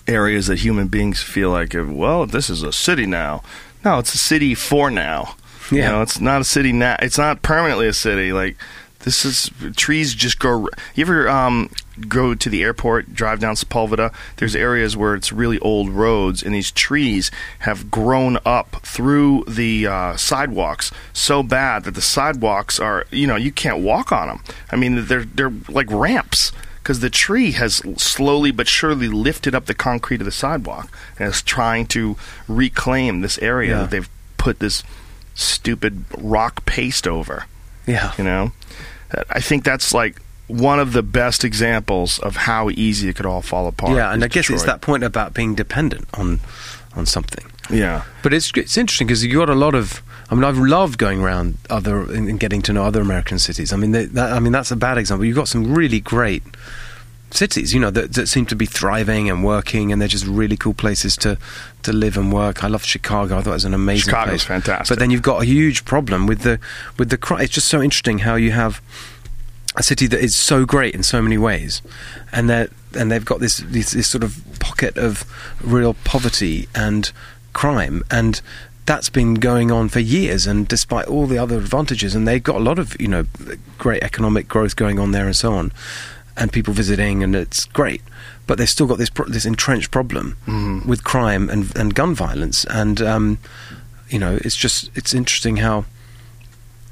areas 0.09 0.47
that 0.49 0.59
human 0.61 0.89
beings 0.89 1.23
feel 1.23 1.51
like 1.51 1.75
well 1.75 2.27
this 2.27 2.49
is 2.51 2.63
a 2.63 2.73
city 2.73 3.07
now. 3.07 3.43
No 3.85 3.99
it's 3.99 4.15
a 4.15 4.19
city 4.19 4.55
for 4.55 4.91
now 4.91 5.37
you 5.71 5.79
Yeah. 5.79 5.91
know 5.91 6.03
it's 6.03 6.21
not 6.21 6.41
a 6.41 6.45
city 6.45 6.73
now 6.73 6.97
it's 7.01 7.19
not 7.19 7.43
permanently 7.43 7.87
a 7.89 7.93
city 7.93 8.33
like 8.33 8.57
this 9.01 9.25
is 9.25 9.51
trees 9.77 10.15
just 10.15 10.39
grow 10.39 10.67
you 10.95 11.05
ever 11.05 11.29
um, 11.29 11.71
go 12.09 12.35
to 12.35 12.51
the 12.51 12.63
airport 12.63 13.15
drive 13.15 13.39
down 13.41 13.55
sepulveda 13.55 14.13
there's 14.37 14.57
areas 14.57 14.97
where 14.97 15.15
it's 15.15 15.33
really 15.33 15.59
old 15.61 15.89
roads 15.91 16.43
and 16.43 16.55
these 16.55 16.71
trees 16.73 17.31
have 17.61 17.91
grown 17.91 18.39
up 18.45 18.77
through 18.83 19.45
the 19.47 19.87
uh, 19.87 20.17
sidewalks 20.17 20.91
so 21.13 21.43
bad 21.43 21.85
that 21.85 21.95
the 21.95 22.01
sidewalks 22.03 22.81
are 22.81 23.07
you 23.13 23.27
know 23.27 23.37
you 23.37 23.53
can't 23.53 23.79
walk 23.79 24.11
on 24.13 24.29
them 24.29 24.41
i 24.73 24.77
mean 24.77 25.07
they're 25.07 25.25
they're 25.25 25.53
like 25.69 25.91
ramps 25.91 26.51
because 26.83 27.01
the 27.01 27.11
tree 27.11 27.53
has 27.53 27.83
slowly 27.97 28.51
but 28.53 28.67
surely 28.69 29.09
lifted 29.09 29.55
up 29.55 29.67
the 29.67 29.75
concrete 29.75 30.21
of 30.21 30.25
the 30.25 30.33
sidewalk 30.33 30.91
and 31.19 31.29
is 31.29 31.43
trying 31.43 31.87
to 31.87 32.17
reclaim 32.49 33.21
this 33.21 33.39
area 33.39 33.71
Yeah. 33.71 33.81
that 33.83 33.91
they've 33.91 34.09
put 34.37 34.59
this 34.61 34.83
stupid 35.37 36.05
rock 36.19 36.65
paste 36.67 37.07
over. 37.07 37.47
Yeah. 37.87 38.13
You 38.19 38.25
know, 38.25 38.53
I 39.31 39.41
think 39.41 39.63
that's 39.63 39.95
like 39.95 40.21
one 40.49 40.81
of 40.81 40.93
the 40.93 41.03
best 41.03 41.45
examples 41.45 42.19
of 42.19 42.37
how 42.37 42.71
easy 42.71 43.09
it 43.09 43.17
could 43.17 43.27
all 43.27 43.43
fall 43.43 43.69
apart. 43.69 43.93
Yeah, 43.93 44.13
and 44.13 44.25
I 44.25 44.29
guess 44.29 44.51
it's 44.51 44.65
that 44.65 44.81
point 44.81 45.05
about 45.05 45.35
being 45.35 45.55
dependent 45.55 46.09
on 46.15 46.41
on 46.95 47.07
something. 47.07 47.45
Yeah, 47.71 48.05
But 48.23 48.33
it's 48.33 48.51
it's 48.57 48.77
interesting 48.77 49.07
because 49.07 49.25
you 49.25 49.39
got 49.39 49.51
a 49.51 49.55
lot 49.55 49.75
of. 49.75 50.03
I 50.29 50.35
mean, 50.35 50.45
I've 50.45 50.59
loved 50.59 50.99
going 50.99 51.21
around 51.21 51.59
other 51.71 52.03
and 52.03 52.29
and 52.29 52.41
getting 52.41 52.63
to 52.63 52.73
know 52.73 52.85
other 52.85 53.01
American 53.01 53.39
cities. 53.39 53.73
I 53.73 53.77
mean, 53.77 53.93
they, 53.93 54.07
that, 54.07 54.33
I 54.33 54.41
mean 54.41 54.53
that's 54.53 54.71
a 54.71 54.77
bad 54.77 54.99
example. 54.99 55.25
You've 55.25 55.37
got 55.37 55.49
some 55.49 55.75
really 55.75 56.01
great 56.01 56.43
cities, 57.31 57.75
you 57.75 57.81
know, 57.81 57.91
that, 57.91 58.15
that 58.15 58.29
seem 58.29 58.47
to 58.47 58.57
be 58.57 58.67
thriving 58.67 59.29
and 59.29 59.45
working, 59.45 59.93
and 59.93 60.01
they're 60.01 60.09
just 60.09 60.27
really 60.27 60.57
cool 60.57 60.75
places 60.75 61.17
to 61.19 61.39
to 61.83 61.93
live 61.93 62.17
and 62.17 62.33
work. 62.33 62.65
I 62.65 62.69
love 62.69 62.85
Chicago. 62.85 63.39
I 63.39 63.43
thought 63.43 63.51
it 63.51 63.55
was 63.55 63.65
an 63.65 63.75
amazing 63.75 64.11
Chicago's 64.11 64.45
place. 64.45 64.45
fantastic. 64.45 64.89
But 64.89 64.99
then 65.01 65.11
you've 65.11 65.23
got 65.23 65.43
a 65.43 65.45
huge 65.45 65.85
problem 65.85 66.27
with 66.27 66.43
the 66.43 66.61
with 66.99 67.11
the 67.11 67.19
crime. 67.19 67.41
It's 67.41 67.53
just 67.53 67.69
so 67.69 67.83
interesting 67.83 68.21
how 68.21 68.37
you 68.37 68.53
have 68.53 68.81
a 69.77 69.83
city 69.83 70.07
that 70.07 70.21
is 70.21 70.35
so 70.37 70.65
great 70.65 70.95
in 70.95 71.03
so 71.03 71.21
many 71.21 71.39
ways, 71.39 71.83
and 72.33 72.49
they 72.49 72.69
and 72.99 73.11
they've 73.11 73.25
got 73.25 73.41
this, 73.41 73.59
this 73.67 73.93
this 73.93 74.09
sort 74.09 74.25
of 74.25 74.43
pocket 74.59 74.97
of 74.97 75.25
real 75.63 75.95
poverty 76.05 76.69
and 76.75 77.13
crime, 77.53 78.03
and 78.11 78.41
that's 78.87 79.11
been 79.11 79.35
going 79.35 79.71
on 79.71 79.89
for 79.89 80.01
years, 80.01 80.47
and 80.47 80.67
despite 80.67 81.07
all 81.07 81.27
the 81.27 81.39
other 81.39 81.59
advantages, 81.59 82.15
and 82.15 82.27
they've 82.27 82.43
got 82.43 82.57
a 82.57 82.61
lot 82.61 82.79
of 82.79 82.99
you 83.01 83.09
know 83.09 83.27
great 83.79 84.03
economic 84.03 84.49
growth 84.49 84.77
going 84.77 84.99
on 84.99 85.13
there 85.13 85.27
and 85.27 85.37
so 85.37 85.53
on, 85.53 85.73
and 86.37 86.53
people 86.53 86.75
visiting, 86.75 87.23
and 87.23 87.35
it's 87.35 87.65
great. 87.67 88.03
But 88.47 88.59
they've 88.59 88.69
still 88.69 88.87
got 88.87 88.99
this 88.99 89.11
pro- 89.11 89.29
this 89.29 89.45
entrenched 89.47 89.91
problem 89.91 90.37
Mm-hmm. 90.47 90.89
with 90.89 91.03
crime 91.05 91.49
and 91.51 91.75
and 91.77 91.95
gun 91.95 92.15
violence, 92.15 92.65
and 92.67 93.01
um, 93.03 93.39
you 94.09 94.19
know 94.19 94.39
it's 94.45 94.57
just 94.57 94.91
it's 94.95 95.15
interesting 95.15 95.57
how 95.59 95.85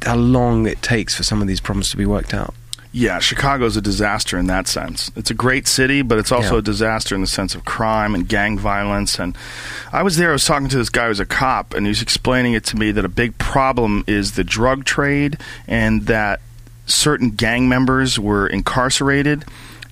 how 0.04 0.16
long 0.16 0.66
it 0.66 0.82
takes 0.82 1.14
for 1.14 1.22
some 1.22 1.40
of 1.40 1.48
these 1.48 1.60
problems 1.60 1.90
to 1.90 1.96
be 1.96 2.06
worked 2.06 2.34
out. 2.34 2.54
Yeah, 2.96 3.18
Chicago's 3.18 3.76
a 3.76 3.80
disaster 3.80 4.38
in 4.38 4.46
that 4.46 4.68
sense. 4.68 5.10
It's 5.16 5.28
a 5.30 5.34
great 5.34 5.66
city, 5.66 6.02
but 6.02 6.16
it's 6.18 6.30
also 6.30 6.52
Yeah. 6.54 6.58
a 6.60 6.62
disaster 6.62 7.14
in 7.16 7.22
the 7.22 7.26
sense 7.26 7.56
of 7.56 7.64
crime 7.64 8.14
and 8.14 8.28
gang 8.28 8.56
violence. 8.56 9.18
And 9.18 9.36
I 9.92 10.04
was 10.04 10.16
there, 10.16 10.30
I 10.30 10.32
was 10.34 10.44
talking 10.44 10.68
to 10.68 10.76
this 10.76 10.90
guy 10.90 11.08
who's 11.08 11.18
a 11.18 11.26
cop, 11.26 11.74
and 11.74 11.86
he 11.86 11.88
was 11.88 12.00
explaining 12.02 12.52
it 12.52 12.62
to 12.66 12.76
me 12.76 12.92
that 12.92 13.04
a 13.04 13.08
big 13.08 13.36
problem 13.38 14.04
is 14.06 14.32
the 14.32 14.44
drug 14.44 14.84
trade 14.84 15.38
and 15.66 16.06
that 16.06 16.40
certain 16.86 17.30
gang 17.30 17.68
members 17.68 18.18
were 18.18 18.46
incarcerated. 18.46 19.44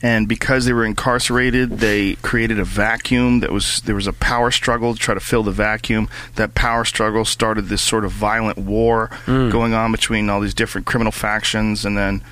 And 0.05 0.27
because 0.27 0.65
they 0.65 0.73
were 0.73 0.85
incarcerated, 0.85 1.79
they 1.79 2.15
created 2.17 2.59
a 2.59 2.65
vacuum. 2.65 3.39
That 3.39 3.53
was 3.53 3.81
there 3.83 3.95
was 3.95 4.09
a 4.09 4.13
power 4.13 4.51
struggle 4.51 4.95
to 4.95 4.99
try 4.99 5.15
to 5.15 5.21
fill 5.21 5.45
the 5.45 5.53
vacuum. 5.53 6.09
That 6.35 6.57
power 6.57 6.85
struggle 6.85 7.25
started 7.25 7.67
this 7.67 7.83
sort 7.83 8.05
of 8.05 8.11
violent 8.11 8.59
war 8.59 9.11
hmm. 9.27 9.49
going 9.49 9.75
on 9.75 9.93
between 9.93 10.29
all 10.29 10.41
these 10.41 10.55
different 10.55 10.89
criminal 10.89 11.13
factions, 11.13 11.85
and 11.85 11.97
then 11.97 12.25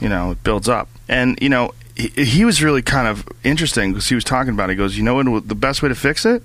you 0.00 0.08
know, 0.08 0.32
it 0.32 0.42
builds 0.42 0.68
up. 0.68 0.88
And, 1.08 1.38
you 1.40 1.48
know, 1.48 1.72
he, 1.96 2.08
he 2.08 2.44
was 2.44 2.62
really 2.62 2.82
kind 2.82 3.06
of 3.06 3.26
interesting 3.42 3.92
because 3.92 4.08
he 4.08 4.14
was 4.14 4.24
talking 4.24 4.52
about 4.52 4.70
it. 4.70 4.74
He 4.74 4.76
goes, 4.76 4.96
you 4.96 5.02
know 5.02 5.14
what 5.14 5.48
the 5.48 5.54
best 5.54 5.82
way 5.82 5.88
to 5.88 5.94
fix 5.94 6.24
it? 6.24 6.42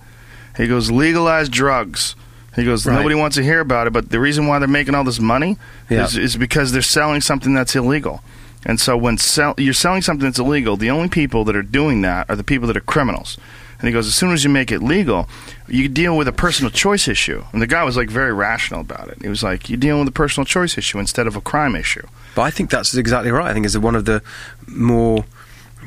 He 0.57 0.68
goes, 0.68 0.91
legalize 0.91 1.49
drugs. 1.49 2.15
He 2.60 2.65
goes, 2.65 2.86
Right. 2.86 2.95
nobody 2.95 3.15
wants 3.15 3.36
to 3.38 3.44
hear 3.44 3.60
about 3.60 3.88
it, 3.88 3.94
but 3.94 4.10
the 4.10 4.19
reason 4.19 4.48
why 4.48 4.60
they're 4.60 4.68
making 4.68 4.95
all 4.95 5.03
this 5.03 5.19
money 5.19 5.57
Yeah. 5.90 6.03
is, 6.06 6.18
is 6.18 6.36
because 6.38 6.72
they're 6.72 6.81
selling 6.81 7.22
something 7.22 7.53
that's 7.53 7.76
illegal. 7.76 8.22
And 8.65 8.80
so 8.80 8.98
when 8.98 9.18
sell, 9.18 9.53
you're 9.57 9.73
selling 9.73 10.02
something 10.02 10.26
that's 10.26 10.40
illegal, 10.40 10.76
the 10.77 10.90
only 10.90 11.07
people 11.07 11.45
that 11.45 11.56
are 11.56 11.64
doing 11.64 12.02
that 12.02 12.30
are 12.30 12.36
the 12.36 12.44
people 12.44 12.68
that 12.68 12.76
are 12.76 12.81
criminals. 12.81 13.38
And 13.80 13.88
he 13.88 13.94
goes, 13.94 14.07
as 14.07 14.15
soon 14.15 14.34
as 14.34 14.44
you 14.44 14.49
make 14.49 14.73
it 14.73 14.84
legal, 14.84 15.30
you 15.69 15.88
deal 15.88 16.18
with 16.18 16.27
a 16.27 16.34
personal 16.34 16.69
choice 16.69 17.07
issue. 17.07 17.45
And 17.53 17.61
the 17.61 17.68
guy 17.68 17.86
was 17.86 17.95
like 17.95 18.10
very 18.10 18.34
rational 18.34 18.81
about 18.81 19.07
it. 19.07 19.19
He 19.22 19.30
was 19.30 19.41
like, 19.41 19.69
you're 19.69 19.77
dealing 19.80 20.02
with 20.02 20.10
a 20.10 20.11
personal 20.23 20.44
choice 20.45 20.77
issue 20.77 20.99
instead 20.99 21.27
of 21.27 21.38
a 21.38 21.41
crime 21.41 21.77
issue. 21.77 22.06
But 22.36 22.41
I 22.41 22.49
think 22.49 22.69
that's 22.69 22.94
exactly 22.94 23.31
right. 23.31 23.49
I 23.49 23.53
think 23.53 23.65
it's 23.65 23.77
one 23.77 23.95
of 23.95 24.03
the 24.03 24.22
more 24.68 25.23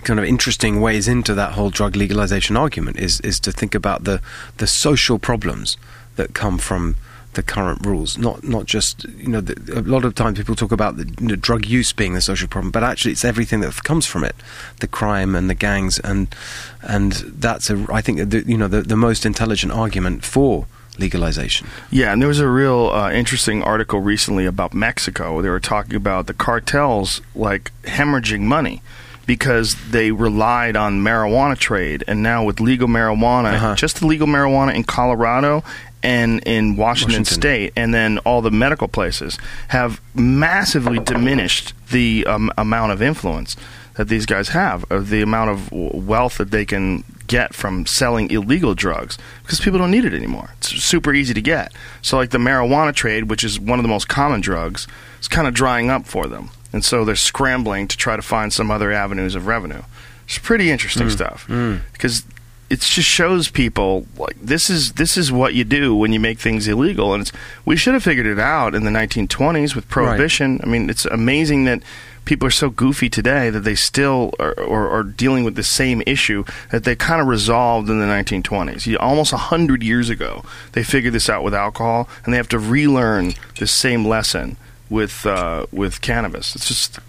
kind 0.04 0.18
of 0.18 0.24
interesting 0.24 0.80
ways 0.80 1.06
into 1.06 1.34
that 1.34 1.52
whole 1.52 1.68
drug 1.70 1.94
legalization 1.94 2.56
argument 2.56 2.98
is 2.98 3.20
is 3.20 3.38
to 3.38 3.52
think 3.52 3.74
about 3.74 4.02
the 4.04 4.20
the 4.56 4.66
social 4.66 5.18
problems 5.18 5.76
that 6.16 6.34
come 6.34 6.58
from 6.58 6.94
the 7.34 7.42
current 7.42 7.86
rules. 7.86 8.18
Not 8.18 8.44
not 8.44 8.66
just 8.66 9.04
you 9.04 9.28
know 9.28 9.40
the, 9.40 9.54
a 9.78 9.80
lot 9.80 10.04
of 10.04 10.14
times 10.14 10.36
people 10.38 10.54
talk 10.54 10.70
about 10.72 10.96
the 10.98 11.06
you 11.20 11.28
know, 11.28 11.36
drug 11.36 11.64
use 11.64 11.90
being 11.92 12.12
the 12.12 12.20
social 12.20 12.46
problem, 12.48 12.70
but 12.70 12.82
actually 12.84 13.12
it's 13.12 13.24
everything 13.24 13.60
that 13.60 13.82
comes 13.84 14.04
from 14.06 14.22
it, 14.24 14.36
the 14.80 14.86
crime 14.86 15.34
and 15.34 15.48
the 15.48 15.54
gangs 15.54 15.98
and 16.00 16.34
and 16.82 17.12
that's 17.40 17.70
a 17.70 17.86
I 17.90 18.02
think 18.02 18.30
the, 18.30 18.44
you 18.46 18.58
know 18.58 18.68
the 18.68 18.82
the 18.82 18.96
most 18.96 19.24
intelligent 19.24 19.72
argument 19.72 20.24
for 20.24 20.66
legalization. 20.98 21.66
Yeah, 21.90 22.12
and 22.12 22.20
there 22.20 22.28
was 22.28 22.38
a 22.40 22.48
real 22.48 22.90
uh, 22.92 23.10
interesting 23.10 23.62
article 23.62 24.00
recently 24.00 24.44
about 24.44 24.74
Mexico. 24.74 25.40
They 25.40 25.48
were 25.48 25.58
talking 25.60 25.96
about 25.96 26.26
the 26.26 26.34
cartels 26.34 27.22
like 27.34 27.72
hemorrhaging 27.84 28.40
money 28.42 28.82
because 29.24 29.74
they 29.90 30.10
relied 30.10 30.76
on 30.76 31.00
marijuana 31.00 31.56
trade, 31.56 32.04
and 32.06 32.22
now 32.22 32.44
with 32.44 32.60
legal 32.60 32.88
marijuana, 32.88 33.54
Uh-huh. 33.54 33.74
just 33.74 34.00
the 34.00 34.06
legal 34.06 34.26
marijuana 34.26 34.74
in 34.74 34.84
Colorado 34.84 35.64
and 36.02 36.42
in 36.46 36.76
Washington, 36.76 37.20
Washington. 37.20 37.24
State, 37.24 37.72
and 37.76 37.94
then 37.94 38.18
all 38.18 38.42
the 38.42 38.50
medical 38.50 38.88
places 38.88 39.38
have 39.68 40.00
massively 40.14 40.98
diminished 40.98 41.74
the 41.90 42.26
um, 42.26 42.50
amount 42.58 42.92
of 42.92 43.02
influence 43.02 43.56
that 43.94 44.08
these 44.08 44.24
guys 44.24 44.48
have, 44.48 44.90
of 44.90 45.10
the 45.10 45.20
amount 45.22 45.50
of 45.50 45.70
wealth 45.72 46.38
that 46.38 46.50
they 46.50 46.64
can 46.64 47.04
get 47.26 47.54
from 47.54 47.86
selling 47.86 48.30
illegal 48.30 48.74
drugs 48.74 49.18
because 49.42 49.60
people 49.60 49.78
don't 49.78 49.90
need 49.90 50.04
it 50.04 50.14
anymore. 50.14 50.50
It's 50.58 50.68
super 50.82 51.12
easy 51.12 51.34
to 51.34 51.42
get. 51.42 51.72
So, 52.00 52.16
like 52.16 52.30
the 52.30 52.38
marijuana 52.38 52.94
trade, 52.94 53.24
which 53.24 53.44
is 53.44 53.60
one 53.60 53.78
of 53.78 53.82
the 53.82 53.88
most 53.88 54.08
common 54.08 54.40
drugs, 54.40 54.86
is 55.20 55.28
kind 55.28 55.46
of 55.46 55.54
drying 55.54 55.90
up 55.90 56.06
for 56.06 56.26
them. 56.26 56.50
And 56.72 56.84
so 56.84 57.04
they're 57.04 57.16
scrambling 57.16 57.86
to 57.88 57.96
try 57.96 58.16
to 58.16 58.22
find 58.22 58.52
some 58.52 58.70
other 58.70 58.92
avenues 58.92 59.34
of 59.34 59.46
revenue. 59.46 59.82
It's 60.26 60.38
pretty 60.38 60.70
interesting 60.70 61.10
stuff 61.10 61.46
because 61.92 62.24
it 62.72 62.80
just 62.80 63.06
shows 63.06 63.50
people 63.50 64.06
like 64.16 64.40
this 64.40 64.70
is 64.70 64.94
this 64.94 65.18
is 65.18 65.30
what 65.30 65.52
you 65.52 65.62
do 65.62 65.94
when 65.94 66.10
you 66.14 66.18
make 66.18 66.38
things 66.38 66.66
illegal, 66.66 67.12
and 67.12 67.20
it's 67.20 67.32
we 67.66 67.76
should 67.76 67.92
have 67.92 68.02
figured 68.02 68.24
it 68.24 68.38
out 68.38 68.74
in 68.74 68.84
the 68.84 68.90
1920s 68.90 69.76
with 69.76 69.86
prohibition. 69.90 70.58
I 70.62 70.66
mean, 70.66 70.88
it's 70.88 71.04
amazing 71.04 71.64
that 71.64 71.82
people 72.24 72.48
are 72.48 72.52
so 72.52 72.70
goofy 72.70 73.10
today 73.10 73.50
that 73.50 73.60
they 73.60 73.74
still 73.74 74.32
are, 74.40 74.58
are, 74.58 74.88
are 74.88 75.02
dealing 75.02 75.44
with 75.44 75.54
the 75.54 75.62
same 75.62 76.02
issue 76.06 76.44
that 76.70 76.84
they 76.84 76.96
kind 76.96 77.20
of 77.20 77.26
resolved 77.26 77.90
in 77.90 78.00
the 78.00 78.06
1920s. 78.06 78.86
You, 78.86 78.96
almost 78.96 79.34
100 79.34 79.82
years 79.82 80.08
ago, 80.08 80.42
they 80.72 80.82
figured 80.82 81.12
this 81.12 81.28
out 81.28 81.44
with 81.44 81.52
alcohol, 81.52 82.08
and 82.24 82.32
they 82.32 82.38
have 82.38 82.48
to 82.48 82.58
relearn 82.58 83.34
this 83.58 83.70
same 83.70 84.06
lesson 84.06 84.56
with 84.88 85.26
uh, 85.26 85.66
with 85.70 86.00
cannabis. 86.00 86.56
It's 86.56 86.68
just 86.68 87.00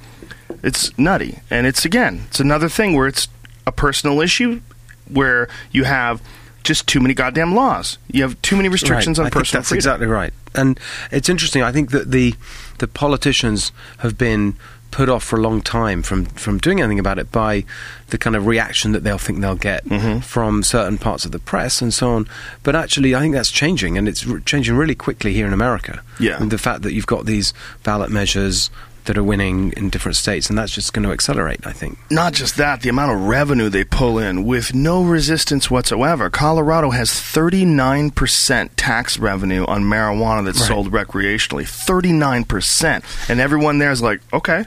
it's 0.62 0.98
nutty, 0.98 1.40
and 1.50 1.66
it's 1.66 1.86
again, 1.86 2.24
it's 2.28 2.42
another 2.42 2.68
thing 2.68 2.98
where 2.98 3.08
it's 3.08 3.30
a 3.66 3.72
personal 3.72 4.20
issue 4.20 4.60
where 5.10 5.48
you 5.72 5.84
have 5.84 6.22
just 6.64 6.88
too 6.88 7.00
many 7.02 7.14
goddamn 7.14 7.54
laws. 7.54 7.98
You 8.12 8.22
have 8.24 8.42
too 8.42 8.56
many 8.56 8.70
restrictions 8.70 9.20
Right. 9.20 9.26
on 9.26 9.28
I 9.28 9.30
personal 9.32 9.60
that's 9.62 9.70
freedom. 9.70 9.80
exactly 9.80 10.08
right. 10.08 10.34
And 10.56 10.80
it's 11.12 11.28
interesting. 11.30 11.62
I 11.64 11.72
think 11.72 11.92
that 11.92 12.12
the 12.12 12.36
the 12.80 12.88
politicians 12.88 13.72
have 14.00 14.18
been 14.18 14.56
put 14.92 15.10
off 15.10 15.24
for 15.24 15.38
a 15.38 15.42
long 15.42 15.60
time 15.62 16.04
from 16.04 16.26
from 16.26 16.60
doing 16.60 16.80
anything 16.80 17.00
about 17.00 17.18
it 17.20 17.32
by 17.32 17.66
the 18.10 18.18
kind 18.18 18.36
of 18.36 18.46
reaction 18.46 18.92
that 18.94 19.04
they'll 19.04 19.18
think 19.18 19.42
they'll 19.42 19.56
get 19.56 19.84
Mm-hmm. 19.86 20.20
from 20.20 20.62
certain 20.64 20.98
parts 21.00 21.26
of 21.26 21.32
the 21.32 21.40
press 21.40 21.82
and 21.82 21.94
so 21.94 22.12
on. 22.12 22.28
But 22.62 22.76
actually, 22.76 23.14
I 23.16 23.20
think 23.20 23.34
that's 23.34 23.50
changing, 23.52 23.98
and 23.98 24.08
it's 24.08 24.26
re- 24.26 24.40
changing 24.46 24.76
really 24.78 24.96
quickly 24.96 25.34
here 25.34 25.48
in 25.48 25.54
America. 25.54 26.02
Yeah. 26.20 26.38
And 26.40 26.50
the 26.52 26.58
fact 26.60 26.84
that 26.84 26.94
you've 26.94 27.08
got 27.08 27.26
these 27.26 27.54
ballot 27.84 28.12
measures 28.12 28.70
that 29.06 29.18
are 29.18 29.24
winning 29.24 29.74
in 29.76 29.90
different 29.90 30.16
states, 30.16 30.50
and 30.50 30.58
that's 30.58 30.72
just 30.72 30.94
going 30.94 31.04
to 31.04 31.12
accelerate. 31.12 31.66
I 31.66 31.72
think. 31.74 31.98
Not 32.10 32.34
just 32.34 32.56
that, 32.58 32.82
the 32.82 32.90
amount 32.90 33.12
of 33.12 33.22
revenue 33.28 33.70
they 33.70 33.84
pull 33.84 34.18
in 34.18 34.44
with 34.46 34.74
no 34.74 35.04
resistance 35.04 35.70
whatsoever. 35.70 36.30
Colorado 36.30 36.92
has 36.92 37.10
39% 37.10 38.70
tax 38.76 39.18
revenue 39.20 39.66
on 39.66 39.84
marijuana 39.84 40.46
that's 40.46 40.60
Right. 40.62 40.68
sold 40.68 40.92
recreationally. 40.92 41.66
39%. 41.66 43.04
And 43.30 43.40
everyone 43.40 43.78
there 43.80 43.92
is 43.92 44.02
like, 44.02 44.22
okay, 44.32 44.66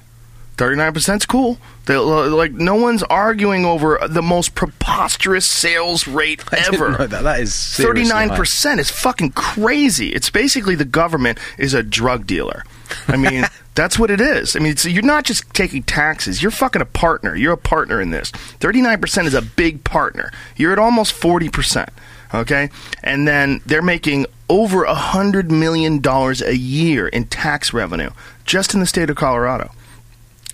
39% 0.57 1.17
is 1.19 1.27
cool. 1.27 1.59
They, 1.85 1.97
like, 1.97 2.53
no 2.53 2.75
one's 2.75 3.03
arguing 3.05 3.65
over 3.65 3.99
the 4.09 4.23
most 4.23 4.55
preposterous 4.55 5.49
sales 5.49 6.09
rate 6.09 6.43
ever. 6.53 7.07
that. 7.07 7.23
That 7.23 7.41
is 7.41 7.55
Thirty-nine 7.77 8.31
high. 8.31 8.37
percent 8.37 8.81
is 8.81 8.91
fucking 8.91 9.33
crazy. 9.33 10.09
It's 10.09 10.31
basically 10.31 10.75
the 10.75 10.85
government 10.87 11.39
is 11.59 11.75
a 11.75 11.83
drug 11.83 12.27
dealer. 12.27 12.65
I 13.07 13.17
mean, 13.17 13.45
that's 13.77 13.99
what 13.99 14.11
it 14.11 14.21
is. 14.21 14.57
I 14.57 14.59
mean, 14.59 14.75
you're 14.83 15.03
not 15.03 15.25
just 15.25 15.49
taking 15.55 15.85
taxes. 15.85 16.43
You're 16.43 16.51
fucking 16.51 16.83
a 16.83 16.87
partner. 16.87 17.37
You're 17.37 17.53
a 17.53 17.59
partner 17.59 18.01
in 18.01 18.11
this. 18.11 18.31
Thirty-nine 18.31 19.01
percent 19.01 19.29
is 19.29 19.35
a 19.35 19.43
big 19.43 19.85
partner. 19.85 20.33
You're 20.57 20.73
at 20.73 20.79
almost 20.79 21.13
forty 21.13 21.49
percent. 21.49 21.91
Okay, 22.35 22.71
and 23.05 23.29
then 23.29 23.61
they're 23.67 23.83
making 23.83 24.27
over 24.49 24.85
a 24.85 24.95
hundred 24.95 25.53
million 25.53 26.01
dollars 26.01 26.43
a 26.43 26.57
year 26.57 27.07
in 27.07 27.27
tax 27.27 27.73
revenue 27.73 28.11
just 28.45 28.75
in 28.75 28.81
the 28.81 28.87
state 28.87 29.11
of 29.11 29.17
Colorado. 29.17 29.71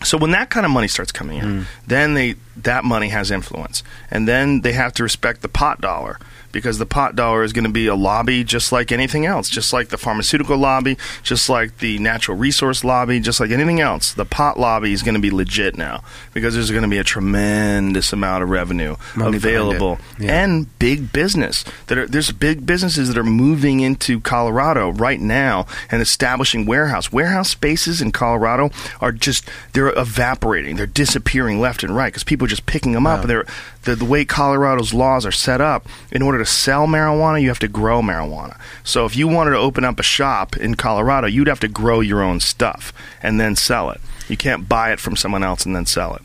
So 0.04 0.18
when 0.18 0.32
that 0.32 0.50
kind 0.50 0.66
of 0.66 0.72
money 0.72 0.88
starts 0.88 1.12
coming 1.12 1.38
in, 1.38 1.44
hmm. 1.44 1.62
then 1.86 2.14
they 2.14 2.34
that 2.56 2.84
money 2.84 3.08
has 3.08 3.30
influence, 3.30 3.82
and 4.10 4.26
then 4.26 4.62
they 4.62 4.72
have 4.72 4.92
to 4.94 5.02
respect 5.02 5.42
the 5.42 5.48
pot 5.48 5.80
dollar 5.80 6.18
because 6.52 6.78
the 6.78 6.86
pot 6.86 7.16
dollar 7.16 7.42
is 7.42 7.52
going 7.52 7.64
to 7.64 7.70
be 7.70 7.86
a 7.86 7.94
lobby 7.94 8.44
just 8.44 8.70
like 8.72 8.92
anything 8.92 9.26
else, 9.26 9.48
just 9.48 9.72
like 9.72 9.88
the 9.88 9.98
pharmaceutical 9.98 10.56
lobby, 10.56 10.96
just 11.22 11.48
like 11.48 11.78
the 11.78 11.98
natural 11.98 12.36
resource 12.36 12.84
lobby, 12.84 13.18
just 13.20 13.40
like 13.40 13.50
anything 13.50 13.80
else. 13.80 14.12
The 14.12 14.24
pot 14.26 14.58
lobby 14.60 14.92
is 14.92 15.02
going 15.02 15.14
to 15.14 15.20
be 15.20 15.30
legit 15.30 15.76
now 15.76 16.04
because 16.34 16.54
there's 16.54 16.70
going 16.70 16.82
to 16.82 16.88
be 16.88 16.98
a 16.98 17.04
tremendous 17.04 18.12
amount 18.12 18.42
of 18.42 18.50
revenue 18.50 18.96
Money 19.16 19.36
available. 19.36 19.98
Yeah. 20.18 20.44
and 20.44 20.78
big 20.78 21.12
business 21.12 21.64
that 21.86 21.98
are 21.98 22.06
there's 22.06 22.30
big 22.32 22.66
businesses 22.66 23.08
that 23.08 23.18
are 23.18 23.24
moving 23.24 23.80
into 23.80 24.20
Colorado 24.20 24.90
right 24.90 25.20
now 25.20 25.66
and 25.90 26.02
establishing 26.02 26.66
warehouse 26.66 27.10
warehouse 27.12 27.48
spaces 27.50 28.00
in 28.02 28.12
Colorado 28.12 28.70
are 29.00 29.12
just 29.12 29.48
they're 29.72 29.88
evaporating 29.98 30.76
they're 30.76 30.86
disappearing 30.86 31.60
left 31.60 31.82
and 31.82 31.94
right 31.96 32.08
because 32.12 32.24
people 32.24 32.44
are 32.44 32.48
just 32.48 32.66
picking 32.66 32.92
them 32.92 33.06
up 33.06 33.12
Wow. 33.18 33.20
and 33.22 33.30
they're 33.30 33.46
the, 33.84 33.96
the 33.96 34.04
way 34.04 34.24
Colorado's 34.24 34.94
laws 34.94 35.26
are 35.26 35.32
set 35.32 35.60
up 35.60 35.86
in 36.12 36.22
order 36.22 36.38
to 36.44 36.50
sell 36.50 36.86
marijuana 36.86 37.40
you 37.40 37.48
have 37.48 37.58
to 37.60 37.68
grow 37.68 38.00
marijuana. 38.00 38.58
So 38.84 39.04
if 39.06 39.16
you 39.16 39.28
wanted 39.28 39.52
to 39.52 39.58
open 39.58 39.84
up 39.84 40.00
a 40.00 40.02
shop 40.02 40.56
in 40.56 40.74
Colorado 40.74 41.26
you'd 41.26 41.48
have 41.48 41.60
to 41.60 41.68
grow 41.68 42.00
your 42.00 42.22
own 42.22 42.40
stuff 42.40 42.92
and 43.22 43.40
then 43.40 43.56
sell 43.56 43.90
it. 43.90 44.00
You 44.28 44.36
can't 44.36 44.68
buy 44.68 44.92
it 44.92 45.00
from 45.00 45.16
someone 45.16 45.42
else 45.42 45.66
and 45.66 45.74
then 45.74 45.86
sell 45.86 46.14
it. 46.14 46.22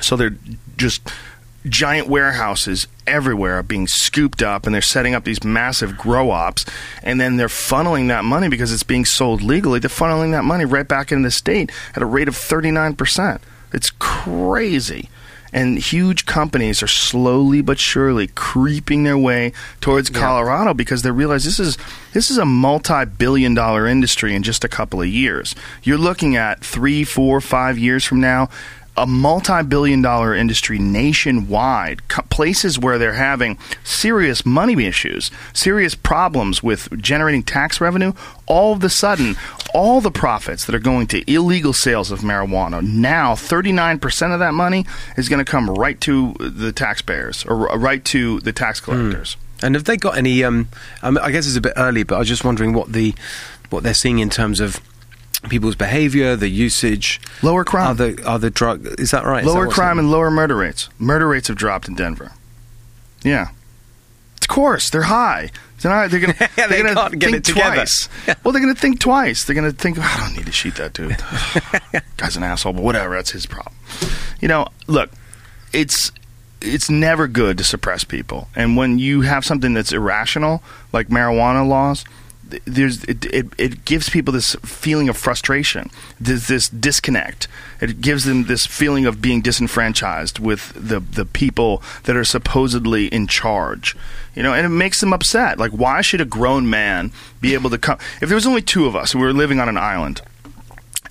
So 0.00 0.16
they're 0.16 0.36
just 0.76 1.08
giant 1.66 2.08
warehouses 2.08 2.86
everywhere 3.06 3.58
are 3.58 3.62
being 3.62 3.86
scooped 3.86 4.42
up 4.42 4.66
and 4.66 4.74
they're 4.74 4.82
setting 4.82 5.14
up 5.14 5.24
these 5.24 5.42
massive 5.42 5.96
grow 5.96 6.30
ops 6.30 6.66
and 7.02 7.20
then 7.20 7.36
they're 7.36 7.48
funneling 7.48 8.08
that 8.08 8.24
money 8.24 8.48
because 8.48 8.72
it's 8.72 8.82
being 8.82 9.04
sold 9.04 9.42
legally. 9.42 9.78
They're 9.78 9.88
funneling 9.88 10.32
that 10.32 10.44
money 10.44 10.64
right 10.64 10.86
back 10.86 11.10
into 11.10 11.26
the 11.26 11.30
state 11.30 11.70
at 11.94 12.02
a 12.02 12.06
rate 12.06 12.28
of 12.28 12.34
39% 12.34 13.40
it's 13.74 13.90
crazy 13.98 15.10
and 15.54 15.78
huge 15.78 16.26
companies 16.26 16.82
are 16.82 16.88
slowly 16.88 17.62
but 17.62 17.78
surely 17.78 18.26
creeping 18.26 19.04
their 19.04 19.16
way 19.16 19.52
towards 19.80 20.10
Colorado 20.10 20.74
because 20.74 21.02
they 21.02 21.12
realize 21.12 21.44
this 21.44 21.60
is 21.60 21.78
this 22.12 22.30
is 22.30 22.36
a 22.38 22.44
multi-billion 22.44 23.54
dollar 23.54 23.86
industry 23.86 24.34
in 24.34 24.42
just 24.42 24.64
a 24.64 24.68
couple 24.68 25.00
of 25.00 25.06
years. 25.06 25.54
You're 25.84 25.96
looking 25.96 26.34
at 26.34 26.62
three, 26.64 27.04
four, 27.04 27.40
five 27.40 27.78
years 27.78 28.04
from 28.04 28.20
now. 28.20 28.50
A 28.96 29.06
multi-billion 29.06 30.02
dollar 30.02 30.34
industry 30.34 30.78
nationwide, 30.78 32.06
places 32.30 32.78
where 32.78 32.96
they're 32.96 33.14
having 33.14 33.58
serious 33.82 34.46
money 34.46 34.86
issues, 34.86 35.32
serious 35.52 35.94
problems 35.96 36.62
with 36.62 36.88
generating 37.02 37.42
tax 37.42 37.80
revenue, 37.80 38.12
all 38.46 38.72
of 38.74 38.84
a 38.84 38.88
sudden, 38.88 39.36
all 39.74 40.00
the 40.00 40.12
profits 40.12 40.64
that 40.66 40.74
are 40.76 40.80
going 40.80 41.08
to 41.08 41.28
illegal 41.30 41.72
sales 41.72 42.12
of 42.12 42.20
marijuana, 42.20 42.82
now 42.86 43.34
39% 43.34 44.32
of 44.32 44.38
that 44.38 44.54
money 44.54 44.86
is 45.16 45.28
going 45.28 45.44
to 45.44 45.50
come 45.50 45.68
right 45.68 46.00
to 46.02 46.34
the 46.38 46.72
taxpayers 46.72 47.44
or 47.46 47.56
right 47.76 48.04
to 48.04 48.38
the 48.40 48.52
tax 48.52 48.78
collectors. 48.80 49.36
And 49.62 49.74
have 49.74 49.84
they 49.84 49.96
got 49.96 50.16
any? 50.16 50.44
Um, 50.44 50.68
I 51.02 51.30
guess 51.30 51.46
it's 51.46 51.56
a 51.56 51.60
bit 51.60 51.72
early, 51.76 52.02
but 52.02 52.16
I 52.16 52.18
was 52.18 52.28
just 52.28 52.44
wondering 52.44 52.74
what 52.74 52.92
the 52.92 53.14
what 53.70 53.82
they're 53.82 53.94
seeing 53.94 54.18
in 54.18 54.30
terms 54.30 54.60
of 54.60 54.78
people's 55.48 55.74
behaviour, 55.76 56.36
the 56.36 56.48
usage, 56.48 57.20
Lower 57.42 57.64
crime. 57.64 57.88
other 57.88 58.16
other 58.24 58.50
drug. 58.50 58.86
Is 59.00 59.10
that 59.12 59.24
right? 59.24 59.44
Is 59.44 59.52
that 59.52 59.54
lower 59.58 59.68
crime 59.68 59.98
and 59.98 60.10
lower 60.10 60.30
murder 60.30 60.56
rates. 60.56 60.88
Murder 60.98 61.28
rates 61.28 61.48
have 61.48 61.56
dropped 61.56 61.88
in 61.88 61.94
Denver. 61.94 62.32
Yeah. 63.22 63.48
Of 64.42 64.48
course, 64.48 64.90
they're 64.90 65.02
high. 65.02 65.50
They're, 65.80 65.90
not, 65.92 66.10
they're 66.10 66.20
gonna, 66.20 66.34
Yeah, 66.56 66.66
they 66.66 66.82
they're 66.82 66.94
gonna 66.94 67.16
get 67.16 67.22
think 67.30 67.36
it 67.38 67.44
together. 67.44 67.74
twice. 67.76 68.08
well, 68.42 68.52
they're 68.52 68.60
gonna 68.60 68.74
think 68.74 69.00
twice. 69.00 69.44
They're 69.44 69.54
gonna 69.54 69.72
think, 69.72 69.98
I 69.98 70.16
don't 70.18 70.36
need 70.36 70.46
to 70.46 70.52
shoot 70.52 70.76
that 70.76 70.92
dude. 70.92 71.16
Guy's 72.16 72.36
an 72.36 72.42
asshole, 72.42 72.72
but 72.74 72.82
whatever. 72.82 73.14
That's 73.14 73.30
his 73.32 73.46
problem. 73.46 73.74
You 74.40 74.48
know, 74.48 74.66
look, 74.86 75.10
it's 75.72 76.12
it's 76.60 76.88
never 76.88 77.26
good 77.28 77.58
to 77.58 77.64
suppress 77.64 78.04
people, 78.04 78.48
and 78.54 78.76
when 78.76 78.98
you 78.98 79.22
have 79.22 79.44
something 79.44 79.74
that's 79.74 79.92
irrational, 79.92 80.62
like 80.92 81.08
marijuana 81.08 81.66
laws, 81.66 82.04
there's 82.64 83.04
it, 83.04 83.24
it, 83.26 83.46
it 83.58 83.84
gives 83.84 84.08
people 84.08 84.32
this 84.32 84.54
feeling 84.62 85.08
of 85.08 85.16
frustration, 85.16 85.90
this, 86.20 86.48
this 86.48 86.68
disconnect. 86.68 87.48
It 87.80 88.00
gives 88.00 88.24
them 88.24 88.44
this 88.44 88.66
feeling 88.66 89.06
of 89.06 89.20
being 89.20 89.40
disenfranchised 89.40 90.38
with 90.38 90.72
the 90.74 91.00
the 91.00 91.24
people 91.24 91.82
that 92.04 92.16
are 92.16 92.24
supposedly 92.24 93.06
in 93.06 93.26
charge. 93.26 93.96
You 94.34 94.42
know, 94.42 94.52
and 94.52 94.66
it 94.66 94.70
makes 94.70 95.00
them 95.00 95.12
upset. 95.12 95.58
Like, 95.58 95.72
why 95.72 96.00
should 96.00 96.20
a 96.20 96.24
grown 96.24 96.68
man 96.68 97.12
be 97.40 97.54
able 97.54 97.70
to 97.70 97.78
come? 97.78 97.98
If 98.20 98.28
there 98.28 98.34
was 98.34 98.46
only 98.46 98.62
two 98.62 98.86
of 98.86 98.96
us 98.96 99.12
and 99.12 99.20
we 99.20 99.26
were 99.26 99.32
living 99.32 99.60
on 99.60 99.68
an 99.68 99.76
island, 99.76 100.20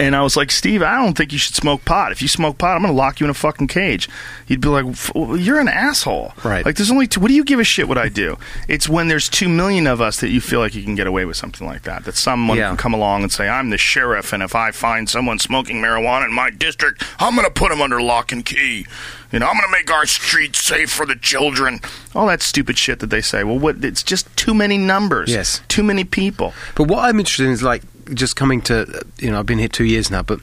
and 0.04 0.16
I 0.16 0.22
was 0.22 0.36
like, 0.38 0.52
Steve, 0.52 0.82
I 0.84 0.98
don't 1.04 1.18
think 1.18 1.32
you 1.32 1.38
should 1.38 1.56
smoke 1.56 1.86
pot. 1.86 2.12
If 2.12 2.22
you 2.22 2.28
smoke 2.28 2.58
pot, 2.58 2.76
I'm 2.76 2.82
going 2.82 2.94
to 2.94 2.98
lock 2.98 3.20
you 3.20 3.26
in 3.26 3.30
a 3.30 3.34
fucking 3.34 3.68
cage. 3.68 4.10
He'd 4.46 4.62
be 4.62 4.68
like, 4.68 4.86
well, 5.16 5.38
you're 5.38 5.60
an 5.60 5.68
asshole. 5.68 6.34
Right. 6.44 6.66
Like, 6.66 6.76
there's 6.76 6.92
only 6.92 7.08
two. 7.08 7.20
What 7.20 7.30
do 7.30 7.34
you 7.34 7.44
give 7.44 7.60
a 7.60 7.64
shit 7.64 7.88
what 7.88 7.98
I 7.98 8.10
do? 8.10 8.38
It's 8.68 8.88
when 8.90 9.08
there's 9.08 9.30
two 9.30 9.50
million 9.50 9.88
of 9.88 10.02
us 10.02 10.20
that 10.22 10.30
you 10.30 10.42
feel 10.42 10.60
like 10.60 10.76
you 10.76 10.84
can 10.84 10.96
get 10.96 11.08
away 11.08 11.26
with 11.26 11.38
something 11.38 11.66
like 11.68 11.84
that. 11.84 12.06
That 12.06 12.16
someone 12.16 12.58
Yeah. 12.58 12.70
can 12.70 12.78
come 12.78 12.94
along 12.94 13.24
and 13.24 13.32
say, 13.32 13.48
I'm 13.48 13.70
the 13.70 13.78
sheriff, 13.78 14.34
and 14.34 14.44
if 14.44 14.56
I 14.56 14.72
find 14.72 15.10
someone 15.10 15.40
smoking 15.40 15.78
marijuana 15.82 16.26
in 16.26 16.34
my 16.34 16.50
district, 16.50 17.04
I'm 17.20 17.36
going 17.36 17.46
to 17.48 17.52
put 17.54 17.70
them 17.70 17.82
under 17.82 18.02
lock 18.02 18.32
and 18.32 18.46
key. 18.46 18.86
You 19.32 19.40
know, 19.40 19.48
I'm 19.48 19.54
going 19.56 19.66
to 19.66 19.72
make 19.72 19.92
our 19.92 20.06
streets 20.06 20.64
safe 20.64 20.92
for 20.92 21.08
the 21.08 21.16
children. 21.16 21.80
All 22.14 22.28
that 22.28 22.44
stupid 22.44 22.78
shit 22.78 23.00
that 23.00 23.08
they 23.10 23.22
say. 23.22 23.44
Well, 23.44 23.58
what? 23.58 23.84
It's 23.84 24.04
just 24.04 24.28
too 24.38 24.54
many 24.54 24.78
numbers. 24.78 25.32
Yes. 25.32 25.62
Too 25.68 25.82
many 25.82 26.04
people. 26.04 26.54
But 26.76 26.84
what 26.88 27.00
I'm 27.06 27.18
interested 27.20 27.46
in 27.48 27.52
is 27.52 27.64
like 27.64 27.82
just 28.14 28.36
coming 28.36 28.62
to 28.64 29.04
you 29.20 29.32
know 29.32 29.40
I've 29.40 29.46
been 29.46 29.60
here 29.60 29.68
two 29.68 29.86
years 29.86 30.10
now, 30.12 30.24
but 30.24 30.40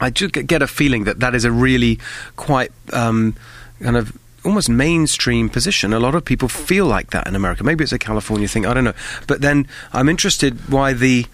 I 0.00 0.10
just 0.10 0.32
get- 0.32 0.62
a 0.62 0.66
feeling 0.66 1.04
that 1.04 1.20
that 1.20 1.34
is 1.34 1.44
a 1.44 1.50
really 1.52 1.98
quite 2.36 2.72
um, 2.92 3.34
kind 3.82 3.96
of 3.96 4.16
almost 4.44 4.68
mainstream 4.68 5.48
position. 5.48 5.92
A 5.92 6.00
lot 6.00 6.14
of 6.16 6.24
people 6.24 6.48
feel 6.48 6.86
like 6.86 7.10
that 7.10 7.28
in 7.28 7.36
America. 7.36 7.62
Maybe 7.62 7.84
it's 7.84 7.92
a 7.92 7.98
California 7.98 8.48
thing. 8.48 8.66
I 8.66 8.74
don't 8.74 8.84
know. 8.84 8.94
But 9.28 9.40
then 9.40 9.68
I'm 9.92 10.08
interested 10.08 10.68
why 10.68 10.92
the 10.92 11.26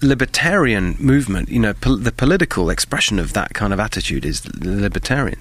libertarian 0.00 0.96
movement, 0.98 1.48
you 1.48 1.58
know, 1.58 1.74
pol- 1.74 1.96
the 1.96 2.12
political 2.12 2.70
expression 2.70 3.18
of 3.18 3.32
that 3.32 3.52
kind 3.54 3.72
of 3.72 3.80
attitude 3.80 4.24
is 4.24 4.40
the 4.42 4.80
libertarian 4.80 5.40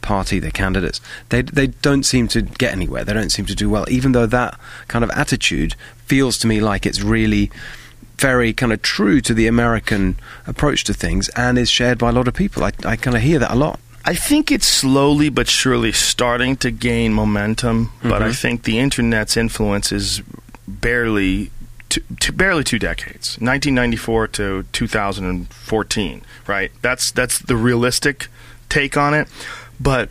party, 0.00 0.38
their 0.38 0.50
candidates. 0.52 1.00
They 1.30 1.42
they 1.42 1.68
don't 1.68 2.04
seem 2.04 2.28
to 2.28 2.42
get 2.42 2.72
anywhere. 2.72 3.04
They 3.04 3.12
don't 3.12 3.30
seem 3.30 3.46
to 3.46 3.54
do 3.54 3.68
well, 3.68 3.84
even 3.90 4.12
though 4.12 4.26
that 4.26 4.58
kind 4.88 5.04
of 5.04 5.10
attitude 5.10 5.74
feels 6.06 6.38
to 6.38 6.46
me 6.46 6.60
like 6.60 6.86
it's 6.86 7.02
really 7.02 7.50
very 8.18 8.52
kind 8.52 8.72
of 8.72 8.82
true 8.82 9.20
to 9.20 9.34
the 9.34 9.46
American 9.46 10.16
approach 10.46 10.84
to 10.84 10.94
things 10.94 11.28
and 11.30 11.58
is 11.58 11.70
shared 11.70 11.98
by 11.98 12.10
a 12.10 12.12
lot 12.12 12.28
of 12.28 12.34
people. 12.34 12.64
I, 12.64 12.72
I 12.84 12.96
kind 12.96 13.16
of 13.16 13.22
hear 13.22 13.38
that 13.38 13.50
a 13.50 13.54
lot. 13.54 13.80
I 14.04 14.14
think 14.14 14.52
it's 14.52 14.68
slowly 14.68 15.28
but 15.30 15.48
surely 15.48 15.90
starting 15.90 16.56
to 16.58 16.70
gain 16.70 17.12
momentum, 17.12 17.90
but 18.02 18.22
I 18.22 18.26
mm-hmm. 18.26 18.32
think 18.32 18.62
the 18.62 18.78
internet's 18.78 19.36
influence 19.36 19.90
is 19.90 20.22
barely 20.68 21.50
two, 21.88 22.02
two, 22.20 22.32
barely 22.32 22.62
two 22.62 22.78
decades, 22.78 23.36
1994 23.40 24.28
to 24.28 24.62
2014. 24.70 26.22
Right? 26.46 26.70
That's 26.82 27.10
that's 27.10 27.40
the 27.40 27.56
realistic 27.56 28.28
take 28.68 28.96
on 28.96 29.12
it, 29.12 29.28
but 29.80 30.08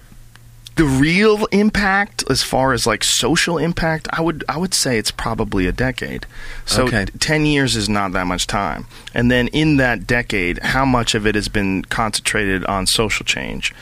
the 0.75 0.83
real 0.85 1.45
impact 1.53 2.23
as 2.29 2.43
far 2.43 2.73
as 2.73 2.85
like 2.85 3.01
social 3.03 3.57
impact 3.57 4.07
i 4.11 4.21
would 4.21 4.43
i 4.49 4.57
would 4.57 4.73
say 4.73 4.97
it's 4.97 5.11
probably 5.11 5.67
a 5.67 5.71
decade. 5.71 6.25
So 6.65 6.83
Okay. 6.85 7.05
10 7.19 7.45
years 7.45 7.75
is 7.75 7.87
not 7.87 8.11
that 8.13 8.27
much 8.27 8.45
time. 8.47 8.85
And 9.13 9.31
then 9.31 9.47
in 9.49 9.77
that 9.77 10.05
decade 10.05 10.59
how 10.59 10.83
much 10.85 11.15
of 11.15 11.25
it 11.25 11.35
has 11.35 11.47
been 11.47 11.83
concentrated 11.85 12.65
on 12.65 12.87
social 12.87 13.25
change? 13.25 13.73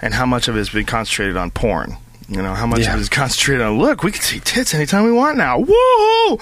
And 0.00 0.14
how 0.14 0.26
much 0.26 0.48
of 0.48 0.56
it 0.56 0.58
has 0.58 0.70
been 0.70 0.86
concentrated 0.86 1.36
on 1.36 1.50
porn? 1.50 1.96
You 2.28 2.40
know 2.40 2.54
how 2.54 2.66
much 2.66 2.80
Yeah. 2.80 2.94
of 2.94 2.98
it 3.00 3.02
is 3.02 3.08
concentrated 3.10 3.62
on 3.66 3.78
look 3.78 4.02
we 4.02 4.10
can 4.12 4.22
see 4.22 4.40
tits 4.40 4.72
anytime 4.74 5.04
we 5.04 5.12
want 5.12 5.36
now. 5.36 5.58
Whoa 5.60 6.38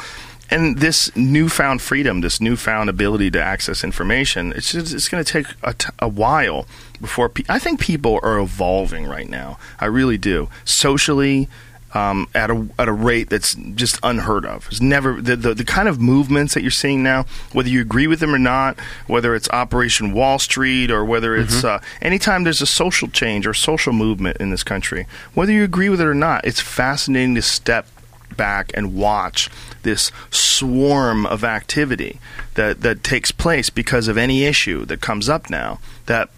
and 0.50 0.78
this 0.78 1.14
newfound 1.16 1.80
freedom, 1.80 2.20
this 2.20 2.40
newfound 2.40 2.90
ability 2.90 3.30
to 3.32 3.42
access 3.42 3.84
information, 3.84 4.52
it's 4.52 4.72
just, 4.72 4.92
it's 4.92 5.08
going 5.08 5.22
to 5.24 5.32
take 5.32 5.46
a, 5.62 5.74
t- 5.74 5.88
a 5.98 6.08
while 6.08 6.66
before 7.00 7.28
pe- 7.28 7.44
I 7.48 7.58
think 7.58 7.80
people 7.80 8.18
are 8.22 8.38
evolving 8.38 9.06
right 9.06 9.28
now. 9.28 9.58
I 9.78 9.86
really 9.86 10.18
do. 10.18 10.48
Socially, 10.64 11.48
um, 11.92 12.28
at 12.34 12.50
a 12.50 12.68
at 12.78 12.88
a 12.88 12.92
rate 12.92 13.30
that's 13.30 13.54
just 13.54 13.98
unheard 14.02 14.46
of. 14.46 14.68
It's 14.68 14.80
never 14.80 15.20
the, 15.20 15.36
the 15.36 15.54
the 15.54 15.64
kind 15.64 15.88
of 15.88 16.00
movements 16.00 16.54
that 16.54 16.62
you're 16.62 16.70
seeing 16.70 17.02
now, 17.02 17.26
whether 17.52 17.68
you 17.68 17.80
agree 17.80 18.06
with 18.06 18.20
them 18.20 18.34
or 18.34 18.38
not, 18.38 18.78
whether 19.06 19.34
it's 19.34 19.48
Operation 19.50 20.12
Wall 20.12 20.38
Street 20.38 20.90
or 20.90 21.04
whether 21.04 21.34
it's 21.34 21.64
uh, 21.64 21.80
anytime 22.00 22.44
there's 22.44 22.62
a 22.62 22.66
social 22.66 23.08
change 23.08 23.46
or 23.46 23.54
social 23.54 23.92
movement 23.92 24.36
in 24.38 24.50
this 24.50 24.62
country, 24.62 25.06
whether 25.34 25.52
you 25.52 25.64
agree 25.64 25.88
with 25.88 26.00
it 26.00 26.06
or 26.06 26.14
not, 26.14 26.44
it's 26.44 26.60
fascinating 26.60 27.34
to 27.34 27.42
step 27.42 27.88
back 28.36 28.70
and 28.74 28.94
watch 28.94 29.50
this 29.82 30.10
swarm 30.30 31.26
of 31.26 31.44
activity 31.44 32.20
that 32.54 32.82
that 32.82 33.02
takes 33.02 33.30
place 33.30 33.70
because 33.70 34.08
of 34.08 34.16
any 34.16 34.44
issue 34.44 34.84
that 34.84 35.00
comes 35.00 35.28
up 35.28 35.50
now 35.50 35.78
that 36.06 36.28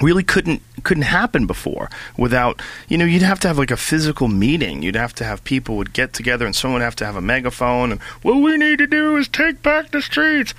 really 0.00 0.22
couldn't 0.22 0.62
couldn't 0.84 1.04
happen 1.04 1.46
before 1.46 1.90
without 2.16 2.62
you 2.88 2.96
know 2.96 3.04
you'd 3.04 3.22
have 3.22 3.40
to 3.40 3.48
have 3.48 3.58
like 3.58 3.70
a 3.70 3.76
physical 3.76 4.28
meeting. 4.28 4.82
You'd 4.82 4.94
have 4.94 5.14
to 5.14 5.24
have 5.24 5.42
people 5.44 5.76
would 5.76 5.92
get 5.92 6.12
together 6.12 6.46
and 6.46 6.54
someone 6.54 6.80
would 6.80 6.84
have 6.84 6.96
to 6.96 7.06
have 7.06 7.16
a 7.16 7.20
megaphone 7.20 7.92
and 7.92 8.00
what 8.22 8.36
we 8.36 8.56
need 8.56 8.78
to 8.78 8.86
do 8.86 9.16
is 9.16 9.28
take 9.28 9.62
back 9.62 9.90
the 9.90 10.02
streets. 10.02 10.54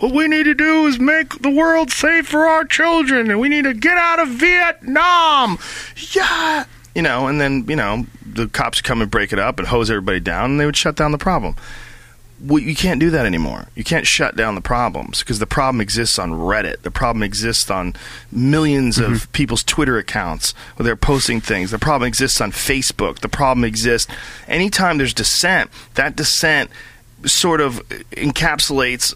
What 0.00 0.14
we 0.14 0.28
need 0.28 0.44
to 0.44 0.54
do 0.54 0.86
is 0.86 0.98
make 0.98 1.42
the 1.42 1.50
world 1.50 1.90
safe 1.90 2.26
for 2.26 2.46
our 2.46 2.64
children 2.64 3.30
and 3.30 3.38
we 3.38 3.48
need 3.48 3.64
to 3.64 3.74
get 3.74 3.96
out 3.96 4.18
of 4.18 4.28
Vietnam. 4.28 5.58
Yeah 6.12 6.64
you 6.94 7.02
know 7.02 7.26
and 7.26 7.40
then 7.40 7.64
you 7.68 7.76
know 7.76 8.06
the 8.24 8.48
cops 8.48 8.80
come 8.80 9.02
and 9.02 9.10
break 9.10 9.32
it 9.32 9.38
up 9.38 9.58
and 9.58 9.68
hose 9.68 9.90
everybody 9.90 10.20
down 10.20 10.52
and 10.52 10.60
they 10.60 10.66
would 10.66 10.76
shut 10.76 10.96
down 10.96 11.12
the 11.12 11.18
problem 11.18 11.54
well, 12.42 12.58
you 12.58 12.74
can't 12.74 13.00
do 13.00 13.10
that 13.10 13.26
anymore. 13.26 13.66
You 13.74 13.84
can't 13.84 14.06
shut 14.06 14.34
down 14.34 14.54
the 14.54 14.60
problems 14.60 15.20
because 15.20 15.38
the 15.38 15.46
problem 15.46 15.80
exists 15.80 16.18
on 16.18 16.32
Reddit. 16.32 16.82
The 16.82 16.90
problem 16.90 17.22
exists 17.22 17.70
on 17.70 17.92
1000000s 18.34 18.98
of 18.98 19.10
mm-hmm. 19.10 19.32
people's 19.32 19.62
Twitter 19.62 19.98
accounts 19.98 20.52
where 20.76 20.84
they're 20.84 20.96
posting 20.96 21.40
things. 21.40 21.70
The 21.70 21.78
problem 21.78 22.08
exists 22.08 22.40
on 22.40 22.52
Facebook. 22.52 23.18
The 23.18 23.28
problem 23.28 23.64
exists 23.64 24.10
anytime 24.48 24.96
there's 24.96 25.12
dissent. 25.12 25.70
That 25.94 26.16
dissent 26.16 26.70
sort 27.26 27.60
of 27.60 27.86
encapsulates 28.12 29.14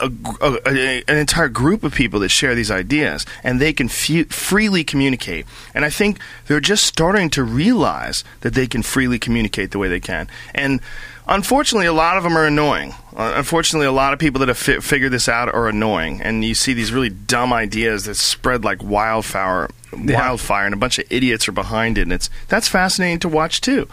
a, 0.00 0.10
a, 0.40 1.02
an 1.08 1.16
entire 1.16 1.48
group 1.48 1.84
of 1.84 1.94
people 1.94 2.20
that 2.20 2.30
share 2.30 2.54
these 2.54 2.70
ideas, 2.70 3.24
and 3.44 3.60
they 3.60 3.72
can 3.72 3.88
fe- 3.88 4.24
freely 4.24 4.82
communicate. 4.84 5.46
And 5.74 5.84
I 5.84 5.90
think 5.90 6.18
they're 6.46 6.60
just 6.60 6.84
starting 6.84 7.30
to 7.30 7.44
realize 7.44 8.24
that 8.40 8.54
they 8.54 8.66
can 8.66 8.82
freely 8.82 9.18
communicate 9.18 9.70
the 9.70 9.78
way 9.78 9.88
they 9.88 10.00
can. 10.00 10.28
And 10.54 10.80
unfortunately, 11.28 11.86
a 11.86 11.92
lot 11.92 12.16
of 12.16 12.24
them 12.24 12.36
are 12.36 12.46
annoying. 12.46 12.94
Uh, 13.16 13.34
unfortunately, 13.36 13.86
a 13.86 13.92
lot 13.92 14.12
of 14.12 14.18
people 14.18 14.40
that 14.40 14.48
have 14.48 14.58
fi- 14.58 14.80
figured 14.80 15.12
this 15.12 15.28
out 15.28 15.52
are 15.54 15.68
annoying, 15.68 16.20
and 16.22 16.44
you 16.44 16.54
see 16.54 16.72
these 16.72 16.92
really 16.92 17.10
dumb 17.10 17.52
ideas 17.52 18.04
that 18.06 18.16
spread 18.16 18.64
like 18.64 18.82
wildfire, 18.82 19.68
Yeah. 19.96 20.18
wildfire, 20.18 20.64
and 20.66 20.74
a 20.74 20.78
bunch 20.78 20.98
of 20.98 21.04
idiots 21.10 21.46
are 21.48 21.52
behind 21.52 21.98
it. 21.98 22.02
And 22.02 22.12
it's 22.12 22.28
that's 22.48 22.66
fascinating 22.68 23.20
to 23.20 23.28
watch 23.28 23.60
too. 23.60 23.88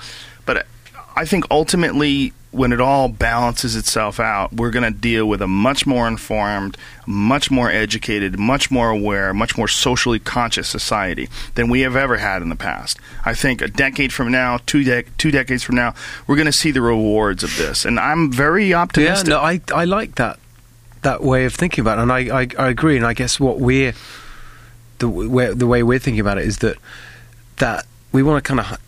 But 0.45 0.65
I 1.15 1.25
think 1.25 1.45
ultimately, 1.51 2.33
when 2.51 2.73
it 2.73 2.81
all 2.81 3.09
balances 3.09 3.75
itself 3.75 4.19
out, 4.19 4.51
we're 4.51 4.71
going 4.71 4.91
to 4.91 4.97
deal 4.97 5.27
with 5.27 5.41
a 5.41 5.47
much 5.47 5.85
more 5.85 6.07
informed, 6.07 6.75
much 7.05 7.51
more 7.51 7.69
educated, 7.69 8.39
much 8.39 8.71
more 8.71 8.89
aware, 8.89 9.33
much 9.33 9.55
more 9.55 9.67
socially 9.67 10.17
conscious 10.17 10.67
society 10.67 11.29
than 11.53 11.69
we 11.69 11.81
have 11.81 11.95
ever 11.95 12.17
had 12.17 12.41
in 12.41 12.49
the 12.49 12.55
past. 12.55 12.99
I 13.23 13.35
think 13.35 13.61
a 13.61 13.67
decade 13.67 14.11
from 14.11 14.31
now, 14.31 14.57
two, 14.65 14.83
dec- 14.83 15.07
two 15.17 15.29
decades 15.29 15.61
from 15.61 15.75
now, 15.75 15.93
we're 16.25 16.37
going 16.37 16.47
to 16.47 16.51
see 16.51 16.71
the 16.71 16.81
rewards 16.81 17.43
of 17.43 17.55
this. 17.57 17.85
And 17.85 17.99
I'm 17.99 18.31
very 18.31 18.73
optimistic. 18.73 19.27
Yeah, 19.27 19.35
no, 19.35 19.41
I 19.41 19.61
I 19.73 19.85
like 19.85 20.15
that 20.15 20.39
that 21.01 21.23
way 21.23 21.45
of 21.45 21.53
thinking 21.53 21.81
about 21.81 21.99
it, 21.99 22.01
and 22.01 22.11
I, 22.11 22.41
I, 22.41 22.47
I 22.57 22.69
agree. 22.69 22.97
And 22.97 23.05
I 23.05 23.13
guess 23.13 23.39
what 23.39 23.59
we're 23.59 23.93
the 24.97 25.07
way, 25.07 25.53
the 25.53 25.67
way 25.67 25.83
we're 25.83 25.99
thinking 25.99 26.19
about 26.19 26.37
it 26.37 26.45
is 26.45 26.57
that 26.57 26.77
that 27.57 27.85
we 28.11 28.23
want 28.23 28.43
to 28.43 28.47
kind 28.47 28.59
of 28.59 28.79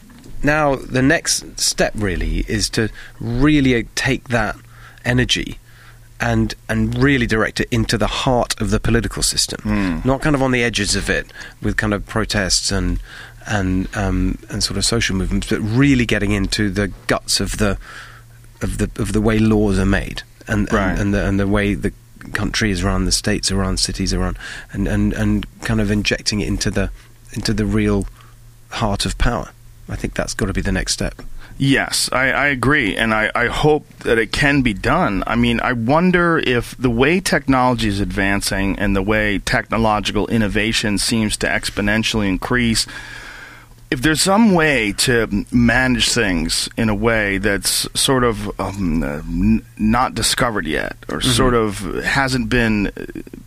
now 0.44 0.76
the 0.76 1.02
next 1.02 1.60
step 1.60 1.94
really 1.96 2.40
is 2.48 2.70
to 2.72 2.90
really 3.20 3.84
take 3.96 4.30
that 4.30 4.56
energy 5.06 5.58
and 6.20 6.54
and 6.70 6.96
really 7.02 7.26
direct 7.26 7.60
it 7.60 7.68
into 7.72 7.98
the 7.98 8.08
heart 8.08 8.60
of 8.62 8.70
the 8.70 8.80
political 8.80 9.24
system, 9.24 10.02
not 10.06 10.22
kind 10.22 10.36
of 10.36 10.42
on 10.44 10.52
the 10.52 10.64
edges 10.64 10.96
of 10.96 11.10
it 11.10 11.26
with 11.62 11.78
kind 11.78 11.94
of 11.94 12.06
protests 12.06 12.72
and 12.72 13.00
and 13.48 13.88
um, 13.98 14.38
and 14.50 14.64
sort 14.64 14.78
of 14.78 14.86
social 14.86 15.16
movements, 15.16 15.50
but 15.50 15.60
really 15.60 16.06
getting 16.06 16.32
into 16.32 16.70
the 16.70 16.90
guts 17.08 17.40
of 17.40 17.58
the 17.58 17.78
of 18.62 18.78
the 18.78 18.90
of 19.02 19.14
the 19.14 19.22
way 19.22 19.40
laws 19.40 19.80
are 19.80 19.86
made 19.86 20.22
and 20.48 20.72
Right. 20.72 20.92
and, 20.92 21.00
and 21.00 21.14
the 21.16 21.26
and 21.28 21.40
the 21.40 21.48
way 21.48 21.74
the 21.74 21.92
country 22.34 22.70
is 22.70 22.84
run, 22.84 23.06
the 23.06 23.12
states 23.12 23.52
are 23.52 23.56
run, 23.56 23.78
cities 23.78 24.14
are 24.14 24.20
run, 24.20 24.38
and, 24.74 24.88
and, 24.88 25.12
and 25.14 25.48
kind 25.62 25.82
of 25.82 25.90
injecting 25.90 26.40
it 26.42 26.48
into 26.48 26.70
the 26.70 26.92
into 27.34 27.52
the 27.52 27.66
real 27.66 28.06
heart 28.70 29.08
of 29.08 29.18
power. 29.18 29.50
I 29.92 29.96
think 29.98 30.16
that's 30.16 30.34
got 30.34 30.48
to 30.48 30.54
be 30.54 30.62
the 30.62 30.72
next 30.72 30.94
step. 30.94 31.22
Yes, 31.58 32.10
I, 32.12 32.32
I 32.32 32.48
agree, 32.48 32.96
and 32.96 33.14
I, 33.14 33.30
I 33.36 33.46
hope 33.46 33.88
that 34.00 34.18
it 34.18 34.32
can 34.32 34.64
be 34.64 34.74
done. 34.74 35.24
I 35.28 35.36
mean, 35.36 35.60
I 35.60 35.74
wonder 35.74 36.40
if 36.40 36.76
the 36.78 36.90
way 36.90 37.20
technology 37.20 37.88
is 37.88 38.00
advancing 38.00 38.80
and 38.80 38.96
the 38.96 39.02
way 39.04 39.38
technological 39.38 40.26
innovation 40.28 40.98
seems 40.98 41.38
to 41.38 41.48
exponentially 41.48 42.28
increase, 42.28 42.88
if 43.92 44.02
there's 44.02 44.22
some 44.22 44.54
way 44.54 44.94
to 44.94 45.46
manage 45.52 46.10
things 46.10 46.70
in 46.78 46.90
a 46.90 46.96
way 46.96 47.38
that's 47.38 47.88
sort 48.00 48.24
of 48.24 48.60
um, 48.60 49.04
uh, 49.04 49.22
not 49.78 50.16
discovered 50.16 50.66
yet, 50.66 50.96
or 51.10 51.22
sort 51.22 51.54
of 51.54 51.80
hasn't 52.04 52.50
been, 52.50 52.92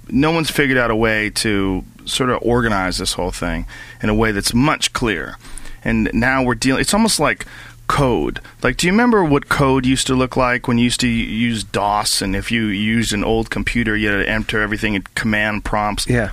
no 0.08 0.30
one's 0.30 0.50
figured 0.50 0.78
out 0.78 0.90
a 0.90 0.96
way 0.96 1.30
to 1.30 1.82
sort 2.04 2.28
of 2.28 2.38
organize 2.42 2.98
this 2.98 3.14
whole 3.14 3.32
thing 3.32 3.66
in 4.02 4.10
a 4.10 4.14
way 4.14 4.30
that's 4.30 4.52
much 4.52 4.92
clearer. 4.92 5.36
And 5.85 6.11
now 6.12 6.43
we're 6.43 6.55
dealing, 6.55 6.81
it's 6.81 6.94
almost 6.94 7.20
like 7.20 7.47
code. 7.86 8.40
Like, 8.62 8.77
do 8.77 8.86
you 8.86 8.93
remember 8.93 9.24
what 9.24 9.48
code 9.48 9.86
used 9.86 10.06
to 10.06 10.15
look 10.15 10.36
like 10.36 10.66
when 10.66 10.78
you 10.78 10.85
used 10.85 11.01
to 11.01 11.09
use 11.09 11.65
DOS? 11.65 12.23
And 12.23 12.35
if 12.35 12.51
you 12.51 12.66
used 12.66 13.12
an 13.12 13.24
old 13.24 13.51
computer, 13.51 13.97
you 13.97 14.09
had 14.09 14.24
to 14.24 14.28
enter 14.28 14.61
everything 14.61 14.94
in 14.94 15.02
command 15.15 15.65
prompts. 15.65 16.09
Yeah. 16.09 16.31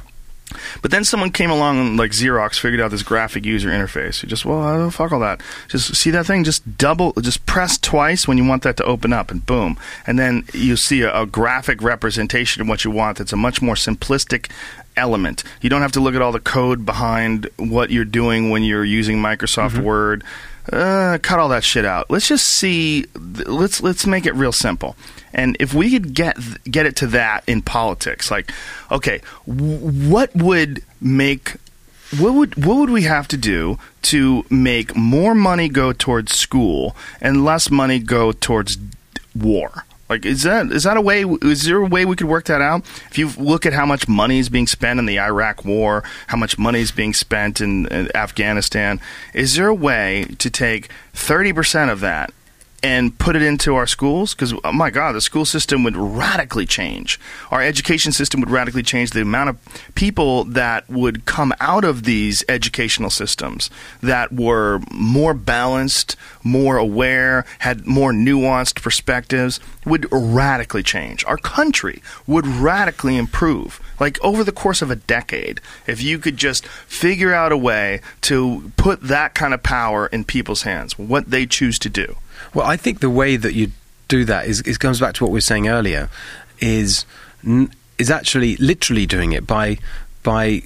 But 0.82 0.92
then 0.92 1.04
someone 1.04 1.32
came 1.32 1.50
along 1.50 1.80
and 1.80 1.98
like 1.98 2.12
Xerox 2.12 2.60
figured 2.60 2.82
out 2.82 2.92
this 2.92 3.04
graphic 3.04 3.46
user 3.46 3.70
interface. 3.70 4.22
You 4.22 4.30
just 4.30 4.46
well, 4.46 4.88
uh, 4.88 4.90
fuck 4.90 5.12
all 5.12 5.20
that. 5.20 5.42
Just 5.68 5.96
see 5.96 6.12
that 6.12 6.26
thing. 6.26 6.44
Just 6.44 6.78
double, 6.78 7.14
just 7.22 7.46
press 7.46 7.78
twice 7.78 8.28
when 8.28 8.38
you 8.38 8.46
want 8.46 8.64
that 8.64 8.78
to 8.78 8.84
open 8.84 9.14
up, 9.14 9.32
and 9.32 9.46
boom. 9.46 9.78
And 10.06 10.20
then 10.20 10.46
you 10.54 10.76
see 10.76 11.02
a, 11.02 11.22
a 11.22 11.26
graphic 11.26 11.82
representation 11.82 12.62
of 12.62 12.68
what 12.68 12.84
you 12.84 12.92
want. 12.92 13.18
That's 13.18 13.34
a 13.34 13.38
much 13.38 13.62
more 13.62 13.76
simplistic 13.76 14.52
element. 14.98 15.44
You 15.62 15.70
don't 15.70 15.82
have 15.82 15.92
to 15.94 16.00
look 16.00 16.16
at 16.16 16.22
all 16.22 16.32
the 16.32 16.40
code 16.40 16.86
behind 16.86 17.50
what 17.58 17.92
you're 17.92 18.06
doing 18.06 18.50
when 18.50 18.64
you're 18.64 18.86
using 18.86 19.18
Microsoft 19.18 19.82
Word. 19.82 20.24
Uh, 20.72 21.18
cut 21.22 21.40
all 21.40 21.50
that 21.50 21.64
shit 21.64 21.86
out. 21.86 22.10
Let's 22.10 22.28
just 22.28 22.48
see. 22.48 23.06
Let's 23.16 23.82
let's 23.82 24.06
make 24.06 24.26
it 24.26 24.36
real 24.36 24.52
simple. 24.52 24.96
And 25.34 25.58
if 25.60 25.74
we 25.74 25.90
could 25.90 26.14
get 26.14 26.38
get 26.70 26.86
it 26.86 26.96
to 26.98 27.08
that 27.08 27.44
in 27.48 27.62
politics, 27.62 28.30
like, 28.30 28.52
okay, 28.92 29.22
w- 29.48 30.10
what 30.10 30.36
would 30.36 30.84
make 31.00 31.56
what 32.18 32.34
would 32.34 32.64
what 32.64 32.78
would 32.78 32.90
we 32.90 33.04
have 33.04 33.28
to 33.30 33.38
do 33.38 33.80
to 34.04 34.46
make 34.50 34.96
more 34.96 35.34
money 35.34 35.70
go 35.70 35.94
towards 35.94 36.36
school 36.36 36.96
and 37.22 37.46
less 37.46 37.72
money 37.72 38.00
go 38.00 38.32
towards 38.32 38.78
war? 39.34 39.86
Like, 40.12 40.26
is 40.26 40.44
that 40.44 40.74
is 40.74 40.84
that 40.84 40.98
a 40.98 41.02
way? 41.02 41.24
Is 41.24 41.64
there 41.64 41.78
a 41.78 41.86
way 41.86 42.04
we 42.04 42.18
could 42.18 42.28
work 42.28 42.44
that 42.48 42.62
out? 42.62 42.84
If 43.10 43.18
you 43.18 43.30
look 43.38 43.66
at 43.66 43.72
how 43.72 43.86
much 43.86 44.10
money 44.10 44.40
is 44.40 44.50
being 44.50 44.68
spent 44.68 45.00
in 45.00 45.06
the 45.06 45.18
Iraq 45.18 45.64
War, 45.64 46.04
how 46.28 46.36
much 46.36 46.60
money 46.60 46.82
is 46.82 46.92
being 46.92 47.14
spent 47.14 47.62
in, 47.62 47.86
in 47.86 48.14
Afghanistan, 48.14 49.00
is 49.34 49.56
there 49.56 49.70
a 49.70 49.74
way 49.74 50.26
to 50.38 50.50
take 50.50 50.90
thirty 51.14 51.54
percent 51.54 51.92
of 51.92 52.02
that 52.02 52.34
and 52.84 53.18
put 53.20 53.36
it 53.36 53.42
into 53.42 53.76
our 53.76 53.86
schools 53.86 54.34
because 54.34 54.54
oh 54.54 54.60
uh, 54.64 54.72
my 54.72 54.90
god 54.90 55.14
the 55.14 55.22
school 55.22 55.46
system 55.46 55.84
would 55.84 55.96
radically 55.96 56.66
change. 56.66 57.20
Our 57.52 57.62
education 57.62 58.12
system 58.12 58.40
would 58.42 58.50
radically 58.50 58.84
change. 58.84 59.12
The 59.12 59.22
amount 59.22 59.50
of 59.50 59.58
people 59.96 60.46
that 60.46 60.90
would 60.90 61.26
come 61.26 61.54
out 61.60 61.84
of 61.84 62.04
these 62.04 62.44
educational 62.50 63.10
systems 63.10 63.70
that 64.02 64.32
were 64.32 64.82
more 64.92 65.34
balanced 65.34 66.16
more 66.44 66.78
aware 66.78 67.46
had 67.60 67.86
more 67.86 68.12
nuanced 68.12 68.82
perspectives 68.82 69.60
would 69.86 70.08
radically 70.12 70.84
change. 70.84 71.24
Our 71.26 71.38
country 71.38 72.02
would 72.26 72.48
radically 72.48 73.18
improve. 73.18 73.80
Like 74.00 74.24
over 74.24 74.44
the 74.44 74.52
course 74.52 74.82
of 74.82 74.90
a 74.90 74.96
decade 74.96 75.62
if 75.86 76.02
you 76.02 76.18
could 76.18 76.38
just 76.38 76.68
figure 76.68 77.34
out 77.34 77.52
a 77.52 77.58
way 77.58 78.02
to 78.22 78.72
put 78.78 79.02
that 79.02 79.36
kind 79.36 79.54
of 79.54 79.62
power 79.62 80.08
in 80.08 80.24
people's 80.24 80.64
hands 80.64 80.98
what 80.98 81.30
they 81.30 81.46
choose 81.46 81.78
to 81.80 81.90
do 81.90 82.16
Well, 82.54 82.66
I 82.66 82.78
think 82.78 83.00
the 83.00 83.10
way 83.10 83.38
that 83.38 83.54
you 83.54 83.72
do 84.08 84.26
that 84.26 84.46
is 84.46 84.60
it 84.62 84.80
comes 84.80 85.00
back 85.00 85.14
to 85.16 85.24
what 85.24 85.32
we 85.32 85.38
were 85.38 85.42
saying 85.42 85.68
earlier 85.68 86.10
is 86.60 87.06
is 87.98 88.12
actually 88.12 88.58
literally 88.58 89.06
doing 89.06 89.32
it 89.32 89.48
by 89.48 89.78
by 90.24 90.64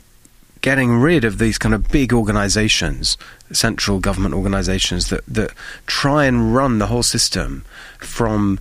getting 0.61 0.97
rid 0.97 1.23
of 1.23 1.37
these 1.37 1.59
kind 1.59 1.75
of 1.75 1.87
big 1.89 2.11
organisations, 2.11 3.19
central 3.51 3.99
government 3.99 4.33
organisations 4.33 5.09
that 5.09 5.23
that 5.27 5.51
try 5.85 6.25
and 6.25 6.55
run 6.55 6.79
the 6.79 6.87
whole 6.87 7.03
system 7.03 7.63
from 7.99 8.59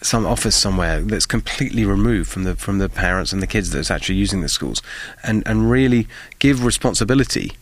some 0.00 0.24
office 0.24 0.56
somewhere 0.56 1.00
that's 1.00 1.26
completely 1.26 1.84
removed 1.84 2.30
from 2.30 2.44
the 2.44 2.54
from 2.56 2.78
the 2.78 2.88
parents 2.88 3.32
and 3.32 3.42
the 3.42 3.46
kids 3.46 3.70
that's 3.70 3.90
actually 3.90 4.14
using 4.14 4.40
the 4.40 4.48
schools, 4.48 4.80
and 5.22 5.42
and 5.46 5.70
really 5.70 6.08
give 6.38 6.64
responsibility 6.64 7.52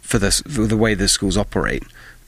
for 0.00 0.18
the 0.18 0.32
for 0.32 0.66
the 0.66 0.76
way 0.76 0.94
the 0.94 1.06
schools 1.06 1.36
operate 1.36 1.84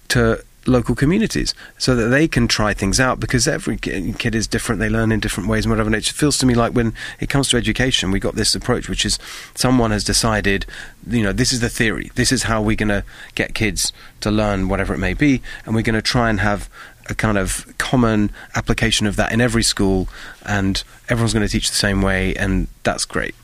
to 0.06 0.44
local 0.66 0.94
communities 0.94 1.54
so 1.78 1.94
that 1.94 2.08
they 2.08 2.28
can 2.28 2.46
try 2.46 2.74
things 2.74 3.00
out 3.00 3.18
because 3.18 3.48
every 3.48 3.76
kid 3.78 4.34
is 4.34 4.46
different 4.46 4.78
they 4.78 4.88
learn 4.88 5.10
in 5.10 5.20
different 5.20 5.48
ways 5.48 5.64
and 5.64 5.70
whatever 5.70 5.88
and 5.88 5.94
it 5.94 6.04
feels 6.04 6.36
to 6.36 6.46
me 6.46 6.54
like 6.54 6.72
when 6.72 6.92
it 7.18 7.28
comes 7.30 7.48
to 7.48 7.56
education 7.56 8.10
we 8.10 8.20
got 8.20 8.34
this 8.34 8.54
approach 8.54 8.88
which 8.88 9.06
is 9.06 9.18
someone 9.54 9.90
has 9.90 10.04
decided 10.04 10.66
you 11.06 11.22
know 11.22 11.32
this 11.32 11.52
is 11.52 11.60
the 11.60 11.68
theory 11.68 12.10
this 12.14 12.30
is 12.30 12.44
how 12.44 12.60
we're 12.60 12.76
going 12.76 12.88
to 12.88 13.02
get 13.34 13.54
kids 13.54 13.92
to 14.20 14.30
learn 14.30 14.68
whatever 14.68 14.92
it 14.92 14.98
may 14.98 15.14
be 15.14 15.40
and 15.64 15.74
we're 15.74 15.82
going 15.82 15.94
to 15.94 16.02
try 16.02 16.28
and 16.28 16.40
have 16.40 16.68
a 17.08 17.14
kind 17.14 17.38
of 17.38 17.66
common 17.78 18.30
application 18.54 19.06
of 19.06 19.16
that 19.16 19.32
in 19.32 19.40
every 19.40 19.62
school 19.62 20.08
and 20.44 20.84
everyone's 21.08 21.32
going 21.32 21.44
to 21.44 21.50
teach 21.50 21.70
the 21.70 21.76
same 21.76 22.02
way 22.02 22.34
and 22.36 22.68
that's 22.82 23.04
great 23.04 23.34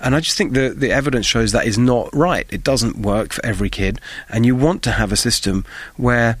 and 0.00 0.14
I 0.14 0.20
just 0.20 0.36
think 0.36 0.52
the 0.52 0.70
the 0.70 0.90
evidence 0.90 1.24
shows 1.24 1.52
that 1.52 1.66
is 1.66 1.78
not 1.78 2.14
right. 2.14 2.46
It 2.50 2.62
doesn't 2.62 2.98
work 2.98 3.32
for 3.32 3.46
every 3.46 3.70
kid, 3.70 4.00
and 4.28 4.44
you 4.44 4.54
want 4.54 4.82
to 4.82 4.92
have 4.92 5.12
a 5.12 5.16
system 5.16 5.64
where 5.96 6.36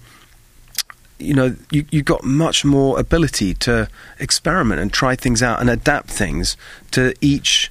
you 1.18 1.34
know 1.34 1.54
you 1.70 1.84
you 1.90 2.02
got 2.02 2.24
much 2.24 2.64
more 2.64 2.98
ability 2.98 3.54
to 3.54 3.88
experiment 4.18 4.80
and 4.80 4.92
try 4.92 5.14
things 5.14 5.42
out 5.42 5.60
and 5.60 5.70
adapt 5.70 6.10
things 6.10 6.56
to 6.90 7.14
each 7.20 7.70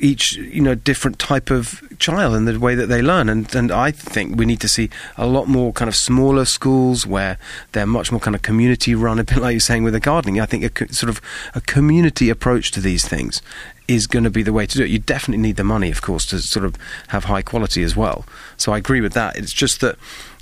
each 0.00 0.36
you 0.36 0.60
know 0.60 0.74
different 0.74 1.18
type 1.18 1.50
of 1.50 1.82
child 1.98 2.34
and 2.34 2.46
the 2.46 2.58
way 2.58 2.74
that 2.74 2.86
they 2.86 3.02
learn. 3.02 3.28
And 3.28 3.52
and 3.54 3.70
I 3.70 3.90
think 3.90 4.36
we 4.36 4.46
need 4.46 4.60
to 4.60 4.68
see 4.68 4.90
a 5.16 5.26
lot 5.26 5.48
more 5.48 5.72
kind 5.72 5.88
of 5.88 5.96
smaller 5.96 6.44
schools 6.44 7.06
where 7.06 7.38
they're 7.72 7.86
much 7.86 8.10
more 8.10 8.20
kind 8.20 8.34
of 8.34 8.42
community 8.42 8.94
run 8.94 9.18
a 9.18 9.24
bit 9.24 9.38
like 9.38 9.52
you're 9.52 9.60
saying 9.60 9.82
with 9.82 9.94
the 9.94 10.00
gardening. 10.00 10.40
I 10.40 10.46
think 10.46 10.64
a 10.64 10.70
co- 10.70 10.86
sort 10.86 11.10
of 11.10 11.20
a 11.54 11.60
community 11.60 12.30
approach 12.30 12.70
to 12.72 12.80
these 12.80 13.06
things 13.06 13.42
is 13.86 14.06
going 14.06 14.24
to 14.24 14.30
be 14.30 14.42
the 14.42 14.52
way 14.52 14.66
to 14.66 14.76
do 14.76 14.84
it. 14.84 14.90
You 14.90 14.98
definitely 14.98 15.42
need 15.42 15.56
the 15.56 15.64
money 15.64 15.90
of 15.90 16.02
course 16.02 16.26
to 16.26 16.38
sort 16.40 16.64
of 16.64 16.76
have 17.08 17.24
high 17.24 17.42
quality 17.42 17.82
as 17.82 17.96
well. 17.96 18.24
So 18.56 18.72
I 18.72 18.78
agree 18.78 19.00
with 19.00 19.14
that. 19.14 19.36
It's 19.36 19.52
just 19.52 19.80
that 19.80 19.96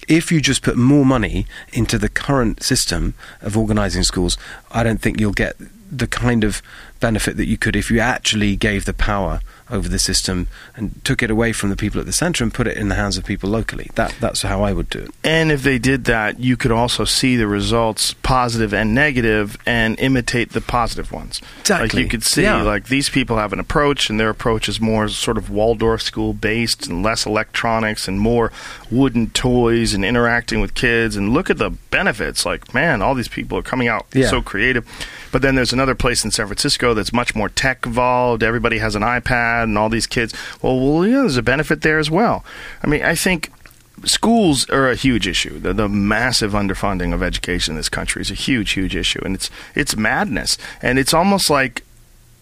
if 0.08 0.30
you 0.30 0.40
just 0.40 0.62
put 0.62 0.76
more 0.76 1.04
money 1.04 1.46
into 1.72 1.98
the 1.98 2.08
current 2.08 2.62
system 2.62 3.14
of 3.40 3.56
organising 3.56 4.02
schools, 4.02 4.36
I 4.70 4.82
don't 4.82 5.00
think 5.00 5.20
you'll 5.20 5.32
get 5.32 5.56
the 5.90 6.06
kind 6.06 6.44
of 6.44 6.62
benefit 7.00 7.36
that 7.36 7.46
you 7.46 7.56
could 7.56 7.76
if 7.76 7.90
you 7.90 8.00
actually 8.00 8.56
gave 8.56 8.84
the 8.84 8.94
power 8.94 9.40
over 9.70 9.88
the 9.88 9.98
system 9.98 10.46
and 10.76 11.04
took 11.04 11.22
it 11.22 11.30
away 11.30 11.52
from 11.52 11.70
the 11.70 11.76
people 11.76 12.00
at 12.00 12.06
the 12.06 12.12
centre 12.12 12.44
and 12.44 12.54
put 12.54 12.66
it 12.66 12.76
in 12.76 12.88
the 12.88 12.94
hands 12.94 13.16
of 13.16 13.24
people 13.24 13.50
locally. 13.50 13.90
That 13.94 14.14
that's 14.20 14.42
how 14.42 14.62
I 14.62 14.72
would 14.72 14.88
do 14.90 15.00
it. 15.00 15.10
And 15.24 15.50
if 15.50 15.62
they 15.62 15.78
did 15.78 16.04
that, 16.04 16.38
you 16.40 16.56
could 16.56 16.70
also 16.70 17.04
see 17.04 17.36
the 17.36 17.46
results, 17.46 18.14
positive 18.22 18.72
and 18.72 18.94
negative, 18.94 19.56
and 19.66 19.98
imitate 19.98 20.52
the 20.52 20.60
positive 20.60 21.10
ones. 21.12 21.40
Exactly. 21.60 21.88
Like 21.88 21.94
you 22.04 22.08
could 22.08 22.22
see, 22.22 22.42
Yeah. 22.42 22.62
like 22.62 22.86
these 22.88 23.08
people 23.08 23.38
have 23.38 23.52
an 23.52 23.60
approach, 23.60 24.08
and 24.08 24.20
their 24.20 24.30
approach 24.30 24.68
is 24.68 24.80
more 24.80 25.08
sort 25.08 25.36
of 25.38 25.50
Waldorf 25.50 26.02
school 26.02 26.32
based, 26.32 26.86
and 26.86 27.02
less 27.02 27.26
electronics, 27.26 28.06
and 28.08 28.20
more 28.20 28.52
wooden 28.90 29.30
toys, 29.30 29.94
and 29.94 30.04
interacting 30.04 30.60
with 30.60 30.74
kids. 30.74 31.16
And 31.16 31.32
look 31.32 31.50
at 31.50 31.58
the 31.58 31.70
benefits. 31.70 32.46
Like, 32.46 32.72
man, 32.72 33.02
all 33.02 33.14
these 33.14 33.28
people 33.28 33.58
are 33.58 33.62
coming 33.62 33.88
out 33.88 34.06
Yeah. 34.12 34.28
so 34.30 34.42
creative. 34.42 34.84
But 35.36 35.42
then 35.42 35.54
there's 35.54 35.74
another 35.74 35.94
place 35.94 36.24
in 36.24 36.30
San 36.30 36.46
Francisco 36.46 36.94
that's 36.94 37.12
much 37.12 37.34
more 37.34 37.50
tech 37.50 37.84
involved. 37.84 38.42
Everybody 38.42 38.78
has 38.78 38.94
an 38.94 39.02
iPad, 39.02 39.64
and 39.64 39.76
all 39.76 39.90
these 39.90 40.06
kids. 40.06 40.32
Well, 40.62 40.80
well, 40.80 41.06
yeah, 41.06 41.16
there's 41.20 41.36
a 41.36 41.42
benefit 41.42 41.82
there 41.82 41.98
as 41.98 42.10
well. 42.10 42.42
I 42.82 42.86
mean, 42.86 43.02
I 43.02 43.14
think 43.14 43.52
schools 44.06 44.66
are 44.70 44.88
a 44.88 44.94
huge 44.94 45.28
issue. 45.28 45.58
The, 45.58 45.74
the 45.74 45.90
massive 45.90 46.52
underfunding 46.52 47.12
of 47.12 47.22
education 47.22 47.72
in 47.72 47.76
this 47.76 47.90
country 47.90 48.22
is 48.22 48.30
a 48.30 48.34
huge, 48.34 48.70
huge 48.70 48.96
issue, 48.96 49.20
and 49.26 49.34
it's 49.34 49.50
it's 49.74 49.94
madness. 49.94 50.56
And 50.80 50.98
it's 50.98 51.12
almost 51.12 51.50
like 51.50 51.84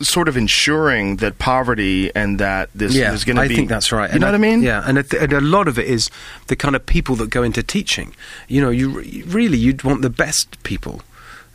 sort 0.00 0.28
of 0.28 0.36
ensuring 0.36 1.16
that 1.16 1.40
poverty 1.40 2.14
and 2.14 2.38
that 2.38 2.70
this 2.76 2.94
yeah, 2.94 3.12
is 3.12 3.24
going 3.24 3.34
to 3.34 3.48
be. 3.48 3.54
I 3.54 3.56
think 3.56 3.70
that's 3.70 3.90
right. 3.90 4.08
You 4.10 4.12
And 4.12 4.20
know 4.20 4.28
what 4.28 4.36
I 4.36 4.38
mean? 4.38 4.62
Yeah, 4.62 4.84
and 4.86 4.98
a, 4.98 5.02
th- 5.02 5.20
and 5.20 5.32
a 5.32 5.40
lot 5.40 5.66
of 5.66 5.80
it 5.80 5.88
is 5.88 6.12
the 6.46 6.54
kind 6.54 6.76
of 6.76 6.86
people 6.86 7.16
that 7.16 7.30
go 7.30 7.42
into 7.42 7.64
teaching. 7.64 8.14
You 8.46 8.60
know, 8.60 8.70
you 8.70 8.90
re- 8.90 9.24
really 9.26 9.58
you'd 9.58 9.82
want 9.82 10.02
the 10.02 10.10
best 10.10 10.62
people. 10.62 11.02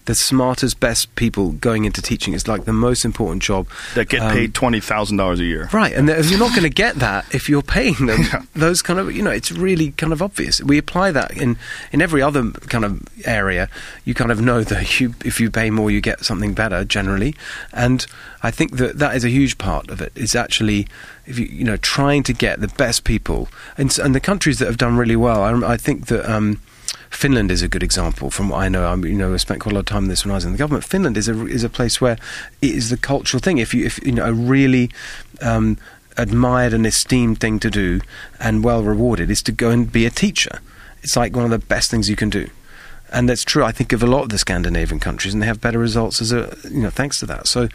The 0.10 0.16
smartest, 0.16 0.80
best 0.80 1.14
people 1.14 1.52
going 1.52 1.86
into 1.86 2.02
teaching 2.02 2.34
is 2.34 2.48
like 2.48 2.66
the 2.66 2.74
most 2.74 3.06
important 3.06 3.44
job. 3.44 3.68
That 3.94 4.10
get 4.10 4.22
Um, 4.24 4.32
paid 4.34 4.56
twenty 4.56 4.80
thousand 4.80 5.18
dollars 5.18 5.40
a 5.40 5.44
year. 5.46 5.70
Right, 5.72 5.94
and 5.94 6.08
you're 6.08 6.40
not 6.40 6.50
going 6.58 6.64
to 6.64 6.70
get 6.84 6.96
that 6.96 7.26
if 7.32 7.48
you're 7.48 7.62
paying 7.62 7.94
them 8.08 8.22
Yeah. 8.34 8.42
those 8.56 8.82
kind 8.82 9.00
of, 9.00 9.16
you 9.16 9.22
know, 9.22 9.30
it's 9.30 9.52
really 9.52 9.92
kind 9.92 10.12
of 10.12 10.22
obvious. 10.24 10.64
We 10.64 10.80
apply 10.80 11.12
that 11.12 11.38
in 11.38 11.58
in 11.92 12.02
every 12.02 12.24
other 12.24 12.50
kind 12.74 12.86
of 12.86 13.02
area. 13.24 13.70
You 14.04 14.16
kind 14.16 14.32
of 14.32 14.42
know 14.42 14.64
that 14.64 15.00
you 15.00 15.14
if 15.24 15.40
you 15.40 15.52
pay 15.52 15.70
more, 15.70 15.92
you 15.92 16.02
get 16.02 16.26
something 16.26 16.56
better 16.56 16.84
generally, 16.84 17.36
and 17.72 18.08
I 18.42 18.50
think 18.50 18.78
that 18.78 18.98
that 18.98 19.16
is 19.16 19.24
a 19.24 19.30
huge 19.30 19.60
part 19.60 19.92
of 19.92 20.02
it. 20.02 20.12
Is 20.16 20.34
actually 20.36 20.88
if 21.28 21.38
you 21.38 21.46
you 21.46 21.64
know 21.64 21.78
trying 21.78 22.24
to 22.24 22.34
get 22.34 22.62
the 22.62 22.68
best 22.84 23.04
people, 23.04 23.48
and 23.78 23.96
and 24.00 24.16
the 24.16 24.20
countries 24.20 24.58
that 24.58 24.66
have 24.66 24.78
done 24.78 24.98
really 24.98 25.16
well. 25.16 25.44
I, 25.44 25.74
I 25.74 25.78
think 25.78 26.08
that. 26.08 26.26
Um, 26.28 26.62
Finland 27.10 27.52
is 27.52 27.62
a 27.62 27.68
good 27.68 27.84
example 27.84 28.30
from 28.30 28.50
what 28.50 28.60
I 28.60 28.70
know. 28.70 28.86
I 28.86 28.96
you 28.96 29.14
know 29.14 29.34
I 29.34 29.38
spent 29.38 29.62
quite 29.62 29.72
a 29.72 29.76
lot 29.76 29.82
of 29.82 29.86
time 29.88 30.08
this 30.08 30.24
when 30.24 30.32
I 30.32 30.36
was 30.36 30.46
in 30.46 30.52
the 30.52 30.58
government. 30.58 30.86
Finland 30.86 31.18
is 31.18 31.28
a 31.28 31.46
is 31.48 31.64
a 31.64 31.70
place 31.70 32.00
where 32.00 32.18
it 32.62 32.72
is 32.72 32.90
the 32.90 32.98
cultural 32.98 33.42
thing. 33.42 33.58
If 33.58 33.74
you 33.74 33.86
if 33.86 34.04
you 34.06 34.12
know 34.12 34.26
a 34.26 34.34
really 34.34 34.90
um, 35.42 35.78
admired 36.18 36.74
and 36.74 36.86
esteemed 36.86 37.40
thing 37.40 37.60
to 37.60 37.70
do 37.70 38.02
and 38.40 38.64
well 38.64 38.84
rewarded 38.84 39.32
is 39.32 39.42
to 39.44 39.52
go 39.52 39.70
and 39.70 39.92
be 39.92 40.06
a 40.06 40.10
teacher. 40.10 40.60
It's 41.02 41.16
like 41.16 41.36
one 41.36 41.46
of 41.46 41.52
the 41.52 41.60
best 41.60 41.90
things 41.90 42.10
you 42.10 42.16
can 42.16 42.30
do. 42.30 42.50
And 43.12 43.28
that's 43.28 43.44
true. 43.44 43.64
I 43.64 43.72
think 43.72 43.94
of 43.94 44.04
a 44.04 44.08
lot 44.08 44.24
of 44.24 44.30
the 44.30 44.38
Scandinavian 44.38 45.00
countries, 45.00 45.34
and 45.34 45.42
they 45.42 45.48
have 45.48 45.62
better 45.62 45.80
results 45.80 46.22
as 46.22 46.32
a 46.32 46.56
you 46.70 46.82
know 46.82 46.92
thanks 46.92 47.20
to 47.20 47.26
that. 47.26 47.48
So 47.48 47.70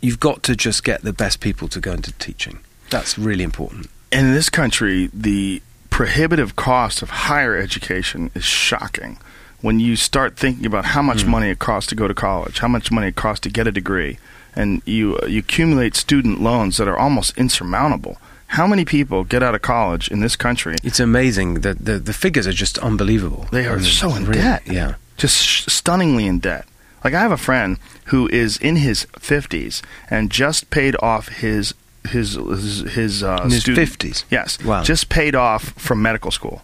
you've 0.00 0.20
got 0.20 0.42
to 0.44 0.54
just 0.54 0.84
get 0.84 1.02
the 1.02 1.12
best 1.12 1.40
people 1.40 1.66
to 1.68 1.80
go 1.80 1.92
into 1.92 2.12
teaching. 2.12 2.60
That's 2.90 3.18
really 3.18 3.42
important. 3.42 3.88
And 4.12 4.28
in 4.28 4.34
this 4.34 4.50
country, 4.50 5.10
the 5.12 5.62
prohibitive 5.90 6.56
cost 6.56 7.02
of 7.02 7.10
higher 7.10 7.56
education 7.56 8.30
is 8.34 8.44
shocking. 8.44 9.18
When 9.60 9.78
you 9.80 9.96
start 9.96 10.36
thinking 10.36 10.64
about 10.66 10.86
how 10.86 11.02
much 11.02 11.22
Hmm. 11.22 11.30
money 11.30 11.50
it 11.50 11.58
costs 11.58 11.88
to 11.90 11.94
go 11.94 12.08
to 12.08 12.14
college, 12.14 12.60
how 12.60 12.68
much 12.68 12.90
money 12.90 13.08
it 13.08 13.16
costs 13.16 13.40
to 13.42 13.50
get 13.50 13.66
a 13.66 13.72
degree, 13.72 14.18
and 14.56 14.80
you 14.86 15.18
uh, 15.22 15.26
you 15.26 15.40
accumulate 15.40 15.94
student 15.96 16.40
loans 16.40 16.76
that 16.78 16.88
are 16.88 16.96
almost 16.98 17.36
insurmountable. 17.36 18.16
How 18.58 18.66
many 18.66 18.84
people 18.84 19.22
get 19.24 19.42
out 19.42 19.54
of 19.54 19.62
college 19.62 20.10
in 20.10 20.20
this 20.20 20.34
country? 20.36 20.76
It's 20.82 20.98
amazing 21.00 21.60
that 21.60 21.84
the 21.84 21.98
the 21.98 22.12
figures 22.14 22.46
are 22.46 22.52
just 22.54 22.78
unbelievable. 22.78 23.46
They 23.52 23.66
are 23.66 23.74
I 23.76 23.80
mean, 23.82 23.84
so 23.84 24.14
in 24.14 24.24
really, 24.24 24.40
debt. 24.40 24.62
Yeah. 24.66 24.94
just 25.18 25.44
sh- 25.44 25.64
stunningly 25.68 26.26
in 26.26 26.38
debt. 26.40 26.64
Like 27.04 27.14
I 27.14 27.20
have 27.20 27.32
a 27.32 27.36
friend 27.48 27.76
who 28.06 28.28
is 28.28 28.56
in 28.56 28.76
his 28.76 29.06
fifties 29.18 29.82
and 30.10 30.30
just 30.30 30.70
paid 30.70 30.96
off 31.02 31.28
his 31.28 31.74
his 32.08 32.34
his, 32.34 32.80
his 32.92 33.22
uh, 33.22 33.40
In 33.44 33.50
his 33.50 33.64
50s? 33.64 34.24
Yes, 34.30 34.62
Wow. 34.64 34.82
just 34.82 35.08
paid 35.08 35.34
off 35.34 35.70
from 35.72 36.00
medical 36.02 36.30
school. 36.30 36.62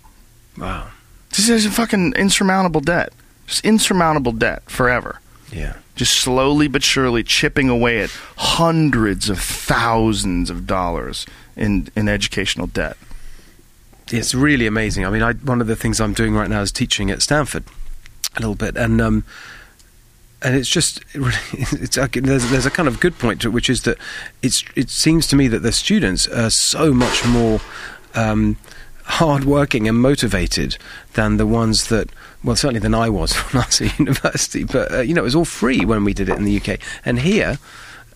Wow. 0.58 0.88
This 1.30 1.48
is 1.48 1.66
a 1.66 1.70
fucking 1.70 2.14
insurmountable 2.16 2.80
debt. 2.80 3.12
Just 3.46 3.64
insurmountable 3.64 4.32
debt 4.32 4.62
forever. 4.70 5.20
Yeah. 5.52 5.74
Just 5.94 6.14
slowly 6.18 6.66
but 6.68 6.82
surely 6.82 7.22
chipping 7.22 7.68
away 7.68 8.00
at 8.00 8.10
hundreds 8.36 9.28
of 9.28 9.38
thousands 9.40 10.50
of 10.50 10.66
dollars 10.66 11.26
in 11.56 11.88
in 11.96 12.08
educational 12.08 12.66
debt. 12.66 12.96
It's 14.10 14.34
really 14.34 14.66
amazing. 14.66 15.04
I 15.04 15.10
mean, 15.10 15.22
I, 15.22 15.32
one 15.32 15.60
of 15.60 15.66
the 15.66 15.74
things 15.76 16.00
I'm 16.00 16.12
doing 16.14 16.34
right 16.34 16.48
now 16.48 16.60
is 16.62 16.70
teaching 16.70 17.10
at 17.10 17.22
Stanford 17.22 17.64
a 18.36 18.40
little 18.40 18.54
bit, 18.54 18.76
and 18.76 19.00
um, 19.00 19.24
and 20.46 20.54
it's 20.54 20.68
just 20.68 21.00
it's 21.14 21.96
there's 21.96 22.50
there's 22.50 22.66
a 22.66 22.70
kind 22.70 22.86
of 22.88 23.00
good 23.00 23.18
point 23.18 23.40
to 23.40 23.48
it, 23.48 23.50
which 23.50 23.68
is 23.68 23.82
that 23.82 23.98
it's 24.42 24.64
it 24.76 24.88
seems 24.88 25.26
to 25.26 25.36
me 25.36 25.48
that 25.48 25.58
the 25.58 25.72
students 25.72 26.28
are 26.28 26.50
so 26.50 26.94
much 26.94 27.26
more. 27.26 27.60
Um, 28.14 28.56
hardworking 29.08 29.86
and 29.86 29.96
motivated 30.00 30.76
than 31.12 31.36
the 31.36 31.46
ones 31.46 31.86
that, 31.90 32.10
well, 32.42 32.56
certainly 32.56 32.80
than 32.80 32.92
I 32.92 33.08
was 33.08 33.32
when 33.52 33.62
I 33.62 33.66
was 33.66 33.80
at 33.80 33.96
university. 34.00 34.64
But 34.64 34.92
uh, 34.92 35.00
you 35.00 35.14
know, 35.14 35.20
it 35.20 35.24
was 35.24 35.36
all 35.36 35.44
free 35.44 35.84
when 35.84 36.02
we 36.02 36.12
did 36.12 36.28
it 36.28 36.36
in 36.36 36.44
the 36.44 36.56
UK, 36.56 36.80
and 37.04 37.20
here 37.20 37.58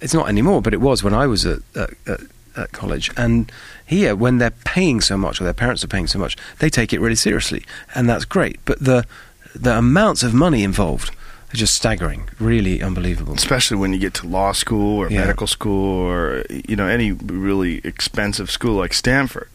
it's 0.01 0.15
not 0.15 0.29
anymore. 0.29 0.61
But 0.63 0.75
it 0.75 0.81
was 0.81 1.05
when 1.05 1.15
I 1.15 1.29
was 1.29 1.47
at, 1.47 1.61
at, 1.77 1.91
at, 2.09 2.21
at 2.57 2.73
college, 2.73 3.09
and 3.17 3.53
here 3.87 4.17
when 4.17 4.39
they're 4.39 4.51
paying 4.51 5.01
so 5.01 5.17
much 5.17 5.41
or 5.41 5.45
their 5.45 5.55
parents 5.55 5.85
are 5.85 5.89
paying 5.89 6.09
so 6.09 6.19
much, 6.19 6.37
they 6.59 6.71
take 6.71 6.93
it 6.93 7.01
really 7.01 7.15
seriously, 7.15 7.65
and 7.95 8.09
that's 8.09 8.25
great. 8.25 8.59
But 8.65 8.81
the 8.81 9.07
the 9.55 9.79
amounts 9.79 10.25
of 10.25 10.35
money 10.35 10.65
involved 10.65 11.13
just 11.53 11.75
staggering, 11.75 12.29
really 12.39 12.83
unbelievable. 12.83 13.35
especially 13.35 13.77
when 13.77 13.93
you 13.93 13.99
get 13.99 14.15
to 14.15 14.27
law 14.27 14.53
school 14.53 14.99
or 14.99 15.11
Yeah. 15.11 15.21
medical 15.21 15.47
school 15.47 15.99
or 16.07 16.45
you 16.69 16.77
know 16.77 16.87
any 16.87 17.13
really 17.13 17.81
expensive 17.85 18.51
school 18.51 18.77
like 18.77 18.95
Stanford. 18.95 19.49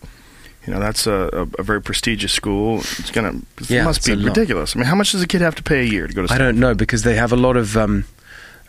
You 0.68 0.74
know 0.74 0.80
that's 0.80 1.06
a, 1.08 1.30
a, 1.32 1.42
a 1.60 1.64
very 1.64 1.82
prestigious 1.82 2.34
school. 2.34 2.80
It's 2.80 3.12
gonna 3.12 3.34
it 3.62 3.70
Yeah, 3.70 3.84
must 3.86 4.06
be 4.06 4.16
ridiculous. 4.16 4.76
I 4.76 4.80
mean, 4.80 4.88
how 4.88 4.96
much 4.96 5.12
does 5.12 5.22
a 5.22 5.28
kid 5.28 5.42
have 5.42 5.56
to 5.56 5.64
pay 5.64 5.82
a 5.82 5.84
year 5.84 6.08
to 6.08 6.14
go 6.14 6.22
to? 6.24 6.28
School? 6.28 6.36
I 6.36 6.40
don't 6.40 6.60
know 6.60 6.74
because 6.74 7.04
they 7.04 7.16
have 7.16 7.32
a 7.32 7.38
lot 7.38 7.56
of 7.56 7.78
um, 7.78 8.06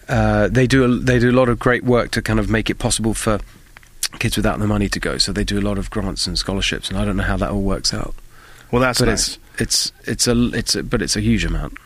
uh, 0.08 0.48
they 0.48 0.66
do 0.66 0.84
a, 0.84 0.88
they 0.88 1.18
do 1.18 1.30
a 1.30 1.36
lot 1.40 1.48
of 1.48 1.58
great 1.58 1.84
work 1.84 2.10
to 2.12 2.22
kind 2.22 2.38
of 2.38 2.48
make 2.50 2.70
it 2.70 2.78
possible 2.78 3.14
for 3.14 3.40
kids 4.18 4.36
without 4.36 4.58
the 4.60 4.66
money 4.66 4.88
to 4.88 5.00
go. 5.00 5.18
So 5.18 5.32
they 5.32 5.44
do 5.44 5.58
a 5.58 5.64
lot 5.68 5.78
of 5.78 5.88
grants 5.90 6.26
and 6.26 6.38
scholarships, 6.38 6.90
and 6.90 6.98
I 6.98 7.04
don't 7.04 7.16
know 7.16 7.24
how 7.24 7.36
that 7.38 7.50
all 7.50 7.62
works 7.62 7.92
out. 7.94 8.14
Well, 8.70 8.82
that's 8.82 8.98
but 9.00 9.08
nice. 9.08 9.38
it's 9.58 9.92
it's 10.04 10.26
it's 10.26 10.26
a 10.28 10.50
it's 10.54 10.74
a, 10.76 10.82
but 10.82 11.00
it's 11.02 11.16
a 11.16 11.20
huge 11.20 11.44
amount. 11.44 11.78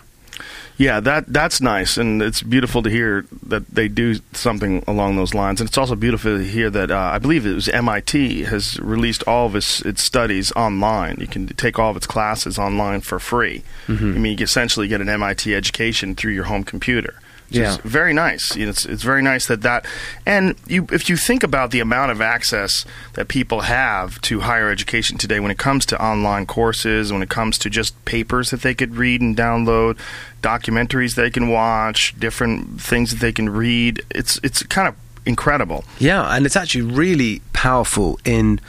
Yeah, 0.80 1.00
that 1.00 1.30
that's 1.30 1.60
nice, 1.60 1.98
and 1.98 2.22
it's 2.22 2.42
beautiful 2.42 2.82
to 2.82 2.88
hear 2.88 3.26
that 3.42 3.68
they 3.68 3.86
do 3.86 4.14
something 4.32 4.82
along 4.86 5.16
those 5.16 5.34
lines. 5.34 5.60
And 5.60 5.68
it's 5.68 5.76
also 5.76 5.94
beautiful 5.94 6.38
to 6.38 6.42
hear 6.42 6.70
that 6.70 6.90
uh, 6.90 6.96
I 6.96 7.18
believe 7.18 7.44
it 7.44 7.52
was 7.52 7.68
MIT 7.68 8.44
has 8.44 8.80
released 8.80 9.22
all 9.24 9.44
of 9.44 9.54
its, 9.54 9.82
its 9.82 10.02
studies 10.02 10.52
online. 10.52 11.18
You 11.20 11.26
can 11.26 11.48
take 11.48 11.78
all 11.78 11.90
of 11.90 11.98
its 11.98 12.06
classes 12.06 12.58
online 12.58 13.02
for 13.02 13.18
free. 13.18 13.62
Mm-hmm. 13.88 14.14
I 14.14 14.18
mean, 14.18 14.38
you 14.38 14.42
essentially 14.42 14.88
get 14.88 15.02
an 15.02 15.10
MIT 15.10 15.54
education 15.54 16.14
through 16.14 16.32
your 16.32 16.44
home 16.44 16.64
computer. 16.64 17.20
Yeah. 17.50 17.76
very 17.82 18.12
nice. 18.12 18.56
It's 18.56 18.84
it's 18.84 19.02
very 19.02 19.22
nice 19.22 19.46
that 19.46 19.62
that, 19.62 19.86
and 20.24 20.54
you 20.66 20.86
if 20.92 21.08
you 21.08 21.16
think 21.16 21.42
about 21.42 21.70
the 21.70 21.80
amount 21.80 22.12
of 22.12 22.20
access 22.20 22.84
that 23.14 23.28
people 23.28 23.62
have 23.62 24.20
to 24.22 24.40
higher 24.40 24.70
education 24.70 25.18
today, 25.18 25.40
when 25.40 25.50
it 25.50 25.58
comes 25.58 25.84
to 25.86 26.02
online 26.02 26.46
courses, 26.46 27.12
when 27.12 27.22
it 27.22 27.28
comes 27.28 27.58
to 27.58 27.70
just 27.70 28.02
papers 28.04 28.50
that 28.50 28.62
they 28.62 28.74
could 28.74 28.96
read 28.96 29.20
and 29.20 29.36
download, 29.36 29.98
documentaries 30.42 31.14
they 31.14 31.30
can 31.30 31.48
watch, 31.48 32.18
different 32.18 32.80
things 32.80 33.10
that 33.10 33.20
they 33.20 33.32
can 33.32 33.48
read, 33.48 34.02
it's 34.10 34.38
it's 34.42 34.62
kind 34.64 34.88
of 34.88 34.94
incredible. 35.26 35.84
Yeah, 35.98 36.34
and 36.34 36.46
it's 36.46 36.56
actually 36.56 36.82
really 36.82 37.42
powerful 37.52 38.18
in 38.24 38.60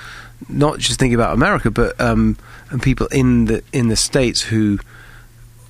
not 0.49 0.80
just 0.80 0.99
thinking 0.99 1.16
about 1.16 1.34
America, 1.34 1.72
but 1.72 1.99
um, 1.99 2.38
and 2.70 2.82
people 2.82 3.08
in 3.08 3.45
the 3.45 3.64
in 3.72 3.88
the 3.90 3.95
states 3.95 4.41
who 4.41 4.80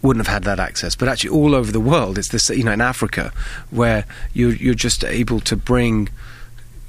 wouldn't 0.01 0.25
have 0.25 0.33
had 0.33 0.43
that 0.43 0.59
access, 0.59 0.95
but 0.95 1.07
actually 1.07 1.29
all 1.29 1.53
over 1.55 1.71
the 1.71 1.79
world. 1.79 2.17
It's 2.17 2.29
this, 2.29 2.49
you 2.49 2.63
know, 2.63 2.71
in 2.71 2.81
Africa, 2.81 3.31
where 3.69 4.05
you're 4.33 4.53
you're 4.55 4.73
just 4.73 5.03
able 5.03 5.39
to 5.41 5.55
bring. 5.55 6.09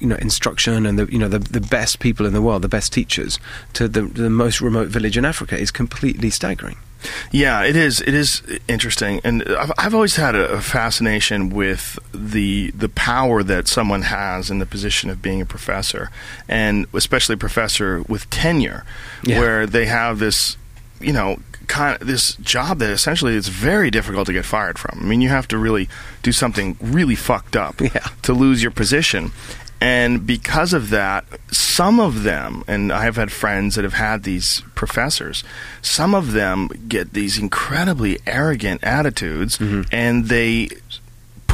You 0.01 0.09
know, 0.09 0.16
instruction 0.16 0.84
and 0.84 0.98
the 0.98 1.06
you 1.12 1.18
know 1.18 1.28
the 1.28 1.39
the 1.39 1.60
best 1.60 2.01
people 2.01 2.26
in 2.26 2.32
the 2.32 2.43
world, 2.43 2.62
the 2.62 2.68
best 2.68 2.93
teachers, 2.93 3.39
to 3.74 3.86
the 3.86 4.02
the 4.02 4.28
most 4.30 4.60
remote 4.60 4.89
village 4.89 5.16
in 5.16 5.24
Africa 5.24 5.56
is 5.56 5.70
completely 5.70 6.28
staggering. 6.28 6.74
Yeah, 7.30 7.62
it 7.62 7.76
is. 7.76 8.01
It 8.01 8.12
is 8.12 8.43
interesting, 8.66 9.20
and 9.22 9.44
I've, 9.56 9.70
I've 9.78 9.94
always 9.94 10.16
had 10.16 10.34
a, 10.34 10.48
a 10.55 10.60
fascination 10.60 11.51
with 11.51 12.01
the 12.12 12.72
the 12.72 12.89
power 12.89 13.44
that 13.44 13.68
someone 13.68 14.02
has 14.02 14.51
in 14.51 14.59
the 14.59 14.66
position 14.66 15.09
of 15.09 15.22
being 15.22 15.40
a 15.40 15.47
professor, 15.47 16.10
and 16.48 16.86
especially 16.94 17.34
a 17.34 17.39
professor 17.39 18.02
with 18.09 18.28
tenure, 18.28 18.84
Yeah. 19.22 19.39
where 19.39 19.66
they 19.68 19.86
have 19.86 20.18
this 20.18 20.56
you 21.01 21.12
know 21.12 21.39
kind 21.66 22.01
of 22.01 22.06
this 22.06 22.34
job 22.36 22.78
that 22.78 22.90
essentially 22.90 23.34
it's 23.36 23.48
very 23.48 23.90
difficult 23.90 24.26
to 24.26 24.32
get 24.32 24.44
fired 24.44 24.78
from. 24.78 24.98
I 25.01 25.05
mean, 25.05 25.20
you 25.20 25.28
have 25.28 25.48
to 25.48 25.59
really 25.59 25.89
do 26.22 26.32
something 26.32 26.76
really 26.80 27.14
fucked 27.16 27.56
up 27.56 27.80
Yeah. 27.80 28.09
to 28.22 28.32
lose 28.32 28.62
your 28.62 28.72
position. 28.72 29.32
And 29.80 30.24
because 30.24 30.72
of 30.72 30.90
that, 30.90 31.24
some 31.51 31.98
of 31.98 32.22
them, 32.22 32.62
and 32.68 32.93
I 32.93 33.02
have 33.02 33.16
had 33.16 33.32
friends 33.32 33.74
that 33.74 33.82
have 33.82 33.94
had 33.94 34.22
these 34.22 34.62
professors, 34.76 35.43
some 35.80 36.14
of 36.14 36.32
them 36.32 36.68
get 36.86 37.14
these 37.14 37.36
incredibly 37.36 38.20
arrogant 38.24 38.84
attitudes 38.84 39.59
mm-hmm. 39.59 39.82
and 39.90 40.26
they 40.26 40.68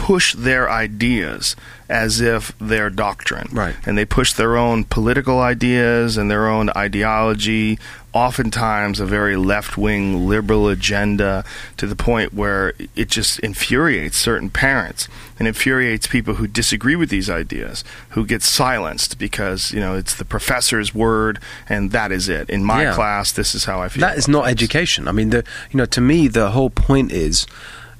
push 0.09 0.32
their 0.35 0.70
ideas 0.70 1.55
as 1.90 2.18
if 2.20 2.52
they're 2.59 2.89
doctrine. 2.89 3.47
Right. 3.52 3.74
And 3.86 3.98
they 3.98 4.06
push 4.06 4.32
their 4.32 4.56
own 4.56 4.85
political 4.85 5.39
ideas 5.40 6.16
and 6.16 6.30
their 6.30 6.48
own 6.48 6.70
ideology, 6.74 7.78
oftentimes 8.14 9.01
a 9.01 9.05
very 9.06 9.36
left 9.36 9.76
wing 9.76 10.26
liberal 10.26 10.66
agenda, 10.68 11.44
to 11.76 11.86
the 11.86 11.94
point 11.94 12.32
where 12.32 12.72
it 12.97 13.09
just 13.09 13.39
infuriates 13.40 14.16
certain 14.16 14.48
parents 14.48 15.09
and 15.39 15.47
infuriates 15.47 16.06
people 16.06 16.35
who 16.35 16.47
disagree 16.47 16.97
with 16.97 17.10
these 17.10 17.28
ideas, 17.28 17.85
who 18.10 18.24
get 18.24 18.43
silenced 18.43 19.18
because, 19.18 19.72
you 19.72 19.80
know, 19.80 19.94
it's 19.94 20.14
the 20.14 20.24
professor's 20.24 20.94
word 20.94 21.39
and 21.68 21.90
that 21.93 22.10
is 22.12 22.30
it. 22.30 22.48
In 22.48 22.64
my 22.64 22.85
Yeah. 22.85 22.94
class, 22.94 23.30
this 23.32 23.55
is 23.55 23.66
how 23.66 23.82
I 23.82 23.89
feel. 23.90 24.01
That 24.01 24.16
is 24.16 24.26
not 24.26 24.44
things. 24.47 24.52
education. 24.62 25.06
I 25.06 25.12
mean, 25.12 25.28
the 25.30 25.44
you 25.70 25.76
know, 25.76 25.86
to 25.86 26.01
me, 26.01 26.28
the 26.28 26.51
whole 26.52 26.70
point 26.70 27.12
is 27.12 27.47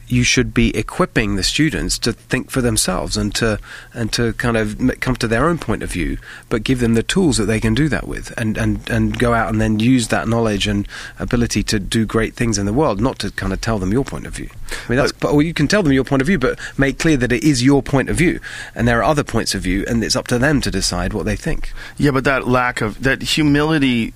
you 0.09 0.23
should 0.23 0.55
be 0.55 0.77
equipping 0.77 1.37
the 1.37 1.43
students 1.43 1.99
to 1.99 2.13
think 2.13 2.51
for 2.51 2.61
themselves 2.61 3.17
and 3.17 3.35
to 3.37 3.59
and 3.93 4.13
to 4.13 4.33
kind 4.35 4.57
of 4.57 4.79
come 5.01 5.17
to 5.17 5.29
their 5.29 5.47
own 5.47 5.59
point 5.59 5.83
of 5.83 5.93
view, 5.93 6.19
but 6.49 6.65
give 6.65 6.81
them 6.81 6.95
the 6.95 7.03
tools 7.03 7.37
that 7.37 7.45
they 7.45 7.61
can 7.61 7.75
do 7.75 7.89
that 7.89 8.09
with, 8.09 8.33
and 8.39 8.57
and 8.57 8.89
and 8.91 9.19
go 9.19 9.35
out 9.35 9.49
and 9.49 9.61
then 9.61 9.79
use 9.79 10.09
that 10.09 10.29
knowledge 10.29 10.67
and 10.67 10.89
ability 11.19 11.63
to 11.63 11.79
do 11.79 12.07
great 12.07 12.35
things 12.35 12.59
in 12.59 12.67
the 12.67 12.73
world, 12.73 13.01
not 13.01 13.19
to 13.19 13.31
kind 13.31 13.53
of 13.53 13.61
tell 13.61 13.79
them 13.79 13.93
your 13.93 14.05
point 14.05 14.27
of 14.27 14.35
view. 14.35 14.51
I 14.71 14.89
mean, 14.89 14.99
that's 14.99 15.13
but, 15.13 15.33
well, 15.33 15.43
you 15.43 15.55
can 15.55 15.69
tell 15.69 15.83
them 15.83 15.93
your 15.93 16.05
point 16.05 16.23
of 16.23 16.27
view, 16.27 16.39
but 16.39 16.59
make 16.79 16.99
clear 16.99 17.17
that 17.17 17.33
it 17.33 17.45
is 17.45 17.63
your 17.63 17.83
point 17.83 18.09
of 18.09 18.17
view, 18.17 18.41
and 18.75 18.87
there 18.87 18.99
are 18.99 19.05
other 19.05 19.25
points 19.25 19.55
of 19.55 19.63
view, 19.63 19.85
and 19.89 20.03
it's 20.03 20.17
up 20.17 20.27
to 20.29 20.39
them 20.39 20.61
to 20.61 20.71
decide 20.71 21.13
what 21.13 21.25
they 21.25 21.37
think. 21.37 21.73
Yeah, 21.97 22.13
but 22.13 22.25
that 22.25 22.49
lack 22.49 22.81
of 22.81 23.03
that 23.03 23.23
humility 23.23 24.15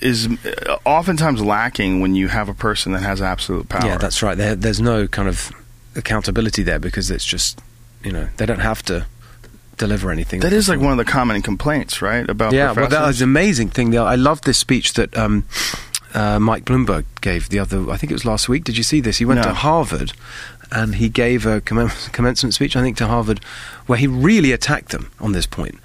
is 0.00 0.28
uh, 0.44 0.76
oftentimes 0.84 1.42
lacking 1.42 2.00
when 2.00 2.14
you 2.14 2.28
have 2.28 2.48
a 2.48 2.54
person 2.54 2.92
that 2.92 3.02
has 3.02 3.20
absolute 3.20 3.68
power. 3.68 3.86
Yeah, 3.88 3.96
that's 3.98 4.22
right. 4.22 4.36
There, 4.36 4.54
there's 4.54 4.80
no 4.80 5.06
kind 5.08 5.28
of 5.28 5.50
accountability 5.96 6.62
there 6.62 6.78
because 6.78 7.10
it's 7.10 7.24
just, 7.24 7.60
you 8.04 8.12
know, 8.12 8.28
they 8.36 8.46
don't 8.46 8.60
have 8.60 8.82
to 8.84 9.06
deliver 9.76 10.10
anything. 10.10 10.40
that 10.40 10.52
is 10.52 10.68
like 10.68 10.80
one 10.80 10.92
of 10.92 10.98
the 10.98 11.04
common 11.04 11.40
complaints, 11.42 12.02
right? 12.02 12.28
About 12.28 12.52
yeah, 12.52 12.72
well, 12.72 12.88
that 12.88 13.06
was 13.06 13.20
an 13.20 13.28
amazing 13.28 13.68
thing. 13.70 13.96
I 13.96 14.14
love 14.16 14.40
this 14.42 14.58
speech 14.58 14.94
that 14.94 15.16
um, 15.16 15.44
uh, 16.14 16.38
Mike 16.38 16.64
Bloomberg 16.64 17.04
gave 17.20 17.48
the 17.48 17.58
other. 17.58 17.90
I 17.90 17.96
think 17.96 18.10
it 18.10 18.14
was 18.14 18.24
last 18.24 18.48
week. 18.48 18.64
Did 18.64 18.76
you 18.76 18.82
see 18.82 19.00
this? 19.00 19.18
He 19.18 19.24
went 19.24 19.38
No. 19.38 19.44
to 19.48 19.54
Harvard, 19.54 20.12
and 20.72 20.96
he 20.96 21.08
gave 21.08 21.46
a 21.46 21.60
commen- 21.60 22.12
commencement 22.12 22.54
speech. 22.54 22.76
I 22.76 22.82
think 22.82 22.96
to 22.98 23.06
Harvard, 23.06 23.38
where 23.86 23.98
he 23.98 24.06
really 24.06 24.52
attacked 24.52 24.90
them 24.90 25.10
on 25.20 25.32
this 25.32 25.46
point, 25.46 25.78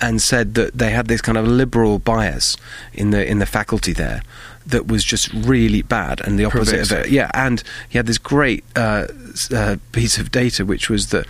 and 0.00 0.22
said 0.22 0.54
that 0.54 0.78
they 0.78 0.90
had 0.90 1.08
this 1.08 1.20
kind 1.20 1.36
of 1.36 1.46
liberal 1.46 1.98
bias 1.98 2.56
in 2.92 3.10
the 3.10 3.26
in 3.26 3.38
the 3.38 3.46
faculty 3.46 3.92
there 3.92 4.22
that 4.66 4.86
was 4.86 5.02
just 5.02 5.32
really 5.32 5.82
bad, 5.82 6.20
and 6.20 6.38
the 6.38 6.44
opposite 6.44 6.80
of 6.80 6.92
it. 6.92 7.10
Yeah, 7.10 7.30
and 7.34 7.62
he 7.88 7.98
had 7.98 8.06
this 8.06 8.18
great 8.18 8.64
uh, 8.76 9.06
uh, 9.52 9.76
piece 9.92 10.18
of 10.18 10.30
data, 10.30 10.64
which 10.64 10.90
was 10.90 11.08
that 11.08 11.26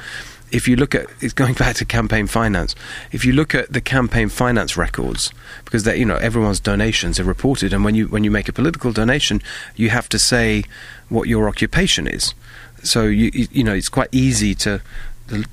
if 0.51 0.67
you 0.67 0.77
look 0.77 0.95
at 0.95 1.07
it's 1.21 1.33
going 1.33 1.55
back 1.65 1.77
to 1.77 1.85
campaign 1.85 2.27
finance, 2.27 2.75
if 3.13 3.25
you 3.25 3.33
look 3.33 3.55
at 3.55 3.73
the 3.73 3.81
campaign 3.81 4.29
finance 4.29 4.77
records, 4.77 5.33
because 5.65 5.85
they, 5.85 5.97
you 5.97 6.05
know 6.05 6.17
everyone's 6.17 6.61
donations 6.61 7.21
are 7.21 7.25
reported, 7.25 7.73
and 7.73 7.85
when 7.85 7.95
you 7.95 8.09
when 8.09 8.25
you 8.25 8.31
make 8.31 8.49
a 8.49 8.53
political 8.53 8.93
donation, 8.93 9.41
you 9.77 9.91
have 9.91 10.09
to 10.09 10.19
say 10.19 10.65
what 11.09 11.29
your 11.29 11.49
occupation 11.49 12.07
is. 12.07 12.35
So 12.83 13.05
you, 13.05 13.31
you 13.33 13.65
know 13.65 13.75
it's 13.75 13.89
quite 13.89 14.09
easy 14.13 14.55
to 14.57 14.81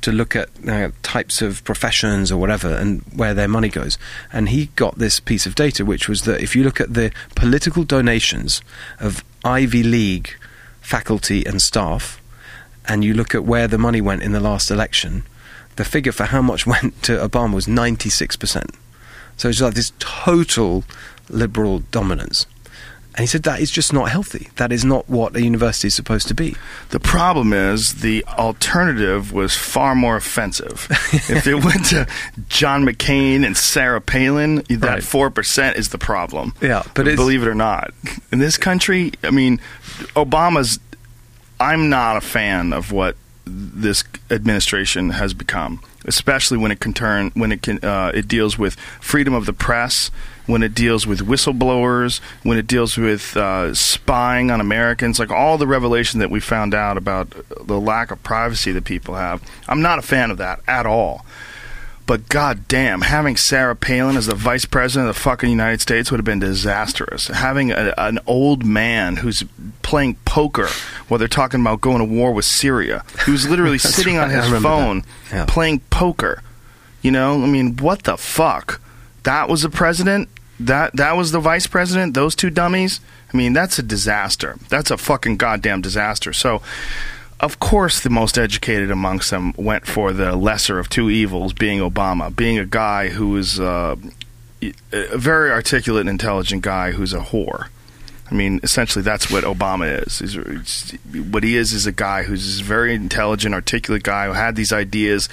to 0.01 0.11
look 0.11 0.35
at 0.35 0.49
uh, 0.67 0.91
types 1.03 1.41
of 1.41 1.63
professions 1.63 2.31
or 2.31 2.37
whatever 2.37 2.73
and 2.73 3.01
where 3.13 3.33
their 3.33 3.47
money 3.47 3.69
goes. 3.69 3.97
And 4.31 4.49
he 4.49 4.67
got 4.75 4.97
this 4.97 5.19
piece 5.19 5.45
of 5.45 5.55
data, 5.55 5.85
which 5.85 6.07
was 6.07 6.23
that 6.23 6.41
if 6.41 6.55
you 6.55 6.63
look 6.63 6.79
at 6.79 6.93
the 6.93 7.11
political 7.35 7.83
donations 7.83 8.61
of 8.99 9.23
Ivy 9.43 9.83
League 9.83 10.35
faculty 10.81 11.45
and 11.45 11.61
staff, 11.61 12.21
and 12.87 13.03
you 13.03 13.13
look 13.13 13.33
at 13.33 13.43
where 13.43 13.67
the 13.67 13.77
money 13.77 14.01
went 14.01 14.21
in 14.21 14.31
the 14.31 14.39
last 14.39 14.69
election, 14.69 15.23
the 15.75 15.85
figure 15.85 16.11
for 16.11 16.25
how 16.25 16.41
much 16.41 16.65
went 16.73 17.01
to 17.03 17.13
Obama 17.13 17.53
was 17.53 17.65
96%. 17.65 18.75
So 19.37 19.49
it's 19.49 19.61
like 19.61 19.73
this 19.73 19.91
total 19.99 20.83
liberal 21.29 21.79
dominance. 21.79 22.45
And 23.15 23.21
he 23.21 23.27
said 23.27 23.43
that 23.43 23.61
is 23.61 23.71
just 23.71 23.93
not 23.93 24.09
healthy. 24.09 24.49
That 24.57 24.73
is 24.73 24.83
not 24.83 25.09
what 25.09 25.35
a 25.37 25.41
university 25.41 25.87
is 25.87 25.95
supposed 25.95 26.27
to 26.27 26.33
be. 26.33 26.55
The 26.89 26.99
problem 26.99 27.53
is 27.53 28.01
the 28.01 28.25
alternative 28.25 29.31
was 29.31 29.55
far 29.55 29.95
more 29.95 30.17
offensive. 30.17 30.87
if 31.13 31.47
it 31.47 31.55
went 31.63 31.85
to 31.87 32.07
John 32.49 32.85
McCain 32.85 33.45
and 33.45 33.55
Sarah 33.55 34.01
Palin, 34.01 34.63
that 34.69 34.81
Right. 34.83 35.03
four 35.03 35.29
percent 35.29 35.77
is 35.77 35.89
the 35.89 35.97
problem. 35.97 36.53
Yeah, 36.61 36.83
but 36.93 37.07
it's- 37.07 37.15
believe 37.15 37.41
it 37.41 37.47
or 37.47 37.55
not, 37.55 37.91
in 38.33 38.39
this 38.39 38.57
country, 38.57 39.13
I 39.23 39.31
mean, 39.31 39.61
Obama's. 40.15 40.79
I'm 41.57 41.89
not 41.89 42.17
a 42.17 42.21
fan 42.21 42.73
of 42.73 42.91
what 42.91 43.15
this 43.45 44.03
administration 44.29 45.11
has 45.11 45.33
become, 45.33 45.81
especially 46.03 46.57
when 46.57 46.69
it 46.71 46.81
can 46.81 46.91
turn 46.93 47.31
when 47.33 47.53
it 47.53 47.61
can 47.61 47.79
uh, 47.81 48.11
it 48.13 48.27
deals 48.27 48.57
with 48.57 48.75
freedom 48.99 49.33
of 49.33 49.45
the 49.45 49.53
press, 49.53 50.11
when 50.45 50.63
it 50.63 50.75
deals 50.75 51.07
with 51.07 51.19
whistleblowers, 51.21 52.19
when 52.43 52.57
it 52.57 52.67
deals 52.67 52.97
with 52.97 53.35
uh, 53.35 53.73
spying 53.73 54.51
on 54.51 54.61
Americans, 54.61 55.19
like 55.19 55.31
all 55.31 55.57
the 55.57 55.67
revelation 55.67 56.19
that 56.19 56.29
we 56.29 56.39
found 56.39 56.73
out 56.73 56.97
about 56.97 57.33
the 57.65 57.79
lack 57.79 58.11
of 58.11 58.21
privacy 58.23 58.71
that 58.71 58.83
people 58.83 59.15
have. 59.15 59.41
I'm 59.67 59.81
not 59.81 59.99
a 59.99 60.03
fan 60.03 60.31
of 60.31 60.37
that 60.37 60.59
at 60.67 60.85
all. 60.85 61.25
But 62.07 62.29
god 62.29 62.67
damn, 62.67 63.01
having 63.01 63.35
Sarah 63.35 63.75
Palin 63.75 64.15
as 64.15 64.27
the 64.27 64.35
vice 64.35 64.65
president 64.65 65.09
of 65.09 65.15
the 65.15 65.21
fucking 65.21 65.49
United 65.49 65.81
States 65.81 66.11
would 66.11 66.19
have 66.19 66.25
been 66.25 66.39
disastrous. 66.39 67.27
Having 67.27 67.71
a, 67.71 67.95
an 67.97 68.19
old 68.27 68.63
man 68.63 69.15
who's 69.17 69.43
playing 69.81 70.15
poker 70.23 70.67
while 71.07 71.17
they're 71.17 71.27
talking 71.27 71.61
about 71.61 71.81
going 71.81 71.97
to 71.97 72.05
war 72.05 72.31
with 72.31 72.45
Syria, 72.45 73.03
who's 73.25 73.49
literally 73.49 73.77
sitting 73.79 74.17
on 74.17 74.29
right, 74.29 74.37
I 74.37 74.47
his 74.47 74.61
phone. 74.61 75.03
Yeah. 75.31 75.45
playing 75.47 75.79
poker. 75.89 76.43
You 77.01 77.09
know, 77.09 77.41
I 77.43 77.47
mean, 77.47 77.77
what 77.77 78.03
the 78.03 78.17
fuck? 78.17 78.81
That 79.23 79.49
was 79.49 79.63
the 79.63 79.69
president? 79.69 80.29
That 80.59 80.95
that 80.95 81.17
was 81.17 81.31
the 81.31 81.39
vice 81.39 81.67
president? 81.67 82.13
Those 82.13 82.35
two 82.35 82.49
dummies? 82.49 83.01
I 83.33 83.37
mean, 83.37 83.53
that's 83.53 83.77
a 83.77 83.83
disaster. 83.83 84.57
That's 84.69 84.91
a 84.91 84.97
fucking 84.97 85.37
goddamn 85.37 85.81
disaster. 85.81 86.31
So 86.31 86.61
of 87.39 87.59
course, 87.59 87.99
the 87.99 88.09
most 88.09 88.37
educated 88.37 88.91
amongst 88.91 89.29
them 89.29 89.53
went 89.57 89.85
for 89.85 90.13
the 90.13 90.35
lesser 90.35 90.79
of 90.79 90.87
two 90.87 91.09
evils, 91.09 91.51
being 91.53 91.79
Obama, 91.79 92.33
being 92.33 92.57
a 92.57 92.65
guy 92.65 93.09
who 93.09 93.35
is 93.35 93.59
uh, 93.59 93.95
a 94.91 95.17
very 95.17 95.51
articulate 95.51 96.01
and 96.01 96.09
intelligent 96.09 96.63
guy 96.63 96.91
who's 96.91 97.13
a 97.13 97.19
whore. 97.19 97.67
I 98.31 98.33
mean, 98.33 98.59
essentially, 98.63 99.03
that's 99.03 99.29
what 99.29 99.43
Obama 99.43 100.07
is. 100.07 100.19
He's, 100.19 100.91
what 101.29 101.43
he 101.43 101.57
is 101.57 101.73
is 101.73 101.85
a 101.85 101.91
guy 101.91 102.23
who's 102.23 102.61
a 102.61 102.63
very 102.63 102.95
intelligent, 102.95 103.53
articulate 103.53 104.03
guy 104.03 104.27
who 104.27 104.33
had 104.33 104.55
these 104.55 104.73
ideas 104.73 105.29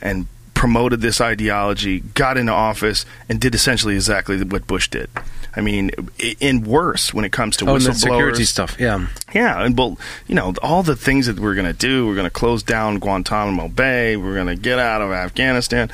and 0.00 0.26
promoted 0.60 1.00
this 1.00 1.22
ideology, 1.22 2.00
got 2.12 2.36
into 2.36 2.52
office, 2.52 3.06
and 3.30 3.40
did 3.40 3.54
essentially 3.54 3.94
exactly 3.94 4.42
what 4.44 4.66
Bush 4.66 4.88
did. 4.88 5.08
I 5.56 5.62
mean, 5.62 5.90
i- 6.22 6.36
and 6.42 6.66
worse 6.66 7.14
when 7.14 7.24
it 7.24 7.32
comes 7.32 7.56
to 7.56 7.64
Oh, 7.66 7.76
and 7.76 7.82
whistleblowers. 7.82 7.94
security 8.00 8.44
stuff, 8.44 8.76
yeah. 8.78 9.06
Yeah, 9.34 9.64
and 9.64 9.76
well, 9.78 9.98
you 10.28 10.34
know, 10.34 10.52
all 10.62 10.82
the 10.82 10.96
things 10.96 11.26
that 11.28 11.40
we're 11.40 11.54
going 11.54 11.66
to 11.66 11.72
do, 11.72 12.06
we're 12.06 12.14
going 12.14 12.26
to 12.26 12.30
close 12.30 12.62
down 12.62 12.98
Guantanamo 12.98 13.68
Bay, 13.68 14.18
we're 14.18 14.34
going 14.34 14.48
to 14.54 14.54
get 14.54 14.78
out 14.78 15.00
of 15.00 15.10
Afghanistan. 15.12 15.90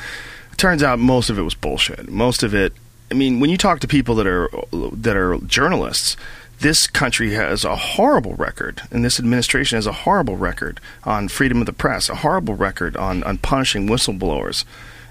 It 0.50 0.58
turns 0.58 0.82
out 0.82 0.98
most 0.98 1.30
of 1.30 1.38
it 1.38 1.42
was 1.42 1.54
bullshit. 1.54 2.10
Most 2.10 2.42
of 2.42 2.52
it, 2.52 2.72
I 3.08 3.14
mean, 3.14 3.38
when 3.38 3.50
you 3.50 3.56
talk 3.56 3.78
to 3.80 3.86
people 3.86 4.16
that 4.16 4.26
are 4.26 4.50
that 4.94 5.16
are 5.16 5.38
journalists, 5.46 6.16
this 6.60 6.86
country 6.86 7.32
has 7.32 7.64
a 7.64 7.76
horrible 7.76 8.34
record, 8.34 8.82
and 8.90 9.04
this 9.04 9.18
administration 9.18 9.76
has 9.76 9.86
a 9.86 9.92
horrible 9.92 10.36
record 10.36 10.80
on 11.04 11.28
freedom 11.28 11.60
of 11.60 11.66
the 11.66 11.72
press, 11.72 12.08
a 12.08 12.16
horrible 12.16 12.54
record 12.54 12.96
on 12.96 13.22
on 13.24 13.38
punishing 13.38 13.86
whistleblowers, 13.86 14.64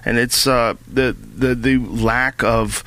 and 0.04 0.18
it's 0.18 0.46
uh, 0.46 0.74
the 0.88 1.16
the 1.18 1.54
the 1.54 1.78
lack 1.78 2.42
of 2.42 2.82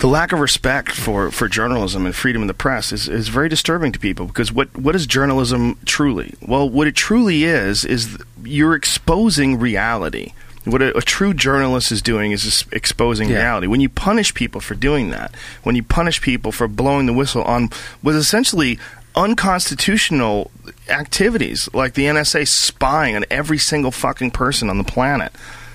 the 0.00 0.06
lack 0.06 0.32
of 0.32 0.40
respect 0.40 0.92
for, 0.92 1.30
for 1.30 1.46
journalism 1.46 2.06
and 2.06 2.14
freedom 2.14 2.40
of 2.40 2.48
the 2.48 2.54
press 2.54 2.90
is, 2.90 3.06
is 3.06 3.28
very 3.28 3.50
disturbing 3.50 3.92
to 3.92 3.98
people 3.98 4.24
because 4.24 4.50
what, 4.50 4.74
what 4.74 4.94
is 4.94 5.06
journalism 5.06 5.78
truly? 5.84 6.32
Well, 6.40 6.70
what 6.70 6.86
it 6.86 6.94
truly 6.94 7.44
is, 7.44 7.84
is 7.84 8.16
you're 8.42 8.74
exposing 8.74 9.58
reality. 9.58 10.32
What 10.64 10.82
a, 10.82 10.96
a 10.96 11.00
true 11.00 11.32
journalist 11.32 11.90
is 11.90 12.02
doing 12.02 12.32
is 12.32 12.64
exposing 12.72 13.28
Yeah. 13.30 13.36
reality. 13.38 13.66
When 13.66 13.80
you 13.80 13.88
punish 13.88 14.34
people 14.34 14.60
for 14.60 14.74
doing 14.74 15.10
that, 15.10 15.34
when 15.62 15.74
you 15.74 15.82
punish 15.82 16.20
people 16.20 16.52
for 16.52 16.68
blowing 16.68 17.06
the 17.06 17.12
whistle 17.14 17.42
on 17.44 17.70
what 18.02 18.14
is 18.14 18.22
essentially 18.26 18.78
unconstitutional 19.16 20.50
activities, 20.88 21.68
like 21.72 21.94
the 21.94 22.04
NSA 22.04 22.46
spying 22.46 23.16
on 23.16 23.24
every 23.30 23.58
single 23.58 23.90
fucking 23.90 24.30
person 24.32 24.68
on 24.70 24.78
the 24.78 24.84
planet, 24.84 25.32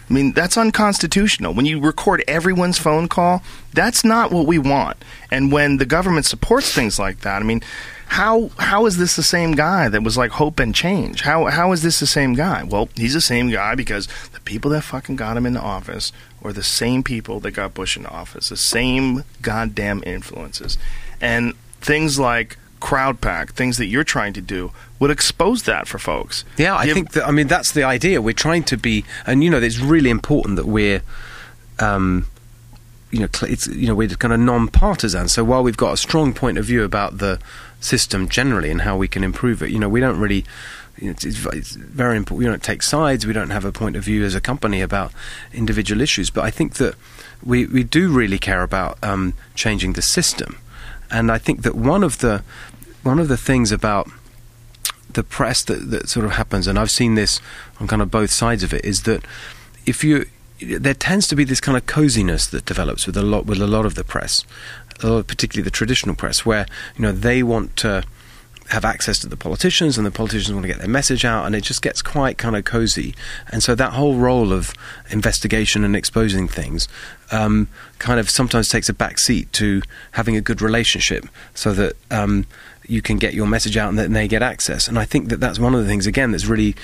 I 0.09 0.13
mean, 0.13 0.33
that's 0.33 0.55
unconstitutional. 0.55 1.53
When 1.55 1.65
you 1.65 1.79
record 1.79 2.23
everyone's 2.27 2.77
phone 2.77 3.07
call, 3.07 3.41
that's 3.73 4.05
not 4.05 4.31
what 4.31 4.45
we 4.45 4.59
want. 4.59 4.97
And 5.31 5.51
when 5.51 5.77
the 5.77 5.85
government 5.85 6.27
supports 6.27 6.71
things 6.71 6.99
like 6.99 7.21
that, 7.21 7.41
I 7.41 7.45
mean, 7.45 7.61
how 8.07 8.51
how 8.59 8.85
is 8.85 8.97
this 8.97 9.15
the 9.15 9.23
same 9.23 9.53
guy 9.53 9.89
that 9.89 10.03
was 10.03 10.15
like 10.15 10.29
hope 10.29 10.59
and 10.59 10.75
change? 10.75 11.21
How 11.21 11.45
how 11.45 11.71
is 11.71 11.81
this 11.81 11.99
the 11.99 12.05
same 12.05 12.35
guy? 12.35 12.63
Well, 12.63 12.87
he's 12.95 13.15
the 13.15 13.19
same 13.21 13.49
guy 13.49 13.73
because 13.73 14.07
people 14.45 14.71
that 14.71 14.83
fucking 14.83 15.15
got 15.15 15.35
him 15.35 15.45
into 15.45 15.59
office 15.59 16.11
were 16.41 16.53
the 16.53 16.63
same 16.63 17.03
people 17.03 17.39
that 17.41 17.51
got 17.51 17.73
Bush 17.73 17.97
into 17.97 18.09
office, 18.09 18.49
the 18.49 18.57
same 18.57 19.23
goddamn 19.41 20.03
influences, 20.05 20.77
and 21.19 21.53
things 21.81 22.19
like 22.19 22.57
Crowdpac, 22.79 23.51
things 23.51 23.77
that 23.77 23.87
you're 23.87 24.03
trying 24.03 24.33
to 24.33 24.41
do, 24.41 24.71
would 24.99 25.09
expose 25.09 25.63
that 25.63 25.87
for 25.87 25.97
folks. 25.97 26.45
Yeah, 26.57 26.75
I 26.75 26.85
Give- 26.85 26.93
think 26.93 27.11
that. 27.13 27.27
I 27.27 27.31
mean, 27.31 27.47
that's 27.47 27.71
the 27.71 27.83
idea. 27.83 28.21
We're 28.21 28.33
trying 28.33 28.63
to 28.65 28.77
be, 28.77 29.03
and 29.25 29.43
you 29.43 29.49
know, 29.49 29.57
it's 29.57 29.79
really 29.79 30.09
important 30.11 30.55
that 30.57 30.67
we're, 30.67 31.01
um, 31.79 32.27
you 33.11 33.19
know, 33.19 33.27
it's 33.41 33.67
you 33.67 33.87
know, 33.87 33.95
we're 33.95 34.09
kind 34.09 34.33
of 34.33 34.39
non-partisan. 34.39 35.29
So 35.29 35.43
while 35.43 35.63
we've 35.63 35.77
got 35.77 35.93
a 35.93 35.97
strong 35.97 36.33
point 36.33 36.57
of 36.57 36.65
view 36.65 36.83
about 36.83 37.17
the 37.17 37.39
system 37.79 38.29
generally 38.29 38.69
and 38.69 38.81
how 38.81 38.97
we 38.97 39.07
can 39.07 39.23
improve 39.23 39.63
it, 39.63 39.71
you 39.71 39.79
know, 39.79 39.89
we 39.89 39.99
don't 39.99 40.19
really. 40.19 40.45
It's, 40.97 41.25
it's 41.25 41.75
very 41.75 42.17
important. 42.17 42.39
We 42.39 42.45
don't 42.45 42.63
take 42.63 42.81
sides. 42.81 43.25
We 43.25 43.33
don't 43.33 43.49
have 43.49 43.65
a 43.65 43.71
point 43.71 43.95
of 43.95 44.03
view 44.03 44.23
as 44.23 44.35
a 44.35 44.41
company 44.41 44.81
about 44.81 45.11
individual 45.53 46.01
issues. 46.01 46.29
But 46.29 46.45
I 46.45 46.51
think 46.51 46.75
that 46.75 46.95
we 47.43 47.65
we 47.65 47.83
do 47.83 48.09
really 48.09 48.39
care 48.39 48.63
about 48.63 48.97
um, 49.03 49.33
changing 49.55 49.93
the 49.93 50.01
system, 50.01 50.57
and 51.11 51.31
I 51.31 51.37
think 51.37 51.63
that 51.63 51.75
one 51.75 52.03
of 52.03 52.19
the 52.19 52.43
one 53.03 53.19
of 53.19 53.27
the 53.27 53.37
things 53.37 53.71
about 53.71 54.09
the 55.09 55.23
press 55.23 55.63
that, 55.63 55.91
that 55.91 56.09
sort 56.09 56.25
of 56.25 56.33
happens, 56.33 56.67
and 56.67 56.77
I've 56.77 56.91
seen 56.91 57.15
this 57.15 57.39
on 57.79 57.87
kind 57.87 58.01
of 58.01 58.11
both 58.11 58.31
sides 58.31 58.63
of 58.63 58.73
it, 58.73 58.83
is 58.83 59.03
that 59.03 59.23
if 59.85 60.03
you 60.03 60.25
there 60.61 60.93
tends 60.93 61.27
to 61.27 61.35
be 61.35 61.43
this 61.43 61.59
kind 61.59 61.77
of 61.77 61.85
coziness 61.85 62.47
that 62.47 62.65
develops 62.65 63.05
with 63.05 63.17
a 63.17 63.21
lot 63.21 63.45
with 63.45 63.61
a 63.61 63.67
lot 63.67 63.85
of 63.85 63.95
the 63.95 64.03
press, 64.03 64.45
particularly 64.99 65.63
the 65.63 65.71
traditional 65.71 66.15
press, 66.15 66.45
where 66.45 66.65
you 66.95 67.01
know 67.01 67.11
they 67.11 67.43
want 67.43 67.75
to 67.77 68.03
have 68.69 68.83
access 68.83 69.19
to 69.19 69.27
the 69.27 69.37
politicians 69.37 69.97
and 69.97 70.05
the 70.07 70.11
politicians 70.11 70.51
want 70.53 70.63
to 70.63 70.67
get 70.67 70.79
their 70.79 70.87
message 70.87 71.23
out 71.23 71.45
and 71.45 71.53
it 71.53 71.61
just 71.61 71.81
gets 71.81 72.01
quite 72.01 72.37
kind 72.37 72.55
of 72.55 72.65
cozy. 72.65 73.13
And 73.51 73.61
so 73.61 73.75
that 73.75 73.93
whole 73.93 74.15
role 74.15 74.51
of 74.51 74.73
investigation 75.11 75.83
and 75.83 75.95
exposing 75.95 76.47
things 76.47 76.87
um, 77.31 77.67
kind 77.99 78.19
of 78.19 78.29
sometimes 78.29 78.69
takes 78.69 78.89
a 78.89 78.93
back 78.93 79.19
seat 79.19 79.51
to 79.53 79.81
having 80.11 80.35
a 80.35 80.41
good 80.41 80.61
relationship 80.61 81.25
so 81.53 81.73
that 81.73 81.95
um, 82.09 82.47
you 82.87 83.01
can 83.01 83.17
get 83.17 83.33
your 83.33 83.47
message 83.47 83.77
out 83.77 83.89
and 83.89 83.99
then 83.99 84.13
they 84.13 84.27
get 84.27 84.41
access. 84.41 84.87
And 84.87 84.97
I 84.97 85.05
think 85.05 85.29
that 85.29 85.39
that's 85.39 85.59
one 85.59 85.75
of 85.75 85.81
the 85.81 85.87
things 85.87 86.07
again 86.07 86.31
that's 86.31 86.45
really 86.45 86.75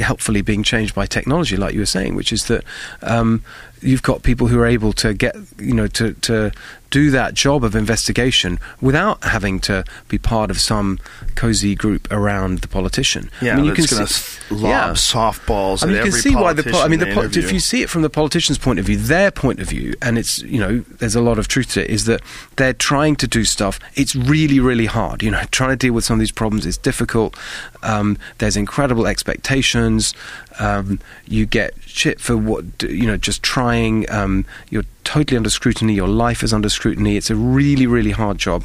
helpfully 0.00 0.40
being 0.40 0.62
changed 0.62 0.94
by 0.94 1.06
technology 1.06 1.56
like 1.56 1.74
you 1.74 1.80
were 1.80 1.86
saying 1.86 2.14
which 2.14 2.32
is 2.32 2.46
that 2.46 2.64
um, 3.02 3.42
you've 3.82 4.02
got 4.02 4.22
people 4.22 4.46
who 4.48 4.60
are 4.60 4.66
able 4.66 4.92
to 4.94 5.14
get 5.14 5.36
you 5.58 5.74
know 5.74 5.86
to, 5.88 6.14
to 6.14 6.52
do 6.90 7.10
that 7.10 7.34
job 7.34 7.64
of 7.64 7.74
investigation 7.74 8.58
without 8.80 9.22
having 9.24 9.60
to 9.60 9.84
be 10.08 10.18
part 10.18 10.50
of 10.50 10.60
some 10.60 10.98
cozy 11.34 11.74
group 11.74 12.10
around 12.10 12.60
the 12.60 12.68
politician. 12.68 13.30
Yeah, 13.42 13.54
I 13.54 13.56
mean, 13.56 13.64
you 13.66 13.74
can 13.74 13.86
see, 13.86 14.54
lob 14.54 14.96
softballs 14.96 15.82
I 15.82 15.86
mean, 15.86 15.96
at 15.96 16.06
you 16.06 16.10
can 16.10 16.18
every 16.18 16.20
see 16.20 16.36
why 16.36 16.52
the. 16.52 16.62
Po- 16.62 16.82
I 16.82 16.88
mean, 16.88 17.00
the 17.00 17.12
po- 17.12 17.22
if 17.22 17.52
you 17.52 17.60
see 17.60 17.82
it 17.82 17.90
from 17.90 18.02
the 18.02 18.10
politician's 18.10 18.58
point 18.58 18.78
of 18.78 18.86
view, 18.86 18.96
their 18.96 19.30
point 19.30 19.60
of 19.60 19.68
view, 19.68 19.94
and 20.00 20.18
it's 20.18 20.42
you 20.42 20.58
know, 20.58 20.80
there's 20.98 21.14
a 21.14 21.20
lot 21.20 21.38
of 21.38 21.48
truth 21.48 21.72
to 21.72 21.84
it. 21.84 21.90
Is 21.90 22.06
that 22.06 22.22
they're 22.56 22.72
trying 22.72 23.16
to 23.16 23.28
do 23.28 23.44
stuff. 23.44 23.78
It's 23.94 24.16
really, 24.16 24.60
really 24.60 24.86
hard. 24.86 25.22
You 25.22 25.30
know, 25.30 25.42
trying 25.50 25.70
to 25.70 25.76
deal 25.76 25.92
with 25.92 26.04
some 26.04 26.14
of 26.14 26.20
these 26.20 26.32
problems 26.32 26.66
is 26.66 26.78
difficult. 26.78 27.36
Um, 27.82 28.18
there's 28.38 28.56
incredible 28.56 29.06
expectations. 29.06 30.14
Um, 30.58 30.98
you 31.26 31.46
get 31.46 31.74
shit 31.80 32.20
for 32.20 32.36
what 32.36 32.82
you 32.82 33.06
know, 33.06 33.16
just 33.16 33.42
trying. 33.42 34.10
Um, 34.10 34.44
you're 34.70 34.84
totally 35.04 35.36
under 35.36 35.50
scrutiny. 35.50 35.94
Your 35.94 36.08
life 36.08 36.42
is 36.42 36.52
under 36.52 36.68
scrutiny. 36.68 37.16
It's 37.16 37.30
a 37.30 37.36
really, 37.36 37.86
really 37.86 38.12
hard 38.12 38.38
job 38.38 38.64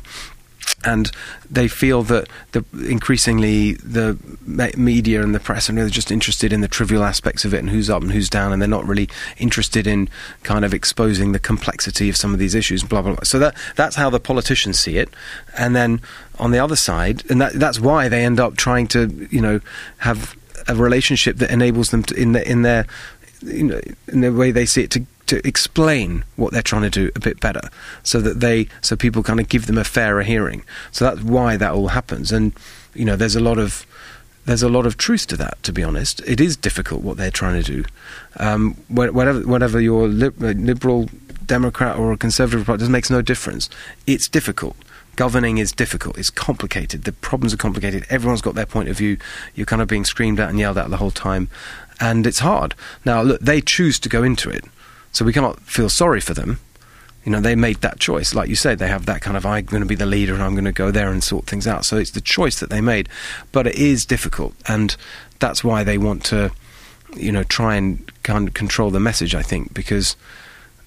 and 0.84 1.12
they 1.50 1.68
feel 1.68 2.04
that 2.04 2.28
the 2.52 2.64
increasingly 2.90 3.74
the 3.74 4.18
me- 4.46 4.72
media 4.76 5.22
and 5.22 5.34
the 5.34 5.40
press 5.40 5.70
are 5.70 5.74
really 5.74 5.90
just 5.90 6.12
interested 6.12 6.52
in 6.54 6.62
the 6.62 6.68
trivial 6.68 7.04
aspects 7.04 7.46
of 7.46 7.54
it 7.54 7.60
and 7.60 7.70
who's 7.70 7.90
up 7.90 8.02
and 8.02 8.12
who's 8.12 8.30
down, 8.30 8.52
and 8.52 8.62
they're 8.62 8.70
not 8.70 8.88
really 8.88 9.10
interested 9.38 9.88
in 9.88 10.10
kind 10.44 10.66
of 10.66 10.74
exposing 10.74 11.32
the 11.32 11.40
complexity 11.40 12.10
of 12.10 12.18
some 12.18 12.34
of 12.34 12.40
these 12.40 12.56
issues. 12.56 12.84
Blah 12.84 13.02
blah. 13.02 13.14
blah. 13.16 13.24
So 13.24 13.40
that 13.40 13.56
that's 13.76 13.96
how 13.96 14.10
the 14.10 14.20
politicians 14.20 14.80
see 14.80 14.98
it, 14.98 15.10
and 15.58 15.76
then 15.76 16.02
on 16.40 16.52
the 16.52 16.60
other 16.60 16.76
side, 16.76 17.24
and 17.30 17.42
that, 17.42 17.54
that's 17.54 17.80
why 17.80 18.10
they 18.10 18.24
end 18.24 18.40
up 18.40 18.56
trying 18.56 18.88
to 18.88 19.28
you 19.32 19.42
know 19.42 19.60
have 19.98 20.36
a 20.68 20.76
relationship 20.76 21.38
that 21.38 21.52
enables 21.52 21.92
them 21.92 22.04
to 22.04 22.16
in 22.16 22.32
the, 22.32 22.50
in 22.50 22.62
their 22.62 22.86
you 23.42 23.64
know, 23.64 23.82
in 24.08 24.22
the 24.22 24.32
way 24.32 24.52
they 24.52 24.66
see 24.66 24.84
it 24.84 24.92
to 24.92 25.06
to 25.28 25.46
explain 25.48 26.24
what 26.36 26.52
they're 26.52 26.62
trying 26.62 26.84
to 26.84 26.90
do 26.90 27.12
a 27.16 27.20
bit 27.20 27.40
better, 27.40 27.70
so 28.04 28.20
that 28.22 28.40
they 28.40 28.68
so 28.82 28.96
people 28.96 29.24
kind 29.24 29.40
of 29.40 29.50
give 29.50 29.68
them 29.68 29.78
a 29.78 29.84
fairer 29.84 30.24
hearing. 30.24 30.64
So 30.92 31.06
that's 31.06 31.22
why 31.22 31.58
that 31.58 31.72
all 31.72 31.90
happens, 31.90 32.32
and 32.32 32.54
you 32.94 33.06
know, 33.06 33.16
there's 33.16 33.36
a 33.36 33.40
lot 33.40 33.58
of 33.58 33.86
there's 34.46 34.64
a 34.64 34.70
lot 34.70 34.86
of 34.86 34.98
truth 34.98 35.28
to 35.28 35.38
that. 35.38 35.62
To 35.64 35.72
be 35.72 35.84
honest, 35.84 36.22
it 36.22 36.42
is 36.42 36.58
difficult 36.58 37.02
what 37.02 37.18
they're 37.18 37.32
trying 37.32 37.62
to 37.62 37.72
do. 37.72 37.86
Um, 38.38 38.76
whatever 38.88 39.42
whatever 39.42 39.80
you're 39.80 40.08
lib- 40.08 40.42
uh, 40.42 40.48
liberal, 40.48 41.10
Democrat, 41.46 41.98
or 41.98 42.12
a 42.12 42.18
conservative, 42.18 42.66
party, 42.66 42.88
makes 42.88 43.10
no 43.10 43.22
difference. 43.22 43.70
It's 44.06 44.28
difficult. 44.28 44.76
Governing 45.16 45.60
is 45.60 45.72
difficult. 45.72 46.18
It's 46.18 46.32
complicated. 46.32 47.04
The 47.04 47.12
problems 47.12 47.54
are 47.54 47.58
complicated. 47.58 48.06
Everyone's 48.10 48.42
got 48.42 48.56
their 48.56 48.66
point 48.66 48.90
of 48.90 48.98
view. 48.98 49.18
You're 49.54 49.68
kind 49.68 49.82
of 49.82 49.88
being 49.88 50.06
screamed 50.06 50.40
at 50.40 50.50
and 50.50 50.58
yelled 50.58 50.78
at 50.78 50.90
the 50.90 50.98
whole 50.98 51.12
time, 51.12 51.50
and 52.00 52.26
it's 52.26 52.40
hard. 52.40 52.74
Now, 53.06 53.22
look, 53.22 53.40
they 53.40 53.62
choose 53.62 54.00
to 54.00 54.10
go 54.10 54.24
into 54.24 54.50
it, 54.50 54.66
so 55.14 55.24
we 55.24 55.32
cannot 55.32 55.62
feel 55.62 55.90
sorry 55.90 56.20
for 56.20 56.34
them. 56.34 56.60
You 57.24 57.32
know, 57.32 57.40
they 57.40 57.56
made 57.56 57.78
that 57.78 58.00
choice. 58.00 58.34
Like 58.34 58.50
you 58.50 58.56
said, 58.56 58.80
they 58.80 58.90
have 58.90 59.06
that 59.06 59.22
kind 59.22 59.38
of, 59.38 59.46
I'm 59.46 59.64
going 59.64 59.82
to 59.82 59.88
be 59.88 59.96
the 59.96 60.06
leader 60.06 60.34
and 60.34 60.44
I'm 60.44 60.56
going 60.56 60.66
to 60.66 60.74
go 60.74 60.92
there 60.92 61.10
and 61.10 61.24
sort 61.24 61.46
things 61.46 61.66
out. 61.66 61.86
So 61.86 61.96
it's 61.96 62.12
the 62.12 62.20
choice 62.20 62.60
that 62.60 62.70
they 62.70 62.82
made. 62.82 63.08
But 63.54 63.68
it 63.68 63.76
is 63.76 64.06
difficult. 64.06 64.56
And 64.68 64.98
that's 65.40 65.64
why 65.64 65.86
they 65.86 65.98
want 65.98 66.26
to, 66.26 66.52
you 67.16 67.32
know, 67.32 67.44
try 67.44 67.76
and 67.76 68.12
kind 68.24 68.50
of 68.50 68.54
control 68.54 68.90
the 68.90 69.00
message, 69.00 69.36
I 69.36 69.42
think, 69.42 69.74
because 69.74 70.18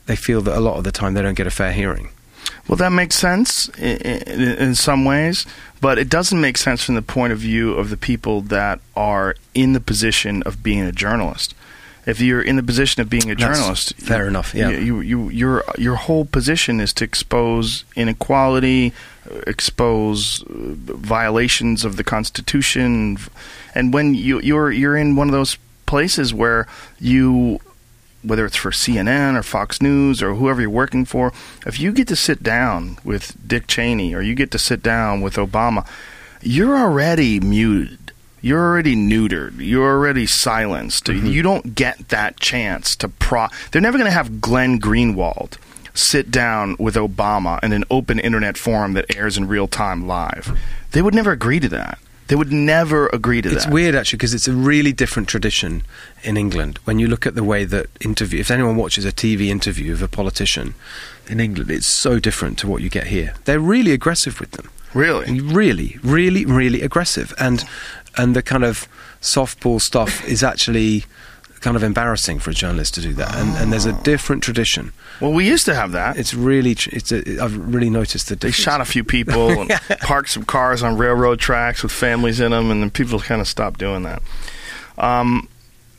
they 0.04 0.16
feel 0.16 0.42
that 0.42 0.58
a 0.58 0.60
lot 0.60 0.76
of 0.76 0.84
the 0.84 0.92
time 0.92 1.14
they 1.14 1.22
don't 1.22 1.34
get 1.34 1.46
a 1.46 1.50
fair 1.50 1.72
hearing. 1.72 2.10
Well, 2.68 2.76
that 2.76 2.92
makes 2.92 3.16
sense 3.16 3.68
in, 3.78 3.96
in, 3.98 4.40
in 4.58 4.74
some 4.74 5.04
ways, 5.04 5.46
but 5.80 5.98
it 5.98 6.08
doesn't 6.08 6.40
make 6.40 6.58
sense 6.58 6.82
from 6.82 6.96
the 6.96 7.02
point 7.02 7.32
of 7.32 7.38
view 7.38 7.72
of 7.72 7.90
the 7.90 7.96
people 7.96 8.40
that 8.42 8.80
are 8.94 9.36
in 9.54 9.72
the 9.72 9.80
position 9.80 10.42
of 10.42 10.62
being 10.62 10.82
a 10.82 10.92
journalist. 10.92 11.54
If 12.06 12.20
you're 12.20 12.40
in 12.40 12.54
the 12.56 12.62
position 12.62 13.02
of 13.02 13.10
being 13.10 13.30
a 13.30 13.34
That's 13.34 13.58
journalist, 13.58 13.94
fair 13.96 14.28
enough, 14.28 14.54
yeah. 14.54 14.68
you, 14.68 14.78
you, 14.78 15.00
you, 15.00 15.28
your 15.30 15.64
your 15.76 15.96
whole 15.96 16.24
position 16.24 16.80
is 16.80 16.92
to 16.94 17.04
expose 17.04 17.84
inequality, 17.96 18.92
uh, 19.28 19.40
expose 19.46 20.42
uh, 20.44 20.46
violations 20.48 21.84
of 21.84 21.96
the 21.96 22.04
Constitution, 22.04 23.18
and 23.74 23.92
when 23.92 24.14
you 24.14 24.40
you're 24.40 24.70
you're 24.70 24.96
in 24.96 25.16
one 25.16 25.28
of 25.28 25.32
those 25.32 25.58
places 25.86 26.32
where 26.32 26.68
you 27.00 27.60
whether 28.22 28.44
it's 28.44 28.56
for 28.56 28.70
CNN 28.70 29.36
or 29.36 29.42
Fox 29.42 29.80
News 29.80 30.22
or 30.22 30.34
whoever 30.34 30.60
you're 30.60 30.70
working 30.70 31.04
for, 31.04 31.32
if 31.64 31.78
you 31.78 31.92
get 31.92 32.08
to 32.08 32.16
sit 32.16 32.42
down 32.42 32.98
with 33.04 33.36
Dick 33.46 33.66
Cheney 33.66 34.14
or 34.14 34.20
you 34.20 34.34
get 34.34 34.50
to 34.50 34.58
sit 34.58 34.82
down 34.82 35.20
with 35.20 35.36
Obama, 35.36 35.86
you're 36.42 36.76
already 36.76 37.38
muted. 37.38 38.05
You're 38.46 38.62
already 38.62 38.94
neutered. 38.94 39.54
You're 39.58 39.90
already 39.90 40.24
silenced. 40.24 41.06
Mm-hmm. 41.06 41.26
You 41.26 41.42
don't 41.42 41.74
get 41.74 42.10
that 42.10 42.38
chance 42.38 42.94
to 42.94 43.08
pro. 43.08 43.48
They're 43.72 43.82
never 43.82 43.98
going 43.98 44.08
to 44.08 44.14
have 44.14 44.40
Glenn 44.40 44.78
Greenwald 44.78 45.58
sit 45.94 46.30
down 46.30 46.76
with 46.78 46.94
Obama 46.94 47.58
in 47.64 47.72
an 47.72 47.82
open 47.90 48.20
internet 48.20 48.56
forum 48.56 48.92
that 48.92 49.16
airs 49.16 49.36
in 49.36 49.48
real 49.48 49.66
time 49.66 50.06
live. 50.06 50.56
They 50.92 51.02
would 51.02 51.12
never 51.12 51.32
agree 51.32 51.58
to 51.58 51.68
that. 51.70 51.98
They 52.28 52.36
would 52.36 52.52
never 52.52 53.08
agree 53.08 53.42
to 53.42 53.48
It's 53.48 53.64
that. 53.64 53.68
It's 53.68 53.72
weird 53.72 53.96
actually 53.96 54.18
because 54.18 54.32
it's 54.32 54.46
a 54.46 54.52
really 54.52 54.92
different 54.92 55.28
tradition 55.28 55.82
in 56.22 56.36
England. 56.36 56.78
When 56.84 57.00
you 57.00 57.08
look 57.08 57.26
at 57.26 57.34
the 57.34 57.42
way 57.42 57.64
that 57.64 57.88
interview, 58.00 58.38
if 58.38 58.52
anyone 58.52 58.76
watches 58.76 59.04
a 59.04 59.10
TV 59.10 59.48
interview 59.48 59.92
of 59.92 60.02
a 60.02 60.08
politician 60.08 60.74
in 61.26 61.40
England, 61.40 61.72
it's 61.72 61.88
so 61.88 62.20
different 62.20 62.58
to 62.60 62.68
what 62.68 62.80
you 62.80 62.90
get 62.90 63.08
here. 63.08 63.34
They're 63.44 63.58
really 63.58 63.90
aggressive 63.90 64.38
with 64.38 64.52
them. 64.52 64.70
Really? 64.94 65.40
really, 65.40 65.98
really, 66.02 66.46
really 66.46 66.80
aggressive, 66.80 67.34
and 67.38 67.64
and 68.16 68.34
the 68.34 68.42
kind 68.42 68.64
of 68.64 68.88
softball 69.20 69.80
stuff 69.80 70.26
is 70.26 70.42
actually 70.42 71.04
kind 71.60 71.76
of 71.76 71.82
embarrassing 71.82 72.38
for 72.38 72.50
a 72.50 72.54
journalist 72.54 72.94
to 72.94 73.00
do 73.00 73.12
that. 73.14 73.34
And, 73.34 73.56
and 73.56 73.72
there's 73.72 73.86
a 73.86 73.92
different 74.02 74.42
tradition. 74.42 74.92
Well, 75.20 75.32
we 75.32 75.46
used 75.46 75.64
to 75.66 75.74
have 75.74 75.92
that. 75.92 76.16
It's 76.16 76.34
really, 76.34 76.72
it's 76.92 77.10
a, 77.10 77.42
I've 77.42 77.56
really 77.74 77.90
noticed 77.90 78.28
the 78.28 78.36
They 78.36 78.50
shot 78.50 78.80
a 78.80 78.84
few 78.84 79.02
people 79.02 79.50
and 79.60 79.70
parked 80.00 80.30
some 80.30 80.44
cars 80.44 80.82
on 80.82 80.96
railroad 80.96 81.40
tracks 81.40 81.82
with 81.82 81.92
families 81.92 82.40
in 82.40 82.52
them, 82.52 82.70
and 82.70 82.82
then 82.82 82.90
people 82.90 83.18
kind 83.18 83.40
of 83.40 83.48
stopped 83.48 83.80
doing 83.80 84.02
that. 84.02 84.22
Um, 84.98 85.48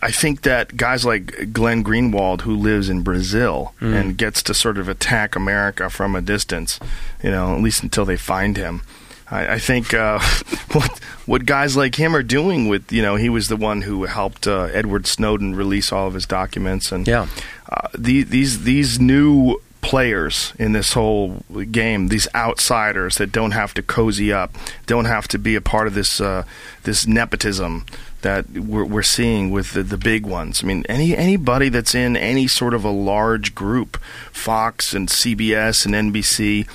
I 0.02 0.12
think 0.12 0.44
that 0.44 0.78
guys 0.78 1.06
like 1.06 1.52
Glenn 1.52 1.84
Greenwald, 1.84 2.42
who 2.42 2.56
lives 2.56 2.88
in 2.88 3.02
Brazil 3.02 3.74
and 3.82 4.16
gets 4.16 4.44
to 4.44 4.54
sort 4.54 4.78
of 4.78 4.88
attack 4.88 5.36
America 5.36 5.90
from 5.90 6.16
a 6.16 6.22
distance, 6.22 6.80
you 7.24 7.32
know, 7.32 7.56
at 7.56 7.62
least 7.62 7.82
until 7.82 8.06
they 8.06 8.16
find 8.16 8.58
him, 8.58 8.84
I, 9.30 9.54
I 9.56 9.60
think 9.60 9.94
uh, 9.94 10.20
what 10.72 11.00
what 11.26 11.46
guys 11.46 11.76
like 11.76 11.96
him 11.96 12.16
are 12.16 12.24
doing 12.24 12.68
with 12.68 12.92
you 12.92 13.02
know 13.02 13.16
he 13.16 13.30
was 13.30 13.48
the 13.50 13.58
one 13.58 13.82
who 13.82 14.06
helped 14.06 14.48
uh, 14.48 14.70
Edward 14.74 15.06
Snowden 15.08 15.56
release 15.56 15.92
all 15.92 16.08
of 16.08 16.14
his 16.14 16.26
documents 16.26 16.92
and 16.92 17.08
Yeah. 17.08 17.28
uh, 17.70 17.88
the, 17.98 18.24
these 18.24 18.64
these 18.64 19.00
new 19.00 19.58
players 19.82 20.54
in 20.60 20.72
this 20.74 20.94
whole 20.94 21.44
game, 21.72 22.08
these 22.10 22.28
outsiders 22.36 23.16
that 23.18 23.32
don't 23.32 23.52
have 23.52 23.74
to 23.76 23.82
cozy 23.82 24.34
up, 24.34 24.54
don't 24.86 25.06
have 25.06 25.28
to 25.30 25.38
be 25.38 25.56
a 25.56 25.62
part 25.62 25.88
of 25.88 25.94
this 25.94 26.20
uh, 26.20 26.44
this 26.84 27.06
nepotism 27.08 27.86
that 28.24 28.50
we're, 28.50 28.84
we're 28.84 29.04
seeing 29.04 29.52
with 29.52 29.74
the, 29.74 29.84
the 29.84 29.98
big 29.98 30.26
ones. 30.26 30.64
I 30.64 30.68
mean, 30.68 30.84
any 30.90 31.16
anybody 31.16 31.70
that's 31.70 31.94
in 31.94 32.18
any 32.18 32.48
sort 32.48 32.74
of 32.74 32.84
a 32.84 32.90
large 32.90 33.54
group, 33.54 33.98
Fox 34.32 34.94
and 34.94 35.08
CBS 35.10 35.86
and 35.86 35.94
NBC. 36.14 36.68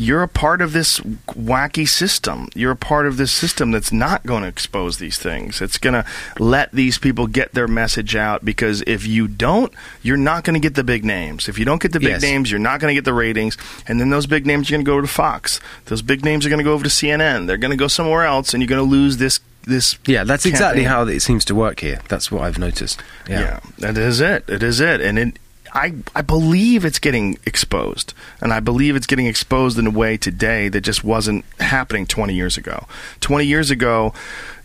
You're 0.00 0.22
a 0.22 0.28
part 0.28 0.62
of 0.62 0.72
this 0.72 1.00
wacky 1.00 1.86
system. 1.88 2.48
You're 2.54 2.70
a 2.70 2.76
part 2.76 3.06
of 3.06 3.16
this 3.16 3.32
system 3.32 3.72
that's 3.72 3.90
not 3.90 4.24
going 4.24 4.42
to 4.44 4.48
expose 4.48 4.98
these 4.98 5.18
things. 5.18 5.60
It's 5.60 5.76
going 5.76 5.94
to 5.94 6.04
let 6.38 6.70
these 6.70 6.98
people 6.98 7.26
get 7.26 7.52
their 7.52 7.66
message 7.66 8.14
out 8.14 8.44
because 8.44 8.82
if 8.86 9.04
you 9.04 9.26
don't, 9.26 9.72
you're 10.00 10.16
not 10.16 10.44
going 10.44 10.54
to 10.54 10.60
get 10.60 10.76
the 10.76 10.84
big 10.84 11.04
names. 11.04 11.48
If 11.48 11.58
you 11.58 11.64
don't 11.64 11.82
get 11.82 11.90
the 11.92 11.98
big 11.98 12.08
Yes. 12.10 12.22
names, 12.22 12.48
you're 12.48 12.60
not 12.60 12.78
going 12.78 12.90
to 12.92 12.94
get 12.94 13.04
the 13.04 13.12
ratings. 13.12 13.58
And 13.88 14.00
then 14.00 14.10
those 14.10 14.26
big 14.28 14.46
names 14.46 14.70
are 14.70 14.74
going 14.74 14.84
to 14.84 14.88
go 14.88 15.00
to 15.00 15.06
Fox. 15.08 15.58
Those 15.86 16.00
big 16.00 16.24
names 16.24 16.46
are 16.46 16.48
going 16.48 16.58
to 16.58 16.64
go 16.64 16.74
over 16.74 16.84
to 16.84 16.90
CNN. 16.90 17.48
They're 17.48 17.56
going 17.56 17.72
to 17.72 17.76
go 17.76 17.88
somewhere 17.88 18.22
else, 18.24 18.54
and 18.54 18.62
you're 18.62 18.68
going 18.68 18.84
to 18.84 18.88
lose 18.88 19.16
this. 19.16 19.40
This 19.64 19.98
Yeah, 20.06 20.22
that's 20.24 20.46
exactly 20.46 20.84
how 20.84 21.02
it 21.08 21.20
seems 21.20 21.44
to 21.46 21.54
work 21.56 21.80
here. 21.80 22.00
That's 22.08 22.30
what 22.32 22.42
I've 22.42 22.58
noticed. 22.58 23.02
Yeah. 23.28 23.40
Yeah. 23.40 23.60
that 23.80 23.98
is 23.98 24.20
it. 24.20 24.48
It 24.48 24.62
is 24.62 24.80
it, 24.80 25.00
and 25.00 25.18
it. 25.18 25.38
I 25.78 25.94
I 26.16 26.22
believe 26.22 26.84
it's 26.84 26.98
getting 26.98 27.38
exposed, 27.46 28.12
and 28.40 28.52
I 28.52 28.58
believe 28.58 28.96
it's 28.96 29.06
getting 29.06 29.26
exposed 29.26 29.78
in 29.78 29.86
a 29.86 29.90
way 29.90 30.16
today 30.16 30.68
that 30.68 30.80
just 30.80 31.04
wasn't 31.04 31.44
happening 31.60 32.04
20 32.04 32.34
years 32.34 32.56
ago. 32.56 32.86
20 33.20 33.44
years 33.46 33.70
ago, 33.70 34.12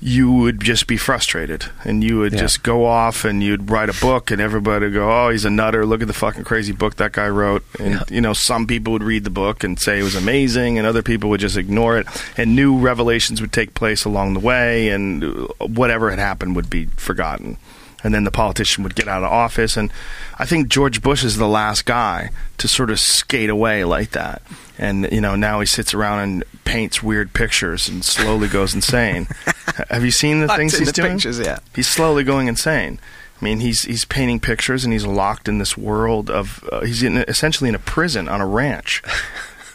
you 0.01 0.31
would 0.31 0.59
just 0.61 0.87
be 0.87 0.97
frustrated, 0.97 1.65
and 1.83 2.03
you 2.03 2.17
would 2.17 2.33
Yeah. 2.33 2.39
just 2.39 2.63
go 2.63 2.85
off 2.85 3.25
and 3.25 3.43
you'd 3.43 3.69
write 3.69 3.89
a 3.89 3.93
book, 4.01 4.31
and 4.31 4.41
everybody 4.41 4.85
would 4.85 4.93
go, 4.95 5.07
"Oh, 5.11 5.29
he's 5.29 5.45
a 5.45 5.51
nutter! 5.51 5.85
Look 5.85 6.01
at 6.01 6.07
the 6.07 6.13
fucking 6.13 6.45
crazy 6.45 6.71
book 6.73 6.95
that 6.95 7.11
guy 7.11 7.27
wrote." 7.29 7.63
And 7.79 7.93
Yeah. 7.93 8.03
you 8.09 8.19
know, 8.21 8.33
some 8.33 8.65
people 8.65 8.91
would 8.93 9.03
read 9.03 9.23
the 9.23 9.29
book 9.29 9.63
and 9.63 9.79
say 9.79 9.99
it 9.99 10.03
was 10.03 10.15
amazing, 10.15 10.79
and 10.79 10.87
other 10.87 11.03
people 11.03 11.29
would 11.29 11.41
just 11.41 11.57
ignore 11.57 11.95
it, 11.99 12.07
and 12.37 12.55
new 12.55 12.75
revelations 12.75 13.39
would 13.39 13.51
take 13.53 13.75
place 13.75 14.03
along 14.03 14.33
the 14.33 14.39
way, 14.39 14.89
and 14.89 15.23
whatever 15.59 16.09
had 16.09 16.17
happened 16.19 16.55
would 16.55 16.71
be 16.71 16.87
forgotten 16.97 17.57
and 18.03 18.13
then 18.13 18.23
the 18.23 18.31
politician 18.31 18.83
would 18.83 18.95
get 18.95 19.07
out 19.07 19.23
of 19.23 19.31
office. 19.31 19.77
And 19.77 19.91
I 20.37 20.45
think 20.45 20.67
George 20.67 21.01
Bush 21.01 21.23
is 21.23 21.37
the 21.37 21.47
last 21.47 21.85
guy 21.85 22.29
to 22.57 22.67
sort 22.67 22.89
of 22.89 22.99
skate 22.99 23.49
away 23.49 23.85
like 23.85 24.11
that. 24.11 24.41
And 24.77 25.09
you 25.11 25.21
know 25.21 25.35
now 25.35 25.59
he 25.59 25.65
sits 25.65 25.93
around 25.93 26.19
and 26.19 26.43
paints 26.65 27.03
weird 27.03 27.33
pictures 27.33 27.87
and 27.87 28.03
slowly 28.03 28.47
goes 28.47 28.73
insane. 28.73 29.27
Have 29.89 30.03
you 30.03 30.11
seen 30.11 30.41
the 30.41 30.47
things 30.47 30.77
he's 30.77 30.87
the 30.87 30.93
doing? 30.93 31.13
pictures, 31.13 31.39
yeah. 31.39 31.59
He's 31.75 31.87
slowly 31.87 32.23
going 32.23 32.47
insane. 32.47 32.99
I 33.41 33.45
mean, 33.45 33.59
he's 33.59 33.83
he's 33.83 34.05
painting 34.05 34.39
pictures 34.39 34.83
and 34.83 34.93
he's 34.93 35.05
locked 35.05 35.47
in 35.47 35.59
this 35.59 35.77
world 35.77 36.29
of 36.29 36.67
uh, 36.71 36.81
he's 36.81 37.03
in, 37.03 37.17
essentially 37.17 37.69
in 37.69 37.75
a 37.75 37.79
prison 37.79 38.27
on 38.27 38.41
a 38.41 38.47
ranch. 38.47 39.03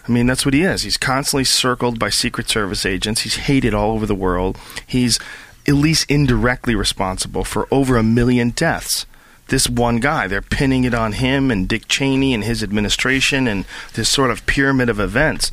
I 0.08 0.10
mean, 0.10 0.26
that's 0.26 0.46
what 0.46 0.54
he 0.54 0.62
is. 0.62 0.84
He's 0.84 0.96
constantly 0.96 1.44
circled 1.44 1.98
by 1.98 2.08
Secret 2.08 2.48
Service 2.48 2.86
agents. 2.86 3.20
He's 3.22 3.36
hated 3.36 3.74
all 3.74 3.92
over 3.92 4.06
the 4.06 4.14
world. 4.14 4.58
He's 4.86 5.18
at 5.68 5.74
least 5.74 6.10
indirectly 6.10 6.74
responsible 6.74 7.44
for 7.44 7.68
over 7.70 7.96
a 7.96 8.02
million 8.02 8.50
deaths. 8.50 9.04
This 9.48 9.68
one 9.68 9.98
guy, 9.98 10.26
they're 10.26 10.42
pinning 10.42 10.84
it 10.84 10.94
on 10.94 11.12
him 11.12 11.50
and 11.50 11.68
Dick 11.68 11.88
Cheney 11.88 12.34
and 12.34 12.42
his 12.42 12.62
administration 12.62 13.46
and 13.46 13.64
this 13.94 14.08
sort 14.08 14.30
of 14.30 14.46
pyramid 14.46 14.88
of 14.88 14.98
events. 14.98 15.52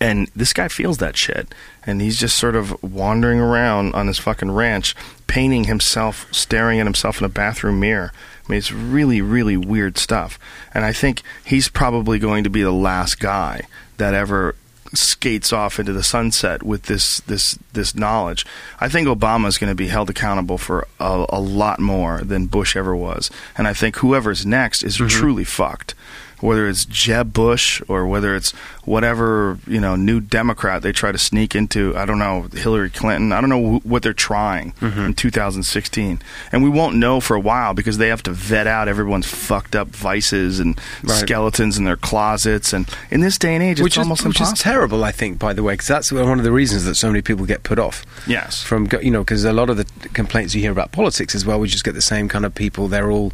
And 0.00 0.30
this 0.34 0.52
guy 0.52 0.68
feels 0.68 0.98
that 0.98 1.16
shit. 1.16 1.54
And 1.84 2.00
he's 2.00 2.18
just 2.18 2.38
sort 2.38 2.56
of 2.56 2.80
wandering 2.82 3.38
around 3.38 3.94
on 3.94 4.06
his 4.06 4.18
fucking 4.18 4.50
ranch, 4.50 4.94
painting 5.26 5.64
himself, 5.64 6.26
staring 6.32 6.80
at 6.80 6.86
himself 6.86 7.18
in 7.18 7.24
a 7.24 7.28
bathroom 7.28 7.80
mirror. 7.80 8.12
I 8.46 8.50
mean, 8.50 8.58
it's 8.58 8.72
really, 8.72 9.20
really 9.20 9.56
weird 9.56 9.98
stuff. 9.98 10.38
And 10.72 10.84
I 10.84 10.92
think 10.92 11.22
he's 11.44 11.68
probably 11.68 12.18
going 12.18 12.44
to 12.44 12.50
be 12.50 12.62
the 12.62 12.72
last 12.72 13.20
guy 13.20 13.62
that 13.98 14.14
ever 14.14 14.54
skates 14.94 15.52
off 15.52 15.78
into 15.78 15.92
the 15.92 16.02
sunset 16.02 16.62
with 16.62 16.84
this 16.84 17.20
this 17.20 17.58
this 17.72 17.94
knowledge. 17.94 18.44
I 18.80 18.88
think 18.88 19.08
Obama 19.08 19.46
is 19.46 19.58
going 19.58 19.70
to 19.70 19.76
be 19.76 19.88
held 19.88 20.10
accountable 20.10 20.58
for 20.58 20.86
a, 20.98 21.26
a 21.28 21.40
lot 21.40 21.80
more 21.80 22.20
than 22.20 22.46
Bush 22.46 22.76
ever 22.76 22.94
was, 22.96 23.30
and 23.56 23.68
I 23.68 23.74
think 23.74 23.96
whoever's 23.96 24.44
next 24.44 24.82
is 24.82 24.96
mm-hmm. 24.96 25.08
truly 25.08 25.44
fucked. 25.44 25.94
Whether 26.40 26.68
it's 26.68 26.84
Jeb 26.84 27.32
Bush 27.32 27.82
or 27.88 28.06
whether 28.06 28.34
it's 28.34 28.52
whatever 28.84 29.58
you 29.66 29.80
know 29.80 29.94
new 29.94 30.20
Democrat 30.20 30.82
they 30.82 30.92
try 30.92 31.12
to 31.12 31.18
sneak 31.18 31.54
into, 31.54 31.96
I 31.96 32.04
don't 32.06 32.18
know 32.18 32.48
Hillary 32.52 32.90
Clinton. 32.90 33.32
I 33.32 33.40
don't 33.40 33.50
know 33.50 33.78
wh- 33.78 33.86
what 33.86 34.02
they're 34.02 34.12
trying 34.14 34.72
in 34.80 35.14
2016, 35.14 36.20
and 36.52 36.62
we 36.62 36.68
won't 36.68 36.96
know 36.96 37.20
for 37.20 37.34
a 37.36 37.40
while 37.40 37.74
because 37.74 37.98
they 37.98 38.08
have 38.08 38.22
to 38.24 38.32
vet 38.32 38.66
out 38.66 38.88
everyone's 38.88 39.26
fucked 39.26 39.76
up 39.76 39.88
vices 39.88 40.60
and 40.60 40.80
Right. 41.02 41.18
skeletons 41.20 41.78
in 41.78 41.84
their 41.84 41.96
closets. 41.96 42.72
And 42.72 42.88
in 43.10 43.20
this 43.20 43.38
day 43.38 43.54
and 43.54 43.62
age, 43.62 43.72
it's 43.78 43.82
which 43.82 43.94
is, 43.94 43.98
almost 43.98 44.24
which 44.24 44.36
impossible. 44.40 44.54
is 44.54 44.60
terrible, 44.62 45.04
I 45.04 45.12
think, 45.12 45.38
by 45.38 45.52
the 45.52 45.62
way, 45.62 45.74
because 45.74 45.88
that's 45.88 46.10
one 46.12 46.38
of 46.38 46.44
the 46.44 46.52
reasons 46.52 46.84
that 46.84 46.94
so 46.94 47.08
many 47.08 47.22
people 47.22 47.46
get 47.46 47.62
put 47.62 47.78
off. 47.78 48.04
Yes. 48.26 48.62
From 48.62 48.88
you 49.02 49.10
know, 49.10 49.20
because 49.22 49.44
a 49.44 49.52
lot 49.52 49.70
of 49.70 49.76
the 49.76 49.84
complaints 50.14 50.54
you 50.54 50.60
hear 50.60 50.72
about 50.72 50.92
politics 50.92 51.34
as 51.34 51.44
well, 51.46 51.60
we 51.60 51.68
just 51.68 51.84
get 51.84 51.94
the 51.94 52.02
same 52.02 52.28
kind 52.28 52.44
of 52.44 52.54
people. 52.54 52.88
They're 52.88 53.10
all 53.10 53.32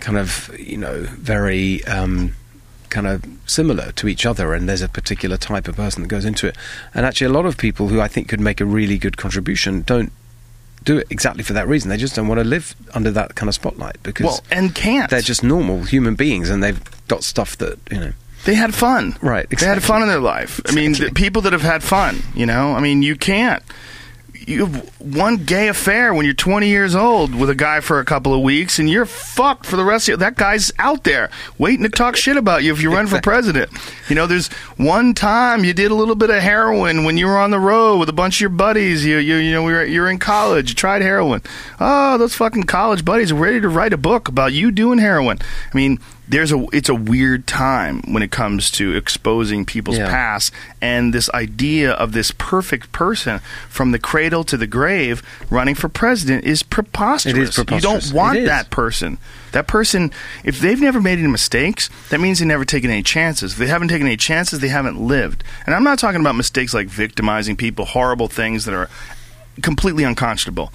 kind 0.00 0.18
of 0.18 0.50
you 0.58 0.76
know 0.76 1.02
very. 1.10 1.84
Um, 1.86 2.25
kind 2.90 3.06
of 3.06 3.24
similar 3.46 3.92
to 3.92 4.08
each 4.08 4.24
other 4.26 4.54
and 4.54 4.68
there's 4.68 4.82
a 4.82 4.88
particular 4.88 5.36
type 5.36 5.68
of 5.68 5.76
person 5.76 6.02
that 6.02 6.08
goes 6.08 6.24
into 6.24 6.46
it 6.46 6.56
and 6.94 7.04
actually 7.06 7.26
a 7.26 7.32
lot 7.32 7.46
of 7.46 7.56
people 7.56 7.88
who 7.88 8.00
I 8.00 8.08
think 8.08 8.28
could 8.28 8.40
make 8.40 8.60
a 8.60 8.64
really 8.64 8.98
good 8.98 9.16
contribution 9.16 9.82
don't 9.82 10.12
do 10.84 10.98
it 10.98 11.06
exactly 11.10 11.42
for 11.42 11.52
that 11.54 11.66
reason 11.66 11.88
they 11.90 11.96
just 11.96 12.14
don't 12.14 12.28
want 12.28 12.38
to 12.38 12.44
live 12.44 12.74
under 12.94 13.10
that 13.10 13.34
kind 13.34 13.48
of 13.48 13.54
spotlight 13.54 14.00
because 14.02 14.24
Well, 14.26 14.40
and 14.50 14.74
can't. 14.74 15.10
they're 15.10 15.20
just 15.20 15.42
normal 15.42 15.82
human 15.84 16.14
beings 16.14 16.48
and 16.50 16.62
they've 16.62 16.80
got 17.08 17.24
stuff 17.24 17.56
that 17.58 17.78
you 17.90 17.98
know 17.98 18.12
they 18.44 18.54
had 18.54 18.74
fun. 18.74 19.16
Right, 19.20 19.50
They 19.50 19.66
had 19.66 19.82
fun 19.82 20.02
in 20.02 20.08
their 20.08 20.20
life. 20.20 20.60
I 20.68 20.72
mean, 20.72 20.92
the 20.92 21.10
people 21.12 21.42
that 21.42 21.52
have 21.52 21.62
had 21.62 21.82
fun, 21.82 22.22
you 22.32 22.46
know, 22.46 22.74
I 22.76 22.80
mean, 22.80 23.02
you 23.02 23.16
can't. 23.16 23.60
You 24.46 24.66
have 24.66 25.00
one 25.00 25.38
gay 25.38 25.66
affair 25.66 26.14
when 26.14 26.24
you're 26.24 26.34
20 26.34 26.68
years 26.68 26.94
old 26.94 27.34
with 27.34 27.50
a 27.50 27.54
guy 27.54 27.80
for 27.80 27.98
a 27.98 28.04
couple 28.04 28.32
of 28.32 28.42
weeks, 28.42 28.78
and 28.78 28.88
you're 28.88 29.04
fucked 29.04 29.66
for 29.66 29.74
the 29.74 29.84
rest 29.84 30.04
of 30.04 30.08
your. 30.10 30.16
That 30.18 30.36
guy's 30.36 30.70
out 30.78 31.02
there 31.02 31.30
waiting 31.58 31.82
to 31.82 31.88
talk 31.88 32.14
shit 32.14 32.36
about 32.36 32.62
you 32.62 32.72
if 32.72 32.80
you 32.80 32.92
run 32.92 33.08
for 33.08 33.20
president. 33.20 33.72
You 34.08 34.14
know, 34.14 34.28
there's 34.28 34.46
one 34.76 35.14
time 35.14 35.64
you 35.64 35.72
did 35.72 35.90
a 35.90 35.96
little 35.96 36.14
bit 36.14 36.30
of 36.30 36.40
heroin 36.40 37.02
when 37.02 37.18
you 37.18 37.26
were 37.26 37.38
on 37.38 37.50
the 37.50 37.58
road 37.58 37.98
with 37.98 38.08
a 38.08 38.12
bunch 38.12 38.36
of 38.36 38.40
your 38.42 38.50
buddies. 38.50 39.04
You 39.04 39.18
you 39.18 39.34
you 39.34 39.50
know 39.50 39.64
we 39.64 39.72
were, 39.72 39.84
you're 39.84 40.08
in 40.08 40.20
college. 40.20 40.68
You 40.68 40.74
tried 40.76 41.02
heroin. 41.02 41.42
Oh, 41.80 42.16
those 42.16 42.36
fucking 42.36 42.64
college 42.64 43.04
buddies 43.04 43.32
are 43.32 43.36
ready 43.36 43.60
to 43.60 43.68
write 43.68 43.92
a 43.92 43.98
book 43.98 44.28
about 44.28 44.52
you 44.52 44.70
doing 44.70 44.98
heroin. 44.98 45.38
I 45.40 45.76
mean, 45.76 45.98
there's 46.28 46.52
a 46.52 46.66
it's 46.72 46.88
a 46.88 46.94
weird 46.94 47.46
time 47.46 48.02
when 48.12 48.22
it 48.22 48.30
comes 48.30 48.70
to 48.72 48.94
exposing 48.96 49.64
people's 49.64 49.98
Yeah. 49.98 50.08
past 50.10 50.52
and 50.82 51.12
this 51.14 51.30
idea 51.30 51.92
of 51.92 52.12
this 52.12 52.32
perfect 52.32 52.90
person 52.92 53.40
from 53.68 53.92
the 53.92 53.98
cradle 53.98 54.42
to 54.44 54.56
the 54.56 54.66
grave 54.66 55.22
running 55.50 55.74
for 55.74 55.88
president 55.88 56.44
is 56.44 56.62
preposterous. 56.62 57.36
It 57.36 57.48
is 57.48 57.58
You 57.58 57.80
don't 57.80 58.12
want 58.12 58.44
that 58.46 58.70
person. 58.70 59.18
That 59.52 59.66
person, 59.68 60.10
if 60.44 60.60
they've 60.60 60.80
never 60.80 61.00
made 61.00 61.18
any 61.18 61.28
mistakes, 61.28 61.88
that 62.10 62.20
means 62.20 62.40
they've 62.40 62.48
never 62.48 62.64
taken 62.64 62.90
any 62.90 63.02
chances. 63.02 63.52
If 63.52 63.58
they 63.58 63.68
haven't 63.68 63.88
taken 63.88 64.06
any 64.06 64.16
chances, 64.16 64.58
they 64.58 64.68
haven't 64.68 65.00
lived. 65.00 65.44
And 65.64 65.74
I'm 65.74 65.84
not 65.84 65.98
talking 65.98 66.20
about 66.20 66.34
mistakes 66.34 66.74
like 66.74 66.88
victimizing 66.88 67.56
people, 67.56 67.84
horrible 67.86 68.28
things 68.28 68.64
that 68.66 68.74
are 68.74 68.90
completely 69.62 70.04
unconscionable 70.04 70.70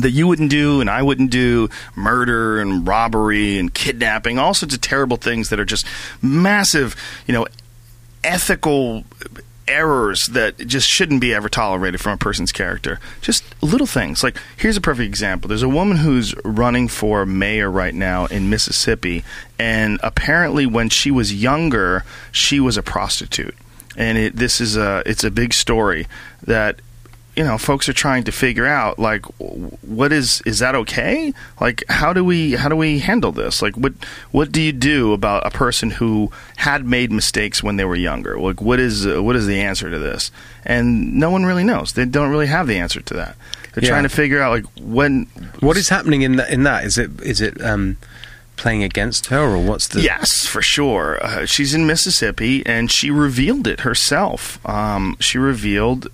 that 0.00 0.10
you 0.10 0.26
wouldn't 0.26 0.50
do 0.50 0.80
and 0.80 0.90
I 0.90 1.02
wouldn't 1.02 1.30
do 1.30 1.68
murder 1.94 2.60
and 2.60 2.86
robbery 2.86 3.58
and 3.58 3.72
kidnapping 3.72 4.38
all 4.38 4.52
sorts 4.54 4.74
of 4.74 4.80
terrible 4.80 5.16
things 5.16 5.50
that 5.50 5.60
are 5.60 5.64
just 5.64 5.86
massive 6.20 6.96
you 7.26 7.34
know 7.34 7.46
ethical 8.24 9.04
errors 9.66 10.26
that 10.32 10.58
just 10.58 10.88
shouldn't 10.88 11.20
be 11.20 11.32
ever 11.32 11.48
tolerated 11.48 12.00
from 12.00 12.12
a 12.12 12.16
person's 12.16 12.52
character. 12.52 13.00
Just 13.20 13.44
little 13.62 13.86
things. 13.86 14.22
Like 14.22 14.36
here's 14.56 14.76
a 14.76 14.80
perfect 14.80 15.06
example. 15.06 15.48
There's 15.48 15.62
a 15.62 15.68
woman 15.68 15.98
who's 15.98 16.34
running 16.44 16.88
for 16.88 17.24
mayor 17.24 17.70
right 17.70 17.94
now 17.94 18.26
in 18.26 18.50
Mississippi 18.50 19.24
and 19.58 20.00
apparently 20.02 20.66
when 20.66 20.88
she 20.88 21.10
was 21.10 21.34
younger 21.34 22.04
she 22.32 22.60
was 22.60 22.76
a 22.76 22.82
prostitute. 22.82 23.54
And 23.96 24.18
it, 24.18 24.36
this 24.36 24.60
is 24.60 24.76
a 24.76 25.02
it's 25.06 25.24
a 25.24 25.30
big 25.30 25.54
story 25.54 26.06
that 26.42 26.80
you 27.36 27.42
know 27.44 27.58
folks 27.58 27.88
are 27.88 27.92
trying 27.92 28.22
to 28.24 28.30
figure 28.32 28.66
out 28.66 28.98
like 28.98 29.24
what 29.82 30.12
is 30.12 30.40
is 30.46 30.60
that 30.60 30.74
okay 30.74 31.32
like 31.60 31.82
how 31.88 32.12
do 32.12 32.24
we 32.24 32.52
how 32.52 32.68
do 32.68 32.76
we 32.76 33.00
handle 33.00 33.32
this 33.32 33.60
like 33.62 33.74
what 33.76 33.92
what 34.30 34.52
do 34.52 34.60
you 34.60 34.72
do 34.72 35.12
about 35.12 35.44
a 35.46 35.50
person 35.50 35.90
who 35.90 36.30
had 36.56 36.84
made 36.84 37.10
mistakes 37.10 37.62
when 37.62 37.76
they 37.76 37.84
were 37.84 37.96
younger 37.96 38.38
like 38.38 38.60
what 38.60 38.78
is 38.78 39.06
uh, 39.06 39.22
what 39.22 39.34
is 39.36 39.46
the 39.46 39.60
answer 39.60 39.90
to 39.90 39.98
this 39.98 40.30
and 40.64 41.14
no 41.14 41.30
one 41.30 41.44
really 41.44 41.64
knows 41.64 41.92
they 41.94 42.04
don't 42.04 42.30
really 42.30 42.46
have 42.46 42.66
the 42.66 42.76
answer 42.78 43.00
to 43.00 43.14
that 43.14 43.36
they're 43.72 43.82
Yeah. 43.84 43.90
trying 43.90 44.04
to 44.04 44.08
figure 44.08 44.40
out 44.40 44.52
like 44.52 44.64
when 44.80 45.24
What 45.58 45.76
is 45.76 45.88
happening 45.88 46.22
in 46.22 46.36
that? 46.36 46.50
In 46.50 46.62
that 46.62 46.84
is 46.84 46.96
it 46.98 47.10
is 47.20 47.40
it 47.40 47.60
um, 47.60 47.96
playing 48.56 48.84
against 48.84 49.26
her, 49.26 49.40
or 49.40 49.58
what's 49.58 49.88
the? 49.88 50.00
Yes, 50.00 50.46
for 50.46 50.62
sure. 50.62 51.18
Uh, 51.20 51.44
she's 51.44 51.74
in 51.74 51.84
Mississippi, 51.84 52.64
and 52.64 52.88
she 52.88 53.10
revealed 53.10 53.66
it 53.66 53.80
herself. 53.80 54.64
Um, 54.64 55.16
she 55.18 55.38
revealed 55.38 56.06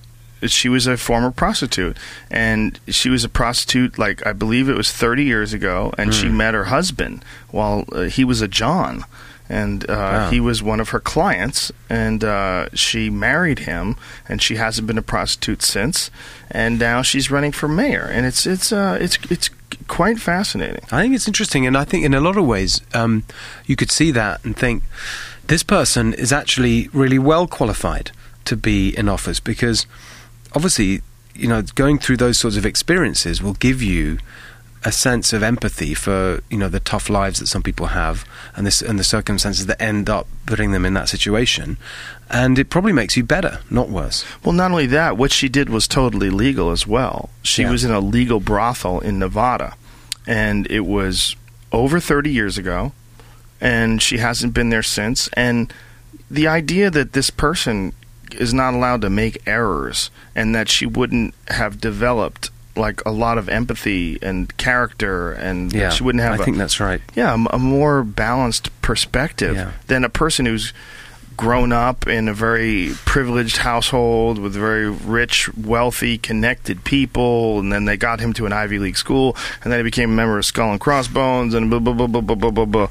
she 0.46 0.68
was 0.68 0.86
a 0.86 0.96
former 0.96 1.30
prostitute, 1.30 1.96
and 2.30 2.78
she 2.88 3.08
was 3.10 3.24
a 3.24 3.28
prostitute. 3.28 3.98
Like 3.98 4.26
I 4.26 4.32
believe 4.32 4.68
it 4.68 4.76
was 4.76 4.90
30 4.92 5.24
years 5.24 5.52
ago, 5.52 5.92
and 5.98 6.14
she 6.14 6.28
met 6.28 6.54
her 6.54 6.64
husband 6.64 7.24
while 7.50 7.84
uh, 7.92 8.02
he 8.02 8.24
was 8.24 8.40
a 8.40 8.48
John. 8.48 9.04
And 9.48 9.82
uh, 9.90 9.94
Wow. 9.94 10.30
he 10.30 10.38
was 10.38 10.62
one 10.62 10.78
of 10.78 10.90
her 10.90 11.00
clients, 11.00 11.72
and 11.88 12.22
uh, 12.22 12.68
she 12.72 13.10
married 13.10 13.60
him, 13.60 13.96
and 14.28 14.40
she 14.40 14.54
hasn't 14.54 14.86
been 14.86 14.96
a 14.98 15.02
prostitute 15.02 15.60
since. 15.62 16.08
And 16.52 16.78
now 16.78 17.02
she's 17.02 17.32
running 17.32 17.50
for 17.50 17.66
mayor, 17.66 18.04
and 18.08 18.26
it's 18.26 18.46
it's 18.46 18.72
uh, 18.72 18.96
it's 19.00 19.18
it's 19.28 19.50
quite 19.88 20.20
fascinating. 20.20 20.84
I 20.92 21.02
think 21.02 21.16
it's 21.16 21.26
interesting, 21.26 21.66
and 21.66 21.76
I 21.76 21.82
think 21.84 22.04
in 22.04 22.14
a 22.14 22.20
lot 22.20 22.36
of 22.36 22.46
ways 22.46 22.80
um, 22.94 23.24
you 23.66 23.74
could 23.74 23.90
see 23.90 24.12
that 24.12 24.38
and 24.44 24.56
think 24.56 24.84
this 25.48 25.64
person 25.64 26.14
is 26.14 26.32
actually 26.32 26.88
really 26.92 27.18
well 27.18 27.48
qualified 27.48 28.12
to 28.44 28.56
be 28.56 28.96
in 28.96 29.08
office 29.08 29.40
because 29.40 29.84
obviously, 30.54 31.02
you 31.34 31.48
know, 31.48 31.62
going 31.74 31.98
through 31.98 32.16
those 32.18 32.38
sorts 32.38 32.56
of 32.56 32.66
experiences 32.66 33.42
will 33.42 33.54
give 33.54 33.82
you 33.82 34.18
a 34.82 34.90
sense 34.90 35.34
of 35.34 35.42
empathy 35.42 35.92
for 35.92 36.42
you 36.48 36.56
know 36.56 36.66
the 36.68 36.80
tough 36.80 37.10
lives 37.10 37.38
that 37.38 37.46
some 37.46 37.62
people 37.62 37.88
have 37.88 38.24
and 38.56 38.66
this 38.66 38.80
and 38.80 38.98
the 38.98 39.04
circumstances 39.04 39.66
that 39.66 39.80
end 39.80 40.08
up 40.08 40.26
putting 40.46 40.72
them 40.72 40.86
in 40.86 40.94
that 40.94 41.06
situation 41.06 41.76
and 42.30 42.58
it 42.58 42.70
probably 42.70 42.90
makes 42.92 43.14
you 43.14 43.22
better 43.22 43.60
not 43.68 43.90
worse 43.90 44.24
Well, 44.42 44.54
not 44.54 44.70
only 44.70 44.86
that, 44.86 45.18
what 45.18 45.32
she 45.32 45.50
did 45.50 45.68
was 45.68 45.86
totally 45.86 46.30
legal 46.30 46.70
as 46.70 46.86
well. 46.86 47.28
She 47.42 47.60
Yeah. 47.60 47.70
was 47.72 47.84
in 47.84 47.90
a 47.90 48.00
legal 48.00 48.40
brothel 48.40 49.00
in 49.00 49.18
Nevada, 49.18 49.74
and 50.26 50.66
it 50.70 50.86
was 50.86 51.36
over 51.72 52.00
30 52.00 52.30
years 52.30 52.56
ago, 52.56 52.92
and 53.60 54.00
she 54.00 54.16
hasn't 54.16 54.54
been 54.54 54.70
there 54.70 54.82
since. 54.82 55.28
And 55.34 55.70
the 56.30 56.46
idea 56.48 56.90
that 56.90 57.12
this 57.12 57.28
person 57.28 57.92
is 58.34 58.52
not 58.54 58.74
allowed 58.74 59.00
to 59.02 59.10
make 59.10 59.42
errors 59.46 60.10
and 60.34 60.54
that 60.54 60.68
she 60.68 60.86
wouldn't 60.86 61.34
have 61.48 61.80
developed 61.80 62.50
like 62.76 63.04
a 63.04 63.10
lot 63.10 63.36
of 63.36 63.48
empathy 63.48 64.18
and 64.22 64.56
character 64.56 65.32
and 65.32 65.70
that 65.72 65.76
yeah 65.78 65.90
she 65.90 66.02
wouldn't 66.04 66.22
have 66.22 66.38
I 66.38 66.42
a- 66.42 66.44
think 66.44 66.56
that's 66.56 66.78
right 66.80 67.00
yeah, 67.14 67.32
a, 67.34 67.56
a 67.56 67.58
more 67.58 68.02
balanced 68.04 68.70
perspective 68.80 69.56
Yeah. 69.56 69.72
than 69.88 70.04
a 70.04 70.08
person 70.08 70.46
who's 70.46 70.72
grown 71.36 71.72
up 71.72 72.06
in 72.06 72.28
a 72.28 72.34
very 72.34 72.90
privileged 73.06 73.56
household 73.58 74.38
with 74.38 74.52
very 74.52 74.90
rich, 74.90 75.48
wealthy, 75.56 76.18
connected 76.18 76.84
people, 76.84 77.58
and 77.58 77.72
then 77.72 77.86
they 77.86 77.96
got 77.96 78.20
him 78.20 78.34
to 78.34 78.44
an 78.44 78.52
Ivy 78.52 78.78
League 78.78 78.98
school, 78.98 79.34
and 79.64 79.72
then 79.72 79.78
he 79.78 79.82
became 79.82 80.10
a 80.10 80.14
member 80.14 80.36
of 80.36 80.44
Skull 80.44 80.70
and 80.70 80.78
Crossbones, 80.78 81.54
and 81.54 81.70
blah 81.70 81.78
blah 81.78 81.94
blah 81.94 82.06
blah 82.20 82.20
blah 82.34 82.50
blah 82.50 82.64
blah. 82.66 82.88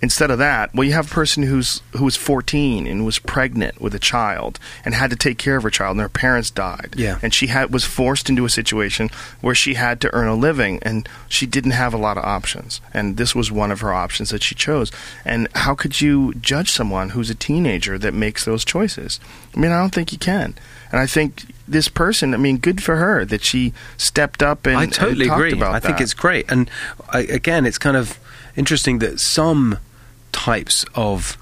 Instead 0.00 0.30
of 0.30 0.38
that, 0.38 0.72
well, 0.74 0.84
you 0.84 0.92
have 0.92 1.10
a 1.10 1.14
person 1.14 1.42
who's 1.42 1.82
who 1.96 2.04
was 2.04 2.16
14 2.16 2.86
and 2.86 3.04
was 3.04 3.18
pregnant 3.18 3.80
with 3.80 3.94
a 3.94 3.98
child 3.98 4.60
and 4.84 4.94
had 4.94 5.10
to 5.10 5.16
take 5.16 5.38
care 5.38 5.56
of 5.56 5.64
her 5.64 5.70
child, 5.70 5.92
and 5.96 6.00
her 6.00 6.08
parents 6.08 6.50
died. 6.50 6.94
Yeah. 6.96 7.18
and 7.20 7.34
she 7.34 7.48
had 7.48 7.72
was 7.72 7.84
forced 7.84 8.28
into 8.28 8.44
a 8.44 8.50
situation 8.50 9.10
where 9.40 9.56
she 9.56 9.74
had 9.74 10.00
to 10.02 10.14
earn 10.14 10.28
a 10.28 10.36
living, 10.36 10.78
and 10.82 11.08
she 11.28 11.46
didn't 11.46 11.72
have 11.72 11.92
a 11.92 11.96
lot 11.96 12.16
of 12.16 12.24
options. 12.24 12.80
And 12.94 13.16
this 13.16 13.34
was 13.34 13.50
one 13.50 13.72
of 13.72 13.80
her 13.80 13.92
options 13.92 14.30
that 14.30 14.42
she 14.42 14.54
chose. 14.54 14.92
And 15.24 15.48
how 15.56 15.74
could 15.74 16.00
you 16.00 16.32
judge 16.34 16.70
someone 16.70 17.10
who's 17.10 17.30
a 17.30 17.34
teenager 17.34 17.98
that 17.98 18.14
makes 18.14 18.44
those 18.44 18.64
choices? 18.64 19.18
I 19.56 19.58
mean, 19.58 19.72
I 19.72 19.80
don't 19.80 19.94
think 19.94 20.12
you 20.12 20.18
can. 20.18 20.54
And 20.92 21.00
I 21.00 21.06
think 21.06 21.44
this 21.66 21.88
person, 21.88 22.34
I 22.34 22.36
mean, 22.36 22.58
good 22.58 22.82
for 22.82 22.96
her 22.96 23.24
that 23.24 23.42
she 23.42 23.74
stepped 23.96 24.42
up 24.42 24.64
and 24.64 24.76
I 24.76 24.86
totally 24.86 25.28
and 25.28 25.34
agree. 25.34 25.60
I 25.60 25.80
think 25.80 26.00
it's 26.00 26.14
great, 26.14 26.48
and 26.50 26.70
I, 27.10 27.20
again, 27.20 27.66
it's 27.66 27.78
kind 27.78 27.96
of 27.96 28.18
interesting 28.56 29.00
that 29.00 29.20
some 29.20 29.78
types 30.46 30.84
of 30.94 31.36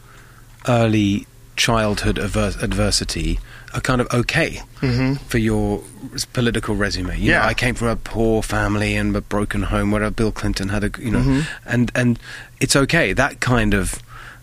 early 0.67 1.27
childhood 1.57 2.19
aver- 2.19 2.55
adversity 2.61 3.39
are 3.75 3.81
kind 3.81 4.01
of 4.01 4.07
okay 4.13 4.61
for 5.29 5.39
your 5.39 5.83
political 6.33 6.75
resume. 6.77 7.09
You 7.09 7.13
Mm-hmm. 7.17 7.25
Yeah. 7.25 7.41
know, 7.41 7.47
I 7.47 7.55
came 7.55 7.75
from 7.75 7.89
a 7.89 7.97
poor 7.97 8.43
family 8.43 8.95
and 8.97 9.15
a 9.17 9.21
broken 9.21 9.63
home 9.63 9.91
where 9.91 10.09
Bill 10.11 10.33
Clinton 10.33 10.69
had 10.69 10.85
a, 10.85 10.91
you 10.99 11.11
know, 11.11 11.21
Mm-hmm. 11.21 11.41
and 11.73 11.91
and 11.95 12.19
it's 12.61 12.77
okay. 12.77 13.13
That 13.13 13.41
kind 13.41 13.75
of 13.75 14.01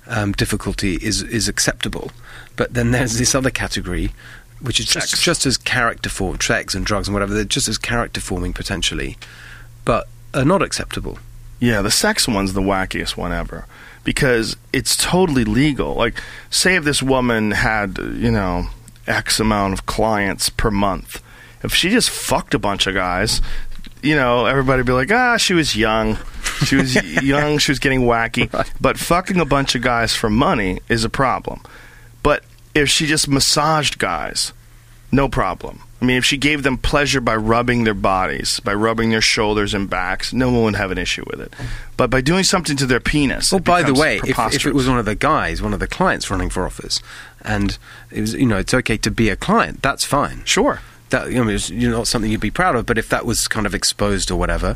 um, 0.08 0.32
difficulty 0.34 0.96
is 1.02 1.22
is 1.24 1.48
acceptable. 1.48 2.12
But 2.56 2.74
then 2.74 2.92
there's 2.92 3.18
this 3.18 3.34
other 3.36 3.52
category. 3.52 4.12
Which 4.62 4.80
is 4.80 4.86
just, 4.86 5.22
just 5.22 5.46
as 5.46 5.58
character 5.58 6.10
form, 6.10 6.40
sex 6.40 6.74
and 6.74 6.86
drugs 6.86 7.10
and 7.10 7.14
whatever. 7.14 7.34
They're 7.34 7.44
just 7.58 7.68
as 7.68 7.78
character 7.78 8.22
forming 8.22 8.54
potentially, 8.54 9.18
but 9.84 10.08
are 10.34 10.46
not 10.46 10.62
acceptable. 10.62 11.18
Yeah, 11.60 11.82
the 11.82 11.92
sex 11.92 12.28
one's 12.30 12.54
the 12.54 12.62
wackiest 12.62 13.18
one 13.18 13.34
ever 13.34 13.66
because 14.04 14.56
it's 14.72 14.96
totally 14.96 15.44
legal. 15.46 15.96
Like, 15.96 16.22
say 16.50 16.76
if 16.76 16.84
this 16.84 17.02
woman 17.02 17.52
had, 17.52 17.98
you 17.98 18.32
know, 18.32 18.68
X 19.08 19.40
amount 19.40 19.74
of 19.74 19.86
clients 19.86 20.50
per 20.50 20.72
month, 20.72 21.22
if 21.64 21.74
she 21.74 21.90
just 21.90 22.10
fucked 22.10 22.54
a 22.54 22.60
bunch 22.60 22.88
of 22.88 22.94
guys, 22.94 23.42
you 24.02 24.16
know, 24.16 24.46
everybody 24.46 24.80
would 24.80 24.86
be 24.86 24.92
like, 24.94 25.12
ah, 25.12 25.38
she 25.38 25.54
was 25.54 25.76
young. 25.76 26.18
She 26.66 26.76
was 26.76 26.96
young, 27.24 27.58
she 27.58 27.72
was 27.72 27.80
getting 27.80 28.02
wacky. 28.02 28.50
But 28.82 28.98
fucking 28.98 29.40
a 29.40 29.46
bunch 29.46 29.76
of 29.76 29.82
guys 29.82 30.14
for 30.14 30.30
money 30.30 30.82
is 30.90 31.06
a 31.06 31.10
problem. 31.10 31.62
But 32.22 32.44
if 32.76 32.90
she 32.90 33.08
just 33.08 33.28
massaged 33.28 33.98
guys, 33.98 34.52
no 35.12 35.30
problem. 35.30 35.82
I 36.04 36.06
mean, 36.06 36.18
if 36.18 36.26
she 36.26 36.36
gave 36.36 36.64
them 36.64 36.78
pleasure 36.78 37.22
by 37.22 37.38
rubbing 37.38 37.86
their 37.86 37.94
bodies, 37.94 38.60
by 38.60 38.74
rubbing 38.74 39.12
their 39.12 39.22
shoulders 39.22 39.74
and 39.74 39.90
backs, 39.90 40.34
no 40.34 40.52
one 40.52 40.64
would 40.64 40.76
have 40.76 40.92
an 40.92 40.98
issue 40.98 41.24
with 41.32 41.40
it. 41.40 41.54
But 41.96 42.10
by 42.10 42.20
doing 42.20 42.44
something 42.44 42.76
to 42.76 42.86
their 42.86 43.00
penis, 43.00 43.54
Well, 43.54 43.60
by 43.62 43.84
the 43.84 43.94
way, 43.94 44.20
if, 44.26 44.38
if 44.54 44.66
it 44.66 44.76
was 44.76 44.86
one 44.86 45.00
of 45.00 45.06
the 45.06 45.16
guys, 45.16 45.62
one 45.62 45.74
of 45.74 45.80
the 45.80 45.88
clients 45.88 46.30
running 46.30 46.50
for 46.50 46.66
office, 46.66 47.00
and 47.42 47.78
it 48.12 48.20
was, 48.20 48.34
you 48.34 48.46
know, 48.46 48.58
it's 48.58 48.74
okay 48.74 48.98
to 48.98 49.10
be 49.10 49.30
a 49.30 49.38
client, 49.38 49.82
that's 49.82 50.04
fine. 50.04 50.42
sure, 50.44 50.82
That 51.12 51.32
you 51.32 51.42
know, 51.42 51.50
it's 51.50 51.70
you 51.70 51.90
know, 51.90 52.00
not 52.00 52.08
something 52.08 52.30
you'd 52.30 52.42
be 52.42 52.52
proud 52.52 52.76
of, 52.76 52.86
but 52.86 52.98
if 52.98 53.08
that 53.08 53.26
was 53.26 53.48
kind 53.48 53.66
of 53.66 53.74
exposed 53.74 54.30
or 54.30 54.36
whatever, 54.38 54.76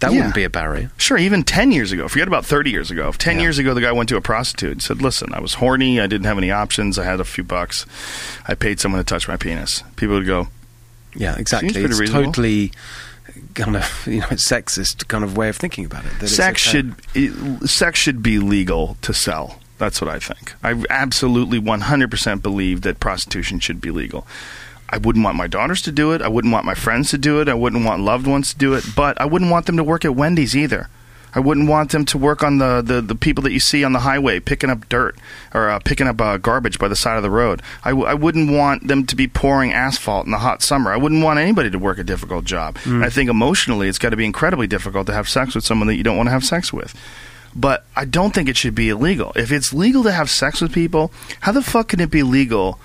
that 0.00 0.10
Yeah. 0.12 0.18
wouldn't 0.18 0.34
be 0.34 0.44
a 0.44 0.50
barrier. 0.50 0.90
sure, 0.98 1.16
even 1.18 1.42
ten 1.44 1.72
years 1.72 1.92
ago, 1.92 2.08
forget 2.08 2.28
about 2.28 2.44
thirty 2.44 2.70
years 2.70 2.90
ago. 2.90 3.08
If 3.08 3.18
ten 3.18 3.36
Yeah. 3.36 3.42
years 3.42 3.58
ago 3.58 3.74
the 3.74 3.80
guy 3.80 3.92
went 3.92 4.08
to 4.10 4.16
a 4.16 4.20
prostitute 4.20 4.72
and 4.72 4.82
said, 4.82 5.00
"Listen, 5.00 5.32
I 5.32 5.40
was 5.40 5.54
horny, 5.54 6.00
I 6.00 6.06
didn't 6.06 6.26
have 6.26 6.38
any 6.38 6.50
options, 6.50 6.98
I 6.98 7.04
had 7.04 7.20
a 7.20 7.24
few 7.24 7.44
bucks, 7.44 7.86
I 8.48 8.54
paid 8.54 8.80
someone 8.80 9.00
to 9.00 9.04
touch 9.04 9.28
my 9.28 9.36
penis," 9.36 9.82
people 9.96 10.14
would 10.16 10.26
go, 10.26 10.48
Yeah, 11.14 11.36
exactly. 11.38 11.68
It's 11.68 11.98
reasonable. 12.00 12.24
totally 12.32 12.72
kind 13.54 13.76
of 13.76 14.02
you 14.06 14.20
know 14.20 14.26
sexist 14.28 15.06
kind 15.08 15.22
of 15.24 15.36
way 15.36 15.48
of 15.48 15.56
thinking 15.56 15.84
about 15.84 16.04
it. 16.04 16.12
that 16.20 16.28
sex 16.28 16.60
should 16.60 16.94
it, 17.14 17.32
sex 17.68 17.98
should 17.98 18.22
be 18.22 18.38
legal 18.38 18.96
to 19.02 19.14
sell. 19.14 19.60
That's 19.78 20.00
what 20.00 20.08
I 20.08 20.18
think. 20.20 20.54
I 20.62 20.82
absolutely 20.88 21.58
100% 21.60 22.42
believe 22.42 22.82
that 22.82 23.00
prostitution 23.00 23.58
should 23.58 23.80
be 23.80 23.90
legal. 23.90 24.24
I 24.88 24.98
wouldn't 24.98 25.24
want 25.24 25.36
my 25.36 25.46
daughters 25.46 25.82
to 25.82 25.92
do 25.92 26.12
it. 26.12 26.22
I 26.22 26.28
wouldn't 26.28 26.52
want 26.52 26.66
my 26.66 26.74
friends 26.74 27.10
to 27.10 27.18
do 27.18 27.40
it. 27.40 27.48
I 27.48 27.54
wouldn't 27.54 27.84
want 27.84 28.02
loved 28.02 28.26
ones 28.26 28.52
to 28.52 28.58
do 28.58 28.74
it. 28.74 28.84
But 28.94 29.20
I 29.20 29.24
wouldn't 29.24 29.50
want 29.50 29.66
them 29.66 29.76
to 29.76 29.84
work 29.84 30.04
at 30.04 30.14
Wendy's 30.14 30.54
either. 30.56 30.88
I 31.36 31.40
wouldn't 31.40 31.68
want 31.68 31.90
them 31.90 32.04
to 32.04 32.16
work 32.18 32.44
on 32.44 32.58
the, 32.58 32.80
the, 32.80 33.00
the 33.00 33.16
people 33.16 33.42
that 33.42 33.50
you 33.50 33.58
see 33.58 33.82
on 33.82 33.92
the 33.92 33.98
highway 34.00 34.38
picking 34.38 34.70
up 34.70 34.88
dirt 34.88 35.16
or 35.52 35.68
uh, 35.68 35.80
picking 35.80 36.06
up 36.06 36.20
uh, 36.20 36.36
garbage 36.36 36.78
by 36.78 36.86
the 36.86 36.94
side 36.94 37.16
of 37.16 37.24
the 37.24 37.30
road. 37.30 37.60
I, 37.82 37.90
w- 37.90 38.06
I 38.06 38.14
wouldn't 38.14 38.52
want 38.52 38.86
them 38.86 39.04
to 39.06 39.16
be 39.16 39.26
pouring 39.26 39.72
asphalt 39.72 40.26
in 40.26 40.30
the 40.30 40.38
hot 40.38 40.62
summer. 40.62 40.92
I 40.92 40.96
wouldn't 40.96 41.24
want 41.24 41.40
anybody 41.40 41.70
to 41.70 41.78
work 41.78 41.98
a 41.98 42.04
difficult 42.04 42.44
job. 42.44 42.78
I 42.86 43.10
think 43.10 43.28
emotionally 43.28 43.88
it's 43.88 43.98
got 43.98 44.10
to 44.10 44.16
be 44.16 44.24
incredibly 44.24 44.68
difficult 44.68 45.08
to 45.08 45.12
have 45.12 45.28
sex 45.28 45.56
with 45.56 45.64
someone 45.64 45.88
that 45.88 45.96
you 45.96 46.04
don't 46.04 46.16
want 46.16 46.28
to 46.28 46.32
have 46.32 46.44
sex 46.44 46.72
with. 46.72 46.94
But 47.56 47.84
I 47.96 48.04
don't 48.04 48.32
think 48.32 48.48
it 48.48 48.56
should 48.56 48.76
be 48.76 48.88
illegal. 48.90 49.32
If 49.34 49.50
it's 49.50 49.72
legal 49.72 50.04
to 50.04 50.12
have 50.12 50.30
sex 50.30 50.60
with 50.60 50.72
people, 50.72 51.10
how 51.40 51.50
the 51.50 51.62
fuck 51.62 51.88
can 51.88 51.98
it 52.00 52.12
be 52.12 52.22
legal 52.22 52.78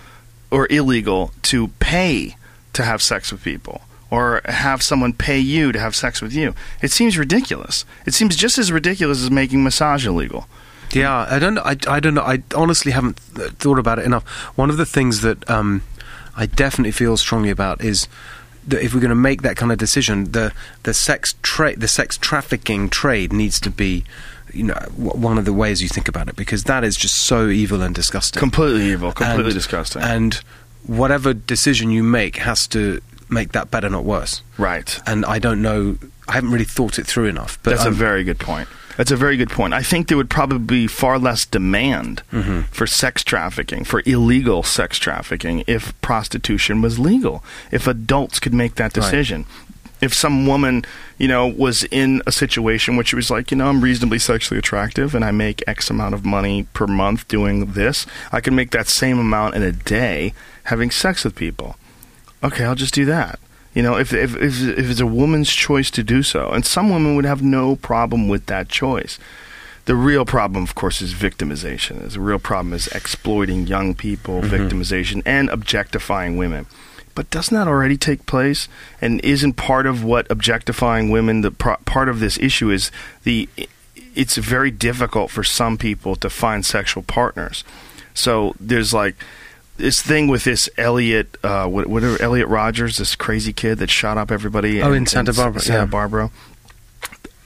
or 0.51 0.67
illegal 0.69 1.31
to 1.43 1.69
pay 1.79 2.35
to 2.73 2.83
have 2.83 3.01
sex 3.01 3.31
with 3.31 3.43
people? 3.43 3.81
Or 4.11 4.41
have 4.45 4.81
someone 4.81 5.13
pay 5.13 5.37
you 5.37 5.71
to 5.71 5.79
have 5.79 5.95
sex 5.95 6.19
with 6.19 6.33
you. 6.33 6.55
It 6.81 6.89
seems 6.91 7.15
ridiculous. 7.15 7.85
It 8.07 8.15
seems 8.15 8.35
just 8.35 8.57
as 8.57 8.71
ridiculous 8.71 9.21
as 9.21 9.29
making 9.29 9.63
massage 9.63 10.07
illegal. 10.07 10.47
Yeah, 10.91 11.27
I 11.29 11.37
don't. 11.37 11.59
I, 11.59 11.77
I 11.87 11.99
don't 11.99 12.15
know. 12.15 12.23
I 12.23 12.41
honestly 12.55 12.91
haven't 12.91 13.19
th- 13.35 13.51
thought 13.51 13.77
about 13.77 13.99
it 13.99 14.05
enough. 14.05 14.27
One 14.57 14.71
of 14.71 14.77
the 14.77 14.85
things 14.85 15.21
that 15.21 15.47
um, 15.47 15.83
I 16.35 16.47
definitely 16.47 16.91
feel 16.91 17.17
strongly 17.17 17.51
about 17.51 17.83
is 17.83 18.07
that 18.67 18.83
if 18.83 18.93
we're 18.93 18.99
going 18.99 19.09
to 19.09 19.15
make 19.15 19.41
that 19.43 19.55
kind 19.55 19.71
of 19.71 19.77
decision, 19.77 20.31
the 20.31 20.53
the 20.83 20.93
sex 20.93 21.35
trade, 21.41 21.79
the 21.79 21.87
sex 21.87 22.17
trafficking 22.17 22.89
trade, 22.89 23.31
needs 23.31 23.59
to 23.59 23.69
be, 23.69 24.03
you 24.53 24.63
know, 24.63 24.73
one 24.95 25.37
of 25.37 25.45
the 25.45 25.53
ways 25.53 25.81
you 25.81 25.89
think 25.89 26.07
about 26.07 26.27
it 26.29 26.35
because 26.35 26.63
that 26.65 26.83
is 26.83 26.95
just 26.95 27.15
so 27.25 27.47
evil 27.47 27.81
and 27.81 27.93
disgusting. 27.95 28.39
Completely 28.39 28.91
evil. 28.91 29.11
Completely 29.11 29.45
And- 29.45 29.53
disgusting. 29.53 30.01
And 30.01 30.35
whatever 30.85 31.33
decision 31.33 31.91
you 31.91 32.03
make 32.03 32.37
has 32.37 32.67
to 32.67 33.01
make 33.29 33.51
that 33.51 33.69
better, 33.71 33.89
not 33.89 34.05
worse. 34.05 34.41
right. 34.57 34.99
And 35.05 35.25
I 35.25 35.39
don't 35.39 35.61
know. 35.61 35.97
I 36.27 36.33
haven't 36.33 36.51
really 36.51 36.65
thought 36.65 36.97
it 36.99 37.05
through 37.07 37.25
enough. 37.25 37.57
But 37.63 37.71
That's 37.71 37.85
a 37.85 37.91
very 37.91 38.23
good 38.23 38.39
point. 38.39 38.67
That's 38.97 39.11
a 39.11 39.15
very 39.15 39.37
good 39.37 39.49
point. 39.49 39.73
I 39.73 39.81
think 39.81 40.09
there 40.09 40.17
would 40.17 40.29
probably 40.29 40.59
be 40.59 40.87
far 40.87 41.17
less 41.17 41.45
demand 41.45 42.21
Mm-hmm. 42.33 42.61
for 42.71 42.85
sex 42.85 43.23
trafficking, 43.23 43.83
for 43.85 44.03
illegal 44.05 44.61
sex 44.63 44.97
trafficking, 44.99 45.63
if 45.67 45.99
prostitution 46.01 46.81
was 46.81 46.99
legal. 46.99 47.43
If 47.71 47.87
adults 47.87 48.39
could 48.39 48.53
make 48.53 48.75
that 48.75 48.95
Right. 48.97 49.05
If 50.01 50.13
some 50.13 50.45
woman, 50.45 50.85
you 51.17 51.27
know, 51.27 51.47
was 51.47 51.83
in 51.85 52.21
a 52.25 52.31
situation 52.31 52.95
where 52.95 53.05
she 53.05 53.15
was 53.15 53.29
like, 53.29 53.51
you 53.51 53.57
know, 53.57 53.67
I'm 53.67 53.81
reasonably 53.81 54.19
sexually 54.19 54.59
attractive 54.59 55.13
and 55.13 55.25
I 55.25 55.31
make 55.31 55.63
X 55.67 55.89
amount 55.89 56.13
of 56.13 56.25
money 56.25 56.67
per 56.73 56.87
month 56.87 57.27
doing 57.27 57.73
this, 57.73 58.05
I 58.31 58.41
can 58.41 58.55
make 58.55 58.71
that 58.71 58.87
same 58.87 59.19
amount 59.19 59.55
in 59.55 59.63
a 59.63 59.71
day 59.71 60.33
having 60.63 60.91
sex 60.91 61.23
with 61.23 61.35
people. 61.35 61.75
Okay, 62.43 62.63
I'll 62.63 62.75
just 62.75 62.93
do 62.93 63.05
that. 63.05 63.39
You 63.73 63.83
know, 63.83 63.97
if, 63.97 64.13
if, 64.13 64.35
if, 64.35 64.61
if 64.61 64.89
it's 64.89 64.99
a 64.99 65.05
woman's 65.05 65.51
choice 65.51 65.91
to 65.91 66.03
do 66.03 66.23
so, 66.23 66.49
and 66.49 66.65
some 66.65 66.89
women 66.89 67.15
would 67.15 67.25
have 67.25 67.41
no 67.41 67.75
problem 67.75 68.27
with 68.27 68.47
that 68.47 68.69
choice. 68.69 69.19
The 69.85 69.95
real 69.95 70.25
problem, 70.25 70.63
of 70.63 70.75
course, 70.75 71.01
is 71.01 71.13
victimization. 71.13 72.07
The 72.11 72.19
real 72.19 72.39
problem 72.39 72.73
is 72.73 72.87
exploiting 72.89 73.67
young 73.67 73.95
people, 73.95 74.41
mm-hmm. 74.41 74.53
victimization, 74.53 75.23
and 75.25 75.49
objectifying 75.49 76.37
women. 76.37 76.67
But 77.19 77.29
doesn't 77.31 77.53
that 77.53 77.67
already 77.67 77.97
take 77.97 78.25
place? 78.25 78.69
And 79.01 79.19
isn't 79.25 79.57
part 79.57 79.85
of 79.85 80.05
what 80.05 80.25
objectifying 80.31 81.09
women 81.09 81.41
the 81.41 81.51
pro- 81.51 81.75
part 81.83 82.07
of 82.07 82.21
this 82.21 82.37
issue 82.37 82.69
is 82.69 82.91
the 83.25 83.49
it's 84.15 84.37
very 84.37 84.71
difficult 84.71 85.29
for 85.29 85.43
some 85.43 85.77
people 85.77 86.15
to 86.15 86.29
find 86.29 86.65
sexual 86.65 87.03
partners. 87.03 87.65
So 88.13 88.55
there's 88.57 88.93
like 88.93 89.15
this 89.75 90.01
thing 90.01 90.29
with 90.29 90.45
this 90.45 90.69
Elliot, 90.77 91.35
uh, 91.43 91.67
what- 91.67 91.87
whatever 91.87 92.21
Elliot 92.21 92.47
Rogers, 92.47 92.95
this 92.99 93.17
crazy 93.17 93.51
kid 93.51 93.79
that 93.79 93.89
shot 93.89 94.17
up 94.17 94.31
everybody. 94.31 94.81
Oh, 94.81 94.93
in 94.93 95.05
Santa 95.05 95.33
Barbara, 95.33 95.61
Santa 95.61 95.79
yeah. 95.79 95.85
Barbara. 95.87 96.31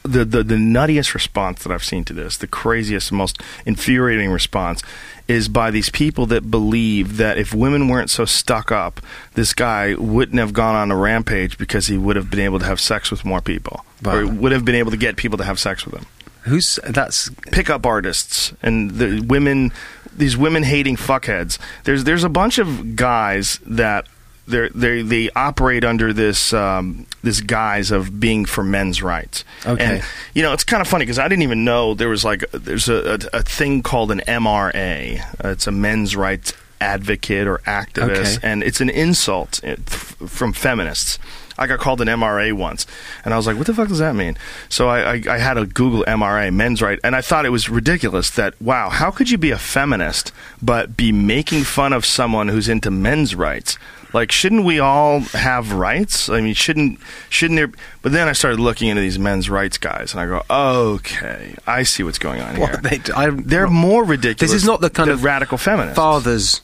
The, 0.04 0.24
the 0.24 0.44
the 0.44 0.56
nuttiest 0.56 1.16
response 1.16 1.64
that 1.64 1.72
I've 1.72 1.84
seen 1.84 2.04
to 2.06 2.14
this, 2.14 2.38
the 2.38 2.46
craziest, 2.46 3.12
most 3.12 3.42
infuriating 3.66 4.30
response, 4.30 4.84
is 5.28 5.48
by 5.48 5.72
these 5.72 5.90
people 5.90 6.26
that 6.28 6.50
believe 6.52 7.18
that 7.18 7.38
if 7.38 7.54
women 7.54 7.88
weren't 7.88 8.10
so 8.10 8.26
stuck 8.26 8.72
up, 8.72 9.00
this 9.34 9.54
guy 9.54 9.96
wouldn't 9.96 10.40
have 10.40 10.54
gone 10.54 10.76
on 10.76 10.92
a 10.92 10.96
rampage 10.96 11.58
because 11.58 11.88
he 11.88 11.98
would 11.98 12.16
have 12.16 12.30
been 12.30 12.42
able 12.42 12.60
to 12.60 12.66
have 12.66 12.80
sex 12.80 13.10
with 13.10 13.24
more 13.24 13.42
people, 13.42 13.86
or 14.06 14.28
would 14.28 14.52
have 14.52 14.66
been 14.66 14.76
able 14.76 14.92
to 14.92 14.98
get 14.98 15.16
people 15.16 15.38
to 15.38 15.44
have 15.44 15.60
sex 15.60 15.86
with 15.86 15.96
him. 15.96 16.06
Who's 16.42 16.78
that's 16.86 17.30
pickup 17.52 17.86
artists 17.86 18.54
and 18.62 18.92
the 18.92 19.22
women 19.22 19.72
these 20.16 20.38
women 20.38 20.64
hating 20.64 20.98
fuckheads. 20.98 21.58
There's 21.86 22.04
there's 22.04 22.24
a 22.24 22.30
bunch 22.30 22.58
of 22.58 22.96
guys 22.96 23.60
that 23.66 24.08
they 24.48 24.70
they 24.70 25.02
they 25.02 25.30
operate 25.36 25.84
under 25.84 26.12
this 26.14 26.52
um, 26.54 27.06
this 27.24 27.42
guise 27.42 27.92
of 27.92 28.20
being 28.20 28.46
for 28.46 28.64
men's 28.64 29.02
rights. 29.02 29.46
Okay. 29.66 29.84
And 29.98 30.04
you 30.34 30.42
know 30.44 30.54
it's 30.54 30.64
kind 30.64 30.82
of 30.82 30.88
funny 30.88 31.04
because 31.06 31.20
I 31.20 31.28
didn't 31.28 31.44
even 31.44 31.64
know 31.64 31.94
there 31.94 32.10
was 32.10 32.26
like 32.26 32.44
there's 32.52 32.90
a, 32.90 33.20
a, 33.34 33.38
a 33.40 33.44
thing 33.44 33.82
called 33.82 34.12
an 34.12 34.22
MRA. 34.28 35.22
Uh, 35.44 35.50
it's 35.50 35.68
a 35.68 35.72
men's 35.72 36.16
rights 36.16 36.54
advocate 36.82 37.48
or 37.48 37.60
activist, 37.60 38.38
Okay. 38.38 38.48
and 38.52 38.62
it's 38.64 38.82
an 38.82 38.90
insult 38.90 39.64
uh, 39.64 39.76
from 39.78 40.52
feminists. 40.54 41.18
I 41.58 41.68
got 41.68 41.80
called 41.80 42.02
an 42.02 42.08
MRA 42.08 42.52
once, 42.52 42.88
and 43.24 43.32
I 43.34 43.38
was 43.38 43.46
like, 43.48 43.56
"What 43.58 43.68
the 43.68 43.76
fuck 43.76 43.88
does 43.88 44.00
that 44.00 44.16
mean?" 44.16 44.36
So 44.70 44.90
I, 44.90 45.14
I, 45.18 45.24
I 45.30 45.38
had 45.38 45.58
a 45.58 45.66
Google 45.68 46.04
MRA, 46.06 46.52
men's 46.52 46.82
right, 46.82 47.00
and 47.04 47.16
I 47.16 47.22
thought 47.22 47.46
it 47.46 47.50
was 47.52 47.70
ridiculous. 47.70 48.32
That 48.32 48.60
wow, 48.60 48.90
how 48.90 49.12
could 49.12 49.30
you 49.30 49.38
be 49.38 49.52
a 49.52 49.58
feminist 49.60 50.32
but 50.62 50.98
be 50.98 51.12
making 51.12 51.64
fun 51.64 51.94
of 51.94 52.06
someone 52.06 52.48
who's 52.50 52.68
into 52.68 52.90
men's 52.92 53.36
rights? 53.36 53.78
Like, 54.14 54.32
shouldn't 54.32 54.64
we 54.64 54.80
all 54.80 55.22
have 55.22 55.74
rights? 55.74 56.30
I 56.30 56.40
mean, 56.42 56.54
shouldn't 56.54 57.00
shouldn't 57.30 57.58
there? 57.58 57.72
But 58.02 58.12
then 58.12 58.28
I 58.28 58.34
started 58.34 58.60
looking 58.60 58.90
into 58.90 59.02
these 59.02 59.18
men's 59.18 59.50
rights 59.50 59.78
guys, 59.78 60.14
and 60.14 60.22
I 60.22 60.28
go, 60.28 60.44
"Okay, 60.50 61.56
I 61.66 61.84
see 61.84 62.04
what's 62.04 62.20
going 62.20 62.42
on 62.42 62.56
here." 62.56 62.80
They 62.84 63.02
I- 63.16 63.32
They're 63.32 63.68
more 63.68 64.04
ridiculous. 64.04 64.52
This 64.52 64.62
is 64.62 64.66
not 64.68 64.82
the 64.82 64.90
kind 64.90 65.10
of 65.10 65.24
radical 65.24 65.58
feminists. 65.58 65.96
fathers 65.96 66.62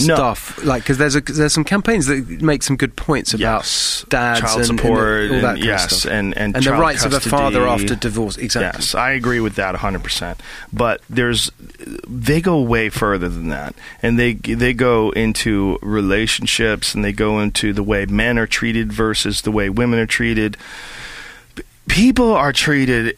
No. 0.00 0.14
stuff 0.14 0.64
like 0.64 0.82
because 0.84 0.98
there's 0.98 1.16
a 1.16 1.20
there's 1.20 1.52
some 1.52 1.64
campaigns 1.64 2.06
that 2.06 2.40
make 2.42 2.62
some 2.62 2.76
good 2.76 2.94
points 2.94 3.34
about 3.34 3.62
Yes. 3.64 4.04
dads 4.08 4.40
child 4.40 4.60
and, 4.60 4.70
and 4.70 4.78
support, 4.80 5.30
all 5.32 5.40
that 5.40 5.54
and, 5.56 5.64
yes, 5.64 6.00
stuff. 6.00 6.12
and 6.12 6.36
and, 6.36 6.54
the 6.54 6.72
rights 6.72 7.04
of 7.04 7.12
a 7.14 7.20
father 7.20 7.66
after 7.66 7.96
divorce 7.96 8.36
exactly 8.36 8.78
Yes, 8.78 8.94
I 8.94 9.10
agree 9.12 9.40
with 9.40 9.56
that 9.56 9.74
100%. 9.74 10.36
But 10.72 11.00
there's 11.10 11.50
they 12.06 12.40
go 12.40 12.60
way 12.60 12.90
further 12.90 13.28
than 13.28 13.48
that. 13.48 13.74
And 14.02 14.18
they 14.20 14.34
they 14.34 14.72
go 14.72 15.10
into 15.10 15.78
relationships 15.82 16.94
and 16.94 17.04
they 17.04 17.12
go 17.12 17.40
into 17.40 17.72
the 17.72 17.82
way 17.82 18.06
men 18.06 18.38
are 18.38 18.46
treated 18.46 18.92
versus 18.92 19.42
the 19.42 19.50
way 19.50 19.68
women 19.68 19.98
are 19.98 20.06
treated. 20.06 20.56
People 21.88 22.32
are 22.34 22.52
treated 22.52 23.16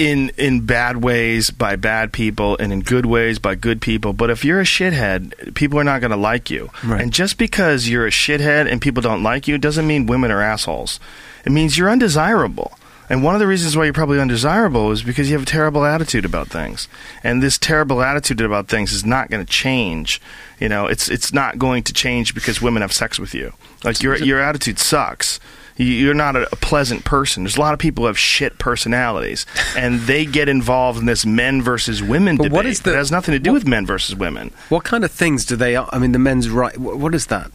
in 0.00 0.30
in 0.38 0.62
bad 0.64 1.04
ways 1.04 1.50
by 1.50 1.76
bad 1.76 2.10
people 2.10 2.56
and 2.56 2.72
in 2.72 2.80
good 2.80 3.04
ways 3.04 3.38
by 3.38 3.54
good 3.54 3.82
people. 3.82 4.14
But 4.14 4.30
if 4.30 4.46
you're 4.46 4.60
a 4.60 4.64
shithead, 4.64 5.54
people 5.54 5.78
are 5.78 5.84
not 5.84 6.00
going 6.00 6.10
to 6.10 6.16
like 6.16 6.48
you. 6.48 6.70
Right. 6.82 7.02
And 7.02 7.12
just 7.12 7.36
because 7.36 7.86
you're 7.86 8.06
a 8.06 8.10
shithead 8.10 8.66
and 8.66 8.80
people 8.80 9.02
don't 9.02 9.22
like 9.22 9.46
you 9.46 9.58
doesn't 9.58 9.86
mean 9.86 10.06
women 10.06 10.30
are 10.30 10.40
assholes. 10.40 11.00
It 11.44 11.52
means 11.52 11.76
you're 11.76 11.90
undesirable. 11.90 12.72
And 13.10 13.22
one 13.22 13.34
of 13.34 13.40
the 13.40 13.46
reasons 13.46 13.76
why 13.76 13.84
you're 13.84 13.92
probably 13.92 14.20
undesirable 14.20 14.90
is 14.90 15.02
because 15.02 15.28
you 15.28 15.34
have 15.34 15.42
a 15.42 15.46
terrible 15.46 15.84
attitude 15.84 16.24
about 16.24 16.48
things. 16.48 16.88
And 17.22 17.42
this 17.42 17.58
terrible 17.58 18.00
attitude 18.00 18.40
about 18.40 18.68
things 18.68 18.92
is 18.92 19.04
not 19.04 19.28
going 19.28 19.44
to 19.44 19.52
change. 19.52 20.18
You 20.58 20.70
know, 20.70 20.86
it's 20.86 21.10
it's 21.10 21.30
not 21.30 21.58
going 21.58 21.82
to 21.82 21.92
change 21.92 22.34
because 22.34 22.62
women 22.62 22.80
have 22.80 22.92
sex 22.92 23.18
with 23.18 23.34
you. 23.34 23.52
Like 23.84 24.02
your 24.02 24.16
your 24.16 24.40
attitude 24.40 24.78
sucks. 24.78 25.40
You- 25.80 25.86
You're 26.04 26.14
not 26.14 26.36
a, 26.36 26.46
pleasant 26.56 27.04
person. 27.04 27.42
There's 27.42 27.56
a 27.56 27.60
lot 27.60 27.72
of 27.72 27.80
people 27.80 28.02
who 28.04 28.06
have 28.08 28.18
shit 28.18 28.58
personalities, 28.58 29.46
and 29.76 30.00
they 30.02 30.24
get 30.26 30.48
involved 30.48 30.98
in 31.00 31.06
this 31.06 31.24
men 31.26 31.62
versus 31.62 32.02
women 32.02 32.36
But 32.36 32.44
debate. 32.44 32.56
what 32.56 32.66
is 32.66 32.80
the- 32.80 32.92
it 32.92 32.96
has 32.96 33.10
nothing 33.10 33.32
to 33.32 33.38
do 33.38 33.52
with 33.52 33.66
men 33.66 33.86
versus 33.86 34.14
women. 34.14 34.50
what 34.68 34.84
kind 34.84 35.04
of 35.04 35.10
things 35.10 35.44
do 35.44 35.56
they 35.56 35.76
I 35.76 35.98
mean 35.98 36.12
the 36.12 36.18
men's 36.18 36.48
right 36.50 36.76
what, 36.78 36.96
what 36.98 37.14
is 37.14 37.26
that 37.26 37.50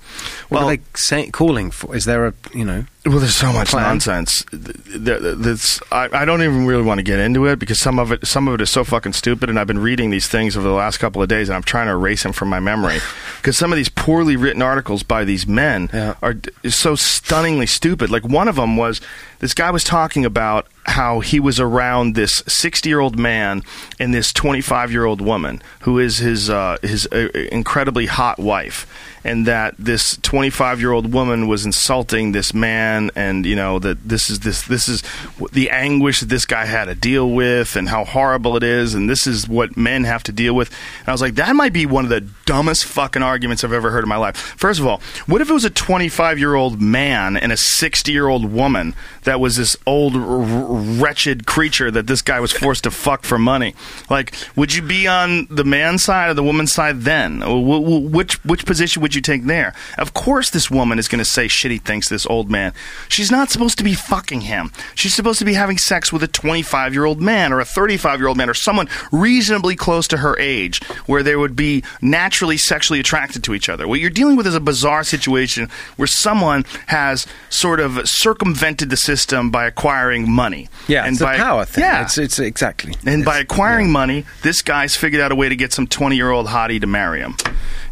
what 0.49 0.59
Well- 0.61 0.69
are 0.69 0.75
they 0.77 0.81
say, 0.95 1.29
calling 1.29 1.71
for 1.71 1.95
is 1.95 2.05
there 2.05 2.25
a 2.27 2.33
you 2.53 2.65
know 2.65 2.85
Well, 3.05 3.19
there's 3.19 3.35
so 3.35 3.53
much 3.53 3.69
plan. 3.69 3.83
nonsense. 3.83 4.43
Th- 4.45 4.63
th- 4.63 5.03
th- 5.21 5.35
That's 5.37 5.79
I, 5.91 6.09
I 6.11 6.25
don't 6.25 6.41
even 6.41 6.65
really 6.65 6.81
want 6.83 6.97
to 6.97 7.03
get 7.03 7.19
into 7.19 7.45
it 7.45 7.59
because 7.59 7.79
some 7.79 7.99
of 7.99 8.11
it 8.11 8.25
some 8.25 8.47
of 8.47 8.55
it 8.55 8.61
is 8.61 8.69
so 8.71 8.83
fucking 8.83 9.13
stupid. 9.13 9.47
And 9.49 9.59
I've 9.59 9.67
been 9.67 9.77
reading 9.79 10.09
these 10.09 10.27
things 10.27 10.57
over 10.57 10.67
the 10.67 10.73
last 10.73 10.97
couple 10.97 11.21
of 11.21 11.27
days, 11.27 11.47
and 11.47 11.55
I'm 11.55 11.61
trying 11.63 11.85
to 11.87 11.91
erase 11.91 12.23
them 12.23 12.33
from 12.33 12.49
my 12.49 12.59
memory 12.59 12.97
because 13.37 13.57
some 13.57 13.71
of 13.71 13.77
these 13.77 13.89
poorly 13.89 14.35
written 14.35 14.61
articles 14.63 15.03
by 15.03 15.23
these 15.23 15.45
men 15.45 15.89
Yeah. 15.93 16.15
are 16.23 16.35
so 16.67 16.95
stunningly 16.95 17.67
stupid. 17.67 18.09
Like 18.09 18.23
one 18.23 18.47
of 18.47 18.55
them 18.55 18.75
was 18.75 19.01
this 19.39 19.53
guy 19.53 19.71
was 19.71 19.83
talking 19.83 20.25
about 20.25 20.67
how 20.85 21.19
he 21.19 21.39
was 21.39 21.59
around 21.59 22.15
this 22.15 22.43
60 22.47 22.87
year 22.87 22.99
old 22.99 23.17
man 23.17 23.63
and 23.99 24.13
this 24.13 24.31
25 24.31 24.91
year 24.91 25.05
old 25.05 25.21
woman 25.21 25.61
who 25.81 25.99
is 25.99 26.19
his 26.19 26.49
uh, 26.49 26.77
his 26.81 27.07
uh, 27.07 27.29
incredibly 27.51 28.05
hot 28.05 28.37
wife 28.37 28.87
and 29.25 29.47
that 29.47 29.73
this 29.79 30.17
25 30.17 30.79
year 30.79 30.91
old 30.91 31.11
woman 31.11 31.47
was 31.47 31.65
insulting 31.65 32.31
this 32.31 32.53
man 32.53 33.09
and 33.15 33.45
you 33.45 33.55
know 33.55 33.79
that 33.79 34.07
this 34.07 34.29
is 34.29 34.41
this 34.41 34.61
this 34.67 34.87
is 34.87 35.03
the 35.51 35.71
anguish 35.71 36.19
that 36.19 36.29
this 36.29 36.45
guy 36.45 36.65
had 36.65 36.85
to 36.85 36.93
deal 36.95 37.31
with 37.31 37.75
and 37.75 37.89
how 37.89 38.05
horrible 38.05 38.55
it 38.55 38.63
is 38.63 38.93
and 38.93 39.09
this 39.09 39.25
is 39.25 39.49
what 39.49 39.75
men 39.75 40.03
have 40.03 40.21
to 40.21 40.31
deal 40.31 40.53
with. 40.53 40.69
And 40.99 41.09
I 41.09 41.11
was 41.11 41.21
like 41.21 41.35
that 41.35 41.55
might 41.55 41.73
be 41.73 41.87
one 41.87 42.03
of 42.05 42.09
the 42.11 42.21
dumbest 42.45 42.85
fucking 42.85 43.23
arguments 43.23 43.63
I've 43.63 43.73
ever 43.73 43.89
heard 43.89 44.03
in 44.03 44.09
my 44.09 44.17
life. 44.17 44.37
First 44.37 44.79
of 44.79 44.85
all 44.85 45.01
what 45.25 45.41
if 45.41 45.49
it 45.49 45.53
was 45.53 45.65
a 45.65 45.71
25 45.71 46.37
year 46.37 46.53
old 46.53 46.79
man 46.79 47.35
and 47.35 47.51
a 47.51 47.57
60 47.57 48.11
year 48.11 48.27
old 48.27 48.45
woman 48.45 48.93
that 49.25 49.39
was 49.39 49.57
this 49.57 49.75
old 49.85 50.15
r- 50.15 50.21
wretched 50.21 51.45
creature 51.45 51.91
that 51.91 52.07
this 52.07 52.21
guy 52.21 52.39
was 52.39 52.51
forced 52.51 52.83
to 52.85 52.91
fuck 52.91 53.23
for 53.23 53.37
money. 53.37 53.75
Like 54.09 54.35
would 54.55 54.73
you 54.73 54.81
be 54.81 55.07
on 55.07 55.47
the 55.49 55.63
man's 55.63 56.03
side 56.03 56.29
or 56.29 56.33
the 56.33 56.43
woman's 56.43 56.71
side 56.71 57.01
then? 57.01 57.41
Wh- 57.41 57.83
wh- 57.83 58.13
which 58.13 58.43
which 58.45 58.65
position 58.65 59.01
would 59.01 59.15
you 59.15 59.21
take 59.21 59.45
there? 59.45 59.73
Of 59.97 60.13
course 60.13 60.49
this 60.49 60.71
woman 60.71 60.99
is 60.99 61.07
going 61.07 61.19
to 61.19 61.25
say 61.25 61.47
shitty 61.47 61.81
things 61.81 62.07
to 62.07 62.13
this 62.13 62.25
old 62.27 62.49
man. 62.49 62.73
She's 63.09 63.31
not 63.31 63.49
supposed 63.49 63.77
to 63.79 63.83
be 63.83 63.93
fucking 63.95 64.41
him. 64.41 64.71
She's 64.93 65.13
supposed 65.13 65.39
to 65.39 65.45
be 65.45 65.55
having 65.55 65.77
sex 65.77 66.13
with 66.13 66.23
a 66.23 66.27
25 66.27 66.93
year 66.93 67.05
old 67.05 67.19
man 67.19 67.51
or 67.51 67.59
a 67.59 67.65
35 67.65 68.19
year 68.19 68.27
old 68.27 68.37
man 68.37 68.49
or 68.49 68.53
someone 68.53 68.87
reasonably 69.11 69.75
close 69.75 70.07
to 70.09 70.17
her 70.17 70.37
age 70.39 70.83
where 71.07 71.23
they 71.23 71.35
would 71.35 71.55
be 71.55 71.83
naturally 72.01 72.57
sexually 72.57 72.99
attracted 72.99 73.43
to 73.43 73.53
each 73.53 73.69
other. 73.69 73.87
What 73.87 73.99
you're 73.99 74.09
dealing 74.09 74.35
with 74.35 74.47
is 74.47 74.55
a 74.55 74.59
bizarre 74.59 75.03
situation 75.03 75.69
where 75.95 76.07
someone 76.07 76.63
has 76.87 77.25
sort 77.49 77.79
of 77.79 78.07
circumvented 78.07 78.89
the 78.89 78.97
system 78.97 79.14
by 79.51 79.65
acquiring 79.65 80.29
money 80.29 80.67
yeah 80.87 81.05
and 81.05 81.13
it's 81.13 81.21
a 81.21 81.25
by, 81.25 81.37
power 81.37 81.65
thing 81.65 81.83
yeah 81.83 82.03
it's, 82.03 82.17
it's 82.17 82.39
exactly 82.39 82.93
and 83.05 83.23
by 83.23 83.39
acquiring 83.39 83.87
yeah. 83.87 83.91
money, 83.93 84.25
this 84.41 84.61
guy's 84.61 84.95
figured 84.95 85.21
out 85.21 85.31
a 85.31 85.35
way 85.35 85.49
to 85.49 85.55
get 85.55 85.73
some 85.73 85.87
20 85.87 86.15
year 86.15 86.31
old 86.31 86.47
hottie 86.47 86.79
to 86.81 86.87
marry 86.87 87.19
him. 87.21 87.35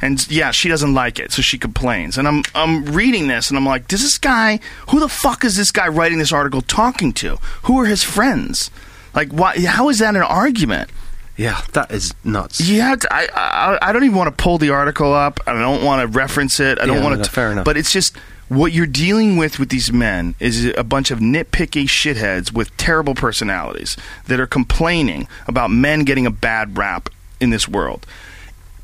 And 0.02 0.30
yeah, 0.30 0.52
she 0.52 0.70
doesn't 0.70 0.94
like 0.94 1.20
it, 1.20 1.32
so 1.32 1.42
she 1.42 1.58
complains. 1.58 2.18
And 2.18 2.28
I'm, 2.28 2.44
I'm 2.54 2.86
reading 2.86 3.28
this 3.28 3.50
and 3.50 3.58
I'm 3.58 3.66
like, 3.66 3.88
does 3.88 4.02
this 4.02 4.18
guy, 4.18 4.60
who 4.90 5.00
the 5.00 5.10
fuck 5.10 5.44
is 5.44 5.56
this 5.56 5.72
guy 5.72 5.88
writing 5.88 6.20
this 6.20 6.32
article 6.32 6.62
talking 6.62 7.14
to? 7.14 7.38
Who 7.64 7.80
are 7.80 7.86
his 7.86 8.04
friends? 8.04 8.70
Like, 9.14 9.32
why, 9.32 9.60
how 9.66 9.90
is 9.90 10.00
that 10.00 10.16
an 10.16 10.22
argument? 10.24 10.90
yeah 11.36 11.62
that 11.72 11.92
is 11.92 12.14
nuts 12.24 12.62
Yeah, 12.62 12.96
I, 13.10 13.28
I, 13.34 13.90
I 13.90 13.92
don't 13.92 14.04
even 14.04 14.16
want 14.16 14.28
to 14.36 14.44
pull 14.44 14.60
the 14.60 14.70
article 14.70 15.12
up. 15.14 15.40
I 15.48 15.54
don't 15.54 15.84
want 15.84 16.02
to 16.02 16.08
reference 16.08 16.60
it. 16.60 16.78
I 16.80 16.86
don't 16.86 16.98
Yeah, 16.98 17.04
want 17.04 17.18
no, 17.18 17.24
to. 17.24 17.30
fair 17.30 17.52
enough. 17.52 17.66
But 17.66 17.76
it's 17.76 17.92
just 17.92 18.16
what 18.56 18.72
you're 18.74 18.86
dealing 18.86 19.38
with 19.38 19.60
with 19.60 19.70
these 19.70 19.92
men 19.92 20.36
is 20.40 20.66
a 20.78 20.84
bunch 20.84 21.12
of 21.12 21.20
nitpicky 21.20 21.86
shitheads 21.86 22.52
with 22.52 22.76
terrible 22.78 23.16
personalities 23.16 23.98
that 24.28 24.40
are 24.40 24.48
complaining 24.48 25.28
about 25.48 25.72
men 25.72 26.04
getting 26.04 26.26
a 26.26 26.32
bad 26.32 26.78
rap 26.78 27.10
in 27.40 27.50
this 27.50 27.68
world. 27.68 28.06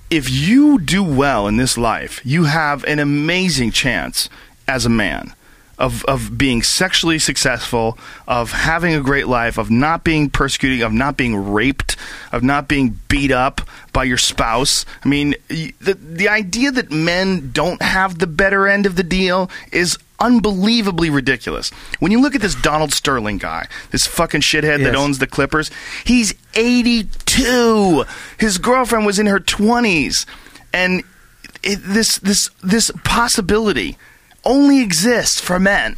If 0.09 0.29
you 0.29 0.79
do 0.79 1.03
well 1.03 1.47
in 1.47 1.57
this 1.57 1.77
life, 1.77 2.21
you 2.25 2.45
have 2.45 2.83
an 2.85 2.99
amazing 2.99 3.71
chance 3.71 4.29
as 4.67 4.85
a 4.85 4.89
man 4.89 5.33
of, 5.80 6.03
of 6.06 6.38
being 6.38 6.61
sexually 6.61 7.18
successful, 7.18 7.97
of 8.27 8.51
having 8.51 8.93
a 8.93 8.99
great 8.99 9.27
life, 9.27 9.57
of 9.57 9.72
not 9.72 10.03
being 10.03 10.30
persecuted, 10.30 10.81
of 10.81 10.91
not 10.91 11.15
being 11.15 11.51
raped, 11.51 11.95
of 12.34 12.43
not 12.43 12.68
being 12.68 12.99
beat 13.07 13.31
up 13.31 13.61
by 13.93 14.03
your 14.03 14.18
spouse. 14.18 14.85
I 15.03 15.07
mean, 15.07 15.35
the, 15.47 15.93
the 15.93 16.27
idea 16.27 16.72
that 16.72 16.91
men 16.91 17.51
don't 17.51 17.81
have 17.81 18.19
the 18.19 18.27
better 18.27 18.68
end 18.68 18.85
of 18.85 18.97
the 18.97 19.03
deal 19.03 19.49
is 19.72 19.97
unbelievably 20.19 21.10
ridiculous. 21.10 21.69
When 21.99 22.11
you 22.11 22.22
look 22.22 22.35
at 22.35 22.41
this 22.41 22.56
Donald 22.56 22.93
Sterling 22.93 23.38
guy, 23.38 23.68
this 23.91 24.06
fucking 24.06 24.41
shithead 24.41 24.84
that 24.84 24.95
owns 24.95 25.19
the 25.19 25.27
Clippers, 25.27 25.72
he's 26.03 26.34
82. 26.56 28.03
His 28.38 28.57
girlfriend 28.57 29.06
was 29.06 29.18
in 29.18 29.27
her 29.27 29.39
20s. 29.39 30.26
And 30.73 31.03
it, 31.64 31.80
this 31.84 32.19
this 32.19 32.49
this 32.64 32.91
possibility 33.03 33.97
only 34.49 34.81
exists 34.81 35.39
for 35.39 35.59
men. 35.59 35.95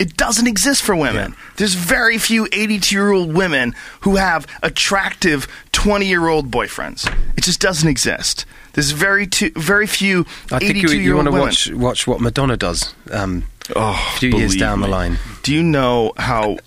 It 0.00 0.16
doesn't 0.16 0.48
exist 0.48 0.82
for 0.82 0.96
women. 0.96 1.36
There's 1.56 1.74
very 1.74 2.18
few 2.18 2.48
82 2.52 2.94
year 2.94 3.12
old 3.12 3.32
women 3.32 3.74
who 4.00 4.16
have 4.16 4.46
attractive 4.62 5.46
20 5.70 6.04
year 6.04 6.26
old 6.26 6.50
boyfriends. 6.50 7.06
It 7.36 7.44
just 7.44 7.60
doesn't 7.60 7.88
exist. 7.88 8.44
There's 8.72 8.90
very 8.90 9.28
two, 9.28 9.50
very 9.54 9.86
few 9.86 10.26
I 10.50 10.58
think 10.58 10.78
82 10.78 10.96
you, 10.96 11.02
you 11.02 11.14
want 11.14 11.28
to 11.28 11.32
watch 11.32 11.70
watch 11.70 12.06
what 12.08 12.20
Madonna 12.20 12.56
does. 12.56 12.92
Um, 13.10 13.44
Oh, 13.74 14.12
a 14.14 14.18
few 14.18 14.30
years 14.30 14.56
down 14.56 14.80
the 14.82 14.88
line. 14.88 15.16
Do 15.42 15.54
you 15.54 15.62
know 15.62 16.12
how 16.18 16.58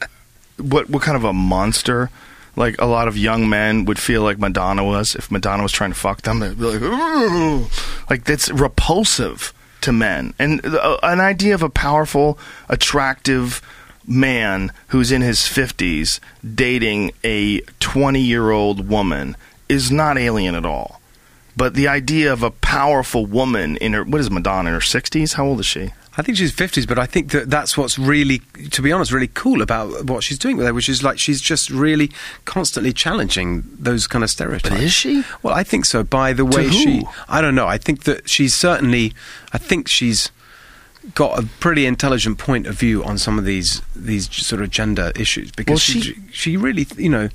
what 0.57 0.89
what 0.89 1.03
kind 1.03 1.15
of 1.15 1.23
a 1.25 1.33
monster 1.33 2.09
like 2.55 2.81
a 2.81 2.85
lot 2.85 3.07
of 3.07 3.15
young 3.15 3.47
men 3.49 3.85
would 3.85 3.99
feel 3.99 4.23
like 4.23 4.39
Madonna 4.39 4.83
was 4.83 5.13
if 5.13 5.29
Madonna 5.29 5.61
was 5.61 5.71
trying 5.71 5.91
to 5.91 5.99
fuck 5.99 6.23
them? 6.23 6.39
They'd 6.39 6.57
be 6.57 6.63
like, 6.63 6.81
"Ooh." 6.81 7.67
like 8.09 8.23
that's 8.23 8.49
repulsive 8.49 9.53
to 9.87 9.93
men. 9.93 10.33
And 10.37 10.63
uh, 10.65 10.97
an 11.01 11.21
idea 11.21 11.55
of 11.55 11.63
a 11.63 11.69
powerful, 11.69 12.37
attractive 12.67 13.61
man 14.05 14.73
who's 14.89 15.13
in 15.13 15.21
his 15.21 15.39
50s 15.39 16.19
dating 16.55 17.13
a 17.23 17.61
20 17.79 18.19
year 18.19 18.51
old 18.51 18.89
woman 18.89 19.37
is 19.69 19.89
not 19.89 20.17
alien 20.17 20.55
at 20.55 20.65
all. 20.65 20.99
But 21.55 21.73
the 21.73 21.87
idea 21.87 22.31
of 22.31 22.43
a 22.43 22.51
powerful 22.51 23.25
woman 23.25 23.77
in 23.77 23.93
her, 23.93 24.03
what 24.03 24.19
is 24.19 24.29
Madonna 24.29 24.69
in 24.69 24.73
her 24.75 24.81
60s? 24.81 25.33
How 25.33 25.45
old 25.45 25.61
is 25.61 25.65
she? 25.65 25.93
I 26.19 26.23
think 26.23 26.37
she's 26.37 26.51
fifties, 26.51 26.85
but 26.87 26.97
I 26.97 27.05
think 27.05 27.31
that 27.31 27.49
that's 27.49 27.77
what's 27.77 27.99
really, 27.99 28.39
to 28.71 28.81
be 28.81 28.91
honest, 28.91 29.11
really 29.11 29.27
cool 29.27 29.61
about 29.61 30.05
what 30.05 30.23
she's 30.23 30.39
doing 30.39 30.57
with 30.57 30.65
her, 30.65 30.73
which 30.73 30.89
is 30.89 31.03
like 31.03 31.19
she's 31.19 31.39
just 31.39 31.69
really 31.69 32.11
constantly 32.45 32.91
challenging 32.91 33.63
those 33.79 34.07
kind 34.07 34.23
of 34.23 34.29
stereotypes. 34.31 34.81
is 34.81 34.93
she? 34.93 35.23
Well, 35.43 35.53
I 35.53 35.63
think 35.63 35.85
so. 35.85 36.03
By 36.03 36.33
the 36.33 36.43
way, 36.45 36.69
she, 36.71 37.05
I 37.29 37.39
don't 37.41 37.53
know. 37.55 37.67
I 37.67 37.77
think 37.77 38.03
that 38.05 38.27
she's 38.27 38.55
certainly, 38.55 39.13
I 39.53 39.59
think 39.59 39.87
she's 39.87 40.31
got 41.13 41.37
a 41.37 41.45
pretty 41.59 41.85
intelligent 41.85 42.37
point 42.39 42.65
of 42.67 42.75
view 42.79 43.03
on 43.03 43.17
some 43.17 43.37
of 43.39 43.45
these 43.45 43.81
these 43.95 44.29
sort 44.35 44.61
of 44.61 44.69
gender 44.71 45.11
issues 45.15 45.51
because 45.51 45.71
Well, 45.73 45.77
she, 45.77 46.01
she- 46.01 46.17
she 46.31 46.57
really, 46.57 46.87
you 46.97 47.09
know. 47.09 47.29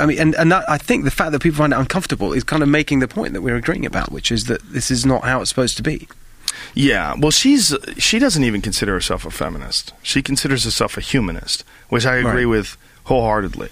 I 0.00 0.06
mean, 0.06 0.18
and, 0.18 0.34
and 0.34 0.50
that, 0.50 0.68
I 0.68 0.76
think 0.78 1.04
the 1.04 1.10
fact 1.12 1.30
that 1.30 1.40
people 1.40 1.58
find 1.58 1.72
it 1.72 1.78
uncomfortable 1.78 2.32
is 2.32 2.42
kind 2.42 2.64
of 2.64 2.68
making 2.68 2.98
the 2.98 3.06
point 3.06 3.32
that 3.34 3.42
we're 3.42 3.54
agreeing 3.54 3.86
about, 3.86 4.10
which 4.10 4.32
is 4.32 4.46
that 4.46 4.60
this 4.72 4.90
is 4.90 5.06
not 5.06 5.22
how 5.22 5.40
it's 5.40 5.48
supposed 5.50 5.76
to 5.76 5.84
be. 5.84 6.08
Yeah, 6.74 7.14
well, 7.18 7.30
she's 7.30 7.74
she 7.98 8.18
doesn't 8.18 8.44
even 8.44 8.60
consider 8.60 8.92
herself 8.92 9.24
a 9.24 9.30
feminist. 9.30 9.92
She 10.02 10.22
considers 10.22 10.64
herself 10.64 10.96
a 10.96 11.00
humanist, 11.00 11.64
which 11.88 12.06
I 12.06 12.16
agree 12.16 12.44
Right. 12.44 12.46
with 12.46 12.76
wholeheartedly. 13.04 13.68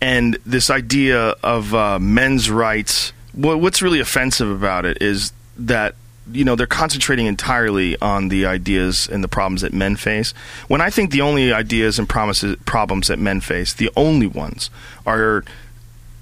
And 0.00 0.36
this 0.44 0.68
idea 0.70 1.30
of 1.42 1.74
uh, 1.74 1.98
men's 1.98 2.50
rights, 2.50 3.12
wha- 3.32 3.56
what's 3.56 3.80
really 3.80 4.00
offensive 4.00 4.50
about 4.50 4.84
it 4.84 4.98
is 5.00 5.32
that 5.56 5.94
you 6.32 6.44
know 6.44 6.56
they're 6.56 6.66
concentrating 6.66 7.26
entirely 7.26 7.96
on 8.00 8.28
the 8.28 8.44
ideas 8.46 9.08
and 9.08 9.22
the 9.24 9.28
problems 9.28 9.60
that 9.62 9.72
men 9.72 9.96
face. 9.96 10.32
When 10.68 10.80
I 10.80 10.90
think 10.90 11.10
the 11.10 11.20
only 11.22 11.52
ideas 11.52 11.98
and 11.98 12.08
promises 12.08 12.56
problems 12.66 13.08
that 13.08 13.18
men 13.18 13.40
face, 13.40 13.72
the 13.74 13.90
only 13.96 14.26
ones 14.26 14.70
are 15.06 15.44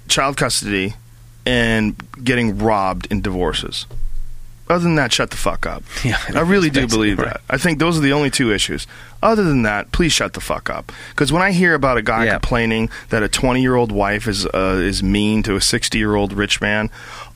child 0.07 0.37
custody 0.37 0.93
and 1.45 1.95
getting 2.23 2.57
robbed 2.57 3.07
in 3.11 3.21
divorces. 3.21 3.85
Other 4.69 4.83
than 4.83 4.95
that, 4.95 5.11
shut 5.11 5.29
the 5.29 5.37
fuck 5.37 5.65
up. 5.65 5.83
Yeah, 6.05 6.17
I 6.33 6.39
really 6.41 6.69
do 6.69 6.87
believe 6.87 7.19
right. 7.19 7.27
that. 7.33 7.41
I 7.49 7.57
think 7.57 7.79
those 7.79 7.97
are 7.97 8.01
the 8.01 8.13
only 8.13 8.29
two 8.29 8.51
issues. 8.51 8.87
Other 9.21 9.43
than 9.43 9.63
that, 9.63 9.91
please 9.91 10.11
shut 10.13 10.33
the 10.33 10.39
fuck 10.41 10.69
up. 10.69 10.91
Because 11.09 11.31
when 11.31 11.41
I 11.41 11.51
hear 11.51 11.73
about 11.73 11.97
a 11.97 12.01
guy 12.01 12.25
Yeah. 12.25 12.33
complaining 12.33 12.89
that 13.09 13.23
a 13.23 13.27
20 13.29 13.61
year 13.61 13.75
old 13.75 13.91
wife 13.91 14.27
is 14.27 14.45
uh, 14.45 14.79
is 14.81 15.03
mean 15.03 15.43
to 15.43 15.55
a 15.55 15.61
60 15.61 15.97
year 15.97 16.15
old 16.15 16.33
rich 16.33 16.61
man, 16.61 16.89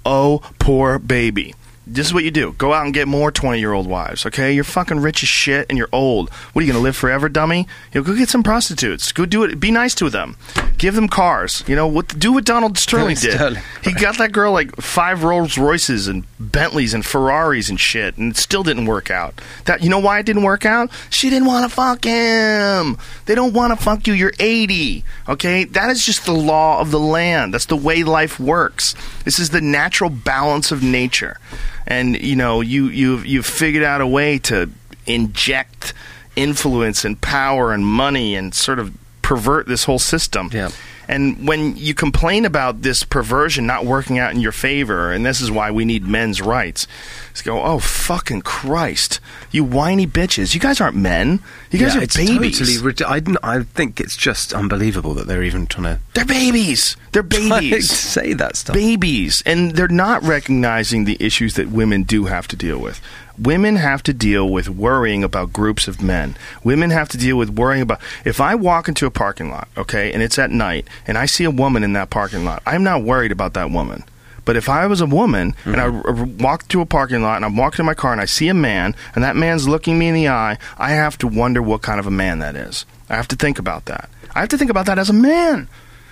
oh 0.06 0.42
poor 0.60 1.00
baby. 1.00 1.54
This 1.90 2.08
is 2.08 2.14
what 2.14 2.24
you 2.26 2.32
do. 2.32 2.54
Go 2.58 2.74
out 2.74 2.86
and 2.86 2.94
get 2.94 3.08
more 3.08 3.32
20 3.32 3.60
year 3.60 3.72
old 3.74 3.88
wives, 3.88 4.26
okay? 4.26 4.54
You're 4.54 4.64
fucking 4.64 5.00
rich 5.00 5.24
as 5.24 5.30
shit 5.30 5.66
and 5.70 5.78
you're 5.78 5.90
old. 5.92 6.30
What 6.30 6.62
are 6.62 6.66
you 6.66 6.72
going 6.72 6.82
to 6.82 6.84
live 6.84 6.98
forever, 6.98 7.30
dummy? 7.30 7.68
You 7.94 8.02
know, 8.02 8.06
go 8.06 8.16
get 8.16 8.30
some 8.30 8.44
prostitutes. 8.44 9.12
Go 9.12 9.26
do 9.26 9.44
it. 9.44 9.60
Be 9.60 9.72
nice 9.72 9.96
to 9.96 10.10
them. 10.10 10.36
Give 10.78 10.96
them 10.96 11.08
cars. 11.08 11.64
You 11.66 11.76
know, 11.76 11.88
what, 11.88 12.20
do 12.20 12.34
what 12.34 12.46
Donald 12.46 12.78
Sterling 12.78 13.16
did. 13.16 13.34
Sterling. 13.34 13.62
He 13.84 13.94
got 13.94 14.18
that 14.18 14.32
girl 14.32 14.52
like 14.52 14.76
five 14.76 15.24
Rolls 15.24 15.58
Royces 15.58 16.08
and 16.08 16.26
Bentleys 16.40 16.94
and 16.94 17.06
Ferraris 17.06 17.70
and 17.70 17.80
shit, 17.80 18.18
and 18.18 18.32
it 18.34 18.38
still 18.38 18.64
didn't 18.64 18.86
work 18.86 19.10
out. 19.10 19.40
That 19.66 19.82
you 19.82 19.90
know 19.90 20.00
why 20.00 20.20
it 20.20 20.26
didn't 20.26 20.44
work 20.44 20.66
out? 20.66 20.92
She 21.10 21.30
didn't 21.30 21.48
want 21.48 21.70
to 21.70 21.76
fuck 21.76 22.04
him. 22.04 22.98
They 23.26 23.36
don't 23.36 23.54
want 23.54 23.78
to 23.78 23.84
fuck 23.84 24.08
you. 24.08 24.14
You're 24.14 24.34
80. 24.40 25.04
Okay, 25.30 25.64
that 25.64 25.90
is 25.90 26.06
just 26.06 26.26
the 26.26 26.34
law 26.34 26.80
of 26.80 26.92
the 26.92 27.00
land. 27.00 27.54
That's 27.54 27.66
the 27.66 27.76
way 27.76 28.04
life 28.04 28.40
works. 28.40 28.94
This 29.24 29.40
is 29.40 29.50
the 29.50 29.62
natural 29.62 30.10
balance 30.10 30.72
of 30.72 30.84
nature, 30.84 31.40
and 31.88 32.22
you 32.22 32.36
know 32.36 32.62
you 32.62 32.88
you've 32.88 33.26
you've 33.26 33.46
figured 33.46 33.84
out 33.84 34.02
a 34.02 34.08
way 34.08 34.38
to 34.40 34.70
inject 35.06 35.94
influence 36.36 37.04
and 37.04 37.20
power 37.22 37.74
and 37.74 37.86
money 37.86 38.36
and 38.36 38.54
sort 38.54 38.78
of 38.78 38.94
pervert 39.22 39.68
this 39.68 39.86
whole 39.86 40.00
system. 40.00 40.50
Yeah. 40.54 40.70
And 41.08 41.48
when 41.48 41.78
you 41.78 41.94
complain 41.94 42.44
about 42.46 42.82
this 42.82 43.04
perversion 43.04 43.66
not 43.66 43.86
working 43.86 44.20
out 44.20 44.34
in 44.34 44.42
your 44.42 44.52
favor, 44.52 45.12
and 45.12 45.26
this 45.26 45.40
is 45.40 45.50
why 45.50 45.72
we 45.72 45.86
need 45.86 46.06
men's 46.06 46.42
rights, 46.42 46.86
it's 47.32 47.42
go, 47.42 47.62
oh 47.64 47.80
fucking 47.80 48.42
Christ, 48.42 49.20
you 49.52 49.64
whiny 49.64 50.06
bitches! 50.06 50.54
You 50.54 50.60
guys 50.60 50.82
aren't 50.82 50.98
men. 50.98 51.40
You 51.72 51.80
guys 51.80 51.94
Yeah, 51.96 52.02
are 52.02 52.04
it's 52.04 52.18
babies. 52.18 52.60
Totally, 52.60 52.78
rid- 52.86 53.02
I, 53.04 53.22
I 53.42 53.64
think 53.64 54.00
it's 54.02 54.18
just 54.18 54.54
unbelievable 54.54 55.14
that 55.14 55.28
they're 55.28 55.44
even 55.44 55.68
trying 55.68 55.96
to 55.96 56.02
They're 56.14 56.26
babies. 56.26 56.98
They're 57.14 57.24
babies. 57.24 57.90
say 57.90 58.34
that 58.34 58.56
stuff. 58.58 58.74
babies, 58.76 59.42
and 59.46 59.72
they're 59.72 59.88
not 59.88 60.24
recognizing 60.24 61.06
the 61.06 61.16
issues 61.20 61.54
that 61.56 61.70
women 61.70 62.04
do 62.04 62.26
have 62.26 62.48
to 62.50 62.56
deal 62.56 62.80
with. 62.80 63.00
Women 63.40 63.76
have 63.76 64.02
to 64.04 64.14
deal 64.14 64.50
with 64.50 64.70
worrying 64.70 65.24
about 65.24 65.54
groups 65.54 65.88
of 65.88 66.02
men. 66.02 66.36
Women 66.64 66.90
have 66.90 67.10
to 67.10 67.18
deal 67.18 67.38
with 67.38 67.52
worrying 67.52 67.84
about 67.84 68.02
if 68.26 68.42
I 68.42 68.56
walk 68.56 68.88
into 68.88 69.06
a 69.06 69.12
parking 69.12 69.50
lot, 69.52 69.68
okay, 69.78 70.12
and 70.12 70.24
it's 70.24 70.40
at 70.40 70.52
night, 70.52 70.88
and 71.06 71.18
I 71.18 71.26
see 71.26 71.44
a 71.44 71.52
woman 71.52 71.84
in 71.84 71.94
that 71.94 72.10
parking 72.10 72.46
lot, 72.46 72.64
I'm 72.66 72.84
not 72.84 73.04
worried 73.04 73.32
about 73.32 73.54
that 73.54 73.72
woman. 73.72 74.04
But 74.48 74.56
if 74.56 74.70
I 74.70 74.88
was 74.88 75.02
a 75.02 75.06
woman 75.06 75.56
and 75.66 75.76
I 75.76 75.88
mm-hmm. 75.88 76.08
r- 76.08 76.20
r- 76.20 76.26
walk 76.40 76.70
to 76.70 76.80
a 76.80 76.86
parking 76.86 77.22
lot 77.22 77.36
and 77.36 77.44
I'm 77.44 77.58
walking 77.58 77.78
to 77.78 77.84
my 77.84 77.94
car 77.94 78.14
and 78.14 78.22
I 78.22 78.26
see 78.26 78.48
a 78.48 78.54
man 78.54 78.96
and 79.14 79.22
that 79.22 79.36
man's 79.36 79.68
looking 79.68 80.00
me 80.00 80.08
in 80.08 80.16
the 80.16 80.30
eye, 80.30 80.58
I 80.78 80.92
have 80.92 81.18
to 81.18 81.28
wonder 81.28 81.62
what 81.62 81.82
kind 81.82 82.00
of 82.00 82.08
a 82.08 82.12
man 82.12 82.40
that 82.40 82.56
is. 82.56 82.86
I 83.10 83.18
have 83.18 83.28
to 83.28 83.36
think 83.36 83.60
about 83.60 83.86
that. 83.86 84.10
I 84.34 84.40
have 84.40 84.50
to 84.50 84.58
think 84.58 84.72
about 84.72 84.86
that 84.86 85.00
as 85.00 85.10
a 85.10 85.14
man. 85.14 85.68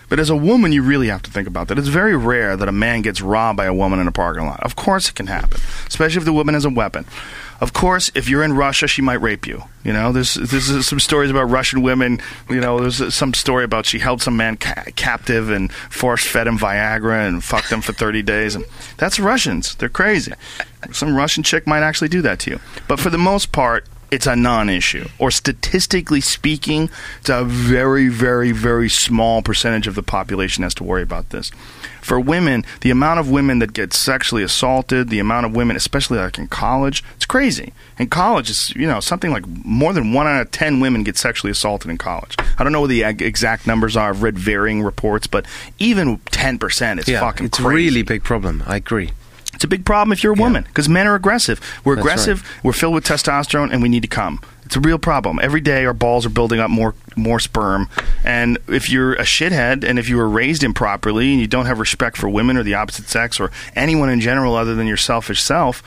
But 0.10 0.20
as 0.20 0.30
a 0.30 0.36
woman, 0.36 0.72
you 0.72 0.82
really 0.84 1.08
have 1.08 1.22
to 1.24 1.32
think 1.32 1.48
about 1.48 1.68
that. 1.68 1.80
It's 1.80 1.88
very 1.88 2.16
rare 2.16 2.56
that 2.56 2.68
a 2.68 2.72
man 2.72 3.02
gets 3.02 3.22
robbed 3.22 3.58
by 3.58 3.66
a 3.66 3.74
woman 3.74 4.00
in 4.00 4.08
a 4.08 4.12
parking 4.12 4.46
lot. 4.46 4.62
Of 4.64 4.76
course, 4.76 5.10
it 5.10 5.16
can 5.16 5.28
happen, 5.28 5.60
especially 5.88 6.20
if 6.20 6.26
the 6.26 6.34
woman 6.34 6.54
has 6.54 6.66
a 6.66 6.70
weapon. 6.70 7.06
Of 7.62 7.72
course, 7.72 8.12
if 8.16 8.28
you're 8.28 8.44
in 8.44 8.54
Russia, 8.54 8.86
she 8.86 9.02
might 9.02 9.22
rape 9.22 9.48
you. 9.48 9.64
You 9.86 9.94
know, 9.94 10.12
there's 10.12 10.34
there's 10.34 10.86
some 10.86 11.00
stories 11.00 11.32
about 11.32 11.46
Russian 11.46 11.82
women. 11.82 12.20
You 12.50 12.60
know, 12.60 12.80
there's 12.80 13.14
some 13.14 13.34
story 13.34 13.64
about 13.64 13.86
she 13.86 14.00
held 14.00 14.22
some 14.22 14.36
man 14.36 14.58
ca- 14.58 14.92
captive 14.96 15.50
and 15.50 15.72
force 15.72 16.26
fed 16.26 16.48
him 16.48 16.58
Viagra 16.58 17.28
and 17.28 17.42
fucked 17.42 17.72
him 17.72 17.82
for 17.82 17.94
30 17.94 18.24
days. 18.24 18.56
And 18.56 18.66
that's 18.98 19.20
Russians. 19.20 19.76
They're 19.76 19.88
crazy. 19.88 20.34
Some 20.92 21.16
Russian 21.16 21.44
chick 21.44 21.66
might 21.66 21.82
actually 21.82 22.10
do 22.10 22.22
that 22.24 22.40
to 22.40 22.52
you. 22.52 22.60
But 22.90 23.00
for 23.00 23.10
the 23.10 23.18
most 23.18 23.54
part, 23.54 23.86
it's 24.12 24.28
a 24.28 24.36
non-issue 24.36 25.08
or 25.20 25.32
statistically 25.32 26.22
speaking 26.22 26.90
it's 27.20 27.30
a 27.30 27.44
very 27.44 28.08
very 28.08 28.52
very 28.52 28.90
small 28.90 29.42
percentage 29.42 29.88
of 29.88 29.96
the 29.96 30.04
population 30.04 30.64
has 30.64 30.74
to 30.74 30.84
worry 30.84 31.04
about 31.04 31.30
this 31.30 31.52
for 32.02 32.20
women 32.20 32.64
the 32.82 32.92
amount 32.92 33.20
of 33.20 33.30
women 33.30 33.60
that 33.60 33.74
get 33.74 33.94
sexually 33.94 34.44
assaulted 34.44 35.10
the 35.10 35.20
amount 35.20 35.46
of 35.46 35.56
women 35.56 35.76
especially 35.76 36.18
like 36.18 36.38
in 36.38 36.48
college 36.48 37.04
it's 37.16 37.26
crazy 37.26 37.74
in 37.98 38.08
college 38.08 38.50
it's 38.50 38.76
you 38.76 38.88
know 38.88 39.00
something 39.00 39.32
like 39.32 39.46
more 39.48 39.94
than 39.94 40.14
one 40.14 40.28
out 40.28 40.42
of 40.42 40.52
ten 40.52 40.80
women 40.80 41.04
get 41.04 41.18
sexually 41.18 41.52
assaulted 41.52 41.90
in 41.90 41.98
college 41.98 42.36
i 42.58 42.64
don't 42.64 42.72
know 42.72 42.82
what 42.82 42.90
the 42.90 43.04
exact 43.04 43.66
numbers 43.66 43.98
are 43.98 44.10
i've 44.10 44.22
read 44.22 44.38
varying 44.38 44.84
reports 44.84 45.28
but 45.28 45.46
even 45.80 46.18
10% 46.18 47.00
is 47.00 47.08
yeah, 47.08 47.20
fucking 47.20 47.48
it's 47.48 47.58
crazy. 47.58 47.68
a 47.68 47.76
really 47.76 48.02
big 48.04 48.24
problem. 48.24 48.64
I 48.66 48.78
agree. 48.78 49.12
It's 49.56 49.64
a 49.64 49.68
big 49.68 49.86
problem 49.86 50.12
if 50.12 50.24
you're 50.24 50.34
a 50.34 50.40
woman 50.40 50.64
because 50.64 50.88
men 50.88 51.08
are 51.08 51.16
aggressive. 51.16 51.60
We're 51.84 51.96
That's 51.96 52.06
aggressive. 52.06 52.60
We're 52.64 52.74
filled 52.74 52.94
with 52.94 53.06
testosterone, 53.06 53.72
and 53.72 53.82
we 53.82 53.90
need 53.90 54.02
to 54.02 54.08
come. 54.08 54.42
It's 54.66 54.76
a 54.76 54.80
real 54.80 54.98
problem. 55.00 55.40
Every 55.42 55.62
day, 55.62 55.86
our 55.86 55.94
balls 55.94 56.26
are 56.26 56.30
building 56.30 56.60
up 56.60 56.70
more 56.70 56.94
more 57.16 57.40
sperm. 57.40 57.88
And 58.24 58.58
if 58.68 58.90
you're 58.90 59.14
a 59.14 59.24
shithead, 59.24 59.84
and 59.84 59.98
if 60.00 60.10
you 60.10 60.18
were 60.18 60.28
raised 60.28 60.64
improperly, 60.64 61.32
and 61.32 61.40
you 61.40 61.48
don't 61.48 61.66
have 61.68 61.80
respect 61.80 62.18
for 62.18 62.28
women 62.30 62.58
or 62.58 62.64
the 62.64 62.74
opposite 62.74 63.08
sex 63.08 63.40
or 63.40 63.52
anyone 63.76 64.10
in 64.10 64.20
general 64.20 64.56
other 64.56 64.76
than 64.76 64.88
your 64.88 64.98
selfish 64.98 65.42
self, 65.42 65.84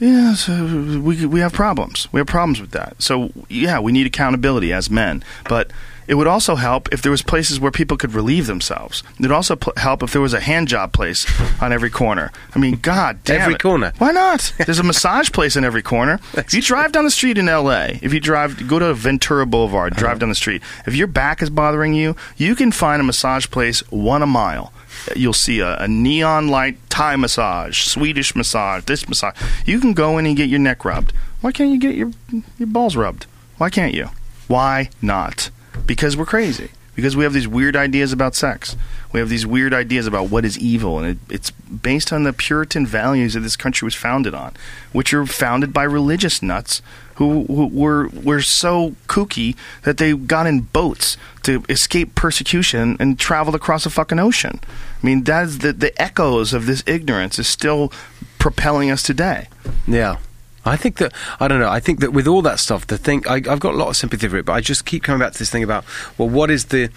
Yeah, 0.00 0.34
so 0.34 0.52
we 1.00 1.24
we 1.26 1.40
have 1.40 1.52
problems. 1.52 2.08
We 2.12 2.18
have 2.18 2.26
problems 2.26 2.60
with 2.60 2.72
that. 2.72 3.00
So 3.00 3.30
yeah, 3.48 3.78
we 3.78 3.92
need 3.92 4.06
accountability 4.06 4.72
as 4.72 4.90
men, 4.90 5.22
but 5.48 5.70
it 6.12 6.16
would 6.16 6.26
also 6.26 6.56
help 6.56 6.92
if 6.92 7.00
there 7.00 7.10
was 7.10 7.22
places 7.22 7.58
where 7.58 7.70
people 7.70 7.96
could 7.96 8.12
relieve 8.12 8.46
themselves. 8.46 9.02
It'd 9.18 9.32
also 9.32 9.56
pl- 9.56 9.72
help 9.78 10.02
if 10.02 10.12
there 10.12 10.20
was 10.20 10.34
a 10.34 10.40
hand 10.40 10.68
job 10.68 10.92
place 10.92 11.24
on 11.58 11.72
every 11.72 11.88
corner. 11.88 12.30
I 12.54 12.58
mean, 12.58 12.76
God 12.76 13.24
damn 13.24 13.40
Every 13.40 13.54
it. 13.54 13.62
corner. 13.62 13.94
Why 13.96 14.10
not? 14.10 14.52
There's 14.66 14.78
a 14.78 14.82
massage 14.82 15.30
place 15.30 15.56
in 15.56 15.64
every 15.64 15.80
corner. 15.80 16.20
If 16.34 16.52
you 16.52 16.60
drive 16.60 16.92
down 16.92 17.04
the 17.04 17.10
street 17.10 17.38
in 17.38 17.48
L.A., 17.48 17.98
if 18.02 18.12
you 18.12 18.20
drive, 18.20 18.68
go 18.68 18.78
to 18.78 18.92
Ventura 18.92 19.46
Boulevard, 19.46 19.94
drive 19.94 20.10
uh-huh. 20.10 20.18
down 20.18 20.28
the 20.28 20.34
street. 20.34 20.60
If 20.86 20.94
your 20.94 21.06
back 21.06 21.40
is 21.40 21.48
bothering 21.48 21.94
you, 21.94 22.14
you 22.36 22.54
can 22.54 22.72
find 22.72 23.00
a 23.00 23.04
massage 23.04 23.46
place 23.46 23.80
one 23.90 24.20
a 24.20 24.26
mile. 24.26 24.70
You'll 25.16 25.32
see 25.32 25.60
a, 25.60 25.78
a 25.78 25.88
neon 25.88 26.48
light 26.48 26.76
Thai 26.90 27.16
massage, 27.16 27.84
Swedish 27.84 28.36
massage, 28.36 28.84
this 28.84 29.08
massage. 29.08 29.34
You 29.64 29.80
can 29.80 29.94
go 29.94 30.18
in 30.18 30.26
and 30.26 30.36
get 30.36 30.50
your 30.50 30.60
neck 30.60 30.84
rubbed. 30.84 31.12
Why 31.40 31.52
can't 31.52 31.70
you 31.70 31.78
get 31.78 31.94
your 31.94 32.10
your 32.58 32.68
balls 32.68 32.96
rubbed? 32.96 33.24
Why 33.56 33.70
can't 33.70 33.94
you? 33.94 34.10
Why 34.46 34.90
not? 35.00 35.48
Because 35.86 36.16
we're 36.16 36.26
crazy. 36.26 36.70
Because 36.94 37.16
we 37.16 37.24
have 37.24 37.32
these 37.32 37.48
weird 37.48 37.74
ideas 37.74 38.12
about 38.12 38.34
sex. 38.34 38.76
We 39.12 39.20
have 39.20 39.30
these 39.30 39.46
weird 39.46 39.72
ideas 39.72 40.06
about 40.06 40.30
what 40.30 40.44
is 40.44 40.58
evil, 40.58 40.98
and 40.98 41.08
it, 41.08 41.18
it's 41.32 41.50
based 41.50 42.12
on 42.12 42.24
the 42.24 42.34
Puritan 42.34 42.86
values 42.86 43.32
that 43.32 43.40
this 43.40 43.56
country 43.56 43.86
was 43.86 43.94
founded 43.94 44.34
on, 44.34 44.52
which 44.92 45.14
are 45.14 45.24
founded 45.24 45.72
by 45.72 45.84
religious 45.84 46.42
nuts 46.42 46.82
who, 47.14 47.44
who 47.44 47.66
were 47.66 48.08
were 48.08 48.42
so 48.42 48.94
kooky 49.06 49.56
that 49.84 49.98
they 49.98 50.12
got 50.14 50.46
in 50.46 50.60
boats 50.60 51.16
to 51.44 51.64
escape 51.68 52.14
persecution 52.14 52.96
and 53.00 53.18
traveled 53.18 53.54
across 53.54 53.86
a 53.86 53.90
fucking 53.90 54.18
ocean. 54.18 54.60
I 55.02 55.06
mean, 55.06 55.24
that 55.24 55.44
is 55.44 55.58
the 55.58 55.72
the 55.72 56.00
echoes 56.00 56.52
of 56.52 56.66
this 56.66 56.82
ignorance 56.86 57.38
is 57.38 57.48
still 57.48 57.92
propelling 58.38 58.90
us 58.90 59.02
today. 59.02 59.48
Yeah. 59.86 60.16
I 60.64 60.76
think 60.76 60.98
that 60.98 61.12
I 61.40 61.48
don't 61.48 61.60
know. 61.60 61.68
I 61.68 61.80
think 61.80 62.00
that 62.00 62.12
with 62.12 62.28
all 62.28 62.42
that 62.42 62.60
stuff, 62.60 62.86
the 62.86 62.98
thing 62.98 63.24
I, 63.28 63.36
I've 63.36 63.60
got 63.60 63.74
a 63.74 63.76
lot 63.76 63.88
of 63.88 63.96
sympathy 63.96 64.28
for 64.28 64.36
it, 64.36 64.46
but 64.46 64.52
I 64.52 64.60
just 64.60 64.84
keep 64.84 65.02
coming 65.02 65.20
back 65.20 65.32
to 65.32 65.38
this 65.38 65.50
thing 65.50 65.62
about 65.62 65.84
well, 66.18 66.28
what 66.28 66.50
is 66.50 66.66
the 66.66 66.90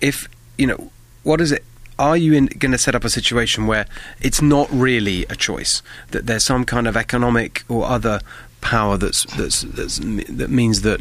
if 0.00 0.28
you 0.58 0.66
know 0.66 0.90
what 1.22 1.40
is 1.40 1.52
it? 1.52 1.64
Are 1.98 2.16
you 2.16 2.46
going 2.48 2.72
to 2.72 2.78
set 2.78 2.94
up 2.94 3.04
a 3.04 3.10
situation 3.10 3.66
where 3.66 3.86
it's 4.20 4.42
not 4.42 4.68
really 4.70 5.24
a 5.30 5.34
choice 5.34 5.80
that 6.10 6.26
there's 6.26 6.44
some 6.44 6.66
kind 6.66 6.86
of 6.86 6.94
economic 6.94 7.64
or 7.70 7.86
other 7.86 8.20
power 8.60 8.98
that's 8.98 9.24
that's, 9.36 9.62
that's 9.62 9.98
that 9.98 10.50
means 10.50 10.82
that 10.82 11.00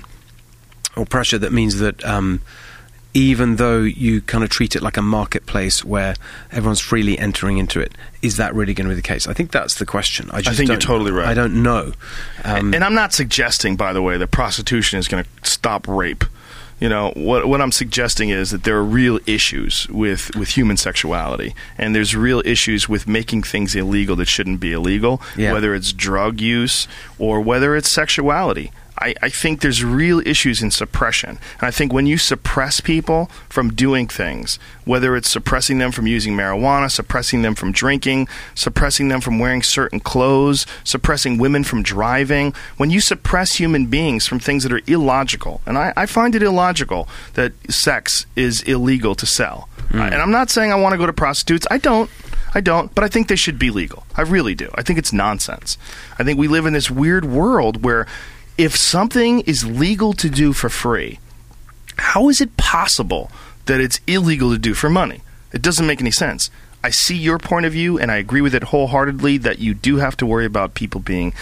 or 0.96 1.06
pressure 1.06 1.38
that 1.38 1.52
means 1.52 1.80
that 1.80 2.04
um, 2.06 2.42
even 3.16 3.56
though 3.56 3.80
you 3.80 4.22
kind 4.22 4.44
of 4.44 4.50
treat 4.50 4.76
it 4.76 4.84
like 4.84 4.98
a 4.98 5.02
marketplace 5.02 5.86
where 5.86 6.16
everyone's 6.52 6.82
freely 6.82 7.18
entering 7.18 7.58
into 7.58 7.80
it, 7.80 7.94
is 8.22 8.36
that 8.36 8.54
really 8.54 8.74
going 8.74 8.88
to 8.88 8.90
be 8.90 8.96
the 8.96 9.02
case? 9.02 9.26
I 9.26 9.34
think 9.34 9.52
that's 9.52 9.76
the 9.76 9.86
question. 9.86 10.30
I 10.32 10.42
just 10.42 10.58
think 10.58 10.68
you're 10.68 10.78
totally 10.78 11.12
right. 11.12 11.26
I 11.26 11.34
don't 11.34 11.64
know. 11.64 11.94
Um, 12.44 12.74
and 12.74 12.84
I'm 12.84 12.94
not 12.94 13.14
suggesting, 13.14 13.78
by 13.78 13.94
the 13.94 14.02
way, 14.02 14.18
that 14.18 14.32
prostitution 14.32 15.00
is 15.00 15.08
going 15.08 15.24
to 15.24 15.50
stop 15.50 15.88
rape. 15.88 16.26
You 16.82 16.90
know 16.90 17.14
what? 17.16 17.48
What 17.48 17.62
I'm 17.62 17.72
suggesting 17.72 18.32
is 18.32 18.52
that 18.52 18.66
there 18.66 18.76
are 18.76 18.84
real 18.84 19.22
issues 19.26 19.88
with 19.88 20.36
with 20.36 20.50
human 20.50 20.76
sexuality, 20.76 21.56
and 21.78 21.96
there's 21.96 22.18
real 22.18 22.42
issues 22.44 22.90
with 22.90 23.08
making 23.08 23.44
things 23.44 23.76
illegal 23.76 24.18
that 24.18 24.28
shouldn't 24.28 24.60
be 24.60 24.74
illegal. 24.74 25.22
Yeah. 25.38 25.54
Whether 25.54 25.74
it's 25.74 25.94
drug 25.94 26.42
use 26.42 26.90
or 27.18 27.40
whether 27.40 27.78
it's 27.78 27.90
sexuality. 27.90 28.74
I, 29.00 29.14
I 29.22 29.30
think 29.30 29.62
there's 29.62 29.84
real 29.84 30.26
issues 30.26 30.62
in 30.62 30.72
suppression. 30.72 31.32
And 31.60 31.64
I 31.64 31.72
think 31.72 31.92
when 31.92 32.06
you 32.06 32.18
suppress 32.18 32.80
people 32.80 33.30
from 33.50 33.74
doing 33.74 34.08
things, 34.08 34.58
whether 34.86 35.16
it's 35.16 35.30
suppressing 35.30 35.80
them 35.80 35.92
from 35.92 36.08
using 36.08 36.34
marijuana, 36.34 36.90
suppressing 36.90 37.42
them 37.42 37.56
from 37.56 37.72
drinking, 37.72 38.28
suppressing 38.54 39.10
them 39.10 39.22
from 39.22 39.40
wearing 39.40 39.62
certain 39.62 40.00
clothes, 40.00 40.66
suppressing 40.84 41.38
women 41.38 41.64
from 41.64 41.84
driving, 41.84 42.54
when 42.78 42.90
you 42.90 43.02
suppress 43.02 43.56
human 43.56 43.88
beings 43.88 44.28
from 44.28 44.40
things 44.40 44.64
that 44.64 44.72
are 44.72 44.82
illogical, 44.88 45.62
and 45.66 45.78
I, 45.78 45.92
I 45.98 46.06
find 46.06 46.36
it 46.36 46.44
illogical 46.44 47.08
that 47.34 47.54
sex 47.70 48.26
is 48.36 48.62
illegal 48.64 49.16
to 49.16 49.26
sell. 49.26 49.68
Hmm. 49.92 50.00
And 50.00 50.16
I'm 50.16 50.32
not 50.32 50.50
saying 50.50 50.72
I 50.72 50.76
want 50.76 50.94
to 50.94 50.98
go 50.98 51.06
to 51.06 51.14
prostitutes. 51.14 51.68
I 51.70 51.78
don't. 51.78 52.10
I 52.58 52.62
don't, 52.62 52.96
but 52.96 53.04
I 53.04 53.10
think 53.10 53.28
they 53.28 53.36
should 53.36 53.60
be 53.60 53.70
legal. 53.70 54.06
I 54.16 54.22
really 54.22 54.56
do. 54.56 54.72
I 54.76 54.82
think 54.82 54.98
it's 54.98 55.12
nonsense. 55.12 55.78
I 56.18 56.24
think 56.24 56.40
we 56.40 56.48
live 56.48 56.66
in 56.66 56.72
this 56.72 56.90
weird 56.90 57.26
world 57.26 57.84
where 57.84 58.08
if 58.58 58.76
something 58.76 59.42
is 59.42 59.66
legal 59.66 60.14
to 60.14 60.30
do 60.30 60.54
for 60.54 60.70
free, 60.70 61.20
how 61.98 62.30
is 62.30 62.42
it 62.42 62.58
possible 62.58 63.32
that 63.66 63.82
it's 63.82 64.00
illegal 64.08 64.52
to 64.52 64.58
do 64.58 64.74
for 64.74 64.90
money? 64.90 65.22
It 65.52 65.62
doesn't 65.62 65.88
make 65.88 66.02
any 66.02 66.12
sense. 66.12 66.50
I 66.84 66.90
see 66.92 67.16
your 67.16 67.40
point 67.40 67.66
of 67.66 67.74
view 67.74 67.98
and 67.98 68.12
I 68.12 68.18
agree 68.18 68.42
with 68.42 68.54
it 68.54 68.66
wholeheartedly 68.66 69.38
that 69.40 69.60
you 69.60 69.74
do 69.74 69.98
have 69.98 70.16
to 70.18 70.26
worry 70.26 70.46
about 70.46 70.76
people 70.76 71.02
being 71.02 71.34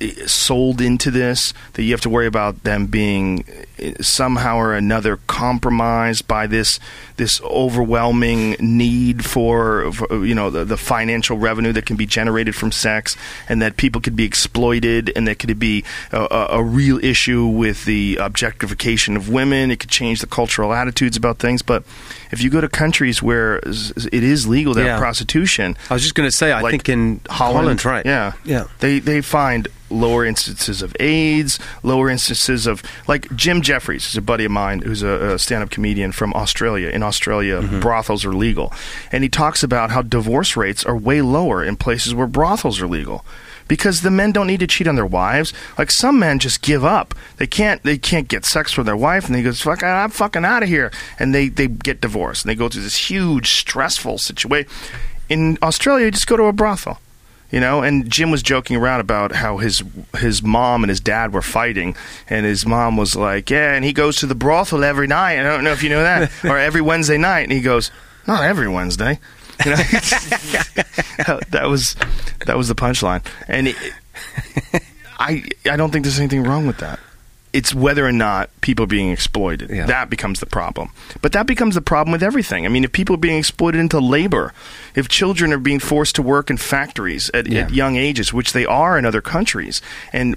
uh, 0.00 0.06
sold 0.26 0.80
into 0.80 1.10
this, 1.10 1.52
that 1.74 1.82
you 1.82 1.90
have 1.92 2.00
to 2.02 2.08
worry 2.08 2.26
about 2.26 2.62
them 2.62 2.86
being 2.86 3.44
uh, 3.78 4.02
somehow 4.02 4.56
or 4.56 4.74
another 4.74 5.18
compromised 5.26 6.26
by 6.26 6.46
this 6.46 6.80
this 7.16 7.40
overwhelming 7.42 8.56
need 8.60 9.24
for, 9.24 9.92
for 9.92 10.24
you 10.24 10.34
know 10.34 10.50
the, 10.50 10.64
the 10.64 10.76
financial 10.76 11.38
revenue 11.38 11.72
that 11.72 11.86
can 11.86 11.96
be 11.96 12.06
generated 12.06 12.54
from 12.54 12.72
sex, 12.72 13.16
and 13.48 13.60
that 13.62 13.76
people 13.76 14.00
could 14.00 14.16
be 14.16 14.24
exploited, 14.24 15.12
and 15.16 15.26
that 15.26 15.38
could 15.38 15.58
be 15.58 15.84
a, 16.12 16.20
a, 16.30 16.46
a 16.58 16.62
real 16.62 17.02
issue 17.04 17.46
with 17.46 17.84
the 17.84 18.16
objectification 18.20 19.16
of 19.16 19.28
women. 19.28 19.70
It 19.70 19.80
could 19.80 19.90
change 19.90 20.20
the 20.20 20.26
cultural 20.26 20.72
attitudes 20.72 21.16
about 21.16 21.38
things. 21.38 21.62
But 21.62 21.84
if 22.30 22.42
you 22.42 22.50
go 22.50 22.60
to 22.60 22.68
countries 22.68 23.22
where 23.22 23.56
it 23.58 24.22
is 24.24 24.46
legal 24.48 24.74
to 24.74 24.80
Yeah. 24.82 24.92
have 24.92 25.00
prostitution, 25.00 25.76
I 25.90 25.94
was 25.94 26.02
just 26.02 26.14
going 26.14 26.28
to 26.28 26.36
say, 26.36 26.52
I 26.52 26.60
like 26.60 26.70
think 26.72 26.88
in 26.88 27.20
Holland, 27.28 27.84
right? 27.84 28.04
Yeah, 28.06 28.32
yeah. 28.44 28.66
They 28.80 28.98
they 28.98 29.20
find 29.20 29.68
lower 29.90 30.24
instances 30.24 30.80
of 30.80 30.96
AIDS, 31.00 31.58
lower 31.82 32.08
instances 32.08 32.66
of 32.66 32.82
like 33.06 33.34
Jim 33.36 33.60
Jeffries 33.60 34.06
is 34.06 34.16
a 34.16 34.22
buddy 34.22 34.46
of 34.46 34.50
mine 34.50 34.80
who's 34.80 35.02
a, 35.02 35.34
a 35.34 35.38
stand-up 35.38 35.68
comedian 35.70 36.12
from 36.12 36.32
Australia. 36.32 36.88
In 36.88 37.01
Australia, 37.02 37.60
Mm-hmm. 37.62 37.80
brothels 37.80 38.24
are 38.24 38.32
legal, 38.32 38.72
and 39.10 39.22
he 39.22 39.28
talks 39.28 39.62
about 39.62 39.90
how 39.90 40.02
divorce 40.02 40.56
rates 40.56 40.84
are 40.84 40.96
way 40.96 41.20
lower 41.22 41.62
in 41.64 41.76
places 41.76 42.14
where 42.14 42.26
brothels 42.26 42.80
are 42.80 42.86
legal. 42.88 43.24
Because 43.68 44.02
the 44.02 44.10
men 44.10 44.32
don't 44.32 44.48
need 44.48 44.60
to 44.60 44.66
cheat 44.66 44.88
on 44.88 44.96
their 44.96 45.06
wives. 45.06 45.54
Like 45.78 45.90
some 45.90 46.18
men 46.18 46.38
just 46.40 46.60
give 46.62 46.84
up. 46.84 47.14
They 47.38 47.46
can't. 47.46 47.82
They 47.84 47.96
can't 47.96 48.28
get 48.28 48.44
sex 48.44 48.72
from 48.72 48.84
their 48.84 48.96
wife, 48.96 49.26
and 49.26 49.34
they 49.34 49.42
go, 49.42 49.52
"Fuck, 49.52 49.82
I'm 49.82 50.10
fucking 50.10 50.44
out 50.44 50.62
of 50.62 50.68
here." 50.68 50.90
And 51.18 51.32
they 51.34 51.48
they 51.48 51.68
get 51.68 52.00
divorced, 52.00 52.44
and 52.44 52.50
they 52.50 52.54
go 52.56 52.68
through 52.68 52.82
this 52.82 53.08
huge 53.10 53.52
stressful 53.52 54.18
situation. 54.18 54.68
In 55.28 55.56
Australia, 55.62 56.06
you 56.06 56.10
just 56.10 56.26
go 56.26 56.36
to 56.36 56.44
a 56.44 56.52
brothel 56.52 56.98
you 57.52 57.60
know? 57.60 57.82
And 57.82 58.10
jim 58.10 58.32
was 58.32 58.42
joking 58.42 58.76
around 58.76 58.98
about 58.98 59.30
how 59.32 59.58
his 59.58 59.84
his 60.18 60.42
mom 60.42 60.82
and 60.82 60.90
his 60.90 60.98
dad 61.00 61.32
were 61.32 61.42
fighting 61.42 61.94
and 62.28 62.44
his 62.44 62.66
mom 62.66 62.96
was 62.96 63.14
like 63.14 63.50
yeah 63.50 63.74
and 63.74 63.84
he 63.84 63.92
goes 63.92 64.16
to 64.16 64.26
the 64.26 64.34
brothel 64.34 64.82
every 64.82 65.06
night. 65.06 65.38
I 65.38 65.44
don't 65.44 65.62
know 65.62 65.72
if 65.72 65.84
you 65.84 65.90
know 65.90 66.02
that. 66.02 66.32
Or 66.44 66.58
every 66.58 66.80
wednesday 66.80 67.18
night 67.18 67.42
and 67.42 67.52
he 67.52 67.60
goes 67.60 67.92
not 68.26 68.42
every 68.42 68.68
wednesday. 68.68 69.20
You 69.64 69.70
know? 69.72 69.76
That 71.50 71.66
was 71.68 71.94
that 72.46 72.56
was 72.56 72.66
the 72.66 72.74
punchline. 72.74 73.24
And 73.46 73.68
it, 73.68 73.76
i 75.18 75.44
i 75.70 75.76
don't 75.76 75.92
think 75.92 76.04
there's 76.04 76.18
anything 76.18 76.42
wrong 76.42 76.66
with 76.66 76.78
that 76.78 76.98
it's 77.52 77.74
whether 77.74 78.06
or 78.06 78.12
not 78.12 78.48
people 78.62 78.84
are 78.84 78.88
being 78.88 79.10
exploited. 79.10 79.68
Yeah. 79.68 79.84
That 79.84 80.08
becomes 80.08 80.40
the 80.40 80.46
problem. 80.46 80.90
But 81.20 81.32
that 81.32 81.46
becomes 81.46 81.74
the 81.74 81.82
problem 81.82 82.10
with 82.12 82.22
everything. 82.22 82.64
I 82.64 82.70
mean, 82.70 82.82
if 82.84 82.92
people 82.92 83.14
are 83.14 83.18
being 83.18 83.36
exploited 83.38 83.78
into 83.78 84.00
labor, 84.00 84.54
if 84.94 85.06
children 85.08 85.52
are 85.52 85.58
being 85.58 85.78
forced 85.78 86.14
to 86.16 86.22
work 86.22 86.48
in 86.48 86.56
factories 86.56 87.30
at, 87.34 87.46
Yeah. 87.46 87.62
at 87.62 87.74
young 87.74 87.96
ages, 87.96 88.32
which 88.32 88.52
they 88.54 88.64
are 88.64 88.96
in 88.98 89.04
other 89.04 89.20
countries, 89.20 89.82
and 90.14 90.36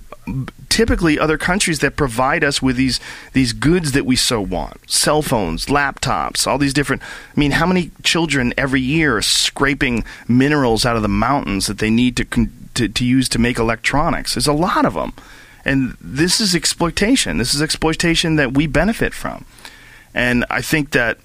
typically 0.69 1.17
other 1.17 1.37
countries 1.37 1.79
that 1.79 1.95
provide 1.95 2.43
us 2.43 2.61
with 2.61 2.75
these 2.75 2.99
these 3.33 3.53
goods 3.53 3.93
that 3.93 4.05
we 4.05 4.15
so 4.17 4.41
want, 4.41 4.77
cell 4.89 5.21
phones, 5.21 5.67
laptops, 5.67 6.45
all 6.45 6.57
these 6.57 6.73
different. 6.73 7.01
I 7.01 7.39
mean, 7.39 7.51
how 7.51 7.65
many 7.65 7.91
children 8.03 8.53
every 8.57 8.81
year 8.81 9.17
are 9.17 9.21
scraping 9.21 10.03
minerals 10.27 10.85
out 10.85 10.95
of 10.97 11.01
the 11.01 11.07
mountains 11.07 11.67
that 11.67 11.77
they 11.77 11.89
need 11.89 12.17
to 12.17 12.25
to, 12.73 12.89
to 12.89 13.05
use 13.05 13.29
to 13.29 13.39
make 13.39 13.57
electronics? 13.57 14.33
There's 14.35 14.47
a 14.47 14.53
lot 14.53 14.85
of 14.85 14.95
them. 14.95 15.13
And 15.65 15.97
this 15.99 16.39
is 16.39 16.53
exploitation. 16.55 17.37
This 17.39 17.53
is 17.55 17.61
exploitation 17.61 18.35
that 18.35 18.53
we 18.53 18.67
benefit 18.67 19.13
from. 19.13 19.45
And 20.13 20.45
I 20.49 20.61
think 20.61 20.91
that 20.91 21.17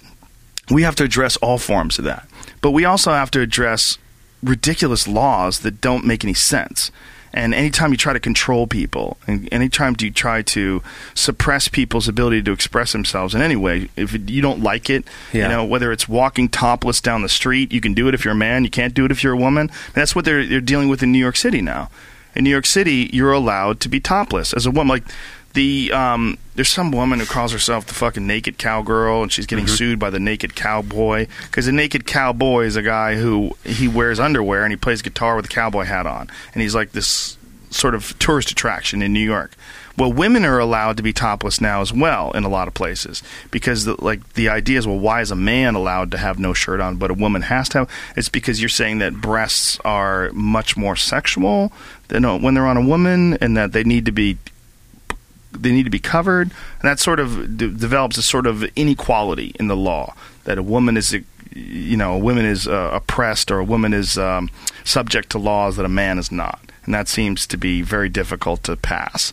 we 0.70 0.82
have 0.82 0.96
to 0.96 1.04
address 1.04 1.36
all 1.38 1.58
forms 1.58 1.98
of 1.98 2.04
that. 2.06 2.26
But 2.60 2.70
we 2.70 2.84
also 2.84 3.12
have 3.12 3.30
to 3.32 3.40
address 3.40 3.98
ridiculous 4.42 5.06
laws 5.06 5.60
that 5.60 5.80
don't 5.80 6.04
make 6.06 6.24
any 6.24 6.34
sense. 6.34 6.90
And 7.32 7.54
anytime 7.54 7.92
you 7.92 7.96
try 7.96 8.12
to 8.12 8.18
control 8.18 8.66
people, 8.66 9.16
and 9.26 9.48
anytime 9.52 9.94
you 10.00 10.10
try 10.10 10.42
to 10.42 10.82
suppress 11.14 11.68
people's 11.68 12.08
ability 12.08 12.42
to 12.42 12.50
express 12.50 12.90
themselves 12.90 13.36
in 13.36 13.40
any 13.42 13.54
way, 13.54 13.88
if 13.96 14.12
you 14.28 14.42
don't 14.42 14.60
like 14.62 14.90
it, 14.90 15.04
Yeah. 15.32 15.44
you 15.44 15.48
know, 15.48 15.64
whether 15.64 15.92
it's 15.92 16.08
walking 16.08 16.48
topless 16.48 17.00
down 17.00 17.22
the 17.22 17.28
street, 17.28 17.70
you 17.70 17.80
can 17.80 17.94
do 17.94 18.08
it 18.08 18.14
if 18.14 18.24
you're 18.24 18.32
a 18.32 18.36
man, 18.36 18.64
you 18.64 18.70
can't 18.70 18.94
do 18.94 19.04
it 19.04 19.12
if 19.12 19.22
you're 19.22 19.34
a 19.34 19.36
woman. 19.36 19.68
And 19.70 19.94
that's 19.94 20.16
what 20.16 20.24
they're, 20.24 20.44
they're 20.44 20.60
dealing 20.60 20.88
with 20.88 21.04
in 21.04 21.12
New 21.12 21.20
York 21.20 21.36
City 21.36 21.62
now. 21.62 21.88
In 22.34 22.44
New 22.44 22.50
York 22.50 22.66
City, 22.66 23.10
you're 23.12 23.32
allowed 23.32 23.80
to 23.80 23.88
be 23.88 24.00
topless 24.00 24.52
as 24.52 24.66
a 24.66 24.70
woman. 24.70 24.88
Like 24.88 25.04
the 25.52 25.92
um, 25.92 26.38
there's 26.54 26.68
some 26.68 26.92
woman 26.92 27.18
who 27.18 27.26
calls 27.26 27.52
herself 27.52 27.86
the 27.86 27.94
fucking 27.94 28.26
naked 28.26 28.58
cowgirl, 28.58 29.22
and 29.22 29.32
she's 29.32 29.46
getting 29.46 29.66
sued 29.66 29.98
by 29.98 30.10
the 30.10 30.20
naked 30.20 30.54
cowboy 30.54 31.26
because 31.44 31.66
the 31.66 31.72
naked 31.72 32.06
cowboy 32.06 32.64
is 32.64 32.76
a 32.76 32.82
guy 32.82 33.16
who 33.16 33.56
he 33.64 33.88
wears 33.88 34.20
underwear 34.20 34.62
and 34.62 34.72
he 34.72 34.76
plays 34.76 35.02
guitar 35.02 35.36
with 35.36 35.44
a 35.44 35.48
cowboy 35.48 35.84
hat 35.84 36.06
on, 36.06 36.28
and 36.54 36.62
he's 36.62 36.74
like 36.74 36.92
this 36.92 37.36
sort 37.70 37.94
of 37.94 38.18
tourist 38.18 38.50
attraction 38.50 39.02
in 39.02 39.12
New 39.12 39.20
York. 39.20 39.54
Well, 39.96 40.12
women 40.12 40.44
are 40.44 40.58
allowed 40.58 40.96
to 40.96 41.02
be 41.02 41.12
topless 41.12 41.60
now 41.60 41.82
as 41.82 41.92
well 41.92 42.30
in 42.32 42.44
a 42.44 42.48
lot 42.48 42.68
of 42.68 42.74
places 42.74 43.22
because, 43.50 43.84
the, 43.84 44.02
like, 44.02 44.32
the 44.32 44.48
idea 44.48 44.78
is, 44.78 44.86
well, 44.86 44.98
why 44.98 45.20
is 45.20 45.30
a 45.30 45.36
man 45.36 45.74
allowed 45.74 46.10
to 46.12 46.18
have 46.18 46.38
no 46.38 46.54
shirt 46.54 46.80
on, 46.80 46.96
but 46.96 47.10
a 47.10 47.14
woman 47.14 47.42
has 47.42 47.68
to 47.70 47.78
have? 47.80 47.90
It's 48.16 48.28
because 48.30 48.62
you're 48.62 48.70
saying 48.70 49.00
that 49.00 49.20
breasts 49.20 49.78
are 49.84 50.30
much 50.32 50.76
more 50.76 50.96
sexual 50.96 51.72
than 52.10 52.24
uh, 52.24 52.38
when 52.38 52.54
they're 52.54 52.66
on 52.66 52.76
a 52.76 52.84
woman, 52.84 53.38
and 53.40 53.56
that 53.56 53.72
they 53.72 53.82
need 53.82 54.04
to 54.06 54.12
be 54.12 54.36
they 55.52 55.72
need 55.72 55.84
to 55.84 55.90
be 55.90 55.98
covered, 55.98 56.50
and 56.80 56.82
that 56.82 57.00
sort 57.00 57.18
of 57.18 57.56
de- 57.56 57.68
develops 57.68 58.16
a 58.18 58.22
sort 58.22 58.46
of 58.46 58.62
inequality 58.76 59.52
in 59.58 59.66
the 59.66 59.76
law 59.76 60.14
that 60.44 60.58
a 60.58 60.62
woman 60.62 60.96
is, 60.96 61.16
you 61.52 61.96
know, 61.96 62.14
a 62.14 62.18
woman 62.18 62.44
is 62.44 62.68
uh, 62.68 62.90
oppressed 62.92 63.50
or 63.50 63.58
a 63.58 63.64
woman 63.64 63.92
is 63.92 64.16
um, 64.16 64.48
subject 64.84 65.30
to 65.30 65.38
laws 65.38 65.76
that 65.76 65.84
a 65.84 65.88
man 65.88 66.18
is 66.18 66.30
not, 66.30 66.60
and 66.84 66.94
that 66.94 67.08
seems 67.08 67.46
to 67.46 67.56
be 67.56 67.82
very 67.82 68.08
difficult 68.08 68.62
to 68.64 68.76
pass. 68.76 69.32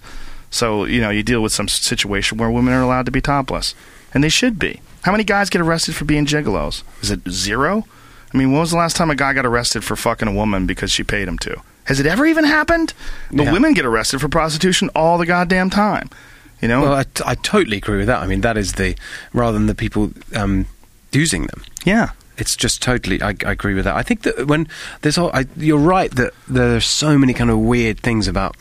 So 0.49 0.86
you 0.86 1.02
know, 1.02 1.10
you 1.10 1.24
deal 1.24 1.41
with 1.41 1.52
some 1.52 1.68
situation 1.68 2.38
where 2.38 2.49
women 2.49 2.74
are 2.74 2.82
allowed 2.82 3.06
to 3.08 3.12
be 3.12 3.22
topless, 3.22 3.76
and 4.14 4.24
they 4.24 4.30
should 4.30 4.58
be. 4.58 4.82
How 5.04 5.12
many 5.12 5.24
guys 5.24 5.49
get 5.49 5.62
arrested 5.62 5.95
for 5.95 6.06
being 6.06 6.26
gigolos? 6.26 6.84
Is 7.02 7.12
it 7.12 7.22
zero? 7.30 7.86
I 8.34 8.38
mean, 8.38 8.52
when 8.52 8.60
was 8.60 8.72
the 8.72 8.78
last 8.78 8.98
time 8.98 9.10
a 9.10 9.16
guy 9.16 9.34
got 9.34 9.45
arrested 9.45 9.84
for 9.84 9.95
fucking 9.95 10.28
a 10.28 10.34
woman 10.34 10.66
because 10.66 10.91
she 10.91 11.04
paid 11.04 11.28
him 11.28 11.38
to? 11.40 11.62
Has 11.88 12.00
it 12.00 12.06
ever 12.06 12.26
even 12.26 12.44
happened? 12.46 12.94
But 13.32 13.46
Yeah. 13.46 13.52
women 13.52 13.74
get 13.74 13.86
arrested 13.86 14.20
for 14.22 14.30
prostitution 14.30 14.90
all 14.96 15.18
the 15.18 15.26
goddamn 15.26 15.70
time. 15.70 16.10
You 16.62 16.68
know? 16.68 16.82
Well, 16.82 16.94
I, 16.96 17.04
t- 17.04 17.24
I 17.26 17.36
totally 17.36 17.78
agree 17.78 17.98
with 17.98 18.08
that. 18.08 18.22
I 18.22 18.28
mean, 18.28 18.42
that 18.42 18.58
is 18.58 18.74
the 18.74 18.96
rather 19.34 19.58
than 19.58 19.68
the 19.68 19.76
people 19.76 20.12
um, 20.36 20.66
using 21.12 21.46
them. 21.48 21.64
yeah. 21.86 22.10
It's 22.40 22.56
just 22.56 22.84
totally. 22.84 23.20
I, 23.20 23.30
I 23.30 23.52
agree 23.52 23.74
with 23.74 23.86
that. 23.86 23.96
I 23.96 24.04
think 24.04 24.22
that 24.22 24.46
when 24.46 24.68
there's, 25.02 25.18
all, 25.18 25.32
I, 25.34 25.46
you're 25.58 25.80
right 25.80 26.12
that 26.12 26.34
there 26.48 26.76
are 26.76 26.80
so 26.80 27.18
many 27.18 27.34
kind 27.34 27.50
of 27.50 27.58
weird 27.58 28.00
things 28.02 28.28
about 28.28 28.56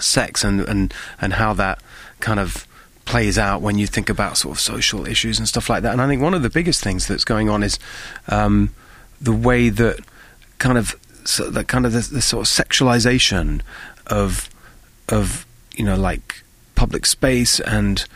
sex 0.00 0.42
and 0.44 0.60
and 0.62 0.92
and 1.20 1.34
how 1.34 1.52
that 1.54 1.80
kind 2.20 2.40
of 2.40 2.66
plays 3.04 3.38
out 3.38 3.60
when 3.62 3.78
you 3.78 3.86
think 3.86 4.08
about 4.10 4.36
sort 4.36 4.56
of 4.56 4.60
social 4.60 5.06
issues 5.06 5.38
and 5.38 5.46
stuff 5.48 5.70
like 5.70 5.82
that. 5.84 5.92
And 5.92 6.02
I 6.02 6.08
think 6.08 6.20
one 6.20 6.34
of 6.34 6.42
the 6.42 6.50
biggest 6.50 6.82
things 6.82 7.06
that's 7.06 7.24
going 7.24 7.48
on 7.48 7.62
is 7.62 7.78
um, 8.26 8.74
the 9.20 9.32
way 9.32 9.68
that 9.68 10.00
kind 10.58 10.76
of 10.76 10.96
so 11.24 11.50
that 11.50 11.68
kind 11.68 11.86
of 11.86 11.92
the 11.92 12.22
sort 12.22 12.46
of 12.46 12.66
sexualization 12.66 13.60
of 14.06 14.48
of 15.08 15.46
you 15.76 15.84
know 15.84 15.96
like 15.96 16.42
public 16.74 17.06
space 17.06 17.60
and 17.60 18.06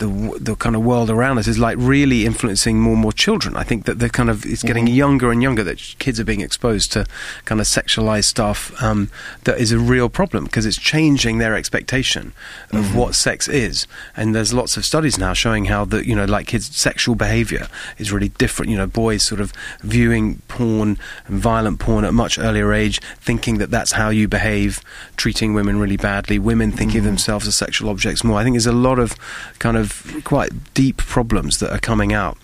the 0.00 0.38
the 0.40 0.56
kind 0.56 0.74
of 0.74 0.82
world 0.82 1.10
around 1.10 1.38
us 1.38 1.46
is 1.46 1.58
like 1.58 1.76
really 1.78 2.26
influencing 2.26 2.80
more 2.80 2.94
and 2.94 3.02
more 3.02 3.12
children. 3.12 3.56
I 3.56 3.62
think 3.62 3.84
that 3.84 3.98
they're 3.98 4.08
kind 4.08 4.30
of 4.30 4.44
it's 4.44 4.62
getting 4.62 4.86
mm-hmm. 4.86 4.94
younger 4.94 5.30
and 5.30 5.42
younger 5.42 5.62
that 5.64 5.78
kids 5.98 6.18
are 6.18 6.24
being 6.24 6.40
exposed 6.40 6.90
to 6.92 7.06
kind 7.44 7.60
of 7.60 7.66
sexualized 7.66 8.24
stuff 8.24 8.72
um, 8.82 9.10
that 9.44 9.58
is 9.58 9.72
a 9.72 9.78
real 9.78 10.08
problem 10.08 10.44
because 10.44 10.66
it's 10.66 10.78
changing 10.78 11.38
their 11.38 11.54
expectation 11.54 12.32
of 12.72 12.86
mm-hmm. 12.86 12.98
what 12.98 13.14
sex 13.14 13.46
is. 13.46 13.86
And 14.16 14.34
there's 14.34 14.52
lots 14.52 14.76
of 14.76 14.84
studies 14.84 15.18
now 15.18 15.34
showing 15.34 15.66
how 15.66 15.84
that 15.86 16.06
you 16.06 16.16
know 16.16 16.24
like 16.24 16.46
kids' 16.46 16.74
sexual 16.74 17.14
behavior 17.14 17.68
is 17.98 18.10
really 18.10 18.30
different. 18.30 18.70
You 18.70 18.78
know, 18.78 18.86
boys 18.86 19.22
sort 19.22 19.40
of 19.40 19.52
viewing 19.82 20.40
porn 20.48 20.98
and 21.26 21.38
violent 21.38 21.78
porn 21.78 22.04
at 22.04 22.10
a 22.10 22.12
much 22.12 22.38
earlier 22.38 22.72
age, 22.72 23.00
thinking 23.20 23.58
that 23.58 23.70
that's 23.70 23.92
how 23.92 24.08
you 24.08 24.26
behave, 24.26 24.80
treating 25.16 25.52
women 25.52 25.78
really 25.78 25.98
badly. 25.98 26.38
Women 26.38 26.72
thinking 26.72 26.98
of 26.98 27.02
mm-hmm. 27.02 27.10
themselves 27.10 27.46
as 27.46 27.56
sexual 27.56 27.90
objects 27.90 28.24
more. 28.24 28.38
I 28.38 28.44
think 28.44 28.54
there's 28.54 28.66
a 28.66 28.72
lot 28.72 28.98
of 28.98 29.14
kind 29.58 29.76
of 29.76 29.89
quite 30.24 30.74
deep 30.74 30.98
problems 30.98 31.58
that 31.58 31.72
are 31.72 31.78
coming 31.78 32.12
out, 32.12 32.36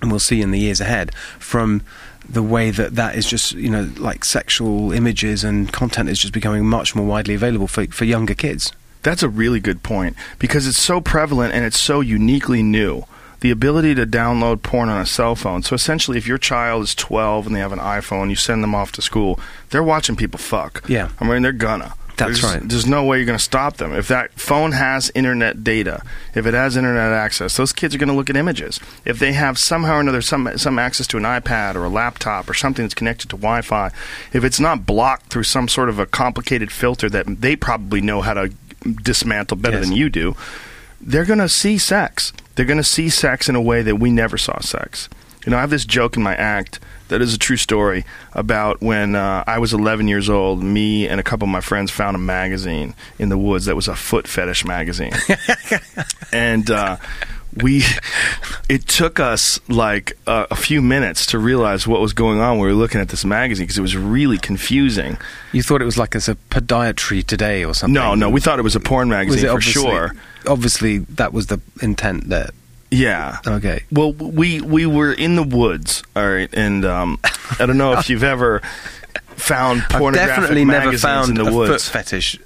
and 0.00 0.10
we'll 0.10 0.20
see 0.20 0.40
in 0.42 0.50
the 0.50 0.58
years 0.58 0.80
ahead 0.80 1.14
from 1.38 1.82
the 2.28 2.42
way 2.42 2.70
that 2.70 2.94
that 2.94 3.16
is 3.16 3.26
just 3.26 3.52
you 3.52 3.70
know 3.70 3.90
like 3.96 4.24
sexual 4.24 4.92
images 4.92 5.42
and 5.42 5.72
content 5.72 6.08
is 6.08 6.18
just 6.18 6.32
becoming 6.32 6.64
much 6.64 6.94
more 6.94 7.06
widely 7.06 7.34
available 7.34 7.66
for 7.66 7.86
for 7.86 8.04
younger 8.04 8.34
kids. 8.34 8.72
That's 9.02 9.22
a 9.22 9.28
really 9.28 9.60
good 9.60 9.82
point 9.82 10.16
because 10.38 10.66
it's 10.66 10.78
so 10.78 11.00
prevalent 11.00 11.54
and 11.54 11.64
it's 11.64 11.80
so 11.80 12.00
uniquely 12.00 12.62
new. 12.62 13.04
The 13.40 13.50
ability 13.50 13.94
to 13.94 14.06
download 14.06 14.62
porn 14.62 14.90
on 14.90 15.00
a 15.00 15.06
cell 15.06 15.34
phone. 15.34 15.62
So 15.62 15.74
essentially, 15.74 16.18
if 16.18 16.26
your 16.26 16.36
child 16.36 16.82
is 16.82 16.94
12 16.94 17.46
and 17.46 17.56
they 17.56 17.60
have 17.60 17.72
an 17.72 17.78
iPhone, 17.78 18.28
you 18.28 18.36
send 18.36 18.62
them 18.62 18.74
off 18.74 18.92
to 18.92 19.02
school, 19.02 19.40
they're 19.70 19.82
watching 19.82 20.14
people 20.14 20.38
fuck. 20.38 20.84
Yeah. 20.86 21.08
I 21.18 21.26
mean, 21.26 21.40
they're 21.40 21.52
gonna. 21.52 21.94
That's 22.20 22.40
there's, 22.40 22.54
right. 22.54 22.68
There's 22.68 22.86
no 22.86 23.04
way 23.04 23.18
you're 23.18 23.26
going 23.26 23.38
to 23.38 23.42
stop 23.44 23.78
them. 23.78 23.92
If 23.92 24.08
that 24.08 24.32
phone 24.32 24.72
has 24.72 25.10
internet 25.14 25.64
data, 25.64 26.02
if 26.34 26.46
it 26.46 26.54
has 26.54 26.76
internet 26.76 27.12
access, 27.12 27.56
those 27.56 27.72
kids 27.72 27.94
are 27.94 27.98
going 27.98 28.08
to 28.08 28.14
look 28.14 28.30
at 28.30 28.36
images. 28.36 28.78
If 29.04 29.18
they 29.18 29.32
have 29.32 29.58
somehow 29.58 29.96
or 29.96 30.00
another 30.00 30.22
some 30.22 30.56
some 30.56 30.78
access 30.78 31.06
to 31.08 31.16
an 31.16 31.24
iPad 31.24 31.74
or 31.74 31.84
a 31.84 31.88
laptop 31.88 32.48
or 32.48 32.54
something 32.54 32.84
that's 32.84 32.94
connected 32.94 33.28
to 33.30 33.36
Wi-Fi, 33.36 33.90
if 34.32 34.44
it's 34.44 34.60
not 34.60 34.86
blocked 34.86 35.32
through 35.32 35.44
some 35.44 35.66
sort 35.68 35.88
of 35.88 35.98
a 35.98 36.06
complicated 36.06 36.70
filter 36.70 37.08
that 37.10 37.26
they 37.40 37.56
probably 37.56 38.00
know 38.00 38.20
how 38.20 38.34
to 38.34 38.52
dismantle 39.02 39.56
better 39.58 39.78
Yes. 39.78 39.88
than 39.88 39.96
you 39.96 40.08
do, 40.08 40.34
they're 41.00 41.24
going 41.24 41.38
to 41.38 41.48
see 41.48 41.78
sex. 41.78 42.32
They're 42.54 42.66
going 42.66 42.76
to 42.78 42.84
see 42.84 43.08
sex 43.08 43.48
in 43.48 43.54
a 43.56 43.60
way 43.60 43.82
that 43.82 43.96
we 43.96 44.10
never 44.10 44.36
saw 44.38 44.60
sex. 44.60 45.08
You 45.44 45.50
know, 45.50 45.56
I 45.56 45.60
have 45.60 45.70
this 45.70 45.84
joke 45.84 46.16
in 46.16 46.22
my 46.22 46.34
act 46.34 46.80
that 47.08 47.20
is 47.22 47.34
a 47.34 47.38
true 47.38 47.56
story 47.56 48.04
about 48.32 48.80
when 48.80 49.14
uh, 49.16 49.44
I 49.46 49.58
was 49.58 49.72
11 49.72 50.06
years 50.08 50.28
old. 50.28 50.62
Me 50.62 51.08
and 51.08 51.18
a 51.18 51.22
couple 51.22 51.46
of 51.46 51.50
my 51.50 51.60
friends 51.60 51.90
found 51.90 52.14
a 52.14 52.18
magazine 52.18 52.94
in 53.18 53.28
the 53.28 53.38
woods 53.38 53.66
that 53.66 53.76
was 53.76 53.88
a 53.88 53.96
foot 53.96 54.28
fetish 54.28 54.64
magazine, 54.64 55.12
and 56.32 56.70
uh, 56.70 56.96
we. 57.62 57.82
It 58.68 58.86
took 58.86 59.18
us 59.18 59.58
like 59.68 60.16
a, 60.28 60.46
a 60.52 60.54
few 60.54 60.80
minutes 60.80 61.26
to 61.26 61.40
realize 61.40 61.88
what 61.88 62.00
was 62.00 62.12
going 62.12 62.38
on. 62.38 62.58
when 62.58 62.68
We 62.68 62.72
were 62.72 62.78
looking 62.78 63.00
at 63.00 63.08
this 63.08 63.24
magazine 63.24 63.64
because 63.64 63.78
it 63.78 63.82
was 63.82 63.96
really 63.96 64.38
confusing. 64.38 65.18
You 65.50 65.64
thought 65.64 65.82
it 65.82 65.86
was 65.86 65.98
like 65.98 66.14
as 66.14 66.28
a 66.28 66.36
podiatry 66.36 67.26
today 67.26 67.64
or 67.64 67.74
something? 67.74 67.94
No, 67.94 68.14
no, 68.14 68.30
we 68.30 68.40
thought 68.40 68.60
it 68.60 68.62
was 68.62 68.76
a 68.76 68.80
porn 68.80 69.08
was 69.08 69.16
magazine 69.16 69.44
it 69.44 69.48
for 69.48 69.54
obviously, 69.54 69.82
sure. 69.82 70.14
Obviously, 70.46 70.98
that 70.98 71.32
was 71.32 71.48
the 71.48 71.60
intent 71.82 72.28
there. 72.28 72.50
Yeah. 72.90 73.38
Okay. 73.46 73.84
Well, 73.92 74.12
we 74.12 74.60
we 74.60 74.86
were 74.86 75.12
in 75.12 75.36
the 75.36 75.42
woods, 75.44 76.02
all 76.16 76.28
right, 76.28 76.50
and 76.52 76.84
um, 76.84 77.18
I 77.58 77.66
don't 77.66 77.78
know 77.78 77.92
if 77.98 78.10
you've 78.10 78.24
ever 78.24 78.60
found 79.36 79.82
I've 79.82 79.88
pornographic 80.00 80.36
definitely 80.36 80.64
never 80.64 80.86
magazines 80.86 81.02
found 81.02 81.28
in 81.38 81.44
the 81.44 81.50
a 81.50 81.54
woods. 81.54 81.88
foot 81.88 81.92
fetish. 81.92 82.38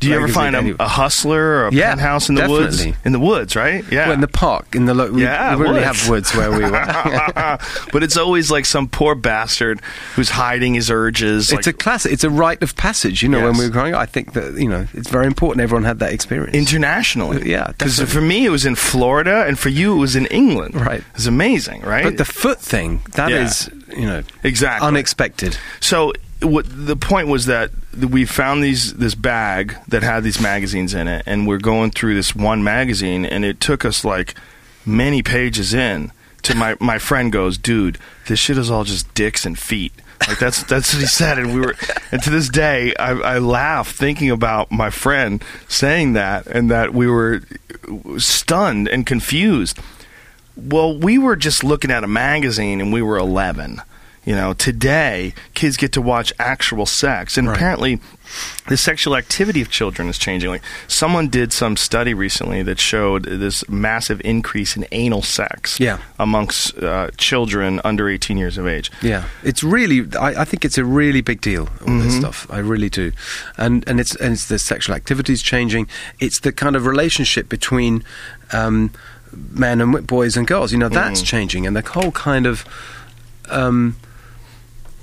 Do 0.00 0.08
you 0.08 0.14
ever 0.16 0.28
find 0.28 0.56
a, 0.56 0.82
a 0.82 0.88
hustler 0.88 1.40
or 1.40 1.66
a 1.68 1.72
Yeah, 1.72 1.90
penthouse 1.90 2.28
in 2.28 2.34
the 2.34 2.48
woods? 2.48 2.78
definitely. 2.78 3.00
In 3.04 3.12
the 3.12 3.20
woods, 3.20 3.54
right? 3.54 3.84
Yeah. 3.92 4.06
Well, 4.06 4.14
in 4.14 4.20
the 4.22 4.28
park, 4.28 4.74
in 4.74 4.86
the 4.86 4.94
lo- 4.94 5.12
we, 5.12 5.22
Yeah, 5.22 5.54
we 5.56 5.62
really 5.62 5.74
woods. 5.80 5.84
have 6.00 6.08
woods 6.08 6.34
where 6.34 6.50
we 6.50 6.64
were. 6.64 6.70
but 7.92 8.02
it's 8.02 8.16
always 8.16 8.50
like 8.50 8.64
some 8.66 8.88
poor 8.88 9.14
bastard 9.14 9.80
who's 10.14 10.30
hiding 10.30 10.74
his 10.74 10.90
urges. 10.90 11.52
it's 11.52 11.66
a 11.66 11.70
like, 11.70 11.78
classic. 11.78 12.12
It's 12.12 12.24
a 12.24 12.30
rite 12.30 12.62
of 12.62 12.74
passage. 12.76 13.22
You 13.22 13.28
know, 13.28 13.44
when 13.44 13.58
we 13.58 13.64
were 13.66 13.70
growing 13.70 13.94
up, 13.94 14.00
I 14.00 14.06
think 14.06 14.32
that 14.32 14.54
you 14.54 14.68
know 14.68 14.86
it's 14.94 15.08
very 15.10 15.26
important. 15.26 15.62
Everyone 15.62 15.84
had 15.84 15.98
that 16.00 16.12
experience. 16.12 16.54
internationally. 16.56 17.42
Uh, 17.42 17.44
yeah, 17.44 17.66
Because 17.68 18.00
for 18.00 18.20
me, 18.20 18.46
it 18.46 18.50
was 18.50 18.64
in 18.64 18.74
Florida, 18.76 19.44
and 19.46 19.58
for 19.58 19.68
you, 19.68 19.94
it 19.96 19.98
was 20.00 20.16
in 20.16 20.26
England. 20.26 20.74
Right. 20.74 21.04
It's 21.14 21.26
amazing, 21.26 21.82
right? 21.82 22.04
but 22.04 22.16
the 22.16 22.24
foot 22.24 22.58
thing, 22.58 23.02
that 23.12 23.30
Yeah. 23.30 23.44
is, 23.44 23.68
you 23.94 24.06
know, 24.06 24.22
Exactly. 24.44 24.88
unexpected. 24.88 25.58
So 25.80 26.12
what 26.42 26.66
the 26.68 26.96
point 26.96 27.28
was 27.28 27.46
that 27.46 27.70
we 27.96 28.24
found 28.24 28.62
these 28.62 28.94
this 28.94 29.14
bag 29.14 29.76
that 29.88 30.02
had 30.02 30.22
these 30.22 30.40
magazines 30.40 30.94
in 30.94 31.08
it, 31.08 31.22
and 31.26 31.46
we're 31.46 31.58
going 31.58 31.90
through 31.90 32.14
this 32.14 32.34
one 32.34 32.64
magazine, 32.64 33.24
and 33.24 33.44
it 33.44 33.60
took 33.60 33.84
us 33.84 34.04
like 34.04 34.34
many 34.86 35.22
pages 35.22 35.74
in. 35.74 36.12
To 36.42 36.54
my 36.54 36.76
my 36.80 36.98
friend 36.98 37.30
goes, 37.30 37.58
dude, 37.58 37.98
this 38.26 38.38
shit 38.38 38.56
is 38.56 38.70
all 38.70 38.84
just 38.84 39.12
dicks 39.14 39.44
and 39.44 39.58
feet. 39.58 39.92
Like 40.28 40.38
that's 40.38 40.62
that's 40.64 40.92
what 40.94 41.00
he 41.00 41.06
said, 41.06 41.38
and 41.38 41.54
we 41.54 41.60
were, 41.60 41.74
and 42.12 42.22
to 42.22 42.30
this 42.30 42.48
day, 42.48 42.94
I, 42.98 43.12
I 43.12 43.38
laugh 43.38 43.90
thinking 43.90 44.30
about 44.30 44.70
my 44.70 44.90
friend 44.90 45.42
saying 45.68 46.14
that, 46.14 46.46
and 46.46 46.70
that 46.70 46.94
we 46.94 47.06
were 47.06 47.42
stunned 48.18 48.88
and 48.88 49.06
confused. 49.06 49.78
Well, 50.56 50.96
we 50.96 51.16
were 51.16 51.36
just 51.36 51.64
looking 51.64 51.90
at 51.90 52.04
a 52.04 52.08
magazine 52.08 52.80
and 52.80 52.92
we 52.92 53.00
were 53.00 53.16
11. 53.16 53.80
You 54.22 54.34
know, 54.34 54.52
today 54.52 55.32
kids 55.54 55.78
get 55.78 55.92
to 55.92 56.02
watch 56.02 56.30
actual 56.38 56.84
sex, 56.84 57.38
and 57.38 57.48
Right. 57.48 57.56
apparently, 57.56 58.00
the 58.68 58.76
sexual 58.76 59.16
activity 59.16 59.62
of 59.62 59.70
children 59.70 60.08
is 60.10 60.18
changing. 60.18 60.50
Like 60.50 60.62
someone 60.86 61.28
did 61.28 61.54
some 61.54 61.74
study 61.76 62.12
recently 62.12 62.62
that 62.64 62.78
showed 62.78 63.24
this 63.24 63.66
massive 63.68 64.20
increase 64.22 64.76
in 64.76 64.86
anal 64.92 65.22
sex 65.22 65.80
Yeah. 65.80 65.98
amongst 66.18 66.76
uh, 66.78 67.08
children 67.16 67.80
under 67.82 68.10
18 68.10 68.36
years 68.36 68.58
of 68.58 68.66
age. 68.66 68.90
Yeah, 69.00 69.24
it's 69.42 69.62
really. 69.64 70.06
I, 70.18 70.42
I 70.42 70.44
think 70.44 70.66
it's 70.66 70.76
a 70.78 70.84
really 70.84 71.22
big 71.22 71.40
deal. 71.40 71.70
All 71.86 71.98
this 71.98 72.12
Mm-hmm. 72.12 72.20
stuff, 72.20 72.46
I 72.50 72.58
really 72.58 72.90
do, 72.90 73.12
and 73.56 73.82
and 73.88 73.98
it's 73.98 74.14
and 74.16 74.34
it's 74.34 74.46
the 74.48 74.58
sexual 74.58 74.94
activities 74.94 75.40
changing. 75.40 75.88
It's 76.18 76.40
the 76.40 76.52
kind 76.52 76.76
of 76.76 76.84
relationship 76.84 77.48
between 77.48 78.04
um, 78.52 78.90
men 79.32 79.80
and 79.80 80.06
boys 80.06 80.36
and 80.36 80.46
girls. 80.46 80.72
You 80.72 80.78
know, 80.78 80.90
Mm. 80.90 80.94
that's 80.94 81.22
changing, 81.22 81.66
and 81.66 81.74
the 81.74 81.82
whole 81.90 82.12
kind 82.12 82.46
of. 82.46 82.64
Um, 83.48 83.96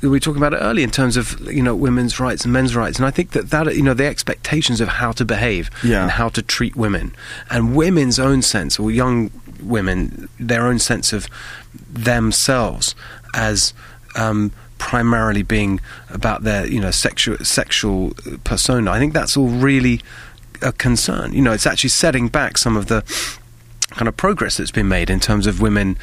we 0.01 0.09
were 0.09 0.19
talking 0.19 0.37
about 0.41 0.53
it 0.53 0.57
earlier 0.57 0.83
in 0.83 0.91
terms 0.91 1.17
of 1.17 1.39
you 1.51 1.61
know 1.63 1.75
women's 1.75 2.19
rights 2.19 2.43
and 2.43 2.53
men's 2.53 2.75
rights, 2.75 2.97
and 2.99 3.05
I 3.05 3.11
think 3.11 3.31
that 3.31 3.49
that 3.49 3.75
you 3.75 3.81
know 3.83 3.93
the 3.93 4.05
expectations 4.05 4.79
of 4.81 4.87
how 4.87 5.11
to 5.13 5.25
behave 5.25 5.69
Yeah. 5.83 6.03
and 6.03 6.11
how 6.11 6.29
to 6.29 6.41
treat 6.41 6.75
women, 6.75 7.15
and 7.49 7.75
women's 7.75 8.19
own 8.19 8.41
sense 8.41 8.79
or 8.79 8.91
young 8.91 9.31
women 9.61 10.29
their 10.39 10.67
own 10.67 10.77
sense 10.79 11.13
of 11.13 11.27
themselves 11.91 12.95
as 13.33 13.73
um, 14.15 14.51
primarily 14.77 15.41
being 15.43 15.79
about 16.09 16.43
their 16.43 16.65
you 16.67 16.79
know 16.79 16.91
sexual 16.91 17.37
sexual 17.39 18.13
persona. 18.43 18.91
I 18.91 18.99
think 18.99 19.13
that's 19.13 19.35
all 19.37 19.49
really 19.49 20.01
a 20.61 20.71
concern. 20.71 21.33
You 21.33 21.41
know, 21.41 21.51
it's 21.53 21.67
actually 21.67 21.89
setting 21.91 22.27
back 22.27 22.57
some 22.57 22.77
of 22.77 22.85
the 22.87 23.03
kind 23.91 24.07
of 24.07 24.17
progress 24.17 24.57
that's 24.57 24.71
been 24.71 24.87
made 24.87 25.09
in 25.09 25.19
terms 25.19 25.47
of 25.47 25.61
women 25.61 25.97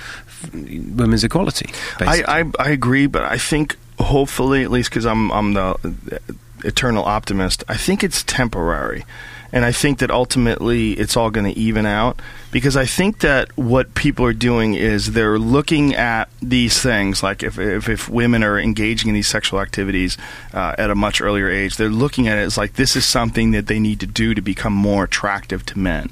women's 0.52 1.24
equality. 1.24 1.70
I, 2.00 2.22
I 2.26 2.44
I 2.58 2.70
agree, 2.70 3.06
but 3.06 3.22
I 3.22 3.38
think 3.38 3.76
hopefully, 3.98 4.62
at 4.62 4.70
least 4.70 4.90
because 4.90 5.06
I'm 5.06 5.30
I'm 5.32 5.54
the 5.54 6.20
eternal 6.64 7.04
optimist. 7.04 7.64
I 7.68 7.76
think 7.76 8.02
it's 8.02 8.22
temporary, 8.22 9.04
and 9.52 9.64
I 9.64 9.72
think 9.72 9.98
that 9.98 10.10
ultimately 10.10 10.92
it's 10.92 11.16
all 11.16 11.30
going 11.30 11.52
to 11.52 11.58
even 11.58 11.86
out. 11.86 12.20
Because 12.50 12.76
I 12.76 12.86
think 12.86 13.20
that 13.20 13.50
what 13.58 13.94
people 13.94 14.24
are 14.24 14.32
doing 14.32 14.74
is 14.74 15.12
they're 15.12 15.38
looking 15.38 15.94
at 15.94 16.28
these 16.40 16.80
things, 16.80 17.22
like 17.22 17.42
if 17.42 17.58
if, 17.58 17.88
if 17.88 18.08
women 18.08 18.42
are 18.44 18.58
engaging 18.58 19.08
in 19.08 19.14
these 19.14 19.28
sexual 19.28 19.60
activities 19.60 20.16
uh, 20.52 20.74
at 20.78 20.90
a 20.90 20.94
much 20.94 21.20
earlier 21.20 21.50
age, 21.50 21.76
they're 21.76 21.88
looking 21.88 22.28
at 22.28 22.38
it 22.38 22.42
as 22.42 22.56
like 22.56 22.74
this 22.74 22.96
is 22.96 23.04
something 23.04 23.50
that 23.50 23.66
they 23.66 23.80
need 23.80 24.00
to 24.00 24.06
do 24.06 24.34
to 24.34 24.40
become 24.40 24.72
more 24.72 25.04
attractive 25.04 25.66
to 25.66 25.78
men, 25.78 26.10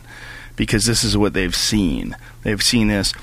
because 0.57 0.85
this 0.87 1.05
is 1.05 1.17
what 1.17 1.33
they've 1.33 1.57
seen. 1.57 2.17
They've 2.43 2.63
seen 2.63 2.89
this 2.89 3.15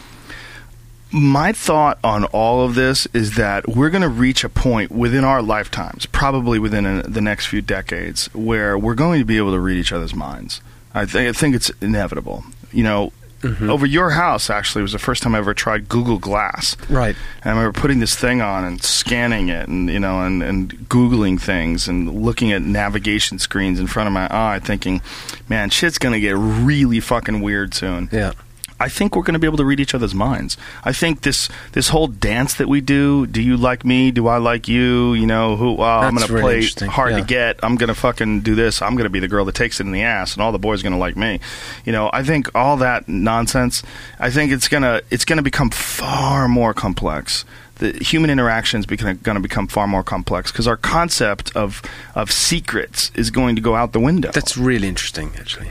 my 1.11 1.53
thought 1.53 1.97
on 2.03 2.25
all 2.25 2.63
of 2.63 2.75
this 2.75 3.07
is 3.13 3.35
that 3.35 3.67
we're 3.67 3.89
going 3.89 4.03
to 4.03 4.09
reach 4.09 4.43
a 4.43 4.49
point 4.49 4.91
within 4.91 5.23
our 5.23 5.41
lifetimes, 5.41 6.05
probably 6.05 6.59
within 6.59 6.85
a, 6.85 7.03
the 7.03 7.21
next 7.21 7.47
few 7.47 7.61
decades, 7.61 8.27
where 8.33 8.77
we're 8.77 8.95
going 8.95 9.19
to 9.19 9.25
be 9.25 9.37
able 9.37 9.51
to 9.51 9.59
read 9.59 9.77
each 9.77 9.91
other's 9.91 10.13
minds. 10.13 10.61
I 10.93 11.05
think 11.05 11.29
I 11.29 11.33
think 11.33 11.55
it's 11.55 11.71
inevitable. 11.81 12.43
You 12.71 12.83
know, 12.83 13.13
mm-hmm. 13.41 13.69
over 13.69 13.85
your 13.85 14.11
house 14.11 14.49
actually 14.49 14.81
was 14.81 14.91
the 14.91 14.99
first 14.99 15.23
time 15.23 15.35
I 15.35 15.39
ever 15.39 15.53
tried 15.53 15.89
Google 15.89 16.19
Glass. 16.19 16.75
Right. 16.89 17.15
And 17.43 17.45
I 17.45 17.49
remember 17.49 17.79
putting 17.79 17.99
this 17.99 18.15
thing 18.15 18.41
on 18.41 18.63
and 18.63 18.83
scanning 18.83 19.49
it, 19.49 19.67
and 19.67 19.89
you 19.89 19.99
know, 19.99 20.21
and, 20.21 20.43
and 20.43 20.71
googling 20.89 21.39
things 21.39 21.87
and 21.87 22.23
looking 22.23 22.51
at 22.51 22.61
navigation 22.61 23.39
screens 23.39 23.79
in 23.79 23.87
front 23.87 24.07
of 24.07 24.13
my 24.13 24.27
eye, 24.29 24.59
thinking, 24.59 25.01
"Man, 25.47 25.69
shit's 25.69 25.97
gonna 25.97 26.19
get 26.19 26.35
really 26.37 26.99
fucking 26.99 27.41
weird 27.41 27.73
soon." 27.73 28.09
yeah. 28.11 28.33
I 28.79 28.89
think 28.89 29.15
we're 29.15 29.23
going 29.23 29.33
to 29.33 29.39
be 29.39 29.47
able 29.47 29.57
to 29.57 29.65
read 29.65 29.79
each 29.79 29.93
other's 29.93 30.15
minds. 30.15 30.57
I 30.83 30.93
think 30.93 31.21
this 31.21 31.49
this 31.73 31.89
whole 31.89 32.07
dance 32.07 32.53
that 32.55 32.67
we 32.67 32.81
do, 32.81 33.27
do 33.27 33.41
you 33.41 33.57
like 33.57 33.83
me? 33.83 34.11
Do 34.11 34.27
I 34.27 34.37
like 34.37 34.67
you? 34.67 35.13
You 35.13 35.25
know, 35.27 35.55
who 35.55 35.81
uh, 35.81 35.99
I'm 35.99 36.15
going 36.15 36.25
to 36.27 36.33
really 36.33 36.41
play 36.43 36.55
interesting, 36.57 36.89
hard 36.89 37.15
to 37.15 37.21
get. 37.21 37.59
I'm 37.63 37.75
going 37.75 37.89
to 37.89 37.95
fucking 37.95 38.41
do 38.41 38.55
this. 38.55 38.81
I'm 38.81 38.93
going 38.95 39.03
to 39.05 39.09
be 39.09 39.19
the 39.19 39.27
girl 39.27 39.45
that 39.45 39.55
takes 39.55 39.79
it 39.79 39.85
in 39.85 39.91
the 39.91 40.03
ass, 40.03 40.33
and 40.33 40.41
all 40.41 40.51
the 40.51 40.59
boys 40.59 40.81
are 40.81 40.83
going 40.83 40.93
to 40.93 40.99
like 40.99 41.17
me. 41.17 41.39
You 41.85 41.91
know, 41.91 42.09
I 42.13 42.23
think 42.23 42.53
all 42.55 42.77
that 42.77 43.07
nonsense. 43.07 43.83
I 44.19 44.29
think 44.29 44.51
it's 44.51 44.67
gonna 44.67 45.01
it's 45.09 45.25
going 45.25 45.37
to 45.37 45.43
become 45.43 45.69
far 45.69 46.47
more 46.47 46.73
complex. 46.73 47.45
The 47.75 47.93
human 47.93 48.29
interaction 48.29 48.81
is 48.81 48.85
going 48.85 49.17
to 49.17 49.39
become 49.39 49.67
far 49.67 49.87
more 49.87 50.03
complex 50.03 50.51
because 50.51 50.67
our 50.67 50.75
concept 50.75 51.55
of 51.55 51.81
of 52.13 52.31
secrets 52.31 53.11
is 53.15 53.31
going 53.31 53.55
to 53.55 53.61
go 53.61 53.75
out 53.75 53.93
the 53.93 54.01
window. 54.01 54.31
That's 54.31 54.57
really 54.57 54.87
interesting, 54.87 55.31
actually. 55.37 55.69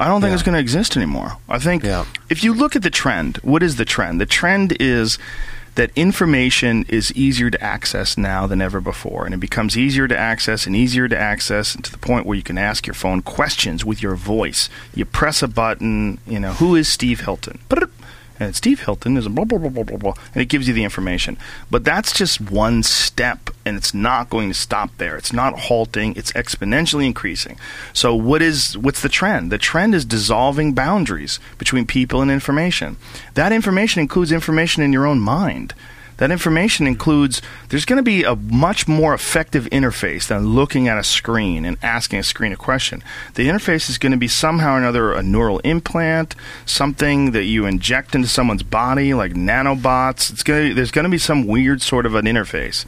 I 0.00 0.08
don't 0.08 0.20
think 0.20 0.30
Yeah. 0.30 0.34
it's 0.34 0.42
going 0.42 0.54
to 0.54 0.60
exist 0.60 0.96
anymore. 0.96 1.36
I 1.48 1.58
think 1.58 1.84
Yeah. 1.84 2.04
if 2.28 2.42
you 2.42 2.52
look 2.52 2.74
at 2.76 2.82
the 2.82 2.90
trend, 2.90 3.38
what 3.42 3.62
is 3.62 3.76
the 3.76 3.84
trend? 3.84 4.20
The 4.20 4.26
trend 4.26 4.76
is 4.80 5.18
that 5.76 5.90
information 5.96 6.84
is 6.88 7.12
easier 7.16 7.50
to 7.50 7.60
access 7.62 8.16
now 8.16 8.46
than 8.46 8.60
ever 8.62 8.80
before, 8.80 9.24
and 9.24 9.34
it 9.34 9.38
becomes 9.40 9.76
easier 9.76 10.06
to 10.06 10.16
access 10.16 10.66
and 10.66 10.76
easier 10.76 11.08
to 11.08 11.18
access 11.18 11.74
to 11.80 11.90
the 11.90 11.98
point 11.98 12.26
where 12.26 12.36
you 12.36 12.42
can 12.44 12.58
ask 12.58 12.86
your 12.86 12.94
phone 12.94 13.22
questions 13.22 13.84
with 13.84 14.00
your 14.02 14.14
voice. 14.14 14.68
You 14.94 15.04
press 15.04 15.42
a 15.42 15.48
button, 15.48 16.18
you 16.28 16.38
know, 16.38 16.52
who 16.54 16.76
is 16.76 16.88
Steve 16.88 17.20
Hilton? 17.20 17.58
And 18.40 18.56
Steve 18.56 18.80
Hilton 18.80 19.16
is 19.16 19.26
a 19.26 19.30
blah, 19.30 19.44
blah, 19.44 19.58
blah, 19.58 19.70
blah, 19.70 19.84
blah, 19.84 19.96
blah, 19.96 20.14
and 20.32 20.42
it 20.42 20.48
gives 20.48 20.66
you 20.66 20.74
the 20.74 20.82
information. 20.82 21.36
But 21.70 21.84
that's 21.84 22.12
just 22.12 22.40
one 22.40 22.82
step, 22.82 23.50
and 23.64 23.76
it's 23.76 23.94
not 23.94 24.28
going 24.28 24.48
to 24.48 24.54
stop 24.54 24.90
there. 24.98 25.16
It's 25.16 25.32
not 25.32 25.58
halting, 25.58 26.16
it's 26.16 26.32
exponentially 26.32 27.06
increasing. 27.06 27.58
So, 27.92 28.14
what 28.14 28.42
is 28.42 28.76
what's 28.76 29.02
the 29.02 29.08
trend? 29.08 29.52
The 29.52 29.58
trend 29.58 29.94
is 29.94 30.04
dissolving 30.04 30.72
boundaries 30.72 31.38
between 31.58 31.86
people 31.86 32.22
and 32.22 32.30
information. 32.30 32.96
That 33.34 33.52
information 33.52 34.00
includes 34.00 34.32
information 34.32 34.82
in 34.82 34.92
your 34.92 35.06
own 35.06 35.20
mind. 35.20 35.74
That 36.18 36.30
information 36.30 36.86
includes 36.86 37.42
there's 37.68 37.84
going 37.84 37.96
to 37.96 38.02
be 38.02 38.22
a 38.24 38.36
much 38.36 38.86
more 38.86 39.14
effective 39.14 39.64
interface 39.66 40.28
than 40.28 40.54
looking 40.54 40.88
at 40.88 40.98
a 40.98 41.04
screen 41.04 41.64
and 41.64 41.76
asking 41.82 42.20
a 42.20 42.22
screen 42.22 42.52
a 42.52 42.56
question. 42.56 43.02
The 43.34 43.48
interface 43.48 43.90
is 43.90 43.98
going 43.98 44.12
to 44.12 44.18
be 44.18 44.28
somehow 44.28 44.74
or 44.74 44.78
another 44.78 45.12
a 45.12 45.22
neural 45.22 45.58
implant, 45.60 46.34
something 46.66 47.32
that 47.32 47.44
you 47.44 47.66
inject 47.66 48.14
into 48.14 48.28
someone's 48.28 48.62
body 48.62 49.14
like 49.14 49.32
nanobots. 49.32 50.30
It's 50.30 50.42
going 50.42 50.70
to, 50.70 50.74
there's 50.74 50.90
going 50.90 51.04
to 51.04 51.10
be 51.10 51.18
some 51.18 51.46
weird 51.46 51.82
sort 51.82 52.06
of 52.06 52.14
an 52.14 52.26
interface. 52.26 52.84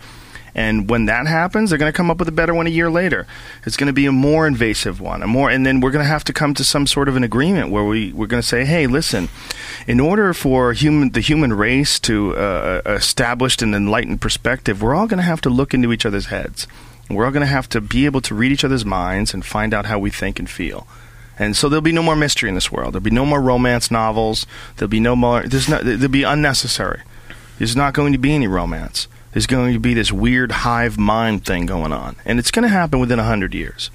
And 0.57 0.89
when 0.89 1.05
that 1.05 1.27
happens, 1.27 1.69
they're 1.69 1.79
going 1.79 1.93
to 1.93 1.97
come 1.97 2.11
up 2.11 2.19
with 2.19 2.29
a 2.29 2.33
better 2.33 2.55
one 2.55 2.67
a 2.67 2.71
year 2.71 2.91
later. 2.91 3.27
It's 3.67 3.77
going 3.77 3.89
to 3.89 3.93
be 3.93 4.07
a 4.07 4.11
more 4.11 4.47
invasive 4.47 5.03
one, 5.03 5.23
a 5.23 5.27
more, 5.27 5.51
and 5.51 5.67
then 5.67 5.83
we're 5.83 5.91
going 5.91 6.03
to 6.05 6.09
have 6.09 6.25
to 6.25 6.33
come 6.33 6.55
to 6.55 6.65
some 6.65 6.87
sort 6.87 7.11
of 7.11 7.15
an 7.15 7.23
agreement 7.23 7.71
where 7.71 7.85
we 7.85 8.11
we're 8.15 8.27
going 8.27 8.41
to 8.41 8.49
say, 8.49 8.65
hey, 8.65 8.87
listen, 8.87 9.29
in 9.87 10.01
order 10.01 10.33
for 10.33 10.73
human 10.73 11.11
the 11.11 11.21
human 11.21 11.53
race 11.53 12.01
to 12.01 12.35
uh, 12.35 12.81
establish 12.87 13.61
an 13.61 13.75
enlightened 13.75 14.23
perspective, 14.23 14.81
we're 14.81 14.95
all 14.95 15.07
going 15.07 15.19
to 15.19 15.25
have 15.25 15.43
to 15.43 15.51
look 15.51 15.75
into 15.75 15.93
each 15.93 16.07
other's 16.07 16.27
heads. 16.27 16.67
We're 17.11 17.27
all 17.27 17.33
going 17.33 17.43
to 17.43 17.47
have 17.47 17.69
to 17.69 17.83
be 17.83 18.07
able 18.07 18.23
to 18.23 18.35
read 18.35 18.51
each 18.51 18.65
other's 18.65 18.87
minds 18.87 19.35
and 19.35 19.45
find 19.45 19.75
out 19.75 19.85
how 19.85 19.99
we 19.99 20.11
think 20.11 20.39
and 20.39 20.49
feel. 20.49 20.87
And 21.39 21.55
so 21.55 21.69
there'll 21.69 21.83
be 21.83 21.93
no 21.93 22.03
more 22.03 22.17
mystery 22.17 22.49
in 22.49 22.55
this 22.55 22.73
world. 22.73 22.95
There'll 22.95 23.05
be 23.05 23.11
no 23.11 23.27
more 23.27 23.43
romance 23.43 23.91
novels. 23.91 24.47
There'll 24.77 24.89
be 24.89 25.01
no 25.01 25.15
more. 25.15 25.43
There's. 25.43 25.67
There'll 25.67 26.09
be 26.09 26.23
unnecessary. 26.23 27.03
There's 27.59 27.77
not 27.77 27.93
going 27.93 28.13
to 28.13 28.19
be 28.19 28.35
any 28.35 28.47
romance. 28.47 29.07
There's 29.37 29.47
going 29.47 29.75
to 29.75 29.79
be 29.79 29.93
this 29.93 30.11
weird 30.11 30.51
hive 30.51 30.97
mind 30.97 31.45
thing 31.45 31.67
going 31.67 31.93
on, 31.93 32.17
and 32.25 32.39
it's 32.39 32.51
going 32.51 32.63
to 32.63 32.71
happen 32.71 33.01
within 33.01 33.19
a 33.19 33.25
hundred 33.25 33.53
years. 33.53 33.91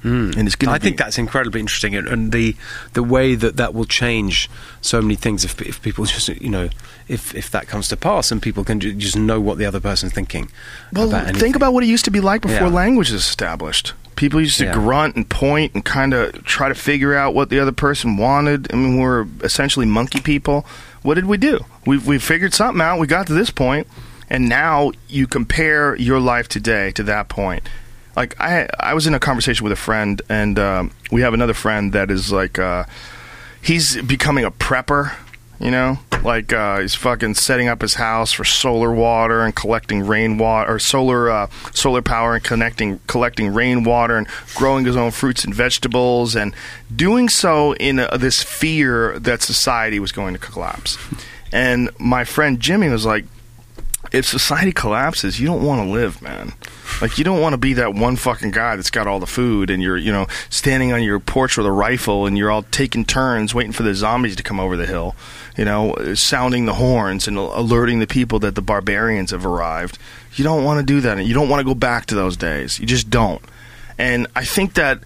Hmm. 0.00 0.30
And 0.34 0.46
it's 0.48 0.56
going. 0.56 0.74
I 0.74 0.78
think 0.78 0.96
that's 0.96 1.18
incredibly 1.18 1.60
interesting, 1.60 1.94
and, 1.94 2.08
and 2.08 2.32
the 2.32 2.56
the 2.94 3.02
way 3.02 3.34
that 3.34 3.58
that 3.58 3.74
will 3.74 3.84
change 3.84 4.48
so 4.80 5.02
many 5.02 5.14
things. 5.14 5.44
If, 5.44 5.60
if 5.60 5.82
people 5.82 6.06
just 6.06 6.26
you 6.30 6.48
know, 6.48 6.70
if 7.06 7.34
if 7.34 7.50
that 7.50 7.68
comes 7.68 7.88
to 7.88 7.98
pass, 7.98 8.32
and 8.32 8.40
people 8.40 8.64
can 8.64 8.80
ju- 8.80 8.94
just 8.94 9.14
know 9.14 9.38
what 9.42 9.58
the 9.58 9.66
other 9.66 9.78
person's 9.78 10.14
thinking. 10.14 10.50
Well, 10.90 11.10
about 11.10 11.36
think 11.36 11.54
about 11.54 11.74
what 11.74 11.84
it 11.84 11.88
used 11.88 12.06
to 12.06 12.10
be 12.10 12.20
like 12.20 12.40
before 12.40 12.68
Yeah. 12.68 12.72
language 12.72 13.10
was 13.10 13.20
established. 13.22 13.92
People 14.16 14.40
used 14.40 14.56
to 14.56 14.64
Yeah. 14.64 14.72
grunt 14.72 15.16
and 15.16 15.28
point 15.28 15.74
and 15.74 15.84
kind 15.84 16.14
of 16.14 16.46
try 16.46 16.70
to 16.70 16.74
figure 16.74 17.14
out 17.14 17.34
what 17.34 17.50
the 17.50 17.60
other 17.60 17.72
person 17.72 18.16
wanted. 18.16 18.72
I 18.72 18.76
mean, 18.76 18.96
we're 18.98 19.26
essentially 19.42 19.84
monkey 19.84 20.20
people. 20.22 20.64
What 21.02 21.16
did 21.16 21.26
we 21.26 21.36
do? 21.36 21.66
We 21.84 21.98
we 21.98 22.18
figured 22.18 22.54
something 22.54 22.80
out. 22.80 22.98
We 22.98 23.06
got 23.06 23.26
to 23.26 23.34
this 23.34 23.50
point, 23.50 23.86
and 24.30 24.48
now 24.48 24.92
you 25.08 25.26
compare 25.26 25.96
your 25.96 26.20
life 26.20 26.48
today 26.48 26.92
to 26.92 27.02
that 27.02 27.28
point. 27.28 27.68
Like 28.16 28.40
I, 28.40 28.68
I 28.78 28.94
was 28.94 29.06
in 29.06 29.14
a 29.14 29.20
conversation 29.20 29.64
with 29.64 29.72
a 29.72 29.76
friend, 29.76 30.22
and 30.28 30.58
um, 30.58 30.92
we 31.10 31.20
have 31.22 31.34
another 31.34 31.54
friend 31.54 31.92
that 31.92 32.10
is 32.10 32.32
like, 32.32 32.58
uh, 32.58 32.84
he's 33.60 34.00
becoming 34.02 34.44
a 34.44 34.50
prepper. 34.50 35.14
You 35.58 35.70
know, 35.70 35.98
like 36.22 36.54
uh, 36.54 36.80
he's 36.80 36.94
fucking 36.94 37.34
setting 37.34 37.68
up 37.68 37.82
his 37.82 37.92
house 37.92 38.32
for 38.32 38.44
solar 38.44 38.90
water 38.90 39.42
and 39.42 39.54
collecting 39.54 40.06
rainwater 40.06 40.72
or 40.72 40.78
solar 40.78 41.30
uh, 41.30 41.48
solar 41.74 42.00
power 42.00 42.34
and 42.34 42.42
connecting 42.42 42.98
collecting 43.06 43.52
rainwater 43.52 44.16
and 44.16 44.26
growing 44.54 44.86
his 44.86 44.96
own 44.96 45.10
fruits 45.10 45.44
and 45.44 45.54
vegetables 45.54 46.34
and 46.34 46.54
doing 46.96 47.28
so 47.28 47.74
in 47.74 47.98
uh 47.98 48.16
this 48.16 48.42
fear 48.42 49.18
that 49.18 49.42
society 49.42 50.00
was 50.00 50.12
going 50.12 50.32
to 50.32 50.40
collapse. 50.40 50.96
And 51.52 51.90
my 51.98 52.24
friend 52.24 52.58
Jimmy 52.58 52.88
was 52.88 53.04
like, 53.04 53.26
if 54.12 54.24
society 54.26 54.72
collapses, 54.72 55.38
you 55.38 55.46
don't 55.46 55.62
want 55.64 55.86
to 55.86 55.90
live, 55.92 56.20
man. 56.20 56.52
Like 57.00 57.18
you 57.18 57.24
don't 57.24 57.40
want 57.40 57.52
to 57.52 57.58
be 57.58 57.74
that 57.74 57.94
one 57.94 58.16
fucking 58.16 58.50
guy 58.50 58.76
that's 58.76 58.90
got 58.90 59.06
all 59.06 59.20
the 59.20 59.26
food 59.26 59.70
and 59.70 59.82
you're, 59.82 59.96
you 59.96 60.10
know, 60.10 60.26
standing 60.48 60.92
on 60.92 61.02
your 61.02 61.20
porch 61.20 61.56
with 61.56 61.66
a 61.66 61.72
rifle 61.72 62.26
and 62.26 62.36
you're 62.36 62.50
all 62.50 62.62
taking 62.64 63.04
turns 63.04 63.54
waiting 63.54 63.72
for 63.72 63.82
the 63.82 63.94
zombies 63.94 64.36
to 64.36 64.42
come 64.42 64.58
over 64.58 64.76
the 64.76 64.86
hill, 64.86 65.14
you 65.56 65.64
know, 65.64 65.94
sounding 66.14 66.66
the 66.66 66.74
horns 66.74 67.28
and 67.28 67.36
alerting 67.36 68.00
the 68.00 68.06
people 68.06 68.38
that 68.40 68.54
the 68.54 68.62
barbarians 68.62 69.30
have 69.30 69.46
arrived. 69.46 69.98
You 70.34 70.44
don't 70.44 70.64
want 70.64 70.80
to 70.80 70.86
do 70.86 71.00
that. 71.02 71.18
and 71.18 71.26
You 71.26 71.34
don't 71.34 71.48
want 71.48 71.60
to 71.60 71.64
go 71.64 71.74
back 71.74 72.06
to 72.06 72.14
those 72.14 72.36
days. 72.36 72.80
You 72.80 72.86
just 72.86 73.10
don't. 73.10 73.42
And 73.98 74.26
I 74.34 74.44
think 74.44 74.74
that 74.74 75.00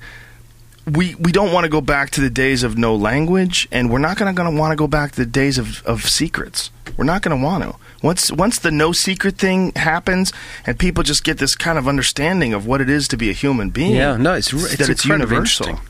we 0.87 1.15
we 1.17 1.33
don't 1.33 1.53
want 1.53 1.65
to 1.65 1.71
go 1.71 1.81
back 1.81 2.11
to 2.11 2.21
the 2.21 2.31
days 2.31 2.63
of 2.63 2.77
no 2.77 2.95
language, 2.95 3.67
and 3.73 3.91
we're 3.91 3.99
not 3.99 4.19
going 4.19 4.35
to 4.35 4.51
want 4.51 4.73
to 4.73 4.77
go 4.77 4.87
back 4.87 5.13
to 5.13 5.17
the 5.17 5.27
days 5.27 5.59
of, 5.59 5.83
of 5.85 6.03
secrets. 6.03 6.71
We're 6.97 7.05
not 7.05 7.23
going 7.23 7.37
to 7.39 7.43
want 7.43 7.65
to. 7.65 7.77
Once 8.05 8.31
once 8.31 8.59
the 8.59 8.71
no 8.71 8.93
secret 8.93 9.39
thing 9.39 9.73
happens, 9.77 10.31
and 10.67 10.79
people 10.79 11.03
just 11.03 11.25
get 11.25 11.39
this 11.39 11.57
kind 11.57 11.79
of 11.79 11.89
understanding 11.89 12.53
of 12.53 12.67
what 12.67 12.83
it 12.83 12.91
is 12.91 13.09
to 13.09 13.17
be 13.17 13.31
a 13.31 13.33
human 13.33 13.71
being. 13.71 13.97
Yeah, 13.97 14.19
no, 14.19 14.35
it's 14.35 14.53
it's, 14.53 14.77
that 14.77 14.91
it's 14.91 15.07
universal. 15.07 15.81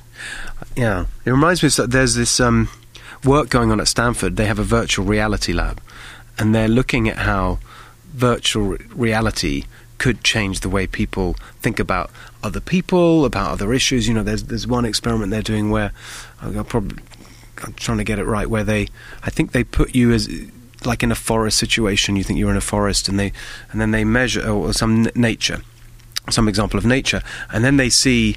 Yeah, 0.76 1.06
it 1.24 1.30
reminds 1.32 1.64
me 1.64 1.70
that 1.70 1.90
there's 1.90 2.14
this 2.14 2.38
um, 2.38 2.68
work 3.24 3.48
going 3.48 3.72
on 3.72 3.80
at 3.80 3.88
Stanford. 3.88 4.36
They 4.36 4.46
have 4.46 4.60
a 4.60 4.62
virtual 4.62 5.04
reality 5.04 5.52
lab, 5.52 5.82
and 6.38 6.54
they're 6.54 6.68
looking 6.68 7.08
at 7.08 7.16
how 7.16 7.58
virtual 8.12 8.76
reality 8.94 9.64
could 9.98 10.22
change 10.22 10.60
the 10.60 10.68
way 10.68 10.86
people 10.86 11.34
think 11.62 11.80
about 11.80 12.12
other 12.44 12.60
people, 12.60 13.24
about 13.24 13.50
other 13.50 13.72
issues. 13.72 14.06
You 14.06 14.14
know, 14.14 14.22
there's 14.22 14.44
there's 14.44 14.68
one 14.68 14.84
experiment 14.84 15.32
they're 15.32 15.42
doing 15.42 15.68
where 15.68 15.90
I'll 16.40 16.62
probably 16.62 17.02
I'm 17.64 17.72
trying 17.72 17.98
to 17.98 18.04
get 18.04 18.20
it 18.20 18.24
right 18.24 18.48
where 18.48 18.62
they 18.62 18.86
I 19.24 19.30
think 19.30 19.50
they 19.50 19.64
put 19.64 19.96
you 19.96 20.12
as 20.12 20.28
like 20.86 21.02
in 21.02 21.12
a 21.12 21.16
forest 21.16 21.58
situation. 21.58 22.16
You 22.16 22.24
think 22.24 22.38
you're 22.38 22.50
in 22.50 22.56
a 22.56 22.60
forest, 22.60 23.08
and 23.08 23.18
they 23.18 23.32
and 23.70 23.80
then 23.80 23.90
they 23.90 24.04
measure 24.04 24.48
or 24.48 24.72
some 24.72 25.08
nature, 25.14 25.60
some 26.30 26.48
example 26.48 26.78
of 26.78 26.84
nature, 26.86 27.22
and 27.50 27.64
then 27.64 27.76
they 27.76 27.90
see 27.90 28.36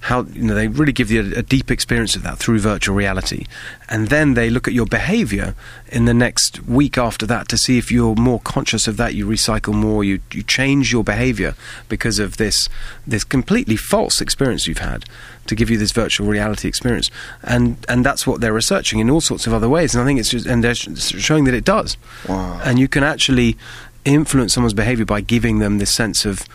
how 0.00 0.22
you 0.22 0.42
know 0.42 0.54
they 0.54 0.68
really 0.68 0.92
give 0.92 1.10
you 1.10 1.20
a, 1.20 1.38
a, 1.40 1.42
deep 1.42 1.70
experience 1.70 2.14
of 2.14 2.22
that 2.22 2.38
through 2.38 2.58
virtual 2.60 2.94
reality. 2.94 3.44
And 3.88 4.08
then 4.08 4.34
they 4.34 4.48
look 4.48 4.68
at 4.68 4.74
your 4.74 4.86
behavior 4.86 5.54
in 5.88 6.04
the 6.04 6.14
next 6.14 6.64
week 6.66 6.96
after 6.96 7.26
that 7.26 7.48
to 7.48 7.58
see 7.58 7.78
if 7.78 7.90
you're 7.90 8.14
more 8.14 8.40
conscious 8.40 8.86
of 8.86 8.96
that 8.98 9.14
you 9.14 9.26
recycle 9.26 9.74
more 9.74 10.04
you 10.04 10.20
you 10.32 10.42
change 10.42 10.92
your 10.92 11.02
behavior 11.02 11.54
because 11.88 12.18
of 12.18 12.36
this 12.36 12.68
this 13.06 13.24
completely 13.24 13.76
false 13.76 14.20
experience 14.20 14.66
you've 14.66 14.78
had 14.78 15.04
to 15.46 15.54
give 15.54 15.68
you 15.68 15.78
this 15.78 15.92
virtual 15.92 16.28
reality 16.28 16.68
experience. 16.68 17.10
And 17.42 17.76
and 17.88 18.04
that's 18.04 18.26
what 18.26 18.40
they're 18.40 18.52
researching 18.52 19.00
in 19.00 19.10
all 19.10 19.20
sorts 19.20 19.46
of 19.46 19.52
other 19.52 19.68
ways. 19.68 19.94
And 19.94 20.02
I 20.02 20.06
think 20.06 20.20
it's 20.20 20.30
just 20.30 20.46
and 20.46 20.62
they're 20.62 20.74
showing 20.74 21.44
that 21.44 21.54
it 21.54 21.64
does. 21.64 21.96
Wow. 22.28 22.60
and 22.64 22.78
you 22.78 22.88
can 22.88 23.02
actually 23.02 23.56
influence 24.04 24.54
someone's 24.54 24.74
behavior 24.74 25.04
by 25.04 25.20
giving 25.20 25.58
them 25.58 25.78
this 25.78 25.90
sense 25.90 26.24
of 26.24 26.46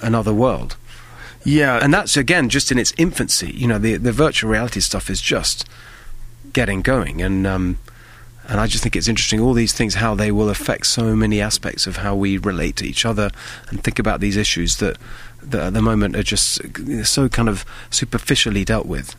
another 0.00 0.32
world 0.32 0.76
yeah, 1.48 1.82
and 1.82 1.94
that's 1.94 2.16
again 2.16 2.50
just 2.50 2.70
in 2.70 2.78
its 2.78 2.92
infancy. 2.98 3.50
You 3.52 3.66
know, 3.66 3.78
the 3.78 3.96
the 3.96 4.12
virtual 4.12 4.50
reality 4.50 4.80
stuff 4.80 5.08
is 5.08 5.20
just 5.20 5.66
getting 6.52 6.82
going, 6.82 7.22
and 7.22 7.46
um, 7.46 7.78
and 8.46 8.60
I 8.60 8.66
just 8.66 8.82
think 8.82 8.94
it's 8.94 9.08
interesting 9.08 9.40
all 9.40 9.54
these 9.54 9.72
things 9.72 9.94
how 9.94 10.14
they 10.14 10.30
will 10.30 10.50
affect 10.50 10.86
so 10.86 11.16
many 11.16 11.40
aspects 11.40 11.86
of 11.86 11.98
how 11.98 12.14
we 12.14 12.36
relate 12.36 12.76
to 12.76 12.86
each 12.86 13.06
other 13.06 13.30
and 13.68 13.82
think 13.82 13.98
about 13.98 14.20
these 14.20 14.36
issues 14.36 14.76
that 14.76 14.98
that 15.42 15.68
at 15.68 15.72
the 15.72 15.82
moment 15.82 16.16
are 16.16 16.22
just 16.22 16.60
so 17.06 17.28
kind 17.30 17.48
of 17.48 17.64
superficially 17.90 18.64
dealt 18.64 18.86
with. 18.86 19.16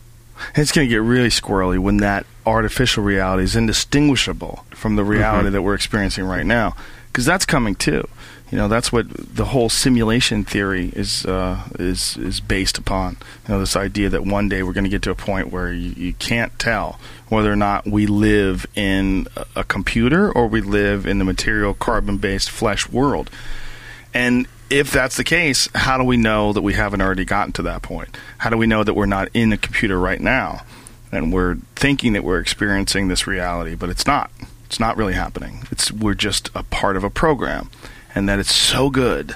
It's 0.56 0.72
going 0.72 0.88
to 0.88 0.90
get 0.90 1.02
really 1.02 1.30
squirrely 1.30 1.80
when 1.80 1.98
that 1.98 2.26
artificial 2.46 3.04
reality 3.04 3.44
is 3.44 3.56
indistinguishable 3.56 4.66
from 4.70 4.96
the 4.96 5.04
reality 5.04 5.48
mm-hmm. 5.48 5.54
that 5.54 5.64
we're 5.64 5.74
experiencing 5.74 6.26
right 6.26 6.46
now, 6.46 6.76
because 7.08 7.26
that's 7.26 7.46
coming 7.46 7.76
too 7.76 8.08
you 8.52 8.58
know 8.58 8.68
that's 8.68 8.92
what 8.92 9.08
the 9.10 9.46
whole 9.46 9.70
simulation 9.70 10.44
theory 10.44 10.92
is 10.96 11.26
uh, 11.26 11.64
is 11.78 12.18
is 12.18 12.40
based 12.40 12.78
upon. 12.78 13.18
You 13.48 13.54
know 13.54 13.60
this 13.60 13.76
idea 13.76 14.10
that 14.10 14.26
one 14.26 14.50
day 14.50 14.64
we're 14.64 14.74
going 14.74 14.86
to 14.86 14.90
get 14.90 15.04
to 15.04 15.12
a 15.12 15.16
point 15.16 15.52
where 15.52 15.72
you, 15.72 15.92
you, 15.92 16.14
can't 16.14 16.58
tell 16.58 17.00
whether 17.28 17.52
or 17.52 17.56
not 17.56 17.86
we 17.86 18.08
live 18.08 18.66
in 18.76 19.28
a 19.56 19.64
computer 19.64 20.32
or 20.32 20.48
we 20.48 20.62
live 20.62 21.06
in 21.06 21.20
the 21.20 21.26
material 21.26 21.74
carbon-based 21.74 22.50
flesh 22.50 22.90
world. 22.90 23.30
And 24.14 24.48
if 24.72 24.92
that's 24.92 25.18
the 25.18 25.24
case, 25.24 25.70
how 25.76 25.98
do 25.98 26.04
we 26.04 26.18
know 26.18 26.54
that 26.54 26.62
we 26.62 26.74
haven't 26.74 27.02
already 27.02 27.26
gotten 27.26 27.54
to 27.54 27.62
that 27.64 27.84
point? 27.84 28.18
How 28.40 28.50
do 28.50 28.58
we 28.58 28.66
know 28.66 28.84
that 28.84 28.96
we're 28.96 29.06
not 29.06 29.30
in 29.34 29.54
a 29.54 29.58
computer 29.58 30.00
right 30.00 30.20
now 30.20 30.64
and 31.12 31.34
we're 31.34 31.56
thinking 31.76 32.14
that 32.14 32.24
we're 32.24 32.40
experiencing 32.40 33.08
this 33.08 33.28
reality, 33.28 33.76
but 33.76 33.90
it's 33.90 34.06
not. 34.06 34.32
It's 34.66 34.80
not 34.80 34.98
really 34.98 35.14
happening. 35.14 35.64
It's 35.72 35.92
we're 35.92 36.14
just 36.14 36.52
a 36.54 36.62
part 36.62 36.96
of 36.96 37.04
a 37.04 37.10
program 37.10 37.72
and 38.16 38.28
that 38.28 38.40
it's 38.40 38.54
so 38.54 38.90
good 38.90 39.36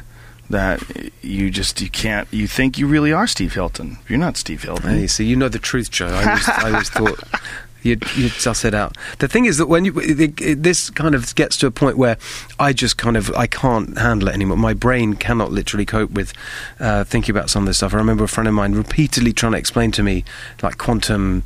that 0.49 0.81
you 1.21 1.49
just 1.49 1.81
you 1.81 1.89
can't 1.89 2.27
you 2.31 2.47
think 2.47 2.77
you 2.77 2.87
really 2.87 3.11
are 3.11 3.27
Steve 3.27 3.53
Hilton. 3.53 3.97
You're 4.07 4.19
not 4.19 4.37
Steve 4.37 4.63
Hilton. 4.63 4.89
Hey, 4.89 5.07
so 5.07 5.23
you 5.23 5.35
know 5.35 5.49
the 5.49 5.59
truth, 5.59 5.91
Joe. 5.91 6.07
I 6.07 6.23
always, 6.23 6.49
I 6.49 6.71
always 6.71 6.89
thought. 6.97 7.23
You'd, 7.85 8.05
you'd 8.15 8.31
suss 8.31 8.63
it 8.63 8.73
out. 8.73 8.95
The 9.19 9.27
thing 9.27 9.43
is 9.43 9.57
that 9.57 9.65
when 9.65 9.83
you 9.83 9.91
this 10.55 10.89
kind 10.89 11.13
of 11.13 11.35
gets 11.35 11.57
to 11.57 11.67
a 11.67 11.71
point 11.71 11.97
where 11.97 12.17
I 12.57 12.71
just 12.71 12.97
kind 12.97 13.17
of 13.17 13.29
I 13.35 13.45
can't 13.45 13.97
handle 13.97 14.29
it 14.29 14.33
anymore. 14.33 14.55
My 14.55 14.73
brain 14.73 15.15
cannot 15.15 15.51
literally 15.51 15.85
cope 15.85 16.11
with 16.11 16.31
uh, 16.79 17.03
thinking 17.03 17.35
about 17.35 17.49
some 17.49 17.63
of 17.63 17.67
this 17.67 17.77
stuff. 17.77 17.93
I 17.93 17.97
remember 17.97 18.23
a 18.23 18.29
friend 18.29 18.47
of 18.47 18.53
mine 18.53 18.71
repeatedly 18.71 19.33
trying 19.33 19.51
to 19.51 19.57
explain 19.57 19.91
to 19.91 20.03
me 20.03 20.23
like 20.61 20.77
quantum 20.77 21.43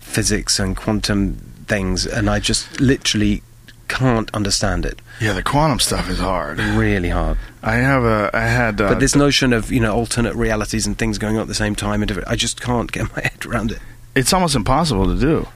physics 0.00 0.58
and 0.58 0.74
quantum 0.74 1.34
things, 1.66 2.06
and 2.06 2.30
I 2.30 2.40
just 2.40 2.80
literally 2.80 3.42
can't 3.88 4.30
understand 4.34 4.84
it. 4.84 5.00
Yeah, 5.20 5.32
the 5.32 5.42
quantum 5.42 5.80
stuff 5.80 6.08
is 6.08 6.18
hard. 6.18 6.58
Really 6.58 7.08
hard. 7.08 7.38
I 7.62 7.76
have 7.76 8.04
a, 8.04 8.30
I 8.32 8.46
had. 8.46 8.80
Uh, 8.80 8.90
but 8.90 9.00
this 9.00 9.16
notion 9.16 9.52
of 9.52 9.72
you 9.72 9.80
know 9.80 9.94
alternate 9.94 10.34
realities 10.34 10.86
and 10.86 10.96
things 10.96 11.18
going 11.18 11.36
on 11.36 11.42
at 11.42 11.48
the 11.48 11.54
same 11.54 11.74
time, 11.74 12.02
and 12.02 12.24
I 12.26 12.36
just 12.36 12.60
can't 12.60 12.90
get 12.92 13.04
my 13.16 13.22
head 13.22 13.44
around 13.46 13.72
it. 13.72 13.80
It's 14.14 14.32
almost 14.32 14.54
impossible 14.54 15.06
to 15.06 15.18
do. 15.18 15.48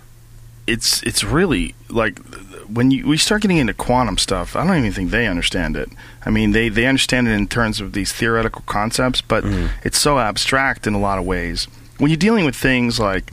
It's 0.66 1.02
it's 1.02 1.22
really 1.22 1.74
like 1.88 2.18
when 2.68 2.90
you 2.90 3.06
we 3.06 3.16
start 3.16 3.42
getting 3.42 3.58
into 3.58 3.74
quantum 3.74 4.18
stuff. 4.18 4.56
I 4.56 4.66
don't 4.66 4.76
even 4.78 4.92
think 4.92 5.10
they 5.10 5.26
understand 5.26 5.76
it. 5.76 5.90
I 6.24 6.30
mean, 6.30 6.52
they 6.52 6.68
they 6.68 6.86
understand 6.86 7.28
it 7.28 7.32
in 7.32 7.46
terms 7.46 7.80
of 7.80 7.92
these 7.92 8.12
theoretical 8.12 8.62
concepts, 8.66 9.20
but 9.20 9.44
mm. 9.44 9.70
it's 9.84 9.98
so 9.98 10.18
abstract 10.18 10.86
in 10.86 10.94
a 10.94 11.00
lot 11.00 11.18
of 11.18 11.26
ways. 11.26 11.66
When 11.98 12.10
you're 12.10 12.16
dealing 12.16 12.44
with 12.44 12.56
things 12.56 12.98
like 12.98 13.32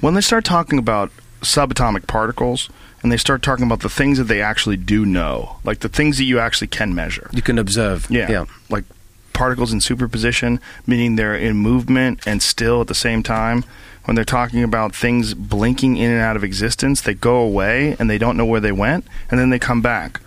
when 0.00 0.14
they 0.14 0.20
start 0.20 0.44
talking 0.44 0.78
about 0.78 1.10
subatomic 1.40 2.06
particles 2.06 2.68
and 3.02 3.12
they 3.12 3.16
start 3.16 3.42
talking 3.42 3.64
about 3.64 3.80
the 3.80 3.88
things 3.88 4.18
that 4.18 4.24
they 4.24 4.42
actually 4.42 4.76
do 4.76 5.06
know, 5.06 5.56
like 5.64 5.80
the 5.80 5.88
things 5.88 6.18
that 6.18 6.24
you 6.24 6.38
actually 6.38 6.68
can 6.68 6.94
measure. 6.94 7.30
You 7.32 7.42
can 7.42 7.58
observe. 7.58 8.06
Yeah. 8.10 8.30
yeah. 8.30 8.44
Like 8.68 8.84
particles 9.32 9.72
in 9.72 9.80
superposition, 9.80 10.60
meaning 10.86 11.16
they're 11.16 11.36
in 11.36 11.56
movement 11.56 12.26
and 12.26 12.42
still 12.42 12.80
at 12.80 12.88
the 12.88 12.94
same 12.94 13.22
time. 13.22 13.64
When 14.04 14.14
they're 14.14 14.24
talking 14.24 14.62
about 14.62 14.96
things 14.96 15.34
blinking 15.34 15.96
in 15.96 16.10
and 16.10 16.20
out 16.20 16.34
of 16.34 16.42
existence, 16.42 17.02
they 17.02 17.14
go 17.14 17.36
away 17.36 17.94
and 17.98 18.08
they 18.08 18.18
don't 18.18 18.36
know 18.36 18.46
where 18.46 18.60
they 18.60 18.72
went, 18.72 19.06
and 19.30 19.38
then 19.38 19.50
they 19.50 19.58
come 19.58 19.82
back. 19.82 20.20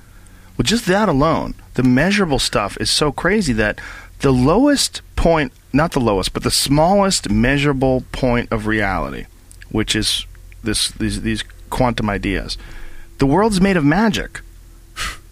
Well, 0.56 0.64
just 0.64 0.85
that 0.85 1.09
alone, 1.09 1.56
the 1.74 1.83
measurable 1.83 2.38
stuff 2.38 2.77
is 2.80 2.91
so 2.91 3.11
crazy 3.11 3.53
that 3.53 3.82
the 4.19 4.32
lowest 4.32 5.01
point, 5.16 5.51
not 5.74 5.93
the 5.93 6.00
lowest, 6.00 6.32
but 6.32 6.43
the 6.43 6.51
smallest 6.51 7.30
measurable 7.30 8.03
point 8.11 8.51
of 8.51 8.67
reality, 8.67 9.25
which 9.72 9.95
is 9.95 10.25
this 10.64 10.91
these 10.91 11.22
these 11.24 11.43
quantum 11.72 12.09
ideas. 12.09 12.58
The 13.17 13.25
world's 13.25 13.61
made 13.61 13.77
of 13.77 13.85
magic. 13.85 14.41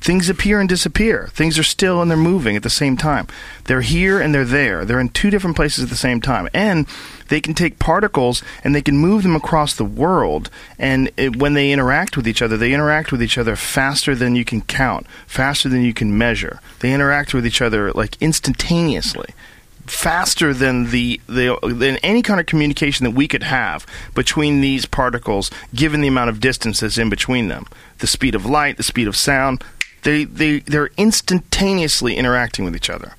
Things 0.01 0.29
appear 0.29 0.59
and 0.61 0.69
disappear. 0.69 1.29
Things 1.33 1.59
are 1.59 1.63
still 1.63 2.01
and 2.01 2.09
they're 2.09 2.17
moving 2.17 2.55
at 2.55 2.63
the 2.63 2.69
same 2.69 2.95
time. 2.95 3.27
They're 3.65 3.81
here 3.81 4.21
and 4.21 4.33
they're 4.33 4.45
there. 4.45 4.85
They're 4.85 4.99
in 4.99 5.09
two 5.09 5.29
different 5.29 5.57
places 5.57 5.83
at 5.83 5.89
the 5.89 5.95
same 5.95 6.21
time. 6.21 6.47
And 6.53 6.87
they 7.27 7.41
can 7.41 7.53
take 7.53 7.79
particles 7.79 8.41
and 8.63 8.73
they 8.73 8.81
can 8.81 8.97
move 8.97 9.23
them 9.23 9.35
across 9.35 9.75
the 9.75 9.83
world. 9.83 10.49
And 10.79 11.11
it, 11.17 11.35
when 11.35 11.53
they 11.53 11.71
interact 11.71 12.15
with 12.15 12.27
each 12.27 12.41
other, 12.41 12.55
they 12.55 12.73
interact 12.73 13.11
with 13.11 13.21
each 13.21 13.37
other 13.37 13.57
faster 13.57 14.15
than 14.15 14.35
you 14.35 14.45
can 14.45 14.61
count, 14.61 15.05
faster 15.27 15.67
than 15.67 15.83
you 15.83 15.93
can 15.93 16.17
measure. 16.17 16.61
They 16.79 16.93
interact 16.93 17.33
with 17.33 17.45
each 17.45 17.61
other 17.61 17.91
like 17.91 18.19
instantaneously 18.21 19.33
faster 19.89 20.53
than 20.53 20.91
the, 20.91 21.19
the 21.27 21.57
than 21.63 21.97
any 21.97 22.21
kind 22.21 22.39
of 22.39 22.45
communication 22.45 23.03
that 23.03 23.11
we 23.11 23.27
could 23.27 23.43
have 23.43 23.85
between 24.13 24.61
these 24.61 24.85
particles, 24.85 25.51
given 25.73 26.01
the 26.01 26.07
amount 26.07 26.29
of 26.29 26.39
distance 26.39 26.79
that's 26.79 26.97
in 26.97 27.09
between 27.09 27.47
them. 27.47 27.65
The 27.99 28.07
speed 28.07 28.35
of 28.35 28.45
light, 28.45 28.77
the 28.77 28.83
speed 28.83 29.07
of 29.07 29.15
sound, 29.15 29.63
they 30.03 30.23
they 30.23 30.59
they're 30.59 30.91
instantaneously 30.97 32.15
interacting 32.15 32.65
with 32.65 32.75
each 32.75 32.89
other. 32.89 33.15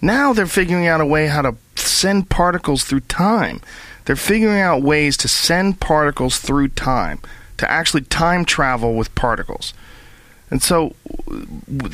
Now 0.00 0.32
they're 0.32 0.46
figuring 0.46 0.86
out 0.86 1.00
a 1.00 1.06
way 1.06 1.26
how 1.26 1.42
to 1.42 1.56
send 1.74 2.30
particles 2.30 2.84
through 2.84 3.00
time. 3.00 3.60
They're 4.04 4.16
figuring 4.16 4.60
out 4.60 4.82
ways 4.82 5.16
to 5.18 5.28
send 5.28 5.80
particles 5.80 6.38
through 6.38 6.68
time, 6.68 7.20
to 7.58 7.70
actually 7.70 8.02
time 8.02 8.44
travel 8.44 8.94
with 8.94 9.14
particles. 9.14 9.74
And 10.50 10.62
so, 10.62 10.94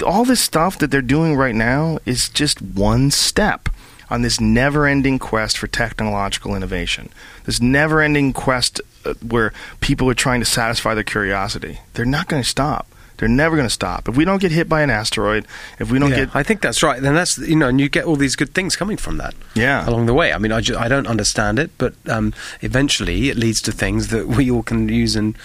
all 0.06 0.24
this 0.24 0.40
stuff 0.40 0.78
that 0.78 0.92
they're 0.92 1.02
doing 1.02 1.34
right 1.34 1.54
now 1.54 1.98
is 2.06 2.28
just 2.28 2.62
one 2.62 3.10
step 3.10 3.68
on 4.10 4.22
this 4.22 4.40
never 4.40 4.86
ending 4.86 5.18
quest 5.18 5.58
for 5.58 5.66
technological 5.66 6.54
innovation, 6.54 7.08
this 7.44 7.60
never 7.60 8.00
ending 8.00 8.32
quest 8.32 8.80
uh, 9.04 9.14
where 9.26 9.52
people 9.80 10.08
are 10.10 10.14
trying 10.14 10.40
to 10.40 10.46
satisfy 10.46 10.94
their 10.94 11.04
curiosity. 11.04 11.80
They're 11.94 12.04
not 12.04 12.28
going 12.28 12.42
to 12.42 12.48
stop. 12.48 12.86
They're 13.16 13.28
never 13.28 13.54
going 13.54 13.68
to 13.68 13.72
stop. 13.72 14.08
If 14.08 14.16
we 14.16 14.24
don't 14.24 14.40
get 14.40 14.50
hit 14.50 14.68
by 14.68 14.82
an 14.82 14.90
asteroid, 14.90 15.46
if 15.78 15.90
we 15.90 15.98
don't 15.98 16.10
yeah, 16.10 16.24
get, 16.24 16.36
I 16.36 16.42
think 16.42 16.60
that's 16.60 16.82
right. 16.82 17.00
Then 17.00 17.14
that's 17.14 17.38
you 17.38 17.56
know, 17.56 17.68
and 17.68 17.80
you 17.80 17.88
get 17.88 18.04
all 18.04 18.16
these 18.16 18.34
good 18.34 18.54
things 18.54 18.74
coming 18.74 18.96
from 18.96 19.18
that. 19.18 19.34
Yeah. 19.54 19.88
along 19.88 20.06
the 20.06 20.14
way. 20.14 20.32
I 20.32 20.38
mean, 20.38 20.50
I, 20.52 20.60
just, 20.60 20.78
I 20.78 20.88
don't 20.88 21.06
understand 21.06 21.58
it, 21.58 21.70
but 21.78 21.94
um, 22.08 22.34
eventually 22.60 23.28
it 23.30 23.36
leads 23.36 23.60
to 23.62 23.72
things 23.72 24.08
that 24.08 24.26
we 24.26 24.50
all 24.50 24.62
can 24.62 24.88
use 24.88 25.14
and 25.14 25.36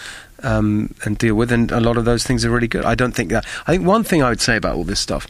um, 0.41 0.95
and 1.03 1.17
deal 1.17 1.35
with, 1.35 1.51
and 1.51 1.71
a 1.71 1.79
lot 1.79 1.97
of 1.97 2.05
those 2.05 2.23
things 2.23 2.45
are 2.45 2.49
really 2.49 2.67
good. 2.67 2.85
I 2.85 2.95
don't 2.95 3.11
think 3.11 3.29
that. 3.31 3.45
I 3.67 3.71
think 3.71 3.85
one 3.85 4.03
thing 4.03 4.23
I 4.23 4.29
would 4.29 4.41
say 4.41 4.55
about 4.55 4.75
all 4.75 4.83
this 4.85 4.99
stuff 4.99 5.27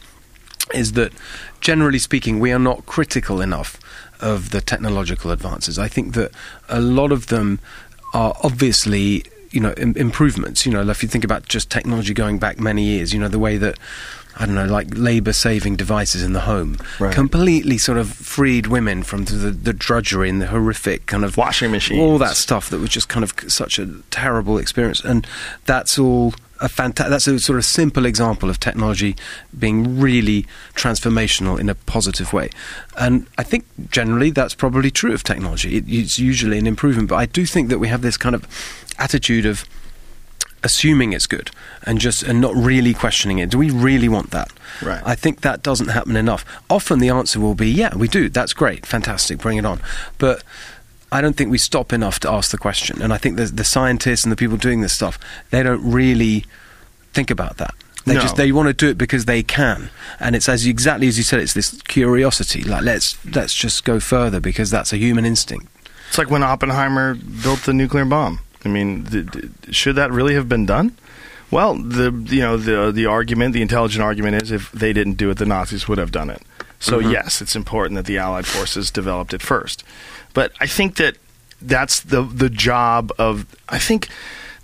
is 0.74 0.92
that 0.92 1.12
generally 1.60 1.98
speaking, 1.98 2.40
we 2.40 2.52
are 2.52 2.58
not 2.58 2.86
critical 2.86 3.40
enough 3.40 3.78
of 4.20 4.50
the 4.50 4.60
technological 4.60 5.30
advances. 5.30 5.78
I 5.78 5.88
think 5.88 6.14
that 6.14 6.32
a 6.68 6.80
lot 6.80 7.12
of 7.12 7.28
them 7.28 7.58
are 8.12 8.34
obviously 8.42 9.24
you 9.50 9.60
know 9.60 9.72
Im- 9.76 9.96
improvements. 9.96 10.66
You 10.66 10.72
know, 10.72 10.88
if 10.88 11.02
you 11.02 11.08
think 11.08 11.24
about 11.24 11.48
just 11.48 11.70
technology 11.70 12.14
going 12.14 12.38
back 12.38 12.58
many 12.58 12.84
years, 12.84 13.12
you 13.12 13.20
know 13.20 13.28
the 13.28 13.38
way 13.38 13.56
that 13.56 13.78
I 14.36 14.46
don't 14.46 14.54
know, 14.54 14.66
like 14.66 14.88
labour 14.96 15.32
saving 15.32 15.76
devices 15.76 16.22
in 16.22 16.32
the 16.32 16.40
home, 16.40 16.78
right. 16.98 17.14
completely 17.14 17.78
sort 17.78 17.98
of 17.98 18.10
freed 18.10 18.68
women 18.68 19.02
from 19.02 19.24
the, 19.24 19.50
the, 19.50 19.72
drudgery 19.72 20.30
and 20.30 20.40
the 20.40 20.46
horrific 20.46 21.06
kind 21.06 21.24
of 21.24 21.36
washing 21.36 21.72
machines, 21.72 22.00
all 22.00 22.16
that 22.18 22.36
stuff 22.36 22.70
that 22.70 22.78
was 22.78 22.90
just 22.90 23.08
kind 23.08 23.24
of 23.24 23.34
such 23.48 23.78
a 23.78 23.86
terrible 24.10 24.56
experience, 24.56 25.04
and 25.04 25.26
that's 25.66 25.98
all 25.98 26.34
a 26.60 26.68
fanta- 26.68 27.08
that's 27.08 27.26
a 27.26 27.38
sort 27.38 27.58
of 27.58 27.64
simple 27.64 28.04
example 28.04 28.50
of 28.50 28.60
technology 28.60 29.16
being 29.58 29.98
really 29.98 30.46
transformational 30.74 31.58
in 31.58 31.68
a 31.68 31.74
positive 31.74 32.32
way. 32.32 32.50
And 32.98 33.26
I 33.38 33.42
think 33.42 33.64
generally 33.90 34.30
that's 34.30 34.54
probably 34.54 34.90
true 34.90 35.14
of 35.14 35.22
technology. 35.22 35.76
It, 35.76 35.84
it's 35.88 36.18
usually 36.18 36.58
an 36.58 36.66
improvement, 36.66 37.08
but 37.08 37.16
I 37.16 37.26
do 37.26 37.46
think 37.46 37.68
that 37.70 37.78
we 37.78 37.88
have 37.88 38.02
this 38.02 38.16
kind 38.16 38.34
of 38.34 38.46
attitude 38.98 39.46
of 39.46 39.64
assuming 40.62 41.14
it's 41.14 41.26
good 41.26 41.50
and 41.84 41.98
just 41.98 42.22
and 42.22 42.40
not 42.40 42.54
really 42.54 42.92
questioning 42.92 43.38
it. 43.38 43.50
Do 43.50 43.58
we 43.58 43.70
really 43.70 44.08
want 44.08 44.30
that? 44.30 44.52
Right. 44.82 45.02
I 45.04 45.14
think 45.14 45.40
that 45.40 45.62
doesn't 45.62 45.88
happen 45.88 46.16
enough. 46.16 46.44
Often 46.68 46.98
the 46.98 47.08
answer 47.08 47.40
will 47.40 47.54
be, 47.54 47.70
yeah, 47.70 47.96
we 47.96 48.08
do. 48.08 48.28
That's 48.28 48.52
great, 48.52 48.84
fantastic, 48.84 49.38
bring 49.38 49.56
it 49.56 49.64
on. 49.64 49.80
But 50.18 50.42
I 51.12 51.20
don't 51.20 51.36
think 51.36 51.50
we 51.50 51.58
stop 51.58 51.92
enough 51.92 52.20
to 52.20 52.30
ask 52.30 52.50
the 52.50 52.58
question. 52.58 53.02
And 53.02 53.12
I 53.12 53.18
think 53.18 53.36
the, 53.36 53.46
the 53.46 53.64
scientists 53.64 54.22
and 54.24 54.30
the 54.30 54.36
people 54.36 54.56
doing 54.56 54.80
this 54.80 54.92
stuff, 54.92 55.18
they 55.50 55.62
don't 55.62 55.82
really 55.90 56.44
think 57.12 57.30
about 57.30 57.56
that. 57.56 57.74
They 58.06 58.14
No. 58.14 58.20
just 58.20 58.36
they 58.36 58.50
want 58.52 58.68
to 58.68 58.72
do 58.72 58.88
it 58.88 58.96
because 58.96 59.26
they 59.26 59.42
can, 59.42 59.90
and 60.18 60.34
it's 60.34 60.48
as 60.48 60.64
exactly 60.66 61.06
as 61.08 61.18
you 61.18 61.22
said. 61.24 61.40
It's 61.40 61.52
this 61.52 61.80
curiosity, 61.82 62.62
like 62.64 62.82
let's 62.82 63.18
let's 63.34 63.54
just 63.54 63.84
go 63.84 64.00
further 64.00 64.40
because 64.40 64.70
that's 64.70 64.92
a 64.92 64.96
human 64.96 65.26
instinct. 65.26 65.66
It's 66.08 66.16
like 66.16 66.30
when 66.30 66.42
Oppenheimer 66.42 67.14
built 67.14 67.60
the 67.64 67.74
nuclear 67.74 68.06
bomb. 68.06 68.40
I 68.64 68.68
mean, 68.68 69.04
th- 69.04 69.30
th- 69.30 69.44
should 69.70 69.96
that 69.96 70.10
really 70.12 70.34
have 70.34 70.48
been 70.48 70.64
done? 70.66 70.96
Well, 71.50 71.74
the 71.74 72.10
you 72.30 72.40
know 72.40 72.56
the 72.56 72.90
the 72.90 73.04
argument, 73.04 73.52
the 73.52 73.60
intelligent 73.62 74.02
argument 74.02 74.42
is 74.42 74.50
if 74.50 74.72
they 74.72 74.92
didn't 74.94 75.14
do 75.18 75.28
it, 75.30 75.36
the 75.36 75.46
Nazis 75.46 75.86
would 75.86 75.98
have 75.98 76.10
done 76.10 76.30
it. 76.30 76.40
So 76.80 76.98
mm-hmm. 76.98 77.10
yes, 77.10 77.40
it's 77.40 77.54
important 77.54 77.96
that 77.96 78.06
the 78.06 78.18
Allied 78.18 78.46
forces 78.46 78.90
developed 78.90 79.32
it 79.32 79.42
first. 79.42 79.84
But 80.34 80.52
I 80.60 80.66
think 80.66 80.96
that 80.96 81.16
that's 81.62 82.00
the 82.00 82.22
the 82.22 82.50
job 82.50 83.12
of 83.18 83.46
I 83.68 83.78
think 83.78 84.08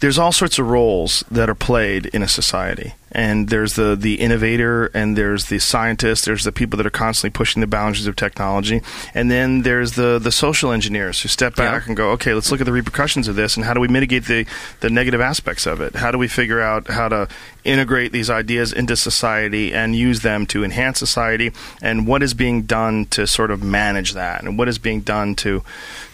there's 0.00 0.18
all 0.18 0.32
sorts 0.32 0.58
of 0.58 0.68
roles 0.68 1.24
that 1.30 1.48
are 1.48 1.54
played 1.54 2.06
in 2.06 2.22
a 2.22 2.28
society 2.28 2.94
and 3.16 3.48
there's 3.48 3.74
the 3.74 3.96
the 3.96 4.14
innovator 4.20 4.86
and 4.94 5.16
there's 5.16 5.46
the 5.46 5.58
scientist 5.58 6.24
there's 6.26 6.44
the 6.44 6.52
people 6.52 6.76
that 6.76 6.86
are 6.86 6.90
constantly 7.04 7.30
pushing 7.30 7.60
the 7.62 7.66
boundaries 7.66 8.06
of 8.06 8.14
technology 8.14 8.80
and 9.14 9.30
then 9.30 9.62
there's 9.62 9.92
the 9.92 10.18
the 10.20 10.30
social 10.30 10.70
engineers 10.70 11.22
who 11.22 11.28
step 11.28 11.56
back 11.56 11.82
Yeah. 11.82 11.88
and 11.88 11.96
go 11.96 12.10
okay 12.10 12.34
let's 12.34 12.50
look 12.52 12.60
at 12.60 12.66
the 12.66 12.72
repercussions 12.72 13.26
of 13.26 13.34
this 13.34 13.56
and 13.56 13.64
how 13.64 13.72
do 13.74 13.80
we 13.80 13.88
mitigate 13.88 14.26
the 14.26 14.44
the 14.80 14.90
negative 14.90 15.20
aspects 15.20 15.66
of 15.66 15.80
it? 15.80 15.96
How 15.96 16.10
do 16.10 16.18
we 16.18 16.28
figure 16.28 16.60
out 16.60 16.88
how 16.88 17.08
to 17.08 17.26
integrate 17.64 18.12
these 18.12 18.28
ideas 18.28 18.72
into 18.72 18.94
society 18.96 19.72
and 19.72 19.96
use 19.96 20.20
them 20.20 20.44
to 20.46 20.62
enhance 20.62 20.98
society? 20.98 21.50
And 21.80 22.06
what 22.06 22.22
is 22.22 22.34
being 22.34 22.62
done 22.62 23.06
to 23.06 23.26
sort 23.26 23.50
of 23.50 23.62
manage 23.62 24.12
that? 24.12 24.42
And 24.44 24.58
what 24.58 24.68
is 24.68 24.78
being 24.78 25.00
done 25.00 25.34
to 25.36 25.62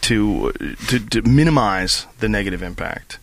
to 0.02 0.52
to, 0.88 0.98
to 1.10 1.22
minimize 1.22 2.06
the 2.20 2.28
negative 2.28 2.62
impact? 2.62 3.18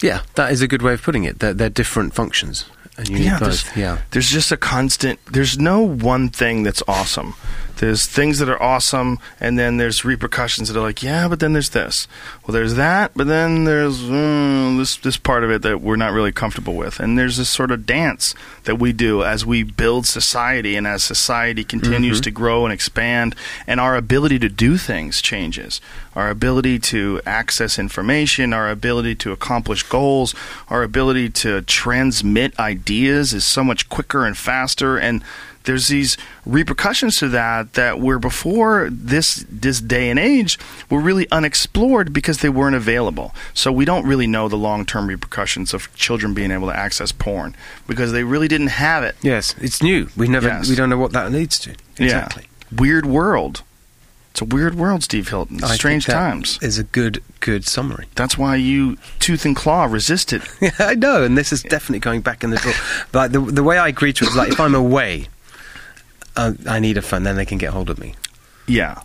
Yeah, 0.00 0.20
that 0.34 0.52
is 0.52 0.62
a 0.62 0.68
good 0.68 0.82
way 0.82 0.92
of 0.94 1.02
putting 1.02 1.24
it. 1.24 1.38
They're, 1.40 1.54
they're 1.54 1.70
different 1.70 2.14
functions, 2.14 2.64
and 2.96 3.08
you 3.08 3.18
need 3.18 3.30
there's, 3.38 3.64
both. 3.64 3.76
Yeah, 3.76 3.98
there's 4.10 4.28
just 4.28 4.52
a 4.52 4.56
constant. 4.56 5.18
There's 5.26 5.58
no 5.58 5.80
one 5.80 6.28
thing 6.28 6.62
that's 6.62 6.82
awesome. 6.88 7.34
There's 7.78 8.06
things 8.06 8.38
that 8.38 8.48
are 8.48 8.62
awesome, 8.62 9.18
and 9.40 9.58
then 9.58 9.76
there's 9.76 10.04
repercussions 10.04 10.68
that 10.68 10.78
are 10.78 10.82
like, 10.82 11.02
yeah, 11.02 11.28
but 11.28 11.40
then 11.40 11.52
there's 11.52 11.70
this. 11.70 12.06
Well, 12.46 12.52
there's 12.52 12.74
that, 12.74 13.12
but 13.14 13.26
then 13.26 13.64
there's 13.64 14.00
mm, 14.02 14.78
this 14.78 14.96
this 14.96 15.16
part 15.16 15.44
of 15.44 15.50
it 15.50 15.62
that 15.62 15.80
we're 15.80 15.96
not 15.96 16.12
really 16.12 16.32
comfortable 16.32 16.74
with. 16.74 17.00
And 17.00 17.18
there's 17.18 17.36
this 17.36 17.48
sort 17.48 17.70
of 17.70 17.86
dance 17.86 18.34
that 18.64 18.78
we 18.78 18.92
do 18.92 19.24
as 19.24 19.44
we 19.44 19.62
build 19.62 20.06
society, 20.06 20.76
and 20.76 20.86
as 20.86 21.02
society 21.02 21.64
continues 21.64 22.20
to 22.22 22.30
grow 22.30 22.64
and 22.64 22.72
expand, 22.72 23.34
and 23.66 23.80
our 23.80 23.96
ability 23.96 24.38
to 24.40 24.48
do 24.48 24.76
things 24.76 25.20
changes. 25.20 25.80
Our 26.14 26.30
ability 26.30 26.78
to 26.78 27.20
access 27.26 27.78
information, 27.78 28.52
our 28.52 28.70
ability 28.70 29.16
to 29.16 29.32
accomplish 29.32 29.82
goals, 29.82 30.34
our 30.68 30.82
ability 30.82 31.30
to 31.30 31.62
transmit 31.62 32.58
ideas 32.58 33.34
is 33.34 33.44
so 33.44 33.64
much 33.64 33.88
quicker 33.88 34.24
and 34.24 34.36
faster 34.36 34.96
and 34.96 35.22
there's 35.64 35.88
these 35.88 36.16
repercussions 36.46 37.18
to 37.18 37.28
that 37.30 37.72
that 37.74 37.98
were 38.00 38.18
before 38.18 38.88
this 38.90 39.44
this 39.50 39.80
day 39.80 40.10
and 40.10 40.18
age 40.18 40.58
were 40.90 41.00
really 41.00 41.26
unexplored 41.30 42.12
because 42.12 42.38
they 42.38 42.48
weren't 42.48 42.76
available. 42.76 43.34
So 43.54 43.72
we 43.72 43.84
don't 43.84 44.06
really 44.06 44.26
know 44.26 44.48
the 44.48 44.56
long-term 44.56 45.06
repercussions 45.08 45.72
of 45.74 45.94
children 45.96 46.34
being 46.34 46.50
able 46.50 46.68
to 46.68 46.76
access 46.76 47.12
porn 47.12 47.56
because 47.86 48.12
they 48.12 48.24
really 48.24 48.48
didn't 48.48 48.68
have 48.68 49.02
it. 49.04 49.16
yes, 49.22 49.54
it's 49.60 49.82
new. 49.82 50.08
We 50.16 50.28
never, 50.28 50.48
Yes. 50.48 50.68
we 50.68 50.76
don't 50.76 50.90
know 50.90 50.98
what 50.98 51.12
that 51.12 51.32
leads 51.32 51.58
to. 51.60 51.74
Exactly. 51.98 52.44
Yeah. 52.44 52.78
Weird 52.80 53.06
world. 53.06 53.62
It's 54.32 54.40
a 54.40 54.44
weird 54.46 54.74
world, 54.74 55.04
Steve 55.04 55.28
Hilton. 55.28 55.62
I 55.62 55.76
Strange 55.76 56.06
that 56.06 56.14
times. 56.14 56.58
is 56.60 56.76
a 56.76 56.82
good, 56.82 57.22
good 57.38 57.64
summary. 57.64 58.06
That's 58.16 58.36
why 58.36 58.56
you 58.56 58.98
tooth 59.20 59.44
and 59.44 59.54
claw 59.54 59.84
resisted. 59.84 60.42
Yeah, 60.60 60.72
I 60.80 60.94
know, 60.96 61.22
and 61.22 61.38
this 61.38 61.52
is 61.52 61.62
definitely 61.62 62.00
going 62.00 62.20
back 62.20 62.42
in 62.42 62.50
the 62.50 62.56
drawer. 62.56 62.74
Like 63.12 63.30
the 63.30 63.38
the 63.38 63.62
way 63.62 63.78
I 63.78 63.86
agree 63.86 64.12
to 64.12 64.24
it 64.24 64.28
is 64.30 64.36
like 64.36 64.48
if 64.50 64.58
I'm 64.58 64.74
away, 64.74 65.28
uh, 66.36 66.52
I 66.66 66.80
need 66.80 66.96
a 66.96 67.02
phone, 67.02 67.22
then 67.22 67.36
they 67.36 67.46
can 67.46 67.58
get 67.58 67.70
hold 67.70 67.90
of 67.90 67.98
me. 67.98 68.14
yeah. 68.66 69.00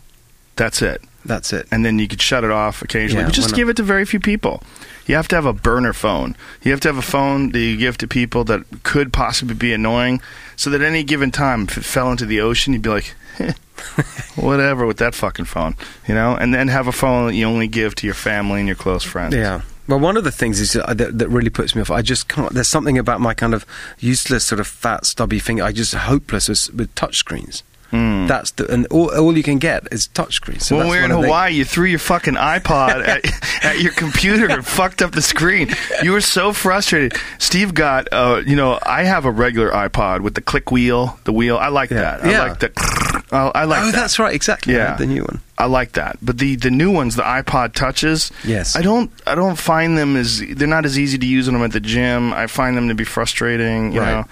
That's 0.55 0.81
it. 0.81 1.01
That's 1.23 1.53
it. 1.53 1.67
and 1.71 1.85
then 1.85 1.99
you 1.99 2.07
could 2.09 2.21
shut 2.21 2.43
it 2.43 2.51
off 2.51 2.81
occasionally. 2.81 3.21
Yeah, 3.21 3.27
but 3.27 3.33
just 3.33 3.51
not? 3.51 3.55
give 3.55 3.69
it 3.69 3.77
to 3.77 3.83
very 3.83 4.03
few 4.03 4.19
people. 4.19 4.61
You 5.05 5.15
have 5.15 5.27
to 5.29 5.35
have 5.35 5.45
a 5.45 5.53
burner 5.53 5.93
phone. 5.93 6.35
You 6.63 6.71
have 6.71 6.81
to 6.81 6.89
have 6.89 6.97
a 6.97 7.01
phone 7.01 7.51
that 7.51 7.59
you 7.59 7.77
give 7.77 7.97
to 7.99 8.07
people 8.09 8.43
that 8.45 8.83
could 8.83 9.13
possibly 9.13 9.55
be 9.55 9.71
annoying, 9.71 10.21
so 10.57 10.69
that 10.69 10.81
any 10.81 11.03
given 11.03 11.31
time, 11.31 11.63
if 11.63 11.77
it 11.77 11.85
fell 11.85 12.11
into 12.11 12.25
the 12.25 12.41
ocean, 12.41 12.73
you'd 12.73 12.81
be 12.81 12.89
like, 12.89 13.15
"Eh, 13.39 13.53
whatever 14.35 14.85
with 14.85 14.97
that 14.97 15.15
fucking 15.15 15.45
phone, 15.45 15.75
you 16.07 16.13
know. 16.13 16.35
And 16.35 16.53
then 16.53 16.67
have 16.67 16.87
a 16.87 16.91
phone 16.91 17.27
that 17.27 17.35
you 17.35 17.45
only 17.45 17.67
give 17.67 17.95
to 17.95 18.05
your 18.07 18.13
family 18.15 18.59
and 18.59 18.67
your 18.67 18.75
close 18.75 19.03
friends. 19.03 19.33
Yeah. 19.35 19.61
Well, 19.89 19.99
one 19.99 20.17
of 20.17 20.23
the 20.23 20.31
things 20.31 20.59
is 20.59 20.73
that, 20.73 20.97
that, 20.99 21.17
that 21.17 21.29
really 21.29 21.49
puts 21.49 21.73
me 21.73 21.81
off. 21.81 21.89
I 21.89 22.03
just 22.03 22.27
can't. 22.27 22.53
There's 22.53 22.69
something 22.69 22.99
about 22.99 23.21
my 23.21 23.33
kind 23.33 23.55
of 23.55 23.65
useless, 23.97 24.43
sort 24.43 24.59
of 24.59 24.67
fat, 24.67 25.07
stubby 25.07 25.39
finger. 25.39 25.63
I 25.63 25.71
just 25.71 25.95
hopeless 25.95 26.47
with, 26.47 26.71
with 26.75 26.93
touchscreens. 26.93 27.63
That's 27.91 28.51
the 28.51 28.71
and 28.71 28.85
all, 28.87 29.09
all 29.15 29.35
you 29.35 29.43
can 29.43 29.57
get 29.57 29.87
is 29.91 30.07
touchscreens. 30.07 30.61
So 30.61 30.77
when 30.77 30.87
we 30.89 30.97
were 30.97 31.03
in 31.03 31.11
Hawaii, 31.11 31.53
you 31.53 31.65
threw 31.65 31.85
your 31.85 31.99
fucking 31.99 32.35
iPod 32.35 33.07
at, 33.07 33.65
at 33.65 33.79
your 33.81 33.91
computer 33.93 34.47
and 34.49 34.65
fucked 34.65 35.01
up 35.01 35.11
the 35.13 35.21
screen. 35.21 35.69
You 36.03 36.11
were 36.11 36.21
so 36.21 36.53
frustrated. 36.53 37.13
Steve 37.39 37.73
got, 37.73 38.07
uh, 38.11 38.41
you 38.45 38.55
know, 38.55 38.77
I 38.85 39.03
have 39.03 39.25
a 39.25 39.31
regular 39.31 39.71
iPod 39.71 40.21
with 40.21 40.35
the 40.35 40.41
click 40.41 40.71
wheel, 40.71 41.19
the 41.23 41.33
wheel. 41.33 41.57
I 41.57 41.69
like 41.69 41.89
Yeah. 41.89 42.01
that. 42.01 42.23
I 42.25 42.29
Yeah. 42.31 42.43
like 42.43 42.59
the. 42.59 43.23
I, 43.31 43.51
I 43.61 43.63
like 43.65 43.81
oh, 43.83 43.85
that. 43.87 43.95
that's 43.95 44.19
right, 44.19 44.33
exactly. 44.33 44.73
Yeah. 44.73 44.95
the 44.95 45.05
new 45.05 45.23
one. 45.23 45.41
I 45.57 45.65
like 45.65 45.91
that. 45.93 46.17
But 46.21 46.37
the 46.37 46.55
the 46.55 46.71
new 46.71 46.89
ones, 46.91 47.15
the 47.15 47.23
iPod 47.23 47.73
touches, 47.73 48.31
Yes. 48.45 48.75
I 48.75 48.81
don't 48.81 49.11
I 49.27 49.35
don't 49.35 49.57
find 49.57 49.97
them 49.97 50.15
as 50.15 50.39
they're 50.55 50.67
not 50.67 50.85
as 50.85 50.97
easy 50.97 51.17
to 51.17 51.25
use 51.25 51.47
when 51.47 51.55
I'm 51.55 51.63
at 51.63 51.71
the 51.73 51.79
gym. 51.81 52.33
I 52.33 52.47
find 52.47 52.77
them 52.77 52.87
to 52.87 52.95
be 52.95 53.03
frustrating, 53.03 53.91
you 53.91 53.99
Right. 53.99 54.11
know. 54.11 54.25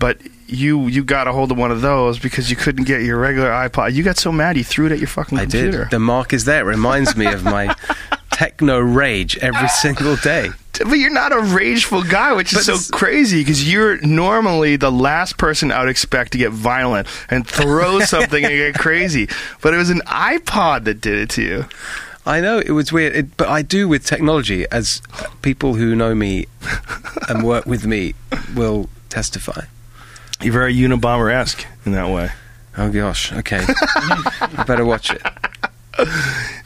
But 0.00 0.18
you 0.48 0.88
you 0.88 1.04
got 1.04 1.28
a 1.28 1.32
hold 1.32 1.52
of 1.52 1.58
one 1.58 1.70
of 1.70 1.80
those 1.82 2.18
because 2.18 2.50
you 2.50 2.56
couldn't 2.56 2.84
get 2.86 3.02
your 3.02 3.18
regular 3.18 3.50
iPod. 3.50 3.92
You 3.94 4.02
got 4.02 4.16
so 4.16 4.32
mad 4.32 4.56
you 4.56 4.64
threw 4.64 4.86
it 4.86 4.92
at 4.92 4.98
your 4.98 5.06
fucking 5.06 5.38
I 5.38 5.42
computer. 5.42 5.82
did. 5.84 5.90
The 5.90 6.00
mark 6.00 6.32
is 6.32 6.44
there. 6.46 6.60
It 6.62 6.64
reminds 6.64 7.16
me 7.16 7.26
of 7.26 7.44
my 7.44 7.76
techno 8.32 8.80
rage 8.80 9.36
every 9.38 9.68
single 9.68 10.16
day. 10.16 10.48
But 10.78 10.94
you're 10.94 11.10
not 11.10 11.32
a 11.32 11.40
rageful 11.40 12.02
guy, 12.02 12.32
which 12.32 12.52
But 12.54 12.66
is 12.66 12.86
so 12.86 12.96
crazy 12.96 13.42
because 13.42 13.70
you're 13.70 14.00
normally 14.00 14.76
the 14.76 14.90
last 14.90 15.36
person 15.36 15.70
I 15.70 15.80
would 15.80 15.90
expect 15.90 16.32
to 16.32 16.38
get 16.38 16.50
violent 16.50 17.06
and 17.28 17.46
throw 17.46 18.00
something 18.14 18.42
and 18.42 18.52
get 18.54 18.74
crazy. 18.76 19.28
But 19.60 19.74
it 19.74 19.76
was 19.76 19.90
an 19.90 20.00
iPod 20.06 20.84
that 20.84 21.02
did 21.02 21.18
it 21.18 21.30
to 21.30 21.42
you. 21.42 21.64
I 22.24 22.40
know 22.40 22.58
it 22.58 22.70
was 22.70 22.92
weird, 22.92 23.14
it, 23.14 23.36
but 23.36 23.48
I 23.48 23.60
do 23.62 23.88
with 23.88 24.06
technology, 24.06 24.64
as 24.70 25.02
people 25.42 25.74
who 25.74 25.94
know 25.94 26.14
me 26.14 26.46
and 27.28 27.42
work 27.44 27.66
with 27.66 27.84
me 27.86 28.14
will 28.54 28.88
testify. 29.10 29.64
You're 30.42 30.52
very 30.52 30.74
Unabomber 30.74 31.32
esque 31.32 31.66
in 31.84 31.92
that 31.92 32.08
way. 32.08 32.30
Oh 32.78 32.90
gosh, 32.90 33.32
okay, 33.32 33.64
I 33.68 34.64
better 34.66 34.84
watch 34.84 35.10
it. 35.10 35.20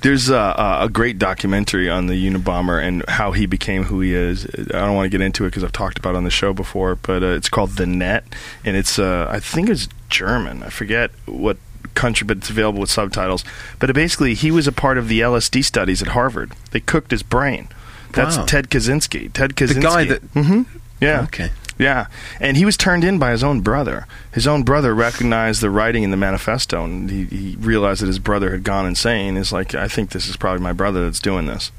There's 0.02 0.28
a, 0.28 0.78
a, 0.80 0.88
great 0.92 1.18
documentary 1.18 1.88
on 1.88 2.06
the 2.06 2.30
Unabomber 2.30 2.80
and 2.80 3.04
how 3.08 3.32
he 3.32 3.46
became 3.46 3.84
who 3.84 4.00
he 4.00 4.14
is. 4.14 4.44
I 4.46 4.84
don't 4.84 4.94
want 4.94 5.06
to 5.06 5.08
get 5.08 5.22
into 5.24 5.44
it 5.44 5.48
because 5.48 5.64
I've 5.64 5.72
talked 5.72 5.98
about 5.98 6.14
it 6.14 6.18
on 6.18 6.24
the 6.24 6.30
show 6.30 6.52
before, 6.52 6.94
but 6.94 7.22
uh, 7.22 7.28
it's 7.28 7.48
called 7.48 7.70
The 7.70 7.86
Net, 7.86 8.24
and 8.64 8.76
it's 8.76 8.98
uh, 8.98 9.26
I 9.28 9.40
think 9.40 9.70
it's 9.70 9.88
German. 10.08 10.62
I 10.62 10.68
forget 10.68 11.10
what 11.26 11.56
country, 11.94 12.26
but 12.26 12.36
it's 12.36 12.50
available 12.50 12.80
with 12.80 12.90
subtitles. 12.90 13.44
But 13.78 13.92
basically, 13.94 14.34
he 14.34 14.50
was 14.50 14.66
a 14.66 14.72
part 14.72 14.98
of 14.98 15.08
the 15.08 15.20
LSD 15.20 15.64
studies 15.64 16.02
at 16.02 16.08
Harvard. 16.08 16.52
They 16.70 16.80
cooked 16.80 17.10
his 17.10 17.22
brain. 17.22 17.68
That's 18.12 18.36
Wow. 18.36 18.44
Ted 18.44 18.68
Kaczynski. 18.70 19.32
Ted 19.32 19.56
Kaczynski. 19.56 19.74
the 19.74 19.80
guy 19.80 20.04
that- 20.04 20.22
hmm 20.22 20.62
Yeah. 21.00 21.22
Okay. 21.22 21.50
Yeah, 21.76 22.06
and 22.38 22.56
he 22.56 22.64
was 22.64 22.76
turned 22.76 23.02
in 23.02 23.18
by 23.18 23.32
his 23.32 23.42
own 23.42 23.60
brother. 23.60 24.06
His 24.32 24.46
own 24.46 24.62
brother 24.62 24.94
recognized 24.94 25.60
the 25.60 25.70
writing 25.70 26.04
in 26.04 26.12
the 26.12 26.16
manifesto, 26.16 26.84
and 26.84 27.10
he, 27.10 27.24
he 27.24 27.56
realized 27.56 28.02
that 28.02 28.06
his 28.06 28.20
brother 28.20 28.50
had 28.52 28.62
gone 28.62 28.86
insane. 28.86 29.36
He's 29.36 29.52
like, 29.52 29.74
I 29.74 29.88
think 29.88 30.10
this 30.10 30.28
is 30.28 30.36
probably 30.36 30.62
my 30.62 30.72
brother 30.72 31.04
that's 31.04 31.20
doing 31.20 31.46
this. 31.46 31.72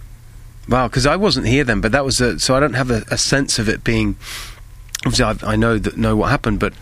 Wow, 0.67 0.87
because 0.87 1.05
I 1.05 1.15
wasn't 1.15 1.47
here 1.47 1.63
then, 1.63 1.79
but 1.79 1.91
that 1.93 2.03
was 2.03 2.19
a, 2.19 2.39
so 2.39 2.55
I 2.55 2.59
don't 2.59 2.73
have 2.73 2.91
a, 2.91 3.03
a 3.09 3.17
sense 3.17 3.57
of 3.57 3.69
it 3.69 3.83
being. 3.83 4.17
Obviously, 5.05 5.47
I, 5.47 5.53
I 5.53 5.55
know 5.55 5.77
that 5.77 5.95
know 5.95 6.15
what 6.15 6.29
happened, 6.29 6.59
but 6.59 6.73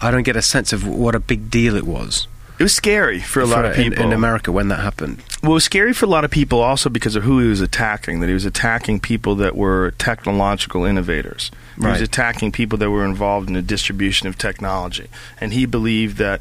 I 0.00 0.10
don't 0.10 0.22
get 0.22 0.36
a 0.36 0.42
sense 0.42 0.72
of 0.72 0.86
what 0.86 1.14
a 1.14 1.20
big 1.20 1.50
deal 1.50 1.76
it 1.76 1.84
was. 1.84 2.26
It 2.62 2.66
was 2.66 2.76
scary 2.76 3.18
for 3.18 3.40
a 3.40 3.44
lot 3.44 3.64
of 3.64 3.74
people 3.74 4.04
in, 4.04 4.12
America 4.12 4.52
when 4.52 4.68
that 4.68 4.78
happened. 4.78 5.20
Well, 5.42 5.50
it 5.50 5.54
was 5.54 5.64
scary 5.64 5.92
for 5.92 6.06
a 6.06 6.08
lot 6.08 6.24
of 6.24 6.30
people 6.30 6.60
also 6.60 6.88
because 6.88 7.16
of 7.16 7.24
who 7.24 7.40
he 7.40 7.48
was 7.48 7.60
attacking. 7.60 8.20
That 8.20 8.28
he 8.28 8.34
was 8.34 8.44
attacking 8.44 9.00
people 9.00 9.34
that 9.34 9.56
were 9.56 9.90
technological 9.98 10.84
innovators. 10.84 11.50
He 11.76 11.84
was 11.84 12.00
attacking 12.00 12.52
people 12.52 12.78
that 12.78 12.88
were 12.88 13.04
involved 13.04 13.48
in 13.48 13.54
the 13.54 13.62
distribution 13.62 14.28
of 14.28 14.38
technology, 14.38 15.08
and 15.40 15.52
he 15.52 15.66
believed 15.66 16.18
that. 16.18 16.40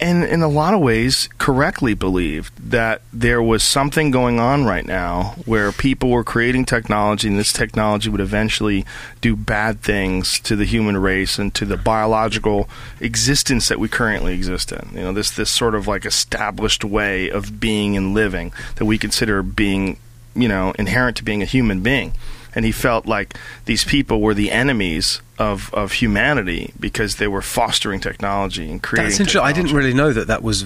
And 0.00 0.22
in 0.22 0.42
a 0.42 0.48
lot 0.48 0.74
of 0.74 0.80
ways, 0.80 1.28
correctly 1.38 1.92
believed 1.92 2.70
that 2.70 3.02
there 3.12 3.42
was 3.42 3.64
something 3.64 4.12
going 4.12 4.38
on 4.38 4.64
right 4.64 4.86
now 4.86 5.34
where 5.44 5.72
people 5.72 6.10
were 6.10 6.22
creating 6.22 6.66
technology, 6.66 7.26
and 7.26 7.36
this 7.36 7.52
technology 7.52 8.08
would 8.08 8.20
eventually 8.20 8.86
do 9.20 9.34
bad 9.34 9.80
things 9.80 10.38
to 10.40 10.54
the 10.54 10.64
human 10.64 10.96
race 10.96 11.36
and 11.36 11.52
to 11.54 11.64
the 11.64 11.76
biological 11.76 12.68
existence 13.00 13.66
that 13.66 13.80
we 13.80 13.88
currently 13.88 14.34
exist 14.34 14.70
in. 14.70 14.88
You 14.94 15.00
know, 15.02 15.12
this 15.12 15.32
this 15.32 15.50
sort 15.50 15.74
of 15.74 15.88
like 15.88 16.06
established 16.06 16.84
way 16.84 17.28
of 17.28 17.58
being 17.58 17.96
and 17.96 18.14
living 18.14 18.52
that 18.76 18.84
we 18.84 18.98
consider 18.98 19.42
being, 19.42 19.98
you 20.36 20.46
know, 20.46 20.72
inherent 20.78 21.16
to 21.16 21.24
being 21.24 21.42
a 21.42 21.46
human 21.46 21.82
being. 21.82 22.12
And 22.58 22.64
he 22.66 22.72
felt 22.72 23.06
like 23.06 23.36
these 23.66 23.84
people 23.84 24.20
were 24.20 24.34
the 24.34 24.50
enemies 24.50 25.20
of, 25.38 25.72
of 25.72 25.92
humanity 25.92 26.72
because 26.80 27.16
they 27.16 27.28
were 27.28 27.40
fostering 27.42 28.00
technology 28.00 28.68
and 28.68 28.82
creating. 28.82 29.10
That's 29.10 29.20
interesting. 29.20 29.42
I 29.42 29.52
didn't 29.52 29.72
really 29.72 29.94
know 29.94 30.12
that 30.12 30.26
that 30.26 30.42
was 30.42 30.62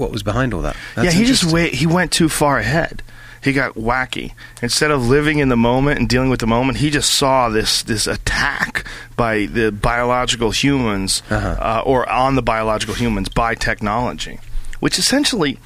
what 0.00 0.10
was 0.10 0.24
behind 0.24 0.52
all 0.52 0.62
that. 0.62 0.74
That's 0.96 1.14
yeah, 1.14 1.20
he 1.20 1.24
just 1.24 1.44
wait. 1.44 1.74
He 1.74 1.86
went 1.86 2.10
too 2.10 2.28
far 2.28 2.58
ahead. 2.58 3.02
He 3.44 3.52
got 3.52 3.74
wacky. 3.74 4.32
Instead 4.60 4.90
of 4.90 5.06
living 5.06 5.38
in 5.38 5.50
the 5.50 5.56
moment 5.56 6.00
and 6.00 6.08
dealing 6.08 6.30
with 6.30 6.40
the 6.40 6.48
moment, 6.48 6.78
he 6.78 6.90
just 6.90 7.10
saw 7.14 7.48
this 7.48 7.84
this 7.84 8.08
attack 8.08 8.84
by 9.14 9.46
the 9.46 9.70
biological 9.70 10.50
humans, 10.50 11.22
Uh-huh. 11.30 11.56
uh, 11.60 11.82
or 11.86 12.10
on 12.10 12.34
the 12.34 12.42
biological 12.42 12.96
humans 12.96 13.28
by 13.28 13.54
technology, 13.54 14.40
which 14.80 14.98
essentially, 14.98 15.58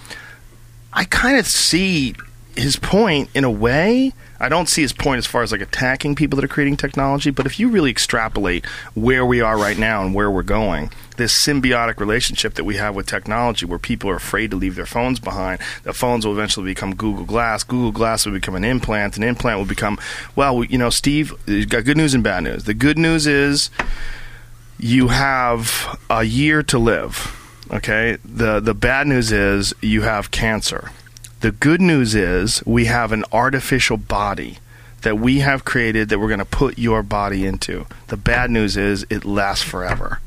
I 0.92 1.04
kind 1.04 1.38
of 1.38 1.46
see 1.46 2.14
his 2.54 2.76
point 2.76 3.30
in 3.34 3.44
a 3.44 3.50
way. 3.50 4.12
I 4.42 4.48
don't 4.48 4.68
see 4.70 4.80
his 4.80 4.94
point 4.94 5.18
as 5.18 5.26
far 5.26 5.42
as 5.42 5.52
like 5.52 5.60
attacking 5.60 6.14
people 6.14 6.36
that 6.36 6.44
are 6.44 6.48
creating 6.48 6.78
technology, 6.78 7.30
but 7.30 7.44
if 7.44 7.60
you 7.60 7.68
really 7.68 7.90
extrapolate 7.90 8.64
where 8.94 9.24
we 9.26 9.42
are 9.42 9.58
right 9.58 9.76
now 9.76 10.02
and 10.02 10.14
where 10.14 10.30
we're 10.30 10.42
going, 10.42 10.90
this 11.18 11.44
symbiotic 11.44 12.00
relationship 12.00 12.54
that 12.54 12.64
we 12.64 12.76
have 12.76 12.94
with 12.94 13.06
technology 13.06 13.66
where 13.66 13.78
people 13.78 14.08
are 14.08 14.16
afraid 14.16 14.50
to 14.50 14.56
leave 14.56 14.76
their 14.76 14.86
phones 14.86 15.20
behind, 15.20 15.60
the 15.82 15.92
phones 15.92 16.24
will 16.24 16.32
eventually 16.32 16.64
become 16.70 16.94
Google 16.94 17.26
Glass, 17.26 17.62
Google 17.64 17.92
Glass 17.92 18.24
will 18.24 18.32
become 18.32 18.54
an 18.54 18.64
implant, 18.64 19.18
an 19.18 19.22
implant 19.22 19.58
will 19.58 19.66
become, 19.66 19.98
well, 20.34 20.56
we- 20.56 20.68
you 20.68 20.78
know, 20.78 20.88
Steve, 20.90 21.34
you 21.46 21.66
got 21.66 21.84
good 21.84 21.98
news 21.98 22.14
and 22.14 22.24
bad 22.24 22.42
news. 22.44 22.64
The 22.64 22.72
good 22.74 22.96
news 22.96 23.26
is 23.26 23.68
you 24.78 25.08
have 25.08 25.98
a 26.08 26.24
year 26.24 26.62
to 26.62 26.78
live. 26.78 27.36
Okay. 27.72 28.16
The 28.24 28.58
the 28.60 28.74
bad 28.74 29.06
news 29.06 29.30
is 29.30 29.74
you 29.82 30.02
have 30.02 30.30
cancer. 30.30 30.90
The 31.40 31.50
good 31.52 31.80
news 31.80 32.14
is 32.14 32.62
we 32.66 32.84
have 32.86 33.12
an 33.12 33.24
artificial 33.32 33.96
body 33.96 34.58
that 35.02 35.18
we 35.18 35.38
have 35.38 35.64
created 35.64 36.08
that 36.10 36.18
we're 36.18 36.28
going 36.28 36.38
to 36.40 36.44
put 36.44 36.78
your 36.78 37.02
body 37.02 37.46
into. 37.46 37.86
The 38.08 38.18
bad 38.18 38.50
news 38.50 38.76
is 38.76 39.06
it 39.08 39.24
lasts 39.24 39.64
forever. 39.64 40.20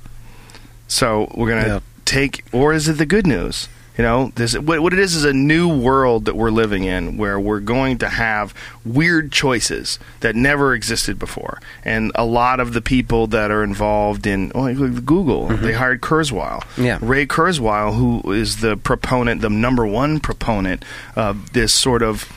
So 0.87 1.31
we're 1.35 1.49
going 1.49 1.63
to 1.65 1.69
Yeah. 1.69 1.79
take, 2.05 2.43
or 2.51 2.73
is 2.73 2.87
it 2.87 2.93
the 2.93 3.05
good 3.05 3.27
news? 3.27 3.67
You 3.97 4.03
know, 4.03 4.31
this 4.35 4.57
what, 4.57 4.79
what 4.79 4.93
it 4.93 4.99
is 4.99 5.15
is 5.15 5.23
a 5.23 5.33
new 5.33 5.67
world 5.69 6.25
that 6.25 6.35
we're 6.35 6.49
living 6.49 6.83
in, 6.83 7.17
where 7.17 7.39
we're 7.39 7.59
going 7.59 7.99
to 7.99 8.09
have 8.09 8.53
weird 8.83 9.31
choices 9.31 9.99
that 10.21 10.35
never 10.35 10.73
existed 10.73 11.19
before, 11.19 11.59
and 11.85 12.11
a 12.15 12.25
lot 12.25 12.59
of 12.59 12.73
the 12.73 12.81
people 12.81 13.27
that 13.27 13.51
are 13.51 13.63
involved 13.63 14.25
in 14.25 14.51
oh, 14.55 14.73
Google, 14.73 15.47
mm-hmm. 15.47 15.63
they 15.63 15.73
hired 15.73 16.01
Kurzweil, 16.01 16.63
Yeah. 16.77 16.97
Ray 17.01 17.27
Kurzweil, 17.27 17.95
who 17.95 18.31
is 18.31 18.61
the 18.61 18.77
proponent, 18.77 19.41
the 19.41 19.49
number 19.49 19.85
one 19.85 20.19
proponent 20.19 20.83
of 21.15 21.53
this 21.53 21.73
sort 21.73 22.01
of 22.01 22.31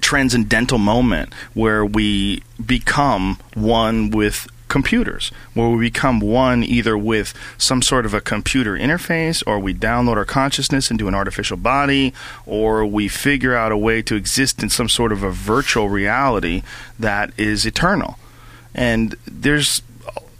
transcendental 0.00 0.78
moment 0.78 1.32
where 1.54 1.84
we 1.84 2.42
become 2.64 3.38
one 3.54 4.10
with 4.10 4.46
computers, 4.68 5.30
where 5.54 5.68
we 5.68 5.86
become 5.88 6.20
one 6.20 6.62
either 6.62 6.96
with 6.96 7.34
some 7.56 7.82
sort 7.82 8.06
of 8.06 8.14
a 8.14 8.20
computer 8.20 8.74
interface, 8.76 9.42
or 9.46 9.58
we 9.58 9.74
download 9.74 10.16
our 10.16 10.24
consciousness 10.24 10.90
into 10.90 11.08
an 11.08 11.14
artificial 11.14 11.56
body, 11.56 12.12
or 12.46 12.84
we 12.86 13.08
figure 13.08 13.54
out 13.56 13.72
a 13.72 13.76
way 13.76 14.02
to 14.02 14.14
exist 14.14 14.62
in 14.62 14.68
some 14.68 14.88
sort 14.88 15.12
of 15.12 15.22
a 15.22 15.30
virtual 15.30 15.88
reality 15.88 16.62
that 16.98 17.32
is 17.36 17.64
eternal. 17.66 18.18
And 18.74 19.16
there's 19.26 19.82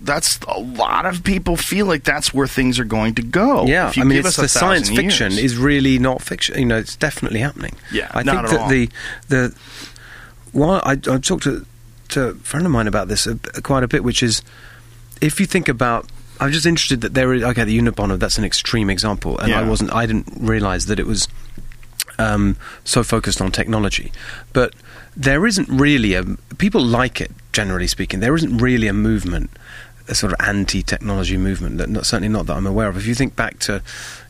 that's 0.00 0.38
a 0.46 0.60
lot 0.60 1.06
of 1.06 1.24
people 1.24 1.56
feel 1.56 1.84
like 1.86 2.04
that's 2.04 2.32
where 2.32 2.46
things 2.46 2.78
are 2.78 2.84
going 2.84 3.14
to 3.16 3.22
go. 3.22 3.66
Yeah, 3.66 3.88
If 3.88 3.96
you 3.96 4.04
I 4.04 4.06
mean, 4.06 4.18
give 4.18 4.26
it's 4.26 4.38
us 4.38 4.42
the 4.42 4.48
science 4.48 4.88
fiction 4.88 5.32
years. 5.32 5.42
is 5.42 5.56
really 5.56 5.98
not 5.98 6.22
fiction. 6.22 6.56
You 6.58 6.66
know, 6.66 6.78
it's 6.78 6.94
definitely 6.94 7.40
happening. 7.40 7.74
Yeah, 7.92 8.08
I 8.12 8.22
think 8.22 8.36
at 8.36 8.50
that 8.50 8.60
all. 8.60 8.68
the 8.68 8.88
the 9.28 9.54
well, 10.52 10.80
I, 10.84 10.92
I 10.92 11.18
talked 11.18 11.42
to 11.44 11.66
to 12.10 12.28
a 12.28 12.34
friend 12.34 12.66
of 12.66 12.72
mine 12.72 12.86
about 12.86 13.08
this 13.08 13.26
uh, 13.26 13.36
quite 13.62 13.82
a 13.82 13.88
bit, 13.88 14.04
which 14.04 14.22
is 14.22 14.42
if 15.20 15.40
you 15.40 15.46
think 15.46 15.68
about. 15.68 16.06
I'm 16.40 16.52
just 16.52 16.66
interested 16.66 17.00
that 17.00 17.14
there 17.14 17.34
is 17.34 17.42
okay. 17.42 17.64
The 17.64 17.76
Unabomber 17.76 18.16
that's 18.16 18.38
an 18.38 18.44
extreme 18.44 18.90
example, 18.90 19.38
and 19.38 19.52
I 19.52 19.68
wasn't. 19.68 19.92
I 19.92 20.06
didn't 20.06 20.28
realize 20.38 20.86
that 20.86 21.00
it 21.00 21.06
was 21.06 21.26
um, 22.18 22.56
so 22.84 23.02
focused 23.02 23.40
on 23.40 23.50
technology, 23.50 24.12
but 24.52 24.72
there 25.16 25.48
isn't 25.48 25.68
really 25.68 26.14
a. 26.14 26.22
People 26.58 26.80
like 26.80 27.20
it, 27.20 27.32
generally 27.52 27.88
speaking. 27.88 28.20
There 28.20 28.36
isn't 28.36 28.58
really 28.58 28.86
a 28.86 28.92
movement, 28.92 29.50
a 30.06 30.14
sort 30.14 30.32
of 30.32 30.38
anti-technology 30.46 31.36
movement. 31.36 31.78
That 31.78 31.88
not, 31.88 32.06
certainly 32.06 32.28
not 32.28 32.46
that 32.46 32.56
I'm 32.56 32.68
aware 32.68 32.88
of. 32.88 32.96
If 32.96 33.06
you 33.06 33.16
think 33.16 33.34
back 33.34 33.58
to, 33.60 33.82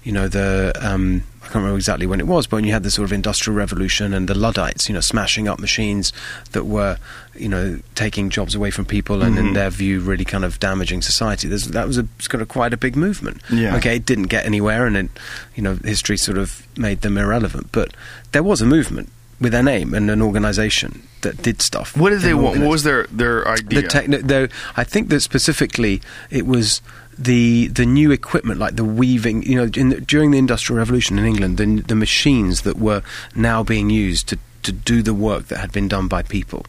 you 0.03 0.13
know, 0.13 0.29
the 0.29 0.73
um, 0.81 1.25
I 1.49 1.51
can't 1.51 1.63
remember 1.63 1.79
exactly 1.79 2.07
when 2.07 2.21
it 2.21 2.27
was, 2.27 2.47
but 2.47 2.57
when 2.57 2.65
you 2.65 2.73
had 2.73 2.83
the 2.83 2.91
sort 2.91 3.07
of 3.07 3.13
industrial 3.13 3.57
revolution 3.57 4.13
and 4.13 4.29
the 4.29 4.35
Luddites, 4.35 4.87
you 4.87 4.93
know, 4.93 5.01
smashing 5.01 5.49
up 5.49 5.59
machines 5.59 6.13
that 6.53 6.65
were, 6.65 6.99
you 7.35 7.49
know, 7.49 7.81
taking 7.95 8.29
jobs 8.29 8.55
away 8.55 8.71
from 8.71 8.85
people 8.85 9.23
and 9.23 9.39
in 9.39 9.47
mm-hmm. 9.47 9.55
their 9.55 9.71
view 9.71 10.01
really 10.01 10.27
kind 10.27 10.45
of 10.45 10.61
damaging 10.61 11.01
society. 11.01 11.49
There's, 11.49 11.69
that 11.69 11.87
was 11.87 11.97
a, 11.97 12.07
got 12.29 12.43
a 12.43 12.47
quite 12.47 12.75
a 12.75 12.77
big 12.77 12.97
movement. 12.97 13.41
Yeah. 13.51 13.77
Okay, 13.77 13.97
it 13.97 14.05
didn't 14.05 14.27
get 14.27 14.45
anywhere, 14.45 14.87
and 14.87 14.95
it, 14.95 15.11
you 15.57 15.63
know, 15.63 15.77
history 15.77 16.19
sort 16.19 16.37
of 16.37 16.67
made 16.77 17.01
them 17.01 17.17
irrelevant. 17.17 17.73
But 17.73 17.95
there 18.33 18.43
was 18.43 18.61
a 18.61 18.67
movement 18.67 19.11
with 19.41 19.55
a 19.55 19.63
name 19.63 19.95
and 19.95 20.11
an 20.11 20.21
organisation 20.21 21.09
that 21.23 21.41
did 21.41 21.63
stuff. 21.63 21.97
What 21.97 22.11
did 22.11 22.21
they 22.21 22.35
want? 22.35 22.61
What 22.61 22.69
was 22.69 22.83
their 22.83 23.07
their 23.07 23.49
idea? 23.49 23.89
the 23.89 24.21
though 24.23 24.49
I 24.77 24.85
think 24.85 25.09
that 25.09 25.21
specifically 25.21 26.03
it 26.31 26.47
was 26.47 26.83
the 27.19 27.67
the 27.69 27.85
new 27.85 28.13
equipment 28.13 28.61
like 28.61 28.77
the 28.77 28.85
weaving 28.85 29.43
you 29.43 29.57
know 29.57 29.69
in 29.75 29.89
the, 29.89 30.01
during 30.01 30.31
the 30.31 30.39
industrial 30.39 30.79
revolution 30.79 31.19
in 31.19 31.25
England 31.27 31.59
the 31.59 31.67
the 31.83 31.97
machines 31.97 32.63
that 32.63 32.77
were 32.79 33.03
now 33.35 33.63
being 33.65 33.91
used 33.91 34.29
to 34.29 34.39
to 34.63 34.73
do 34.73 35.03
the 35.03 35.15
work 35.15 35.47
that 35.49 35.59
had 35.59 35.73
been 35.73 35.89
done 35.89 36.09
by 36.09 36.23
people. 36.23 36.65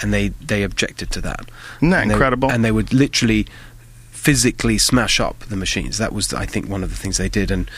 And 0.00 0.12
they 0.12 0.28
they 0.28 0.62
objected 0.62 1.10
to 1.10 1.20
that. 1.22 1.40
Isn't 1.78 1.90
that 1.90 2.02
and 2.02 2.10
they- 2.10 2.14
incredible? 2.14 2.50
and 2.50 2.64
they 2.64 2.72
would 2.72 2.92
literally 2.94 3.46
physically 4.10 4.78
smash 4.78 5.18
up 5.20 5.40
the 5.40 5.56
machines. 5.56 5.98
That 5.98 6.12
was 6.12 6.32
I 6.32 6.46
think 6.46 6.68
one 6.68 6.82
of 6.84 6.90
the 6.90 6.96
things 6.96 7.18
they 7.18 7.28
did. 7.28 7.50
And 7.50 7.70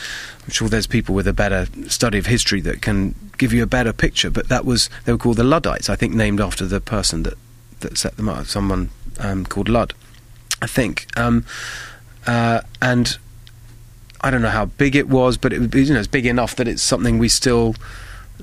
I'm 0.44 0.50
sure 0.50 0.68
there's 0.68 0.86
people 0.86 1.14
with 1.14 1.26
a 1.26 1.32
better 1.32 1.66
study 1.88 2.18
of 2.18 2.26
history 2.26 2.60
that 2.62 2.82
can 2.82 3.14
give 3.38 3.52
you 3.52 3.62
a 3.62 3.66
better 3.66 3.92
picture. 3.92 4.30
But 4.30 4.48
that 4.48 4.64
was 4.64 4.88
they 5.04 5.12
were 5.12 5.18
called 5.18 5.36
the 5.38 5.44
Luddites 5.44 5.88
I 5.90 5.96
think 5.96 6.14
named 6.14 6.40
after 6.40 6.66
the 6.66 6.80
person 6.80 7.22
that 7.24 7.34
that 7.80 7.98
set 7.98 8.16
them 8.16 8.28
up. 8.28 8.46
Someone 8.46 8.90
um, 9.18 9.44
called 9.46 9.68
Ludd 9.68 9.94
I 10.62 10.66
think. 10.66 11.06
Um, 11.16 11.44
uh, 12.26 12.60
and 12.80 13.16
I 14.20 14.30
don't 14.30 14.42
know 14.42 14.48
how 14.50 14.66
big 14.66 14.96
it 14.96 15.08
was 15.08 15.36
but 15.36 15.52
it 15.52 15.74
you 15.74 15.92
know 15.92 15.98
it's 15.98 16.08
big 16.08 16.26
enough 16.26 16.56
that 16.56 16.68
it's 16.68 16.82
something 16.82 17.18
we 17.18 17.28
still 17.28 17.74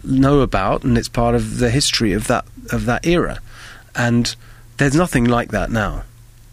know 0.03 0.39
about 0.41 0.83
and 0.83 0.97
it's 0.97 1.09
part 1.09 1.35
of 1.35 1.57
the 1.59 1.69
history 1.69 2.13
of 2.13 2.27
that 2.27 2.45
of 2.71 2.85
that 2.85 3.05
era 3.05 3.39
and 3.95 4.35
there's 4.77 4.95
nothing 4.95 5.25
like 5.25 5.49
that 5.51 5.69
now 5.71 6.03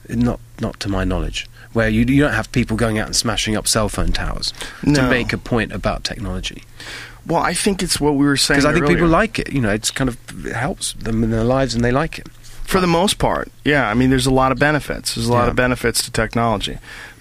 not 0.08 0.40
not 0.60 0.80
to 0.80 0.88
my 0.88 1.04
knowledge 1.04 1.46
where 1.74 1.88
you, 1.88 2.00
you 2.06 2.22
don't 2.22 2.32
have 2.32 2.50
people 2.52 2.76
going 2.76 2.98
out 2.98 3.06
and 3.06 3.14
smashing 3.14 3.54
up 3.56 3.68
cell 3.68 3.88
phone 3.88 4.10
towers 4.12 4.52
to 4.82 5.02
make 5.10 5.32
a 5.32 5.38
point 5.38 5.72
about 5.72 6.04
technology 6.04 6.62
well, 7.26 7.42
I 7.42 7.52
think 7.52 7.82
it's 7.82 8.00
what 8.00 8.14
we 8.14 8.24
were 8.24 8.38
saying. 8.38 8.60
because 8.60 8.64
I 8.64 8.72
think 8.72 8.84
earlier. 8.84 8.96
people 8.96 9.08
like 9.08 9.38
it 9.38 9.52
you 9.52 9.60
know 9.60 9.70
it's 9.70 9.90
kind 9.90 10.08
of 10.08 10.16
it 10.46 10.54
helps 10.56 10.94
them 10.94 11.22
in 11.22 11.30
their 11.30 11.44
lives 11.44 11.74
and 11.74 11.84
they 11.84 11.92
like 11.92 12.18
it 12.18 12.26
For 12.64 12.80
the 12.80 12.86
most 12.86 13.18
part, 13.18 13.48
yeah. 13.64 13.88
I 13.90 13.94
mean, 13.94 14.08
there's 14.10 14.26
a 14.26 14.30
lot 14.42 14.50
of 14.52 14.58
benefits. 14.58 15.14
There's 15.14 15.28
a 15.28 15.32
lot 15.32 15.44
Yeah. 15.44 15.50
of 15.50 15.56
benefits 15.56 16.02
to 16.04 16.10
technology, 16.10 16.78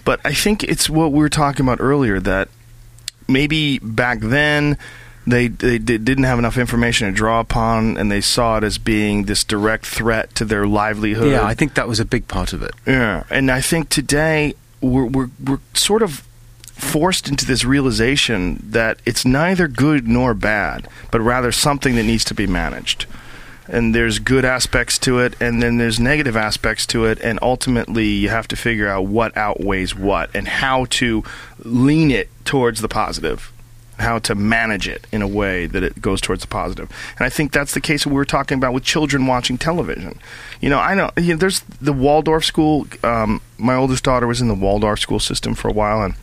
but 0.08 0.20
I 0.24 0.32
think 0.32 0.64
it's 0.64 0.88
what 0.88 1.12
we 1.12 1.18
were 1.18 1.28
talking 1.28 1.66
about 1.66 1.80
earlier 1.82 2.18
that 2.20 2.48
maybe 3.28 3.78
back 3.80 4.20
then 4.20 4.78
they 5.26 5.48
they 5.48 5.76
di- 5.78 5.98
didn't 5.98 6.24
have 6.24 6.38
enough 6.38 6.56
information 6.56 7.08
to 7.08 7.12
draw 7.12 7.40
upon, 7.40 7.98
and 7.98 8.10
they 8.10 8.22
saw 8.22 8.56
it 8.56 8.64
as 8.64 8.78
being 8.78 9.24
this 9.24 9.44
direct 9.44 9.84
threat 9.84 10.34
to 10.36 10.46
their 10.46 10.66
livelihood. 10.66 11.30
yeah 11.30 11.44
I 11.44 11.52
think 11.52 11.74
that 11.74 11.86
was 11.86 12.00
a 12.00 12.06
big 12.06 12.26
part 12.26 12.54
of 12.54 12.62
it 12.62 12.72
Yeah, 12.86 13.24
and 13.28 13.50
I 13.50 13.60
think 13.60 13.90
today 13.90 14.54
we're 14.80 15.04
we're 15.04 15.30
we're 15.46 15.60
sort 15.74 16.00
of 16.00 16.26
forced 16.72 17.28
into 17.28 17.44
this 17.44 17.66
realization 17.66 18.62
that 18.70 18.94
it's 19.04 19.26
neither 19.26 19.68
good 19.68 20.08
nor 20.08 20.32
bad, 20.32 20.88
but 21.10 21.20
rather 21.20 21.52
something 21.52 21.96
that 21.96 22.04
needs 22.04 22.24
to 22.24 22.34
be 22.34 22.46
managed. 22.46 23.04
And 23.68 23.94
there's 23.94 24.18
good 24.18 24.44
aspects 24.44 24.98
to 25.00 25.18
it, 25.18 25.34
and 25.40 25.62
then 25.62 25.76
there's 25.76 26.00
negative 26.00 26.36
aspects 26.36 26.86
to 26.86 27.04
it, 27.04 27.20
and 27.20 27.38
ultimately 27.42 28.06
you 28.06 28.28
have 28.28 28.48
to 28.48 28.56
figure 28.56 28.88
out 28.88 29.06
what 29.06 29.36
outweighs 29.36 29.94
what 29.94 30.34
and 30.34 30.48
how 30.48 30.86
to 30.86 31.22
lean 31.64 32.10
it 32.10 32.28
towards 32.44 32.80
the 32.80 32.88
positive, 32.88 33.52
how 33.98 34.18
to 34.20 34.34
manage 34.34 34.88
it 34.88 35.06
in 35.12 35.22
a 35.22 35.28
way 35.28 35.66
that 35.66 35.82
it 35.82 36.00
goes 36.00 36.20
towards 36.20 36.42
the 36.42 36.48
positive. 36.48 36.90
And 37.18 37.26
I 37.26 37.28
think 37.28 37.52
that's 37.52 37.74
the 37.74 37.80
case 37.80 38.06
we 38.06 38.12
were 38.12 38.24
talking 38.24 38.56
about 38.56 38.72
with 38.72 38.84
children 38.84 39.26
watching 39.26 39.58
television. 39.58 40.18
You 40.60 40.70
know, 40.70 40.78
I 40.78 40.94
know, 40.94 41.10
you 41.16 41.34
know 41.34 41.38
there's 41.38 41.60
the 41.80 41.92
Waldorf 41.92 42.44
school. 42.44 42.86
Um, 43.04 43.40
my 43.58 43.74
oldest 43.74 44.04
daughter 44.04 44.26
was 44.26 44.40
in 44.40 44.48
the 44.48 44.54
Waldorf 44.54 45.00
school 45.00 45.20
system 45.20 45.54
for 45.54 45.68
a 45.68 45.72
while, 45.72 46.02
and 46.02 46.14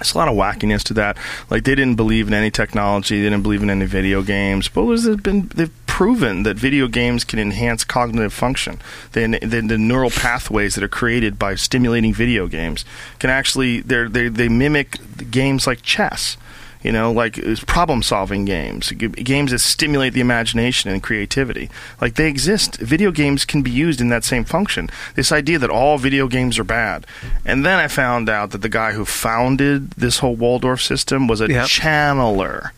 there's 0.00 0.14
a 0.14 0.18
lot 0.18 0.28
of 0.28 0.34
wackiness 0.34 0.82
to 0.84 0.94
that. 0.94 1.16
Like 1.50 1.64
they 1.64 1.74
didn't 1.74 1.96
believe 1.96 2.26
in 2.26 2.34
any 2.34 2.50
technology, 2.50 3.18
they 3.18 3.28
didn't 3.28 3.42
believe 3.42 3.62
in 3.62 3.70
any 3.70 3.86
video 3.86 4.22
games. 4.22 4.68
But 4.68 4.84
was 4.84 5.06
it 5.06 5.22
been 5.22 5.48
they've 5.54 5.70
proven 5.86 6.44
that 6.44 6.56
video 6.56 6.88
games 6.88 7.24
can 7.24 7.38
enhance 7.38 7.84
cognitive 7.84 8.32
function. 8.32 8.78
Then 9.12 9.32
the, 9.32 9.60
the 9.60 9.76
neural 9.76 10.08
pathways 10.08 10.74
that 10.76 10.82
are 10.82 10.88
created 10.88 11.38
by 11.38 11.56
stimulating 11.56 12.14
video 12.14 12.46
games 12.46 12.86
can 13.18 13.28
actually 13.28 13.80
they 13.80 14.04
they 14.04 14.28
they 14.28 14.48
mimic 14.48 14.96
games 15.30 15.66
like 15.66 15.82
chess. 15.82 16.38
You 16.82 16.92
know, 16.92 17.12
like 17.12 17.38
problem 17.66 18.02
solving 18.02 18.46
games, 18.46 18.90
games 18.92 19.50
that 19.50 19.58
stimulate 19.58 20.14
the 20.14 20.20
imagination 20.20 20.90
and 20.90 21.02
creativity. 21.02 21.68
Like 22.00 22.14
they 22.14 22.26
exist. 22.28 22.76
Video 22.78 23.10
games 23.10 23.44
can 23.44 23.60
be 23.60 23.70
used 23.70 24.00
in 24.00 24.08
that 24.08 24.24
same 24.24 24.44
function. 24.44 24.88
This 25.14 25.30
idea 25.30 25.58
that 25.58 25.68
all 25.68 25.98
video 25.98 26.26
games 26.26 26.58
are 26.58 26.64
bad. 26.64 27.06
And 27.44 27.66
then 27.66 27.78
I 27.78 27.86
found 27.88 28.30
out 28.30 28.52
that 28.52 28.62
the 28.62 28.70
guy 28.70 28.92
who 28.92 29.04
founded 29.04 29.90
this 29.90 30.18
whole 30.20 30.34
Waldorf 30.36 30.80
system 30.80 31.26
was 31.28 31.42
a 31.42 31.48
Yep. 31.50 31.66
channeler. 31.66 32.70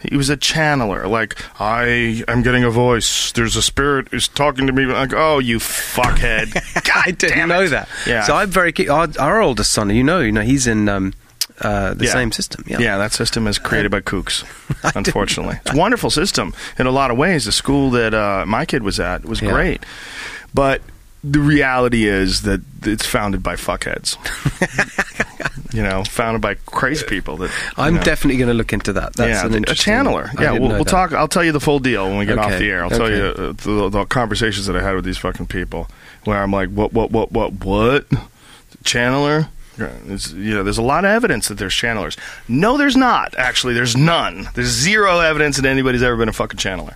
He 0.00 0.16
was 0.16 0.30
a 0.30 0.36
channeler. 0.36 1.08
Like, 1.10 1.36
I 1.60 2.22
am 2.28 2.42
getting 2.42 2.62
a 2.62 2.70
voice. 2.70 3.32
There's 3.32 3.56
a 3.56 3.62
spirit 3.62 4.08
who's 4.10 4.28
talking 4.28 4.66
to 4.68 4.72
me. 4.72 4.84
Like, 4.84 5.12
oh, 5.12 5.38
you 5.40 5.58
fuckhead. 5.58 6.52
God 6.84 7.02
I 7.06 7.10
didn't 7.10 7.48
know 7.48 7.66
that. 7.66 7.88
Yeah. 8.06 8.22
So 8.22 8.36
I'm 8.36 8.50
very. 8.50 8.72
Our, 8.88 9.08
our 9.18 9.40
oldest 9.40 9.72
son, 9.72 9.90
you 9.90 10.04
know, 10.04 10.20
you 10.20 10.30
know, 10.30 10.42
he's 10.42 10.66
in 10.66 10.88
um, 10.88 11.14
uh, 11.60 11.94
the 11.94 12.04
Yeah. 12.06 12.12
same 12.12 12.32
system. 12.32 12.64
Yeah. 12.66 12.78
Yeah, 12.78 12.98
that 12.98 13.12
system 13.12 13.46
is 13.46 13.58
created 13.58 13.90
by 13.90 14.00
kooks, 14.00 14.44
unfortunately. 14.96 15.58
It's 15.66 15.74
a 15.74 15.78
wonderful 15.78 16.10
system 16.10 16.54
in 16.78 16.86
a 16.86 16.90
lot 16.90 17.10
of 17.10 17.16
ways. 17.16 17.44
The 17.46 17.52
school 17.52 17.90
that 17.90 18.14
uh, 18.14 18.44
my 18.46 18.64
kid 18.64 18.82
was 18.82 19.00
at 19.00 19.24
was 19.24 19.40
Yeah. 19.40 19.50
great. 19.52 19.84
But 20.54 20.82
the 21.24 21.40
reality 21.40 22.04
is 22.06 22.42
that 22.42 22.60
it's 22.84 23.04
founded 23.04 23.42
by 23.42 23.56
fuckheads. 23.56 24.16
you 25.74 25.82
know, 25.82 26.04
founded 26.04 26.40
by 26.40 26.54
crazy 26.66 27.04
people 27.06 27.36
that 27.38 27.50
I'm 27.76 27.94
know. 27.96 28.02
definitely 28.02 28.36
going 28.38 28.48
to 28.48 28.54
look 28.54 28.72
into 28.72 28.92
that. 28.94 29.14
That's 29.14 29.42
yeah, 29.42 29.46
an 29.56 29.64
a 29.64 29.74
channeler. 29.74 30.30
I 30.38 30.42
Yeah, 30.42 30.52
we'll, 30.52 30.68
we'll 30.70 30.84
talk. 30.84 31.12
I'll 31.12 31.26
tell 31.28 31.42
you 31.44 31.52
the 31.52 31.60
full 31.60 31.80
deal 31.80 32.06
when 32.08 32.18
we 32.18 32.26
get 32.26 32.38
off 32.38 32.52
the 32.58 32.70
air. 32.70 32.84
I'll 32.84 32.90
tell 32.90 33.10
you 33.10 33.22
uh, 33.24 33.52
the, 33.52 33.88
the 33.90 34.04
conversations 34.04 34.66
that 34.66 34.76
I 34.76 34.82
had 34.82 34.94
with 34.94 35.04
these 35.04 35.18
fucking 35.18 35.46
people, 35.48 35.88
where 36.24 36.40
I'm 36.40 36.52
like, 36.52 36.68
what, 36.70 36.92
what, 36.92 37.10
what, 37.10 37.32
what, 37.32 37.52
what, 37.64 38.06
channeler. 38.84 39.48
It's, 39.78 40.32
you 40.32 40.54
know, 40.54 40.62
there's 40.62 40.78
a 40.78 40.82
lot 40.82 41.04
of 41.04 41.10
evidence 41.10 41.48
that 41.48 41.58
there's 41.58 41.74
channelers. 41.74 42.16
No, 42.48 42.76
there's 42.78 42.96
not. 42.96 43.34
Actually, 43.36 43.74
there's 43.74 43.96
none. 43.96 44.48
There's 44.54 44.68
zero 44.68 45.20
evidence 45.20 45.56
that 45.56 45.66
anybody's 45.66 46.02
ever 46.02 46.16
been 46.16 46.28
a 46.28 46.32
fucking 46.32 46.58
channeler. 46.58 46.94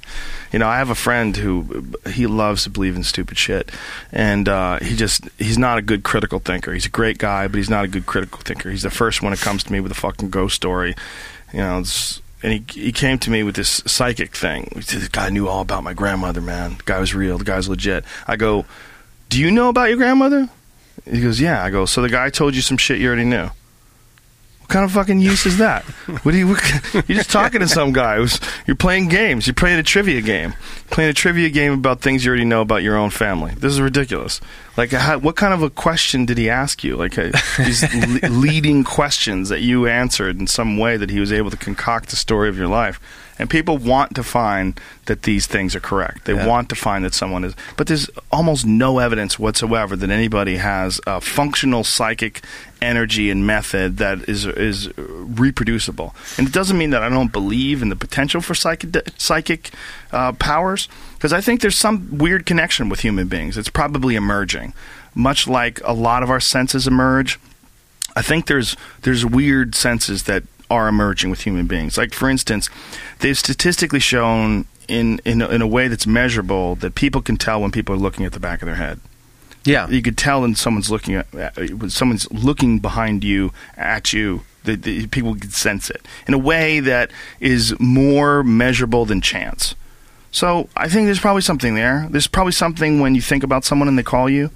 You 0.53 0.59
know, 0.59 0.69
I 0.69 0.79
have 0.79 0.91
a 0.91 0.95
friend 0.95 1.37
who 1.37 1.95
he 2.11 2.27
loves 2.27 2.65
to 2.65 2.71
believe 2.71 2.97
in 2.97 3.05
stupid 3.05 3.39
shit, 3.39 3.71
and 4.13 4.49
uh, 4.49 4.79
he 4.81 4.97
just 4.97 5.29
he's 5.39 5.59
not 5.59 5.79
a 5.79 5.83
good 5.83 6.03
critical 6.03 6.39
thinker. 6.39 6.73
He's 6.73 6.87
a 6.87 6.91
great 6.91 7.19
guy, 7.19 7.47
but 7.49 7.59
he's 7.59 7.71
not 7.71 7.85
a 7.85 7.89
good 7.89 8.07
critical 8.07 8.41
thinker. 8.41 8.71
He's 8.71 8.83
the 8.83 8.91
first 8.91 9.23
one 9.23 9.33
that 9.33 9.41
comes 9.41 9.63
to 9.65 9.73
me 9.73 9.81
with 9.81 9.93
a 9.93 9.97
fucking 9.97 10.31
ghost 10.31 10.57
story. 10.57 10.97
You 11.53 11.61
know, 11.61 11.85
and 12.43 12.53
he 12.53 12.65
he 12.69 12.93
came 12.93 13.19
to 13.19 13.31
me 13.31 13.43
with 13.43 13.57
this 13.57 13.83
psychic 13.87 14.35
thing. 14.35 14.73
He 14.75 14.83
said, 14.83 15.01
"This 15.01 15.09
guy 15.09 15.29
knew 15.29 15.47
all 15.49 15.61
about 15.61 15.85
my 15.85 15.93
grandmother, 15.93 16.41
man. 16.41 16.79
The 16.79 16.85
guy 16.85 16.99
was 16.99 17.15
real. 17.15 17.39
The 17.39 17.45
guy's 17.45 17.69
legit." 17.69 18.05
I 18.27 18.37
go, 18.37 18.65
"Do 19.29 19.39
you 19.39 19.51
know 19.51 19.69
about 19.69 19.89
your 19.89 19.99
grandmother?" 19.99 20.49
He 21.05 21.21
goes, 21.21 21.41
"Yeah." 21.41 21.63
I 21.63 21.71
go, 21.71 21.87
"So 21.87 22.03
the 22.03 22.09
guy 22.09 22.31
told 22.31 22.55
you 22.55 22.63
some 22.63 22.77
shit 22.77 22.99
you 22.99 23.09
already 23.09 23.25
knew." 23.25 23.51
What 24.61 24.69
kind 24.69 24.85
of 24.85 24.93
fucking 24.93 25.19
use 25.19 25.47
is 25.47 25.59
that? 25.59 25.83
What 26.23 26.31
do 26.33 26.39
you? 26.39 26.49
What, 26.49 26.95
you're 27.09 27.19
just 27.19 27.31
talking 27.31 27.61
to 27.61 27.67
some 27.69 27.93
guy. 27.93 28.17
Who's, 28.17 28.39
you're 28.67 28.77
playing 28.77 29.09
games. 29.09 29.47
You're 29.47 29.55
playing 29.55 29.79
a 29.79 29.83
trivia 29.83 30.21
game. 30.21 30.55
Playing 30.91 31.11
a 31.11 31.15
trivia 31.15 31.49
game 31.51 31.73
about 31.73 32.03
things 32.03 32.25
you 32.25 32.29
already 32.31 32.45
know 32.45 32.61
about 32.61 32.83
your 32.83 32.97
own 32.97 33.11
family. 33.11 33.53
This 33.55 33.73
is 33.73 33.81
ridiculous. 33.81 34.41
Like, 34.77 34.91
how, 34.93 35.19
what 35.19 35.35
kind 35.37 35.55
of 35.55 35.63
a 35.63 35.71
question 35.71 36.25
did 36.25 36.39
he 36.39 36.49
ask 36.49 36.85
you? 36.85 36.97
Like 36.97 37.19
uh, 37.19 37.31
these 37.59 37.83
le- 38.23 38.29
leading 38.29 38.85
questions 38.85 39.49
that 39.49 39.61
you 39.61 39.87
answered 39.89 40.39
in 40.39 40.47
some 40.47 40.79
way 40.79 40.97
that 40.97 41.11
he 41.11 41.19
was 41.19 41.33
able 41.33 41.51
to 41.51 41.57
concoct 41.57 42.11
the 42.11 42.17
story 42.17 42.49
of 42.49 42.57
your 42.57 42.69
life. 42.69 43.01
And 43.41 43.49
people 43.49 43.79
want 43.79 44.15
to 44.17 44.23
find 44.23 44.79
that 45.07 45.23
these 45.23 45.47
things 45.47 45.75
are 45.75 45.81
correct. 45.81 46.27
They 46.27 46.35
Yeah. 46.35 46.47
want 46.47 46.69
to 46.69 46.75
find 46.75 47.05
that 47.07 47.15
someone 47.15 47.43
is, 47.43 47.55
but 47.77 47.87
there's 47.87 48.09
almost 48.31 48.67
no 48.67 48.99
evidence 48.99 49.39
whatsoever 49.39 49.97
that 49.97 50.11
anybody 50.11 50.59
has 50.59 51.01
a 51.07 51.21
functional 51.23 51.83
psychic 51.83 52.43
energy 52.83 53.31
and 53.31 53.47
method 53.47 53.97
that 53.97 54.29
is 54.29 54.45
is 54.45 54.91
reproducible. 54.97 56.15
And 56.39 56.47
it 56.47 56.53
doesn't 56.53 56.77
mean 56.79 56.91
that 56.91 57.03
I 57.03 57.09
don't 57.09 57.33
believe 57.33 57.83
in 57.83 57.89
the 57.89 57.97
potential 57.97 58.41
for 58.41 58.55
psychic 58.55 58.95
psychic 59.17 59.71
uh, 60.13 60.33
powers, 60.33 60.89
because 61.15 61.33
I 61.33 61.41
think 61.41 61.61
there's 61.63 61.79
some 61.79 62.19
weird 62.19 62.45
connection 62.47 62.89
with 62.91 63.01
human 63.01 63.27
beings. 63.27 63.57
It's 63.57 63.71
probably 63.71 64.17
emerging, 64.17 64.75
much 65.15 65.49
like 65.49 65.81
a 65.85 65.93
lot 65.95 66.23
of 66.23 66.31
our 66.31 66.41
senses 66.41 66.87
emerge. 66.87 67.39
I 68.15 68.23
think 68.23 68.47
there's 68.47 68.77
there's 69.03 69.25
weird 69.25 69.75
senses 69.75 70.25
that 70.25 70.43
are 70.71 70.89
emerging 70.89 71.31
with 71.31 71.43
human 71.43 71.67
beings. 71.67 71.99
Like 71.99 72.15
for 72.15 72.31
instance, 72.31 72.71
they've 73.19 73.37
statistically 73.37 74.01
shown 74.01 74.67
in 74.89 75.21
in 75.25 75.43
a, 75.43 75.49
in 75.49 75.63
a 75.63 75.67
way 75.67 75.89
that's 75.89 76.07
measurable 76.07 76.77
that 76.77 76.95
people 76.95 77.21
can 77.23 77.37
tell 77.37 77.61
when 77.61 77.71
people 77.71 77.95
are 77.95 77.99
looking 77.99 78.25
at 78.25 78.33
the 78.33 78.41
back 78.41 78.63
of 78.63 78.67
their 78.67 78.77
head. 78.77 79.01
Yeah. 79.65 79.89
You 79.89 80.03
could 80.03 80.17
tell 80.17 80.43
when 80.43 80.55
someone's 80.55 80.91
looking 80.91 81.15
at 81.15 81.33
when 81.33 81.91
someone's 81.91 82.31
looking 82.31 82.79
behind 82.79 83.25
you 83.25 83.53
at 83.77 84.13
you. 84.13 84.43
The, 84.63 84.77
the, 84.77 85.07
people 85.07 85.35
can 85.37 85.49
sense 85.49 85.89
it 85.89 86.07
in 86.29 86.35
a 86.35 86.39
way 86.39 86.81
that 86.81 87.11
is 87.41 87.75
more 87.81 88.43
measurable 88.43 89.07
than 89.07 89.23
chance. 89.23 89.75
So 90.33 90.69
I 90.77 90.87
think 90.87 91.07
there's 91.07 91.19
probably 91.19 91.41
something 91.41 91.75
there. 91.75 92.07
There's 92.11 92.27
probably 92.27 92.53
something 92.53 93.01
when 93.01 93.15
you 93.15 93.23
think 93.23 93.43
about 93.43 93.65
someone 93.65 93.89
and 93.89 93.99
they 93.99 94.03
call 94.03 94.29
you, 94.29 94.51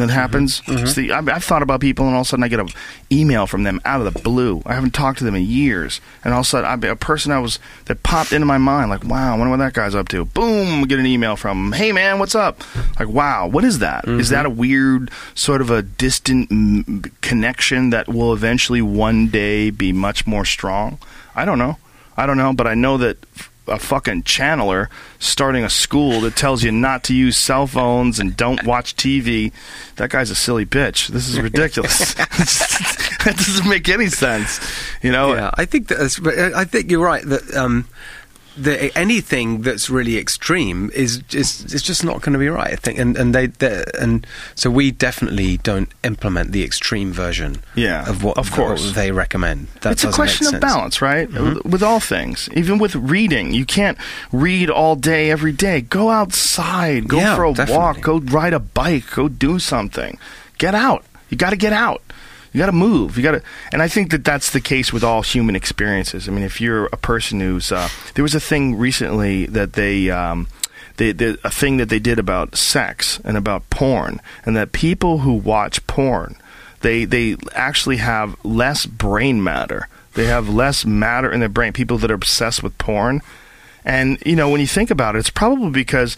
and 0.00 0.08
that 0.08 0.12
happens. 0.12 0.62
It's 0.66 0.94
the, 0.94 1.12
I've, 1.12 1.28
I've 1.28 1.44
thought 1.44 1.62
about 1.62 1.80
people, 1.80 2.06
and 2.06 2.14
all 2.14 2.20
of 2.20 2.26
a 2.26 2.28
sudden 2.28 2.42
I 2.42 2.48
get 2.48 2.60
an 2.60 2.68
email 3.10 3.46
from 3.46 3.64
them 3.64 3.80
out 3.84 4.00
of 4.00 4.12
the 4.12 4.20
blue. 4.20 4.62
I 4.64 4.74
haven't 4.74 4.94
talked 4.94 5.18
to 5.18 5.24
them 5.24 5.34
in 5.34 5.42
years, 5.42 6.00
and 6.24 6.32
all 6.32 6.40
of 6.40 6.46
a 6.46 6.48
sudden 6.48 6.84
I, 6.84 6.88
a 6.88 6.96
person 6.96 7.32
I 7.32 7.38
was 7.38 7.58
that 7.86 8.02
popped 8.02 8.32
into 8.32 8.46
my 8.46 8.58
mind, 8.58 8.90
like, 8.90 9.04
wow, 9.04 9.34
I 9.34 9.38
wonder 9.38 9.50
what 9.50 9.56
that 9.58 9.72
guy's 9.72 9.94
up 9.94 10.08
to. 10.08 10.24
Boom, 10.24 10.82
get 10.84 10.98
an 10.98 11.06
email 11.06 11.36
from, 11.36 11.66
him. 11.66 11.72
hey 11.72 11.92
man, 11.92 12.18
what's 12.18 12.34
up? 12.34 12.62
Like, 12.98 13.08
wow, 13.08 13.46
what 13.46 13.64
is 13.64 13.80
that? 13.80 14.06
Is 14.06 14.30
that 14.30 14.46
a 14.46 14.50
weird 14.50 15.10
sort 15.34 15.60
of 15.60 15.70
a 15.70 15.82
distant 15.82 16.50
mm, 16.50 17.10
connection 17.20 17.90
that 17.90 18.08
will 18.08 18.32
eventually 18.32 18.82
one 18.82 19.28
day 19.28 19.70
be 19.70 19.92
much 19.92 20.26
more 20.26 20.44
strong? 20.44 20.98
I 21.34 21.44
don't 21.44 21.58
know. 21.58 21.76
I 22.16 22.26
don't 22.26 22.36
know, 22.36 22.52
but 22.52 22.66
I 22.66 22.74
know 22.74 22.96
that 22.98 23.18
a 23.68 23.78
fucking 23.78 24.22
channeler 24.24 24.88
starting 25.18 25.64
a 25.64 25.70
school 25.70 26.20
that 26.22 26.36
tells 26.36 26.62
you 26.62 26.72
not 26.72 27.04
to 27.04 27.14
use 27.14 27.36
cell 27.36 27.66
phones 27.66 28.18
and 28.18 28.36
don't 28.36 28.64
watch 28.64 28.96
TV. 28.96 29.52
That 29.96 30.10
guy's 30.10 30.30
a 30.30 30.34
silly 30.34 30.66
bitch. 30.66 31.08
This 31.08 31.28
is 31.28 31.40
ridiculous. 31.40 32.14
that 32.14 33.34
doesn't 33.36 33.68
make 33.68 33.88
any 33.88 34.08
sense. 34.08 34.60
You 35.02 35.12
know? 35.12 35.34
yeah, 35.34 35.50
I 35.54 35.64
think 35.64 35.88
that's. 35.88 36.20
I 36.24 36.60
I 36.60 36.64
think 36.64 36.90
you're 36.90 37.04
right 37.04 37.24
that 37.24 37.54
um, 37.54 37.86
the, 38.62 38.98
anything 38.98 39.62
that's 39.62 39.88
really 39.88 40.18
extreme 40.18 40.90
is 40.94 41.22
is 41.32 41.72
is 41.72 41.82
just 41.82 42.04
not 42.04 42.20
going 42.22 42.32
to 42.32 42.38
be 42.38 42.48
right. 42.48 42.72
I 42.72 42.76
think, 42.76 42.98
and 42.98 43.16
and 43.16 43.34
they 43.34 43.48
and 43.98 44.26
so 44.54 44.70
we 44.70 44.90
definitely 44.90 45.58
don't 45.58 45.88
implement 46.04 46.52
the 46.52 46.64
extreme 46.64 47.12
version. 47.12 47.62
Yeah, 47.74 48.08
of 48.08 48.24
what 48.24 48.36
of 48.38 48.50
course. 48.52 48.84
what 48.86 48.94
they 48.94 49.12
recommend. 49.12 49.68
That 49.82 49.92
it's 49.92 50.04
a 50.04 50.12
question 50.12 50.46
of. 50.48 50.54
Mm-hmm. 50.54 50.60
balance, 50.60 51.00
right? 51.02 51.28
With 51.64 51.82
all 51.82 52.00
things, 52.00 52.48
even 52.54 52.78
with 52.78 52.94
reading, 52.96 53.52
you 53.52 53.64
can't 53.64 53.96
read 54.32 54.70
all 54.70 54.96
day 54.96 55.30
every 55.30 55.52
day. 55.52 55.80
Go 55.80 56.10
outside, 56.10 57.08
go 57.08 57.18
Yeah, 57.18 57.36
for 57.36 57.44
a 57.46 57.52
definitely. 57.52 57.76
walk, 57.76 58.00
go 58.00 58.18
ride 58.18 58.52
a 58.52 58.58
bike, 58.60 59.04
go 59.14 59.28
do 59.28 59.58
something. 59.58 60.18
Get 60.58 60.74
out. 60.74 61.04
You 61.30 61.36
got 61.36 61.50
to 61.50 61.56
get 61.56 61.72
out. 61.72 62.02
You 62.52 62.58
got 62.58 62.66
to 62.66 62.72
move. 62.72 63.16
You 63.16 63.22
got 63.22 63.32
to, 63.32 63.42
and 63.72 63.82
I 63.82 63.88
think 63.88 64.10
that 64.10 64.24
that's 64.24 64.50
the 64.50 64.60
case 64.60 64.92
with 64.92 65.04
all 65.04 65.22
human 65.22 65.54
experiences. 65.56 66.28
I 66.28 66.32
mean, 66.32 66.44
if 66.44 66.60
you're 66.60 66.86
a 66.86 66.96
person 66.96 67.40
who's, 67.40 67.70
uh, 67.70 67.88
there 68.14 68.22
was 68.22 68.34
a 68.34 68.40
thing 68.40 68.76
recently 68.76 69.46
that 69.46 69.74
they. 69.74 70.10
Um, 70.10 70.48
they, 70.96 71.12
they, 71.12 71.36
a 71.44 71.50
thing 71.50 71.76
that 71.76 71.90
they 71.90 72.00
did 72.00 72.18
about 72.18 72.56
sex 72.56 73.20
and 73.24 73.36
about 73.36 73.70
porn, 73.70 74.20
and 74.44 74.56
that 74.56 74.72
people 74.72 75.18
who 75.18 75.32
watch 75.32 75.86
porn, 75.86 76.34
they 76.80 77.04
they 77.04 77.36
actually 77.54 77.98
have 77.98 78.36
less 78.44 78.84
brain 78.84 79.40
matter. 79.42 79.86
They 80.14 80.26
have 80.26 80.48
less 80.48 80.84
matter 80.84 81.32
in 81.32 81.38
their 81.38 81.48
brain. 81.48 81.72
People 81.72 81.98
that 81.98 82.10
are 82.10 82.14
obsessed 82.14 82.64
with 82.64 82.76
porn, 82.78 83.22
and 83.84 84.18
you 84.26 84.34
know 84.34 84.48
when 84.48 84.60
you 84.60 84.66
think 84.66 84.90
about 84.90 85.14
it, 85.14 85.20
it's 85.20 85.30
probably 85.30 85.70
because 85.70 86.16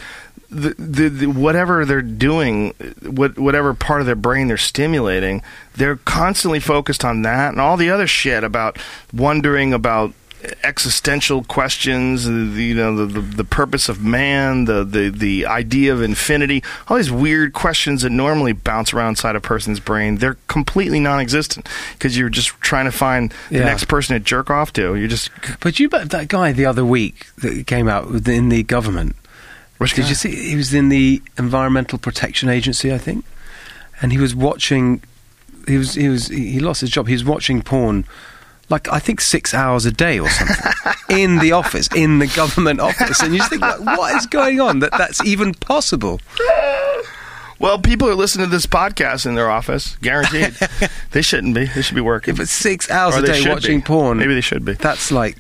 the, 0.51 0.75
the, 0.79 1.09
the 1.09 1.27
whatever 1.27 1.85
they're 1.85 2.03
doing, 2.03 2.71
what 3.03 3.39
whatever 3.39 3.73
part 3.75 4.01
of 4.01 4.07
their 4.07 4.15
brain 4.17 4.49
they're 4.49 4.57
stimulating, 4.57 5.43
they're 5.77 5.97
constantly 5.97 6.61
focused 6.61 7.05
on 7.05 7.23
that 7.23 7.51
and 7.51 7.61
all 7.61 7.77
the 7.77 7.91
other 7.91 8.07
shit 8.07 8.43
about 8.45 8.79
wondering 9.13 9.73
about 9.73 10.13
existential 10.65 11.45
questions, 11.45 12.25
the, 12.25 12.33
you 12.33 12.75
know, 12.75 12.97
the, 12.97 13.07
the, 13.07 13.21
the 13.21 13.45
purpose 13.45 13.89
of 13.89 14.03
man, 14.03 14.65
the, 14.65 14.85
the, 14.85 15.11
the 15.11 15.47
idea 15.47 15.93
of 15.93 16.01
infinity, 16.03 16.63
all 16.89 16.97
these 16.97 17.11
weird 17.11 17.53
questions 17.53 18.03
that 18.03 18.11
normally 18.11 18.53
bounce 18.53 18.93
around 18.95 19.11
inside 19.11 19.37
a 19.37 19.41
person's 19.41 19.81
brain, 19.81 20.17
they're 20.17 20.39
completely 20.49 20.99
non 21.01 21.21
existent 21.21 21.69
because 21.93 22.17
you're 22.17 22.29
just 22.31 22.59
trying 22.61 22.87
to 22.87 22.93
find 22.93 23.33
the 23.51 23.59
Yeah. 23.59 23.65
next 23.65 23.85
person 23.85 24.15
to 24.15 24.21
jerk 24.21 24.51
off 24.51 24.73
to. 24.75 24.95
You're 24.97 25.09
just. 25.09 25.31
But 25.61 25.79
you 25.79 25.89
bet 25.89 26.11
that 26.11 26.29
guy 26.29 26.53
the 26.53 26.67
other 26.67 26.85
week 26.85 27.27
that 27.39 27.67
came 27.67 27.89
out 27.89 28.07
in 28.27 28.49
the 28.49 28.63
government. 28.63 29.17
Which 29.81 29.95
Did 29.95 30.11
you 30.11 30.15
see? 30.15 30.35
He 30.51 30.57
was 30.57 30.75
in 30.75 30.91
the 30.91 31.23
Environmental 31.39 31.99
Protection 31.99 32.51
Agency, 32.51 32.93
I 32.93 32.99
think, 32.99 33.25
and 34.03 34.13
he 34.13 34.19
was 34.19 34.35
watching. 34.35 35.03
He 35.67 35.79
was 35.79 35.95
he 35.95 36.09
was 36.11 36.29
he 36.29 36.51
he 36.53 36.61
lost 36.61 36.83
his 36.83 36.91
job. 36.91 37.07
He 37.07 37.15
was 37.15 37.25
watching 37.25 37.63
porn, 37.63 38.05
like 38.69 38.93
I 38.93 38.99
think 38.99 39.23
six 39.23 39.55
hours 39.55 39.87
a 39.87 39.91
day 39.91 40.19
or 40.19 40.29
something, 40.29 40.93
in 41.19 41.39
the 41.39 41.53
office, 41.53 41.89
in 41.97 42.19
the 42.19 42.27
government 42.27 42.79
office, 42.81 43.21
and 43.21 43.33
you 43.33 43.39
just 43.39 43.49
think, 43.49 43.63
like, 43.63 43.81
what 43.81 44.15
is 44.17 44.27
going 44.27 44.61
on 44.61 44.81
that 44.81 44.91
that's 44.93 45.25
even 45.25 45.55
possible? 45.55 46.21
Well, 47.59 47.79
people 47.79 48.09
are 48.09 48.15
listening 48.15 48.47
to 48.47 48.51
this 48.51 48.67
podcast 48.67 49.25
in 49.25 49.35
their 49.35 49.51
office, 49.51 49.97
guaranteed. 50.03 50.55
they 51.13 51.23
shouldn't 51.23 51.55
be. 51.55 51.65
They 51.67 51.81
should 51.83 51.95
be 51.95 52.01
working. 52.03 52.35
If 52.35 52.41
it's 52.41 52.53
six 52.53 52.91
hours 52.91 53.17
Or 53.17 53.21
a 53.21 53.23
day 53.27 53.49
watching 53.49 53.81
be. 53.81 53.85
porn, 53.85 54.19
Maybe 54.19 54.35
they 54.35 54.41
should 54.41 54.65
be. 54.65 54.73
That's 54.75 55.11
like, 55.11 55.37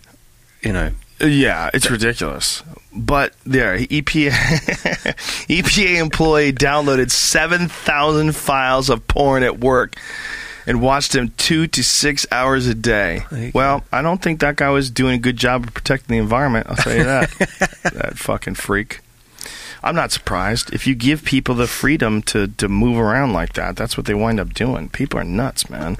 you 0.63 0.73
know, 0.73 0.93
uh, 1.21 1.27
Yeah, 1.27 1.71
it's 1.73 1.91
ridiculous. 1.91 2.63
But 2.93 3.35
there, 3.45 3.79
EPA 3.79 4.31
EPA 5.49 6.01
employee 6.01 6.53
downloaded 6.53 7.11
seven 7.11 7.69
thousand 7.69 8.35
files 8.35 8.91
of 8.91 9.07
porn 9.07 9.43
at 9.43 9.61
work 9.61 9.97
and 10.67 10.81
watched 10.81 11.13
them 11.13 11.33
two 11.37 11.67
to 11.69 11.83
six 11.83 12.27
hours 12.31 12.67
a 12.67 12.75
day. 12.75 13.25
Well, 13.55 13.85
I 13.93 14.03
don't 14.03 14.21
think 14.21 14.41
that 14.41 14.57
guy 14.57 14.71
was 14.71 14.91
doing 14.91 15.15
a 15.15 15.19
good 15.19 15.37
job 15.37 15.65
of 15.65 15.75
protecting 15.75 16.17
the 16.17 16.23
environment. 16.23 16.67
I'll 16.69 16.77
tell 16.77 16.97
you 16.97 17.05
that. 17.05 17.31
that 17.83 18.19
fucking 18.19 18.55
freak. 18.55 19.01
I'm 19.83 19.95
not 19.95 20.13
surprised. 20.13 20.73
If 20.75 20.87
you 20.87 20.95
give 20.95 21.25
people 21.25 21.55
the 21.55 21.67
freedom 21.67 22.23
to, 22.23 22.49
to 22.49 22.69
move 22.69 22.99
around 22.99 23.33
like 23.33 23.55
that, 23.55 23.77
that's 23.77 23.97
what 23.97 24.07
they 24.07 24.15
wind 24.15 24.39
up 24.39 24.53
doing. 24.53 24.89
People 24.91 25.19
are 25.19 25.25
nuts, 25.25 25.71
man. 25.71 25.97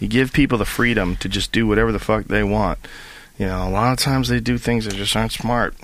You 0.00 0.08
give 0.08 0.32
people 0.32 0.58
the 0.58 0.64
freedom 0.64 1.16
to 1.16 1.28
just 1.28 1.52
do 1.52 1.66
whatever 1.66 1.92
the 1.92 1.98
fuck 1.98 2.24
they 2.24 2.42
want. 2.42 2.78
You 3.38 3.46
know, 3.46 3.68
a 3.68 3.70
lot 3.70 3.92
of 3.92 3.98
times 3.98 4.28
they 4.28 4.40
do 4.40 4.56
things 4.56 4.86
that 4.86 4.94
just 4.94 5.14
aren't 5.14 5.32
smart. 5.32 5.74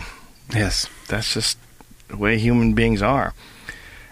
Yes, 0.52 0.88
That's 1.08 1.32
just 1.34 1.58
the 2.08 2.16
way 2.16 2.38
human 2.38 2.74
beings 2.74 3.02
are. 3.02 3.32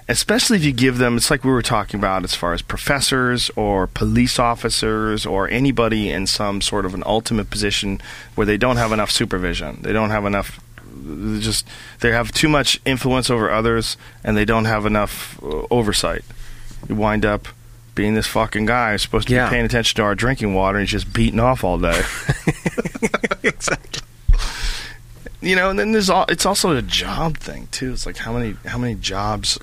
Especially 0.09 0.57
if 0.57 0.65
you 0.65 0.73
give 0.73 0.99
them, 0.99 1.17
it's 1.17 1.31
like 1.31 1.45
we 1.45 1.51
were 1.51 1.63
talking 1.63 1.99
about 1.99 2.25
as 2.25 2.35
far 2.35 2.53
as 2.53 2.61
professors 2.61 3.51
or 3.57 3.87
police 3.87 4.39
officers 4.39 5.25
or 5.25 5.49
anybody 5.49 6.11
in 6.11 6.27
some 6.27 6.61
sort 6.61 6.85
of 6.85 6.93
an 6.95 7.03
ultimate 7.07 7.51
position 7.51 8.01
where 8.35 8.45
they 8.47 8.57
don't 8.57 8.77
have 8.77 8.93
enough 8.93 9.11
supervision. 9.11 9.79
They 9.83 9.93
don't 9.93 10.11
have 10.11 10.27
enough, 10.27 10.61
just, 11.39 11.67
they 12.01 12.11
have 12.11 12.33
too 12.33 12.49
much 12.49 12.81
influence 12.85 13.31
over 13.31 13.51
others 13.51 13.97
and 14.25 14.37
they 14.37 14.45
don't 14.45 14.65
have 14.67 14.85
enough 14.87 15.39
uh, 15.43 15.67
oversight. 15.71 16.25
You 16.89 16.97
wind 16.97 17.25
up 17.25 17.47
being 17.95 18.15
this 18.15 18.27
fucking 18.27 18.67
guy 18.67 18.93
who's 18.93 19.03
supposed 19.03 19.29
to 19.29 19.35
Yeah. 19.35 19.47
be 19.47 19.51
paying 19.55 19.65
attention 19.67 19.97
to 19.97 20.03
our 20.03 20.15
drinking 20.17 20.53
water 20.55 20.79
and 20.79 20.89
he's 20.89 21.03
just 21.03 21.13
beating 21.15 21.41
off 21.41 21.63
all 21.63 21.79
day. 21.79 22.03
exactly. 23.45 24.03
You 25.43 25.57
know, 25.57 25.71
and 25.71 25.79
then 25.79 25.93
there's 25.93 26.09
all. 26.09 26.25
It's 26.29 26.47
also 26.47 26.75
a 26.77 26.83
job 26.83 27.37
thing 27.37 27.69
too. 27.71 27.93
It's 27.93 28.07
like 28.07 28.17
how 28.17 28.33
many 28.33 28.57
how 28.65 28.79
many 28.79 28.95
jobs, 28.95 29.59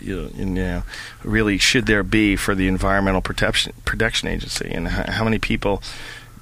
you 0.00 0.30
know, 0.36 0.82
really 1.24 1.58
should 1.58 1.86
there 1.86 2.02
be 2.02 2.36
for 2.36 2.54
the 2.54 2.68
Environmental 2.68 3.20
Protection 3.22 3.72
Protection 3.84 4.28
Agency, 4.28 4.70
and 4.70 4.88
how, 4.88 5.10
how 5.10 5.24
many 5.24 5.38
people 5.38 5.82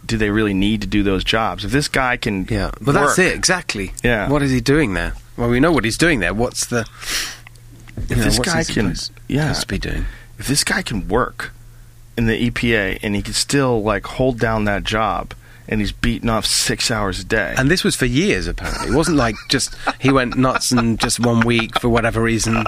do 0.05 0.17
they 0.17 0.31
really 0.31 0.55
need 0.55 0.81
to 0.81 0.87
do 0.87 1.03
those 1.03 1.23
jobs? 1.25 1.65
If 1.65 1.71
this 1.71 1.89
guy 1.89 2.17
can, 2.17 2.47
Yeah, 2.51 2.73
but 2.81 2.93
that's 2.93 3.19
it 3.19 3.35
exactly. 3.35 3.93
Yeah. 4.03 4.29
What 4.29 4.43
is 4.43 4.51
he 4.51 4.61
doing 4.61 4.95
there? 4.95 5.15
Well, 5.37 5.49
we 5.49 5.61
know 5.61 5.73
what 5.73 5.85
he's 5.85 5.99
doing 5.99 6.21
there. 6.21 6.35
What's 6.35 6.67
the? 6.67 6.81
If 7.97 8.19
this 8.19 8.39
guy 8.39 8.65
can- 8.65 8.95
yeah. 9.29 9.55
be 9.69 9.79
doing. 9.79 10.07
If 10.39 10.49
this 10.49 10.65
guy 10.65 10.83
can 10.83 11.07
work 11.07 11.53
in 12.17 12.27
the 12.27 12.51
EPA 12.51 12.99
and 13.03 13.15
he 13.15 13.23
can 13.23 13.35
still 13.35 13.83
like 13.83 14.05
hold 14.07 14.39
down 14.39 14.65
that 14.65 14.85
job, 14.85 15.35
and 15.71 15.81
he's 15.81 15.93
beating 15.93 16.29
off 16.29 16.45
six 16.45 16.91
hours 16.91 17.21
a 17.21 17.25
day, 17.25 17.55
And 17.57 17.71
this 17.71 17.85
was 17.85 17.95
for 17.95 18.05
years, 18.05 18.49
apparently. 18.49 18.89
It 18.89 18.95
wasn't 18.95 19.17
like 19.17 19.37
just 19.49 19.75
he 20.01 20.11
went 20.11 20.37
nuts 20.37 20.73
and 20.73 20.99
just 20.99 21.21
one 21.21 21.47
week 21.47 21.81
for 21.81 21.89
whatever 21.89 22.21
reason 22.21 22.67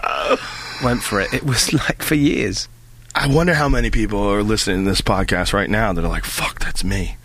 went 0.83 1.03
for 1.03 1.21
it. 1.21 1.35
It 1.35 1.45
was 1.45 1.73
like 1.73 2.03
for 2.03 2.15
years. 2.15 2.69
I 3.15 3.27
wonder 3.27 3.55
how 3.55 3.69
many 3.69 3.91
people 3.91 4.21
are 4.21 4.43
listening 4.43 4.85
to 4.85 4.91
this 4.91 5.03
podcast 5.03 5.53
right 5.53 5.69
now 5.69 5.93
that 5.93 6.03
are 6.03 6.09
like, 6.09 6.25
"Fuck, 6.25 6.61
that's 6.61 6.83
me. 6.83 7.17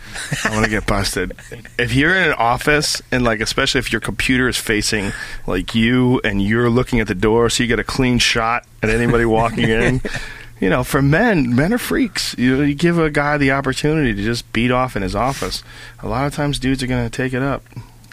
I 0.44 0.50
want 0.50 0.66
to 0.66 0.70
get 0.70 0.86
busted." 0.86 1.34
if 1.80 1.94
you're 1.94 2.14
in 2.14 2.24
an 2.30 2.34
office 2.34 3.02
and 3.12 3.24
like, 3.24 3.40
especially 3.40 3.80
if 3.80 3.92
your 3.92 4.02
computer 4.02 4.50
is 4.50 4.58
facing 4.58 5.14
like 5.46 5.76
you 5.76 6.20
and 6.26 6.42
you're 6.42 6.70
looking 6.70 7.00
at 7.00 7.08
the 7.08 7.16
door, 7.16 7.50
so 7.50 7.64
you 7.64 7.70
get 7.70 7.80
a 7.80 7.86
clean 7.86 8.20
shot 8.20 8.66
at 8.84 8.90
anybody 8.90 9.26
walking 9.26 9.70
in. 9.70 10.02
You 10.60 10.70
know, 10.70 10.84
for 10.84 11.02
men, 11.02 11.56
men 11.56 11.72
are 11.72 11.78
freaks. 11.78 12.36
You, 12.38 12.58
know, 12.58 12.64
you 12.64 12.74
give 12.74 12.98
a 12.98 13.10
guy 13.12 13.38
the 13.38 13.52
opportunity 13.52 14.14
to 14.14 14.24
just 14.24 14.52
beat 14.54 14.72
off 14.72 14.96
in 14.96 15.04
his 15.04 15.16
office. 15.16 15.64
A 16.00 16.08
lot 16.08 16.26
of 16.26 16.34
times, 16.34 16.58
dudes 16.58 16.82
are 16.82 16.88
going 16.88 17.08
to 17.08 17.16
take 17.16 17.34
it 17.34 17.44
up. 17.44 17.64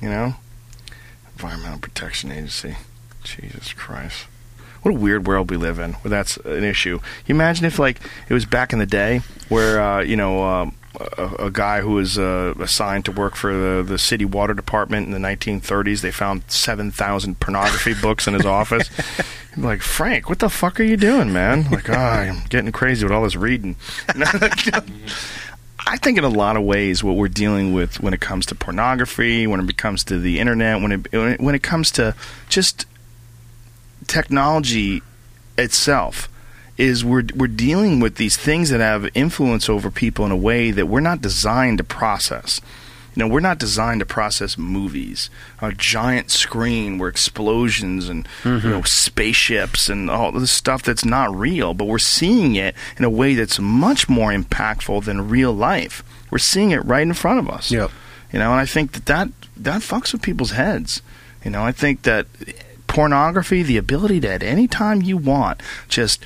You 0.02 0.10
know, 0.10 0.34
Environmental 1.34 1.78
Protection 1.78 2.30
Agency. 2.30 2.76
Jesus 3.22 3.72
Christ. 3.72 4.26
What 4.82 4.94
a 4.94 4.98
weird 4.98 5.26
world 5.26 5.50
we 5.50 5.56
live 5.56 5.78
in 5.78 5.94
where 5.94 6.10
that's 6.10 6.36
an 6.36 6.62
issue. 6.62 7.00
You 7.26 7.34
imagine 7.34 7.64
if, 7.64 7.78
like, 7.78 8.00
it 8.28 8.34
was 8.34 8.44
back 8.44 8.74
in 8.74 8.78
the 8.78 8.86
day 8.86 9.22
where, 9.48 9.80
uh, 9.80 10.00
you 10.02 10.14
know, 10.14 10.44
um, 10.44 10.74
a, 11.00 11.46
a 11.46 11.50
guy 11.50 11.80
who 11.80 11.92
was 11.92 12.18
uh, 12.18 12.54
assigned 12.60 13.04
to 13.06 13.12
work 13.12 13.34
for 13.34 13.52
the, 13.52 13.82
the 13.82 13.98
city 13.98 14.24
water 14.24 14.54
department 14.54 15.06
in 15.06 15.12
the 15.12 15.18
1930s, 15.18 16.00
they 16.00 16.10
found 16.10 16.42
7,000 16.48 17.40
pornography 17.40 17.94
books 18.02 18.26
in 18.26 18.34
his 18.34 18.46
office. 18.46 18.90
Like, 19.56 19.82
Frank, 19.82 20.28
what 20.28 20.38
the 20.38 20.48
fuck 20.48 20.80
are 20.80 20.84
you 20.84 20.96
doing, 20.96 21.32
man? 21.32 21.70
Like, 21.70 21.88
oh, 21.88 21.94
I'm 21.94 22.42
getting 22.48 22.72
crazy 22.72 23.04
with 23.04 23.12
all 23.12 23.22
this 23.22 23.36
reading. 23.36 23.76
I 25.86 25.98
think 25.98 26.16
in 26.16 26.24
a 26.24 26.28
lot 26.28 26.56
of 26.56 26.62
ways 26.62 27.04
what 27.04 27.16
we're 27.16 27.28
dealing 27.28 27.74
with 27.74 28.00
when 28.00 28.14
it 28.14 28.20
comes 28.20 28.46
to 28.46 28.54
pornography, 28.54 29.46
when 29.46 29.68
it 29.68 29.76
comes 29.76 30.02
to 30.04 30.18
the 30.18 30.40
internet, 30.40 30.80
when 30.80 30.92
it, 30.92 31.40
when 31.40 31.54
it 31.54 31.62
comes 31.62 31.90
to 31.92 32.14
just 32.48 32.86
technology 34.06 35.02
itself 35.56 36.28
is 36.76 37.04
we're 37.04 37.24
we're 37.34 37.46
dealing 37.46 38.00
with 38.00 38.16
these 38.16 38.36
things 38.36 38.70
that 38.70 38.80
have 38.80 39.08
influence 39.14 39.68
over 39.68 39.90
people 39.90 40.24
in 40.24 40.32
a 40.32 40.36
way 40.36 40.70
that 40.70 40.86
we're 40.86 41.00
not 41.00 41.20
designed 41.20 41.78
to 41.78 41.84
process. 41.84 42.60
You 43.14 43.20
know, 43.20 43.28
we're 43.28 43.40
not 43.40 43.58
designed 43.60 44.00
to 44.00 44.06
process 44.06 44.58
movies, 44.58 45.30
a 45.62 45.70
giant 45.72 46.32
screen 46.32 46.98
where 46.98 47.08
explosions 47.08 48.08
and 48.08 48.26
you 48.44 48.50
mm-hmm. 48.50 48.70
know 48.70 48.82
spaceships 48.82 49.88
and 49.88 50.10
all 50.10 50.32
this 50.32 50.50
stuff 50.50 50.82
that's 50.82 51.04
not 51.04 51.34
real, 51.34 51.74
but 51.74 51.86
we're 51.86 51.98
seeing 51.98 52.56
it 52.56 52.74
in 52.98 53.04
a 53.04 53.10
way 53.10 53.34
that's 53.34 53.60
much 53.60 54.08
more 54.08 54.32
impactful 54.32 55.04
than 55.04 55.28
real 55.28 55.52
life. 55.52 56.02
We're 56.30 56.38
seeing 56.38 56.72
it 56.72 56.84
right 56.84 57.02
in 57.02 57.14
front 57.14 57.38
of 57.38 57.48
us. 57.48 57.70
Yep. 57.70 57.92
You 58.32 58.40
know, 58.40 58.50
and 58.50 58.60
I 58.60 58.66
think 58.66 58.92
that 58.92 59.06
that, 59.06 59.28
that 59.56 59.82
fucks 59.82 60.12
with 60.12 60.20
people's 60.20 60.50
heads. 60.50 61.00
You 61.44 61.52
know, 61.52 61.62
I 61.62 61.70
think 61.70 62.02
that 62.02 62.26
pornography, 62.88 63.62
the 63.62 63.76
ability 63.76 64.20
to 64.20 64.28
at 64.32 64.42
any 64.42 64.66
time 64.66 65.02
you 65.02 65.16
want, 65.16 65.60
just 65.88 66.24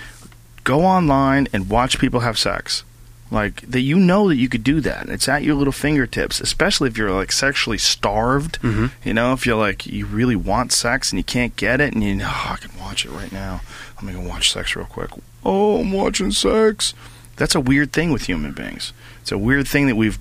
go 0.65 0.85
online 0.85 1.49
and 1.53 1.69
watch 1.69 1.99
people 1.99 2.21
have 2.21 2.39
sex. 2.39 2.85
Like 3.31 3.61
that, 3.71 3.81
you 3.81 3.99
know 3.99 4.29
that 4.29 4.37
you 4.37 4.49
could 4.49 4.65
do 4.65 4.81
that. 4.81 5.09
It's 5.11 5.29
at 5.29 5.43
your 5.43 5.55
little 5.55 5.73
fingertips, 5.73 6.41
especially 6.41 6.89
if 6.89 6.97
you're 6.97 7.11
like 7.13 7.31
sexually 7.31 7.77
starved. 7.77 8.59
Mhm. 8.63 8.91
You 9.05 9.13
know, 9.13 9.35
if 9.35 9.45
you're 9.45 9.57
like 9.59 9.87
you 9.87 10.07
really 10.07 10.37
want 10.37 10.73
sex 10.73 11.13
and 11.13 11.19
you 11.19 11.25
can't 11.25 11.55
get 11.57 11.81
it, 11.81 11.93
and 11.93 12.03
you 12.03 12.17
know, 12.17 12.31
oh, 12.31 12.51
I 12.55 12.57
can 12.57 12.71
watch 12.81 13.05
it 13.05 13.11
right 13.11 13.31
now. 13.31 13.61
Let 13.97 14.05
me 14.05 14.13
go 14.15 14.21
watch 14.27 14.51
sex 14.53 14.75
real 14.75 14.87
quick. 14.87 15.11
Oh, 15.45 15.81
I'm 15.81 15.93
watching 15.93 16.31
sex. 16.33 16.95
That's 17.37 17.55
a 17.55 17.61
weird 17.61 17.93
thing 17.93 18.13
with 18.13 18.27
human 18.27 18.53
beings. 18.53 18.93
It's 19.21 19.31
a 19.31 19.39
weird 19.39 19.69
thing 19.69 19.87
that 19.89 19.97
we've 19.97 20.19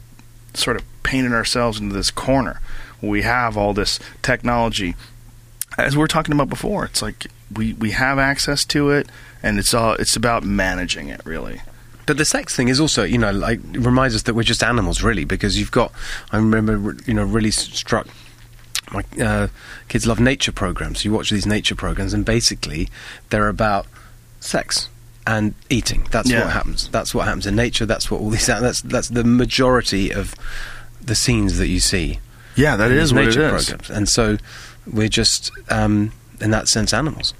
sort 0.53 0.75
of 0.75 0.83
painted 1.03 1.31
ourselves 1.31 1.79
into 1.79 1.95
this 1.95 2.11
corner 2.11 2.59
we 3.01 3.21
have 3.21 3.55
all 3.55 3.73
this 3.73 3.99
technology. 4.23 4.95
As 5.77 5.95
we 5.95 6.03
are 6.03 6.07
talking 6.07 6.33
about 6.33 6.49
before, 6.49 6.85
it's 6.85 7.01
like 7.01 7.27
we, 7.55 7.73
we 7.73 7.91
have 7.91 8.17
access 8.17 8.65
to 8.65 8.89
it, 8.89 9.07
and 9.43 9.59
it's 9.59 9.73
all 9.73 9.93
it's 9.93 10.15
about 10.15 10.43
managing 10.43 11.09
it 11.09 11.21
really. 11.25 11.61
But 12.05 12.17
the 12.17 12.23
sex 12.25 12.55
thing 12.55 12.69
is 12.69 12.79
also, 12.79 13.03
you 13.03 13.17
know, 13.17 13.31
like 13.31 13.59
it 13.73 13.79
reminds 13.79 14.15
us 14.15 14.23
that 14.23 14.33
we're 14.33 14.43
just 14.43 14.63
animals, 14.63 15.03
really, 15.03 15.25
because 15.25 15.59
you've 15.59 15.71
got. 15.71 15.91
I 16.31 16.37
remember, 16.37 16.95
you 17.05 17.13
know, 17.13 17.25
really 17.25 17.51
struck. 17.51 18.07
My 18.93 19.03
uh, 19.21 19.47
kids 19.89 20.07
love 20.07 20.19
nature 20.21 20.53
programs. 20.53 21.03
You 21.03 21.11
watch 21.11 21.29
these 21.29 21.45
nature 21.45 21.75
programs, 21.75 22.13
and 22.13 22.23
basically, 22.23 22.87
they're 23.29 23.49
about 23.49 23.87
sex 24.39 24.87
and 25.25 25.53
eating. 25.69 26.07
That's 26.09 26.29
Yeah. 26.29 26.45
what 26.45 26.53
happens. 26.53 26.87
That's 26.89 27.13
what 27.13 27.25
happens 27.27 27.45
in 27.45 27.57
nature. 27.57 27.85
That's 27.85 28.09
what 28.09 28.21
all 28.21 28.29
these. 28.29 28.45
That's 28.47 28.79
that's 28.81 29.09
the 29.09 29.25
majority 29.25 30.09
of 30.13 30.33
the 31.01 31.15
scenes 31.15 31.57
that 31.57 31.67
you 31.67 31.81
see. 31.81 32.21
Yeah, 32.55 32.77
that 32.77 32.89
is 32.89 32.97
in 32.97 33.03
is 33.03 33.13
what 33.13 33.25
nature 33.25 33.55
is. 33.55 33.65
programs, 33.65 33.89
and 33.89 34.07
so 34.07 34.37
we're 34.89 35.09
just, 35.09 35.51
um, 35.69 36.13
in 36.39 36.51
that 36.51 36.69
sense, 36.69 36.93
animals. 36.93 37.33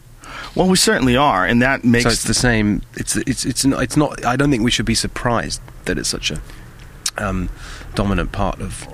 Well, 0.58 0.68
we 0.68 0.78
certainly 0.78 1.16
are, 1.16 1.46
and 1.46 1.62
that 1.62 1.84
makes 1.84 2.04
so 2.04 2.10
it's 2.10 2.24
the 2.24 2.34
same. 2.34 2.82
It's 2.96 3.16
it's 3.16 3.46
it's 3.46 3.64
not, 3.64 3.84
it's 3.84 3.96
not. 3.96 4.26
I 4.26 4.36
don't 4.36 4.50
think 4.50 4.64
we 4.64 4.72
should 4.72 4.86
be 4.88 4.96
surprised 4.96 5.62
that 5.86 6.00
it's 6.00 6.10
such 6.10 6.32
a 6.32 6.42
um, 7.18 7.50
dominant 7.94 8.32
part 8.32 8.60
of 8.60 8.88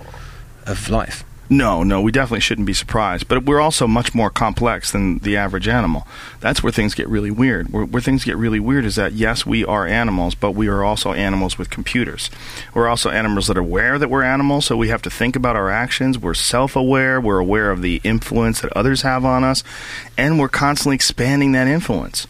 of 0.68 0.90
life. 0.90 1.24
No, 1.50 1.84
no, 1.84 2.02
we 2.02 2.12
definitely 2.12 2.40
shouldn't 2.40 2.68
be 2.68 2.74
surprised. 2.74 3.28
But 3.28 3.44
we're 3.44 3.60
also 3.60 3.86
much 3.86 4.16
more 4.16 4.30
complex 4.30 4.92
than 4.92 5.20
the 5.20 5.36
average 5.36 5.68
animal. 5.68 6.08
That's 6.40 6.64
where 6.64 6.72
things 6.72 6.96
get 6.96 7.08
really 7.10 7.32
weird. 7.32 7.72
Where, 7.72 7.86
where, 7.86 8.02
things 8.02 8.24
get 8.24 8.38
really 8.38 8.60
weird 8.60 8.86
is 8.86 8.96
that, 8.96 9.14
yes, 9.14 9.46
we 9.46 9.66
are 9.66 9.86
animals, 9.86 10.36
but 10.36 10.52
we 10.52 10.68
are 10.68 10.84
also 10.84 11.14
animals 11.14 11.58
with 11.58 11.70
computers. 11.70 12.30
We're 12.74 12.88
also 12.88 13.10
animals 13.10 13.48
that 13.48 13.58
are 13.58 13.62
aware 13.62 14.00
that 14.00 14.10
we're 14.10 14.24
animals, 14.24 14.66
so 14.66 14.78
we 14.78 14.88
have 14.88 15.02
to 15.04 15.10
think 15.10 15.36
about 15.36 15.56
our 15.56 15.70
actions. 15.70 16.18
We're 16.18 16.34
self 16.34 16.76
aware. 16.76 17.20
We're 17.20 17.40
aware 17.40 17.72
of 17.72 17.82
the 17.82 18.00
influence 18.04 18.62
that 18.62 18.72
others 18.74 19.02
have 19.02 19.26
on 19.26 19.44
us. 19.44 19.64
And 20.18 20.40
we're 20.40 20.50
constantly 20.50 20.96
expanding 20.96 21.52
that 21.52 21.68
influence. 21.68 22.26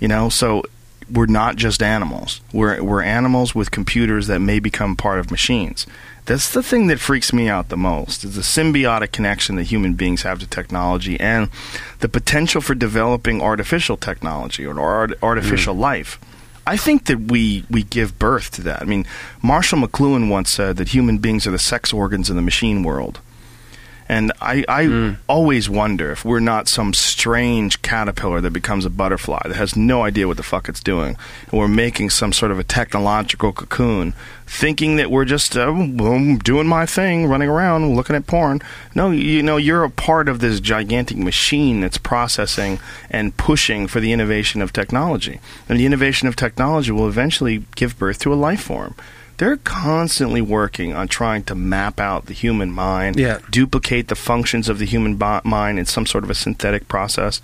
You 0.00 0.08
know, 0.08 0.28
so 0.28 0.62
we're 1.10 1.26
not 1.26 1.56
just 1.56 1.82
animals. 1.82 2.40
We're, 2.52 2.82
we're 2.82 3.02
animals 3.02 3.54
with 3.54 3.70
computers 3.70 4.26
that 4.26 4.40
may 4.40 4.58
become 4.58 4.96
part 4.96 5.18
of 5.18 5.30
machines. 5.30 5.86
That's 6.26 6.50
the 6.50 6.62
thing 6.62 6.86
that 6.86 7.00
freaks 7.00 7.34
me 7.34 7.48
out 7.48 7.68
the 7.68 7.76
most 7.76 8.24
is 8.24 8.34
the 8.34 8.40
symbiotic 8.40 9.12
connection 9.12 9.56
that 9.56 9.64
human 9.64 9.92
beings 9.92 10.22
have 10.22 10.38
to 10.38 10.46
technology 10.46 11.20
and 11.20 11.50
the 12.00 12.08
potential 12.08 12.62
for 12.62 12.74
developing 12.74 13.42
artificial 13.42 13.98
technology 13.98 14.64
or 14.64 14.80
art- 14.80 15.22
artificial 15.22 15.74
mm. 15.74 15.80
life. 15.80 16.18
I 16.66 16.78
think 16.78 17.06
that 17.06 17.20
we, 17.30 17.64
we 17.68 17.82
give 17.82 18.18
birth 18.18 18.50
to 18.52 18.62
that. 18.62 18.80
I 18.80 18.86
mean, 18.86 19.06
Marshall 19.42 19.80
McLuhan 19.80 20.30
once 20.30 20.50
said 20.50 20.78
that 20.78 20.88
human 20.88 21.18
beings 21.18 21.46
are 21.46 21.50
the 21.50 21.58
sex 21.58 21.92
organs 21.92 22.30
in 22.30 22.36
the 22.36 22.42
machine 22.42 22.82
world. 22.82 23.20
And 24.14 24.30
I, 24.40 24.64
I 24.68 24.84
mm. 24.84 25.16
always 25.26 25.68
wonder 25.68 26.12
if 26.12 26.24
we're 26.24 26.38
not 26.38 26.68
some 26.68 26.94
strange 26.94 27.82
caterpillar 27.82 28.40
that 28.42 28.52
becomes 28.52 28.84
a 28.84 28.90
butterfly 28.90 29.40
that 29.44 29.56
has 29.56 29.74
no 29.74 30.02
idea 30.02 30.28
what 30.28 30.36
the 30.36 30.44
fuck 30.44 30.68
it's 30.68 30.80
doing. 30.80 31.16
And 31.50 31.58
we're 31.58 31.66
making 31.66 32.10
some 32.10 32.32
sort 32.32 32.52
of 32.52 32.60
a 32.60 32.62
technological 32.62 33.52
cocoon, 33.52 34.14
thinking 34.46 34.94
that 34.96 35.10
we're 35.10 35.24
just 35.24 35.56
uh, 35.56 35.72
doing 36.44 36.68
my 36.68 36.86
thing, 36.86 37.26
running 37.26 37.48
around, 37.48 37.96
looking 37.96 38.14
at 38.14 38.28
porn. 38.28 38.62
No, 38.94 39.10
you 39.10 39.42
know, 39.42 39.56
you're 39.56 39.82
a 39.82 39.90
part 39.90 40.28
of 40.28 40.38
this 40.38 40.60
gigantic 40.60 41.16
machine 41.16 41.80
that's 41.80 41.98
processing 41.98 42.78
and 43.10 43.36
pushing 43.36 43.88
for 43.88 43.98
the 43.98 44.12
innovation 44.12 44.62
of 44.62 44.72
technology. 44.72 45.40
And 45.68 45.80
the 45.80 45.86
innovation 45.86 46.28
of 46.28 46.36
technology 46.36 46.92
will 46.92 47.08
eventually 47.08 47.64
give 47.74 47.98
birth 47.98 48.20
to 48.20 48.32
a 48.32 48.36
life 48.36 48.62
form 48.62 48.94
they're 49.36 49.56
constantly 49.56 50.40
working 50.40 50.94
on 50.94 51.08
trying 51.08 51.44
to 51.44 51.54
map 51.54 52.00
out 52.00 52.26
the 52.26 52.32
human 52.32 52.70
mind, 52.72 53.18
yeah. 53.18 53.38
duplicate 53.50 54.08
the 54.08 54.14
functions 54.14 54.68
of 54.68 54.78
the 54.78 54.86
human 54.86 55.16
bo- 55.16 55.40
mind 55.44 55.78
in 55.78 55.86
some 55.86 56.06
sort 56.06 56.24
of 56.24 56.30
a 56.30 56.34
synthetic 56.34 56.88
process. 56.88 57.40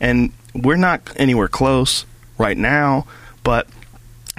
And 0.00 0.32
we're 0.54 0.76
not 0.76 1.00
anywhere 1.16 1.48
close 1.48 2.04
right 2.38 2.56
now, 2.56 3.06
but 3.42 3.68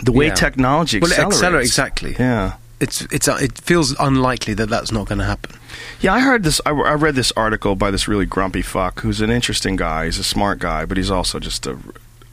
the 0.04 0.12
way 0.12 0.28
yeah. 0.28 0.34
technology 0.34 1.00
well, 1.00 1.12
accelerates. 1.12 1.38
accelerate, 1.38 1.66
exactly. 1.66 2.16
Yeah. 2.18 2.54
It's, 2.80 3.02
it's, 3.12 3.28
uh, 3.28 3.38
it 3.40 3.60
feels 3.60 3.96
unlikely 4.00 4.56
that 4.56 4.70
that's 4.70 4.92
not 4.92 5.08
going 5.08 5.20
to 5.20 5.26
happen. 5.26 5.56
Yeah, 6.00 6.16
I 6.16 6.20
heard 6.20 6.44
this. 6.44 6.60
I, 6.66 6.72
I 6.72 6.94
read 6.96 7.14
this 7.14 7.32
article 7.34 7.76
by 7.76 7.92
this 7.92 8.08
really 8.08 8.26
grumpy 8.26 8.64
fuck 8.64 9.02
who's 9.02 9.22
an 9.22 9.30
interesting 9.30 9.76
guy. 9.76 10.06
He's 10.06 10.18
a 10.18 10.24
smart 10.24 10.58
guy, 10.58 10.86
but 10.86 10.98
he's 10.98 11.12
also 11.12 11.40
just 11.40 11.68
a 11.68 11.78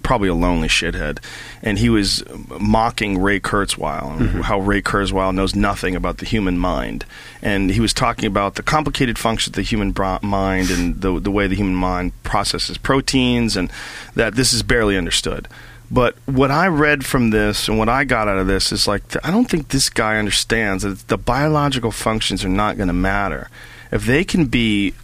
probably 0.09 0.29
a 0.31 0.35
lonely 0.35 0.69
shithead, 0.69 1.19
and 1.63 1.79
he 1.79 1.91
was 1.91 2.25
mocking 2.59 3.21
Ray 3.21 3.39
Kurzweil, 3.39 4.17
mm-hmm. 4.17 4.41
how 4.41 4.59
Ray 4.59 4.81
Kurzweil 4.81 5.35
knows 5.35 5.55
nothing 5.55 5.95
about 5.95 6.17
the 6.17 6.25
human 6.25 6.57
mind, 6.57 7.05
and 7.43 7.71
he 7.71 7.79
was 7.79 7.93
talking 7.93 8.25
about 8.25 8.55
the 8.55 8.63
complicated 8.63 9.19
functions 9.19 9.49
of 9.49 9.53
the 9.53 9.63
human 9.63 9.93
mind 10.23 10.71
and 10.71 11.03
the 11.03 11.21
the 11.21 11.31
way 11.31 11.47
the 11.47 11.57
human 11.57 11.75
mind 11.75 12.13
processes 12.23 12.79
proteins, 12.79 13.55
and 13.55 13.71
that 14.15 14.35
this 14.35 14.55
is 14.55 14.63
barely 14.63 14.97
understood. 14.97 15.47
But 15.91 16.17
what 16.25 16.51
I 16.51 16.69
read 16.69 17.05
from 17.05 17.29
this 17.29 17.69
and 17.69 17.79
what 17.79 17.91
I 17.91 18.05
got 18.05 18.29
out 18.29 18.39
of 18.39 18.47
this 18.47 18.73
is 18.73 18.89
like, 18.89 19.03
I 19.23 19.31
don't 19.31 19.51
think 19.51 19.69
this 19.69 19.91
guy 19.91 20.17
understands 20.17 20.85
that 20.85 21.09
the 21.09 21.19
biological 21.19 21.93
functions 21.93 22.43
are 22.47 22.49
not 22.49 22.79
going 22.79 22.89
to 22.89 22.95
matter. 22.95 23.51
If 23.93 24.07
they 24.07 24.25
can 24.25 24.47
be 24.47 24.95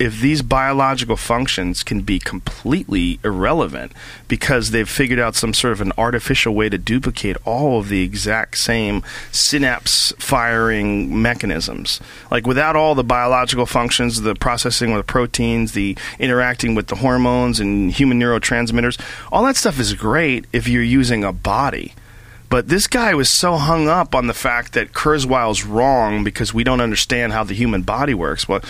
if 0.00 0.18
these 0.18 0.40
biological 0.40 1.16
functions 1.16 1.82
can 1.82 2.00
be 2.00 2.18
completely 2.18 3.20
irrelevant 3.22 3.92
because 4.28 4.70
they've 4.70 4.88
figured 4.88 5.18
out 5.18 5.36
some 5.36 5.52
sort 5.52 5.74
of 5.74 5.82
an 5.82 5.92
artificial 5.98 6.54
way 6.54 6.70
to 6.70 6.78
duplicate 6.78 7.36
all 7.44 7.78
of 7.78 7.90
the 7.90 8.02
exact 8.02 8.56
same 8.56 9.02
synapse 9.30 10.14
firing 10.18 11.20
mechanisms. 11.20 12.00
Like 12.30 12.46
without 12.46 12.76
all 12.76 12.94
the 12.94 13.04
biological 13.04 13.66
functions, 13.66 14.22
the 14.22 14.34
processing 14.34 14.90
with 14.90 15.06
the 15.06 15.12
proteins, 15.12 15.72
the 15.72 15.98
interacting 16.18 16.74
with 16.74 16.86
the 16.86 16.96
hormones 16.96 17.60
and 17.60 17.92
human 17.92 18.18
neurotransmitters, 18.18 18.98
all 19.30 19.44
that 19.44 19.56
stuff 19.56 19.78
is 19.78 19.92
great 19.92 20.46
if 20.50 20.66
you're 20.66 20.82
using 20.82 21.24
a 21.24 21.32
body. 21.32 21.92
But 22.50 22.66
this 22.66 22.88
guy 22.88 23.14
was 23.14 23.38
so 23.38 23.56
hung 23.56 23.86
up 23.86 24.12
on 24.12 24.26
the 24.26 24.34
fact 24.34 24.72
that 24.72 24.92
Kurzweil's 24.92 25.64
wrong 25.64 26.24
because 26.24 26.52
we 26.52 26.64
don't 26.64 26.80
understand 26.80 27.32
how 27.32 27.44
the 27.44 27.54
human 27.54 27.82
body 27.82 28.12
works. 28.12 28.48
Well, 28.48 28.60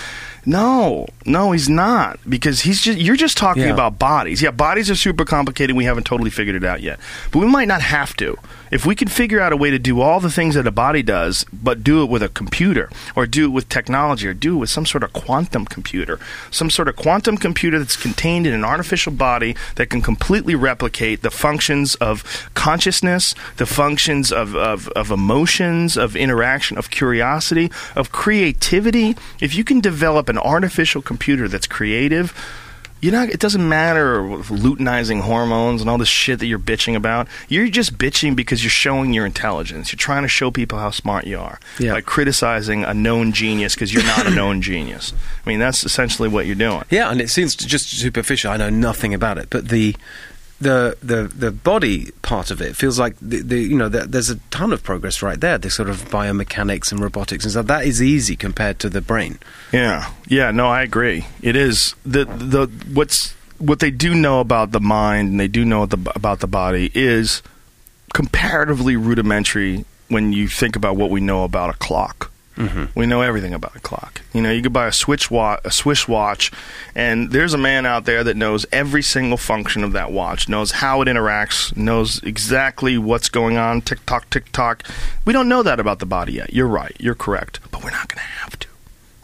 no, 0.47 1.07
no, 1.27 1.53
he's 1.53 1.69
not 1.69 2.19
because 2.29 2.61
he's 2.63 2.81
just 2.81 2.99
you're 2.99 3.17
just 3.17 3.37
talking 3.37 3.65
yeah. 3.65 3.75
about 3.75 3.99
bodies. 3.99 4.41
Yeah, 4.41 4.51
bodies 4.51 4.91
are 4.91 4.95
super 4.95 5.25
complicated. 5.25 5.77
We 5.77 5.85
haven't 5.85 6.05
totally 6.05 6.31
figured 6.31 6.57
it 6.57 6.65
out 6.65 6.81
yet, 6.81 6.99
but 7.31 7.41
we 7.41 7.47
might 7.47 7.69
not 7.69 7.83
have 7.83 8.17
to. 8.17 8.39
If 8.71 8.87
we 8.87 8.95
can 8.95 9.09
figure 9.09 9.41
out 9.41 9.53
a 9.53 9.57
way 9.57 9.71
to 9.71 9.79
do 9.79 10.01
all 10.01 10.21
the 10.21 10.31
things 10.31 10.55
that 10.55 10.67
a 10.67 10.71
body 10.71 11.03
does, 11.03 11.45
but 11.53 11.83
do 11.83 12.05
it 12.05 12.09
with 12.09 12.23
a 12.23 12.29
computer, 12.29 12.89
or 13.17 13.27
do 13.27 13.47
it 13.47 13.49
with 13.49 13.69
technology, 13.69 14.29
or 14.29 14.35
do 14.35 14.55
it 14.57 14.59
with 14.61 14.71
some 14.71 14.87
sort 14.87 15.03
of 15.03 15.13
quantum 15.13 15.65
computer, 15.65 16.21
some 16.51 16.71
sort 16.71 16.87
of 16.87 16.95
quantum 16.95 17.37
computer 17.37 17.79
that's 17.79 17.97
contained 17.97 18.47
in 18.47 18.55
an 18.55 18.65
artificial 18.65 19.13
body 19.13 19.57
that 19.75 19.91
can 19.91 20.01
completely 20.01 20.55
replicate 20.55 21.23
the 21.23 21.31
functions 21.31 21.97
of 21.97 22.49
consciousness, 22.55 23.35
the 23.57 23.67
functions 23.67 24.31
of, 24.31 24.55
of, 24.55 24.89
of 24.91 25.11
emotions, 25.11 25.97
of 25.97 26.15
interaction, 26.15 26.79
of 26.79 26.91
curiosity, 26.91 27.73
of 27.97 28.13
creativity. 28.13 29.17
If 29.41 29.55
you 29.57 29.65
can 29.65 29.81
develop 29.81 30.30
an 30.31 30.39
artificial 30.39 31.03
computer 31.03 31.49
that's 31.49 31.67
creative, 31.67 32.33
you 33.01 33.11
know, 33.11 33.23
it 33.23 33.41
doesn't 33.41 33.67
matter 33.67 34.21
luteinizing 34.21 35.23
hormones 35.23 35.81
and 35.81 35.89
all 35.89 35.97
this 35.97 36.09
shit 36.09 36.39
that 36.41 36.47
you're 36.47 36.59
bitching 36.59 36.95
about. 36.95 37.29
You're 37.49 37.69
just 37.69 37.97
bitching 37.97 38.37
because 38.37 38.63
you're 38.63 38.71
showing 38.71 39.15
your 39.15 39.25
intelligence. 39.25 39.93
You're 39.93 39.99
trying 39.99 40.23
to 40.23 40.29
show 40.29 40.51
people 40.51 40.79
how 40.79 40.91
smart 40.91 41.27
you 41.27 41.39
are 41.39 41.59
yeah. 41.79 41.95
by 41.95 42.03
criticizing 42.03 42.85
a 42.85 42.93
known 42.93 43.33
genius 43.33 43.75
because 43.75 43.93
you're 43.93 44.05
not 44.05 44.27
a 44.27 44.31
known 44.31 44.61
genius. 44.71 45.15
I 45.45 45.49
mean, 45.49 45.59
that's 45.59 45.85
essentially 45.85 46.29
what 46.29 46.47
you're 46.47 46.55
doing. 46.55 46.85
Yeah, 46.91 47.11
and 47.11 47.21
it 47.21 47.31
seems 47.31 47.55
just 47.55 47.89
superficial. 47.89 48.51
I 48.51 48.59
know 48.59 48.71
nothing 48.71 49.15
about 49.15 49.39
it, 49.39 49.49
but 49.49 49.69
the 49.69 49.97
the 50.61 50.97
the 51.03 51.25
the 51.25 51.51
body 51.51 52.11
part 52.23 52.51
of 52.51 52.61
it 52.61 52.77
feels 52.77 52.99
like 52.99 53.17
the, 53.21 53.41
the 53.41 53.59
you 53.59 53.77
know 53.77 53.89
the, 53.89 54.01
there's 54.07 54.31
a 54.31 54.37
ton 54.51 54.73
of 54.73 54.83
progress 54.83 55.23
right 55.23 55.41
there. 55.41 55.59
The 55.59 55.71
sort 55.71 55.89
of 55.89 56.09
biomechanics 56.11 56.93
and 56.93 57.01
robotics 57.01 57.45
and 57.45 57.53
stuff 57.53 57.67
that 57.67 57.87
is 57.87 58.03
easy 58.03 58.37
compared 58.37 58.79
to 58.81 58.91
the 58.91 59.01
brain. 59.01 59.39
Yeah, 59.73 60.13
yeah, 60.29 60.51
no, 60.51 60.67
I 60.69 60.83
agree. 60.83 61.27
It 61.43 61.57
is 61.57 61.95
the 62.05 62.27
the 62.27 62.67
what's 62.93 63.35
what 63.59 63.81
they 63.81 63.91
do 63.91 64.15
know 64.15 64.41
about 64.41 64.73
the 64.73 64.81
mind 64.81 65.31
and 65.31 65.41
they 65.41 65.49
do 65.49 65.65
know 65.65 65.87
the, 65.87 66.13
about 66.15 66.41
the 66.41 66.47
body 66.47 66.91
is 66.95 67.43
comparatively 68.15 68.97
rudimentary 68.97 69.85
when 70.09 70.33
you 70.33 70.49
think 70.49 70.77
about 70.77 70.97
what 70.97 71.11
we 71.11 71.21
know 71.21 71.45
about 71.45 71.71
a 71.71 71.79
clock. 71.79 72.31
Mm-hmm. 72.61 72.99
We 72.99 73.07
know 73.07 73.23
everything 73.23 73.55
about 73.55 73.75
a 73.75 73.81
clock. 73.81 74.21
You 74.35 74.43
know, 74.43 74.53
you 74.53 74.61
could 74.61 74.73
buy 74.75 74.87
a 74.87 74.93
switch 74.93 75.31
watch, 75.31 75.61
a 75.65 75.71
Swiss 75.71 76.07
watch, 76.07 76.53
and 76.95 77.31
there's 77.31 77.55
a 77.55 77.59
man 77.59 77.87
out 77.87 78.05
there 78.05 78.23
that 78.23 78.37
knows 78.37 78.67
every 78.71 79.03
single 79.03 79.39
function 79.39 79.83
of 79.83 79.93
that 79.93 80.13
watch, 80.13 80.47
knows 80.47 80.73
how 80.73 81.01
it 81.01 81.09
interacts, 81.09 81.75
knows 81.75 82.23
exactly 82.23 82.99
what's 82.99 83.31
going 83.31 83.57
on. 83.57 83.81
Tick 83.81 84.05
tock, 84.05 84.29
tick 84.29 84.53
tock. 84.53 84.87
We 85.25 85.33
don't 85.33 85.49
know 85.49 85.63
that 85.63 85.81
about 85.81 86.01
the 86.01 86.07
body 86.07 86.35
yet. 86.35 86.53
You're 86.53 86.67
right. 86.67 86.95
You're 87.01 87.15
correct. 87.15 87.61
But 87.71 87.83
we're 87.83 87.93
not 87.93 88.09
going 88.09 88.23
to 88.23 88.31
have 88.43 88.59
to. 88.59 88.69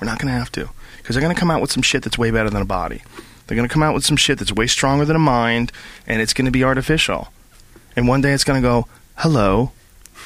We're 0.01 0.07
not 0.07 0.19
going 0.19 0.33
to 0.33 0.39
have 0.39 0.51
to 0.53 0.71
because 0.97 1.15
they're 1.15 1.23
going 1.23 1.35
to 1.35 1.39
come 1.39 1.51
out 1.51 1.61
with 1.61 1.71
some 1.71 1.83
shit 1.83 2.05
that's 2.05 2.17
way 2.17 2.31
better 2.31 2.49
than 2.49 2.63
a 2.63 2.67
body. 2.67 3.03
They're 3.47 3.57
going 3.57 3.69
to 3.69 3.73
come 3.73 3.83
out 3.83 3.95
with 3.95 4.05
some 4.05 4.17
shit 4.17 4.39
that's 4.39 4.53
way 4.53 4.67
stronger 4.67 5.05
than 5.05 5.15
a 5.15 5.21
mind, 5.21 5.73
and 6.07 6.23
it's 6.23 6.33
going 6.33 6.47
to 6.47 6.51
be 6.51 6.65
artificial. 6.65 7.29
And 7.95 8.09
one 8.09 8.23
day 8.23 8.33
it's 8.33 8.45
going 8.45 8.61
to 8.61 8.67
go, 8.67 8.89
hello, 9.17 9.73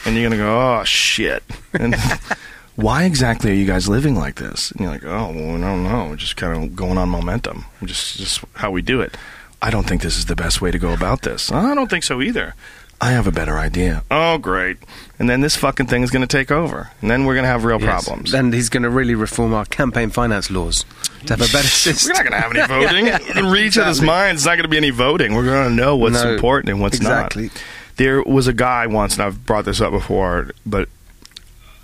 and 0.05 0.15
you're 0.15 0.29
going 0.29 0.39
to 0.39 0.45
go, 0.45 0.79
oh 0.79 0.85
shit. 0.85 1.43
And 1.75 1.95
why 2.77 3.05
exactly 3.05 3.51
are 3.51 3.55
you 3.55 3.67
guys 3.67 3.89
living 3.89 4.15
like 4.15 4.37
this? 4.37 4.71
And 4.71 4.81
you're 4.81 4.91
like, 4.91 5.05
oh, 5.05 5.33
well, 5.35 5.57
I 5.57 5.61
don't 5.61 5.85
know. 5.85 6.07
We're 6.11 6.17
just 6.17 6.37
kind 6.37 6.63
of 6.65 6.77
going 6.77 6.99
on 6.99 7.09
momentum. 7.09 7.67
Just, 7.85 8.17
just 8.17 8.45
how 8.55 8.71
we 8.71 8.83
do 8.83 9.01
it. 9.01 9.17
I 9.63 9.71
don't 9.71 9.87
think 9.87 10.03
this 10.03 10.17
is 10.17 10.27
the 10.27 10.37
best 10.37 10.61
way 10.63 10.71
to 10.71 10.79
go 10.79 10.93
about 10.93 11.23
this. 11.23 11.53
I 11.53 11.75
don't 11.75 11.91
think 11.91 12.05
so 12.05 12.23
either. 12.23 12.55
I 13.03 13.13
have 13.13 13.27
a 13.27 13.33
better 13.33 13.59
idea. 13.59 14.03
Oh, 14.11 14.37
great. 14.37 14.77
And 15.19 15.29
then 15.29 15.41
this 15.41 15.57
fucking 15.57 15.87
thing 15.87 16.03
is 16.03 16.11
going 16.11 16.27
to 16.27 16.27
take 16.37 16.51
over. 16.51 16.91
And 17.01 17.11
then 17.11 17.25
we're 17.25 17.33
going 17.35 17.45
to 17.45 17.49
have 17.49 17.65
real 17.65 17.81
yes. 17.81 18.05
problems. 18.05 18.33
Then 18.33 18.53
he's 18.53 18.69
going 18.69 18.83
to 18.83 18.91
really 18.91 19.15
reform 19.15 19.55
our 19.55 19.65
campaign 19.65 20.11
finance 20.11 20.51
laws 20.51 20.85
to 21.27 21.35
have 21.35 21.41
a 21.41 21.51
better 21.53 21.69
system. 21.69 22.13
we're 22.13 22.23
not 22.23 22.31
going 22.31 22.43
to 22.43 22.59
have 22.59 22.71
any 22.71 22.85
voting. 22.87 23.07
yeah, 23.07 23.19
yeah, 23.21 23.39
In 23.39 23.47
reach 23.51 23.69
exactly. 23.69 23.83
of 23.83 23.89
his 23.89 24.03
mind, 24.03 24.37
it's 24.37 24.45
not 24.45 24.53
going 24.53 24.65
to 24.65 24.69
be 24.69 24.77
any 24.77 24.91
voting. 24.91 25.35
We're 25.35 25.47
going 25.47 25.71
to 25.71 25.75
know 25.75 25.97
what's 25.97 26.23
no, 26.23 26.35
important 26.35 26.71
and 26.71 26.81
what's 26.81 26.97
exactly. 26.99 27.45
not. 27.45 27.65
There 27.97 28.23
was 28.23 28.47
a 28.47 28.53
guy 28.53 28.87
once, 28.87 29.15
and 29.15 29.23
I've 29.23 29.47
brought 29.47 29.65
this 29.65 29.81
up 29.81 29.93
before, 29.93 30.51
but 30.67 30.89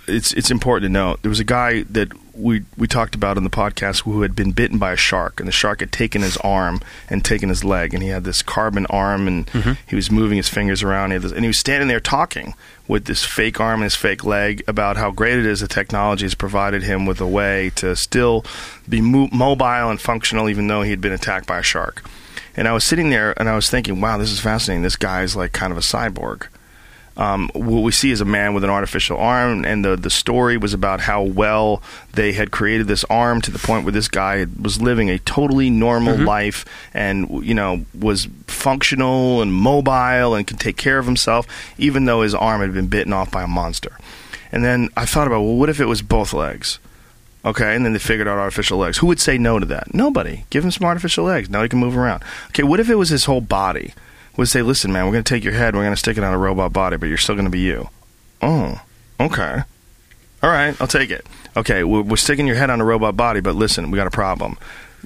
it's 0.07 0.33
it's 0.33 0.51
important 0.51 0.89
to 0.89 0.93
note 0.93 1.21
there 1.21 1.29
was 1.29 1.39
a 1.39 1.45
guy 1.45 1.83
that 1.83 2.11
we 2.33 2.63
we 2.77 2.87
talked 2.87 3.15
about 3.15 3.37
on 3.37 3.43
the 3.43 3.49
podcast 3.49 4.03
who 4.03 4.21
had 4.21 4.35
been 4.35 4.51
bitten 4.51 4.77
by 4.77 4.93
a 4.93 4.97
shark, 4.97 5.39
and 5.39 5.47
the 5.47 5.51
shark 5.53 5.79
had 5.79 5.91
taken 5.91 6.21
his 6.21 6.37
arm 6.37 6.81
and 7.09 7.25
taken 7.25 7.49
his 7.49 7.63
leg, 7.63 7.93
and 7.93 8.03
he 8.03 8.09
had 8.09 8.23
this 8.23 8.41
carbon 8.41 8.85
arm, 8.87 9.27
and 9.27 9.47
mm-hmm. 9.47 9.73
he 9.87 9.95
was 9.95 10.11
moving 10.11 10.37
his 10.37 10.49
fingers 10.49 10.83
around, 10.83 11.11
he 11.11 11.17
this, 11.17 11.31
and 11.31 11.41
he 11.41 11.47
was 11.47 11.57
standing 11.57 11.87
there 11.87 11.99
talking 11.99 12.53
with 12.87 13.05
this 13.05 13.25
fake 13.25 13.59
arm 13.59 13.81
and 13.81 13.85
his 13.85 13.95
fake 13.95 14.23
leg 14.23 14.63
about 14.67 14.97
how 14.97 15.11
great 15.11 15.37
it 15.37 15.45
is 15.45 15.59
that 15.59 15.69
technology 15.69 16.25
has 16.25 16.35
provided 16.35 16.83
him 16.83 17.05
with 17.05 17.19
a 17.19 17.27
way 17.27 17.69
to 17.71 17.95
still 17.95 18.45
be 18.87 19.01
mo- 19.01 19.29
mobile 19.31 19.89
and 19.89 19.99
functional, 19.99 20.47
even 20.47 20.67
though 20.67 20.83
he 20.83 20.91
had 20.91 21.01
been 21.01 21.11
attacked 21.11 21.47
by 21.47 21.59
a 21.59 21.63
shark. 21.63 22.03
And 22.55 22.67
I 22.67 22.71
was 22.71 22.83
sitting 22.83 23.09
there 23.09 23.39
and 23.39 23.49
I 23.49 23.55
was 23.55 23.69
thinking, 23.69 23.99
wow, 24.01 24.17
this 24.17 24.31
is 24.31 24.39
fascinating. 24.39 24.83
This 24.83 24.95
guy's 24.95 25.35
like 25.35 25.51
kind 25.51 25.71
of 25.71 25.77
a 25.77 25.81
cyborg 25.81 26.47
um, 27.17 27.49
what 27.53 27.81
we 27.81 27.91
see 27.91 28.11
is 28.11 28.21
a 28.21 28.25
man 28.25 28.53
with 28.53 28.63
an 28.63 28.69
artificial 28.69 29.17
arm, 29.17 29.65
and 29.65 29.83
the 29.83 29.95
the 29.95 30.09
story 30.09 30.55
was 30.55 30.73
about 30.73 31.01
how 31.01 31.23
well 31.23 31.81
they 32.13 32.31
had 32.31 32.51
created 32.51 32.87
this 32.87 33.03
arm 33.05 33.41
to 33.41 33.51
the 33.51 33.59
point 33.59 33.85
where 33.85 33.91
this 33.91 34.07
guy 34.07 34.45
was 34.61 34.79
living 34.79 35.09
a 35.09 35.17
totally 35.19 35.71
normal 35.71 36.15
life, 36.15 36.63
and 36.93 37.43
you 37.43 37.55
know 37.55 37.83
was 37.99 38.27
functional 38.45 39.41
and 39.41 39.51
mobile 39.51 40.35
and 40.35 40.45
could 40.45 40.59
take 40.59 40.77
care 40.77 40.99
of 40.99 41.05
himself, 41.05 41.47
even 41.79 42.05
though 42.05 42.21
his 42.21 42.35
arm 42.35 42.61
had 42.61 42.73
been 42.73 42.87
bitten 42.87 43.11
off 43.11 43.31
by 43.31 43.43
a 43.43 43.47
monster. 43.47 43.97
And 44.51 44.63
then 44.63 44.89
I 44.95 45.05
thought 45.05 45.27
about, 45.27 45.41
well, 45.41 45.55
what 45.55 45.69
if 45.69 45.81
it 45.81 45.85
was 45.85 46.01
both 46.01 46.33
legs? 46.33 46.79
Okay, 47.43 47.75
and 47.75 47.83
then 47.83 47.93
they 47.93 47.99
figured 47.99 48.27
out 48.27 48.37
artificial 48.37 48.77
legs. 48.77 48.97
Who 48.97 49.07
would 49.07 49.19
say 49.19 49.37
no 49.37 49.57
to 49.57 49.65
that? 49.67 49.93
Nobody. 49.93 50.45
Give 50.49 50.63
him 50.63 50.71
some 50.71 50.85
artificial 50.85 51.25
legs. 51.25 51.49
Now 51.49 51.63
he 51.63 51.69
can 51.69 51.79
move 51.79 51.97
around. 51.97 52.23
Okay, 52.49 52.63
what 52.63 52.79
if 52.79 52.89
it 52.89 52.95
was 52.95 53.09
his 53.09 53.25
whole 53.25 53.41
body? 53.41 53.93
Would 54.37 54.47
say, 54.47 54.61
listen, 54.61 54.91
man, 54.91 55.05
we're 55.05 55.13
going 55.13 55.23
to 55.23 55.33
take 55.33 55.43
your 55.43 55.53
head, 55.53 55.75
we're 55.75 55.81
going 55.83 55.93
to 55.93 55.99
stick 55.99 56.17
it 56.17 56.23
on 56.23 56.33
a 56.33 56.37
robot 56.37 56.71
body, 56.71 56.97
but 56.97 57.07
you're 57.07 57.17
still 57.17 57.35
going 57.35 57.45
to 57.45 57.51
be 57.51 57.59
you. 57.59 57.89
Oh, 58.41 58.81
okay. 59.19 59.63
All 60.43 60.49
right, 60.49 60.79
I'll 60.79 60.87
take 60.87 61.09
it. 61.09 61.25
Okay, 61.55 61.83
we're, 61.83 62.03
we're 62.03 62.17
sticking 62.17 62.45
your 62.45 62.55
head 62.55 62.69
on 62.69 62.79
a 62.79 62.85
robot 62.85 63.17
body, 63.17 63.39
but 63.39 63.55
listen, 63.55 63.89
we 63.89 63.97
got 63.97 64.05
a 64.05 64.11
problem. 64.11 64.57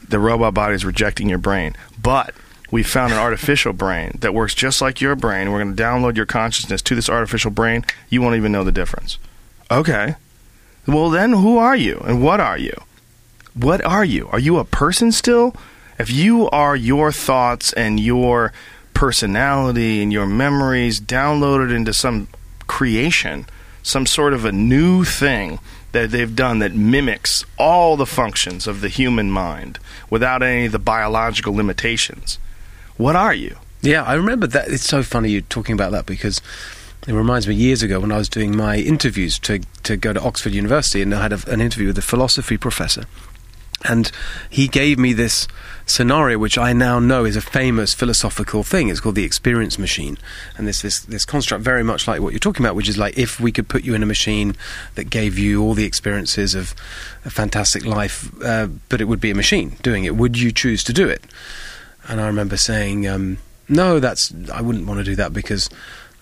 The 0.08 0.20
robot 0.20 0.54
body 0.54 0.76
is 0.76 0.84
rejecting 0.84 1.30
your 1.30 1.38
brain, 1.38 1.76
but 2.02 2.36
we 2.72 2.84
found 2.84 3.14
an 3.14 3.20
artificial 3.20 3.74
brain 3.74 4.18
that 4.20 4.34
works 4.34 4.54
just 4.54 4.82
like 4.82 5.00
your 5.00 5.16
brain. 5.16 5.52
We're 5.52 5.64
going 5.64 5.76
to 5.76 5.82
download 5.82 6.18
your 6.18 6.26
consciousness 6.26 6.82
to 6.84 6.96
this 6.96 7.10
artificial 7.10 7.52
brain. 7.52 7.86
You 8.10 8.22
won't 8.22 8.36
even 8.36 8.52
know 8.52 8.64
the 8.64 8.72
difference. 8.72 9.18
Okay. 9.70 10.16
Well, 10.88 11.10
then 11.10 11.34
who 11.34 11.58
are 11.58 11.76
you 11.76 12.02
and 12.06 12.24
what 12.24 12.40
are 12.40 12.58
you? 12.58 12.74
What 13.54 13.84
are 13.84 14.06
you? 14.06 14.28
Are 14.32 14.40
you 14.40 14.58
a 14.58 14.66
person 14.66 15.12
still? 15.12 15.56
If 16.00 16.10
you 16.10 16.50
are 16.50 16.76
your 16.76 17.12
thoughts 17.12 17.74
and 17.74 18.00
your 18.00 18.54
personality 19.02 20.04
and 20.04 20.14
your 20.14 20.28
memories 20.28 21.02
downloaded 21.02 21.76
into 21.76 21.92
some 21.92 22.28
creation, 22.68 23.48
some 23.82 24.06
sort 24.06 24.32
of 24.32 24.46
a 24.46 24.52
new 24.52 25.04
thing 25.04 25.58
that 25.92 26.12
they've 26.12 26.36
done 26.36 26.60
that 26.60 26.76
mimics 26.76 27.44
all 27.58 27.98
the 27.98 28.06
functions 28.06 28.68
of 28.68 28.80
the 28.80 28.90
human 28.90 29.32
mind 29.32 29.80
without 30.12 30.44
any 30.44 30.68
of 30.68 30.72
the 30.72 30.78
biological 30.78 31.52
limitations, 31.52 32.38
what 32.98 33.16
are 33.16 33.34
you? 33.34 33.56
Yeah, 33.82 34.04
I 34.04 34.14
remember 34.14 34.46
that. 34.46 34.68
It's 34.68 34.86
so 34.86 35.02
funny 35.02 35.32
you 35.32 35.42
talking 35.42 35.74
about 35.74 35.92
that 35.94 36.06
because 36.06 36.40
it 37.08 37.14
reminds 37.14 37.48
me 37.48 37.56
years 37.56 37.82
ago 37.82 38.02
when 38.02 38.12
I 38.12 38.20
was 38.20 38.30
doing 38.30 38.56
my 38.56 38.76
interviews 38.78 39.40
to 39.40 39.62
to 39.82 39.98
go 39.98 40.14
to 40.14 40.22
Oxford 40.22 40.54
University, 40.54 41.02
and 41.02 41.16
I 41.16 41.24
had 41.24 41.34
a, 41.34 41.40
an 41.52 41.60
interview 41.60 41.88
with 41.88 41.98
a 41.98 42.04
philosophy 42.04 42.56
professor, 42.56 43.06
and 43.84 44.12
he 44.48 44.68
gave 44.68 45.00
me 45.00 45.14
this 45.14 45.48
scenario, 45.86 46.38
which 46.38 46.58
I 46.58 46.74
now 46.74 47.00
know 47.00 47.26
is 47.26 47.36
a 47.36 47.42
famous 47.42 47.94
philosophical 47.94 48.64
thing. 48.64 48.90
It's 48.90 49.00
called 49.00 49.16
the 49.16 49.24
experience 49.24 49.78
machine, 49.78 50.18
and 50.58 50.68
this 50.68 50.82
this 50.82 51.00
this 51.02 51.26
construct 51.26 51.64
very 51.64 51.84
much 51.84 52.08
like 52.08 52.22
what 52.22 52.34
you're 52.34 52.40
talking 52.40 52.66
about, 52.66 52.76
which 52.76 52.90
is 52.90 52.98
like 52.98 53.18
if 53.18 53.40
we 53.40 53.52
could 53.52 53.68
put 53.68 53.84
you 53.84 53.94
in 53.94 54.04
a 54.04 54.06
machine 54.06 54.56
that 54.96 55.10
gave 55.10 55.38
you 55.38 55.62
all 55.62 55.74
the 55.74 55.86
experiences 55.86 56.56
of 56.56 56.74
a 57.26 57.30
fantastic 57.30 57.86
life, 57.86 58.32
uh, 58.44 58.68
but 58.90 59.02
it 59.02 59.06
would 59.06 59.22
be 59.22 59.32
a 59.32 59.36
machine 59.36 59.78
doing 59.82 60.06
it. 60.06 60.16
Would 60.16 60.38
you 60.38 60.52
choose 60.52 60.84
to 60.86 60.94
do 60.94 61.08
it? 61.08 61.24
And 62.08 62.20
I 62.20 62.28
remember 62.28 62.58
saying, 62.58 63.08
um, 63.08 63.38
"No, 63.68 64.00
that's 64.00 64.34
I 64.54 64.62
wouldn't 64.62 64.88
want 64.88 65.00
to 65.00 65.04
do 65.04 65.16
that 65.16 65.34
because." 65.34 65.70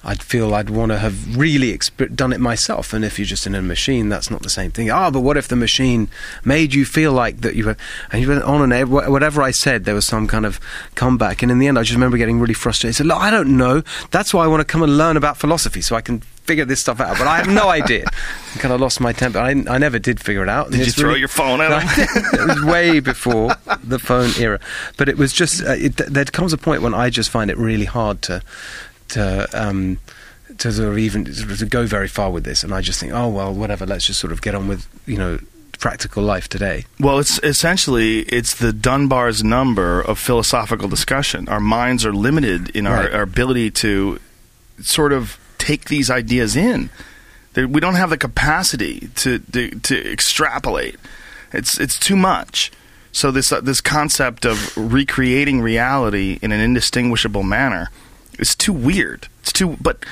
I'd 0.01 0.23
feel 0.23 0.53
I'd 0.55 0.69
want 0.69 0.93
to 0.93 0.97
have 0.97 1.35
really 1.35 1.77
exp- 1.77 2.15
done 2.15 2.31
it 2.31 2.39
myself. 2.39 2.93
And 2.93 3.03
if 3.03 3.19
you're 3.19 3.25
just 3.25 3.45
in 3.45 3.53
a 3.53 3.61
machine, 3.61 4.07
that's 4.07 4.31
not 4.31 4.41
the 4.43 4.49
same 4.49 4.71
thing. 4.71 4.89
Ah, 4.89 5.11
but 5.11 5.19
what 5.19 5.35
if 5.35 5.49
the 5.49 5.57
machine 5.57 6.07
made 6.45 6.73
you 6.73 6.85
feel 6.85 7.11
like 7.11 7.41
that 7.41 7.55
you 7.55 7.65
were, 7.65 7.77
and 8.11 8.21
you 8.21 8.29
went 8.29 8.43
on 8.43 8.61
and 8.61 8.71
ev- 8.71 8.89
whatever 8.89 9.41
I 9.41 9.51
said, 9.51 9.83
there 9.83 9.95
was 9.95 10.05
some 10.05 10.25
kind 10.25 10.45
of 10.45 10.59
comeback. 10.95 11.41
And 11.43 11.51
in 11.51 11.59
the 11.59 11.67
end, 11.67 11.77
I 11.77 11.81
just 11.83 11.95
remember 11.95 12.17
getting 12.17 12.39
really 12.39 12.53
frustrated. 12.53 12.95
I 12.95 12.97
said, 12.97 13.07
Look, 13.07 13.17
I 13.17 13.29
don't 13.29 13.57
know. 13.57 13.83
That's 14.11 14.33
why 14.33 14.45
I 14.45 14.47
want 14.47 14.61
to 14.61 14.65
come 14.65 14.83
and 14.83 14.97
learn 14.97 15.17
about 15.17 15.35
philosophy 15.37 15.81
so 15.81 15.97
I 15.97 16.01
can 16.01 16.21
figure 16.21 16.65
this 16.65 16.79
stuff 16.79 17.01
out. 17.01 17.17
But 17.17 17.27
I 17.27 17.35
have 17.37 17.49
no 17.49 17.67
idea. 17.81 18.05
I 18.07 18.57
kind 18.59 18.73
of 18.73 18.79
lost 18.79 19.01
my 19.01 19.11
temper. 19.11 19.37
I, 19.39 19.49
I 19.49 19.77
never 19.77 19.99
did 19.99 20.21
figure 20.21 20.43
it 20.43 20.49
out. 20.49 20.71
Did 20.71 20.85
you 20.85 20.93
throw 20.93 21.13
your 21.13 21.27
phone 21.27 21.59
out? 21.59 21.83
it 21.97 22.47
was 22.47 22.63
way 22.63 23.01
before 23.01 23.51
the 23.83 23.99
phone 23.99 24.31
era. 24.39 24.61
But 24.95 25.09
it 25.09 25.17
was 25.17 25.33
just, 25.33 25.61
uh, 25.61 25.73
it, 25.73 25.97
there 25.97 26.23
comes 26.25 26.53
a 26.53 26.57
point 26.57 26.81
when 26.81 26.93
I 26.93 27.09
just 27.09 27.29
find 27.29 27.51
it 27.51 27.57
really 27.57 27.85
hard 27.85 28.21
to, 28.23 28.41
to, 29.09 29.47
um, 29.53 29.97
to 30.57 30.71
sort 30.71 30.89
of 30.89 30.97
even 30.97 31.31
sort 31.33 31.51
of 31.51 31.57
to 31.59 31.65
go 31.65 31.85
very 31.85 32.07
far 32.07 32.31
with 32.31 32.43
this. 32.43 32.63
And 32.63 32.73
I 32.73 32.81
just 32.81 32.99
think, 32.99 33.13
oh, 33.13 33.27
well, 33.29 33.53
whatever, 33.53 33.85
let's 33.85 34.05
just 34.05 34.19
sort 34.19 34.33
of 34.33 34.41
get 34.41 34.55
on 34.55 34.67
with, 34.67 34.88
you 35.05 35.17
know, 35.17 35.39
practical 35.79 36.21
life 36.23 36.49
today. 36.49 36.83
Well, 36.99 37.19
it's 37.19 37.39
essentially 37.43 38.19
it's 38.23 38.53
the 38.55 38.73
Dunbar's 38.73 39.43
number 39.43 40.01
of 40.01 40.19
philosophical 40.19 40.89
discussion. 40.89 41.47
Our 41.47 41.61
minds 41.61 42.05
are 42.05 42.13
limited 42.13 42.69
in 42.75 42.85
our, 42.85 43.03
Right. 43.03 43.13
our 43.13 43.21
ability 43.21 43.71
to 43.71 44.19
sort 44.81 45.13
of 45.13 45.38
take 45.57 45.85
these 45.85 46.09
ideas 46.09 46.55
in. 46.55 46.89
We 47.55 47.79
don't 47.79 47.95
have 47.95 48.09
the 48.09 48.17
capacity 48.17 49.09
to, 49.15 49.39
to 49.39 49.69
to 49.71 50.11
extrapolate. 50.11 50.95
It's 51.51 51.79
it's 51.79 51.97
too 51.99 52.15
much. 52.15 52.71
So 53.11 53.31
this 53.31 53.51
uh, 53.51 53.59
this 53.61 53.81
concept 53.81 54.45
of 54.45 54.75
recreating 54.77 55.59
reality 55.61 56.39
in 56.41 56.51
an 56.51 56.59
indistinguishable 56.61 57.43
manner 57.43 57.89
is 58.39 58.55
too 58.55 58.73
weird. 58.73 59.27
It's 59.41 59.53
too. 59.53 59.77
But 59.81 60.05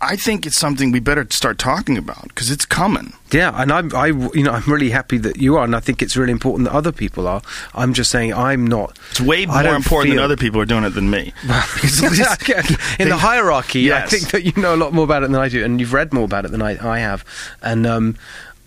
I 0.00 0.16
think 0.16 0.44
it's 0.44 0.58
something 0.58 0.92
we 0.92 1.00
better 1.00 1.26
start 1.30 1.58
talking 1.58 1.96
about 1.96 2.28
because 2.28 2.50
it's 2.50 2.66
coming. 2.66 3.14
Yeah, 3.32 3.52
and 3.60 3.72
I'm, 3.72 3.94
I, 3.96 4.06
you 4.08 4.42
know, 4.42 4.52
I'm 4.52 4.70
really 4.70 4.90
happy 4.90 5.16
that 5.18 5.38
you 5.38 5.56
are, 5.56 5.64
and 5.64 5.74
I 5.74 5.80
think 5.80 6.02
it's 6.02 6.16
really 6.16 6.32
important 6.32 6.68
that 6.68 6.74
other 6.74 6.92
people 6.92 7.26
are. 7.26 7.40
I'm 7.74 7.94
just 7.94 8.10
saying, 8.10 8.34
I'm 8.34 8.66
not. 8.66 8.98
It's 9.12 9.20
way 9.20 9.46
more 9.46 9.62
important 9.74 10.10
than 10.10 10.18
feel- 10.18 10.24
other 10.24 10.36
people 10.36 10.60
are 10.60 10.66
doing 10.66 10.84
it 10.84 10.90
than 10.90 11.08
me. 11.10 11.32
Least 11.82 12.02
in 12.50 12.64
they- 12.98 13.04
the 13.06 13.16
hierarchy, 13.16 13.80
Yes. 13.80 14.12
I 14.12 14.16
think 14.18 14.30
that 14.32 14.42
you 14.44 14.52
know 14.60 14.74
a 14.74 14.76
lot 14.76 14.92
more 14.92 15.04
about 15.04 15.22
it 15.22 15.30
than 15.30 15.40
I 15.40 15.48
do, 15.48 15.64
and 15.64 15.80
you've 15.80 15.92
read 15.94 16.12
more 16.12 16.24
about 16.24 16.44
it 16.44 16.50
than 16.50 16.60
I, 16.62 16.72
I 16.86 16.98
have. 16.98 17.24
And 17.62 17.86
um, 17.86 18.16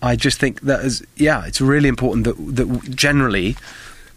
I 0.02 0.16
just 0.16 0.40
think 0.40 0.62
that 0.62 0.84
is, 0.84 1.04
yeah, 1.16 1.46
it's 1.46 1.60
really 1.60 1.88
important 1.88 2.24
that 2.24 2.34
that 2.56 2.94
generally 2.96 3.56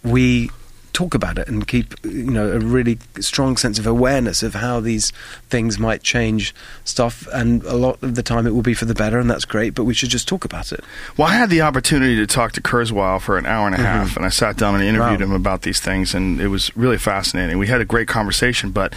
we 0.03 0.49
talk 0.93 1.13
about 1.13 1.37
it 1.37 1.47
and 1.47 1.67
keep 1.67 1.93
you 2.03 2.29
know 2.31 2.51
a 2.51 2.59
really 2.59 2.99
strong 3.19 3.57
sense 3.57 3.79
of 3.79 3.87
awareness 3.87 4.43
of 4.43 4.55
how 4.55 4.79
these 4.79 5.11
things 5.49 5.79
might 5.79 6.03
change 6.03 6.53
stuff. 6.83 7.27
And 7.33 7.63
a 7.63 7.75
lot 7.75 8.01
of 8.03 8.15
the 8.15 8.23
time, 8.23 8.45
it 8.47 8.51
will 8.53 8.61
be 8.61 8.73
for 8.73 8.85
the 8.85 8.93
better, 8.93 9.19
and 9.19 9.29
that's 9.29 9.45
great. 9.45 9.73
But 9.75 9.83
we 9.85 9.93
should 9.93 10.09
just 10.09 10.27
talk 10.27 10.45
about 10.45 10.71
it. 10.71 10.81
Well, 11.17 11.27
I 11.27 11.33
had 11.33 11.49
the 11.49 11.61
opportunity 11.61 12.15
to 12.17 12.27
talk 12.27 12.51
to 12.53 12.61
Kurzweil 12.61 13.21
for 13.21 13.37
an 13.37 13.45
hour 13.45 13.65
and 13.67 13.75
a 13.75 13.79
half, 13.79 14.15
and 14.17 14.25
I 14.25 14.29
sat 14.29 14.57
down 14.57 14.75
and 14.75 14.83
interviewed 14.83 15.19
Mm-hmm. 15.19 15.29
Wow. 15.31 15.35
him 15.35 15.41
about 15.41 15.61
these 15.63 15.79
things, 15.79 16.13
and 16.13 16.39
it 16.39 16.47
was 16.49 16.75
really 16.77 16.97
fascinating. 16.97 17.57
We 17.57 17.67
had 17.67 17.81
a 17.81 17.85
great 17.85 18.07
conversation, 18.07 18.71
but 18.71 18.93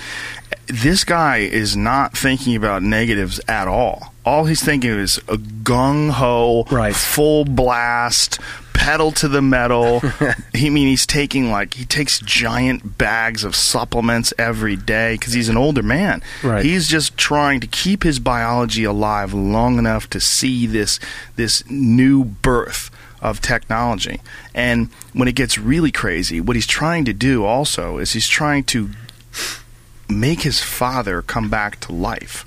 this 0.67 1.05
guy 1.05 1.39
is 1.39 1.77
not 1.77 2.17
thinking 2.17 2.57
about 2.57 2.83
negatives 2.83 3.41
at 3.49 3.69
all. 3.69 4.13
All 4.25 4.45
he's 4.47 4.63
thinking 4.65 4.91
of 4.93 4.99
is 4.99 5.19
a 5.29 5.37
gung 5.37 6.11
ho, 6.11 6.67
Right. 6.71 6.95
full 6.95 7.45
blast, 7.45 8.39
pedal 8.75 9.13
to 9.13 9.29
the 9.29 9.41
metal. 9.41 10.01
he 10.53 10.67
I 10.67 10.71
mean 10.71 10.89
he's 10.89 11.07
taking 11.07 11.51
like 11.51 11.75
he 11.75 11.87
takes 11.87 12.19
giant 12.21 12.99
bags 12.99 13.45
of 13.45 13.57
supplements 13.57 14.35
every 14.39 14.77
day 14.77 15.15
because 15.15 15.33
he's 15.33 15.49
an 15.49 15.57
older 15.57 15.83
man. 15.83 16.23
Right. 16.43 16.65
He's 16.65 16.89
just 16.89 17.17
trying 17.17 17.61
to 17.61 17.67
keep 17.67 18.03
his 18.03 18.19
biology 18.19 18.85
alive 18.85 19.33
long 19.33 19.79
enough 19.79 20.11
to 20.11 20.21
see 20.21 20.67
this 20.67 21.01
this 21.37 21.69
new 21.71 22.25
birth 22.25 22.91
of 23.23 23.41
technology. 23.41 24.21
And 24.55 24.91
when 25.15 25.29
it 25.29 25.35
gets 25.35 25.57
really 25.57 25.91
crazy, 25.91 26.41
what 26.41 26.57
he's 26.57 26.67
trying 26.67 27.07
to 27.07 27.15
do 27.15 27.45
also 27.45 27.97
is 27.97 28.13
he's 28.13 28.29
trying 28.29 28.65
to 28.65 28.91
make 30.09 30.43
his 30.43 30.61
father 30.61 31.23
come 31.23 31.49
back 31.49 31.81
to 31.81 31.93
life. 31.93 32.45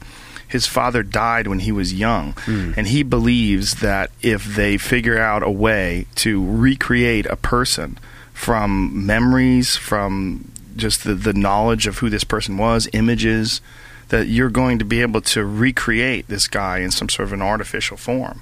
His 0.47 0.65
father 0.65 1.03
died 1.03 1.47
when 1.47 1.59
he 1.59 1.71
was 1.71 1.93
young, 1.93 2.33
hmm. 2.45 2.71
and 2.77 2.87
he 2.87 3.03
believes 3.03 3.75
that 3.75 4.11
if 4.21 4.45
they 4.45 4.77
figure 4.77 5.17
out 5.17 5.43
a 5.43 5.51
way 5.51 6.07
to 6.15 6.43
recreate 6.45 7.25
a 7.25 7.35
person 7.35 7.99
from 8.33 9.05
memories, 9.05 9.75
from 9.75 10.51
just 10.75 11.03
the, 11.03 11.15
the 11.15 11.33
knowledge 11.33 11.87
of 11.87 11.97
who 11.97 12.09
this 12.09 12.23
person 12.23 12.57
was, 12.57 12.87
images, 12.93 13.61
that 14.09 14.27
you're 14.27 14.49
going 14.49 14.79
to 14.79 14.85
be 14.85 15.01
able 15.01 15.21
to 15.21 15.43
recreate 15.43 16.27
this 16.27 16.47
guy 16.47 16.79
in 16.79 16.91
some 16.91 17.09
sort 17.09 17.27
of 17.27 17.33
an 17.33 17.41
artificial 17.41 17.97
form. 17.97 18.41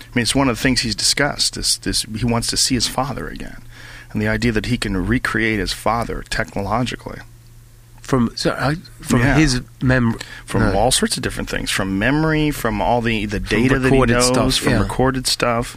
I 0.00 0.16
mean, 0.16 0.22
it's 0.22 0.34
one 0.34 0.48
of 0.48 0.56
the 0.56 0.62
things 0.62 0.80
he's 0.80 0.94
discussed. 0.94 1.54
This, 1.54 1.76
this, 1.78 2.02
he 2.02 2.24
wants 2.24 2.48
to 2.48 2.56
see 2.56 2.74
his 2.74 2.88
father 2.88 3.28
again, 3.28 3.62
and 4.12 4.20
the 4.20 4.28
idea 4.28 4.52
that 4.52 4.66
he 4.66 4.78
can 4.78 5.06
recreate 5.06 5.58
his 5.58 5.72
father 5.72 6.24
technologically. 6.30 7.20
From 8.04 8.30
so 8.36 8.52
I, 8.52 8.74
from 9.00 9.20
Yeah. 9.20 9.36
his 9.36 9.62
memory 9.82 10.20
from 10.44 10.76
all 10.76 10.90
sorts 10.90 11.16
of 11.16 11.22
different 11.22 11.48
things, 11.48 11.70
from 11.70 11.98
memory, 11.98 12.50
from 12.50 12.80
all 12.80 13.00
the, 13.00 13.24
the 13.24 13.40
data 13.40 13.78
that 13.78 13.92
he 13.92 13.98
knows, 14.00 14.26
stuff, 14.26 14.56
from 14.56 14.72
yeah. 14.74 14.80
recorded 14.82 15.26
stuff. 15.26 15.76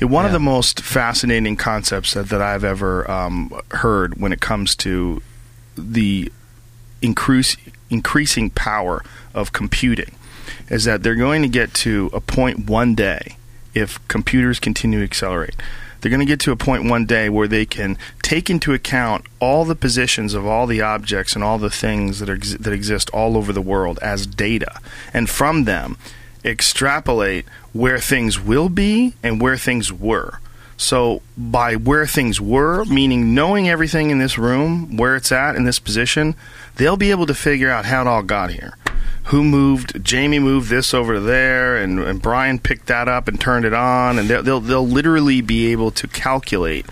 Yeah, 0.00 0.08
one 0.08 0.24
of 0.26 0.32
the 0.32 0.40
most 0.40 0.80
fascinating 0.80 1.56
concepts 1.56 2.14
that, 2.14 2.28
that 2.30 2.40
I've 2.42 2.64
ever 2.64 3.08
um, 3.10 3.52
heard 3.72 4.20
when 4.20 4.32
it 4.32 4.40
comes 4.40 4.74
to 4.76 5.22
the 5.76 6.32
increase, 7.02 7.56
increasing 7.90 8.50
power 8.50 9.04
of 9.34 9.52
computing 9.52 10.12
is 10.68 10.84
that 10.84 11.02
they're 11.02 11.14
going 11.14 11.42
to 11.42 11.48
get 11.48 11.74
to 11.74 12.10
a 12.12 12.20
point 12.20 12.66
one 12.68 12.94
day 12.94 13.36
if 13.74 14.06
computers 14.08 14.58
continue 14.58 14.98
to 14.98 15.04
accelerate. 15.04 15.54
They're 16.00 16.10
going 16.10 16.20
to 16.20 16.26
get 16.26 16.40
to 16.40 16.52
a 16.52 16.56
point 16.56 16.88
one 16.88 17.04
day 17.04 17.28
where 17.28 17.48
they 17.48 17.66
can 17.66 17.98
take 18.22 18.48
into 18.48 18.72
account 18.72 19.26
all 19.38 19.64
the 19.64 19.74
positions 19.74 20.34
of 20.34 20.46
all 20.46 20.66
the 20.66 20.80
objects 20.80 21.34
and 21.34 21.44
all 21.44 21.58
the 21.58 21.70
things 21.70 22.20
that, 22.20 22.28
are, 22.28 22.38
that 22.38 22.72
exist 22.72 23.10
all 23.10 23.36
over 23.36 23.52
the 23.52 23.60
world 23.60 23.98
as 24.00 24.26
data, 24.26 24.80
and 25.12 25.28
from 25.28 25.64
them 25.64 25.96
extrapolate 26.44 27.44
where 27.72 27.98
things 27.98 28.40
will 28.40 28.68
be 28.68 29.14
and 29.22 29.40
where 29.40 29.56
things 29.56 29.92
were. 29.92 30.40
So, 30.76 31.20
by 31.36 31.76
where 31.76 32.06
things 32.06 32.40
were, 32.40 32.86
meaning 32.86 33.34
knowing 33.34 33.68
everything 33.68 34.08
in 34.08 34.18
this 34.18 34.38
room, 34.38 34.96
where 34.96 35.14
it's 35.14 35.30
at 35.30 35.54
in 35.54 35.64
this 35.64 35.78
position, 35.78 36.34
they'll 36.76 36.96
be 36.96 37.10
able 37.10 37.26
to 37.26 37.34
figure 37.34 37.68
out 37.68 37.84
how 37.84 38.00
it 38.00 38.06
all 38.06 38.22
got 38.22 38.50
here. 38.50 38.78
Who 39.24 39.44
moved? 39.44 40.02
Jamie 40.04 40.38
moved 40.38 40.70
this 40.70 40.92
over 40.92 41.14
to 41.14 41.20
there, 41.20 41.76
and, 41.76 42.00
and 42.00 42.20
Brian 42.20 42.58
picked 42.58 42.86
that 42.86 43.06
up 43.06 43.28
and 43.28 43.40
turned 43.40 43.64
it 43.64 43.74
on, 43.74 44.18
and 44.18 44.28
they'll, 44.28 44.42
they'll 44.42 44.60
they'll 44.60 44.86
literally 44.88 45.40
be 45.40 45.70
able 45.72 45.90
to 45.92 46.08
calculate 46.08 46.86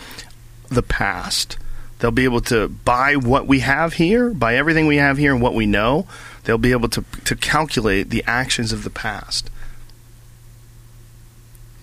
the 0.68 0.82
past. 0.82 1.58
They'll 1.98 2.10
be 2.12 2.24
able 2.24 2.42
to 2.42 2.68
by 2.68 3.16
what 3.16 3.46
we 3.46 3.60
have 3.60 3.94
here, 3.94 4.30
by 4.30 4.54
everything 4.56 4.86
we 4.86 4.96
have 4.96 5.18
here 5.18 5.32
and 5.32 5.42
what 5.42 5.54
we 5.54 5.66
know, 5.66 6.06
they'll 6.44 6.58
be 6.58 6.72
able 6.72 6.88
to 6.90 7.04
to 7.24 7.34
calculate 7.34 8.10
the 8.10 8.22
actions 8.26 8.72
of 8.72 8.84
the 8.84 8.90
past. 8.90 9.50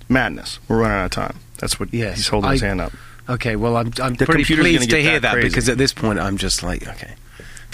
Madness. 0.07 0.59
We're 0.67 0.79
running 0.79 0.97
out 0.97 1.05
of 1.05 1.11
time. 1.11 1.39
That's 1.57 1.79
what 1.79 1.93
Yes, 1.93 2.17
he's 2.17 2.27
holding 2.27 2.51
his 2.51 2.61
hand 2.61 2.79
up. 2.79 2.93
Okay, 3.27 3.55
well, 3.55 3.75
I'm 3.75 3.91
I'm 4.01 4.13
The 4.13 4.25
pretty 4.25 4.43
pleased 4.43 4.89
to 4.91 5.01
hear 5.01 5.19
that 5.19 5.35
that 5.35 5.41
because 5.41 5.67
at 5.67 5.77
this 5.77 5.93
point 5.93 6.19
I'm 6.19 6.37
just 6.37 6.61
like, 6.61 6.87
okay, 6.87 7.15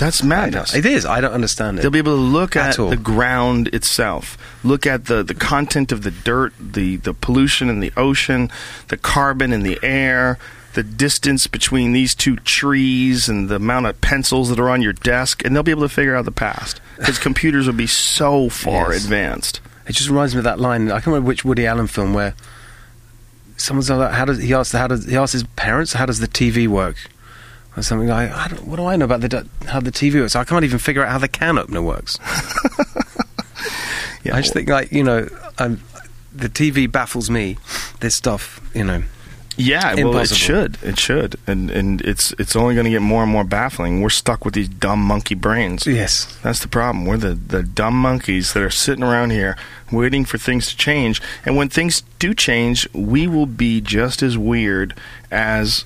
That's 0.01 0.23
madness. 0.23 0.73
it 0.73 0.85
is. 0.85 1.05
I 1.05 1.21
don't 1.21 1.31
understand 1.31 1.77
it. 1.77 1.83
They'll 1.83 1.91
be 1.91 1.99
able 1.99 2.15
to 2.15 2.21
look 2.21 2.55
At 2.55 2.79
at 2.79 2.89
the 2.89 2.97
ground 2.97 3.67
itself, 3.69 4.35
look 4.63 4.87
at 4.87 5.05
the, 5.05 5.21
the 5.21 5.35
content 5.35 5.91
of 5.91 6.01
the 6.01 6.09
dirt, 6.11 6.53
the, 6.59 6.95
the 6.97 7.13
pollution 7.13 7.69
in 7.69 7.79
the 7.81 7.93
ocean, 7.95 8.49
the 8.87 8.97
carbon 8.97 9.53
in 9.53 9.61
the 9.61 9.77
air, 9.83 10.39
the 10.73 10.81
distance 10.81 11.45
between 11.45 11.91
these 11.93 12.15
two 12.15 12.35
trees, 12.37 13.29
and 13.29 13.47
the 13.47 13.55
amount 13.57 13.85
of 13.85 14.01
pencils 14.01 14.49
that 14.49 14.59
are 14.59 14.69
on 14.71 14.81
your 14.81 14.93
desk, 14.93 15.45
and 15.45 15.55
they'll 15.55 15.61
be 15.63 15.71
able 15.71 15.83
to 15.83 15.89
figure 15.89 16.15
out 16.15 16.25
the 16.25 16.31
past. 16.31 16.81
Because 16.97 17.17
computers 17.19 17.65
will 17.67 17.73
be 17.73 17.87
so 17.87 18.47
far 18.49 18.93
Yes. 18.93 19.03
advanced. 19.03 19.59
It 19.87 19.93
just 19.93 20.09
reminds 20.09 20.33
me 20.35 20.39
of 20.39 20.43
that 20.45 20.59
line. 20.59 20.89
I 20.89 20.95
can't 20.95 21.07
remember 21.07 21.27
which 21.27 21.43
Woody 21.45 21.65
Allen 21.67 21.87
film 21.87 22.13
where 22.13 22.33
someone's 23.57 23.89
like, 23.89 24.11
"How 24.13 24.25
does 24.25 24.37
he 24.39 24.53
asked? 24.53 24.71
How 24.73 24.87
does 24.87 25.05
he 25.05 25.15
asked 25.17 25.33
his 25.33 25.43
parents? 25.55 25.93
How 25.93 26.05
does 26.05 26.19
the 26.19 26.27
TV 26.27 26.67
work?" 26.67 26.95
Or 27.77 27.83
something 27.83 28.09
like, 28.09 28.31
I 28.31 28.49
don't, 28.49 28.65
"What 28.65 28.75
do 28.75 28.85
I 28.85 28.95
know 28.97 29.05
about 29.05 29.21
the 29.21 29.47
how 29.67 29.79
the 29.79 29.91
TV 29.91 30.19
works? 30.19 30.35
I 30.35 30.43
can't 30.43 30.65
even 30.65 30.79
figure 30.79 31.03
out 31.03 31.11
how 31.11 31.17
the 31.17 31.29
can 31.29 31.57
opener 31.57 31.81
works." 31.81 32.19
Yeah, 34.23 34.33
I 34.35 34.41
just 34.41 34.53
think, 34.53 34.69
like 34.69 34.91
you 34.91 35.03
know, 35.03 35.29
um, 35.57 35.81
the 36.33 36.49
TV 36.49 36.91
baffles 36.91 37.29
me. 37.29 37.57
This 38.01 38.15
stuff, 38.15 38.59
you 38.73 38.83
know. 38.83 39.03
Yeah, 39.57 39.95
well, 39.95 40.17
it 40.17 40.29
should. 40.29 40.77
It 40.81 40.97
should, 40.97 41.35
and 41.45 41.69
and 41.69 42.01
it's 42.01 42.33
it's 42.39 42.55
only 42.55 42.73
going 42.73 42.85
to 42.85 42.91
get 42.91 43.01
more 43.01 43.23
and 43.23 43.31
more 43.31 43.43
baffling. 43.43 44.01
We're 44.01 44.09
stuck 44.09 44.45
with 44.45 44.53
these 44.53 44.69
dumb 44.69 45.01
monkey 45.01 45.35
brains. 45.35 45.85
Yes. 45.85 46.37
That's 46.41 46.59
the 46.59 46.67
problem. 46.67 47.05
We're 47.05 47.17
the, 47.17 47.33
the 47.33 47.63
dumb 47.63 47.95
monkeys 47.95 48.53
that 48.53 48.63
are 48.63 48.69
sitting 48.69 49.03
around 49.03 49.31
here 49.31 49.57
waiting 49.91 50.23
for 50.25 50.37
things 50.37 50.69
to 50.69 50.77
change. 50.77 51.21
And 51.45 51.57
when 51.57 51.69
things 51.69 52.01
do 52.17 52.33
change, 52.33 52.87
we 52.93 53.27
will 53.27 53.45
be 53.45 53.81
just 53.81 54.23
as 54.23 54.37
weird 54.37 54.95
as 55.29 55.85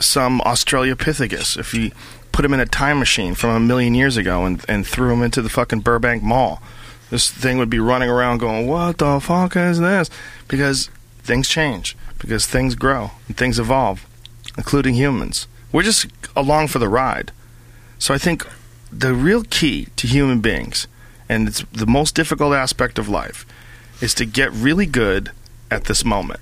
some 0.00 0.40
Australopithecus 0.40 1.58
if 1.58 1.74
you 1.74 1.92
put 2.32 2.44
him 2.44 2.54
in 2.54 2.60
a 2.60 2.66
time 2.66 2.98
machine 2.98 3.34
from 3.34 3.50
a 3.50 3.60
million 3.60 3.94
years 3.94 4.16
ago 4.16 4.44
and, 4.44 4.64
and 4.68 4.86
threw 4.86 5.12
him 5.12 5.22
into 5.22 5.42
the 5.42 5.48
fucking 5.48 5.80
Burbank 5.80 6.22
Mall. 6.22 6.62
This 7.10 7.30
thing 7.30 7.58
would 7.58 7.70
be 7.70 7.80
running 7.80 8.08
around 8.08 8.38
going, 8.38 8.66
What 8.66 8.98
the 8.98 9.20
fuck 9.20 9.56
is 9.56 9.80
this? 9.80 10.10
Because 10.48 10.90
things 11.22 11.48
change, 11.48 11.96
because 12.18 12.46
things 12.46 12.74
grow 12.74 13.10
and 13.26 13.36
things 13.36 13.58
evolve, 13.58 14.06
including 14.56 14.94
humans. 14.94 15.46
We're 15.72 15.82
just 15.82 16.06
along 16.36 16.68
for 16.68 16.78
the 16.78 16.88
ride. 16.88 17.32
So 17.98 18.14
I 18.14 18.18
think 18.18 18.46
the 18.92 19.14
real 19.14 19.42
key 19.42 19.88
to 19.96 20.06
human 20.06 20.40
beings, 20.40 20.86
and 21.28 21.48
it's 21.48 21.64
the 21.72 21.86
most 21.86 22.14
difficult 22.14 22.54
aspect 22.54 22.98
of 22.98 23.08
life, 23.08 23.44
is 24.00 24.14
to 24.14 24.24
get 24.24 24.52
really 24.52 24.86
good 24.86 25.30
at 25.70 25.84
this 25.84 26.04
moment. 26.04 26.40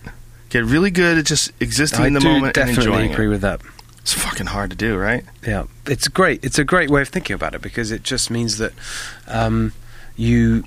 Get 0.51 0.65
really 0.65 0.91
good 0.91 1.19
at 1.19 1.27
just 1.27 1.53
existing 1.61 2.01
I 2.01 2.07
in 2.07 2.13
the 2.15 2.21
moment 2.21 2.57
and 2.57 2.67
definitely 2.67 2.85
enjoying 2.85 3.13
agree 3.13 3.27
it. 3.27 3.31
with 3.31 3.41
that. 3.43 3.61
It's 4.01 4.15
fucking 4.15 4.47
hard 4.47 4.71
to 4.71 4.77
do, 4.77 4.97
right? 4.97 5.25
Yeah, 5.47 5.65
it's 5.87 6.09
great. 6.09 6.43
It's 6.43 6.59
a 6.59 6.65
great 6.65 6.89
way 6.89 7.03
of 7.03 7.09
thinking 7.09 7.35
about 7.35 7.55
it 7.55 7.61
because 7.61 7.91
it 7.91 8.03
just 8.03 8.31
means 8.31 8.57
that 8.57 8.73
um, 9.27 9.73
you 10.17 10.65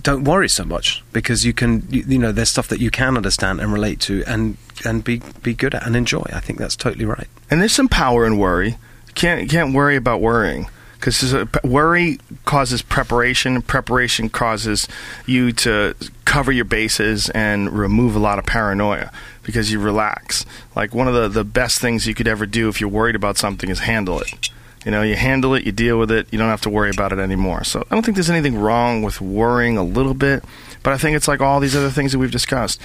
don't 0.00 0.24
worry 0.24 0.48
so 0.48 0.64
much 0.64 1.02
because 1.12 1.44
you 1.44 1.52
can, 1.52 1.84
you, 1.90 2.04
you 2.06 2.18
know, 2.18 2.30
there's 2.30 2.50
stuff 2.50 2.68
that 2.68 2.78
you 2.78 2.90
can 2.90 3.16
understand 3.16 3.60
and 3.60 3.72
relate 3.72 3.98
to 4.00 4.22
and 4.26 4.56
and 4.84 5.02
be 5.02 5.20
be 5.42 5.54
good 5.54 5.74
at 5.74 5.84
and 5.84 5.96
enjoy. 5.96 6.24
I 6.32 6.38
think 6.38 6.60
that's 6.60 6.76
totally 6.76 7.04
right. 7.04 7.26
And 7.50 7.60
there's 7.60 7.72
some 7.72 7.88
power 7.88 8.24
in 8.24 8.38
worry. 8.38 8.70
You 9.08 9.14
can't 9.14 9.42
you 9.42 9.48
can't 9.48 9.74
worry 9.74 9.96
about 9.96 10.20
worrying 10.20 10.68
because 11.02 11.34
worry 11.64 12.20
causes 12.44 12.80
preparation. 12.80 13.60
Preparation 13.60 14.28
causes 14.28 14.86
you 15.26 15.50
to 15.52 15.96
cover 16.24 16.52
your 16.52 16.64
bases 16.64 17.28
and 17.30 17.70
remove 17.76 18.14
a 18.14 18.20
lot 18.20 18.38
of 18.38 18.46
paranoia 18.46 19.10
because 19.42 19.72
you 19.72 19.80
relax. 19.80 20.46
Like 20.76 20.94
one 20.94 21.08
of 21.08 21.14
the 21.14 21.28
the 21.28 21.44
best 21.44 21.80
things 21.80 22.06
you 22.06 22.14
could 22.14 22.28
ever 22.28 22.46
do 22.46 22.68
if 22.68 22.80
you're 22.80 22.88
worried 22.88 23.16
about 23.16 23.36
something 23.36 23.68
is 23.68 23.80
handle 23.80 24.20
it. 24.20 24.50
You 24.84 24.92
know, 24.92 25.02
you 25.02 25.16
handle 25.16 25.54
it, 25.54 25.64
you 25.64 25.72
deal 25.72 25.98
with 25.98 26.10
it, 26.10 26.28
you 26.30 26.38
don't 26.38 26.48
have 26.48 26.62
to 26.62 26.70
worry 26.70 26.90
about 26.90 27.12
it 27.12 27.18
anymore. 27.18 27.64
So 27.64 27.84
I 27.90 27.94
don't 27.94 28.04
think 28.04 28.16
there's 28.16 28.30
anything 28.30 28.58
wrong 28.58 29.02
with 29.02 29.20
worrying 29.20 29.76
a 29.76 29.84
little 29.84 30.14
bit, 30.14 30.44
but 30.84 30.92
I 30.92 30.98
think 30.98 31.16
it's 31.16 31.28
like 31.28 31.40
all 31.40 31.58
these 31.58 31.76
other 31.76 31.90
things 31.90 32.12
that 32.12 32.18
we've 32.18 32.30
discussed. 32.30 32.80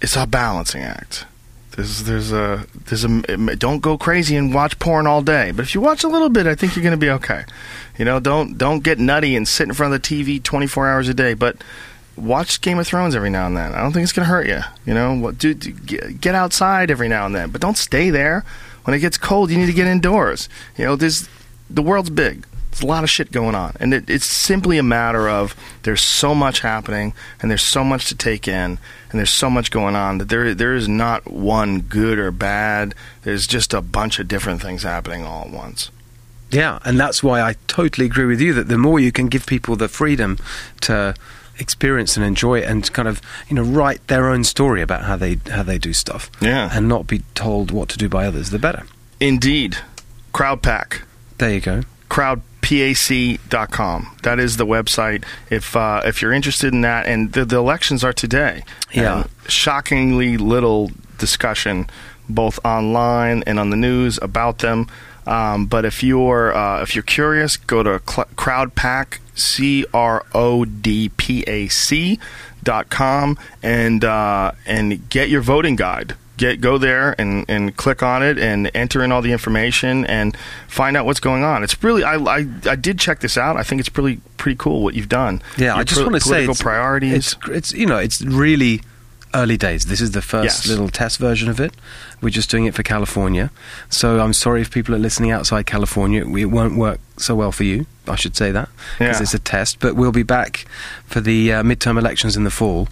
It's 0.00 0.16
a 0.16 0.26
balancing 0.26 0.82
act. 0.82 1.26
There's 1.76 2.04
there's 2.04 2.32
a 2.32 2.66
there's 2.86 3.04
a 3.04 3.56
don't 3.56 3.80
go 3.80 3.98
crazy 3.98 4.34
and 4.34 4.52
watch 4.54 4.78
porn 4.78 5.06
all 5.06 5.20
day. 5.20 5.50
But 5.50 5.66
if 5.66 5.74
you 5.74 5.82
watch 5.82 6.04
a 6.04 6.08
little 6.08 6.30
bit, 6.30 6.46
I 6.46 6.54
think 6.54 6.74
you're 6.74 6.82
going 6.82 6.92
to 6.92 6.96
be 6.96 7.10
okay. 7.10 7.44
You 7.98 8.06
know, 8.06 8.18
don't 8.18 8.56
don't 8.56 8.82
get 8.82 8.98
nutty 8.98 9.36
and 9.36 9.46
sit 9.46 9.68
in 9.68 9.74
front 9.74 9.92
of 9.92 10.02
the 10.02 10.08
TV 10.08 10.42
24 10.42 10.88
hours 10.88 11.08
a 11.08 11.14
day. 11.14 11.34
But 11.34 11.62
watch 12.16 12.62
Game 12.62 12.78
of 12.78 12.86
Thrones 12.86 13.14
every 13.14 13.28
now 13.28 13.46
and 13.46 13.56
then. 13.56 13.74
I 13.74 13.82
don't 13.82 13.92
think 13.92 14.04
it's 14.04 14.12
going 14.12 14.24
to 14.24 14.30
hurt 14.30 14.46
you. 14.46 14.60
You 14.86 14.94
know, 14.94 15.14
what 15.14 15.36
do, 15.36 15.52
do 15.52 15.70
get, 15.72 16.34
outside 16.34 16.90
every 16.90 17.08
now 17.08 17.26
and 17.26 17.34
then, 17.34 17.50
but 17.50 17.60
don't 17.60 17.76
stay 17.76 18.08
there. 18.08 18.44
When 18.84 18.94
it 18.94 19.00
gets 19.00 19.18
cold, 19.18 19.50
you 19.50 19.58
need 19.58 19.66
to 19.66 19.72
get 19.72 19.86
indoors. 19.86 20.48
You 20.78 20.86
know, 20.86 20.96
there's 20.96 21.28
the 21.68 21.82
world's 21.82 22.10
big. 22.10 22.46
There's 22.76 22.84
a 22.84 22.86
lot 22.88 23.04
of 23.04 23.10
shit 23.10 23.32
going 23.32 23.54
on, 23.54 23.74
and 23.80 23.94
it, 23.94 24.10
it's 24.10 24.26
simply 24.26 24.76
a 24.76 24.82
matter 24.82 25.30
of 25.30 25.54
there's 25.84 26.02
so 26.02 26.34
much 26.34 26.60
happening, 26.60 27.14
and 27.40 27.50
there's 27.50 27.62
so 27.62 27.82
much 27.82 28.04
to 28.08 28.14
take 28.14 28.46
in, 28.46 28.78
and 29.10 29.18
there's 29.18 29.32
so 29.32 29.48
much 29.48 29.70
going 29.70 29.96
on 29.96 30.18
that 30.18 30.28
there 30.28 30.54
there 30.54 30.74
is 30.74 30.86
not 30.86 31.30
one 31.30 31.80
good 31.80 32.18
or 32.18 32.30
bad. 32.30 32.94
There's 33.22 33.46
just 33.46 33.72
a 33.72 33.80
bunch 33.80 34.18
of 34.18 34.28
different 34.28 34.60
things 34.60 34.82
happening 34.82 35.24
all 35.24 35.46
at 35.46 35.50
once. 35.50 35.90
Yeah, 36.50 36.78
and 36.84 37.00
that's 37.00 37.22
why 37.22 37.40
I 37.40 37.54
totally 37.66 38.04
agree 38.04 38.26
with 38.26 38.42
you 38.42 38.52
that 38.52 38.68
the 38.68 38.76
more 38.76 39.00
you 39.00 39.10
can 39.10 39.28
give 39.28 39.46
people 39.46 39.74
the 39.76 39.88
freedom 39.88 40.38
to 40.82 41.14
experience 41.58 42.18
and 42.18 42.26
enjoy 42.26 42.58
it 42.58 42.64
and 42.68 42.92
kind 42.92 43.08
of 43.08 43.22
you 43.48 43.56
know 43.56 43.62
write 43.62 44.06
their 44.08 44.28
own 44.28 44.44
story 44.44 44.82
about 44.82 45.04
how 45.04 45.16
they 45.16 45.38
how 45.50 45.62
they 45.62 45.78
do 45.78 45.94
stuff 45.94 46.30
Yeah. 46.42 46.68
and 46.70 46.86
not 46.86 47.06
be 47.06 47.22
told 47.34 47.70
what 47.70 47.88
to 47.88 47.96
do 47.96 48.10
by 48.10 48.26
others 48.26 48.50
the 48.50 48.58
better 48.58 48.82
Indeed, 49.18 49.78
Crowdpac 50.34 51.00
there 51.38 51.54
you 51.54 51.60
go 51.62 51.82
crowdpac.com. 52.66 54.16
That 54.22 54.38
is 54.38 54.56
the 54.56 54.66
website. 54.66 55.24
If 55.50 55.76
uh, 55.76 56.02
if 56.04 56.20
you're 56.20 56.32
interested 56.32 56.72
in 56.72 56.80
that, 56.82 57.06
and 57.06 57.32
the, 57.32 57.44
the 57.44 57.56
elections 57.56 58.02
are 58.04 58.12
today. 58.12 58.64
Yeah. 58.92 59.24
Shockingly 59.48 60.36
little 60.36 60.90
discussion, 61.18 61.88
both 62.28 62.58
online 62.64 63.42
and 63.46 63.58
on 63.58 63.70
the 63.70 63.76
news 63.76 64.18
about 64.20 64.58
them. 64.58 64.88
Um, 65.26 65.66
but 65.66 65.84
if 65.84 66.02
you're 66.02 66.54
uh, 66.54 66.82
if 66.82 66.94
you're 66.94 67.02
curious, 67.02 67.56
go 67.56 67.82
to 67.82 68.00
cl- 68.06 68.28
CrowdPac, 68.36 69.18
C 69.34 69.84
R 69.92 70.24
O 70.34 70.64
D 70.64 71.10
P 71.10 71.44
A 71.46 71.68
C 71.68 72.18
dot 72.62 72.90
com, 72.90 73.38
and 73.62 74.04
uh, 74.04 74.52
and 74.66 75.08
get 75.08 75.28
your 75.28 75.40
voting 75.40 75.76
guide 75.76 76.16
get 76.36 76.60
go 76.60 76.78
there 76.78 77.14
and, 77.18 77.44
and 77.48 77.76
click 77.76 78.02
on 78.02 78.22
it 78.22 78.38
and 78.38 78.70
enter 78.74 79.02
in 79.02 79.10
all 79.12 79.22
the 79.22 79.32
information 79.32 80.04
and 80.06 80.36
find 80.68 80.96
out 80.96 81.06
what's 81.06 81.20
going 81.20 81.42
on. 81.44 81.62
It's 81.64 81.82
really 81.82 82.04
I, 82.04 82.16
I, 82.16 82.46
I 82.66 82.76
did 82.76 82.98
check 82.98 83.20
this 83.20 83.36
out. 83.38 83.56
I 83.56 83.62
think 83.62 83.80
it's 83.80 83.96
really 83.96 84.20
pretty 84.36 84.56
cool 84.56 84.82
what 84.82 84.94
you've 84.94 85.08
done. 85.08 85.42
Yeah, 85.56 85.66
Your 85.66 85.74
I 85.76 85.84
just 85.84 86.00
po- 86.00 86.06
want 86.10 86.22
to 86.22 86.28
say 86.28 86.44
it's, 86.44 86.62
priorities. 86.62 87.12
It's, 87.14 87.36
it's 87.48 87.72
you 87.72 87.86
know 87.86 87.98
it's 87.98 88.22
really 88.22 88.82
early 89.34 89.56
days. 89.58 89.86
This 89.86 90.00
is 90.00 90.12
the 90.12 90.22
first 90.22 90.44
Yes. 90.64 90.68
little 90.68 90.88
test 90.88 91.18
version 91.18 91.48
of 91.50 91.60
it. 91.60 91.74
We're 92.22 92.30
just 92.30 92.50
doing 92.50 92.64
it 92.64 92.74
for 92.74 92.82
California. 92.82 93.50
So 93.90 94.20
I'm 94.20 94.32
sorry 94.32 94.62
if 94.62 94.70
people 94.70 94.94
are 94.94 94.98
listening 94.98 95.30
outside 95.30 95.66
California. 95.66 96.22
It 96.36 96.46
won't 96.46 96.76
work 96.78 97.00
so 97.18 97.34
well 97.34 97.52
for 97.52 97.64
you. 97.64 97.86
I 98.06 98.14
should 98.14 98.34
say 98.36 98.50
that 98.52 98.68
because 98.98 99.16
Yeah. 99.18 99.22
it's 99.22 99.34
a 99.34 99.38
test. 99.38 99.78
But 99.80 99.94
we'll 99.96 100.12
be 100.12 100.22
back 100.22 100.64
for 101.06 101.20
the 101.20 101.52
uh, 101.52 101.62
midterm 101.62 101.98
elections 101.98 102.36
in 102.36 102.44
the 102.44 102.50
fall 102.50 102.88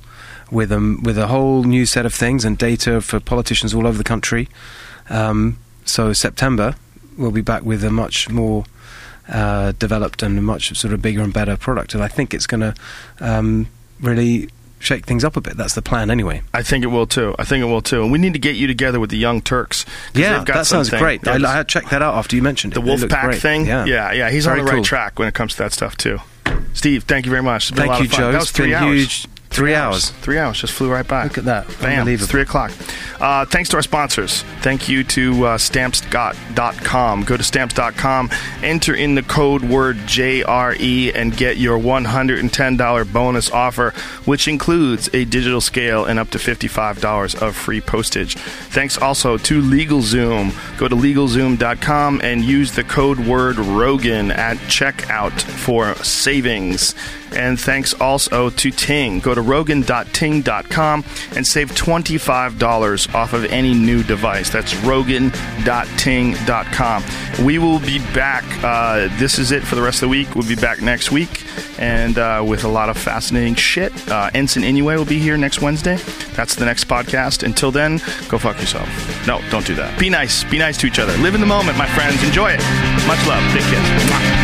with 0.54 0.72
um, 0.72 1.02
with 1.02 1.18
a 1.18 1.26
whole 1.26 1.64
new 1.64 1.84
set 1.84 2.06
of 2.06 2.14
things 2.14 2.44
and 2.44 2.56
data 2.56 3.00
for 3.00 3.20
politicians 3.20 3.74
all 3.74 3.86
over 3.86 3.98
the 3.98 4.04
country. 4.04 4.48
Um, 5.10 5.58
so 5.84 6.12
September 6.14 6.76
we'll 7.18 7.30
be 7.30 7.42
back 7.42 7.62
with 7.62 7.84
a 7.84 7.90
much 7.90 8.28
more 8.30 8.64
uh, 9.28 9.72
developed 9.78 10.22
and 10.22 10.38
a 10.38 10.42
much 10.42 10.74
sort 10.76 10.92
of 10.94 11.00
bigger 11.02 11.22
and 11.22 11.32
better 11.32 11.56
product. 11.56 11.94
And 11.94 12.02
I 12.02 12.08
think 12.08 12.34
it's 12.34 12.46
going 12.46 12.60
to 12.60 12.74
um, 13.20 13.68
really 14.00 14.48
shake 14.80 15.06
things 15.06 15.24
up 15.24 15.36
a 15.36 15.40
bit. 15.40 15.56
That's 15.56 15.74
the 15.74 15.80
plan, 15.82 16.10
anyway. 16.10 16.42
I 16.52 16.62
think 16.62 16.82
it 16.84 16.88
will 16.88 17.06
too. 17.06 17.34
I 17.38 17.44
think 17.44 17.62
it 17.62 17.66
will 17.66 17.80
too. 17.82 18.02
And 18.02 18.10
we 18.12 18.18
need 18.18 18.32
to 18.32 18.38
get 18.38 18.56
you 18.56 18.66
together 18.66 18.98
with 19.00 19.10
the 19.10 19.16
Young 19.16 19.40
Turks. 19.42 19.86
Yeah, 20.14 20.42
that 20.44 20.66
sounds 20.66 20.88
something- 20.90 20.98
great. 20.98 21.28
I. 21.28 21.60
I 21.60 21.62
checked 21.62 21.90
that 21.90 22.02
out 22.02 22.14
after 22.16 22.34
you 22.36 22.42
mentioned 22.42 22.72
it. 22.72 22.80
the 22.80 22.80
It 22.82 22.86
Wolf 22.86 23.08
PAC 23.08 23.24
great. 23.24 23.40
thing. 23.40 23.66
Yeah, 23.66 23.84
yeah, 23.84 24.12
yeah. 24.12 24.30
He's 24.30 24.44
Very 24.46 24.58
on 24.60 24.64
the 24.66 24.70
right 24.72 24.76
cool. 24.78 24.84
track 24.84 25.18
when 25.18 25.28
it 25.28 25.34
comes 25.34 25.52
to 25.52 25.58
that 25.62 25.72
stuff 25.72 25.96
too. 25.96 26.18
Steve, 26.74 27.04
thank 27.04 27.24
you 27.24 27.30
very 27.30 27.42
much. 27.42 27.70
A 27.70 27.74
Thank 27.74 27.90
lot 27.92 28.02
you. 28.02 28.08
Joe. 28.08 28.32
That 28.32 28.40
was 28.40 28.50
three 28.50 28.74
hours. 28.74 28.98
huge. 28.98 29.26
Three 29.54 29.74
hours. 29.74 30.10
Three 30.10 30.38
hours 30.38 30.60
just 30.60 30.72
flew 30.72 30.90
right 30.90 31.06
by. 31.06 31.24
Look 31.24 31.38
at 31.38 31.44
that. 31.44 31.68
Bam. 31.80 32.08
It's 32.08 32.26
three 32.26 32.42
o'clock. 32.42 32.72
Uh, 33.20 33.44
thanks 33.46 33.68
to 33.68 33.76
our 33.76 33.82
sponsors. 33.82 34.42
Thank 34.62 34.88
you 34.88 35.04
to 35.04 35.46
uh, 35.46 35.58
Stamps.com. 35.58 37.22
Go 37.22 37.36
to 37.36 37.42
Stamps.com, 37.42 38.30
enter 38.62 38.94
in 38.94 39.14
the 39.14 39.22
code 39.22 39.62
word 39.62 39.96
JRE, 39.98 41.14
and 41.14 41.36
get 41.36 41.56
your 41.56 41.78
$110 41.78 43.12
bonus 43.12 43.50
offer, 43.52 43.90
which 44.24 44.48
includes 44.48 45.08
a 45.14 45.24
digital 45.24 45.60
scale 45.60 46.04
and 46.04 46.18
up 46.18 46.30
to 46.30 46.38
$55 46.38 47.40
of 47.40 47.54
free 47.54 47.80
postage. 47.80 48.34
Thanks 48.34 48.98
also 48.98 49.38
to 49.38 49.62
LegalZoom. 49.62 50.78
Go 50.78 50.88
to 50.88 50.96
LegalZoom.com 50.96 52.20
and 52.24 52.44
use 52.44 52.72
the 52.72 52.84
code 52.84 53.20
word 53.20 53.56
Rogan 53.58 54.32
at 54.32 54.56
checkout 54.68 55.40
for 55.40 55.94
savings. 55.96 56.94
And 57.34 57.58
thanks 57.58 57.94
also 57.94 58.50
to 58.50 58.70
Ting. 58.70 59.18
Go 59.18 59.34
to 59.34 59.42
rogan.ting.com 59.44 61.04
and 61.36 61.46
save 61.46 61.70
$25 61.72 63.14
off 63.14 63.32
of 63.32 63.44
any 63.46 63.74
new 63.74 64.02
device. 64.02 64.50
That's 64.50 64.74
rogan.ting.com. 64.76 67.04
We 67.44 67.58
will 67.58 67.80
be 67.80 67.98
back. 68.12 68.44
Uh, 68.62 69.08
this 69.18 69.38
is 69.38 69.52
it 69.52 69.62
for 69.62 69.74
the 69.74 69.82
rest 69.82 69.96
of 69.96 70.02
the 70.02 70.08
week. 70.08 70.34
We'll 70.34 70.48
be 70.48 70.56
back 70.56 70.82
next 70.82 71.10
week 71.10 71.44
and 71.78 72.18
uh, 72.18 72.44
with 72.46 72.64
a 72.64 72.68
lot 72.68 72.88
of 72.88 72.96
fascinating 72.96 73.54
shit. 73.54 73.92
Uh, 74.10 74.30
Egan 74.34 74.46
Inoue 74.46 74.96
will 74.96 75.04
be 75.04 75.18
here 75.18 75.36
next 75.36 75.60
Wednesday. 75.60 75.96
That's 76.34 76.54
the 76.54 76.64
next 76.64 76.84
podcast. 76.84 77.42
Until 77.42 77.70
then, 77.70 77.98
go 78.28 78.38
fuck 78.38 78.58
yourself. 78.58 78.88
No, 79.26 79.40
don't 79.50 79.66
do 79.66 79.74
that. 79.76 79.98
Be 79.98 80.10
nice. 80.10 80.44
Be 80.44 80.58
nice 80.58 80.76
to 80.78 80.86
each 80.86 80.98
other. 80.98 81.16
Live 81.18 81.34
in 81.34 81.40
the 81.40 81.46
moment, 81.46 81.78
my 81.78 81.88
friends. 81.88 82.22
Enjoy 82.22 82.50
it. 82.50 82.60
Much 83.06 83.24
love. 83.26 83.42
Big 83.54 83.64
kiss. 83.64 84.43